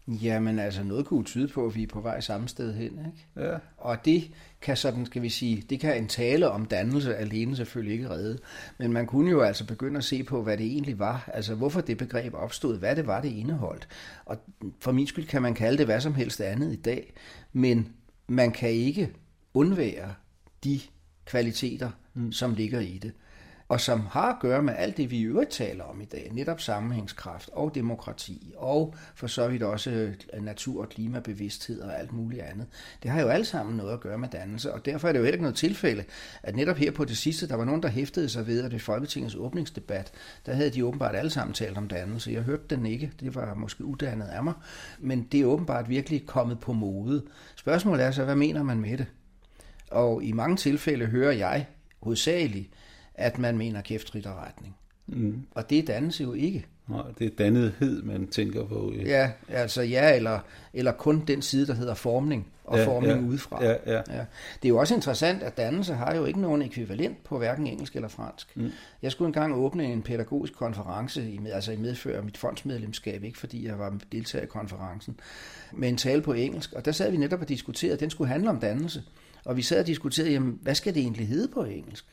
Jamen 0.08 0.58
altså, 0.58 0.82
noget 0.82 1.06
kunne 1.06 1.24
tyde 1.24 1.48
på, 1.48 1.66
at 1.66 1.74
vi 1.74 1.82
er 1.82 1.86
på 1.86 2.00
vej 2.00 2.20
samme 2.20 2.48
sted 2.48 2.74
hen. 2.74 2.84
Ikke? 2.84 3.48
Ja. 3.50 3.58
Og 3.76 4.04
det 4.04 4.30
kan 4.60 4.76
sådan, 4.76 5.06
skal 5.06 5.22
vi 5.22 5.28
sige, 5.28 5.64
det 5.70 5.80
kan 5.80 5.96
en 5.96 6.08
tale 6.08 6.50
om 6.50 6.66
dannelse 6.66 7.16
alene 7.16 7.56
selvfølgelig 7.56 7.92
ikke 7.92 8.10
redde. 8.10 8.38
Men 8.78 8.92
man 8.92 9.06
kunne 9.06 9.30
jo 9.30 9.40
altså 9.40 9.66
begynde 9.66 9.98
at 9.98 10.04
se 10.04 10.22
på, 10.22 10.42
hvad 10.42 10.56
det 10.56 10.66
egentlig 10.66 10.98
var. 10.98 11.30
Altså, 11.34 11.54
hvorfor 11.54 11.80
det 11.80 11.98
begreb 11.98 12.34
opstod, 12.34 12.78
hvad 12.78 12.96
det 12.96 13.06
var, 13.06 13.20
det 13.20 13.32
indeholdt. 13.32 13.88
Og 14.24 14.36
for 14.80 14.92
min 14.92 15.06
skyld 15.06 15.26
kan 15.26 15.42
man 15.42 15.54
kalde 15.54 15.78
det 15.78 15.86
hvad 15.86 16.00
som 16.00 16.14
helst 16.14 16.40
andet 16.40 16.72
i 16.72 16.80
dag. 16.80 17.12
Men 17.52 17.92
man 18.26 18.52
kan 18.52 18.70
ikke 18.70 19.12
undvære 19.54 20.14
de 20.64 20.80
kvaliteter, 21.24 21.90
mm. 22.14 22.32
som 22.32 22.54
ligger 22.54 22.80
i 22.80 22.98
det 23.02 23.12
og 23.68 23.80
som 23.80 24.06
har 24.06 24.32
at 24.32 24.40
gøre 24.40 24.62
med 24.62 24.74
alt 24.76 24.96
det, 24.96 25.10
vi 25.10 25.18
i 25.18 25.22
øvrigt 25.22 25.50
taler 25.50 25.84
om 25.84 26.00
i 26.00 26.04
dag, 26.04 26.28
netop 26.32 26.60
sammenhængskraft 26.60 27.50
og 27.52 27.74
demokrati, 27.74 28.52
og 28.56 28.94
for 29.14 29.26
så 29.26 29.48
vidt 29.48 29.62
også 29.62 29.90
øh, 29.90 30.14
natur- 30.42 30.80
og 30.80 30.88
klimabevidsthed 30.88 31.80
og 31.80 31.98
alt 31.98 32.12
muligt 32.12 32.42
andet. 32.42 32.66
Det 33.02 33.10
har 33.10 33.22
jo 33.22 33.28
alt 33.28 33.46
sammen 33.46 33.76
noget 33.76 33.92
at 33.92 34.00
gøre 34.00 34.18
med 34.18 34.28
dannelse, 34.28 34.72
og 34.74 34.84
derfor 34.84 35.08
er 35.08 35.12
det 35.12 35.18
jo 35.18 35.24
heller 35.24 35.34
ikke 35.34 35.42
noget 35.42 35.56
tilfælde, 35.56 36.04
at 36.42 36.56
netop 36.56 36.76
her 36.76 36.90
på 36.90 37.04
det 37.04 37.16
sidste, 37.16 37.48
der 37.48 37.56
var 37.56 37.64
nogen, 37.64 37.82
der 37.82 37.88
hæftede 37.88 38.28
sig 38.28 38.46
ved, 38.46 38.64
at 38.64 38.70
det 38.70 38.82
Folketingets 38.82 39.34
åbningsdebat, 39.34 40.12
der 40.46 40.54
havde 40.54 40.70
de 40.70 40.84
åbenbart 40.84 41.16
alle 41.16 41.30
sammen 41.30 41.54
talt 41.54 41.78
om 41.78 41.88
dannelse. 41.88 42.32
Jeg 42.32 42.42
hørte 42.42 42.64
den 42.70 42.86
ikke, 42.86 43.12
det 43.20 43.34
var 43.34 43.54
måske 43.54 43.84
uddannet 43.84 44.26
af 44.26 44.44
mig, 44.44 44.54
men 44.98 45.22
det 45.32 45.40
er 45.40 45.44
åbenbart 45.44 45.88
virkelig 45.88 46.26
kommet 46.26 46.60
på 46.60 46.72
mode. 46.72 47.24
Spørgsmålet 47.56 48.04
er 48.04 48.10
så, 48.10 48.24
hvad 48.24 48.36
mener 48.36 48.62
man 48.62 48.80
med 48.80 48.98
det? 48.98 49.06
Og 49.90 50.22
i 50.22 50.32
mange 50.32 50.56
tilfælde 50.56 51.06
hører 51.06 51.32
jeg 51.32 51.66
hovedsageligt, 52.02 52.70
at 53.18 53.38
man 53.38 53.58
mener 53.58 53.80
kæftritterretning. 53.80 54.76
Mm. 55.06 55.42
Og 55.50 55.70
det 55.70 55.86
dannelse 55.86 56.22
jo 56.22 56.32
ikke. 56.32 56.66
Nej, 56.88 57.02
det 57.18 57.26
er 57.26 57.36
dannethed, 57.38 58.02
man 58.02 58.26
tænker 58.26 58.64
på. 58.66 58.92
Ja, 58.96 59.02
ja 59.02 59.30
altså 59.48 59.82
ja, 59.82 60.16
eller, 60.16 60.40
eller 60.72 60.92
kun 60.92 61.24
den 61.26 61.42
side, 61.42 61.66
der 61.66 61.74
hedder 61.74 61.94
formning, 61.94 62.46
og 62.64 62.78
ja, 62.78 62.86
formning 62.86 63.20
ja, 63.20 63.28
udefra. 63.28 63.64
Ja, 63.64 63.74
ja. 63.86 63.96
Ja. 63.96 64.24
Det 64.62 64.64
er 64.64 64.68
jo 64.68 64.78
også 64.78 64.94
interessant, 64.94 65.42
at 65.42 65.56
dannelse 65.56 65.94
har 65.94 66.14
jo 66.14 66.24
ikke 66.24 66.40
nogen 66.40 66.62
ekvivalent 66.62 67.24
på 67.24 67.38
hverken 67.38 67.66
engelsk 67.66 67.96
eller 67.96 68.08
fransk. 68.08 68.56
Mm. 68.56 68.70
Jeg 69.02 69.12
skulle 69.12 69.26
engang 69.26 69.54
åbne 69.54 69.84
en 69.84 70.02
pædagogisk 70.02 70.54
konference, 70.54 71.30
i, 71.30 71.40
altså 71.52 71.72
i 71.72 71.76
medfør 71.76 72.22
mit 72.22 72.36
fondsmedlemskab, 72.36 73.24
ikke 73.24 73.38
fordi 73.38 73.66
jeg 73.66 73.78
var 73.78 73.98
deltager 74.12 74.42
i 74.42 74.46
konferencen, 74.46 75.20
med 75.72 75.88
en 75.88 75.96
tale 75.96 76.22
på 76.22 76.32
engelsk, 76.32 76.72
og 76.72 76.84
der 76.84 76.92
sad 76.92 77.10
vi 77.10 77.16
netop 77.16 77.40
og 77.40 77.48
diskuterede, 77.48 77.94
at 77.94 78.00
den 78.00 78.10
skulle 78.10 78.28
handle 78.28 78.50
om 78.50 78.60
dannelse. 78.60 79.02
Og 79.44 79.56
vi 79.56 79.62
sad 79.62 79.80
og 79.80 79.86
diskuterede, 79.86 80.32
jamen, 80.32 80.58
hvad 80.62 80.74
skal 80.74 80.94
det 80.94 81.02
egentlig 81.02 81.28
hedde 81.28 81.48
på 81.54 81.64
engelsk? 81.64 82.04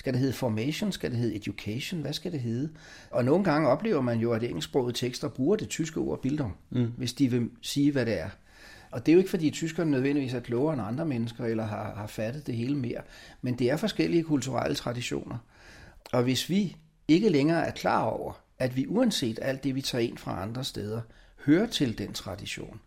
Skal 0.00 0.12
det 0.12 0.20
hedde 0.20 0.34
formation? 0.34 0.92
Skal 0.92 1.10
det 1.10 1.18
hedde 1.18 1.36
education? 1.36 2.00
Hvad 2.00 2.12
skal 2.12 2.32
det 2.32 2.40
hedde? 2.40 2.70
Og 3.10 3.24
nogle 3.24 3.44
gange 3.44 3.68
oplever 3.68 4.00
man 4.00 4.18
jo, 4.18 4.32
at 4.32 4.42
engelsksprogede 4.42 4.92
tekster 4.96 5.28
bruger 5.28 5.56
det 5.56 5.68
tyske 5.68 6.00
ord 6.00 6.22
bildung, 6.22 6.56
mm. 6.70 6.92
hvis 6.96 7.12
de 7.12 7.30
vil 7.30 7.50
sige, 7.62 7.92
hvad 7.92 8.06
det 8.06 8.20
er. 8.20 8.28
Og 8.90 9.06
det 9.06 9.12
er 9.12 9.14
jo 9.14 9.18
ikke, 9.18 9.30
fordi 9.30 9.50
tyskerne 9.50 9.90
nødvendigvis 9.90 10.34
er 10.34 10.40
klogere 10.40 10.72
end 10.72 10.82
andre 10.82 11.06
mennesker, 11.06 11.44
eller 11.44 11.64
har, 11.64 11.94
har 11.94 12.06
fattet 12.06 12.46
det 12.46 12.54
hele 12.54 12.76
mere. 12.76 13.00
Men 13.42 13.58
det 13.58 13.70
er 13.70 13.76
forskellige 13.76 14.22
kulturelle 14.22 14.74
traditioner. 14.74 15.38
Og 16.12 16.22
hvis 16.22 16.50
vi 16.50 16.76
ikke 17.08 17.28
længere 17.28 17.66
er 17.66 17.72
klar 17.72 18.02
over, 18.02 18.32
at 18.58 18.76
vi 18.76 18.86
uanset 18.86 19.38
alt 19.42 19.64
det, 19.64 19.74
vi 19.74 19.82
tager 19.82 20.04
ind 20.04 20.18
fra 20.18 20.42
andre 20.42 20.64
steder, 20.64 21.00
hører 21.44 21.66
til 21.66 21.98
den 21.98 22.12
tradition, 22.12 22.80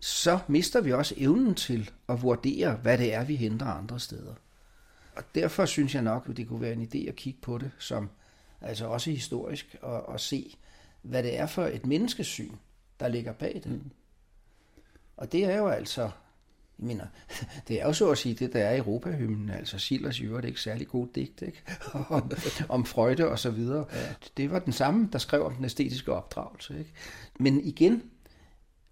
så 0.00 0.38
mister 0.48 0.80
vi 0.80 0.92
også 0.92 1.14
evnen 1.18 1.54
til 1.54 1.90
at 2.08 2.22
vurdere, 2.22 2.74
hvad 2.74 2.98
det 2.98 3.14
er, 3.14 3.24
vi 3.24 3.36
henter 3.36 3.66
andre 3.66 4.00
steder. 4.00 4.34
Og 5.20 5.26
derfor 5.34 5.66
synes 5.66 5.94
jeg 5.94 6.02
nok, 6.02 6.26
at 6.28 6.36
det 6.36 6.48
kunne 6.48 6.60
være 6.60 6.72
en 6.72 6.88
idé 6.94 7.08
at 7.08 7.16
kigge 7.16 7.38
på 7.42 7.58
det, 7.58 7.70
som 7.78 8.10
altså 8.60 8.86
også 8.86 9.10
historisk, 9.10 9.76
og, 9.82 10.08
og 10.08 10.20
se, 10.20 10.56
hvad 11.02 11.22
det 11.22 11.38
er 11.38 11.46
for 11.46 11.64
et 11.64 11.86
menneskesyn, 11.86 12.54
der 13.00 13.08
ligger 13.08 13.32
bag 13.32 13.60
det. 13.64 13.72
Mm. 13.72 13.90
Og 15.16 15.32
det 15.32 15.44
er 15.44 15.56
jo 15.56 15.68
altså, 15.68 16.02
jeg 16.02 16.86
mener, 16.86 17.06
det 17.68 17.80
er 17.80 17.86
jo 17.86 17.92
så 17.92 18.10
at 18.10 18.18
sige 18.18 18.34
det, 18.34 18.52
der 18.52 18.64
er 18.64 18.78
Europahymnen, 18.78 19.50
altså 19.50 19.94
jo, 20.22 20.36
det 20.36 20.44
er 20.44 20.48
ikke 20.48 20.60
særlig 20.60 20.88
god 20.88 21.08
digt, 21.14 21.42
ikke? 21.42 21.62
om, 22.08 22.32
om 22.68 22.84
Freude 22.84 23.28
og 23.28 23.38
så 23.38 23.50
videre. 23.50 23.86
Ja. 23.92 24.14
Det 24.36 24.50
var 24.50 24.58
den 24.58 24.72
samme, 24.72 25.08
der 25.12 25.18
skrev 25.18 25.44
om 25.44 25.54
den 25.54 25.64
æstetiske 25.64 26.12
opdragelse. 26.12 26.78
Ikke? 26.78 26.90
Men 27.38 27.60
igen, 27.60 28.02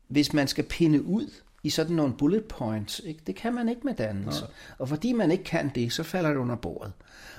hvis 0.09 0.33
man 0.33 0.49
skal 0.49 0.65
pinde 0.65 1.03
ud, 1.03 1.31
i 1.63 1.71
sådan 1.71 1.97
nogle 1.97 2.15
bullet 2.15 2.45
points. 2.45 3.01
Ikke? 3.05 3.21
Det 3.27 3.37
kan 3.37 3.55
man 3.55 3.69
ikke 3.69 3.81
med 3.85 3.95
dannelse. 3.95 4.41
Nej. 4.41 4.51
Og 4.79 4.89
fordi 4.89 5.13
man 5.13 5.31
ikke 5.31 5.45
kan 5.45 5.71
det, 5.75 5.93
så 5.93 6.03
falder 6.03 6.31
det 6.31 6.37
under 6.37 6.57
bordet. 6.57 6.93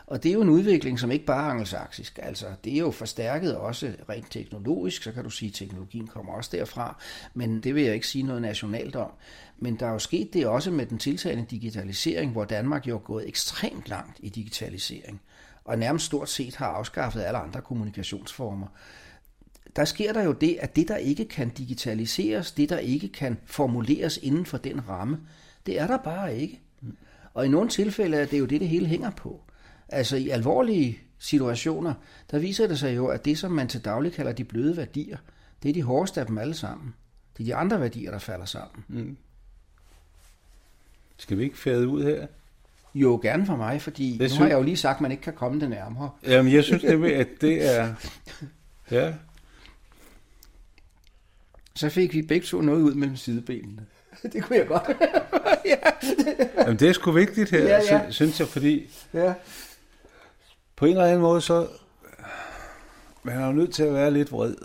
Og 0.08 0.24
det 0.24 0.30
er 0.30 0.34
jo 0.34 0.42
en 0.42 0.50
udvikling, 0.50 1.00
som 1.00 1.12
ikke 1.12 1.26
bare 1.26 1.46
er 1.46 1.50
angelsaksisk. 1.50 2.20
Altså, 2.22 2.46
det 2.64 2.74
er 2.74 2.78
jo 2.78 2.92
forstærket 2.92 3.56
også 3.56 3.94
rent 4.10 4.32
teknologisk, 4.32 5.04
så 5.04 5.12
kan 5.12 5.24
du 5.24 5.30
sige, 5.30 5.50
at 5.50 5.54
teknologien 5.54 6.08
kommer 6.08 6.34
også 6.34 6.50
derfra. 6.54 7.02
Men 7.34 7.62
det 7.62 7.76
vil 7.76 7.84
jeg 7.84 7.94
ikke 7.94 8.08
sige 8.08 8.24
noget 8.24 8.42
nationalt 8.42 8.96
om. 8.96 9.12
Men 9.58 9.76
der 9.76 9.88
er 9.88 9.92
jo 9.92 10.00
sket 10.00 10.34
det 10.34 10.48
også 10.48 10.72
med 10.72 10.86
den 10.86 10.98
tiltagende 10.98 11.46
digitalisering, 11.52 12.32
hvor 12.32 12.46
Danmark 12.46 12.88
jo 12.88 12.96
er 12.96 13.00
gået 13.00 13.28
ekstremt 13.28 13.90
langt 13.90 14.18
i 14.20 14.30
digitalisering. 14.30 15.22
Og 15.66 15.80
nærmest 15.80 16.06
stort 16.06 16.30
set 16.30 16.56
har 16.56 16.68
afskaffet 16.68 17.22
alle 17.22 17.40
andre 17.40 17.62
kommunikationsformer 17.62 18.68
der 19.76 19.86
sker 19.86 20.14
der 20.14 20.24
jo 20.24 20.32
det, 20.32 20.58
at 20.60 20.76
det, 20.76 20.88
der 20.88 20.98
ikke 20.98 21.26
kan 21.26 21.50
digitaliseres, 21.50 22.52
det, 22.52 22.70
der 22.70 22.78
ikke 22.78 23.08
kan 23.08 23.38
formuleres 23.46 24.18
inden 24.18 24.46
for 24.46 24.58
den 24.58 24.90
ramme, 24.90 25.20
det 25.66 25.80
er 25.80 25.88
der 25.88 25.98
bare 25.98 26.38
ikke. 26.38 26.62
Og 27.34 27.46
i 27.46 27.50
nogle 27.50 27.70
tilfælde 27.70 28.18
er 28.18 28.26
det 28.26 28.40
jo 28.40 28.46
det, 28.46 28.62
det 28.62 28.70
hele 28.70 28.88
hænger 28.88 29.10
på. 29.10 29.42
Altså 29.90 30.18
i 30.18 30.30
alvorlige 30.30 31.00
situationer, 31.20 31.94
der 32.32 32.40
viser 32.40 32.68
det 32.68 32.80
sig 32.80 32.96
jo, 32.96 33.08
at 33.08 33.26
det, 33.26 33.38
som 33.38 33.52
man 33.52 33.68
til 33.68 33.86
daglig 33.86 34.14
kalder 34.14 34.32
de 34.32 34.44
bløde 34.44 34.78
værdier, 34.78 35.18
det 35.64 35.70
er 35.70 35.74
de 35.74 35.84
hårdeste 35.84 36.20
af 36.20 36.28
dem 36.28 36.38
alle 36.38 36.54
sammen. 36.54 36.94
Det 37.38 37.44
er 37.44 37.46
de 37.46 37.56
andre 37.56 37.82
værdier, 37.82 38.12
der 38.12 38.20
falder 38.20 38.46
sammen. 38.46 38.86
Mm. 38.88 39.18
Skal 41.18 41.38
vi 41.38 41.44
ikke 41.44 41.58
fade 41.58 41.88
ud 41.88 42.04
her? 42.04 42.28
Jo, 42.96 43.20
gerne 43.22 43.46
for 43.46 43.56
mig, 43.56 43.82
fordi 43.82 44.12
det 44.12 44.20
nu 44.20 44.28
synes... 44.28 44.38
har 44.38 44.48
jeg 44.48 44.58
jo 44.58 44.64
lige 44.64 44.78
sagt, 44.78 44.96
at 44.98 45.02
man 45.02 45.12
ikke 45.12 45.24
kan 45.24 45.34
komme 45.34 45.60
det 45.60 45.70
nærmere. 45.70 46.10
Jamen, 46.28 46.54
jeg 46.54 46.64
synes 46.64 46.82
det, 46.82 47.12
at 47.12 47.28
det 47.42 47.76
er 47.76 47.96
Ja. 48.92 49.14
Så 51.80 51.90
fik 51.90 52.14
vi 52.14 52.22
begge 52.22 52.46
to 52.48 52.62
noget 52.62 52.82
ud 52.82 52.94
mellem 52.94 53.16
sidebenene. 53.18 53.86
Det 54.34 54.44
kunne 54.44 54.58
jeg 54.58 54.68
godt. 54.68 54.88
ja. 55.66 55.78
Jamen, 56.58 56.80
det 56.80 56.90
er 56.90 56.94
sgu 56.94 57.12
vigtigt 57.12 57.50
her, 57.50 57.64
Ja, 57.64 57.80
ja. 57.96 58.12
sy- 58.12 58.16
synes 58.16 58.40
jeg, 58.40 58.48
fordi 58.48 58.90
Ja. 59.14 59.34
på 60.76 60.86
en 60.86 60.92
eller 60.92 61.06
anden 61.06 61.22
måde, 61.22 61.42
så 61.42 61.68
man 63.24 63.38
er 63.42 63.46
jo 63.46 63.52
nødt 63.52 63.74
til 63.74 63.84
at 63.84 63.94
være 63.94 64.12
lidt 64.12 64.32
vred. 64.32 64.56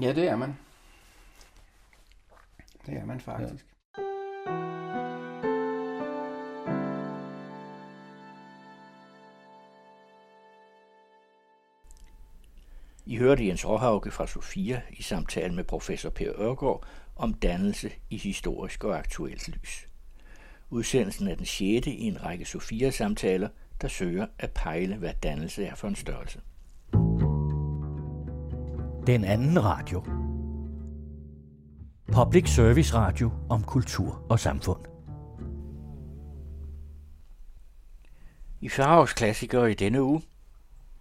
Ja, 0.00 0.12
det 0.12 0.28
er 0.28 0.36
man. 0.36 0.56
Det 2.86 2.94
er 2.96 3.04
man 3.06 3.20
faktisk. 3.20 3.64
I 13.06 13.16
hørte 13.16 13.46
Jens 13.46 13.66
Råhauke 13.68 14.10
fra 14.10 14.26
Sofia 14.26 14.82
i 14.90 15.02
samtale 15.02 15.54
med 15.54 15.64
professor 15.64 16.10
Per 16.10 16.32
Ørgaard 16.38 16.84
om 17.16 17.34
dannelse 17.34 17.90
i 18.10 18.16
historisk 18.16 18.84
og 18.84 18.98
aktuelt 18.98 19.48
lys. 19.48 19.88
Udsendelsen 20.70 21.28
er 21.28 21.34
den 21.34 21.46
sjette 21.46 21.90
i 21.90 22.02
en 22.02 22.24
række 22.24 22.44
Sofia-samtaler, 22.44 23.48
der 23.82 23.88
søger 23.88 24.26
at 24.38 24.50
pejle, 24.50 24.96
hvad 24.96 25.14
dannelse 25.22 25.64
er 25.64 25.74
for 25.74 25.88
en 25.88 25.94
størrelse. 25.94 26.40
Den 29.06 29.24
anden 29.24 29.64
radio. 29.64 30.04
Public 32.12 32.48
Service 32.48 32.94
Radio 32.94 33.30
om 33.48 33.62
kultur 33.62 34.26
og 34.28 34.40
samfund. 34.40 34.80
I 38.60 38.68
Farovs 38.68 39.12
klassikere 39.12 39.70
i 39.70 39.74
denne 39.74 40.02
uge 40.02 40.22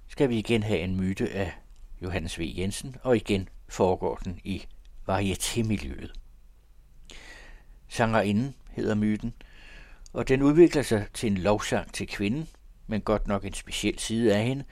skal 0.08 0.30
vi 0.30 0.38
igen 0.38 0.64
have 0.64 0.80
en 0.80 0.96
myte 0.98 1.30
af 1.30 1.63
Johannes 2.04 2.40
V. 2.40 2.54
Jensen, 2.58 2.96
og 3.04 3.16
igen 3.16 3.50
foregår 3.68 4.16
den 4.16 4.40
i 4.44 4.66
varietémiljøet. 5.10 6.14
Sangerinden 7.88 8.56
hedder 8.72 8.96
myten, 8.96 9.34
og 10.14 10.28
den 10.28 10.42
udvikler 10.42 10.82
sig 10.82 11.08
til 11.14 11.32
en 11.32 11.38
lovsang 11.38 11.94
til 11.94 12.08
kvinden, 12.08 12.48
men 12.88 13.02
godt 13.02 13.28
nok 13.28 13.46
en 13.46 13.54
speciel 13.54 14.00
side 14.00 14.36
af 14.36 14.44
hende, 14.44 14.64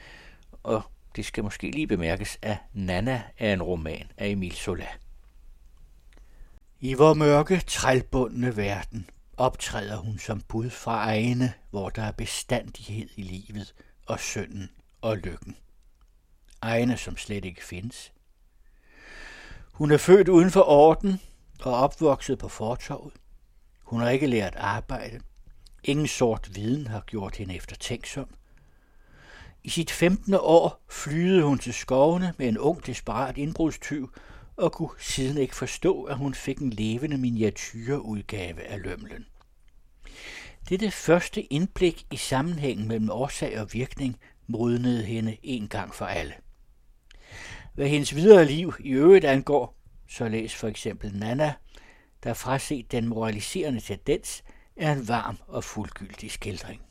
og 0.63 0.81
det 1.15 1.25
skal 1.25 1.43
måske 1.43 1.71
lige 1.71 1.87
bemærkes, 1.87 2.37
at 2.41 2.57
Nana 2.73 3.23
er 3.37 3.53
en 3.53 3.63
roman 3.63 4.11
af 4.17 4.27
Emil 4.27 4.51
Zola. 4.51 4.87
I 6.79 6.93
vor 6.93 7.13
mørke, 7.13 7.59
trælbundne 7.67 8.57
verden 8.57 9.09
optræder 9.37 9.97
hun 9.97 10.19
som 10.19 10.41
bud 10.41 10.69
fra 10.69 11.05
egne, 11.05 11.53
hvor 11.69 11.89
der 11.89 12.03
er 12.03 12.11
bestandighed 12.11 13.09
i 13.15 13.21
livet 13.21 13.73
og 14.05 14.19
synden 14.19 14.69
og 15.01 15.17
lykken. 15.17 15.55
Egne, 16.61 16.97
som 16.97 17.17
slet 17.17 17.45
ikke 17.45 17.63
findes. 17.65 18.11
Hun 19.71 19.91
er 19.91 19.97
født 19.97 20.29
uden 20.29 20.51
for 20.51 20.61
orden 20.61 21.21
og 21.61 21.73
opvokset 21.73 22.39
på 22.39 22.47
fortorvet. 22.47 23.13
Hun 23.83 24.01
har 24.01 24.09
ikke 24.09 24.27
lært 24.27 24.55
arbejde. 24.55 25.19
Ingen 25.83 26.07
sort 26.07 26.55
viden 26.55 26.87
har 26.87 27.01
gjort 27.01 27.35
hende 27.35 27.55
eftertænksom. 27.55 28.29
I 29.63 29.69
sit 29.69 29.91
15. 29.91 30.33
år 30.39 30.83
flyede 30.89 31.43
hun 31.43 31.59
til 31.59 31.73
skovene 31.73 32.33
med 32.37 32.47
en 32.47 32.57
ung, 32.57 32.85
desperat 32.85 33.37
indbrudstyv, 33.37 34.13
og 34.57 34.71
kunne 34.71 34.89
siden 34.99 35.37
ikke 35.37 35.55
forstå, 35.55 36.03
at 36.03 36.17
hun 36.17 36.33
fik 36.33 36.57
en 36.57 36.69
levende 36.69 37.17
miniatyrudgave 37.17 38.63
af 38.63 38.81
lømlen. 38.81 39.25
Dette 40.69 40.91
første 40.91 41.41
indblik 41.41 42.05
i 42.11 42.17
sammenhængen 42.17 42.87
mellem 42.87 43.09
årsag 43.09 43.59
og 43.59 43.73
virkning 43.73 44.19
modnede 44.47 45.03
hende 45.03 45.37
en 45.43 45.67
gang 45.67 45.95
for 45.95 46.05
alle. 46.05 46.33
Hvad 47.73 47.87
hendes 47.87 48.15
videre 48.15 48.45
liv 48.45 48.73
i 48.79 48.89
øvrigt 48.89 49.25
angår, 49.25 49.77
så 50.07 50.27
læs 50.27 50.55
for 50.55 50.67
eksempel 50.67 51.15
Nana, 51.15 51.53
der 52.23 52.33
fraset 52.33 52.91
den 52.91 53.07
moraliserende 53.07 53.79
tendens 53.79 54.43
er 54.75 54.93
en 54.93 55.07
varm 55.07 55.37
og 55.47 55.63
fuldgyldig 55.63 56.31
skildring. 56.31 56.81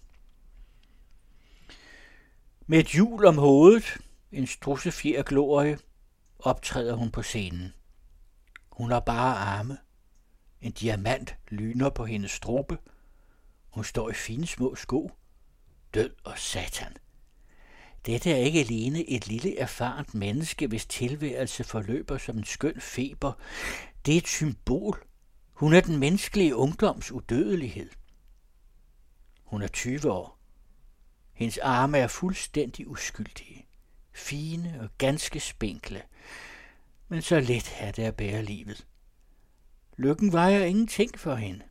Med 2.66 2.78
et 2.78 2.86
hjul 2.86 3.26
om 3.26 3.38
hovedet, 3.38 3.98
en 4.32 4.46
strussefjer 4.46 5.22
glorie, 5.22 5.78
optræder 6.38 6.94
hun 6.94 7.10
på 7.10 7.22
scenen. 7.22 7.72
Hun 8.72 8.90
har 8.90 9.00
bare 9.00 9.36
arme. 9.36 9.78
En 10.60 10.72
diamant 10.72 11.36
lyner 11.48 11.90
på 11.90 12.04
hendes 12.04 12.30
strube. 12.30 12.78
Hun 13.70 13.84
står 13.84 14.10
i 14.10 14.12
fine 14.12 14.46
små 14.46 14.74
sko. 14.74 15.10
Død 15.94 16.10
og 16.24 16.38
satan. 16.38 16.96
Dette 18.06 18.30
er 18.30 18.36
ikke 18.36 18.60
alene 18.60 19.10
et 19.10 19.26
lille 19.28 19.58
erfarent 19.58 20.14
menneske, 20.14 20.66
hvis 20.66 20.86
tilværelse 20.86 21.64
forløber 21.64 22.18
som 22.18 22.38
en 22.38 22.44
skøn 22.44 22.80
feber. 22.80 23.32
Det 24.06 24.14
er 24.14 24.18
et 24.18 24.28
symbol. 24.28 25.04
Hun 25.52 25.72
er 25.72 25.80
den 25.80 25.96
menneskelige 25.98 26.56
ungdoms 26.56 27.12
udødelighed. 27.12 27.90
Hun 29.44 29.62
er 29.62 29.68
20 29.68 30.12
år. 30.12 30.38
Hendes 31.32 31.58
arme 31.58 31.98
er 31.98 32.08
fuldstændig 32.08 32.88
uskyldige. 32.88 33.66
Fine 34.12 34.78
og 34.80 34.88
ganske 34.98 35.40
spinkle. 35.40 36.02
Men 37.08 37.22
så 37.22 37.40
let 37.40 37.74
er 37.78 37.92
det 37.92 38.02
at 38.02 38.16
bære 38.16 38.42
livet. 38.42 38.86
Lykken 39.96 40.32
vejer 40.32 40.64
ingenting 40.64 41.18
for 41.18 41.34
hende. 41.34 41.62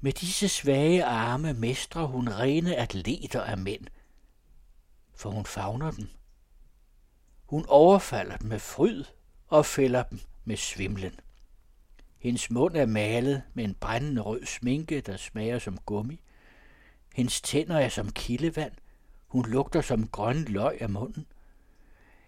Med 0.00 0.12
disse 0.12 0.48
svage 0.48 1.04
arme 1.04 1.54
mestrer 1.54 2.06
hun 2.06 2.28
rene 2.28 2.76
atleter 2.76 3.42
af 3.42 3.58
mænd, 3.58 3.86
for 5.22 5.30
hun 5.30 5.46
favner 5.46 5.90
dem. 5.90 6.08
Hun 7.46 7.64
overfalder 7.68 8.36
dem 8.36 8.48
med 8.48 8.58
fryd 8.58 9.04
og 9.48 9.66
fælder 9.66 10.02
dem 10.02 10.20
med 10.44 10.56
svimlen. 10.56 11.20
Hendes 12.18 12.50
mund 12.50 12.76
er 12.76 12.86
malet 12.86 13.42
med 13.54 13.64
en 13.64 13.74
brændende 13.74 14.22
rød 14.22 14.46
sminke, 14.46 15.00
der 15.00 15.16
smager 15.16 15.58
som 15.58 15.78
gummi. 15.78 16.20
Hendes 17.14 17.40
tænder 17.40 17.78
er 17.78 17.88
som 17.88 18.12
kildevand. 18.12 18.72
Hun 19.26 19.46
lugter 19.46 19.80
som 19.80 20.08
grøn 20.08 20.44
løg 20.44 20.82
af 20.82 20.90
munden. 20.90 21.26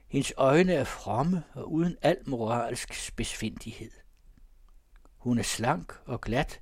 Hendes 0.09 0.33
øjne 0.37 0.73
er 0.73 0.85
fromme 0.85 1.43
og 1.55 1.73
uden 1.73 1.97
al 2.03 2.19
moralsk 2.27 2.95
spidsfindighed. 2.95 3.91
Hun 5.16 5.39
er 5.39 5.43
slank 5.43 5.93
og 6.07 6.21
glat. 6.21 6.61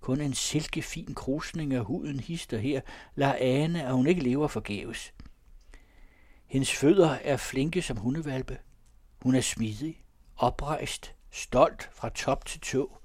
Kun 0.00 0.20
en 0.20 0.34
silkefin 0.34 1.14
krusning 1.14 1.74
af 1.74 1.84
huden 1.84 2.20
hister 2.20 2.58
her 2.58 2.80
lader 3.14 3.36
ane, 3.40 3.84
at 3.84 3.92
hun 3.92 4.06
ikke 4.06 4.22
lever 4.22 4.48
forgæves. 4.48 5.12
Hendes 6.48 6.72
fødder 6.72 7.10
er 7.10 7.36
flinke 7.36 7.82
som 7.82 7.96
hundevalpe. 7.96 8.58
Hun 9.22 9.34
er 9.34 9.40
smidig, 9.40 10.04
oprejst, 10.36 11.14
stolt 11.30 11.90
fra 11.92 12.08
top 12.08 12.44
til 12.44 12.60
tå. 12.60 12.98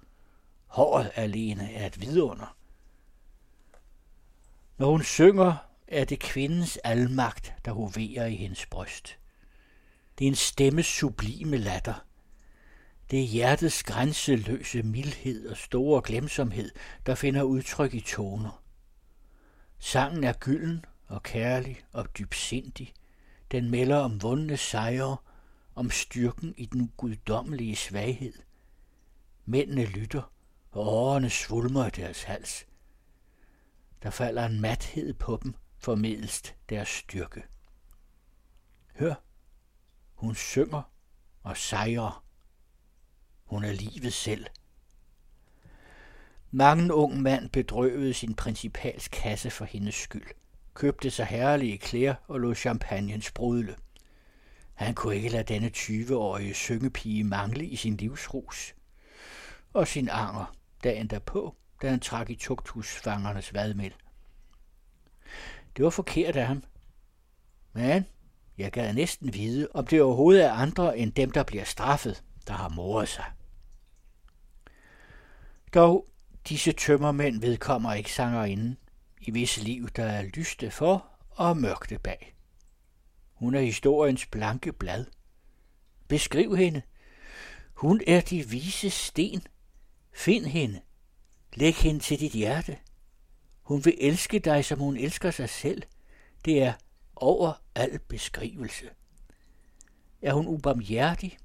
Håret 0.65 1.11
alene 1.15 1.73
er 1.73 1.85
et 1.85 2.01
vidunder. 2.01 2.57
Når 4.77 4.91
hun 4.91 5.03
synger, 5.03 5.55
er 5.87 6.05
det 6.05 6.19
kvindens 6.19 6.79
almagt, 6.83 7.53
der 7.65 7.71
hoverer 7.71 8.25
i 8.25 8.35
hendes 8.35 8.65
bryst. 8.65 9.17
Det 10.19 10.25
er 10.25 10.29
en 10.29 10.35
stemmes 10.35 10.85
sublime 10.85 11.57
latter. 11.57 12.05
Det 13.11 13.19
er 13.19 13.27
hjertets 13.27 13.83
grænseløse 13.83 14.83
mildhed 14.83 15.49
og 15.49 15.57
store 15.57 16.01
glemsomhed, 16.01 16.71
der 17.05 17.15
finder 17.15 17.43
udtryk 17.43 17.93
i 17.93 18.01
toner. 18.01 18.63
Sangen 19.79 20.23
er 20.23 20.33
gylden 20.39 20.85
og 21.07 21.23
kærlig 21.23 21.81
og 21.91 22.17
dybsindig. 22.17 22.93
Den 23.53 23.69
melder 23.69 23.97
om 23.97 24.21
vundne 24.21 24.57
sejre, 24.57 25.17
om 25.75 25.89
styrken 25.91 26.53
i 26.57 26.65
den 26.65 26.93
guddommelige 26.97 27.75
svaghed. 27.75 28.33
Mændene 29.45 29.85
lytter, 29.85 30.33
og 30.71 30.87
årene 30.87 31.29
svulmer 31.29 31.87
i 31.87 31.89
deres 31.89 32.23
hals. 32.23 32.65
Der 34.03 34.09
falder 34.09 34.45
en 34.45 34.61
mathed 34.61 35.13
på 35.13 35.39
dem, 35.43 35.55
formiddelst 35.77 36.55
deres 36.69 36.87
styrke. 36.87 37.43
Hør, 38.95 39.15
hun 40.13 40.35
synger 40.35 40.81
og 41.43 41.57
sejrer. 41.57 42.25
Hun 43.43 43.63
er 43.63 43.71
livet 43.71 44.13
selv. 44.13 44.45
Mange 46.51 46.93
ung 46.93 47.21
mand 47.21 47.49
bedrøvede 47.49 48.13
sin 48.13 48.35
principals 48.35 49.07
kasse 49.07 49.49
for 49.49 49.65
hendes 49.65 49.95
skyld, 49.95 50.27
købte 50.73 51.11
sig 51.11 51.25
herlige 51.25 51.77
klæder 51.77 52.15
og 52.27 52.39
lod 52.39 52.55
champagnen 52.55 53.21
sprudle. 53.21 53.75
Han 54.73 54.95
kunne 54.95 55.15
ikke 55.15 55.29
lade 55.29 55.53
denne 55.53 55.71
20-årige 55.77 56.53
syngepige 56.53 57.23
mangle 57.23 57.65
i 57.65 57.75
sin 57.75 57.97
livsrus. 57.97 58.75
Og 59.73 59.87
sin 59.87 60.09
anger 60.11 60.55
dagen 60.83 61.07
derpå, 61.07 61.55
da 61.81 61.89
han 61.89 61.99
trak 61.99 62.29
i 62.29 62.35
tugthusfangernes 62.35 63.53
vadmel. 63.53 63.93
Det 65.77 65.83
var 65.85 65.89
forkert 65.89 66.35
af 66.35 66.47
ham. 66.47 66.63
Men 67.73 68.05
jeg 68.57 68.71
gad 68.71 68.93
næsten 68.93 69.33
vide, 69.33 69.67
om 69.73 69.87
det 69.87 70.01
overhovedet 70.01 70.45
er 70.45 70.51
andre 70.51 70.97
end 70.97 71.11
dem, 71.11 71.31
der 71.31 71.43
bliver 71.43 71.63
straffet, 71.63 72.23
der 72.47 72.53
har 72.53 72.69
moret 72.69 73.09
sig. 73.09 73.25
Dog, 75.73 76.07
disse 76.49 76.71
tømmermænd 76.71 77.41
vedkommer 77.41 77.93
ikke 77.93 78.13
sangerinden, 78.13 78.77
i 79.27 79.31
visse 79.31 79.63
liv, 79.63 79.89
der 79.89 80.05
er 80.05 80.21
lyste 80.21 80.71
for 80.71 81.05
og 81.29 81.57
mørkte 81.57 81.99
bag. 81.99 82.35
Hun 83.33 83.55
er 83.55 83.61
historiens 83.61 84.25
blanke 84.25 84.73
blad. 84.73 85.05
Beskriv 86.07 86.57
hende. 86.57 86.81
Hun 87.73 88.01
er 88.07 88.21
de 88.21 88.49
vise 88.49 88.89
sten. 88.89 89.47
Find 90.11 90.45
hende. 90.45 90.81
Læg 91.53 91.75
hende 91.75 91.99
til 91.99 92.19
dit 92.19 92.31
hjerte. 92.31 92.77
Hun 93.61 93.85
vil 93.85 93.97
elske 93.99 94.39
dig, 94.39 94.65
som 94.65 94.79
hun 94.79 94.97
elsker 94.97 95.31
sig 95.31 95.49
selv. 95.49 95.83
Det 96.45 96.63
er 96.63 96.73
over 97.15 97.53
al 97.75 97.99
beskrivelse. 97.99 98.89
Er 100.21 100.33
hun 100.33 100.47
ubarmhjertig, 100.47 101.37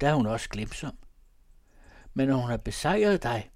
der 0.00 0.08
er 0.08 0.14
hun 0.14 0.26
også 0.26 0.48
glemsom. 0.48 0.98
Men 2.14 2.28
når 2.28 2.36
hun 2.36 2.50
har 2.50 2.56
besejret 2.56 3.22
dig, 3.22 3.50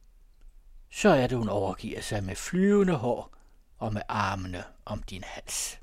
så 0.91 1.09
er 1.09 1.27
det, 1.27 1.39
hun 1.39 1.49
overgiver 1.49 2.01
sig 2.01 2.25
med 2.25 2.37
flyvende 2.37 2.95
hår 2.95 3.33
og 3.83 3.93
med 3.93 4.03
armene 4.09 4.65
om 4.85 5.03
din 5.03 5.23
hals. 5.25 5.81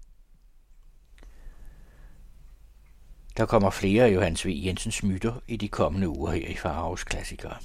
Der 3.38 3.46
kommer 3.46 3.70
flere 3.70 4.04
af 4.04 4.14
Johannes 4.14 4.46
V. 4.46 4.50
Jensens 4.50 5.04
myter 5.04 5.40
i 5.48 5.58
de 5.58 5.68
kommende 5.68 6.10
uger 6.10 6.32
her 6.32 6.48
i 6.48 6.56
Faraos 6.56 7.04
Klassikere. 7.04 7.58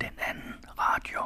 Den 0.00 0.18
anden 0.26 0.54
radio. 0.78 1.20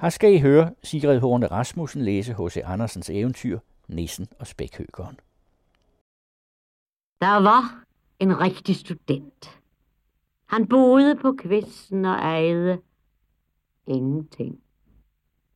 Her 0.00 0.10
skal 0.10 0.34
I 0.34 0.38
høre 0.38 0.74
Sigrid 0.82 1.20
Horne 1.20 1.46
Rasmussen 1.46 2.02
læse 2.02 2.34
H.C. 2.34 2.56
Andersens 2.64 3.10
eventyr 3.10 3.58
Nissen 3.88 4.28
og 4.38 4.46
Spækhøgeren. 4.46 5.20
Der 7.20 7.40
var 7.40 7.84
en 8.18 8.40
rigtig 8.40 8.76
student. 8.76 9.57
Han 10.48 10.68
boede 10.68 11.16
på 11.16 11.32
kvisten 11.32 12.04
og 12.04 12.14
ejede 12.14 12.82
ingenting. 13.86 14.62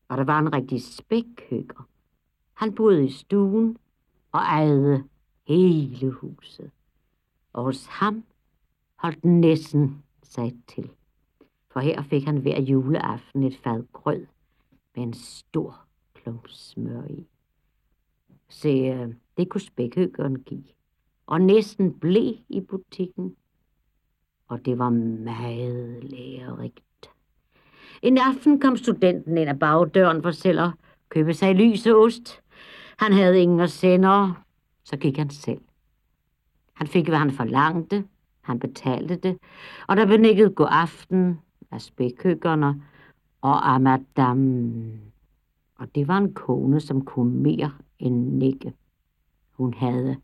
Og 0.09 0.19
der 0.19 0.25
var 0.25 0.39
en 0.39 0.53
rigtig 0.53 0.83
spækhygger. 0.83 1.89
Han 2.53 2.75
boede 2.75 3.05
i 3.05 3.11
stuen 3.11 3.77
og 4.33 4.41
ejede 4.41 5.05
hele 5.47 6.11
huset. 6.11 6.71
Og 7.53 7.65
hos 7.65 7.87
ham 7.87 8.25
holdt 8.97 9.25
næsten 9.25 10.03
sig 10.23 10.53
til. 10.67 10.91
For 11.71 11.81
her 11.81 12.03
fik 12.03 12.25
han 12.25 12.37
hver 12.37 12.61
juleaften 12.61 13.43
et 13.43 13.57
fad 13.57 13.85
grød 13.93 14.27
med 14.95 15.03
en 15.03 15.15
stor 15.15 15.87
klump 16.15 16.49
smør 16.49 17.05
i. 17.07 17.27
Se, 18.49 18.69
øh, 18.69 19.15
det 19.37 19.49
kunne 19.49 19.61
spækhyggeren 19.61 20.43
give. 20.43 20.65
Og 21.27 21.41
næsten 21.41 21.99
blev 21.99 22.35
i 22.49 22.61
butikken. 22.61 23.37
Og 24.53 24.65
det 24.65 24.79
var 24.79 24.91
meget 25.25 26.05
lærerigt. 26.05 26.81
En 28.03 28.19
aften 28.19 28.61
kom 28.61 28.77
studenten 28.77 29.39
ind 29.39 29.51
ad 29.51 29.55
bagdøren 29.55 30.23
for 30.23 30.31
selv 30.31 30.61
at 30.61 30.71
købe 31.09 31.35
sig 31.35 31.55
lyseost. 31.55 32.41
Han 32.99 33.13
havde 33.13 33.41
ingen 33.41 33.61
at 33.61 33.71
sende, 33.71 34.35
så 34.85 34.97
gik 34.97 35.17
han 35.17 35.31
selv. 35.31 35.61
Han 36.73 36.87
fik, 36.87 37.09
hvad 37.09 37.19
han 37.19 37.31
forlangte. 37.31 38.05
Han 38.41 38.59
betalte 38.59 39.17
det. 39.17 39.39
Og 39.89 39.97
der 39.97 40.07
blev 40.07 40.55
god 40.55 40.69
aften 40.71 41.39
af 41.71 41.81
spækhøggerne 41.81 42.83
og 43.41 43.73
af 43.75 43.81
madame. 43.81 45.01
Og 45.79 45.95
det 45.95 46.09
var 46.09 46.19
en 46.19 46.35
kone, 46.35 46.81
som 46.81 47.05
kunne 47.05 47.37
mere 47.37 47.73
end 47.99 48.33
nikke. 48.33 48.73
Hun 49.53 49.75
havde 49.75 50.17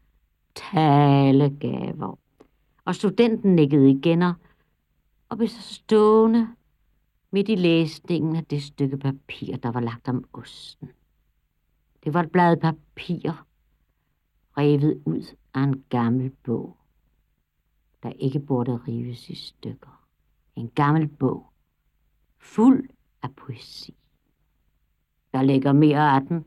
talegaver. 0.55 2.19
Og 2.89 2.95
studenten 2.95 3.57
nikkede 3.57 3.91
igen 3.91 4.23
og 5.29 5.37
blev 5.37 5.49
så 5.49 5.63
stående 5.63 6.49
midt 7.31 7.49
i 7.49 7.55
læsningen 7.55 8.37
af 8.37 8.45
det 8.45 8.63
stykke 8.63 8.97
papir, 8.97 9.57
der 9.57 9.71
var 9.71 9.81
lagt 9.81 10.09
om 10.09 10.25
osten. 10.33 10.91
Det 12.05 12.15
var 12.15 12.23
et 12.23 12.31
blad 12.31 12.57
papir, 12.57 13.47
revet 14.59 15.03
ud 15.05 15.37
af 15.55 15.63
en 15.63 15.85
gammel 15.91 16.31
bog, 16.31 16.77
der 18.03 18.13
ikke 18.13 18.41
burde 18.41 18.81
rives 18.89 19.31
i 19.31 19.35
stykker. 19.35 20.05
En 20.57 20.71
gammel 20.75 21.09
bog, 21.09 21.47
fuld 22.39 22.89
af 23.23 23.35
poesi. 23.35 23.95
Der 25.33 25.43
ligger 25.43 25.73
mere 25.73 26.11
af 26.11 26.21
den, 26.21 26.45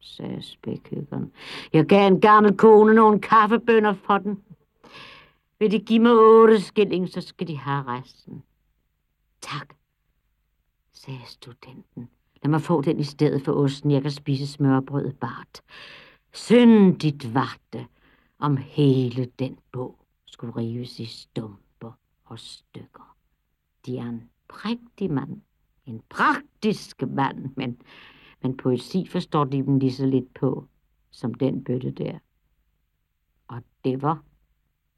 sagde 0.00 0.42
spækhyggeren. 0.42 1.32
Jeg 1.72 1.86
gav 1.86 2.06
en 2.06 2.20
gammel 2.20 2.56
kone 2.56 2.94
nogle 2.94 3.20
kaffebønder 3.20 3.94
for 3.94 4.18
den. 4.18 4.42
Vil 5.60 5.70
de 5.70 5.78
give 5.84 5.98
mig 5.98 6.12
otte 6.12 6.60
skilling, 6.60 7.08
så 7.08 7.20
skal 7.20 7.48
de 7.48 7.56
have 7.56 7.84
resten. 7.86 8.42
Tak, 9.40 9.74
sagde 10.92 11.20
studenten. 11.26 12.08
Lad 12.42 12.50
mig 12.50 12.62
få 12.62 12.82
den 12.82 13.00
i 13.00 13.04
stedet 13.04 13.44
for 13.44 13.52
osten. 13.52 13.90
Jeg 13.90 14.02
kan 14.02 14.10
spise 14.10 14.46
smørbrød 14.46 15.12
bart. 15.12 15.62
Syndigt 16.32 17.34
var 17.34 17.56
det, 17.72 17.86
om 18.38 18.56
hele 18.56 19.24
den 19.24 19.58
bog 19.72 19.98
skulle 20.24 20.56
rives 20.56 21.00
i 21.00 21.04
stumper 21.04 21.92
og 22.24 22.38
stykker. 22.38 23.16
De 23.86 23.98
er 23.98 24.08
en 24.08 24.30
prægtig 24.48 25.10
mand. 25.10 25.40
En 25.86 26.02
praktisk 26.08 27.02
mand, 27.02 27.50
men, 27.56 27.82
men 28.42 28.56
poesi 28.56 29.06
forstår 29.06 29.44
de 29.44 29.56
dem 29.56 29.78
lige 29.78 29.92
så 29.92 30.06
lidt 30.06 30.34
på, 30.34 30.68
som 31.10 31.34
den 31.34 31.64
bøtte 31.64 31.90
der. 31.90 32.18
Og 33.48 33.62
det 33.84 34.02
var 34.02 34.22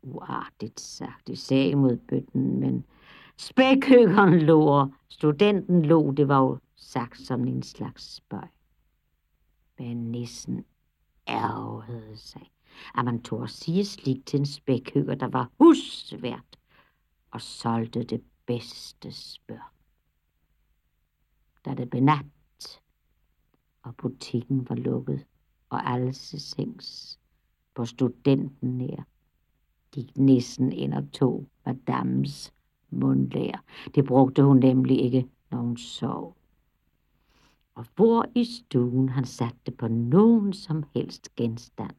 uartigt 0.03 0.81
sagt. 0.81 1.29
i 1.29 1.37
sag 1.37 1.79
mod 1.79 1.97
bøtten, 1.97 2.61
men 2.61 2.85
spækhøgeren 3.37 4.39
lå, 4.39 4.61
og 4.67 4.95
studenten 5.09 5.85
lå, 5.85 6.13
det 6.13 6.29
var 6.29 6.39
jo 6.39 6.59
sagt 6.77 7.19
som 7.19 7.49
en 7.49 7.63
slags 7.63 8.15
spøj. 8.15 8.49
Men 9.79 10.13
nissen 10.13 10.65
ærgede 11.29 12.17
sig, 12.17 12.51
at 12.95 13.05
man 13.05 13.23
tog 13.23 13.43
at 13.43 13.51
sige 13.51 13.85
slik 13.85 14.27
til 14.27 14.41
en 14.41 14.47
spækhøger, 14.47 15.15
der 15.15 15.29
var 15.29 15.51
husvært 15.59 16.59
og 17.31 17.41
solgte 17.41 18.03
det 18.03 18.25
bedste 18.47 19.13
spør. 19.13 19.73
Da 21.65 21.75
det 21.75 21.91
blev 21.91 22.03
nat, 22.03 22.83
og 23.83 23.97
butikken 23.97 24.69
var 24.69 24.75
lukket, 24.75 25.27
og 25.69 25.91
alle 25.91 26.13
sengs 26.13 27.19
på 27.75 27.85
studenten 27.85 28.79
nær, 28.79 29.07
gik 29.93 30.17
nissen 30.17 30.73
ind 30.73 30.95
og 30.95 31.13
tog 31.13 31.47
madames 31.67 32.53
mundlæger. 32.91 33.59
Det 33.95 34.05
brugte 34.05 34.43
hun 34.43 34.59
nemlig 34.59 35.01
ikke, 35.01 35.27
når 35.51 35.59
hun 35.59 35.77
sov. 35.77 36.37
Og 37.75 37.85
hvor 37.97 38.27
i 38.35 38.45
stuen 38.45 39.09
han 39.09 39.25
satte 39.25 39.73
på 39.79 39.89
nogen 39.89 40.53
som 40.53 40.85
helst 40.95 41.37
genstand, 41.37 41.95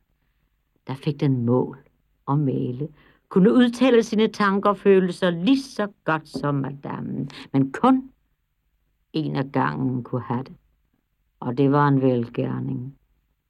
der 0.87 0.95
fik 0.95 1.19
den 1.19 1.45
mål 1.45 1.77
og 2.25 2.39
male, 2.39 2.87
kunne 3.29 3.53
udtale 3.53 4.03
sine 4.03 4.27
tanker 4.27 4.69
og 4.69 4.77
følelser 4.77 5.29
lige 5.29 5.61
så 5.61 5.87
godt 6.03 6.27
som 6.27 6.55
madammen, 6.55 7.29
men 7.53 7.71
kun 7.71 8.11
en 9.13 9.35
af 9.35 9.51
gangen 9.51 10.03
kunne 10.03 10.21
have 10.21 10.43
det. 10.43 10.55
Og 11.39 11.57
det 11.57 11.71
var 11.71 11.87
en 11.87 12.01
velgærning. 12.01 12.97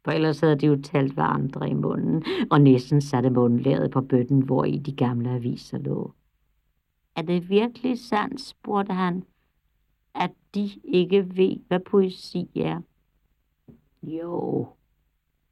For 0.03 0.11
ellers 0.11 0.39
havde 0.39 0.55
de 0.55 0.65
jo 0.65 0.81
talt 0.81 1.13
hverandre 1.13 1.69
i 1.69 1.73
munden, 1.73 2.23
og 2.51 2.61
næsten 2.61 3.01
satte 3.01 3.29
mundlæret 3.29 3.91
på 3.91 4.01
bøtten, 4.01 4.39
hvor 4.39 4.65
i 4.65 4.77
de 4.77 4.95
gamle 4.95 5.29
aviser 5.29 5.77
lå. 5.77 6.13
Er 7.15 7.21
det 7.21 7.49
virkelig 7.49 7.99
sandt, 7.99 8.41
spurgte 8.41 8.93
han, 8.93 9.23
at 10.15 10.31
de 10.55 10.69
ikke 10.83 11.37
ved, 11.37 11.57
hvad 11.67 11.79
poesi 11.79 12.49
er? 12.55 12.81
Jo, 14.03 14.67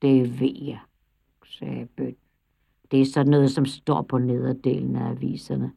det 0.02 0.40
ved 0.40 0.64
jeg, 0.64 0.80
sagde 1.46 1.86
bøtten. 1.86 2.16
Det 2.92 3.02
er 3.02 3.06
sådan 3.06 3.32
noget, 3.32 3.52
som 3.52 3.66
står 3.66 4.02
på 4.02 4.18
nederdelen 4.18 4.96
af 4.96 5.10
aviserne 5.10 5.72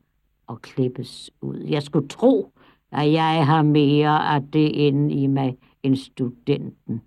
og 0.47 0.63
klippes 0.63 1.31
ud. 1.41 1.59
Jeg 1.59 1.83
skulle 1.83 2.09
tro, 2.09 2.53
at 2.91 3.13
jeg 3.13 3.47
har 3.47 3.63
mere 3.63 4.35
af 4.35 4.43
det 4.53 4.69
inde 4.69 5.15
i 5.15 5.27
mig 5.27 5.59
end 5.83 5.97
studenten. 5.97 7.03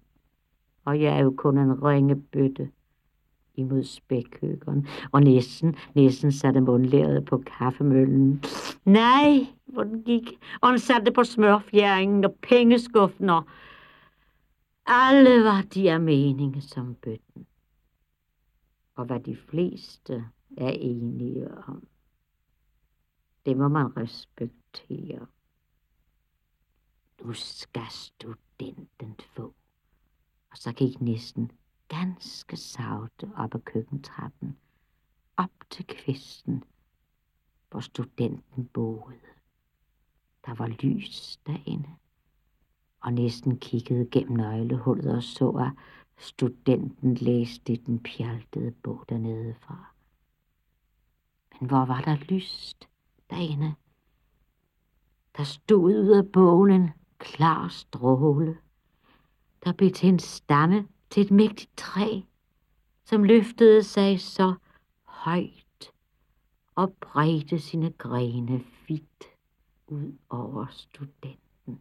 Og 0.88 1.02
jeg 1.02 1.18
er 1.18 1.24
jo 1.24 1.34
kun 1.38 1.58
en 1.58 1.84
ringebøtte 1.84 2.72
imod 3.56 3.84
spækhøgeren. 3.84 4.88
Og 5.12 5.22
næsten, 5.22 5.76
næsten 5.96 6.32
satte 6.32 6.62
mundlæret 6.62 7.26
på 7.26 7.38
kaffemøllen. 7.38 8.44
Nej, 8.86 9.48
hvor 9.66 9.84
den 9.84 10.04
gik. 10.04 10.40
Og 10.62 10.70
han 10.70 10.80
satte 10.80 11.12
på 11.12 11.24
smørfjæringen 11.24 12.26
og 12.26 12.36
pengeskuffen 12.42 13.30
og 13.30 13.44
alle 14.86 15.44
var 15.44 15.62
de 15.74 15.92
af 15.92 16.02
mening 16.02 16.64
som 16.64 16.96
bøtten. 16.96 17.48
Og 18.96 19.06
hvad 19.06 19.20
de 19.20 19.36
fleste 19.36 20.26
er 20.58 20.70
enige 20.70 21.58
om. 21.58 21.88
Det 23.46 23.58
må 23.58 23.68
man 23.68 23.98
respektere. 23.98 25.28
Nu 27.24 27.34
skal 27.34 27.88
studenten 27.90 29.16
få. 29.36 29.54
Og 30.58 30.62
så 30.62 30.74
gik 30.74 31.02
næsten 31.02 31.52
ganske 31.88 32.58
savte 32.58 33.32
op 33.36 33.56
ad 33.56 33.60
køkkentrappen, 33.60 34.58
op 35.38 35.52
til 35.70 35.88
kvisten, 35.88 36.64
hvor 37.70 37.80
studenten 37.80 38.68
boede. 38.68 39.20
Der 40.46 40.54
var 40.54 40.68
lys 40.68 41.38
derinde, 41.38 41.90
og 43.02 43.14
næsten 43.14 43.60
kiggede 43.60 44.08
gennem 44.12 44.38
nøglehullet 44.38 45.16
og 45.16 45.24
så, 45.24 45.50
at 45.50 45.72
studenten 46.24 47.16
læste 47.16 47.74
i 47.74 47.76
den 47.76 48.04
pjaltede 48.04 48.72
bog 48.72 49.06
dernede 49.10 49.54
fra. 49.54 49.94
Men 51.60 51.70
hvor 51.70 51.86
var 51.86 52.02
der 52.02 52.16
lyst 52.16 52.90
derinde? 53.30 53.76
Der 55.38 55.44
stod 55.44 55.84
ud 55.84 56.10
af 56.10 56.32
bogen 56.32 56.82
en 56.82 56.90
klar 57.20 57.68
stråle, 57.68 58.58
der 59.64 59.74
blev 59.74 59.92
til 59.92 60.10
en 60.10 60.20
stamme 60.20 60.88
til 61.10 61.26
et 61.26 61.32
mægtigt 61.32 61.78
træ, 61.78 62.22
som 63.06 63.24
løftede 63.24 63.84
sig 63.84 64.20
så 64.20 64.54
højt 65.04 65.92
og 66.76 66.94
bredte 66.94 67.60
sine 67.60 67.92
grene 67.92 68.64
vidt 68.88 69.24
ud 69.88 70.14
over 70.30 70.66
studenten. 70.70 71.80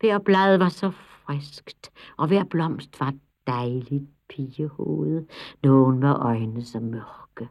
Hver 0.00 0.18
blad 0.18 0.58
var 0.58 0.68
så 0.68 0.90
friskt, 0.90 1.92
og 2.16 2.26
hver 2.26 2.44
blomst 2.44 3.00
var 3.00 3.14
dejligt 3.46 4.08
pigehoved, 4.28 5.26
nogen 5.62 5.98
med 5.98 6.14
øjne 6.16 6.64
så 6.64 6.80
mørke 6.80 7.48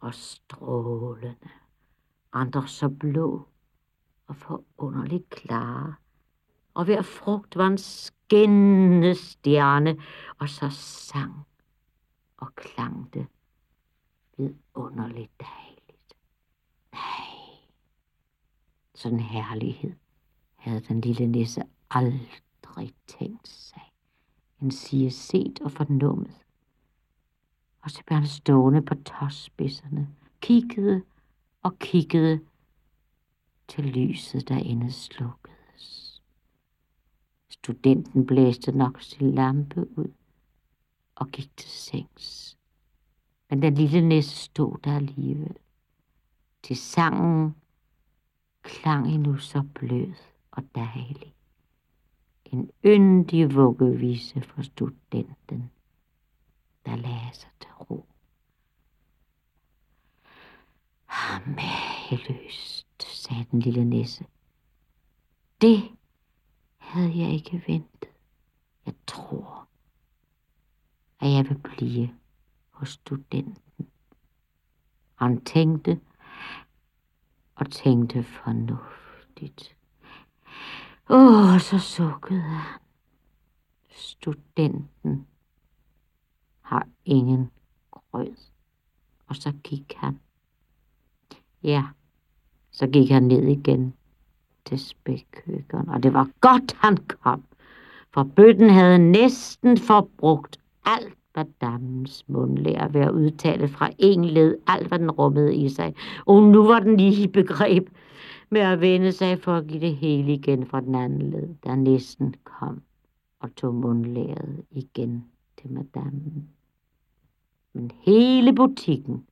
og 0.00 0.14
strålende, 0.14 1.48
andre 2.32 2.68
så 2.68 2.88
blå 2.88 3.48
og 4.26 4.36
forunderligt 4.36 5.30
klare, 5.30 5.94
og 6.74 6.84
hver 6.84 7.02
frugt 7.02 7.56
var 7.56 7.66
en 7.66 7.78
skinnende 7.78 9.14
stjerne, 9.14 9.96
og 10.38 10.48
så 10.48 10.68
sang 10.70 11.46
og 12.36 12.54
klang 12.54 13.14
det 13.14 13.26
vidunderligt 14.36 15.32
dejligt. 15.40 16.14
Nej, 16.92 17.28
sådan 18.94 19.20
herlighed 19.20 19.92
havde 20.56 20.80
den 20.80 21.00
lille 21.00 21.26
nisse 21.26 21.62
aldrig 21.90 22.94
tænkt 23.06 23.48
sig. 23.48 23.92
En 24.62 24.70
sige 24.70 25.10
set 25.10 25.60
og 25.60 25.72
fornummet. 25.72 26.40
Og 27.82 27.90
så 27.90 28.02
blev 28.06 28.18
han 28.18 28.26
stående 28.26 28.82
på 28.82 28.94
tåspidserne, 28.94 30.08
kiggede 30.40 31.02
og 31.62 31.78
kiggede, 31.78 32.40
til 33.68 33.84
lyset 33.84 34.48
derinde 34.48 34.92
slukkedes. 34.92 35.39
Studenten 37.64 38.26
blæste 38.26 38.72
nok 38.72 39.02
sin 39.02 39.34
lampe 39.34 39.98
ud 39.98 40.12
og 41.14 41.28
gik 41.28 41.56
til 41.56 41.70
sengs. 41.70 42.56
Men 43.50 43.62
den 43.62 43.74
lille 43.74 44.08
næse 44.08 44.36
stod 44.36 44.78
der 44.84 44.96
alligevel. 44.96 45.56
Til 46.62 46.76
sangen 46.76 47.54
klang 48.62 49.14
endnu 49.14 49.36
så 49.36 49.62
blød 49.74 50.14
og 50.50 50.62
dejlig. 50.74 51.34
En 52.44 52.70
yndig 52.84 53.54
vuggevise 53.54 54.40
for 54.40 54.62
studenten, 54.62 55.70
der 56.86 56.96
lagde 56.96 57.30
sig 57.32 57.50
til 57.60 57.70
ro. 57.70 58.06
Mageløst, 61.46 63.02
sagde 63.02 63.46
den 63.50 63.60
lille 63.60 63.84
nisse. 63.84 64.24
Det 65.60 65.82
havde 66.90 67.18
jeg 67.18 67.30
ikke 67.30 67.64
ventet. 67.66 68.10
Jeg 68.86 68.94
tror, 69.06 69.68
at 71.20 71.30
jeg 71.30 71.48
vil 71.48 71.58
blive 71.58 72.14
hos 72.70 72.88
studenten. 72.88 73.88
Han 75.14 75.44
tænkte 75.44 76.00
og 77.54 77.70
tænkte 77.70 78.22
fornuftigt. 78.22 79.76
Åh, 81.10 81.60
så 81.60 81.78
sukkede 81.78 82.40
han. 82.40 82.80
Studenten 83.90 85.26
har 86.60 86.88
ingen 87.04 87.50
grød. 87.90 88.36
Og 89.26 89.36
så 89.36 89.52
gik 89.64 89.94
han. 89.96 90.20
Ja, 91.62 91.84
så 92.70 92.86
gik 92.86 93.10
han 93.10 93.22
ned 93.22 93.42
igen 93.42 93.94
til 94.64 94.78
spækhøgeren, 94.78 95.88
og 95.88 96.02
det 96.02 96.14
var 96.14 96.28
godt, 96.40 96.72
han 96.72 96.96
kom, 96.96 97.44
for 98.14 98.22
bøtten 98.22 98.70
havde 98.70 98.98
næsten 98.98 99.78
forbrugt 99.78 100.60
alt, 100.84 101.14
hvad 101.32 101.44
dammens 101.60 102.24
mund 102.28 102.58
lærer 102.58 102.88
ved 102.88 103.00
at 103.00 103.10
udtale 103.10 103.68
fra 103.68 103.90
en 103.98 104.24
led 104.24 104.56
alt, 104.66 104.88
hvad 104.88 104.98
den 104.98 105.10
rummede 105.10 105.54
i 105.54 105.68
sig. 105.68 105.94
Og 106.26 106.42
nu 106.42 106.66
var 106.66 106.80
den 106.80 106.96
lige 106.96 107.22
i 107.22 107.26
begreb 107.26 107.88
med 108.50 108.60
at 108.60 108.80
vende 108.80 109.12
sig 109.12 109.40
for 109.40 109.56
at 109.56 109.66
give 109.66 109.80
det 109.80 109.96
hele 109.96 110.32
igen 110.34 110.66
fra 110.66 110.80
den 110.80 110.94
anden 110.94 111.30
led, 111.30 111.48
der 111.64 111.74
næsten 111.74 112.34
kom 112.44 112.82
og 113.40 113.54
tog 113.56 113.74
mundlæret 113.74 114.64
igen 114.70 115.24
til 115.60 115.70
madammen. 115.70 116.48
Men 117.72 117.90
hele 118.00 118.54
butikken, 118.54 119.24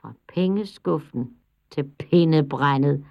fra 0.00 0.12
pengeskuffen 0.34 1.30
til 1.70 1.84
pindebrændet, 1.84 3.04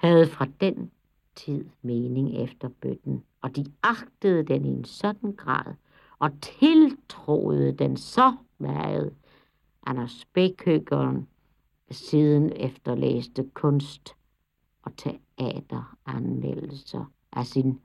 havde 0.00 0.26
fra 0.26 0.46
den 0.60 0.90
tid 1.34 1.64
mening 1.82 2.36
efter 2.36 2.68
bøtten, 2.68 3.24
og 3.40 3.56
de 3.56 3.72
agtede 3.82 4.42
den 4.42 4.64
i 4.64 4.68
en 4.68 4.84
sådan 4.84 5.32
grad, 5.32 5.74
og 6.18 6.30
tiltroede 6.42 7.72
den 7.72 7.96
så 7.96 8.36
meget, 8.58 9.14
at 9.86 9.96
når 9.96 10.06
siden 11.90 12.52
efterlæste 12.56 13.50
kunst 13.54 14.14
og 14.82 14.96
teateranmeldelser 14.96 17.12
af 17.32 17.46
sin 17.46 17.80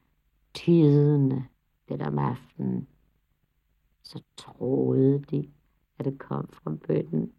tidende 0.54 1.46
det 1.90 2.02
om 2.02 2.20
aftenen, 2.20 2.88
så 4.04 4.24
troede 4.38 5.20
de, 5.20 5.50
at 6.00 6.06
det 6.06 6.20
kom 6.20 6.48
fra 6.48 6.76
bøtten. 6.88 7.32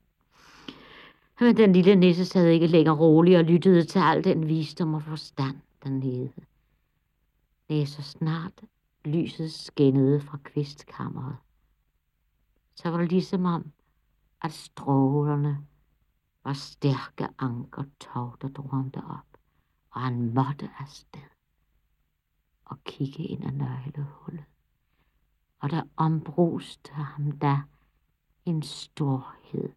Men 1.40 1.56
den 1.56 1.72
lille 1.72 1.94
nisse 1.94 2.24
sad 2.24 2.46
ikke 2.46 2.66
længere 2.66 2.96
rolig 2.96 3.38
og 3.38 3.44
lyttede 3.44 3.84
til 3.84 3.98
al 3.98 4.24
den 4.24 4.48
visdom 4.48 4.94
og 4.94 5.02
forstand 5.02 5.56
dernede. 5.82 6.32
Det 7.68 7.88
så 7.88 8.02
snart 8.02 8.60
lyset 9.04 9.52
skinnede 9.52 10.20
fra 10.20 10.38
kvistkammeret, 10.44 11.36
så 12.74 12.90
var 12.90 12.98
det 12.98 13.12
ligesom 13.12 13.44
om, 13.44 13.72
at 14.42 14.52
strålerne 14.52 15.66
var 16.44 16.52
stærke 16.52 17.28
ankertog, 17.38 18.36
der 18.42 18.48
drog 18.48 18.70
ham 18.70 18.90
derop, 18.90 19.26
og 19.90 20.00
han 20.00 20.34
måtte 20.34 20.70
afsted 20.78 21.20
og 22.64 22.84
kigge 22.84 23.22
ind 23.22 23.44
ad 23.44 23.52
nøglehullet. 23.52 24.44
Og 25.58 25.70
der 25.70 25.82
ombruste 25.96 26.92
ham 26.92 27.32
da 27.38 27.62
en 28.44 28.62
storhed, 28.62 29.72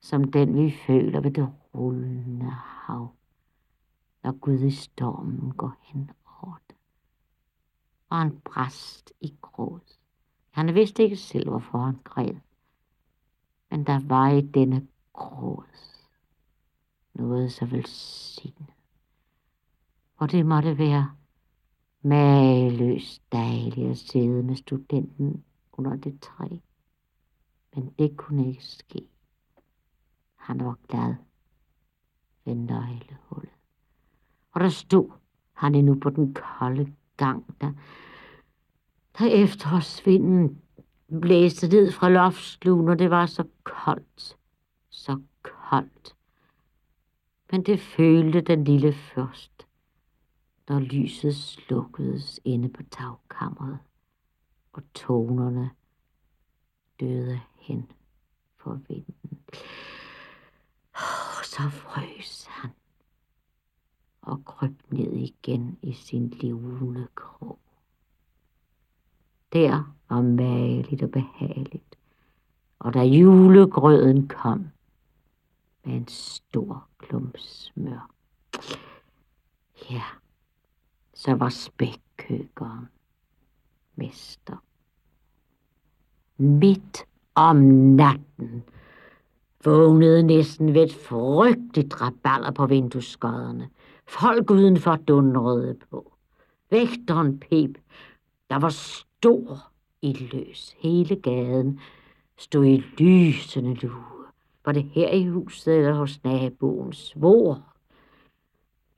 som 0.00 0.30
den 0.30 0.54
vi 0.54 0.70
føler 0.70 1.20
ved 1.20 1.30
det 1.30 1.52
rullende 1.74 2.50
hav, 2.50 3.14
når 4.22 4.32
Gud 4.32 4.60
i 4.60 4.70
stormen 4.70 5.52
går 5.52 5.76
hen 5.80 6.10
over 6.42 6.56
det. 6.68 6.76
Og 8.08 8.18
han 8.18 8.40
bræst 8.44 9.12
i 9.20 9.34
gråd. 9.42 9.80
Han 10.50 10.74
vidste 10.74 11.02
ikke 11.02 11.16
selv, 11.16 11.48
hvorfor 11.48 11.78
han 11.78 11.98
græd. 12.04 12.34
Men 13.70 13.86
der 13.86 14.00
var 14.08 14.28
i 14.28 14.40
denne 14.40 14.86
gråd 15.12 15.64
noget 17.14 17.52
så 17.52 17.66
velsignet. 17.66 18.68
Og 20.16 20.30
det 20.30 20.46
måtte 20.46 20.78
være 20.78 21.10
mageløst 22.02 23.22
dejligt 23.32 23.90
at 23.90 23.98
sidde 23.98 24.42
med 24.42 24.56
studenten 24.56 25.44
under 25.72 25.96
det 25.96 26.20
træ. 26.20 26.48
Men 27.74 27.94
det 27.98 28.16
kunne 28.16 28.48
ikke 28.48 28.64
ske. 28.64 29.08
Han 30.48 30.64
var 30.64 30.76
glad 30.88 31.14
ved 32.44 32.54
nøglehullet. 32.54 33.52
Og 34.52 34.60
der 34.60 34.68
stod 34.68 35.10
han 35.52 35.74
endnu 35.74 35.94
på 36.00 36.10
den 36.10 36.34
kolde 36.34 36.92
gang, 37.16 37.60
der, 37.60 37.72
der 39.18 39.26
efterårsvinden 39.26 40.62
blæste 41.20 41.68
ned 41.68 41.92
fra 41.92 42.08
loftslugen, 42.08 42.88
og 42.88 42.98
det 42.98 43.10
var 43.10 43.26
så 43.26 43.44
koldt, 43.64 44.36
så 44.90 45.20
koldt. 45.42 46.16
Men 47.50 47.62
det 47.62 47.80
følte 47.80 48.40
den 48.40 48.64
lille 48.64 48.92
først, 48.92 49.66
når 50.68 50.78
lyset 50.78 51.34
slukkedes 51.36 52.40
inde 52.44 52.68
på 52.68 52.82
tagkammeret, 52.82 53.78
og 54.72 54.82
tonerne 54.94 55.70
døde 57.00 57.40
hen 57.56 57.92
for 58.56 58.80
vinden. 58.88 59.38
Så 61.58 61.68
frøs 61.70 62.46
han 62.46 62.70
og 64.22 64.44
kryb 64.44 64.82
ned 64.90 65.12
igen 65.12 65.78
i 65.82 65.92
sin 65.92 66.28
livende 66.28 67.08
krog. 67.14 67.58
Der 69.52 69.94
var 70.08 70.22
mageligt 70.22 71.02
og 71.02 71.10
behageligt, 71.10 71.98
og 72.78 72.94
da 72.94 73.02
julegrøden 73.02 74.28
kom 74.28 74.66
med 75.84 75.94
en 75.94 76.08
stor 76.08 76.88
klump 76.98 77.38
smør, 77.38 78.10
ja, 79.90 80.04
så 81.14 81.34
var 81.34 81.48
spækkøkkeren. 81.48 82.88
Mester. 83.94 84.56
Midt 86.36 87.04
om 87.34 87.56
natten 87.56 88.64
vågnede 89.64 90.22
næsten 90.22 90.74
ved 90.74 90.82
et 90.82 90.94
frygteligt 90.94 92.00
raballer 92.00 92.50
på 92.50 92.66
vinduesskodderne. 92.66 93.68
Folk 94.06 94.50
udenfor 94.50 94.96
dundrede 94.96 95.76
på. 95.90 96.12
Vægteren 96.70 97.38
pep. 97.38 97.78
Der 98.50 98.58
var 98.58 98.68
stor 98.68 99.70
i 100.02 100.28
løs. 100.32 100.74
Hele 100.78 101.16
gaden 101.16 101.80
stod 102.38 102.66
i 102.66 102.84
lysende 102.98 103.74
lue. 103.74 104.04
Var 104.64 104.72
det 104.72 104.84
her 104.84 105.10
i 105.10 105.28
huset 105.28 105.76
eller 105.76 105.94
hos 105.94 106.24
naboen 106.24 106.92
svor? 106.92 107.62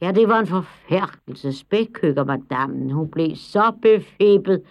Ja, 0.00 0.12
det 0.12 0.28
var 0.28 0.40
en 0.40 0.46
forfærdelse. 0.46 1.52
Spækhøkker, 1.52 2.24
madammen. 2.24 2.90
Hun 2.90 3.10
blev 3.10 3.36
så 3.36 3.72
befippet, 3.82 4.62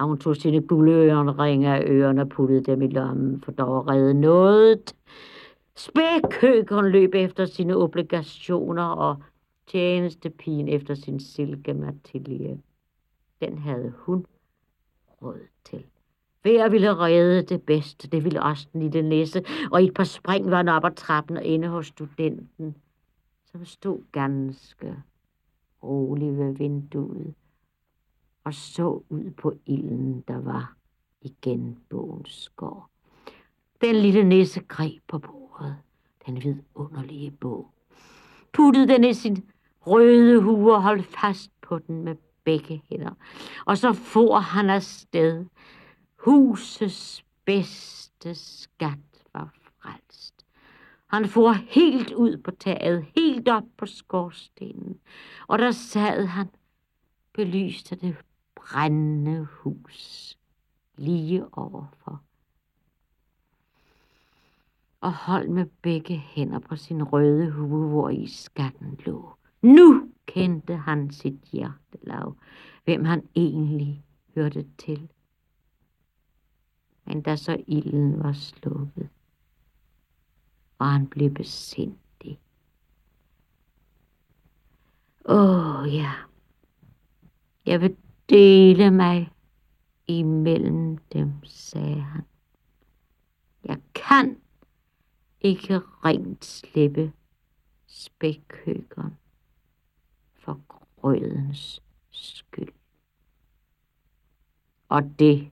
at 0.00 0.06
hun 0.06 0.18
tog 0.18 0.36
sine 0.36 0.62
guldørenringe 0.62 1.68
af 1.68 1.84
ørerne 1.86 2.22
og 2.22 2.28
puttede 2.28 2.62
dem 2.62 2.82
i 2.82 2.86
lommen, 2.86 3.42
for 3.42 3.52
der 3.52 3.62
var 3.62 3.88
reddet 3.88 4.16
noget. 4.16 4.94
Spækhøkkeren 5.78 6.92
løb 6.92 7.14
efter 7.14 7.44
sine 7.44 7.76
obligationer 7.76 8.82
og 8.82 9.22
tjenestepigen 9.66 10.68
efter 10.68 10.94
sin 10.94 11.20
silkematilje. 11.20 12.60
Den 13.40 13.58
havde 13.58 13.92
hun 13.96 14.26
råd 15.22 15.40
til. 15.64 15.84
Hver 16.42 16.68
ville 16.68 16.96
redde 16.96 17.42
det 17.42 17.62
bedste, 17.62 18.08
det 18.08 18.24
ville 18.24 18.42
også 18.42 18.68
den 18.72 18.82
lille 18.82 19.08
næse, 19.08 19.44
og 19.72 19.82
i 19.82 19.86
et 19.86 19.94
par 19.94 20.04
spring 20.04 20.50
var 20.50 20.56
han 20.56 20.68
op 20.68 20.84
ad 20.84 20.94
trappen 20.96 21.36
og 21.36 21.44
inde 21.44 21.68
hos 21.68 21.86
studenten, 21.86 22.76
som 23.44 23.64
stod 23.64 24.02
ganske 24.12 25.02
rolig 25.82 26.38
ved 26.38 26.52
vinduet 26.52 27.34
og 28.44 28.54
så 28.54 29.02
ud 29.08 29.30
på 29.30 29.52
ilden, 29.66 30.24
der 30.28 30.40
var 30.40 30.76
i 31.22 31.34
genboens 31.42 32.42
skår. 32.42 32.90
Den 33.80 33.96
lille 33.96 34.24
nisse 34.24 34.60
greb 34.60 35.02
på 35.08 35.18
bordet, 35.18 35.37
den 36.26 36.42
vidunderlige 36.42 37.30
bog, 37.30 37.70
puttede 38.52 38.88
den 38.88 39.04
i 39.04 39.14
sin 39.14 39.44
røde 39.80 40.40
hue 40.40 40.74
og 40.74 40.82
holdt 40.82 41.06
fast 41.06 41.50
på 41.60 41.78
den 41.78 42.04
med 42.04 42.16
begge 42.44 42.82
hænder. 42.90 43.14
Og 43.66 43.78
så 43.78 43.92
for 43.92 44.38
han 44.38 44.70
afsted. 44.70 45.46
Husets 46.16 47.24
bedste 47.44 48.34
skat 48.34 48.98
var 49.32 49.50
frelst. 49.54 50.46
Han 51.06 51.28
for 51.28 51.52
helt 51.52 52.12
ud 52.12 52.36
på 52.36 52.50
taget, 52.50 53.06
helt 53.16 53.48
op 53.48 53.64
på 53.76 53.86
skorstenen, 53.86 55.00
og 55.46 55.58
der 55.58 55.70
sad 55.70 56.26
han, 56.26 56.48
belyste 57.32 57.96
det 57.96 58.16
brændende 58.54 59.44
hus 59.44 60.36
lige 60.96 61.44
overfor 61.52 62.22
og 65.00 65.12
holdt 65.12 65.50
med 65.50 65.66
begge 65.82 66.16
hænder 66.16 66.58
på 66.58 66.76
sin 66.76 67.02
røde 67.02 67.50
hue, 67.50 67.88
hvor 67.88 68.10
i 68.10 68.26
skatten 68.26 68.98
lå. 69.06 69.34
Nu 69.62 70.10
kendte 70.26 70.76
han 70.76 71.10
sit 71.10 71.40
hjertelav, 71.52 72.36
hvem 72.84 73.04
han 73.04 73.28
egentlig 73.34 74.04
hørte 74.34 74.66
til. 74.78 75.08
Men 77.04 77.22
da 77.22 77.36
så 77.36 77.64
ilden 77.66 78.22
var 78.22 78.32
slukket, 78.32 79.08
og 80.78 80.86
han 80.86 81.06
blev 81.06 81.30
besindig. 81.30 82.40
Åh 85.24 85.80
oh, 85.80 85.94
ja, 85.94 86.12
jeg 87.66 87.80
vil 87.80 87.96
dele 88.28 88.90
mig 88.90 89.32
imellem 90.06 90.96
dem, 91.12 91.32
sagde 91.44 92.00
han. 92.00 92.22
Jeg 93.64 93.78
kan 93.94 94.36
ikke 95.40 95.80
rent 96.04 96.44
slippe 96.44 97.12
spækhøkeren 97.86 99.18
for 100.34 100.60
grødens 100.68 101.82
skyld. 102.10 102.72
Og 104.88 105.02
det 105.18 105.50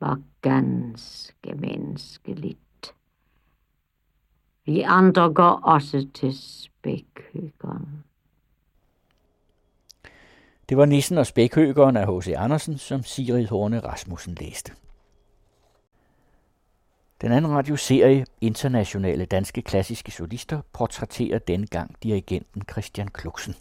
var 0.00 0.20
ganske 0.42 1.54
menneskeligt. 1.54 2.94
Vi 4.64 4.80
andre 4.80 5.34
går 5.34 5.60
også 5.62 6.08
til 6.14 6.38
spækhøkeren. 6.38 8.04
Det 10.68 10.76
var 10.76 10.84
Nissen 10.84 11.18
og 11.18 11.26
Spækhøgeren 11.26 11.96
af 11.96 12.16
H.C. 12.16 12.28
Andersen, 12.36 12.78
som 12.78 13.02
Sigrid 13.02 13.46
Horne 13.46 13.80
Rasmussen 13.80 14.34
læste. 14.34 14.72
Den 17.22 17.32
anden 17.32 17.52
radioserie, 17.52 18.24
Internationale 18.40 19.26
Danske 19.26 19.62
Klassiske 19.62 20.10
Solister, 20.10 20.60
portrætterer 20.72 21.38
denne 21.38 21.66
gang 21.66 21.94
dirigenten 22.02 22.62
Christian 22.70 23.08
Kluksen. 23.08 23.54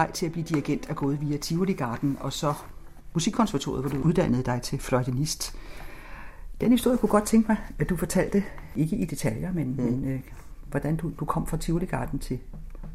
Vej 0.00 0.12
til 0.12 0.26
at 0.26 0.32
blive 0.32 0.44
dirigent 0.44 0.90
er 0.90 0.94
gået 0.94 1.20
via 1.20 1.36
Tivoli 1.36 1.72
Garden 1.72 2.16
og 2.20 2.32
så 2.32 2.54
Musikkonservatoriet, 3.14 3.82
hvor 3.82 3.90
du 3.90 4.08
uddannede 4.08 4.42
dig 4.42 4.62
til 4.62 4.78
fløjtenist. 4.78 5.56
Den 6.60 6.72
historie 6.72 6.98
kunne 6.98 7.08
godt 7.08 7.26
tænke 7.26 7.48
mig, 7.48 7.56
at 7.78 7.88
du 7.88 7.96
fortalte, 7.96 8.44
ikke 8.76 8.96
i 8.96 9.04
detaljer, 9.04 9.52
men, 9.52 9.68
mm. 9.68 9.82
men 9.82 10.04
øh, 10.04 10.20
hvordan 10.70 10.96
du, 10.96 11.12
du 11.20 11.24
kom 11.24 11.46
fra 11.46 11.56
Tivoli 11.56 11.86
Garden 11.86 12.18
til 12.18 12.38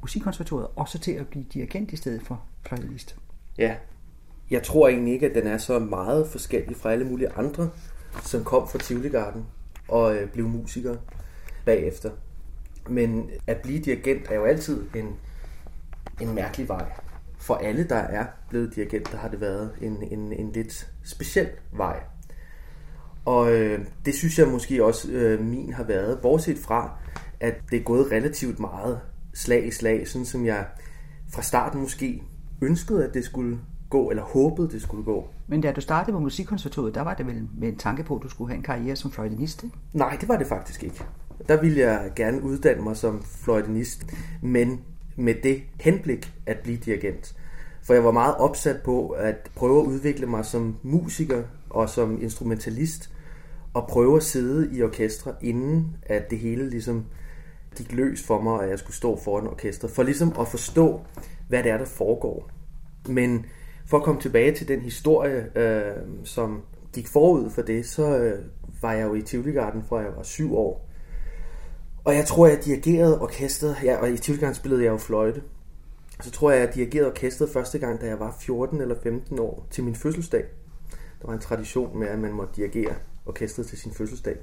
Musikkonservatoriet, 0.02 0.68
og 0.76 0.88
så 0.88 1.00
til 1.00 1.12
at 1.12 1.28
blive 1.28 1.46
dirigent 1.54 1.92
i 1.92 1.96
stedet 1.96 2.22
for 2.22 2.42
fløjtenist. 2.68 3.16
Ja, 3.58 3.76
jeg 4.50 4.64
tror 4.64 4.88
egentlig 4.88 5.14
ikke, 5.14 5.30
at 5.30 5.36
den 5.36 5.48
er 5.48 5.58
så 5.58 5.80
meget 5.80 6.28
forskellig 6.28 6.78
fra 6.78 6.92
alle 6.92 7.06
mulige 7.06 7.30
andre, 7.30 7.70
som 8.24 8.44
kom 8.44 8.68
fra 8.68 8.80
Tivoli 8.80 9.10
Garden 9.10 9.46
og 9.88 10.16
øh, 10.16 10.30
blev 10.30 10.48
musikere 10.48 10.98
bagefter. 11.66 12.10
Men 12.90 13.30
at 13.48 13.58
blive 13.58 13.80
dirigent 13.80 14.28
er 14.30 14.36
jo 14.36 14.44
altid 14.44 14.84
en 14.96 15.16
en 16.22 16.36
mærkelig 16.36 16.70
vej. 16.70 16.86
For 17.38 17.56
alle, 17.56 17.84
der 17.84 17.96
er 17.96 18.26
blevet 18.50 18.76
dirigenter, 18.76 19.18
har 19.18 19.30
det 19.30 19.42
været 19.42 19.72
en, 19.82 20.04
en, 20.12 20.34
en 20.34 20.52
lidt 20.52 20.92
speciel 21.04 21.48
vej. 21.72 22.00
Og 23.26 23.54
øh, 23.54 23.86
det 24.06 24.14
synes 24.14 24.40
jeg 24.40 24.48
måske 24.48 24.86
også 24.86 25.12
øh, 25.12 25.42
min 25.42 25.74
har 25.74 25.84
været, 25.84 26.20
bortset 26.22 26.58
fra, 26.58 26.98
at 27.40 27.56
det 27.72 27.80
er 27.80 27.84
gået 27.84 28.12
relativt 28.12 28.60
meget 28.60 29.00
slag 29.34 29.68
i 29.68 29.72
slag, 29.72 30.08
sådan 30.08 30.26
som 30.26 30.46
jeg 30.46 30.66
fra 31.34 31.42
starten 31.42 31.82
måske 31.82 32.24
ønskede, 32.62 33.08
at 33.08 33.14
det 33.14 33.26
skulle 33.26 33.60
gå, 33.90 34.10
eller 34.10 34.24
håbede, 34.24 34.70
det 34.70 34.82
skulle 34.82 35.04
gå. 35.04 35.28
Men 35.48 35.62
da 35.62 35.72
du 35.72 35.82
startede 35.82 36.14
på 36.14 36.20
Musikkonservatoriet, 36.20 36.96
der 36.96 37.02
var 37.02 37.14
det 37.14 37.28
vel 37.28 37.48
med 37.58 37.68
en 37.68 37.78
tanke 37.78 38.04
på, 38.04 38.16
at 38.16 38.24
du 38.24 38.30
skulle 38.30 38.50
have 38.50 38.58
en 38.58 38.64
karriere 38.64 38.96
som 38.96 39.12
fløjtenist, 39.12 39.64
ikke? 39.64 39.78
Nej, 39.94 40.18
det 40.22 40.30
var 40.30 40.38
det 40.38 40.48
faktisk 40.48 40.84
ikke. 40.84 41.04
Der 41.48 41.62
ville 41.62 41.80
jeg 41.80 42.12
gerne 42.16 42.44
uddanne 42.44 42.84
mig 42.84 42.98
som 42.98 43.24
fløjtenist, 43.24 44.06
men 44.42 44.82
med 45.16 45.36
det 45.44 45.64
henblik 45.80 46.34
at 46.46 46.60
blive 46.60 46.78
dirigent. 46.78 47.36
For 47.84 47.94
jeg 47.94 48.04
var 48.04 48.12
meget 48.12 48.36
opsat 48.36 48.82
på 48.84 49.10
at 49.10 49.52
prøve 49.56 49.82
at 49.82 49.86
udvikle 49.86 50.26
mig 50.26 50.46
som 50.46 50.78
musiker 50.84 51.44
og 51.70 51.90
som 51.90 52.22
instrumentalist, 52.22 53.10
og 53.74 53.88
prøve 53.88 54.18
at 54.18 54.24
sidde 54.24 54.78
i 54.78 54.84
orkestre, 54.84 55.34
inden 55.42 55.98
at 56.04 56.30
det 56.30 56.40
hele 56.40 56.70
ligesom 56.70 57.06
gik 57.78 57.92
løs 57.92 58.24
for 58.24 58.42
mig, 58.42 58.64
at 58.64 58.70
jeg 58.70 58.80
skulle 58.80 58.96
stå 58.96 59.20
foran 59.20 59.48
orkester, 59.48 59.88
for 59.88 60.04
ligesom 60.04 60.34
at 60.40 60.48
forstå, 60.48 61.02
hvad 61.50 61.64
det 61.64 61.72
er, 61.72 61.78
der 61.78 61.86
foregår. 61.86 62.50
Men 63.08 63.46
for 63.86 63.98
at 63.98 64.04
komme 64.04 64.22
tilbage 64.22 64.56
til 64.56 64.68
den 64.68 64.82
historie, 64.82 65.58
øh, 65.60 65.96
som 66.24 66.62
gik 66.94 67.08
forud 67.08 67.50
for 67.50 67.62
det, 67.62 67.86
så 67.86 68.18
øh, 68.18 68.46
var 68.82 68.94
jeg 68.94 69.08
jo 69.08 69.14
i 69.14 69.22
Tivoli 69.22 69.52
Garden 69.52 69.84
fra 69.84 69.98
jeg 69.98 70.16
var 70.16 70.24
syv 70.24 70.58
år. 70.58 70.90
Og 72.06 72.16
jeg 72.16 72.26
tror, 72.26 72.48
jeg 72.48 72.66
dirigerede 72.66 73.22
orkestret, 73.22 73.78
ja, 73.84 73.96
og 73.96 74.10
i 74.12 74.18
Tivoli 74.18 74.54
spillede 74.54 74.84
jeg 74.84 74.92
jo 74.92 74.98
fløjte. 74.98 75.44
Så 76.22 76.32
tror 76.32 76.52
jeg, 76.52 76.60
jeg 76.60 76.76
dirigerede 76.76 77.10
orkestret 77.10 77.50
første 77.50 77.80
gang, 77.80 78.02
da 78.02 78.06
jeg 78.06 78.20
var 78.20 78.36
14 78.40 78.82
eller 78.82 78.96
15 79.04 79.40
år, 79.40 79.68
til 79.72 79.84
min 79.84 79.96
fødselsdag. 79.96 80.44
Der 81.22 81.28
var 81.28 81.34
en 81.34 81.40
tradition 81.40 82.00
med, 82.00 82.08
at 82.08 82.20
man 82.20 82.32
måtte 82.32 82.54
dirigere 82.56 82.96
orkestret 83.26 83.68
til 83.68 83.78
sin 83.78 83.92
fødselsdag. 83.94 84.38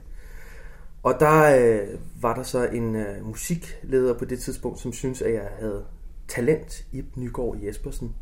Og 1.02 1.14
der 1.20 1.56
øh, 1.58 1.98
var 2.20 2.34
der 2.34 2.42
så 2.42 2.66
en 2.66 2.96
øh, 2.96 3.26
musikleder 3.26 4.18
på 4.18 4.24
det 4.24 4.38
tidspunkt, 4.38 4.80
som 4.80 4.92
syntes, 4.92 5.22
at 5.22 5.34
jeg 5.34 5.48
havde 5.58 5.84
talent, 6.28 6.84
Ib 6.92 7.16
Nygaard 7.16 7.56
Jespersen. 7.62 8.14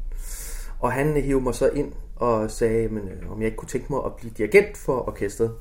Og 0.81 0.93
han 0.93 1.23
hævde 1.23 1.45
mig 1.45 1.55
så 1.55 1.69
ind 1.69 1.93
og 2.17 2.51
sagde, 2.51 2.89
men, 2.89 3.09
øh, 3.09 3.31
om 3.31 3.39
jeg 3.39 3.47
ikke 3.47 3.57
kunne 3.57 3.69
tænke 3.69 3.87
mig 3.93 4.05
at 4.05 4.17
blive 4.17 4.33
dirigent 4.39 4.77
for 4.77 5.09
orkestret. 5.09 5.53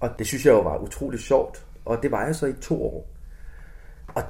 Og 0.00 0.10
det 0.18 0.26
synes 0.26 0.46
jeg 0.46 0.52
jo 0.52 0.60
var 0.60 0.78
utroligt 0.78 1.22
sjovt, 1.22 1.66
og 1.84 2.02
det 2.02 2.10
var 2.10 2.26
jeg 2.26 2.36
så 2.36 2.46
i 2.46 2.52
to 2.52 2.82
år. 2.82 3.10
Og 4.14 4.22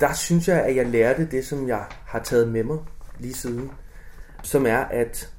der 0.00 0.12
synes 0.12 0.48
jeg, 0.48 0.64
at 0.64 0.76
jeg 0.76 0.86
lærte 0.86 1.30
det, 1.30 1.46
som 1.46 1.68
jeg 1.68 1.86
har 2.06 2.18
taget 2.18 2.48
med 2.48 2.64
mig 2.64 2.78
lige 3.18 3.34
siden, 3.34 3.70
som 4.42 4.66
er, 4.66 4.78
at 4.78 5.34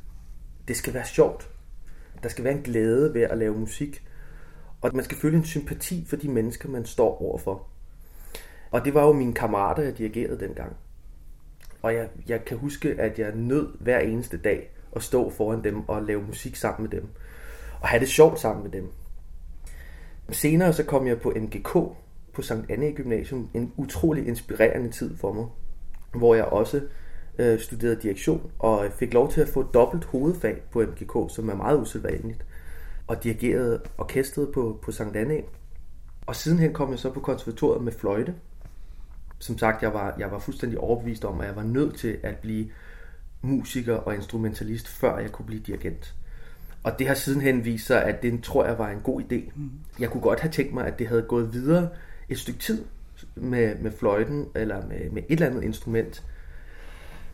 det 0.67 0.77
skal 0.77 0.93
være 0.93 1.05
sjovt. 1.05 1.49
Der 2.23 2.29
skal 2.29 2.43
være 2.43 2.53
en 2.53 2.63
glæde 2.63 3.13
ved 3.13 3.21
at 3.21 3.37
lave 3.37 3.57
musik. 3.57 4.07
Og 4.81 4.91
man 4.93 5.03
skal 5.03 5.17
føle 5.17 5.37
en 5.37 5.45
sympati 5.45 6.05
for 6.09 6.15
de 6.15 6.29
mennesker, 6.29 6.69
man 6.69 6.85
står 6.85 7.21
overfor. 7.21 7.67
Og 8.71 8.85
det 8.85 8.93
var 8.93 9.05
jo 9.05 9.13
mine 9.13 9.33
kammerater, 9.33 9.83
jeg 9.83 9.97
dirigerede 9.97 10.39
dengang. 10.39 10.75
Og 11.81 11.93
jeg, 11.93 12.09
jeg 12.27 12.45
kan 12.45 12.57
huske, 12.57 12.95
at 12.99 13.19
jeg 13.19 13.35
nød 13.35 13.77
hver 13.79 13.99
eneste 13.99 14.37
dag 14.37 14.71
at 14.95 15.03
stå 15.03 15.29
foran 15.29 15.63
dem 15.63 15.89
og 15.89 16.03
lave 16.03 16.21
musik 16.21 16.55
sammen 16.55 16.89
med 16.89 17.01
dem. 17.01 17.09
Og 17.81 17.87
have 17.87 17.99
det 17.99 18.09
sjovt 18.09 18.39
sammen 18.39 18.63
med 18.63 18.71
dem. 18.71 18.91
Senere 20.31 20.73
så 20.73 20.83
kom 20.83 21.07
jeg 21.07 21.21
på 21.21 21.33
MGK 21.35 21.73
på 22.33 22.41
Sankt 22.41 22.71
Anne 22.71 22.91
Gymnasium. 22.91 23.49
En 23.53 23.73
utrolig 23.77 24.27
inspirerende 24.27 24.91
tid 24.91 25.17
for 25.17 25.33
mig. 25.33 25.45
Hvor 26.13 26.35
jeg 26.35 26.45
også 26.45 26.81
øh, 27.39 27.59
studerede 27.59 28.01
direktion 28.01 28.51
og 28.59 28.91
fik 28.99 29.13
lov 29.13 29.31
til 29.31 29.41
at 29.41 29.49
få 29.49 29.63
dobbelt 29.63 30.05
hovedfag 30.05 30.61
på 30.71 30.81
MGK, 30.81 31.35
som 31.35 31.49
er 31.49 31.55
meget 31.55 31.81
usædvanligt. 31.81 32.45
Og 33.07 33.23
dirigerede 33.23 33.81
orkestret 33.97 34.51
på, 34.53 34.79
på 34.81 34.91
Sankt 34.91 35.15
Anne. 35.15 35.41
Og 36.25 36.35
sidenhen 36.35 36.73
kom 36.73 36.91
jeg 36.91 36.99
så 36.99 37.11
på 37.11 37.19
konservatoriet 37.19 37.83
med 37.83 37.91
fløjte. 37.91 38.35
Som 39.39 39.57
sagt, 39.57 39.83
jeg 39.83 39.93
var, 39.93 40.15
jeg 40.19 40.31
var 40.31 40.39
fuldstændig 40.39 40.79
overbevist 40.79 41.25
om, 41.25 41.41
at 41.41 41.47
jeg 41.47 41.55
var 41.55 41.63
nødt 41.63 41.95
til 41.95 42.17
at 42.23 42.37
blive 42.37 42.69
musiker 43.41 43.95
og 43.95 44.15
instrumentalist, 44.15 44.87
før 44.87 45.17
jeg 45.17 45.31
kunne 45.31 45.45
blive 45.45 45.61
dirigent. 45.61 46.15
Og 46.83 46.99
det 46.99 47.07
har 47.07 47.13
sidenhen 47.13 47.65
vist 47.65 47.87
sig, 47.87 48.03
at 48.03 48.23
det 48.23 48.43
tror 48.43 48.65
jeg 48.65 48.77
var 48.77 48.89
en 48.89 48.99
god 49.03 49.21
idé. 49.21 49.51
Jeg 49.99 50.09
kunne 50.09 50.21
godt 50.21 50.39
have 50.39 50.51
tænkt 50.51 50.73
mig, 50.73 50.85
at 50.85 50.99
det 50.99 51.07
havde 51.07 51.21
gået 51.21 51.53
videre 51.53 51.89
et 52.29 52.39
stykke 52.39 52.59
tid 52.59 52.85
med, 53.35 53.75
med 53.75 53.91
fløjten, 53.91 54.47
eller 54.55 54.87
med, 54.87 55.09
med 55.11 55.23
et 55.29 55.31
eller 55.31 55.47
andet 55.47 55.63
instrument. 55.63 56.23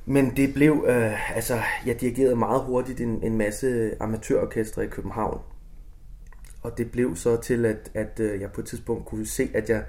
Men 0.06 0.35
det 0.38 0.53
blev, 0.53 0.85
øh, 0.88 1.35
altså, 1.35 1.59
jeg 1.85 2.01
dirigerede 2.01 2.35
meget 2.35 2.61
hurtigt 2.61 3.01
en, 3.01 3.24
en 3.24 3.38
masse 3.38 3.92
amatørorkestre 4.00 4.84
i 4.84 4.88
København. 4.88 5.42
Og 6.61 6.77
det 6.77 6.92
blev 6.92 7.16
så 7.16 7.42
til, 7.42 7.66
at, 7.66 7.92
at 7.93 8.19
øh, 8.19 8.42
jeg 8.42 8.51
på 8.51 8.61
et 8.61 8.67
tidspunkt 8.67 9.06
kunne 9.06 9.26
se, 9.26 9.50
at 9.53 9.69
jeg, 9.69 9.84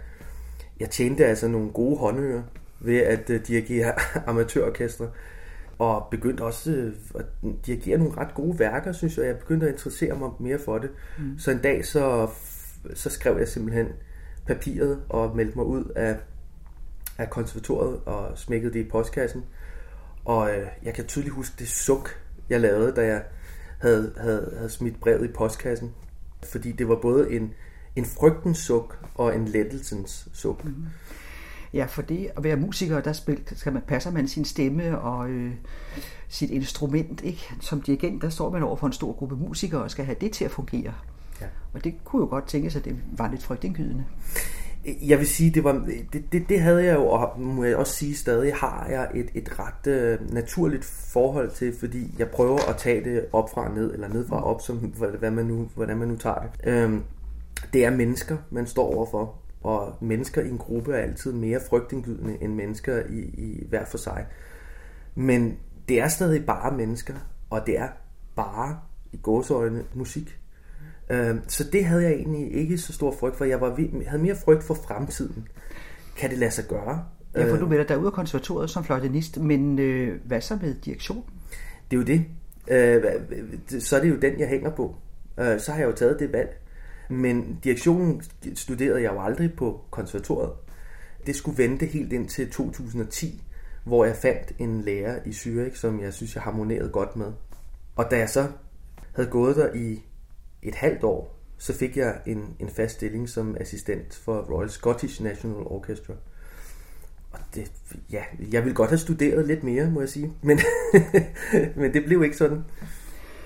jeg 0.80 0.90
tjente 0.90 1.26
altså 1.26 1.48
nogle 1.48 1.70
gode 1.70 1.98
håndører 1.98 2.42
ved 2.80 2.96
at 2.96 3.30
uh, 3.30 3.36
dirigere 3.36 3.92
amatørorkestre. 4.30 5.10
Og 5.78 6.08
begyndte 6.10 6.42
også 6.42 6.92
uh, 7.14 7.20
at 7.20 7.26
dirigere 7.66 7.98
nogle 7.98 8.16
ret 8.16 8.34
gode 8.34 8.58
værker, 8.58 8.92
synes 8.92 9.18
jeg. 9.18 9.26
Jeg 9.26 9.38
begyndte 9.38 9.66
at 9.66 9.72
interessere 9.72 10.18
mig 10.18 10.30
mere 10.40 10.58
for 10.58 10.78
det. 10.78 10.90
Mm. 11.18 11.38
Så 11.38 11.50
en 11.50 11.58
dag 11.58 11.86
så, 11.86 12.28
så 12.94 13.10
skrev 13.10 13.38
jeg 13.38 13.48
simpelthen 13.48 13.86
papiret 14.46 15.02
og 15.08 15.36
meldte 15.36 15.56
mig 15.56 15.66
ud 15.66 15.84
af, 15.96 16.16
af 17.18 17.30
konservatoriet 17.30 18.00
og 18.06 18.38
smækkede 18.38 18.72
det 18.72 18.86
i 18.86 18.88
postkassen. 18.88 19.44
Og 20.24 20.42
uh, 20.42 20.86
jeg 20.86 20.94
kan 20.94 21.06
tydeligt 21.06 21.34
huske 21.34 21.54
det 21.58 21.68
suk, 21.68 22.20
jeg 22.50 22.60
lavede, 22.60 22.92
da 22.92 23.06
jeg 23.06 23.22
havde, 23.78 24.12
havde, 24.16 24.54
havde 24.56 24.70
smidt 24.70 25.00
brevet 25.00 25.24
i 25.24 25.32
postkassen. 25.32 25.94
Fordi 26.44 26.72
det 26.72 26.88
var 26.88 26.98
både 27.02 27.32
en, 27.32 27.54
en 27.96 28.04
frygtens 28.04 28.58
suk 28.58 28.98
og 29.14 29.34
en 29.34 29.48
lettelsens 29.48 30.28
suk. 30.32 30.64
Mm. 30.64 30.74
Ja, 31.74 31.84
for 31.84 32.02
det 32.02 32.30
at 32.36 32.44
være 32.44 32.56
musiker, 32.56 33.00
der 33.00 33.12
spil, 33.12 33.40
skal 33.56 33.72
man, 33.72 33.82
passer 33.86 34.10
man 34.10 34.28
sin 34.28 34.44
stemme 34.44 34.98
og 34.98 35.30
øh, 35.30 35.52
sit 36.28 36.50
instrument. 36.50 37.20
Ikke? 37.24 37.48
Som 37.60 37.80
dirigent, 37.80 38.22
der 38.22 38.28
står 38.28 38.50
man 38.50 38.62
over 38.62 38.76
for 38.76 38.86
en 38.86 38.92
stor 38.92 39.12
gruppe 39.12 39.36
musikere 39.36 39.82
og 39.82 39.90
skal 39.90 40.04
have 40.04 40.16
det 40.20 40.32
til 40.32 40.44
at 40.44 40.50
fungere. 40.50 40.94
Ja. 41.40 41.46
Og 41.74 41.84
det 41.84 41.94
kunne 42.04 42.20
jo 42.20 42.26
godt 42.26 42.46
tænkes, 42.46 42.76
at 42.76 42.84
det 42.84 42.96
var 43.16 43.30
lidt 43.30 43.42
frygtindgydende. 43.42 44.04
Jeg 45.02 45.18
vil 45.18 45.26
sige, 45.26 45.50
det, 45.50 45.64
var, 45.64 45.72
det, 46.12 46.32
det, 46.32 46.48
det 46.48 46.60
havde 46.60 46.84
jeg 46.84 46.94
jo, 46.94 47.06
og 47.06 47.40
må 47.40 47.64
jeg 47.64 47.76
også 47.76 47.92
sige 47.92 48.16
stadig, 48.16 48.54
har 48.54 48.86
jeg 48.90 49.08
et, 49.14 49.30
et 49.34 49.58
ret 49.58 49.92
øh, 49.92 50.32
naturligt 50.32 50.84
forhold 50.84 51.50
til, 51.50 51.74
fordi 51.80 52.14
jeg 52.18 52.28
prøver 52.28 52.58
at 52.68 52.76
tage 52.76 53.04
det 53.04 53.26
op 53.32 53.50
fra 53.54 53.74
ned, 53.74 53.94
eller 53.94 54.08
ned 54.08 54.28
fra 54.28 54.44
op, 54.44 54.62
som, 54.62 54.76
hvad 55.18 55.30
man 55.30 55.46
nu, 55.46 55.68
hvordan 55.74 55.98
man 55.98 56.08
nu 56.08 56.16
tager 56.16 56.38
det. 56.38 56.72
Øhm, 56.72 57.02
det 57.72 57.84
er 57.84 57.90
mennesker, 57.90 58.36
man 58.50 58.66
står 58.66 58.94
overfor, 58.94 59.34
og 59.60 59.96
mennesker 60.00 60.42
i 60.42 60.48
en 60.48 60.58
gruppe 60.58 60.94
er 60.94 60.98
altid 60.98 61.32
mere 61.32 61.60
frygtindgydende 61.70 62.38
end 62.40 62.54
mennesker 62.54 63.02
i, 63.10 63.18
i 63.18 63.66
hver 63.68 63.84
for 63.84 63.98
sig. 63.98 64.26
Men 65.14 65.58
det 65.88 66.00
er 66.00 66.08
stadig 66.08 66.46
bare 66.46 66.76
mennesker, 66.76 67.14
og 67.50 67.66
det 67.66 67.78
er 67.78 67.88
bare 68.36 68.78
i 69.12 69.16
gåsøjne 69.22 69.84
musik. 69.94 70.38
Øhm, 71.10 71.40
så 71.48 71.64
det 71.72 71.84
havde 71.84 72.02
jeg 72.02 72.12
egentlig 72.12 72.54
ikke 72.54 72.78
så 72.78 72.92
stor 72.92 73.14
frygt 73.20 73.36
for. 73.36 73.44
Jeg 73.44 73.60
var, 73.60 73.80
havde 74.06 74.22
mere 74.22 74.36
frygt 74.36 74.64
for 74.64 74.74
fremtiden. 74.74 75.48
Kan 76.16 76.30
det 76.30 76.38
lade 76.38 76.50
sig 76.50 76.64
gøre? 76.68 77.04
Ja, 77.34 77.52
for 77.52 77.56
du 77.56 77.66
melder 77.66 77.84
dig 77.84 77.98
ud 77.98 78.06
af 78.06 78.12
konservatoriet 78.12 78.70
som 78.70 78.84
fløjtenist, 78.84 79.40
men 79.40 79.78
øh, 79.78 80.20
hvad 80.24 80.40
så 80.40 80.58
med 80.62 80.74
direktion? 80.74 81.24
Det 81.90 81.96
er 81.96 82.00
jo 82.00 82.06
det. 82.06 82.24
Øh, 82.70 83.80
så 83.80 83.96
er 83.96 84.00
det 84.00 84.10
jo 84.10 84.16
den, 84.16 84.40
jeg 84.40 84.48
hænger 84.48 84.70
på. 84.70 84.96
Øh, 85.40 85.60
så 85.60 85.72
har 85.72 85.78
jeg 85.78 85.86
jo 85.86 85.92
taget 85.92 86.20
det 86.20 86.32
valg. 86.32 86.60
Men 87.08 87.58
direktionen 87.64 88.22
studerede 88.54 89.02
jeg 89.02 89.12
jo 89.12 89.22
aldrig 89.22 89.52
på 89.56 89.80
konservatoriet. 89.90 90.52
Det 91.26 91.36
skulle 91.36 91.58
vente 91.58 91.86
helt 91.86 92.12
ind 92.12 92.28
til 92.28 92.50
2010, 92.50 93.42
hvor 93.84 94.04
jeg 94.04 94.16
fandt 94.16 94.52
en 94.58 94.80
lærer 94.80 95.18
i 95.26 95.30
Zürich, 95.30 95.76
som 95.76 96.00
jeg 96.00 96.12
synes, 96.12 96.34
jeg 96.34 96.42
harmonerede 96.42 96.88
godt 96.88 97.16
med. 97.16 97.32
Og 97.96 98.10
da 98.10 98.18
jeg 98.18 98.28
så 98.28 98.48
havde 99.14 99.28
gået 99.28 99.56
der 99.56 99.74
i 99.74 100.02
et 100.62 100.74
halvt 100.74 101.04
år, 101.04 101.38
så 101.58 101.74
fik 101.74 101.96
jeg 101.96 102.20
en, 102.26 102.56
en 102.58 102.68
fast 102.68 102.94
stilling 102.94 103.28
som 103.28 103.56
assistent 103.60 104.14
for 104.14 104.40
Royal 104.40 104.70
Scottish 104.70 105.22
National 105.22 105.62
Orchestra. 105.66 106.14
Og 107.30 107.38
det, 107.54 107.72
ja, 108.12 108.22
jeg 108.52 108.64
ville 108.64 108.74
godt 108.74 108.90
have 108.90 108.98
studeret 108.98 109.46
lidt 109.46 109.62
mere, 109.62 109.90
må 109.90 110.00
jeg 110.00 110.08
sige, 110.08 110.32
men, 110.42 110.60
men 111.80 111.94
det 111.94 112.04
blev 112.04 112.24
ikke 112.24 112.36
sådan. 112.36 112.64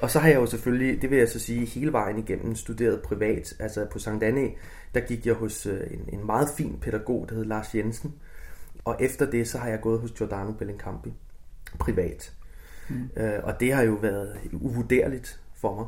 Og 0.02 0.10
så 0.10 0.18
har 0.18 0.28
jeg 0.28 0.36
jo 0.36 0.46
selvfølgelig, 0.46 1.02
det 1.02 1.10
vil 1.10 1.18
jeg 1.18 1.28
så 1.28 1.38
sige, 1.38 1.66
hele 1.66 1.92
vejen 1.92 2.18
igennem 2.18 2.54
studeret 2.54 3.02
privat. 3.02 3.54
Altså 3.58 3.86
på 3.90 3.98
Sankt 3.98 4.24
Anne, 4.24 4.50
der 4.94 5.00
gik 5.00 5.26
jeg 5.26 5.34
hos 5.34 5.66
øh, 5.66 5.80
en, 5.90 6.18
en 6.18 6.26
meget 6.26 6.48
fin 6.56 6.78
pædagog, 6.80 7.26
der 7.28 7.34
hed 7.34 7.44
Lars 7.44 7.74
Jensen. 7.74 8.14
Og 8.84 8.96
efter 9.00 9.30
det, 9.30 9.48
så 9.48 9.58
har 9.58 9.68
jeg 9.68 9.80
gået 9.80 10.00
hos 10.00 10.12
Giordano 10.12 10.52
Bellincampi 10.52 11.12
privat. 11.78 12.32
Mm. 12.88 13.10
Øh, 13.16 13.40
og 13.42 13.60
det 13.60 13.72
har 13.72 13.82
jo 13.82 13.92
været 13.92 14.36
uvurderligt 14.52 15.40
for 15.54 15.74
mig. 15.74 15.86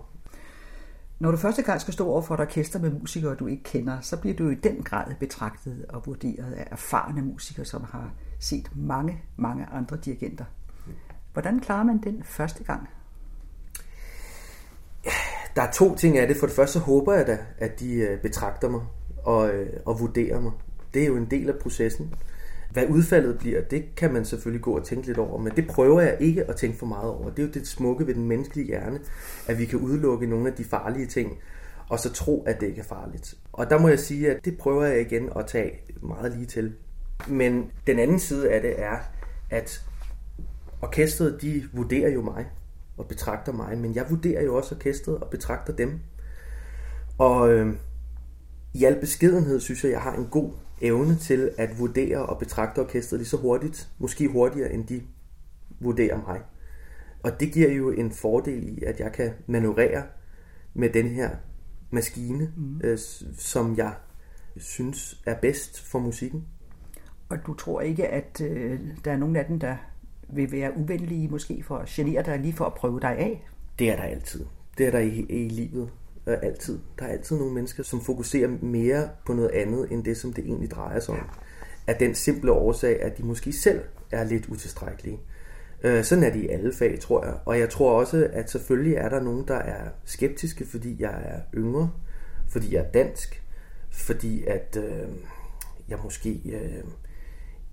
Når 1.18 1.30
du 1.30 1.36
første 1.36 1.62
gang 1.62 1.80
skal 1.80 1.94
stå 1.94 2.08
over 2.08 2.22
for 2.22 2.34
et 2.34 2.40
orkester 2.40 2.78
med 2.78 2.90
musikere, 2.90 3.34
du 3.34 3.46
ikke 3.46 3.62
kender, 3.62 4.00
så 4.00 4.16
bliver 4.16 4.36
du 4.36 4.48
i 4.48 4.54
den 4.54 4.82
grad 4.82 5.14
betragtet 5.20 5.86
og 5.88 6.06
vurderet 6.06 6.52
af 6.52 6.68
erfarne 6.70 7.22
musikere, 7.22 7.64
som 7.64 7.84
har 7.84 8.12
set 8.40 8.70
mange, 8.74 9.22
mange 9.36 9.66
andre 9.66 9.96
dirigenter. 9.96 10.44
Hvordan 11.32 11.60
klarer 11.60 11.84
man 11.84 11.98
den 11.98 12.22
første 12.24 12.64
gang? 12.64 12.88
Der 15.56 15.62
er 15.62 15.70
to 15.72 15.96
ting 15.96 16.18
af 16.18 16.28
det. 16.28 16.36
For 16.36 16.46
det 16.46 16.56
første 16.56 16.72
så 16.72 16.78
håber 16.78 17.12
jeg 17.12 17.26
da, 17.26 17.38
at 17.58 17.80
de 17.80 17.94
øh, 17.94 18.20
betragter 18.20 18.68
mig 18.68 18.80
og, 19.24 19.50
øh, 19.50 19.70
og 19.84 20.00
vurderer 20.00 20.40
mig. 20.40 20.52
Det 20.94 21.02
er 21.02 21.06
jo 21.06 21.16
en 21.16 21.26
del 21.30 21.48
af 21.48 21.58
processen. 21.58 22.14
Hvad 22.70 22.86
udfaldet 22.88 23.38
bliver, 23.38 23.60
det 23.60 23.84
kan 23.96 24.12
man 24.12 24.24
selvfølgelig 24.24 24.62
gå 24.62 24.76
og 24.76 24.84
tænke 24.84 25.06
lidt 25.06 25.18
over, 25.18 25.38
men 25.38 25.52
det 25.56 25.66
prøver 25.66 26.00
jeg 26.00 26.16
ikke 26.20 26.44
at 26.44 26.56
tænke 26.56 26.78
for 26.78 26.86
meget 26.86 27.10
over. 27.10 27.30
Det 27.30 27.38
er 27.38 27.46
jo 27.46 27.52
det 27.52 27.68
smukke 27.68 28.06
ved 28.06 28.14
den 28.14 28.28
menneskelige 28.28 28.66
hjerne, 28.66 29.00
at 29.46 29.58
vi 29.58 29.64
kan 29.64 29.78
udelukke 29.78 30.26
nogle 30.26 30.48
af 30.48 30.54
de 30.54 30.64
farlige 30.64 31.06
ting, 31.06 31.38
og 31.88 31.98
så 31.98 32.12
tro, 32.12 32.44
at 32.46 32.60
det 32.60 32.66
ikke 32.66 32.80
er 32.80 32.84
farligt. 32.84 33.34
Og 33.52 33.70
der 33.70 33.78
må 33.78 33.88
jeg 33.88 33.98
sige, 33.98 34.30
at 34.30 34.44
det 34.44 34.58
prøver 34.58 34.84
jeg 34.84 35.00
igen 35.00 35.30
at 35.36 35.46
tage 35.46 35.70
meget 36.02 36.32
lige 36.32 36.46
til. 36.46 36.74
Men 37.28 37.70
den 37.86 37.98
anden 37.98 38.18
side 38.18 38.50
af 38.50 38.62
det 38.62 38.82
er, 38.82 38.96
at 39.50 39.84
orkestret, 40.82 41.42
de 41.42 41.64
vurderer 41.72 42.10
jo 42.10 42.22
mig 42.22 42.46
og 42.96 43.08
betragter 43.08 43.52
mig, 43.52 43.78
men 43.78 43.94
jeg 43.94 44.06
vurderer 44.10 44.42
jo 44.42 44.56
også 44.56 44.74
orkestret 44.74 45.18
og 45.18 45.30
betragter 45.30 45.72
dem. 45.72 46.00
Og 47.18 47.52
øh, 47.52 47.76
i 48.74 48.84
al 48.84 49.00
beskedenhed 49.00 49.60
synes 49.60 49.84
jeg, 49.84 49.92
jeg 49.92 50.00
har 50.00 50.16
en 50.16 50.26
god 50.26 50.52
evne 50.80 51.16
til 51.16 51.50
at 51.58 51.78
vurdere 51.78 52.26
og 52.26 52.38
betragte 52.38 52.78
orkestret 52.78 53.20
lige 53.20 53.28
så 53.28 53.36
hurtigt, 53.36 53.88
måske 53.98 54.28
hurtigere 54.28 54.72
end 54.72 54.86
de 54.86 55.02
vurderer 55.80 56.22
mig. 56.26 56.40
Og 57.22 57.40
det 57.40 57.52
giver 57.52 57.72
jo 57.72 57.90
en 57.90 58.12
fordel 58.12 58.78
i, 58.78 58.84
at 58.84 59.00
jeg 59.00 59.12
kan 59.12 59.32
manøvrere 59.46 60.02
med 60.74 60.90
den 60.90 61.06
her 61.06 61.30
maskine, 61.90 62.52
mm. 62.56 62.80
øh, 62.84 62.98
som 63.38 63.76
jeg 63.76 63.94
synes 64.56 65.22
er 65.26 65.34
bedst 65.40 65.80
for 65.80 65.98
musikken. 65.98 66.44
Og 67.28 67.38
du 67.46 67.54
tror 67.54 67.80
ikke, 67.80 68.08
at 68.08 68.40
øh, 68.40 68.80
der 69.04 69.12
er 69.12 69.16
nogen 69.16 69.36
af 69.36 69.44
dem, 69.46 69.60
der 69.60 69.76
vil 70.28 70.52
være 70.52 70.76
uvenlige 70.76 71.28
måske 71.28 71.62
for 71.62 71.76
at 71.76 71.88
genere 71.88 72.22
dig 72.22 72.38
lige 72.38 72.52
for 72.52 72.64
at 72.64 72.74
prøve 72.74 73.00
dig 73.00 73.10
af? 73.18 73.48
Det 73.78 73.90
er 73.90 73.96
der 73.96 74.02
altid. 74.02 74.44
Det 74.78 74.86
er 74.86 74.90
der 74.90 74.98
i, 74.98 75.26
i 75.28 75.48
livet. 75.48 75.90
Øh, 76.26 76.36
altid. 76.42 76.78
Der 76.98 77.04
er 77.04 77.08
altid 77.08 77.36
nogle 77.36 77.54
mennesker, 77.54 77.82
som 77.82 78.00
fokuserer 78.00 78.48
mere 78.62 79.08
på 79.26 79.32
noget 79.32 79.50
andet, 79.50 79.92
end 79.92 80.04
det, 80.04 80.16
som 80.16 80.32
det 80.32 80.44
egentlig 80.44 80.70
drejer 80.70 81.00
sig 81.00 81.14
om. 81.14 81.30
Af 81.86 81.96
den 81.96 82.14
simple 82.14 82.52
årsag, 82.52 83.02
at 83.02 83.18
de 83.18 83.22
måske 83.22 83.52
selv 83.52 83.80
er 84.10 84.24
lidt 84.24 84.46
utilstrækkelige. 84.46 85.20
Øh, 85.82 86.04
sådan 86.04 86.24
er 86.24 86.32
det 86.32 86.40
i 86.40 86.48
alle 86.48 86.72
fag, 86.72 87.00
tror 87.00 87.24
jeg. 87.24 87.34
Og 87.44 87.58
jeg 87.58 87.70
tror 87.70 87.98
også, 88.00 88.28
at 88.32 88.50
selvfølgelig 88.50 88.94
er 88.94 89.08
der 89.08 89.20
nogen, 89.20 89.48
der 89.48 89.54
er 89.54 89.88
skeptiske, 90.04 90.66
fordi 90.66 90.96
jeg 91.02 91.22
er 91.24 91.40
yngre, 91.54 91.90
fordi 92.48 92.74
jeg 92.74 92.80
er 92.80 92.90
dansk, 92.90 93.42
fordi 93.90 94.44
at 94.44 94.78
øh, 94.82 95.08
jeg 95.88 95.98
måske 96.04 96.40
øh, 96.44 96.84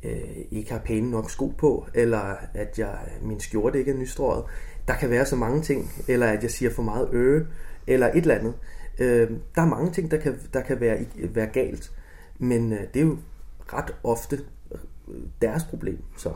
øh, 0.04 0.38
ikke 0.52 0.72
har 0.72 0.80
pæne 0.80 1.12
nok 1.12 1.30
sko 1.30 1.48
på, 1.48 1.88
eller 1.94 2.36
at 2.54 2.80
jeg, 2.80 2.98
min 3.22 3.40
skjorte 3.40 3.80
ikke 3.80 3.92
er 3.92 3.98
nystrøget. 3.98 4.44
Der 4.88 4.94
kan 4.94 5.10
være 5.10 5.26
så 5.26 5.36
mange 5.36 5.62
ting, 5.62 5.92
eller 6.08 6.28
at 6.28 6.44
jeg 6.44 6.52
siger 6.52 6.72
for 6.72 6.84
meget 6.84 7.10
øh, 7.14 7.46
eller 7.88 8.08
et 8.08 8.16
eller 8.16 8.36
andet. 8.36 8.54
Øh, 9.00 9.30
der 9.56 9.62
er 9.62 9.66
mange 9.66 9.92
ting, 9.92 10.12
der 10.12 10.18
kan, 10.18 10.40
der 10.54 10.62
kan 10.62 10.80
være, 10.80 11.06
være 11.16 11.48
galt, 11.48 11.92
men 12.40 12.74
øh, 12.74 12.80
det 12.94 13.02
er 13.02 13.06
jo 13.06 13.18
ret 13.74 13.96
ofte 14.04 14.40
øh, 14.72 15.16
deres 15.42 15.64
problem. 15.64 16.04
Så. 16.18 16.34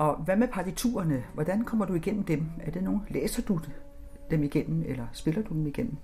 Og 0.00 0.16
hvad 0.16 0.36
med 0.36 0.48
partiturerne? 0.48 1.24
Hvordan 1.34 1.64
kommer 1.64 1.86
du 1.86 1.94
igennem 1.94 2.24
dem? 2.24 2.46
Er 2.66 2.70
det 2.70 2.82
nogen, 2.82 3.00
læser 3.08 3.42
du 3.42 3.60
dem 4.30 4.42
igennem, 4.42 4.84
eller 4.86 5.06
spiller 5.12 5.42
du 5.42 5.54
dem 5.54 5.66
igennem? 5.66 5.96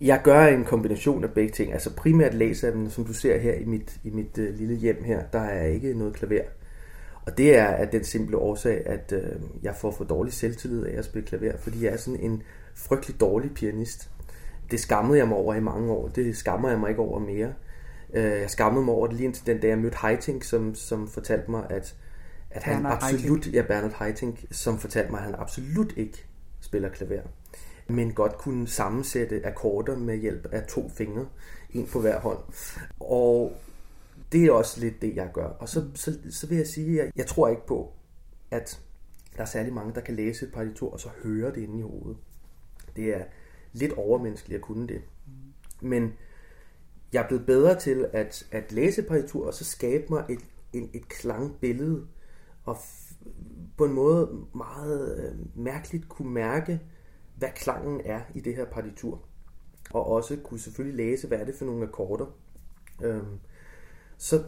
Jeg 0.00 0.20
gør 0.24 0.46
en 0.46 0.64
kombination 0.64 1.24
af 1.24 1.30
begge 1.30 1.52
ting. 1.52 1.72
Altså 1.72 1.94
primært 1.96 2.34
læser 2.34 2.68
jeg 2.68 2.76
dem, 2.76 2.90
som 2.90 3.04
du 3.04 3.12
ser 3.12 3.38
her 3.38 3.54
i 3.54 3.64
mit, 3.64 4.00
i 4.04 4.10
mit 4.10 4.38
øh, 4.38 4.54
lille 4.54 4.74
hjem 4.74 5.04
her, 5.04 5.22
der 5.32 5.40
er 5.40 5.66
ikke 5.66 5.94
noget 5.94 6.14
klaver. 6.14 6.42
Og 7.26 7.38
det 7.38 7.58
er 7.58 7.64
af 7.66 7.88
den 7.88 8.04
simple 8.04 8.36
årsag, 8.36 8.86
at 8.86 9.12
øh, 9.12 9.40
jeg 9.62 9.74
får 9.76 9.90
for 9.90 10.04
dårlig 10.04 10.32
selvtillid 10.32 10.84
af 10.84 10.98
at 10.98 11.04
spille 11.04 11.28
klaver, 11.28 11.56
fordi 11.56 11.84
jeg 11.84 11.92
er 11.92 11.96
sådan 11.96 12.20
en 12.20 12.42
frygtelig 12.74 13.20
dårlig 13.20 13.54
pianist. 13.54 14.10
Det 14.70 14.80
skammede 14.80 15.18
jeg 15.18 15.28
mig 15.28 15.36
over 15.36 15.54
i 15.54 15.60
mange 15.60 15.92
år. 15.92 16.08
Det 16.08 16.36
skammer 16.36 16.68
jeg 16.68 16.78
mig 16.78 16.88
ikke 16.88 17.02
over 17.02 17.18
mere. 17.18 17.52
Øh, 18.14 18.40
jeg 18.40 18.50
skammede 18.50 18.84
mig 18.84 18.94
over 18.94 19.06
det 19.06 19.16
lige 19.16 19.26
indtil 19.26 19.46
den 19.46 19.60
dag, 19.60 19.68
jeg 19.68 19.78
mødte 19.78 19.98
Heiting, 20.02 20.44
som, 20.44 20.74
som 20.74 21.08
fortalte 21.08 21.50
mig, 21.50 21.66
at 21.70 21.94
at 22.50 22.62
han 22.62 22.82
Bernard 22.82 23.02
absolut, 23.02 23.44
Heiting. 23.44 23.54
ja, 23.54 23.62
Bernard 23.62 23.94
Heiting, 23.98 24.38
som 24.50 24.78
fortalte 24.78 25.10
mig, 25.10 25.18
at 25.18 25.24
han 25.24 25.34
absolut 25.34 25.92
ikke 25.96 26.24
spiller 26.60 26.88
klaver, 26.88 27.22
men 27.88 28.12
godt 28.12 28.38
kunne 28.38 28.68
sammensætte 28.68 29.46
akkorder 29.46 29.96
med 29.96 30.16
hjælp 30.16 30.46
af 30.52 30.66
to 30.66 30.88
fingre, 30.88 31.26
en 31.70 31.86
på 31.86 32.00
hver 32.00 32.20
hånd. 32.20 32.38
Og 33.00 33.56
det 34.32 34.44
er 34.44 34.52
også 34.52 34.80
lidt 34.80 35.02
det, 35.02 35.16
jeg 35.16 35.30
gør. 35.34 35.46
Og 35.46 35.68
så, 35.68 35.84
så, 35.94 36.18
så 36.30 36.46
vil 36.46 36.56
jeg 36.56 36.66
sige, 36.66 37.02
at 37.02 37.12
jeg 37.16 37.26
tror 37.26 37.48
ikke 37.48 37.66
på, 37.66 37.92
at 38.50 38.80
der 39.36 39.42
er 39.42 39.46
særlig 39.46 39.72
mange, 39.72 39.94
der 39.94 40.00
kan 40.00 40.16
læse 40.16 40.46
et 40.46 40.52
partitur, 40.52 40.92
og 40.92 41.00
så 41.00 41.08
høre 41.22 41.48
det 41.48 41.56
inde 41.56 41.78
i 41.78 41.82
hovedet. 41.82 42.16
Det 42.96 43.16
er 43.16 43.24
lidt 43.72 43.92
overmenneskeligt 43.92 44.56
at 44.56 44.62
kunne 44.62 44.88
det. 44.88 45.02
Men 45.80 46.12
jeg 47.12 47.22
er 47.22 47.28
blevet 47.28 47.46
bedre 47.46 47.78
til 47.78 48.06
at, 48.12 48.46
at 48.50 48.72
læse 48.72 49.02
partitur, 49.02 49.46
og 49.46 49.54
så 49.54 49.64
skabe 49.64 50.04
mig 50.10 50.24
et, 50.28 50.40
et, 50.72 50.90
et 50.92 51.08
klangbillede, 51.08 52.06
og 52.70 52.76
på 53.76 53.84
en 53.84 53.92
måde 53.92 54.30
meget 54.54 55.18
øh, 55.18 55.64
mærkeligt 55.64 56.08
kunne 56.08 56.32
mærke, 56.32 56.80
hvad 57.36 57.48
klangen 57.54 58.00
er 58.04 58.20
i 58.34 58.40
det 58.40 58.56
her 58.56 58.64
partitur. 58.64 59.20
Og 59.90 60.06
også 60.06 60.36
kunne 60.44 60.60
selvfølgelig 60.60 61.06
læse, 61.06 61.28
hvad 61.28 61.38
er 61.38 61.44
det 61.44 61.54
for 61.54 61.64
nogle 61.64 61.86
akkorder. 61.86 62.26
Øhm, 63.02 63.38
så 64.18 64.42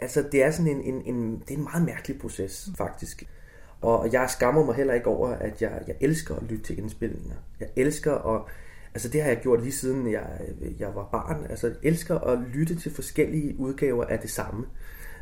altså, 0.00 0.28
det 0.32 0.42
er 0.42 0.50
sådan 0.50 0.70
en, 0.70 0.80
en, 0.94 1.14
en, 1.14 1.40
det 1.40 1.50
er 1.50 1.58
en 1.58 1.62
meget 1.62 1.84
mærkelig 1.84 2.18
proces, 2.20 2.70
faktisk. 2.76 3.28
Og 3.80 4.12
jeg 4.12 4.30
skammer 4.30 4.64
mig 4.64 4.74
heller 4.74 4.94
ikke 4.94 5.06
over, 5.06 5.28
at 5.28 5.62
jeg, 5.62 5.82
jeg 5.86 5.96
elsker 6.00 6.34
at 6.34 6.42
lytte 6.42 6.64
til 6.64 6.78
indspilninger. 6.78 7.36
Jeg 7.60 7.68
elsker 7.76 8.14
at... 8.14 8.42
Altså 8.94 9.08
det 9.08 9.22
har 9.22 9.28
jeg 9.28 9.40
gjort 9.42 9.62
lige 9.62 9.72
siden 9.72 10.12
jeg, 10.12 10.40
jeg 10.78 10.94
var 10.94 11.08
barn. 11.12 11.46
Altså 11.50 11.66
jeg 11.66 11.76
elsker 11.82 12.18
at 12.18 12.38
lytte 12.38 12.74
til 12.76 12.94
forskellige 12.94 13.58
udgaver 13.58 14.04
af 14.04 14.18
det 14.18 14.30
samme. 14.30 14.66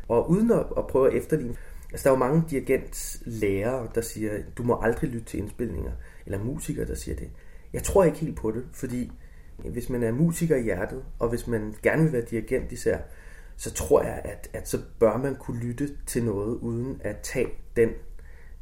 Og 0.07 0.29
uden 0.29 0.51
at, 0.51 0.65
at 0.77 0.87
prøve 0.87 1.11
at 1.11 1.17
efterligne. 1.17 1.55
Altså, 1.93 2.09
der 2.09 2.15
er 2.15 2.19
jo 2.19 2.25
mange 2.25 2.43
dirigentlærere, 2.49 3.89
der 3.95 4.01
siger, 4.01 4.31
du 4.57 4.63
må 4.63 4.79
aldrig 4.81 5.09
lytte 5.09 5.25
til 5.25 5.39
indspilninger, 5.39 5.91
eller 6.25 6.43
musikere, 6.43 6.87
der 6.87 6.95
siger 6.95 7.15
det. 7.15 7.29
Jeg 7.73 7.83
tror 7.83 8.03
ikke 8.03 8.17
helt 8.17 8.37
på 8.37 8.51
det, 8.51 8.63
fordi 8.71 9.11
hvis 9.57 9.89
man 9.89 10.03
er 10.03 10.11
musiker 10.11 10.55
i 10.55 10.61
hjertet, 10.61 11.03
og 11.19 11.29
hvis 11.29 11.47
man 11.47 11.75
gerne 11.83 12.03
vil 12.03 12.13
være 12.13 12.21
dirigent 12.21 12.71
især, 12.71 12.97
så 13.57 13.73
tror 13.73 14.03
jeg, 14.03 14.21
at, 14.23 14.49
at 14.53 14.69
så 14.69 14.79
bør 14.99 15.17
man 15.17 15.35
kunne 15.35 15.59
lytte 15.59 15.97
til 16.05 16.23
noget, 16.23 16.55
uden 16.55 17.01
at 17.03 17.17
tage 17.23 17.47
den 17.75 17.89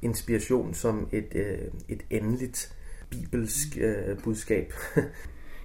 inspiration 0.01 0.73
som 0.73 1.09
et, 1.11 1.35
øh, 1.35 1.57
et 1.87 2.03
endeligt 2.09 2.75
bibelsk 3.09 3.77
øh, 3.77 4.17
budskab. 4.23 4.73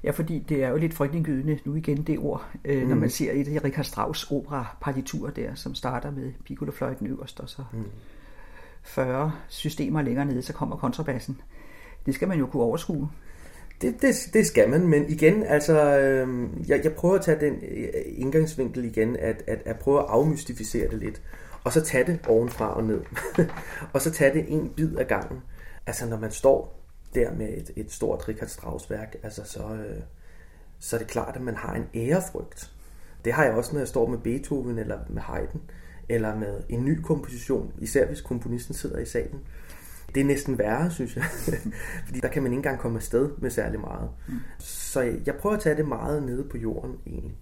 Ja, 0.07 0.11
fordi 0.11 0.45
det 0.49 0.65
er 0.65 0.69
jo 0.69 0.77
lidt 0.77 0.95
frygtindgydende 0.95 1.59
nu 1.65 1.75
igen 1.75 2.03
det 2.03 2.19
ord, 2.19 2.49
øh, 2.65 2.83
mm. 2.83 2.89
når 2.89 2.97
man 2.97 3.11
ser 3.11 3.33
et 3.33 3.49
af 3.49 3.65
Richard 3.65 3.85
Strauss 3.85 4.31
opera 4.31 4.77
partitur 4.81 5.31
der, 5.31 5.55
som 5.55 5.75
starter 5.75 6.11
med 6.11 6.33
piccolofløjten 6.45 7.07
øverst, 7.07 7.41
og 7.41 7.49
så 7.49 7.63
mm. 7.73 7.85
40 8.83 9.33
systemer 9.49 10.03
længere 10.03 10.25
nede, 10.25 10.43
så 10.43 10.53
kommer 10.53 10.77
kontrabassen. 10.77 11.41
Det 12.07 12.15
skal 12.15 12.29
man 12.29 12.39
jo 12.39 12.47
kunne 12.47 12.63
overskue. 12.63 13.11
Det, 13.81 14.03
det, 14.03 14.15
det 14.33 14.47
skal 14.47 14.71
man, 14.71 14.87
men 14.89 15.09
igen, 15.09 15.43
altså, 15.43 15.99
øh, 15.99 16.49
jeg, 16.69 16.81
jeg 16.85 16.93
prøver 16.93 17.15
at 17.15 17.25
tage 17.25 17.41
den 17.41 17.55
øh, 17.55 17.89
indgangsvinkel 18.07 18.85
igen, 18.85 19.17
at, 19.17 19.43
at, 19.47 19.63
at 19.65 19.79
prøve 19.79 19.99
at 19.99 20.07
afmystificere 20.09 20.91
det 20.91 20.99
lidt, 20.99 21.23
og 21.65 21.73
så 21.73 21.81
tage 21.81 22.07
det 22.07 22.21
ovenfra 22.29 22.77
og 22.77 22.85
ned, 22.85 23.01
og 23.93 24.01
så 24.01 24.11
tage 24.11 24.35
det 24.35 24.45
en 24.49 24.69
bid 24.77 24.97
af 24.97 25.07
gangen. 25.07 25.39
Altså, 25.87 26.07
når 26.07 26.19
man 26.19 26.31
står 26.31 26.76
der 27.17 27.35
med 27.35 27.49
et, 27.49 27.71
et 27.77 27.93
stort 27.93 28.29
Richard 28.29 28.49
Strauss-værk, 28.49 29.17
altså 29.23 29.45
så, 29.45 29.61
øh, 29.61 30.03
så 30.79 30.97
er 30.97 30.99
det 30.99 31.09
klart, 31.09 31.37
at 31.37 31.43
man 31.43 31.57
har 31.57 31.75
en 31.75 31.87
ærefrygt. 31.95 32.73
Det 33.25 33.33
har 33.33 33.45
jeg 33.45 33.55
også, 33.55 33.73
når 33.73 33.81
jeg 33.81 33.89
står 33.89 34.07
med 34.09 34.19
Beethoven 34.19 34.79
eller 34.79 34.99
med 35.09 35.23
Haydn, 35.23 35.61
eller 36.09 36.37
med 36.37 36.61
en 36.69 36.85
ny 36.85 37.01
komposition, 37.01 37.73
især 37.79 38.07
hvis 38.07 38.21
komponisten 38.21 38.75
sidder 38.75 38.99
i 38.99 39.05
salen. 39.05 39.41
det 40.15 40.21
er 40.21 40.25
næsten 40.25 40.59
værre, 40.59 40.91
synes 40.91 41.17
jeg. 41.17 41.25
Fordi 42.07 42.21
der 42.21 42.29
kan 42.29 42.43
man 42.43 42.53
ikke 42.53 42.59
engang 42.59 42.79
komme 42.79 42.99
afsted 42.99 43.31
med 43.39 43.51
særlig 43.51 43.81
meget. 43.81 44.11
Mm. 44.29 44.35
Så 44.59 45.01
jeg, 45.01 45.15
jeg 45.27 45.35
prøver 45.35 45.57
at 45.57 45.63
tage 45.63 45.77
det 45.77 45.89
meget 45.89 46.23
nede 46.23 46.45
på 46.45 46.59
jorden, 46.59 46.97
egentlig. 47.07 47.37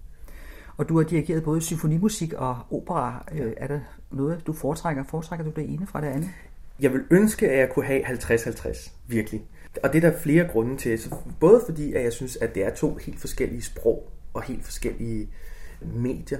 Og 0.77 0.89
du 0.89 0.97
har 0.97 1.03
dirigeret 1.03 1.43
både 1.43 1.61
symfonimusik 1.61 2.33
og 2.33 2.57
opera. 2.71 3.25
Ja. 3.35 3.49
Er 3.57 3.67
der 3.67 3.79
noget, 4.11 4.47
du 4.47 4.53
foretrækker? 4.53 5.03
Foretrækker 5.03 5.45
du 5.45 5.51
det 5.55 5.73
ene 5.73 5.87
fra 5.87 6.01
det 6.01 6.07
andet? 6.07 6.29
Jeg 6.79 6.93
vil 6.93 7.03
ønske, 7.11 7.49
at 7.49 7.59
jeg 7.59 7.69
kunne 7.69 7.85
have 7.85 8.05
50-50, 8.05 8.91
virkelig. 9.07 9.45
Og 9.83 9.93
det 9.93 10.03
er 10.03 10.11
der 10.11 10.19
flere 10.19 10.47
grunde 10.47 10.77
til. 10.77 10.99
Så 10.99 11.15
Både 11.39 11.61
fordi, 11.65 11.93
at 11.93 12.03
jeg 12.03 12.13
synes, 12.13 12.37
at 12.37 12.55
det 12.55 12.65
er 12.65 12.75
to 12.75 12.95
helt 12.95 13.19
forskellige 13.19 13.61
sprog 13.61 14.11
og 14.33 14.43
helt 14.43 14.63
forskellige 14.63 15.29
medier. 15.81 16.39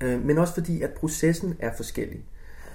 Øh, 0.00 0.24
men 0.24 0.38
også 0.38 0.54
fordi, 0.54 0.82
at 0.82 0.90
processen 0.90 1.56
er 1.58 1.76
forskellig. 1.76 2.24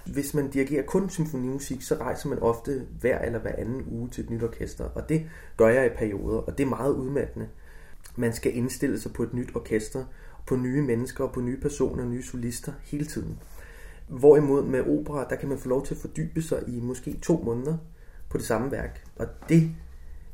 Hvis 0.06 0.34
man 0.34 0.50
dirigerer 0.50 0.84
kun 0.84 1.10
symfonimusik, 1.10 1.82
så 1.82 1.95
rejser 1.95 2.30
man 2.30 2.40
ofte 2.40 2.86
hver 3.00 3.20
eller 3.20 3.40
hver 3.40 3.56
anden 3.58 3.84
uge 3.92 4.10
til 4.10 4.24
et 4.24 4.30
nyt 4.30 4.44
orkester. 4.44 4.86
Og 4.95 5.10
det 5.10 5.26
gør 5.58 5.68
jeg 5.68 5.86
i 5.86 5.90
perioder, 5.90 6.38
og 6.38 6.58
det 6.58 6.64
er 6.64 6.70
meget 6.70 6.94
udmattende. 6.94 7.48
Man 8.16 8.34
skal 8.34 8.56
indstille 8.56 9.00
sig 9.00 9.14
på 9.14 9.24
et 9.24 9.34
nyt 9.34 9.56
orkester, 9.56 10.06
på 10.48 10.56
nye 10.56 10.82
mennesker, 10.82 11.28
på 11.28 11.42
nye 11.42 11.58
personer, 11.58 12.06
nye 12.06 12.24
solister 12.24 12.72
hele 12.84 13.06
tiden. 13.06 13.40
Hvorimod 14.08 14.64
med 14.64 14.82
opera, 14.88 15.28
der 15.30 15.36
kan 15.36 15.50
man 15.50 15.58
få 15.58 15.70
lov 15.70 15.86
til 15.86 15.94
at 15.95 16.02
fordybe 16.02 16.42
sig 16.42 16.64
i 16.68 16.80
måske 16.80 17.20
to 17.22 17.42
måneder 17.45 17.78
på 18.30 18.38
det 18.38 18.45
samme 18.45 18.72
værk. 18.72 19.05
Og 19.16 19.27
det 19.50 19.76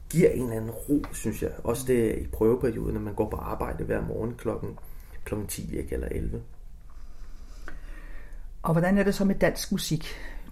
giver 0.10 0.30
en 0.30 0.44
eller 0.44 0.56
anden 0.56 0.72
ro, 0.72 1.04
synes 1.14 1.44
jeg. 1.44 1.52
Også 1.64 1.84
det 1.88 2.18
i 2.18 2.28
prøveperioden, 2.28 2.94
når 2.94 3.02
man 3.02 3.14
går 3.14 3.30
på 3.30 3.36
arbejde 3.36 3.84
hver 3.84 4.02
morgen 4.08 4.34
klokken, 4.38 4.80
klokken 5.24 5.48
10 5.48 5.78
ikke, 5.78 5.94
eller 5.94 6.08
11. 6.08 6.42
Og 8.62 8.72
hvordan 8.72 8.98
er 8.98 9.04
det 9.04 9.16
så 9.16 9.26
med 9.26 9.36
dansk 9.36 9.72
musik? 9.72 10.06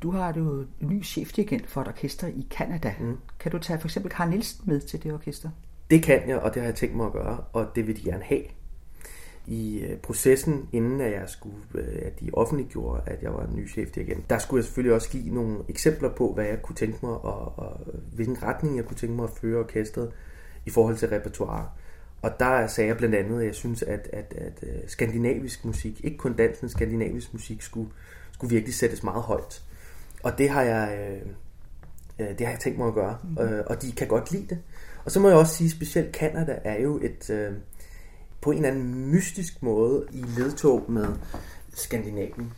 Du 0.04 0.12
har 0.12 0.34
jo 0.34 0.66
en 0.82 0.90
ny 0.90 1.04
chefdirigent 1.04 1.70
for 1.70 1.82
et 1.82 1.88
orkester 1.88 2.28
i 2.28 2.48
Kanada. 2.52 2.94
Mm. 3.00 3.18
Kan 3.40 3.52
du 3.52 3.60
tage 3.60 3.80
for 3.80 3.88
eksempel 3.88 4.12
Karl 4.12 4.30
Nielsen 4.30 4.64
med 4.68 4.80
til 4.80 5.04
det 5.04 5.14
orkester? 5.14 5.50
Det 5.90 6.04
kan 6.04 6.30
jeg, 6.30 6.40
og 6.40 6.54
det 6.54 6.62
har 6.62 6.68
jeg 6.68 6.76
tænkt 6.76 6.96
mig 6.96 7.06
at 7.06 7.12
gøre, 7.12 7.44
og 7.54 7.68
det 7.76 7.88
vil 7.88 7.96
de 7.98 8.02
gerne 8.02 8.24
have 8.24 8.44
i 9.48 9.80
øh, 9.80 9.98
processen, 9.98 10.70
inden 10.72 11.02
at 11.02 11.12
jeg 11.12 11.24
skulle, 11.30 11.56
øh, 11.76 12.00
at 12.02 12.20
de 12.20 12.30
offentliggjorde, 12.34 13.02
at 13.06 13.24
jeg 13.24 13.34
var 13.34 13.46
en 13.46 13.56
ny 13.56 13.70
chefdirigent, 13.70 14.30
der 14.30 14.38
skulle 14.38 14.60
jeg 14.60 14.66
selvfølgelig 14.66 14.96
også 14.96 15.10
give 15.10 15.34
nogle 15.34 15.58
eksempler 15.70 16.10
på, 16.10 16.34
hvad 16.34 16.46
jeg 16.46 16.62
kunne 16.62 16.76
tænke 16.76 16.98
mig, 17.02 17.12
og, 17.12 17.60
og 17.60 17.80
hvilken 18.14 18.44
retning 18.44 18.78
jeg 18.78 18.86
kunne 18.86 18.98
tænke 18.98 19.16
mig 19.16 19.24
at 19.24 19.30
føre 19.42 19.60
orkestret 19.60 20.12
i 20.66 20.70
forhold 20.70 20.98
til 20.98 21.10
repertoire. 21.10 21.70
Og 22.22 22.32
der 22.40 22.68
sagde 22.68 22.88
jeg 22.88 22.98
blandt 22.98 23.16
andet, 23.16 23.40
at 23.40 23.46
jeg 23.46 23.56
synes, 23.56 23.84
at, 23.84 24.10
at, 24.14 24.34
at 24.38 24.64
øh, 24.64 24.80
skandinavisk 24.88 25.66
musik, 25.66 26.02
ikke 26.04 26.18
kun 26.18 26.34
dansk, 26.34 26.62
men 26.62 26.70
skandinavisk 26.70 27.34
musik, 27.34 27.62
skulle, 27.62 27.90
skulle 28.32 28.54
virkelig 28.54 28.76
sættes 28.76 29.04
meget 29.04 29.24
højt. 29.24 29.64
Og 30.24 30.38
det 30.38 30.50
har 30.50 30.62
jeg, 30.62 31.20
øh, 32.20 32.30
det 32.30 32.46
har 32.46 32.52
jeg 32.54 32.60
tænkt 32.60 32.78
mig 32.78 32.88
at 32.88 32.94
gøre, 32.94 33.18
mm. 33.24 33.38
og 33.68 33.82
de 33.82 33.92
kan 33.92 34.08
godt 34.08 34.32
lide 34.32 34.48
det. 34.50 34.60
Og 35.06 35.12
så 35.12 35.20
må 35.20 35.28
jeg 35.28 35.38
også 35.38 35.56
sige, 35.56 35.66
at 35.66 35.72
specielt 35.72 36.16
Canada 36.16 36.60
er 36.64 36.82
jo 36.82 37.00
et, 37.02 37.30
øh, 37.30 37.54
på 38.42 38.52
en 38.52 38.58
eller 38.58 38.70
anden 38.70 39.12
mystisk 39.12 39.64
måde 39.64 40.08
i 40.12 40.22
ledtog 40.38 40.92
med 40.92 41.08
Skandinavien. 41.74 42.54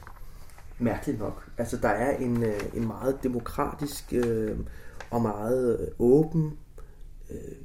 Mærkeligt 0.79 1.19
nok. 1.19 1.49
Altså 1.57 1.77
der 1.77 1.89
er 1.89 2.17
en, 2.17 2.43
øh, 2.43 2.61
en 2.73 2.87
meget 2.87 3.19
demokratisk 3.23 4.13
øh, 4.13 4.57
og 5.09 5.21
meget 5.21 5.89
åben, 5.99 6.57
øh, 7.31 7.55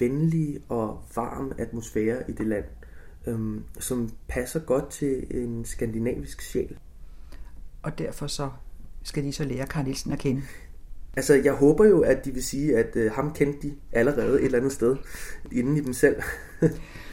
venlig 0.00 0.58
og 0.68 1.02
varm 1.16 1.52
atmosfære 1.58 2.30
i 2.30 2.32
det 2.32 2.46
land, 2.46 2.64
øh, 3.26 3.60
som 3.78 4.10
passer 4.28 4.60
godt 4.60 4.90
til 4.90 5.26
en 5.42 5.64
skandinavisk 5.64 6.42
sjæl. 6.42 6.78
Og 7.82 7.98
derfor 7.98 8.26
så 8.26 8.50
skal 9.02 9.24
de 9.24 9.32
så 9.32 9.44
lære 9.44 9.66
Karl 9.66 9.84
Nielsen 9.84 10.12
at 10.12 10.18
kende. 10.18 10.42
Altså, 11.16 11.34
jeg 11.34 11.52
håber 11.52 11.84
jo, 11.84 12.00
at 12.00 12.24
de 12.24 12.32
vil 12.32 12.44
sige, 12.44 12.76
at 12.76 12.96
øh, 12.96 13.12
ham 13.12 13.32
kendte 13.34 13.68
de 13.68 13.74
allerede 13.92 14.38
et 14.38 14.44
eller 14.44 14.58
andet 14.58 14.72
sted, 14.72 14.96
inden 15.52 15.76
i 15.76 15.80
dem 15.80 15.92
selv. 15.92 16.22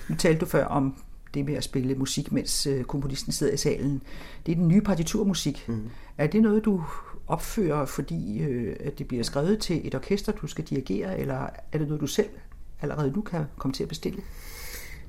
Nu 0.10 0.16
talte 0.16 0.40
du 0.40 0.46
før 0.46 0.66
om 0.66 0.96
det 1.34 1.46
med 1.46 1.54
at 1.54 1.64
spille 1.64 1.96
musik, 1.96 2.32
mens 2.32 2.68
øh, 2.68 2.84
komponisten 2.84 3.32
sidder 3.32 3.54
i 3.54 3.58
salen. 3.58 4.02
Det 4.46 4.52
er 4.52 4.56
den 4.56 4.68
nye 4.68 4.82
partiturmusik. 4.82 5.66
Mm. 5.68 5.90
Er 6.18 6.28
det 6.28 6.42
noget, 6.42 6.66
du 6.66 6.84
opfører, 7.28 7.86
fordi 7.86 8.44
øh, 8.44 8.76
at 8.80 9.00
det 9.00 9.08
bliver 9.08 9.24
skrevet 9.24 9.60
til 9.60 9.88
et 9.88 9.96
orkester, 9.96 10.32
du 10.32 10.48
skal 10.48 10.64
dirigere, 10.64 11.20
eller 11.20 11.50
er 11.72 11.78
det 11.78 11.88
noget, 11.88 12.02
du 12.02 12.08
selv 12.08 12.30
allerede 12.82 13.12
nu 13.12 13.22
kan 13.22 13.44
komme 13.58 13.74
til 13.74 13.84
at 13.84 13.90
bestille? 13.90 14.22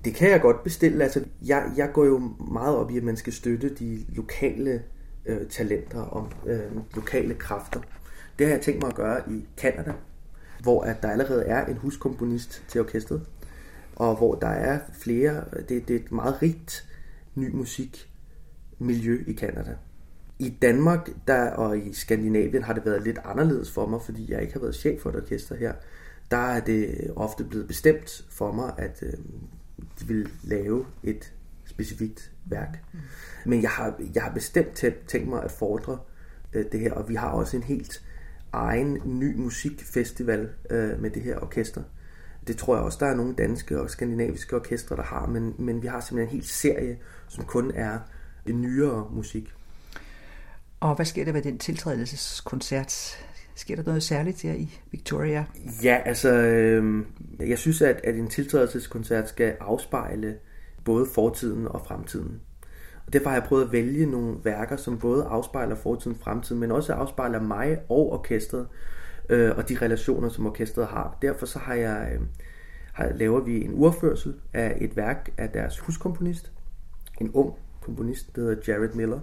Det 0.04 0.14
kan 0.14 0.30
jeg 0.30 0.40
godt 0.40 0.64
bestille. 0.64 1.04
Altså, 1.04 1.24
jeg, 1.42 1.72
jeg 1.76 1.90
går 1.92 2.04
jo 2.04 2.18
meget 2.50 2.76
op 2.76 2.90
i, 2.90 2.96
at 2.96 3.02
man 3.02 3.16
skal 3.16 3.32
støtte 3.32 3.74
de 3.74 4.04
lokale 4.08 4.82
øh, 5.26 5.46
talenter 5.50 6.00
og 6.00 6.28
øh, 6.46 6.60
lokale 6.94 7.34
kræfter. 7.34 7.80
Det 8.38 8.46
har 8.46 8.54
jeg 8.54 8.62
tænkt 8.62 8.82
mig 8.82 8.88
at 8.88 8.94
gøre 8.94 9.20
i 9.30 9.44
Kanada, 9.56 9.92
hvor 10.62 10.82
at 10.82 11.02
der 11.02 11.10
allerede 11.10 11.44
er 11.44 11.66
en 11.66 11.76
huskomponist 11.76 12.64
til 12.68 12.80
orkestret 12.80 13.22
og 13.96 14.16
hvor 14.16 14.34
der 14.34 14.48
er 14.48 14.80
flere, 14.92 15.44
det, 15.68 15.88
det 15.88 15.96
er 15.96 16.00
et 16.00 16.12
meget 16.12 16.42
rigt 16.42 16.88
ny 17.34 17.54
musik 17.54 18.10
miljø 18.78 19.24
i 19.26 19.32
Kanada. 19.32 19.76
I 20.38 20.48
Danmark 20.62 21.08
der, 21.26 21.50
og 21.50 21.78
i 21.78 21.92
Skandinavien 21.92 22.62
har 22.62 22.72
det 22.72 22.84
været 22.84 23.02
lidt 23.02 23.18
anderledes 23.24 23.70
for 23.70 23.86
mig, 23.86 24.02
fordi 24.02 24.32
jeg 24.32 24.42
ikke 24.42 24.52
har 24.52 24.60
været 24.60 24.74
chef 24.74 25.00
for 25.00 25.10
et 25.10 25.16
orkester 25.16 25.54
her. 25.54 25.72
Der 26.30 26.36
er 26.36 26.60
det 26.60 27.10
ofte 27.16 27.44
blevet 27.44 27.68
bestemt 27.68 28.24
for 28.30 28.52
mig, 28.52 28.74
at 28.78 29.02
øh, 29.02 29.12
de 30.00 30.06
vil 30.06 30.28
lave 30.42 30.86
et 31.02 31.34
specifikt 31.64 32.32
værk. 32.44 32.84
Mm. 32.92 32.98
Men 33.46 33.62
jeg 33.62 33.70
har, 33.70 34.00
jeg 34.14 34.22
har 34.22 34.32
bestemt 34.32 34.84
tænkt 35.06 35.28
mig 35.28 35.42
at 35.42 35.50
fordre 35.50 35.98
øh, 36.52 36.64
det 36.72 36.80
her, 36.80 36.92
og 36.92 37.08
vi 37.08 37.14
har 37.14 37.30
også 37.30 37.56
en 37.56 37.62
helt 37.62 38.04
egen 38.52 38.98
ny 39.04 39.36
musikfestival 39.36 40.48
øh, 40.70 41.00
med 41.02 41.10
det 41.10 41.22
her 41.22 41.38
orkester. 41.38 41.82
Det 42.46 42.56
tror 42.56 42.76
jeg 42.76 42.84
også, 42.84 42.98
der 43.00 43.06
er 43.06 43.14
nogle 43.14 43.34
danske 43.34 43.80
og 43.80 43.90
skandinaviske 43.90 44.56
orkestre, 44.56 44.96
der 44.96 45.02
har, 45.02 45.26
men, 45.26 45.54
men 45.58 45.82
vi 45.82 45.86
har 45.86 46.00
simpelthen 46.00 46.36
en 46.36 46.40
hel 46.40 46.48
serie, 46.48 46.98
som 47.28 47.44
kun 47.44 47.72
er 47.74 47.98
nyere 48.48 49.08
musik. 49.10 49.52
Og 50.80 50.94
hvad 50.94 51.06
sker 51.06 51.24
der 51.24 51.32
ved 51.32 51.42
den 51.42 51.58
tiltrædelseskoncert? 51.58 53.18
Sker 53.54 53.76
der 53.76 53.82
noget 53.82 54.02
særligt 54.02 54.42
her 54.42 54.52
i 54.52 54.78
Victoria? 54.90 55.44
Ja, 55.82 56.00
altså, 56.04 56.32
øh, 56.32 57.04
jeg 57.40 57.58
synes, 57.58 57.82
at, 57.82 58.00
at 58.04 58.14
en 58.14 58.28
tiltrædelseskoncert 58.28 59.28
skal 59.28 59.56
afspejle 59.60 60.36
både 60.84 61.06
fortiden 61.14 61.68
og 61.68 61.86
fremtiden. 61.86 62.40
Og 63.06 63.12
derfor 63.12 63.30
har 63.30 63.36
jeg 63.36 63.46
prøvet 63.48 63.64
at 63.64 63.72
vælge 63.72 64.06
nogle 64.06 64.36
værker, 64.44 64.76
som 64.76 64.98
både 64.98 65.24
afspejler 65.24 65.76
fortiden 65.76 66.16
og 66.16 66.24
fremtiden, 66.24 66.60
men 66.60 66.70
også 66.70 66.92
afspejler 66.92 67.40
mig 67.40 67.78
og 67.88 68.12
orkestret, 68.12 68.66
øh, 69.28 69.56
og 69.56 69.68
de 69.68 69.78
relationer, 69.82 70.28
som 70.28 70.46
orkestret 70.46 70.86
har. 70.86 71.18
Derfor 71.22 71.46
så 71.46 71.58
har 71.58 71.74
jeg, 71.74 72.10
øh, 72.14 72.20
har, 72.92 73.12
laver 73.12 73.40
vi 73.40 73.64
en 73.64 73.74
urførsel 73.74 74.34
af 74.52 74.78
et 74.80 74.96
værk 74.96 75.30
af 75.38 75.48
deres 75.48 75.78
huskomponist, 75.78 76.52
en 77.20 77.30
ung 77.30 77.54
komponist, 77.80 78.36
der 78.36 78.42
hedder 78.42 78.62
Jared 78.68 78.94
Miller. 78.94 79.20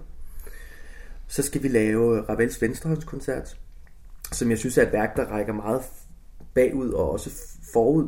Så 1.28 1.44
skal 1.44 1.64
vi 1.64 1.68
lave 1.68 2.22
Ravels 2.22 2.62
Venstrehåndskoncert, 2.62 3.58
som 4.32 4.50
jeg 4.50 4.58
synes 4.58 4.78
er 4.78 4.82
et 4.88 4.94
værk, 4.94 5.16
der 5.16 5.26
rækker 5.26 5.54
meget 5.54 5.82
bagud 6.54 6.90
og 6.90 7.12
også 7.12 7.30
forud 7.74 8.08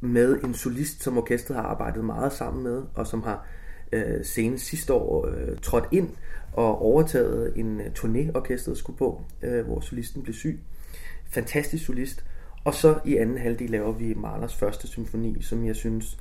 med 0.00 0.42
en 0.44 0.54
solist, 0.54 1.02
som 1.02 1.18
orkestret 1.18 1.56
har 1.56 1.64
arbejdet 1.64 2.04
meget 2.04 2.32
sammen 2.32 2.62
med, 2.62 2.82
og 2.94 3.06
som 3.06 3.22
har 3.22 3.46
øh, 3.92 4.24
senest 4.24 4.66
sidste 4.66 4.92
år 4.92 5.26
øh, 5.26 5.58
trådt 5.62 5.88
ind 5.92 6.10
og 6.52 6.82
overtaget 6.82 7.52
en 7.56 7.80
øh, 7.80 7.86
turné, 7.86 8.36
orkestret 8.36 8.78
skulle 8.78 8.98
på, 8.98 9.22
øh, 9.42 9.64
hvor 9.66 9.80
solisten 9.80 10.22
blev 10.22 10.34
syg 10.34 10.60
fantastisk 11.32 11.86
solist. 11.86 12.24
Og 12.64 12.74
så 12.74 12.98
i 13.04 13.16
anden 13.16 13.38
halvdel 13.38 13.70
laver 13.70 13.92
vi 13.92 14.14
Mahlers 14.14 14.54
første 14.54 14.88
symfoni, 14.88 15.42
som 15.42 15.66
jeg 15.66 15.76
synes 15.76 16.18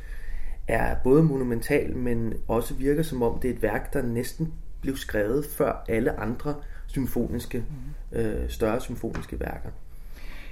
er 0.67 0.95
både 1.03 1.23
monumental, 1.23 1.97
men 1.97 2.33
også 2.47 2.73
virker 2.73 3.03
som 3.03 3.23
om 3.23 3.39
det 3.39 3.49
er 3.49 3.53
et 3.53 3.61
værk, 3.61 3.93
der 3.93 4.01
næsten 4.01 4.53
blev 4.81 4.97
skrevet 4.97 5.45
før 5.45 5.85
alle 5.87 6.19
andre 6.19 6.55
symfoniske, 6.87 7.57
mm. 8.11 8.19
øh, 8.19 8.49
større 8.49 8.81
symfoniske 8.81 9.39
værker. 9.39 9.69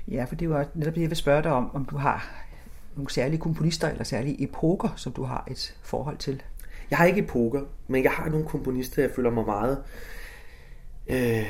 Ja, 0.08 0.24
for 0.24 0.36
det 0.36 0.50
var 0.50 0.68
netop 0.74 0.96
det, 0.96 1.02
jeg 1.02 1.10
vil 1.10 1.18
spørge 1.18 1.44
dig 1.44 1.52
om, 1.52 1.76
om 1.76 1.86
du 1.86 1.98
har 1.98 2.46
nogle 2.96 3.12
særlige 3.12 3.40
komponister 3.40 3.90
eller 3.90 4.04
særlige 4.04 4.44
epoker, 4.44 4.90
som 4.96 5.14
du 5.14 5.24
har 5.24 5.48
et 5.52 5.78
forhold 5.82 6.18
til. 6.18 6.44
Jeg 6.90 6.98
har 6.98 7.06
ikke 7.06 7.20
epoker, 7.20 7.62
men 7.88 8.04
jeg 8.04 8.12
har 8.12 8.30
nogle 8.30 8.46
komponister, 8.46 9.02
jeg 9.02 9.12
føler 9.16 9.30
mig 9.30 9.46
meget 9.46 9.84
øh, 11.08 11.46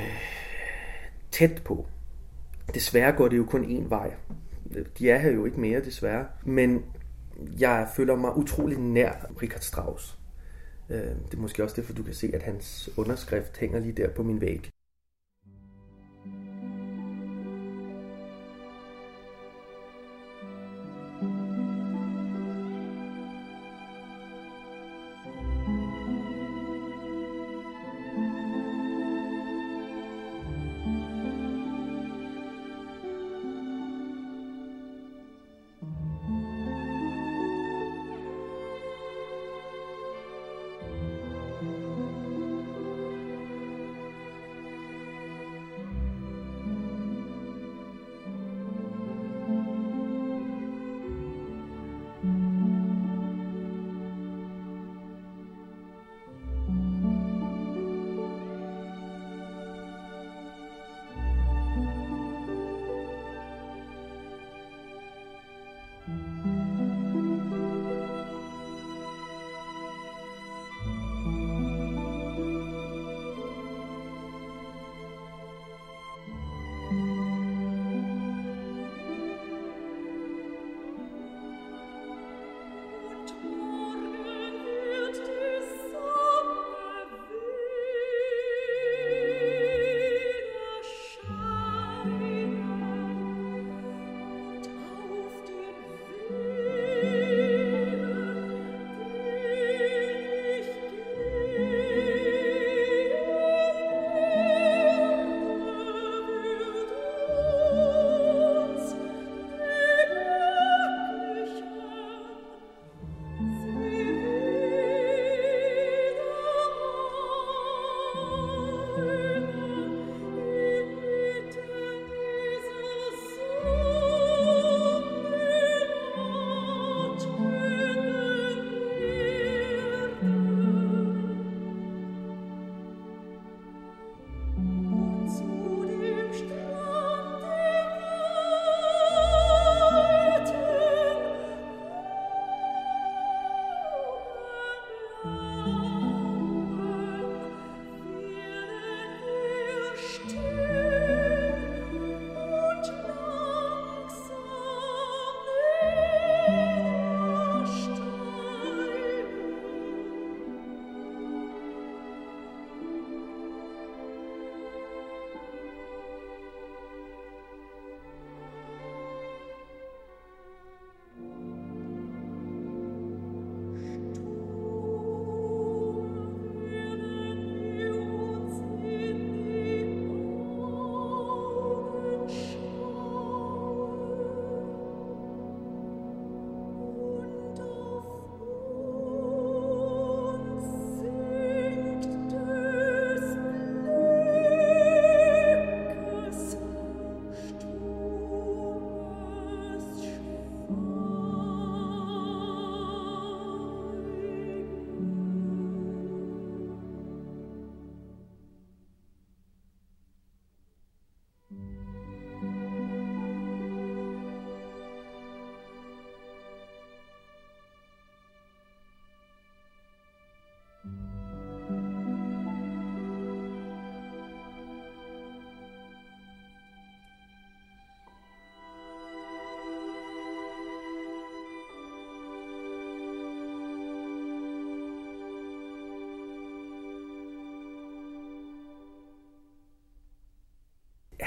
tæt 1.32 1.62
på. 1.66 1.88
Desværre 2.74 3.12
går 3.12 3.28
det 3.28 3.38
jo 3.38 3.46
kun 3.46 3.64
én 3.64 3.90
vej. 3.90 4.14
De 5.00 5.10
er 5.10 5.18
her 5.18 5.32
jo 5.32 5.46
ikke 5.46 5.60
mere, 5.60 5.82
desværre. 5.82 6.26
Men 6.46 6.86
jeg 7.60 7.88
føler 7.96 8.16
mig 8.16 8.38
utrolig 8.38 8.78
nær 8.78 9.12
Richard 9.42 9.62
Strauss. 9.62 10.18
Øh, 10.90 10.98
det 10.98 11.34
er 11.34 11.42
måske 11.42 11.64
også 11.64 11.76
derfor, 11.76 11.94
du 11.94 12.04
kan 12.04 12.14
se, 12.14 12.32
at 12.34 12.44
hans 12.44 12.90
underskrift 12.98 13.58
hænger 13.58 13.80
lige 13.80 13.94
der 13.94 14.10
på 14.10 14.24
min 14.24 14.42
væg. 14.42 14.70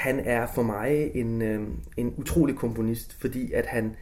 Han 0.03 0.19
er 0.19 0.45
for 0.45 0.63
mig 0.63 1.11
en, 1.15 1.41
øh, 1.41 1.67
en 1.97 2.13
utrolig 2.17 2.55
komponist, 2.55 3.21
fordi 3.21 3.53
at 3.53 3.65
han, 3.65 3.95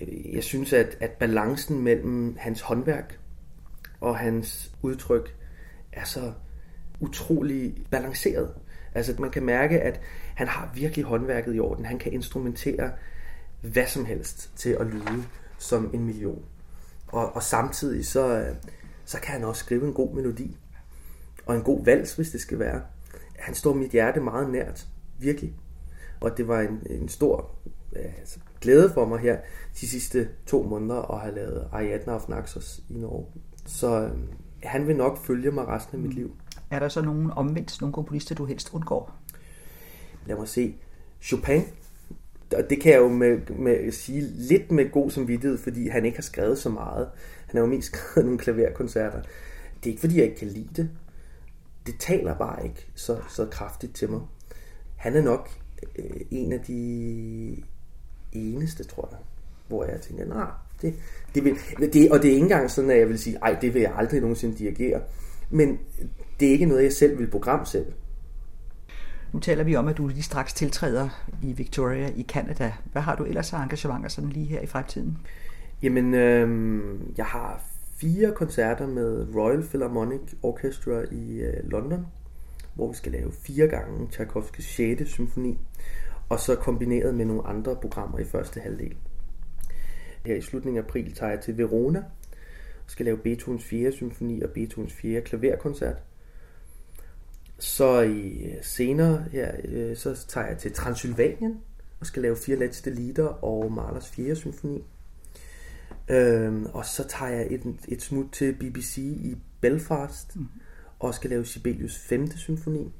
øh, 0.00 0.34
jeg 0.34 0.44
synes, 0.44 0.72
at, 0.72 0.96
at 1.00 1.10
balancen 1.10 1.80
mellem 1.82 2.36
hans 2.38 2.60
håndværk 2.60 3.18
og 4.00 4.18
hans 4.18 4.72
udtryk 4.82 5.36
er 5.92 6.04
så 6.04 6.32
utrolig 7.00 7.74
balanceret. 7.90 8.54
Altså 8.94 9.14
man 9.18 9.30
kan 9.30 9.42
mærke, 9.42 9.80
at 9.80 10.00
han 10.34 10.48
har 10.48 10.70
virkelig 10.74 11.04
håndværket 11.04 11.54
i 11.54 11.60
orden. 11.60 11.84
Han 11.84 11.98
kan 11.98 12.12
instrumentere 12.12 12.92
hvad 13.60 13.86
som 13.86 14.04
helst 14.04 14.50
til 14.56 14.70
at 14.80 14.86
lyde 14.86 15.24
som 15.58 15.90
en 15.94 16.04
million. 16.04 16.44
Og, 17.06 17.36
og 17.36 17.42
samtidig 17.42 18.06
så, 18.06 18.38
øh, 18.38 18.56
så 19.04 19.20
kan 19.20 19.32
han 19.32 19.44
også 19.44 19.64
skrive 19.64 19.86
en 19.86 19.92
god 19.92 20.14
melodi. 20.14 20.56
Og 21.46 21.56
en 21.56 21.62
god 21.62 21.84
vals, 21.84 22.14
hvis 22.14 22.30
det 22.30 22.40
skal 22.40 22.58
være 22.58 22.82
han 23.40 23.54
står 23.54 23.74
mit 23.74 23.90
hjerte 23.90 24.20
meget 24.20 24.50
nært. 24.50 24.86
Virkelig. 25.18 25.54
Og 26.20 26.36
det 26.36 26.48
var 26.48 26.60
en, 26.60 26.82
en 26.90 27.08
stor 27.08 27.50
altså, 27.96 28.38
glæde 28.60 28.90
for 28.94 29.04
mig 29.04 29.18
her 29.18 29.38
de 29.80 29.88
sidste 29.88 30.28
to 30.46 30.62
måneder 30.62 31.14
at 31.14 31.20
have 31.20 31.34
lavet 31.34 31.68
Ariadne 31.72 32.12
of 32.12 32.28
Naxos 32.28 32.80
i 32.88 32.98
Norge. 32.98 33.26
Så 33.66 34.00
øh, 34.00 34.10
han 34.62 34.86
vil 34.86 34.96
nok 34.96 35.18
følge 35.18 35.50
mig 35.50 35.68
resten 35.68 35.96
af 35.96 36.02
mit 36.02 36.14
liv. 36.14 36.36
Er 36.70 36.78
der 36.78 36.88
så 36.88 37.02
nogen 37.02 37.30
omvendt, 37.30 37.80
nogle 37.80 37.92
komponister, 37.92 38.34
du 38.34 38.44
helst 38.44 38.74
undgår? 38.74 39.16
Lad 40.26 40.36
mig 40.36 40.48
se. 40.48 40.76
Chopin. 41.20 41.62
Og 42.56 42.70
det 42.70 42.80
kan 42.80 42.92
jeg 42.92 43.00
jo 43.00 43.08
med, 43.08 43.38
med 43.48 43.92
sige 43.92 44.20
lidt 44.20 44.70
med 44.70 44.90
god 44.90 45.10
samvittighed, 45.10 45.58
fordi 45.58 45.88
han 45.88 46.04
ikke 46.04 46.16
har 46.16 46.22
skrevet 46.22 46.58
så 46.58 46.68
meget. 46.68 47.08
Han 47.46 47.56
har 47.56 47.60
jo 47.60 47.66
mest 47.66 47.88
skrevet 47.94 48.24
nogle 48.24 48.38
klaverkoncerter. 48.38 49.22
Det 49.76 49.86
er 49.86 49.90
ikke 49.90 50.00
fordi, 50.00 50.16
jeg 50.16 50.24
ikke 50.24 50.36
kan 50.36 50.48
lide 50.48 50.68
det 50.76 50.90
det 51.90 51.98
taler 51.98 52.34
bare 52.34 52.64
ikke 52.64 52.86
så, 52.94 53.18
så 53.28 53.46
kraftigt 53.46 53.94
til 53.94 54.10
mig. 54.10 54.20
Han 54.96 55.16
er 55.16 55.22
nok 55.22 55.50
øh, 55.98 56.20
en 56.30 56.52
af 56.52 56.60
de 56.60 57.62
eneste, 58.32 58.84
tror 58.84 59.08
jeg, 59.10 59.18
hvor 59.68 59.84
jeg 59.84 60.00
tænker, 60.00 60.24
nej, 60.24 60.46
det, 60.82 60.94
det 61.34 61.44
vil, 61.44 61.56
det, 61.92 62.10
og 62.12 62.22
det 62.22 62.28
er 62.28 62.34
ikke 62.34 62.42
engang 62.42 62.70
sådan, 62.70 62.90
at 62.90 62.98
jeg 62.98 63.08
vil 63.08 63.18
sige, 63.18 63.38
ej, 63.42 63.58
det 63.60 63.74
vil 63.74 63.82
jeg 63.82 63.92
aldrig 63.96 64.20
nogensinde 64.20 64.58
dirigere. 64.58 65.00
Men 65.50 65.78
det 66.40 66.48
er 66.48 66.52
ikke 66.52 66.66
noget, 66.66 66.82
jeg 66.82 66.92
selv 66.92 67.18
vil 67.18 67.30
program 67.30 67.64
selv. 67.64 67.86
Nu 69.32 69.40
taler 69.40 69.64
vi 69.64 69.76
om, 69.76 69.88
at 69.88 69.96
du 69.96 70.06
lige 70.06 70.22
straks 70.22 70.52
tiltræder 70.52 71.08
i 71.42 71.52
Victoria 71.52 72.10
i 72.16 72.22
Canada. 72.22 72.72
Hvad 72.92 73.02
har 73.02 73.16
du 73.16 73.24
ellers 73.24 73.52
af 73.52 73.62
engagementer 73.62 74.08
sådan 74.08 74.30
lige 74.30 74.46
her 74.46 74.60
i 74.60 74.66
fremtiden? 74.66 75.18
Jamen, 75.82 76.14
øh, 76.14 76.80
jeg 77.16 77.26
har 77.26 77.69
fire 78.00 78.32
koncerter 78.34 78.86
med 78.86 79.34
Royal 79.34 79.62
Philharmonic 79.62 80.20
Orchestra 80.42 81.02
i 81.12 81.40
øh, 81.40 81.70
London, 81.70 82.06
hvor 82.74 82.88
vi 82.88 82.96
skal 82.96 83.12
lave 83.12 83.32
fire 83.32 83.68
gange 83.68 84.08
Tchaikovskis 84.10 84.64
6. 84.64 85.10
symfoni, 85.10 85.58
og 86.28 86.40
så 86.40 86.54
kombineret 86.54 87.14
med 87.14 87.24
nogle 87.24 87.46
andre 87.46 87.76
programmer 87.76 88.18
i 88.18 88.24
første 88.24 88.60
halvdel. 88.60 88.96
Her 90.26 90.34
i 90.34 90.40
slutningen 90.40 90.78
af 90.78 90.82
april 90.82 91.14
tager 91.14 91.32
jeg 91.32 91.40
til 91.40 91.58
Verona 91.58 91.98
og 92.84 92.90
skal 92.90 93.06
lave 93.06 93.18
Beethovens 93.18 93.64
4. 93.64 93.92
symfoni 93.92 94.42
og 94.42 94.50
Beethovens 94.50 94.92
4. 94.92 95.20
klaverkoncert. 95.20 95.96
Så 97.58 98.00
i 98.00 98.44
øh, 98.44 98.54
senere 98.62 99.24
her, 99.32 99.52
øh, 99.64 99.96
så 99.96 100.26
tager 100.28 100.46
jeg 100.46 100.58
til 100.58 100.72
Transylvanien 100.72 101.60
og 102.00 102.06
skal 102.06 102.22
lave 102.22 102.36
fire 102.36 102.56
letste 102.56 102.90
lieder 102.90 103.44
og 103.44 103.72
Mahlers 103.72 104.08
4. 104.08 104.34
symfoni. 104.34 104.84
Øhm, 106.10 106.66
og 106.72 106.84
så 106.84 107.08
tager 107.08 107.32
jeg 107.32 107.46
et, 107.50 107.76
et 107.88 108.02
smut 108.02 108.26
til 108.32 108.54
BBC 108.54 108.96
i 108.98 109.36
Belfast 109.60 110.36
mm. 110.36 110.46
og 110.98 111.14
skal 111.14 111.30
lave 111.30 111.46
Sibelius 111.46 111.98
5. 111.98 112.30
symfoni. 112.36 112.92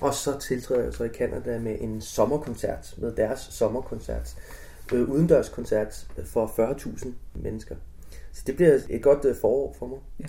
Og 0.00 0.14
så 0.14 0.38
tiltræder 0.38 0.84
jeg 0.84 0.94
så 0.94 1.04
i 1.04 1.08
Canada 1.08 1.58
med 1.58 1.76
en 1.80 2.00
sommerkoncert, 2.00 2.94
med 2.98 3.12
deres 3.12 3.40
sommerkoncert, 3.40 4.36
øh, 4.92 5.08
udendørskoncert 5.08 6.08
for 6.24 6.46
40.000 6.46 7.08
mennesker. 7.34 7.76
Så 8.32 8.42
det 8.46 8.56
bliver 8.56 8.78
et 8.88 9.02
godt 9.02 9.24
øh, 9.24 9.36
forår 9.40 9.76
for 9.78 9.86
mig. 9.86 9.98
Ja. 10.20 10.26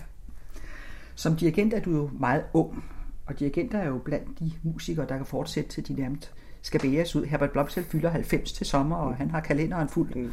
Som 1.14 1.36
dirigent 1.36 1.74
er 1.74 1.80
du 1.80 1.90
jo 1.90 2.10
meget 2.20 2.44
ung, 2.52 2.84
og 3.26 3.38
dirigenter 3.38 3.78
er 3.78 3.88
jo 3.88 3.98
blandt 4.04 4.38
de 4.38 4.52
musikere, 4.62 5.06
der 5.08 5.16
kan 5.16 5.26
fortsætte 5.26 5.70
til 5.70 5.88
de 5.88 5.92
nærmest 5.92 6.32
skal 6.62 6.80
bæres 6.80 7.16
ud. 7.16 7.24
Herbert 7.24 7.50
Blomsel 7.50 7.84
fylder 7.84 8.10
90 8.10 8.52
til 8.52 8.66
sommer, 8.66 8.96
og 8.96 9.16
han 9.16 9.30
har 9.30 9.40
kalenderen 9.40 9.88
fuld. 9.88 10.14
Mm. 10.14 10.32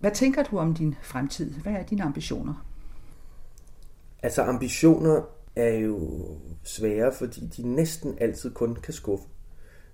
Hvad 0.00 0.10
tænker 0.10 0.42
du 0.42 0.58
om 0.58 0.74
din 0.74 0.94
fremtid? 1.02 1.50
Hvad 1.50 1.72
er 1.72 1.82
dine 1.82 2.02
ambitioner? 2.02 2.66
Altså 4.22 4.42
ambitioner 4.42 5.22
er 5.56 5.74
jo 5.74 6.20
svære, 6.62 7.12
fordi 7.12 7.46
de 7.46 7.68
næsten 7.68 8.18
altid 8.20 8.54
kun 8.54 8.74
kan 8.74 8.94
skuffe. 8.94 9.24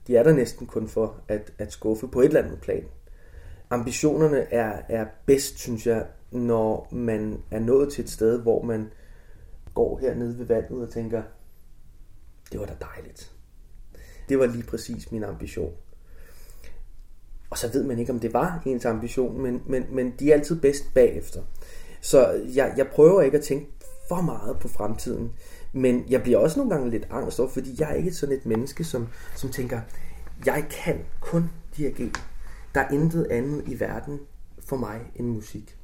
De 0.06 0.16
er 0.16 0.22
der 0.22 0.32
næsten 0.32 0.66
kun 0.66 0.88
for 0.88 1.20
at, 1.28 1.52
at 1.58 1.72
skuffe 1.72 2.08
på 2.08 2.20
et 2.20 2.26
eller 2.26 2.42
andet 2.42 2.60
plan. 2.60 2.84
Ambitionerne 3.70 4.38
er, 4.38 4.82
er 4.88 5.06
bedst, 5.26 5.58
synes 5.58 5.86
jeg, 5.86 6.06
når 6.30 6.88
man 6.92 7.42
er 7.50 7.58
nået 7.58 7.92
til 7.92 8.04
et 8.04 8.10
sted, 8.10 8.42
hvor 8.42 8.62
man 8.62 8.90
går 9.74 9.98
hernede 9.98 10.38
ved 10.38 10.46
vandet 10.46 10.82
og 10.82 10.90
tænker, 10.90 11.22
det 12.52 12.60
var 12.60 12.66
da 12.66 12.74
dejligt. 12.80 13.32
Det 14.28 14.38
var 14.38 14.46
lige 14.46 14.64
præcis 14.64 15.12
min 15.12 15.24
ambition. 15.24 15.72
Og 17.50 17.58
så 17.58 17.72
ved 17.72 17.84
man 17.84 17.98
ikke, 17.98 18.12
om 18.12 18.20
det 18.20 18.32
var 18.32 18.62
ens 18.66 18.84
ambition, 18.84 19.42
men, 19.42 19.62
men, 19.66 19.86
men 19.90 20.14
de 20.18 20.30
er 20.30 20.34
altid 20.34 20.60
bedst 20.60 20.94
bagefter. 20.94 21.42
Så 22.00 22.42
jeg, 22.54 22.74
jeg 22.76 22.86
prøver 22.86 23.22
ikke 23.22 23.38
at 23.38 23.44
tænke 23.44 23.66
for 24.08 24.20
meget 24.20 24.58
på 24.58 24.68
fremtiden. 24.68 25.32
Men 25.72 26.04
jeg 26.08 26.22
bliver 26.22 26.38
også 26.38 26.58
nogle 26.58 26.74
gange 26.74 26.90
lidt 26.90 27.06
angst 27.10 27.40
over, 27.40 27.48
fordi 27.48 27.74
jeg 27.78 27.90
er 27.90 27.94
ikke 27.94 28.12
sådan 28.12 28.36
et 28.36 28.46
menneske, 28.46 28.84
som, 28.84 29.08
som 29.36 29.50
tænker, 29.50 29.80
jeg 30.46 30.66
kan 30.70 30.98
kun 31.20 31.50
dirigere. 31.76 32.10
Der 32.74 32.80
er 32.80 32.90
intet 32.90 33.26
andet 33.30 33.62
i 33.68 33.80
verden 33.80 34.20
for 34.60 34.76
mig 34.76 35.00
end 35.14 35.26
musik. 35.26 35.76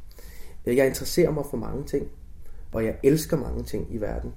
Jeg 0.67 0.87
interesserer 0.87 1.31
mig 1.31 1.45
for 1.51 1.57
mange 1.57 1.85
ting, 1.85 2.09
og 2.73 2.85
jeg 2.85 2.97
elsker 3.03 3.37
mange 3.37 3.65
ting 3.65 3.95
i 3.95 4.01
verden. 4.01 4.33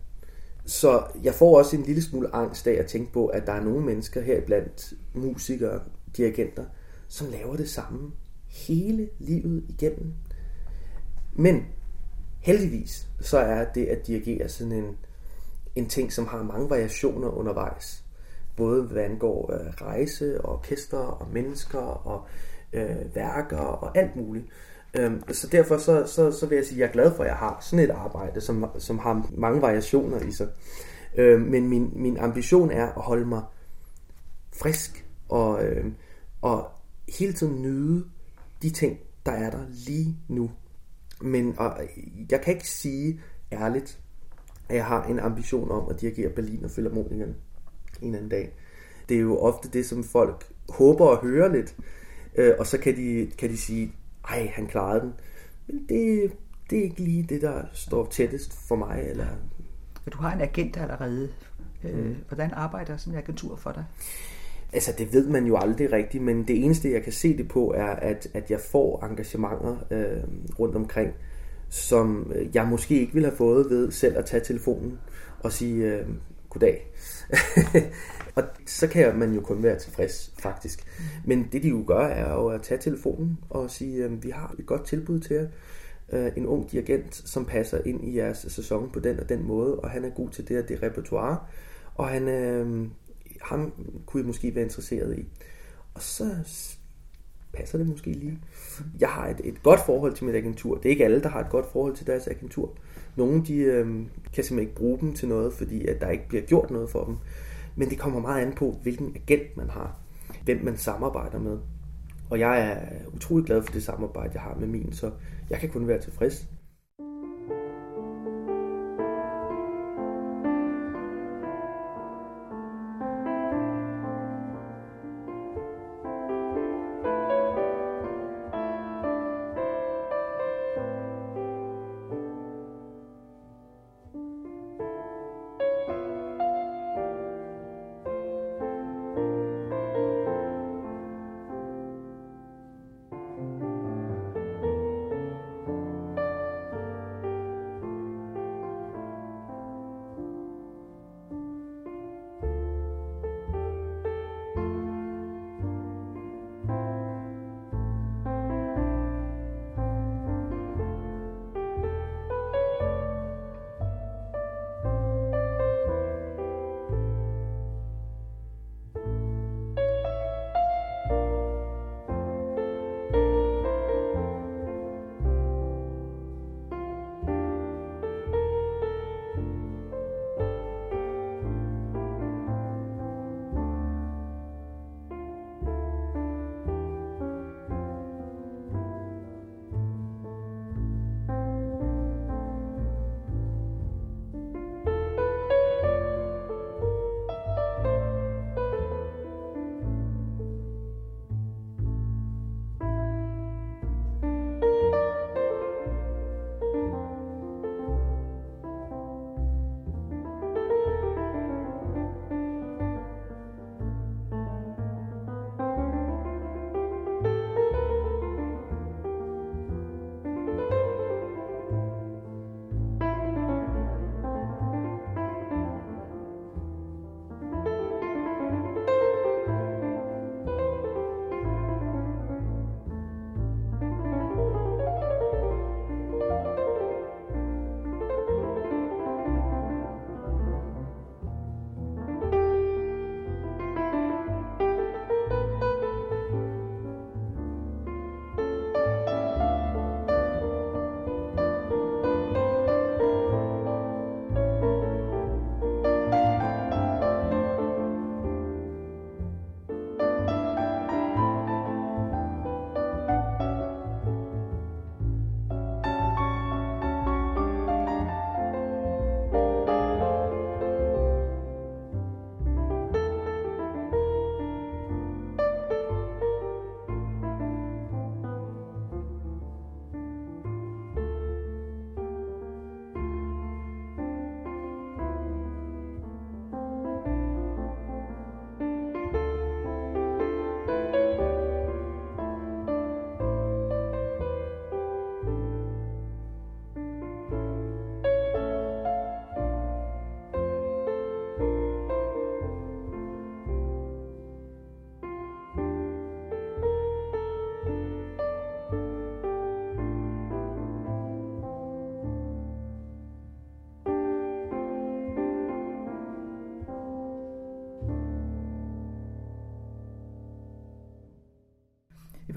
Så 0.66 1.04
jeg 1.24 1.34
får 1.34 1.58
også 1.58 1.76
en 1.76 1.84
lille 1.84 2.02
smule 2.02 2.36
angst 2.36 2.68
af 2.68 2.74
at 2.74 2.86
tænke 2.86 3.14
på, 3.14 3.26
at 3.28 3.48
der 3.48 3.54
er 3.54 3.64
nogle 3.64 3.86
mennesker 3.86 4.22
her 4.22 4.42
blandt 4.42 4.94
musikere, 5.14 5.80
dirigenter, 6.18 6.66
som 7.08 7.28
laver 7.32 7.56
det 7.56 7.70
samme 7.70 8.12
hele 8.48 9.10
livet 9.20 9.64
igennem. 9.70 10.14
Men 11.34 11.66
heldigvis, 12.40 13.08
så 13.22 13.38
er 13.38 13.66
det 13.66 13.86
at 13.86 14.08
dirigere 14.08 14.50
sådan 14.50 14.72
en, 14.72 14.98
en 15.76 15.90
ting, 15.90 16.14
som 16.14 16.28
har 16.28 16.44
mange 16.44 16.70
variationer 16.70 17.30
undervejs. 17.30 18.04
Både 18.56 18.84
hvad 18.84 19.04
angår 19.04 19.54
øh, 19.54 19.68
rejse, 19.68 20.42
og 20.42 20.54
orkester, 20.54 20.98
og 20.98 21.28
mennesker, 21.32 21.80
og 21.80 22.28
øh, 22.74 23.16
værker, 23.16 23.58
og 23.58 23.98
alt 23.98 24.16
muligt. 24.16 24.46
Øhm, 24.94 25.34
så 25.34 25.48
derfor 25.48 25.78
så, 25.78 26.08
så, 26.08 26.32
så 26.32 26.46
vil 26.46 26.56
jeg 26.56 26.66
sige, 26.66 26.76
at 26.76 26.80
jeg 26.80 26.88
er 26.88 26.92
glad 26.92 27.16
for, 27.16 27.24
at 27.24 27.30
jeg 27.30 27.38
har 27.38 27.58
sådan 27.62 27.86
et 27.86 27.90
arbejde, 27.90 28.42
som, 28.42 28.66
som 28.78 29.00
har 29.00 29.30
mange 29.32 29.62
variationer 29.62 30.20
i 30.20 30.32
sig. 30.32 30.48
Øhm, 31.18 31.42
men 31.42 31.70
min, 31.70 31.92
min 31.96 32.18
ambition 32.18 32.72
er 32.72 32.86
at 32.86 33.02
holde 33.02 33.26
mig 33.26 33.42
frisk, 34.54 35.06
og, 35.30 35.64
øh, 35.66 35.86
og 36.42 36.72
hele 37.20 37.34
tiden 37.34 37.62
nyde 37.62 38.06
de 38.62 38.70
ting, 38.70 39.00
der 39.26 39.32
er 39.32 39.50
der 39.52 39.66
lige 39.88 40.18
nu. 40.28 40.52
Men 41.22 41.56
og 41.58 41.78
jeg 42.32 42.42
kan 42.42 42.54
ikke 42.54 42.70
sige 42.70 43.22
ærligt, 43.52 44.00
at 44.70 44.76
jeg 44.76 44.86
har 44.86 45.04
en 45.04 45.20
ambition 45.20 45.72
om 45.72 45.90
at 45.90 46.02
dirigere 46.02 46.30
Berlin 46.30 46.66
og 46.66 46.72
Philharmonikerne 46.72 47.36
en 48.02 48.16
anden 48.16 48.30
dag. 48.30 48.54
Det 49.10 49.18
er 49.18 49.22
jo 49.22 49.38
ofte 49.38 49.70
det, 49.70 49.86
som 49.86 50.04
folk 50.04 50.54
håber 50.70 51.10
at 51.10 51.18
høre 51.18 51.52
lidt, 51.52 51.76
øh, 52.36 52.54
og 52.60 52.68
så 52.68 52.78
kan 52.78 52.96
de, 52.96 53.32
kan 53.38 53.50
de 53.50 53.58
sige, 53.58 53.94
ej, 54.30 54.52
han 54.54 54.68
klarede 54.68 55.02
den. 55.02 55.14
Men 55.68 55.86
det, 55.90 56.32
det 56.70 56.80
er 56.80 56.84
ikke 56.84 57.02
lige 57.02 57.24
det, 57.24 57.42
der 57.42 57.64
står 57.74 58.06
tættest 58.06 58.68
for 58.68 58.76
mig. 58.76 59.06
Eller... 59.10 59.28
Du 60.14 60.18
har 60.18 60.34
en 60.34 60.42
agent 60.42 60.78
allerede. 60.78 61.30
Øh, 61.84 62.16
hvordan 62.28 62.52
arbejder 62.54 62.98
sådan 62.98 63.14
en 63.14 63.24
agentur 63.24 63.56
for 63.56 63.72
dig? 63.72 63.86
Altså, 64.76 64.92
det 64.98 65.14
ved 65.14 65.28
man 65.28 65.46
jo 65.46 65.58
aldrig 65.58 65.92
rigtigt, 65.92 66.24
men 66.24 66.48
det 66.48 66.66
eneste, 66.66 66.92
jeg 66.92 67.04
kan 67.04 67.14
se 67.14 67.38
det 67.38 67.48
på, 67.48 67.74
er, 67.78 67.86
at, 67.86 68.28
at 68.34 68.52
jeg 68.52 68.60
får 68.60 69.06
engagementer 69.06 69.78
øh, 69.92 70.24
rundt 70.60 70.76
omkring, 70.76 71.14
som 71.70 72.32
øh, 72.36 72.56
jeg 72.56 72.68
måske 72.68 73.00
ikke 73.00 73.14
ville 73.14 73.28
have 73.28 73.38
fået 73.38 73.70
ved 73.70 73.92
selv 73.92 74.18
at 74.18 74.26
tage 74.26 74.44
telefonen 74.44 75.00
og 75.40 75.52
sige 75.52 75.94
øh, 75.94 76.08
goddag. 76.50 76.92
og 78.36 78.44
så 78.68 78.88
kan 78.88 79.20
man 79.20 79.34
jo 79.34 79.42
kun 79.42 79.64
være 79.64 79.80
tilfreds, 79.80 80.34
faktisk. 80.40 80.88
Men 81.26 81.48
det 81.52 81.64
de 81.64 81.70
jo 81.70 81.84
gør, 81.88 82.06
er 82.06 82.34
jo 82.34 82.48
at 82.48 82.62
tage 82.62 82.82
telefonen 82.82 83.38
og 83.50 83.72
sige, 83.72 84.04
øh, 84.04 84.24
vi 84.24 84.30
har 84.30 84.56
et 84.60 84.66
godt 84.66 84.86
tilbud 84.86 85.20
til 85.20 85.36
jer. 85.36 85.48
Øh, 86.12 86.32
en 86.36 86.46
ung 86.46 86.72
dirigent, 86.72 87.16
som 87.16 87.46
passer 87.46 87.82
ind 87.86 88.08
i 88.08 88.18
jeres 88.18 88.38
sæson 88.38 88.90
på 88.94 89.00
den 89.00 89.20
og 89.20 89.30
den 89.30 89.44
måde, 89.44 89.80
og 89.80 89.90
han 89.90 90.06
er 90.06 90.10
god 90.10 90.30
til 90.30 90.48
det 90.48 90.64
og 90.64 90.70
det 90.70 90.84
repertoire. 90.84 91.38
Og 91.96 92.08
han, 92.08 92.28
øh, 92.28 92.88
ham 93.46 93.74
kunne 94.06 94.22
jeg 94.22 94.28
måske 94.28 94.56
være 94.56 94.64
interesseret 94.64 95.20
i. 95.20 95.26
Og 95.94 96.02
så 96.02 96.26
passer 97.54 97.78
det 97.78 97.88
måske 97.88 98.12
lige. 98.12 98.40
Jeg 99.00 99.10
har 99.10 99.28
et, 99.28 99.42
et 99.44 99.64
godt 99.64 99.80
forhold 99.86 100.14
til 100.14 100.26
mit 100.26 100.36
agentur. 100.36 100.78
Det 100.78 100.86
er 100.86 100.90
ikke 100.90 101.06
alle, 101.06 101.24
der 101.24 101.30
har 101.30 101.40
et 101.40 101.50
godt 101.50 101.66
forhold 101.72 101.96
til 101.96 102.08
deres 102.08 102.28
agentur. 102.28 102.78
Nogle 103.16 103.46
de, 103.46 103.56
øh, 103.56 103.86
kan 104.34 104.44
simpelthen 104.44 104.60
ikke 104.60 104.76
bruge 104.76 105.00
dem 105.00 105.14
til 105.14 105.28
noget, 105.28 105.54
fordi 105.54 105.86
at 105.88 106.02
der 106.02 106.10
ikke 106.10 106.28
bliver 106.28 106.44
gjort 106.44 106.72
noget 106.72 106.90
for 106.90 107.06
dem. 107.06 107.16
Men 107.76 107.90
det 107.90 108.00
kommer 108.00 108.20
meget 108.20 108.46
an 108.46 108.54
på, 108.54 108.80
hvilken 108.84 109.16
agent 109.16 109.58
man 109.58 109.70
har. 109.70 110.00
Hvem 110.44 110.64
man 110.64 110.78
samarbejder 110.78 111.40
med. 111.40 111.58
Og 112.30 112.40
jeg 112.40 112.62
er 112.62 112.78
utrolig 113.16 113.46
glad 113.46 113.64
for 113.64 113.72
det 113.72 113.84
samarbejde, 113.84 114.32
jeg 114.34 114.42
har 114.42 114.56
med 114.60 114.68
min, 114.68 114.94
så 114.94 115.12
jeg 115.50 115.60
kan 115.60 115.70
kun 115.70 115.88
være 115.88 116.02
tilfreds. 116.02 116.48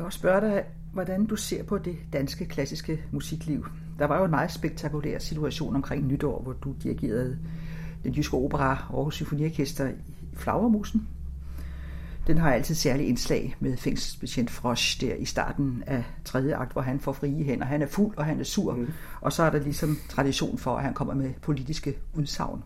Også 0.08 0.18
spørge 0.18 0.40
dig, 0.40 0.64
hvordan 0.92 1.26
du 1.26 1.36
ser 1.36 1.62
på 1.62 1.78
det 1.78 1.96
danske 2.12 2.46
klassiske 2.46 3.02
musikliv. 3.12 3.66
Der 3.98 4.06
var 4.06 4.18
jo 4.18 4.24
en 4.24 4.30
meget 4.30 4.52
spektakulær 4.52 5.18
situation 5.18 5.76
omkring 5.76 6.06
nytår, 6.06 6.42
hvor 6.42 6.52
du 6.52 6.74
dirigerede 6.82 7.38
den 8.04 8.14
jyske 8.14 8.36
opera 8.36 8.70
Aarhus 8.70 9.14
Symfoniorkester 9.14 9.88
i 9.88 9.92
Flagermusen. 10.34 11.08
Den 12.26 12.38
har 12.38 12.52
altid 12.52 12.74
særlig 12.74 13.08
indslag 13.08 13.56
med 13.60 13.76
fængselsbetjent 13.76 14.50
Frosch 14.50 15.00
der 15.00 15.14
i 15.14 15.24
starten 15.24 15.82
af 15.86 16.04
tredje 16.24 16.56
akt, 16.56 16.72
hvor 16.72 16.82
han 16.82 17.00
får 17.00 17.12
frie 17.12 17.44
hænder. 17.44 17.64
Han 17.66 17.82
er 17.82 17.86
fuld, 17.86 18.16
og 18.16 18.24
han 18.24 18.40
er 18.40 18.44
sur. 18.44 18.74
Mm. 18.74 18.88
Og 19.20 19.32
så 19.32 19.42
er 19.42 19.50
der 19.50 19.58
ligesom 19.58 19.98
tradition 20.08 20.58
for, 20.58 20.76
at 20.76 20.84
han 20.84 20.94
kommer 20.94 21.14
med 21.14 21.30
politiske 21.42 21.98
udsagn. 22.14 22.62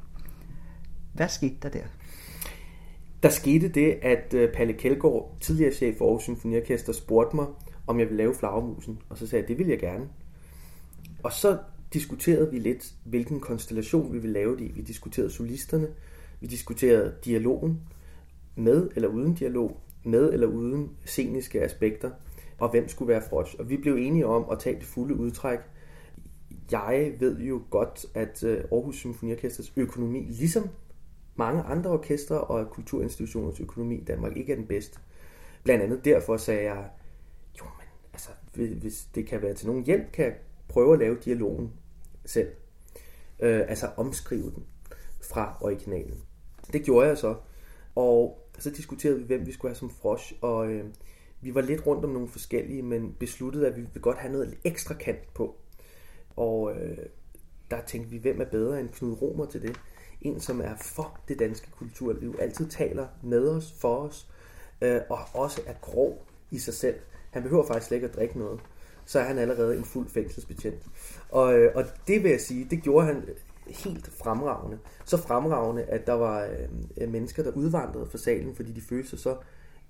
Hvad 1.13 1.29
skete 1.29 1.57
der 1.63 1.69
der? 1.69 1.85
Der 3.23 3.29
skete 3.29 3.69
det, 3.69 3.99
at 4.03 4.35
øh, 4.35 4.53
Palle 4.53 4.73
Kjeldgaard, 4.73 5.37
tidligere 5.41 5.73
chef 5.73 5.99
for 5.99 6.07
Aarhus 6.07 6.23
Symfoniorkester, 6.23 6.93
spurgte 6.93 7.37
mig, 7.37 7.47
om 7.87 7.99
jeg 7.99 8.07
ville 8.07 8.17
lave 8.23 8.35
Flagermusen. 8.35 8.99
Og 9.09 9.19
så 9.19 9.27
sagde 9.27 9.43
jeg, 9.43 9.49
det 9.49 9.59
vil 9.59 9.67
jeg 9.67 9.79
gerne. 9.79 10.09
Og 11.23 11.33
så 11.33 11.59
diskuterede 11.93 12.51
vi 12.51 12.59
lidt, 12.59 12.93
hvilken 13.05 13.41
konstellation 13.41 14.13
vi 14.13 14.19
ville 14.19 14.33
lave 14.33 14.57
det 14.57 14.65
i. 14.65 14.73
Vi 14.73 14.83
diskuterede 14.83 15.31
solisterne, 15.31 15.89
vi 16.41 16.47
diskuterede 16.47 17.15
dialogen, 17.25 17.81
med 18.57 18.91
eller 18.97 19.09
uden 19.09 19.35
dialog, 19.35 19.81
med 20.05 20.33
eller 20.33 20.47
uden 20.47 20.91
sceniske 21.05 21.63
aspekter, 21.63 22.11
og 22.59 22.71
hvem 22.71 22.89
skulle 22.89 23.09
være 23.09 23.23
Frosch. 23.31 23.57
Og 23.59 23.71
vi 23.71 23.77
blev 23.77 23.97
enige 23.97 24.27
om 24.27 24.47
at 24.51 24.59
tage 24.59 24.77
det 24.77 24.85
fulde 24.85 25.15
udtræk. 25.15 25.59
Jeg 26.71 27.13
ved 27.21 27.39
jo 27.39 27.63
godt, 27.71 28.07
at 28.15 28.45
øh, 28.45 28.65
Aarhus 28.73 28.97
Symfoniorkesters 28.97 29.73
økonomi, 29.77 30.21
ligesom 30.21 30.69
mange 31.45 31.63
andre 31.63 31.91
orkestre 31.91 32.41
og 32.41 32.71
kulturinstitutioners 32.71 33.61
økonomi 33.61 33.97
i 33.97 34.05
Danmark, 34.05 34.37
ikke 34.37 34.53
er 34.53 34.57
den 34.57 34.67
bedste. 34.67 34.99
Blandt 35.65 35.85
andet 35.85 36.05
derfor 36.05 36.37
sagde 36.37 36.63
jeg, 36.63 36.91
jo, 37.61 37.65
men 37.65 37.87
altså, 38.13 38.31
hvis 38.81 39.09
det 39.15 39.27
kan 39.27 39.43
være 39.43 39.55
til 39.55 39.67
nogen 39.67 39.85
hjælp, 39.85 40.13
kan 40.13 40.25
jeg 40.25 40.35
prøve 40.69 40.93
at 40.93 40.99
lave 40.99 41.19
dialogen 41.25 41.73
selv. 42.25 42.49
Øh, 43.41 43.61
altså 43.69 43.91
omskrive 43.97 44.51
den 44.51 44.65
fra 45.23 45.57
originalen. 45.61 46.23
Det 46.73 46.83
gjorde 46.83 47.09
jeg 47.09 47.19
så. 47.19 47.35
Og 47.95 48.49
så 48.59 48.71
diskuterede 48.71 49.19
vi, 49.19 49.25
hvem 49.25 49.47
vi 49.47 49.53
skulle 49.53 49.71
have 49.71 49.79
som 49.79 49.91
frosch, 49.91 50.35
og 50.41 50.73
øh, 50.73 50.85
vi 51.41 51.55
var 51.55 51.61
lidt 51.61 51.87
rundt 51.87 52.05
om 52.05 52.11
nogle 52.11 52.29
forskellige, 52.29 52.83
men 52.83 53.17
besluttede, 53.19 53.67
at 53.67 53.77
vi 53.77 53.81
ville 53.81 54.01
godt 54.01 54.19
have 54.19 54.33
noget 54.33 54.59
ekstra 54.65 54.95
kant 54.95 55.35
på. 55.35 55.57
Og 56.37 56.77
øh, 56.77 57.07
der 57.71 57.81
tænkte 57.87 58.11
vi, 58.11 58.19
hvem 58.19 58.41
er 58.41 58.45
bedre 58.45 58.81
end 58.81 58.89
Knud 58.89 59.23
Romer 59.23 59.47
til 59.47 59.63
det? 59.63 59.81
En, 60.23 60.41
som 60.41 60.61
er 60.61 60.77
for 60.77 61.19
det 61.29 61.39
danske 61.39 61.71
kulturliv, 61.71 62.37
altid 62.39 62.67
taler 62.67 63.07
med 63.23 63.49
os, 63.49 63.75
for 63.81 63.97
os, 63.97 64.29
øh, 64.83 65.01
og 65.11 65.19
også 65.35 65.61
er 65.67 65.75
grov 65.81 66.27
i 66.51 66.59
sig 66.59 66.75
selv. 66.75 66.97
Han 67.31 67.43
behøver 67.43 67.67
faktisk 67.67 67.87
slet 67.87 67.97
ikke 67.97 68.09
at 68.09 68.15
drikke 68.15 68.39
noget. 68.39 68.61
Så 69.05 69.21
er 69.21 69.25
han 69.25 69.39
allerede 69.39 69.77
en 69.77 69.85
fuld 69.85 70.09
fængselsbetjent. 70.09 70.87
Og, 71.29 71.59
øh, 71.59 71.73
og 71.75 71.85
det 72.07 72.23
vil 72.23 72.31
jeg 72.31 72.41
sige, 72.41 72.67
det 72.71 72.83
gjorde 72.83 73.07
han 73.07 73.29
helt 73.67 74.11
fremragende. 74.23 74.79
Så 75.05 75.17
fremragende, 75.17 75.83
at 75.83 76.07
der 76.07 76.13
var 76.13 76.49
øh, 76.97 77.09
mennesker, 77.09 77.43
der 77.43 77.51
udvandrede 77.51 78.07
fra 78.07 78.19
salen, 78.19 78.55
fordi 78.55 78.73
de 78.73 78.81
følte 78.81 79.09
sig 79.09 79.19
så 79.19 79.37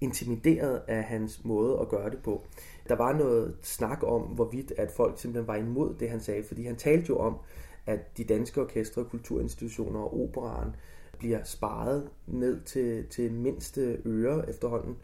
intimideret 0.00 0.82
af 0.88 1.02
hans 1.02 1.44
måde 1.44 1.78
at 1.80 1.88
gøre 1.88 2.10
det 2.10 2.18
på. 2.24 2.42
Der 2.88 2.96
var 2.96 3.12
noget 3.12 3.56
snak 3.62 4.02
om, 4.02 4.22
hvorvidt 4.22 4.72
at 4.76 4.90
folk 4.90 5.20
simpelthen 5.20 5.46
var 5.46 5.56
imod 5.56 5.94
det, 6.00 6.10
han 6.10 6.20
sagde, 6.20 6.44
fordi 6.44 6.66
han 6.66 6.76
talte 6.76 7.06
jo 7.08 7.18
om, 7.18 7.38
at 7.86 8.16
de 8.16 8.24
danske 8.24 8.60
orkestre, 8.60 9.04
kulturinstitutioner 9.04 10.00
og 10.00 10.20
operaren 10.20 10.76
bliver 11.18 11.44
sparet 11.44 12.08
ned 12.26 12.60
til, 12.60 13.06
til 13.10 13.32
mindste 13.32 13.98
øre 14.06 14.50
efterhånden, 14.50 14.96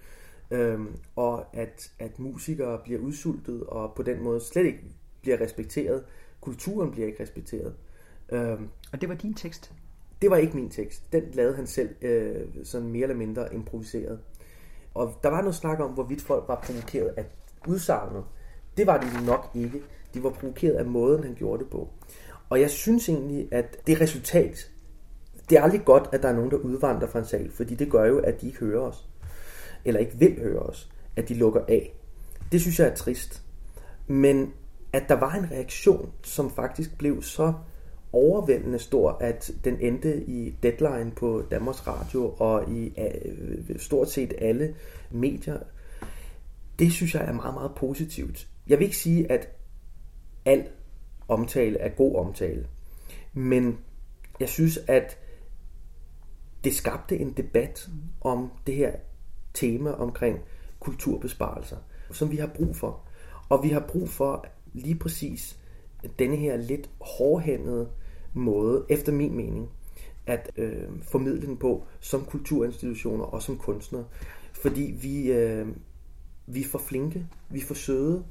øhm, 0.51 0.97
og 1.17 1.57
at, 1.57 1.93
at 1.99 2.19
musikere 2.19 2.81
bliver 2.85 3.01
udsultet 3.01 3.63
og 3.63 3.93
på 3.97 4.03
den 4.03 4.23
måde 4.23 4.41
slet 4.41 4.67
ikke 4.67 4.81
bliver 5.23 5.41
respekteret. 5.41 6.05
Kulturen 6.41 6.91
bliver 6.91 7.07
ikke 7.07 7.23
respekteret. 7.23 7.75
Øhm, 8.33 8.69
og 8.93 9.01
det 9.01 9.09
var 9.09 9.15
din 9.15 9.35
tekst? 9.35 9.73
Det 10.23 10.31
var 10.31 10.37
ikke 10.37 10.57
min 10.57 10.71
tekst. 10.71 11.13
Den 11.13 11.23
lavede 11.33 11.57
han 11.57 11.67
selv 11.67 12.05
øh, 12.05 12.47
sådan 12.65 12.89
mere 12.89 13.03
eller 13.03 13.17
mindre 13.17 13.55
improviseret. 13.55 14.21
Og 14.95 15.15
der 15.23 15.29
var 15.29 15.41
noget 15.41 15.55
snak 15.55 15.81
om, 15.81 15.91
hvorvidt 15.91 16.23
folk 16.23 16.49
var 16.49 16.61
provokeret 16.67 17.15
af 17.17 17.25
udsagnet. 17.69 18.25
Det 18.77 18.87
var 18.87 19.01
de 19.01 19.27
nok 19.27 19.51
ikke. 19.55 19.83
De 20.15 20.23
var 20.23 20.31
provokeret 20.31 20.75
af 20.75 20.87
måden, 20.87 21.25
han 21.25 21.35
gjorde 21.35 21.63
det 21.63 21.71
på. 21.71 21.89
Og 22.51 22.61
jeg 22.61 22.71
synes 22.71 23.09
egentlig, 23.09 23.49
at 23.53 23.87
det 23.87 24.01
resultat, 24.01 24.71
det 25.51 25.59
er 25.59 25.63
aldrig 25.63 25.85
godt, 25.85 26.09
at 26.13 26.23
der 26.23 26.29
er 26.29 26.33
nogen, 26.33 26.51
der 26.51 26.57
udvandrer 26.57 27.09
fra 27.09 27.19
en 27.19 27.25
sal, 27.25 27.51
fordi 27.51 27.75
det 27.75 27.91
gør 27.91 28.05
jo, 28.05 28.19
at 28.19 28.41
de 28.41 28.47
ikke 28.47 28.59
hører 28.59 28.81
os. 28.81 29.09
Eller 29.85 30.01
ikke 30.01 30.19
vil 30.19 30.39
høre 30.41 30.59
os. 30.59 30.91
At 31.17 31.29
de 31.29 31.35
lukker 31.35 31.61
af. 31.69 31.95
Det 32.53 32.61
synes 32.61 32.79
jeg 32.79 32.89
er 32.89 32.95
trist. 32.95 33.43
Men 34.07 34.53
at 34.93 35.05
der 35.09 35.15
var 35.15 35.35
en 35.35 35.51
reaktion, 35.51 36.13
som 36.23 36.51
faktisk 36.51 36.99
blev 36.99 37.23
så 37.23 37.53
overvældende 38.13 38.79
stor, 38.79 39.19
at 39.21 39.51
den 39.65 39.81
endte 39.81 40.25
i 40.25 40.55
deadline 40.63 41.11
på 41.17 41.43
Danmarks 41.51 41.87
Radio 41.87 42.35
og 42.39 42.71
i 42.73 42.93
øh, 42.99 43.79
stort 43.79 44.11
set 44.11 44.35
alle 44.39 44.75
medier. 45.11 45.59
Det 46.79 46.93
synes 46.93 47.15
jeg 47.15 47.25
er 47.25 47.33
meget, 47.33 47.55
meget 47.55 47.73
positivt. 47.77 48.49
Jeg 48.69 48.79
vil 48.79 48.85
ikke 48.85 48.97
sige, 48.97 49.33
at 49.33 49.49
al 50.45 50.65
omtale 51.29 51.79
er 51.79 51.89
god 51.89 52.17
omtale, 52.17 52.67
men 53.33 53.79
jeg 54.41 54.49
synes, 54.49 54.79
at 54.87 55.19
det 56.65 56.75
skabte 56.75 57.19
en 57.19 57.33
debat 57.33 57.89
om 58.21 58.53
det 58.67 58.75
her 58.75 58.93
tema 59.55 59.91
omkring 59.91 60.39
kulturbesparelser, 60.81 61.77
som 62.11 62.31
vi 62.31 62.37
har 62.37 62.47
brug 62.47 62.77
for. 62.77 63.01
Og 63.49 63.63
vi 63.63 63.69
har 63.69 63.85
brug 63.89 64.09
for 64.09 64.47
lige 64.73 64.99
præcis 64.99 65.59
denne 66.19 66.37
her 66.37 66.57
lidt 66.57 66.91
hårdhændede 67.01 67.89
måde, 68.35 68.85
efter 68.89 69.13
min 69.13 69.37
mening, 69.37 69.71
at 70.27 70.51
øh, 70.57 70.89
formidle 71.03 71.47
den 71.47 71.57
på 71.57 71.87
som 72.01 72.25
kulturinstitutioner 72.25 73.25
og 73.25 73.43
som 73.43 73.59
kunstnere. 73.59 74.05
Fordi 74.53 74.99
vi, 75.03 75.33
øh, 75.33 75.67
vi 76.47 76.61
er 76.61 76.69
for 76.69 76.79
flinke, 76.79 77.27
vi 77.51 77.59
er 77.59 77.65
for 77.65 77.75
søde, 77.75 78.25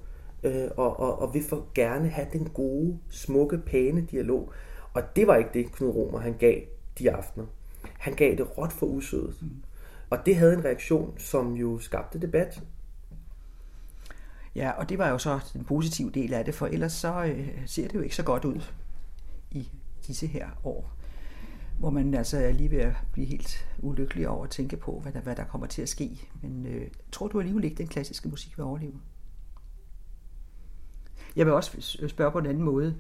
øh, 0.47 0.71
og, 0.77 0.99
og, 0.99 1.21
og 1.21 1.33
vi 1.33 1.41
får 1.49 1.71
gerne 1.75 2.09
have 2.09 2.27
den 2.33 2.49
gode, 2.49 2.99
smukke, 3.09 3.57
pæne 3.57 4.01
dialog. 4.01 4.51
Og 4.93 5.15
det 5.15 5.27
var 5.27 5.35
ikke 5.35 5.49
det, 5.53 5.71
Knud 5.71 5.89
Romer 5.89 6.19
han 6.19 6.33
gav 6.39 6.61
de 6.99 7.11
aftener. 7.11 7.45
Han 7.99 8.13
gav 8.13 8.35
det 8.35 8.57
råt 8.57 8.73
for 8.73 8.85
usødet. 8.85 9.35
Mm. 9.41 9.49
Og 10.09 10.25
det 10.25 10.35
havde 10.35 10.53
en 10.53 10.65
reaktion, 10.65 11.19
som 11.19 11.53
jo 11.53 11.79
skabte 11.79 12.19
debat. 12.19 12.63
Ja, 14.55 14.71
og 14.71 14.89
det 14.89 14.97
var 14.97 15.09
jo 15.09 15.17
så 15.17 15.39
den 15.53 15.63
positive 15.63 16.09
del 16.09 16.33
af 16.33 16.45
det, 16.45 16.55
for 16.55 16.67
ellers 16.67 16.93
så 16.93 17.23
øh, 17.23 17.49
ser 17.65 17.87
det 17.87 17.95
jo 17.95 18.01
ikke 18.01 18.15
så 18.15 18.23
godt 18.23 18.45
ud 18.45 18.61
i 19.51 19.69
disse 20.07 20.27
her 20.27 20.47
år, 20.63 20.91
hvor 21.79 21.89
man 21.89 22.13
altså 22.13 22.37
er 22.37 22.51
lige 22.51 22.71
ved 22.71 22.79
at 22.79 22.93
blive 23.11 23.27
helt 23.27 23.67
ulykkelig 23.79 24.29
over 24.29 24.43
at 24.43 24.49
tænke 24.49 24.77
på, 24.77 24.99
hvad 24.99 25.11
der, 25.11 25.19
hvad 25.19 25.35
der 25.35 25.43
kommer 25.43 25.67
til 25.67 25.81
at 25.81 25.89
ske. 25.89 26.29
Men 26.41 26.65
øh, 26.65 26.87
tror 27.11 27.27
du 27.27 27.39
alligevel 27.39 27.63
ikke, 27.63 27.77
den 27.77 27.87
klassiske 27.87 28.29
musik 28.29 28.57
vil 28.57 28.63
overleve? 28.65 28.99
Jeg 31.37 31.45
vil 31.45 31.53
også 31.53 31.97
spørge 32.07 32.31
på 32.31 32.39
en 32.39 32.45
anden 32.45 32.63
måde. 32.63 32.99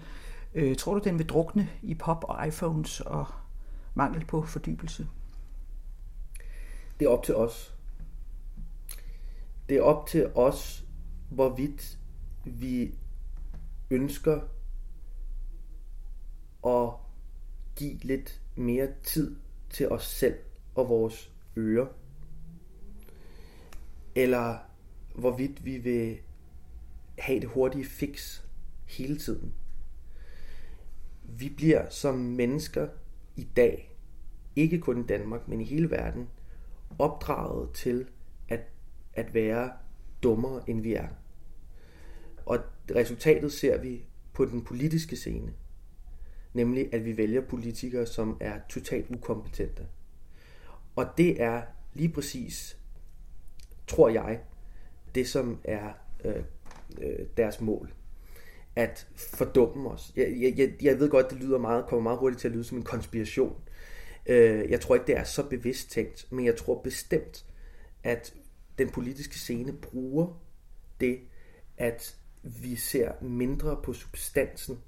Øh, 0.53 0.75
tror 0.75 0.93
du, 0.93 1.01
den 1.03 1.17
vil 1.17 1.29
drukne 1.29 1.69
i 1.81 1.95
pop 1.95 2.23
og 2.27 2.47
iPhones 2.47 3.01
og 3.01 3.25
mangel 3.93 4.25
på 4.25 4.41
fordybelse? 4.41 5.07
Det 6.99 7.05
er 7.05 7.09
op 7.09 7.23
til 7.23 7.35
os. 7.35 7.75
Det 9.69 9.77
er 9.77 9.81
op 9.81 10.07
til 10.07 10.31
os, 10.35 10.85
hvorvidt 11.29 11.99
vi 12.45 12.95
ønsker 13.89 14.41
at 16.65 16.89
give 17.75 17.97
lidt 17.97 18.41
mere 18.55 18.87
tid 19.03 19.35
til 19.69 19.89
os 19.89 20.03
selv 20.03 20.35
og 20.75 20.89
vores 20.89 21.31
ører. 21.57 21.87
Eller 24.15 24.57
hvorvidt 25.15 25.65
vi 25.65 25.77
vil 25.77 26.17
have 27.17 27.39
det 27.39 27.49
hurtige 27.49 27.85
fix 27.85 28.41
hele 28.85 29.17
tiden. 29.17 29.53
Vi 31.23 31.49
bliver 31.49 31.89
som 31.89 32.15
mennesker 32.15 32.87
i 33.35 33.47
dag, 33.55 33.95
ikke 34.55 34.79
kun 34.79 35.03
i 35.03 35.07
Danmark, 35.07 35.47
men 35.47 35.61
i 35.61 35.63
hele 35.63 35.91
verden, 35.91 36.29
opdraget 36.99 37.69
til 37.73 38.07
at, 38.49 38.61
at 39.13 39.33
være 39.33 39.71
dummere, 40.23 40.69
end 40.69 40.81
vi 40.81 40.93
er. 40.93 41.07
Og 42.45 42.59
resultatet 42.95 43.51
ser 43.51 43.81
vi 43.81 44.05
på 44.33 44.45
den 44.45 44.63
politiske 44.63 45.15
scene 45.15 45.53
nemlig 46.57 46.93
at 46.93 47.05
vi 47.05 47.17
vælger 47.17 47.41
politikere, 47.41 48.05
som 48.05 48.37
er 48.39 48.59
totalt 48.69 49.09
ukompetente. 49.09 49.87
Og 50.95 51.07
det 51.17 51.41
er 51.41 51.61
lige 51.93 52.09
præcis, 52.09 52.77
tror 53.87 54.09
jeg, 54.09 54.39
det 55.15 55.27
som 55.27 55.59
er 55.63 55.93
øh, 56.25 56.43
øh, 57.01 57.25
deres 57.37 57.61
mål. 57.61 57.93
At 58.75 59.07
fordumme 59.17 59.89
os. 59.89 60.13
Jeg, 60.15 60.53
jeg, 60.57 60.73
jeg 60.81 60.99
ved 60.99 61.09
godt, 61.09 61.29
det 61.29 61.37
lyder 61.37 61.57
meget, 61.57 61.85
kommer 61.85 62.03
meget 62.03 62.19
hurtigt 62.19 62.41
til 62.41 62.47
at 62.47 62.53
lyde 62.53 62.63
som 62.63 62.77
en 62.77 62.83
konspiration. 62.83 63.55
Øh, 64.25 64.69
jeg 64.69 64.81
tror 64.81 64.95
ikke, 64.95 65.07
det 65.07 65.17
er 65.17 65.23
så 65.23 65.49
bevidst 65.49 65.91
tænkt, 65.91 66.27
men 66.31 66.45
jeg 66.45 66.55
tror 66.55 66.81
bestemt, 66.81 67.45
at 68.03 68.33
den 68.77 68.89
politiske 68.89 69.35
scene 69.35 69.73
bruger 69.73 70.41
det, 70.99 71.19
at 71.77 72.15
vi 72.43 72.75
ser 72.75 73.11
mindre 73.21 73.79
på 73.83 73.93
substansen 73.93 74.79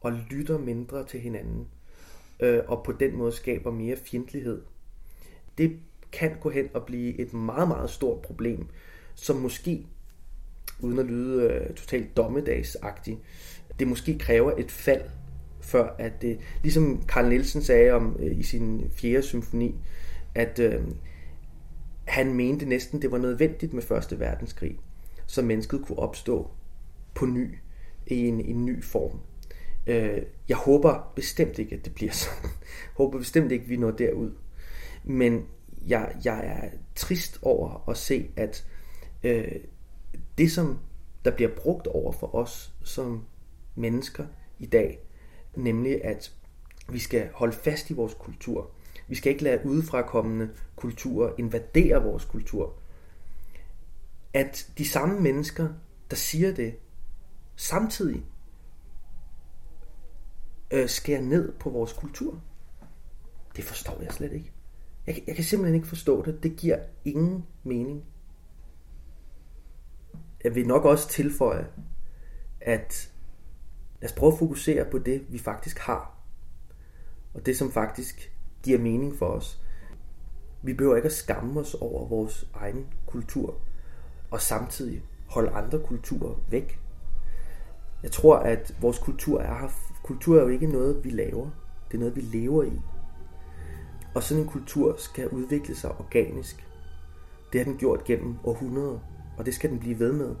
og 0.00 0.12
lytter 0.12 0.58
mindre 0.58 1.06
til 1.06 1.20
hinanden, 1.20 1.68
øh, 2.40 2.62
og 2.68 2.84
på 2.84 2.92
den 2.92 3.16
måde 3.16 3.32
skaber 3.32 3.70
mere 3.70 3.96
fjendtlighed. 3.96 4.62
Det 5.58 5.80
kan 6.12 6.38
gå 6.40 6.50
hen 6.50 6.68
og 6.74 6.86
blive 6.86 7.18
et 7.18 7.32
meget, 7.32 7.68
meget 7.68 7.90
stort 7.90 8.22
problem, 8.22 8.66
som 9.14 9.36
måske, 9.36 9.86
uden 10.82 10.98
at 10.98 11.06
lyde 11.06 11.42
øh, 11.42 11.74
totalt 11.74 12.16
dommedagsagtig, 12.16 13.18
det 13.78 13.88
måske 13.88 14.18
kræver 14.18 14.52
et 14.58 14.70
fald, 14.70 15.02
før 15.60 15.94
at 15.98 16.22
det, 16.22 16.38
ligesom 16.62 17.02
Carl 17.06 17.28
Nielsen 17.28 17.62
sagde 17.62 17.90
om 17.90 18.16
øh, 18.18 18.38
i 18.38 18.42
sin 18.42 18.90
fjerde 18.94 19.22
symfoni, 19.22 19.74
at 20.34 20.58
øh, 20.58 20.80
han 22.04 22.34
mente 22.34 22.66
næsten, 22.66 23.02
det 23.02 23.10
var 23.10 23.18
nødvendigt 23.18 23.72
med 23.72 23.82
Første 23.82 24.20
Verdenskrig, 24.20 24.78
så 25.26 25.42
mennesket 25.42 25.82
kunne 25.86 25.98
opstå 25.98 26.50
på 27.14 27.26
ny 27.26 27.58
i 28.06 28.28
en, 28.28 28.40
en 28.40 28.64
ny 28.64 28.84
form. 28.84 29.20
Øh, 29.86 30.22
jeg 30.48 30.56
håber 30.56 31.12
bestemt 31.16 31.58
ikke, 31.58 31.74
at 31.76 31.84
det 31.84 31.94
bliver 31.94 32.12
sådan. 32.12 32.42
Jeg 32.42 32.50
håber 33.00 33.18
bestemt 33.18 33.52
ikke, 33.52 33.62
at 33.62 33.70
vi 33.70 33.76
når 33.76 33.90
derud. 33.90 34.30
Men 35.04 35.46
jeg, 35.88 36.14
jeg 36.24 36.46
er 36.46 36.68
trist 36.94 37.38
over 37.42 37.88
at 37.90 37.96
se, 37.96 38.30
at 38.36 38.66
øh, 39.22 39.52
det, 40.38 40.52
som 40.52 40.78
der 41.24 41.30
bliver 41.30 41.50
brugt 41.56 41.86
over 41.86 42.12
for 42.12 42.34
os 42.34 42.74
som 42.82 43.26
mennesker 43.74 44.26
i 44.58 44.66
dag, 44.66 44.98
nemlig 45.56 46.04
at 46.04 46.34
vi 46.88 46.98
skal 46.98 47.30
holde 47.34 47.52
fast 47.52 47.90
i 47.90 47.94
vores 47.94 48.14
kultur. 48.14 48.70
Vi 49.08 49.14
skal 49.14 49.32
ikke 49.32 49.44
lade 49.44 49.66
udefrakommende 49.66 50.50
kulturer 50.76 51.32
invadere 51.38 52.02
vores 52.02 52.24
kultur. 52.24 52.74
At 54.32 54.70
de 54.78 54.88
samme 54.88 55.20
mennesker, 55.20 55.68
der 56.10 56.16
siger 56.16 56.54
det, 56.54 56.74
samtidig 57.56 58.24
øh, 60.70 60.88
skærer 60.88 61.22
ned 61.22 61.52
på 61.52 61.70
vores 61.70 61.92
kultur. 61.92 62.40
Det 63.56 63.64
forstår 63.64 64.02
jeg 64.02 64.12
slet 64.12 64.32
ikke. 64.32 64.52
Jeg, 65.06 65.22
jeg 65.26 65.34
kan 65.34 65.44
simpelthen 65.44 65.74
ikke 65.74 65.88
forstå 65.88 66.24
det. 66.24 66.42
Det 66.42 66.56
giver 66.56 66.78
ingen 67.04 67.46
mening. 67.62 68.04
Jeg 70.44 70.54
vil 70.54 70.66
nok 70.66 70.84
også 70.84 71.08
tilføje, 71.08 71.66
at 72.60 73.12
lad 74.00 74.10
os 74.10 74.16
prøve 74.16 74.32
at 74.32 74.38
fokusere 74.38 74.84
på 74.90 74.98
det, 74.98 75.26
vi 75.28 75.38
faktisk 75.38 75.78
har. 75.78 76.18
Og 77.34 77.46
det, 77.46 77.56
som 77.56 77.72
faktisk 77.72 78.32
giver 78.62 78.78
mening 78.78 79.16
for 79.16 79.26
os. 79.26 79.62
Vi 80.62 80.72
behøver 80.72 80.96
ikke 80.96 81.06
at 81.06 81.12
skamme 81.12 81.60
os 81.60 81.74
over 81.74 82.08
vores 82.08 82.48
egen 82.54 82.86
kultur, 83.06 83.58
og 84.30 84.40
samtidig 84.40 85.02
holde 85.28 85.50
andre 85.50 85.78
kulturer 85.78 86.34
væk. 86.50 86.78
Jeg 88.02 88.10
tror, 88.12 88.36
at 88.36 88.76
vores 88.80 88.98
kultur 88.98 89.40
er 89.40 89.58
her. 89.58 89.68
Kultur 90.02 90.38
er 90.38 90.42
jo 90.42 90.48
ikke 90.48 90.66
noget, 90.66 91.04
vi 91.04 91.10
laver. 91.10 91.50
Det 91.88 91.94
er 91.94 91.98
noget, 91.98 92.16
vi 92.16 92.20
lever 92.20 92.62
i. 92.62 92.80
Og 94.14 94.22
sådan 94.22 94.42
en 94.42 94.48
kultur 94.48 94.94
skal 94.98 95.28
udvikle 95.28 95.76
sig 95.76 95.90
organisk. 95.90 96.66
Det 97.52 97.60
har 97.60 97.64
den 97.64 97.78
gjort 97.78 98.04
gennem 98.04 98.36
århundreder, 98.44 98.98
og 99.38 99.46
det 99.46 99.54
skal 99.54 99.70
den 99.70 99.78
blive 99.78 99.98
ved 99.98 100.12
med. 100.12 100.34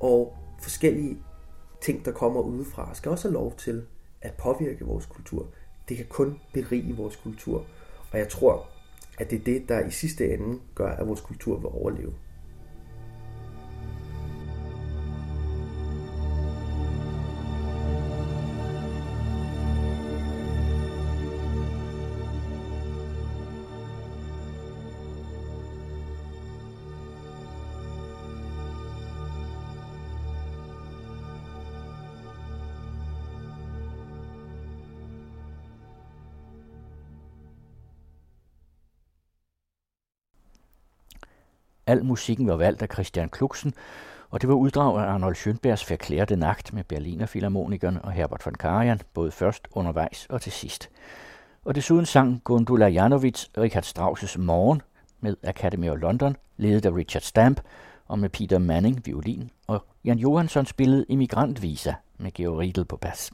Og 0.00 0.36
forskellige 0.60 1.18
ting, 1.80 2.04
der 2.04 2.12
kommer 2.12 2.40
udefra, 2.40 2.94
skal 2.94 3.10
også 3.10 3.28
have 3.28 3.34
lov 3.34 3.54
til 3.56 3.86
at 4.20 4.34
påvirke 4.34 4.84
vores 4.84 5.06
kultur. 5.06 5.46
Det 5.88 5.96
kan 5.96 6.06
kun 6.06 6.40
berige 6.54 6.96
vores 6.96 7.16
kultur. 7.16 7.66
Og 8.12 8.18
jeg 8.18 8.28
tror, 8.28 8.68
at 9.18 9.30
det 9.30 9.40
er 9.40 9.44
det, 9.44 9.68
der 9.68 9.86
i 9.86 9.90
sidste 9.90 10.34
ende 10.34 10.60
gør, 10.74 10.90
at 10.90 11.06
vores 11.06 11.20
kultur 11.20 11.56
vil 11.56 11.66
overleve. 11.66 12.14
Al 41.88 42.04
musikken 42.04 42.48
var 42.48 42.56
valgt 42.56 42.82
af 42.82 42.88
Christian 42.92 43.28
Kluxen, 43.28 43.74
og 44.30 44.40
det 44.40 44.48
var 44.48 44.54
uddrag 44.54 45.00
af 45.00 45.04
Arnold 45.04 45.36
Schönbergs 45.36 45.90
Verklærte 45.90 46.36
Nagt 46.36 46.72
med 46.72 46.84
Berliner 46.84 47.26
Philharmonikeren 47.26 47.98
og 48.02 48.12
Herbert 48.12 48.42
von 48.44 48.54
Karajan, 48.54 49.00
både 49.14 49.30
først, 49.30 49.68
undervejs 49.72 50.26
og 50.30 50.40
til 50.40 50.52
sidst. 50.52 50.90
Og 51.64 51.74
desuden 51.74 52.06
sang 52.06 52.40
Gundula 52.44 52.86
Janovic 52.86 53.46
Richard 53.58 53.84
Strauss' 53.84 54.38
Morgen 54.38 54.82
med 55.20 55.36
Academy 55.42 55.90
of 55.90 55.98
London, 56.00 56.36
ledet 56.56 56.86
af 56.86 56.94
Richard 56.94 57.22
Stamp, 57.22 57.60
og 58.06 58.18
med 58.18 58.28
Peter 58.28 58.58
Manning, 58.58 59.06
violin, 59.06 59.50
og 59.66 59.84
Jan 60.04 60.18
Johansson 60.18 60.66
spillede 60.66 61.04
Immigrantvisa 61.08 61.94
med 62.18 62.30
Georg 62.30 62.58
Riedel 62.58 62.84
på 62.84 62.96
bas. 62.96 63.30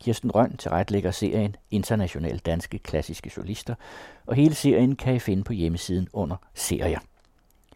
Kirsten 0.00 0.30
Røn 0.30 0.56
tilretlægger 0.56 1.10
serien 1.10 1.56
International 1.70 2.38
Danske 2.38 2.78
Klassiske 2.78 3.30
Solister, 3.30 3.74
og 4.26 4.34
hele 4.34 4.54
serien 4.54 4.96
kan 4.96 5.14
I 5.14 5.18
finde 5.18 5.44
på 5.44 5.52
hjemmesiden 5.52 6.08
under 6.12 6.36
serier. 6.54 6.98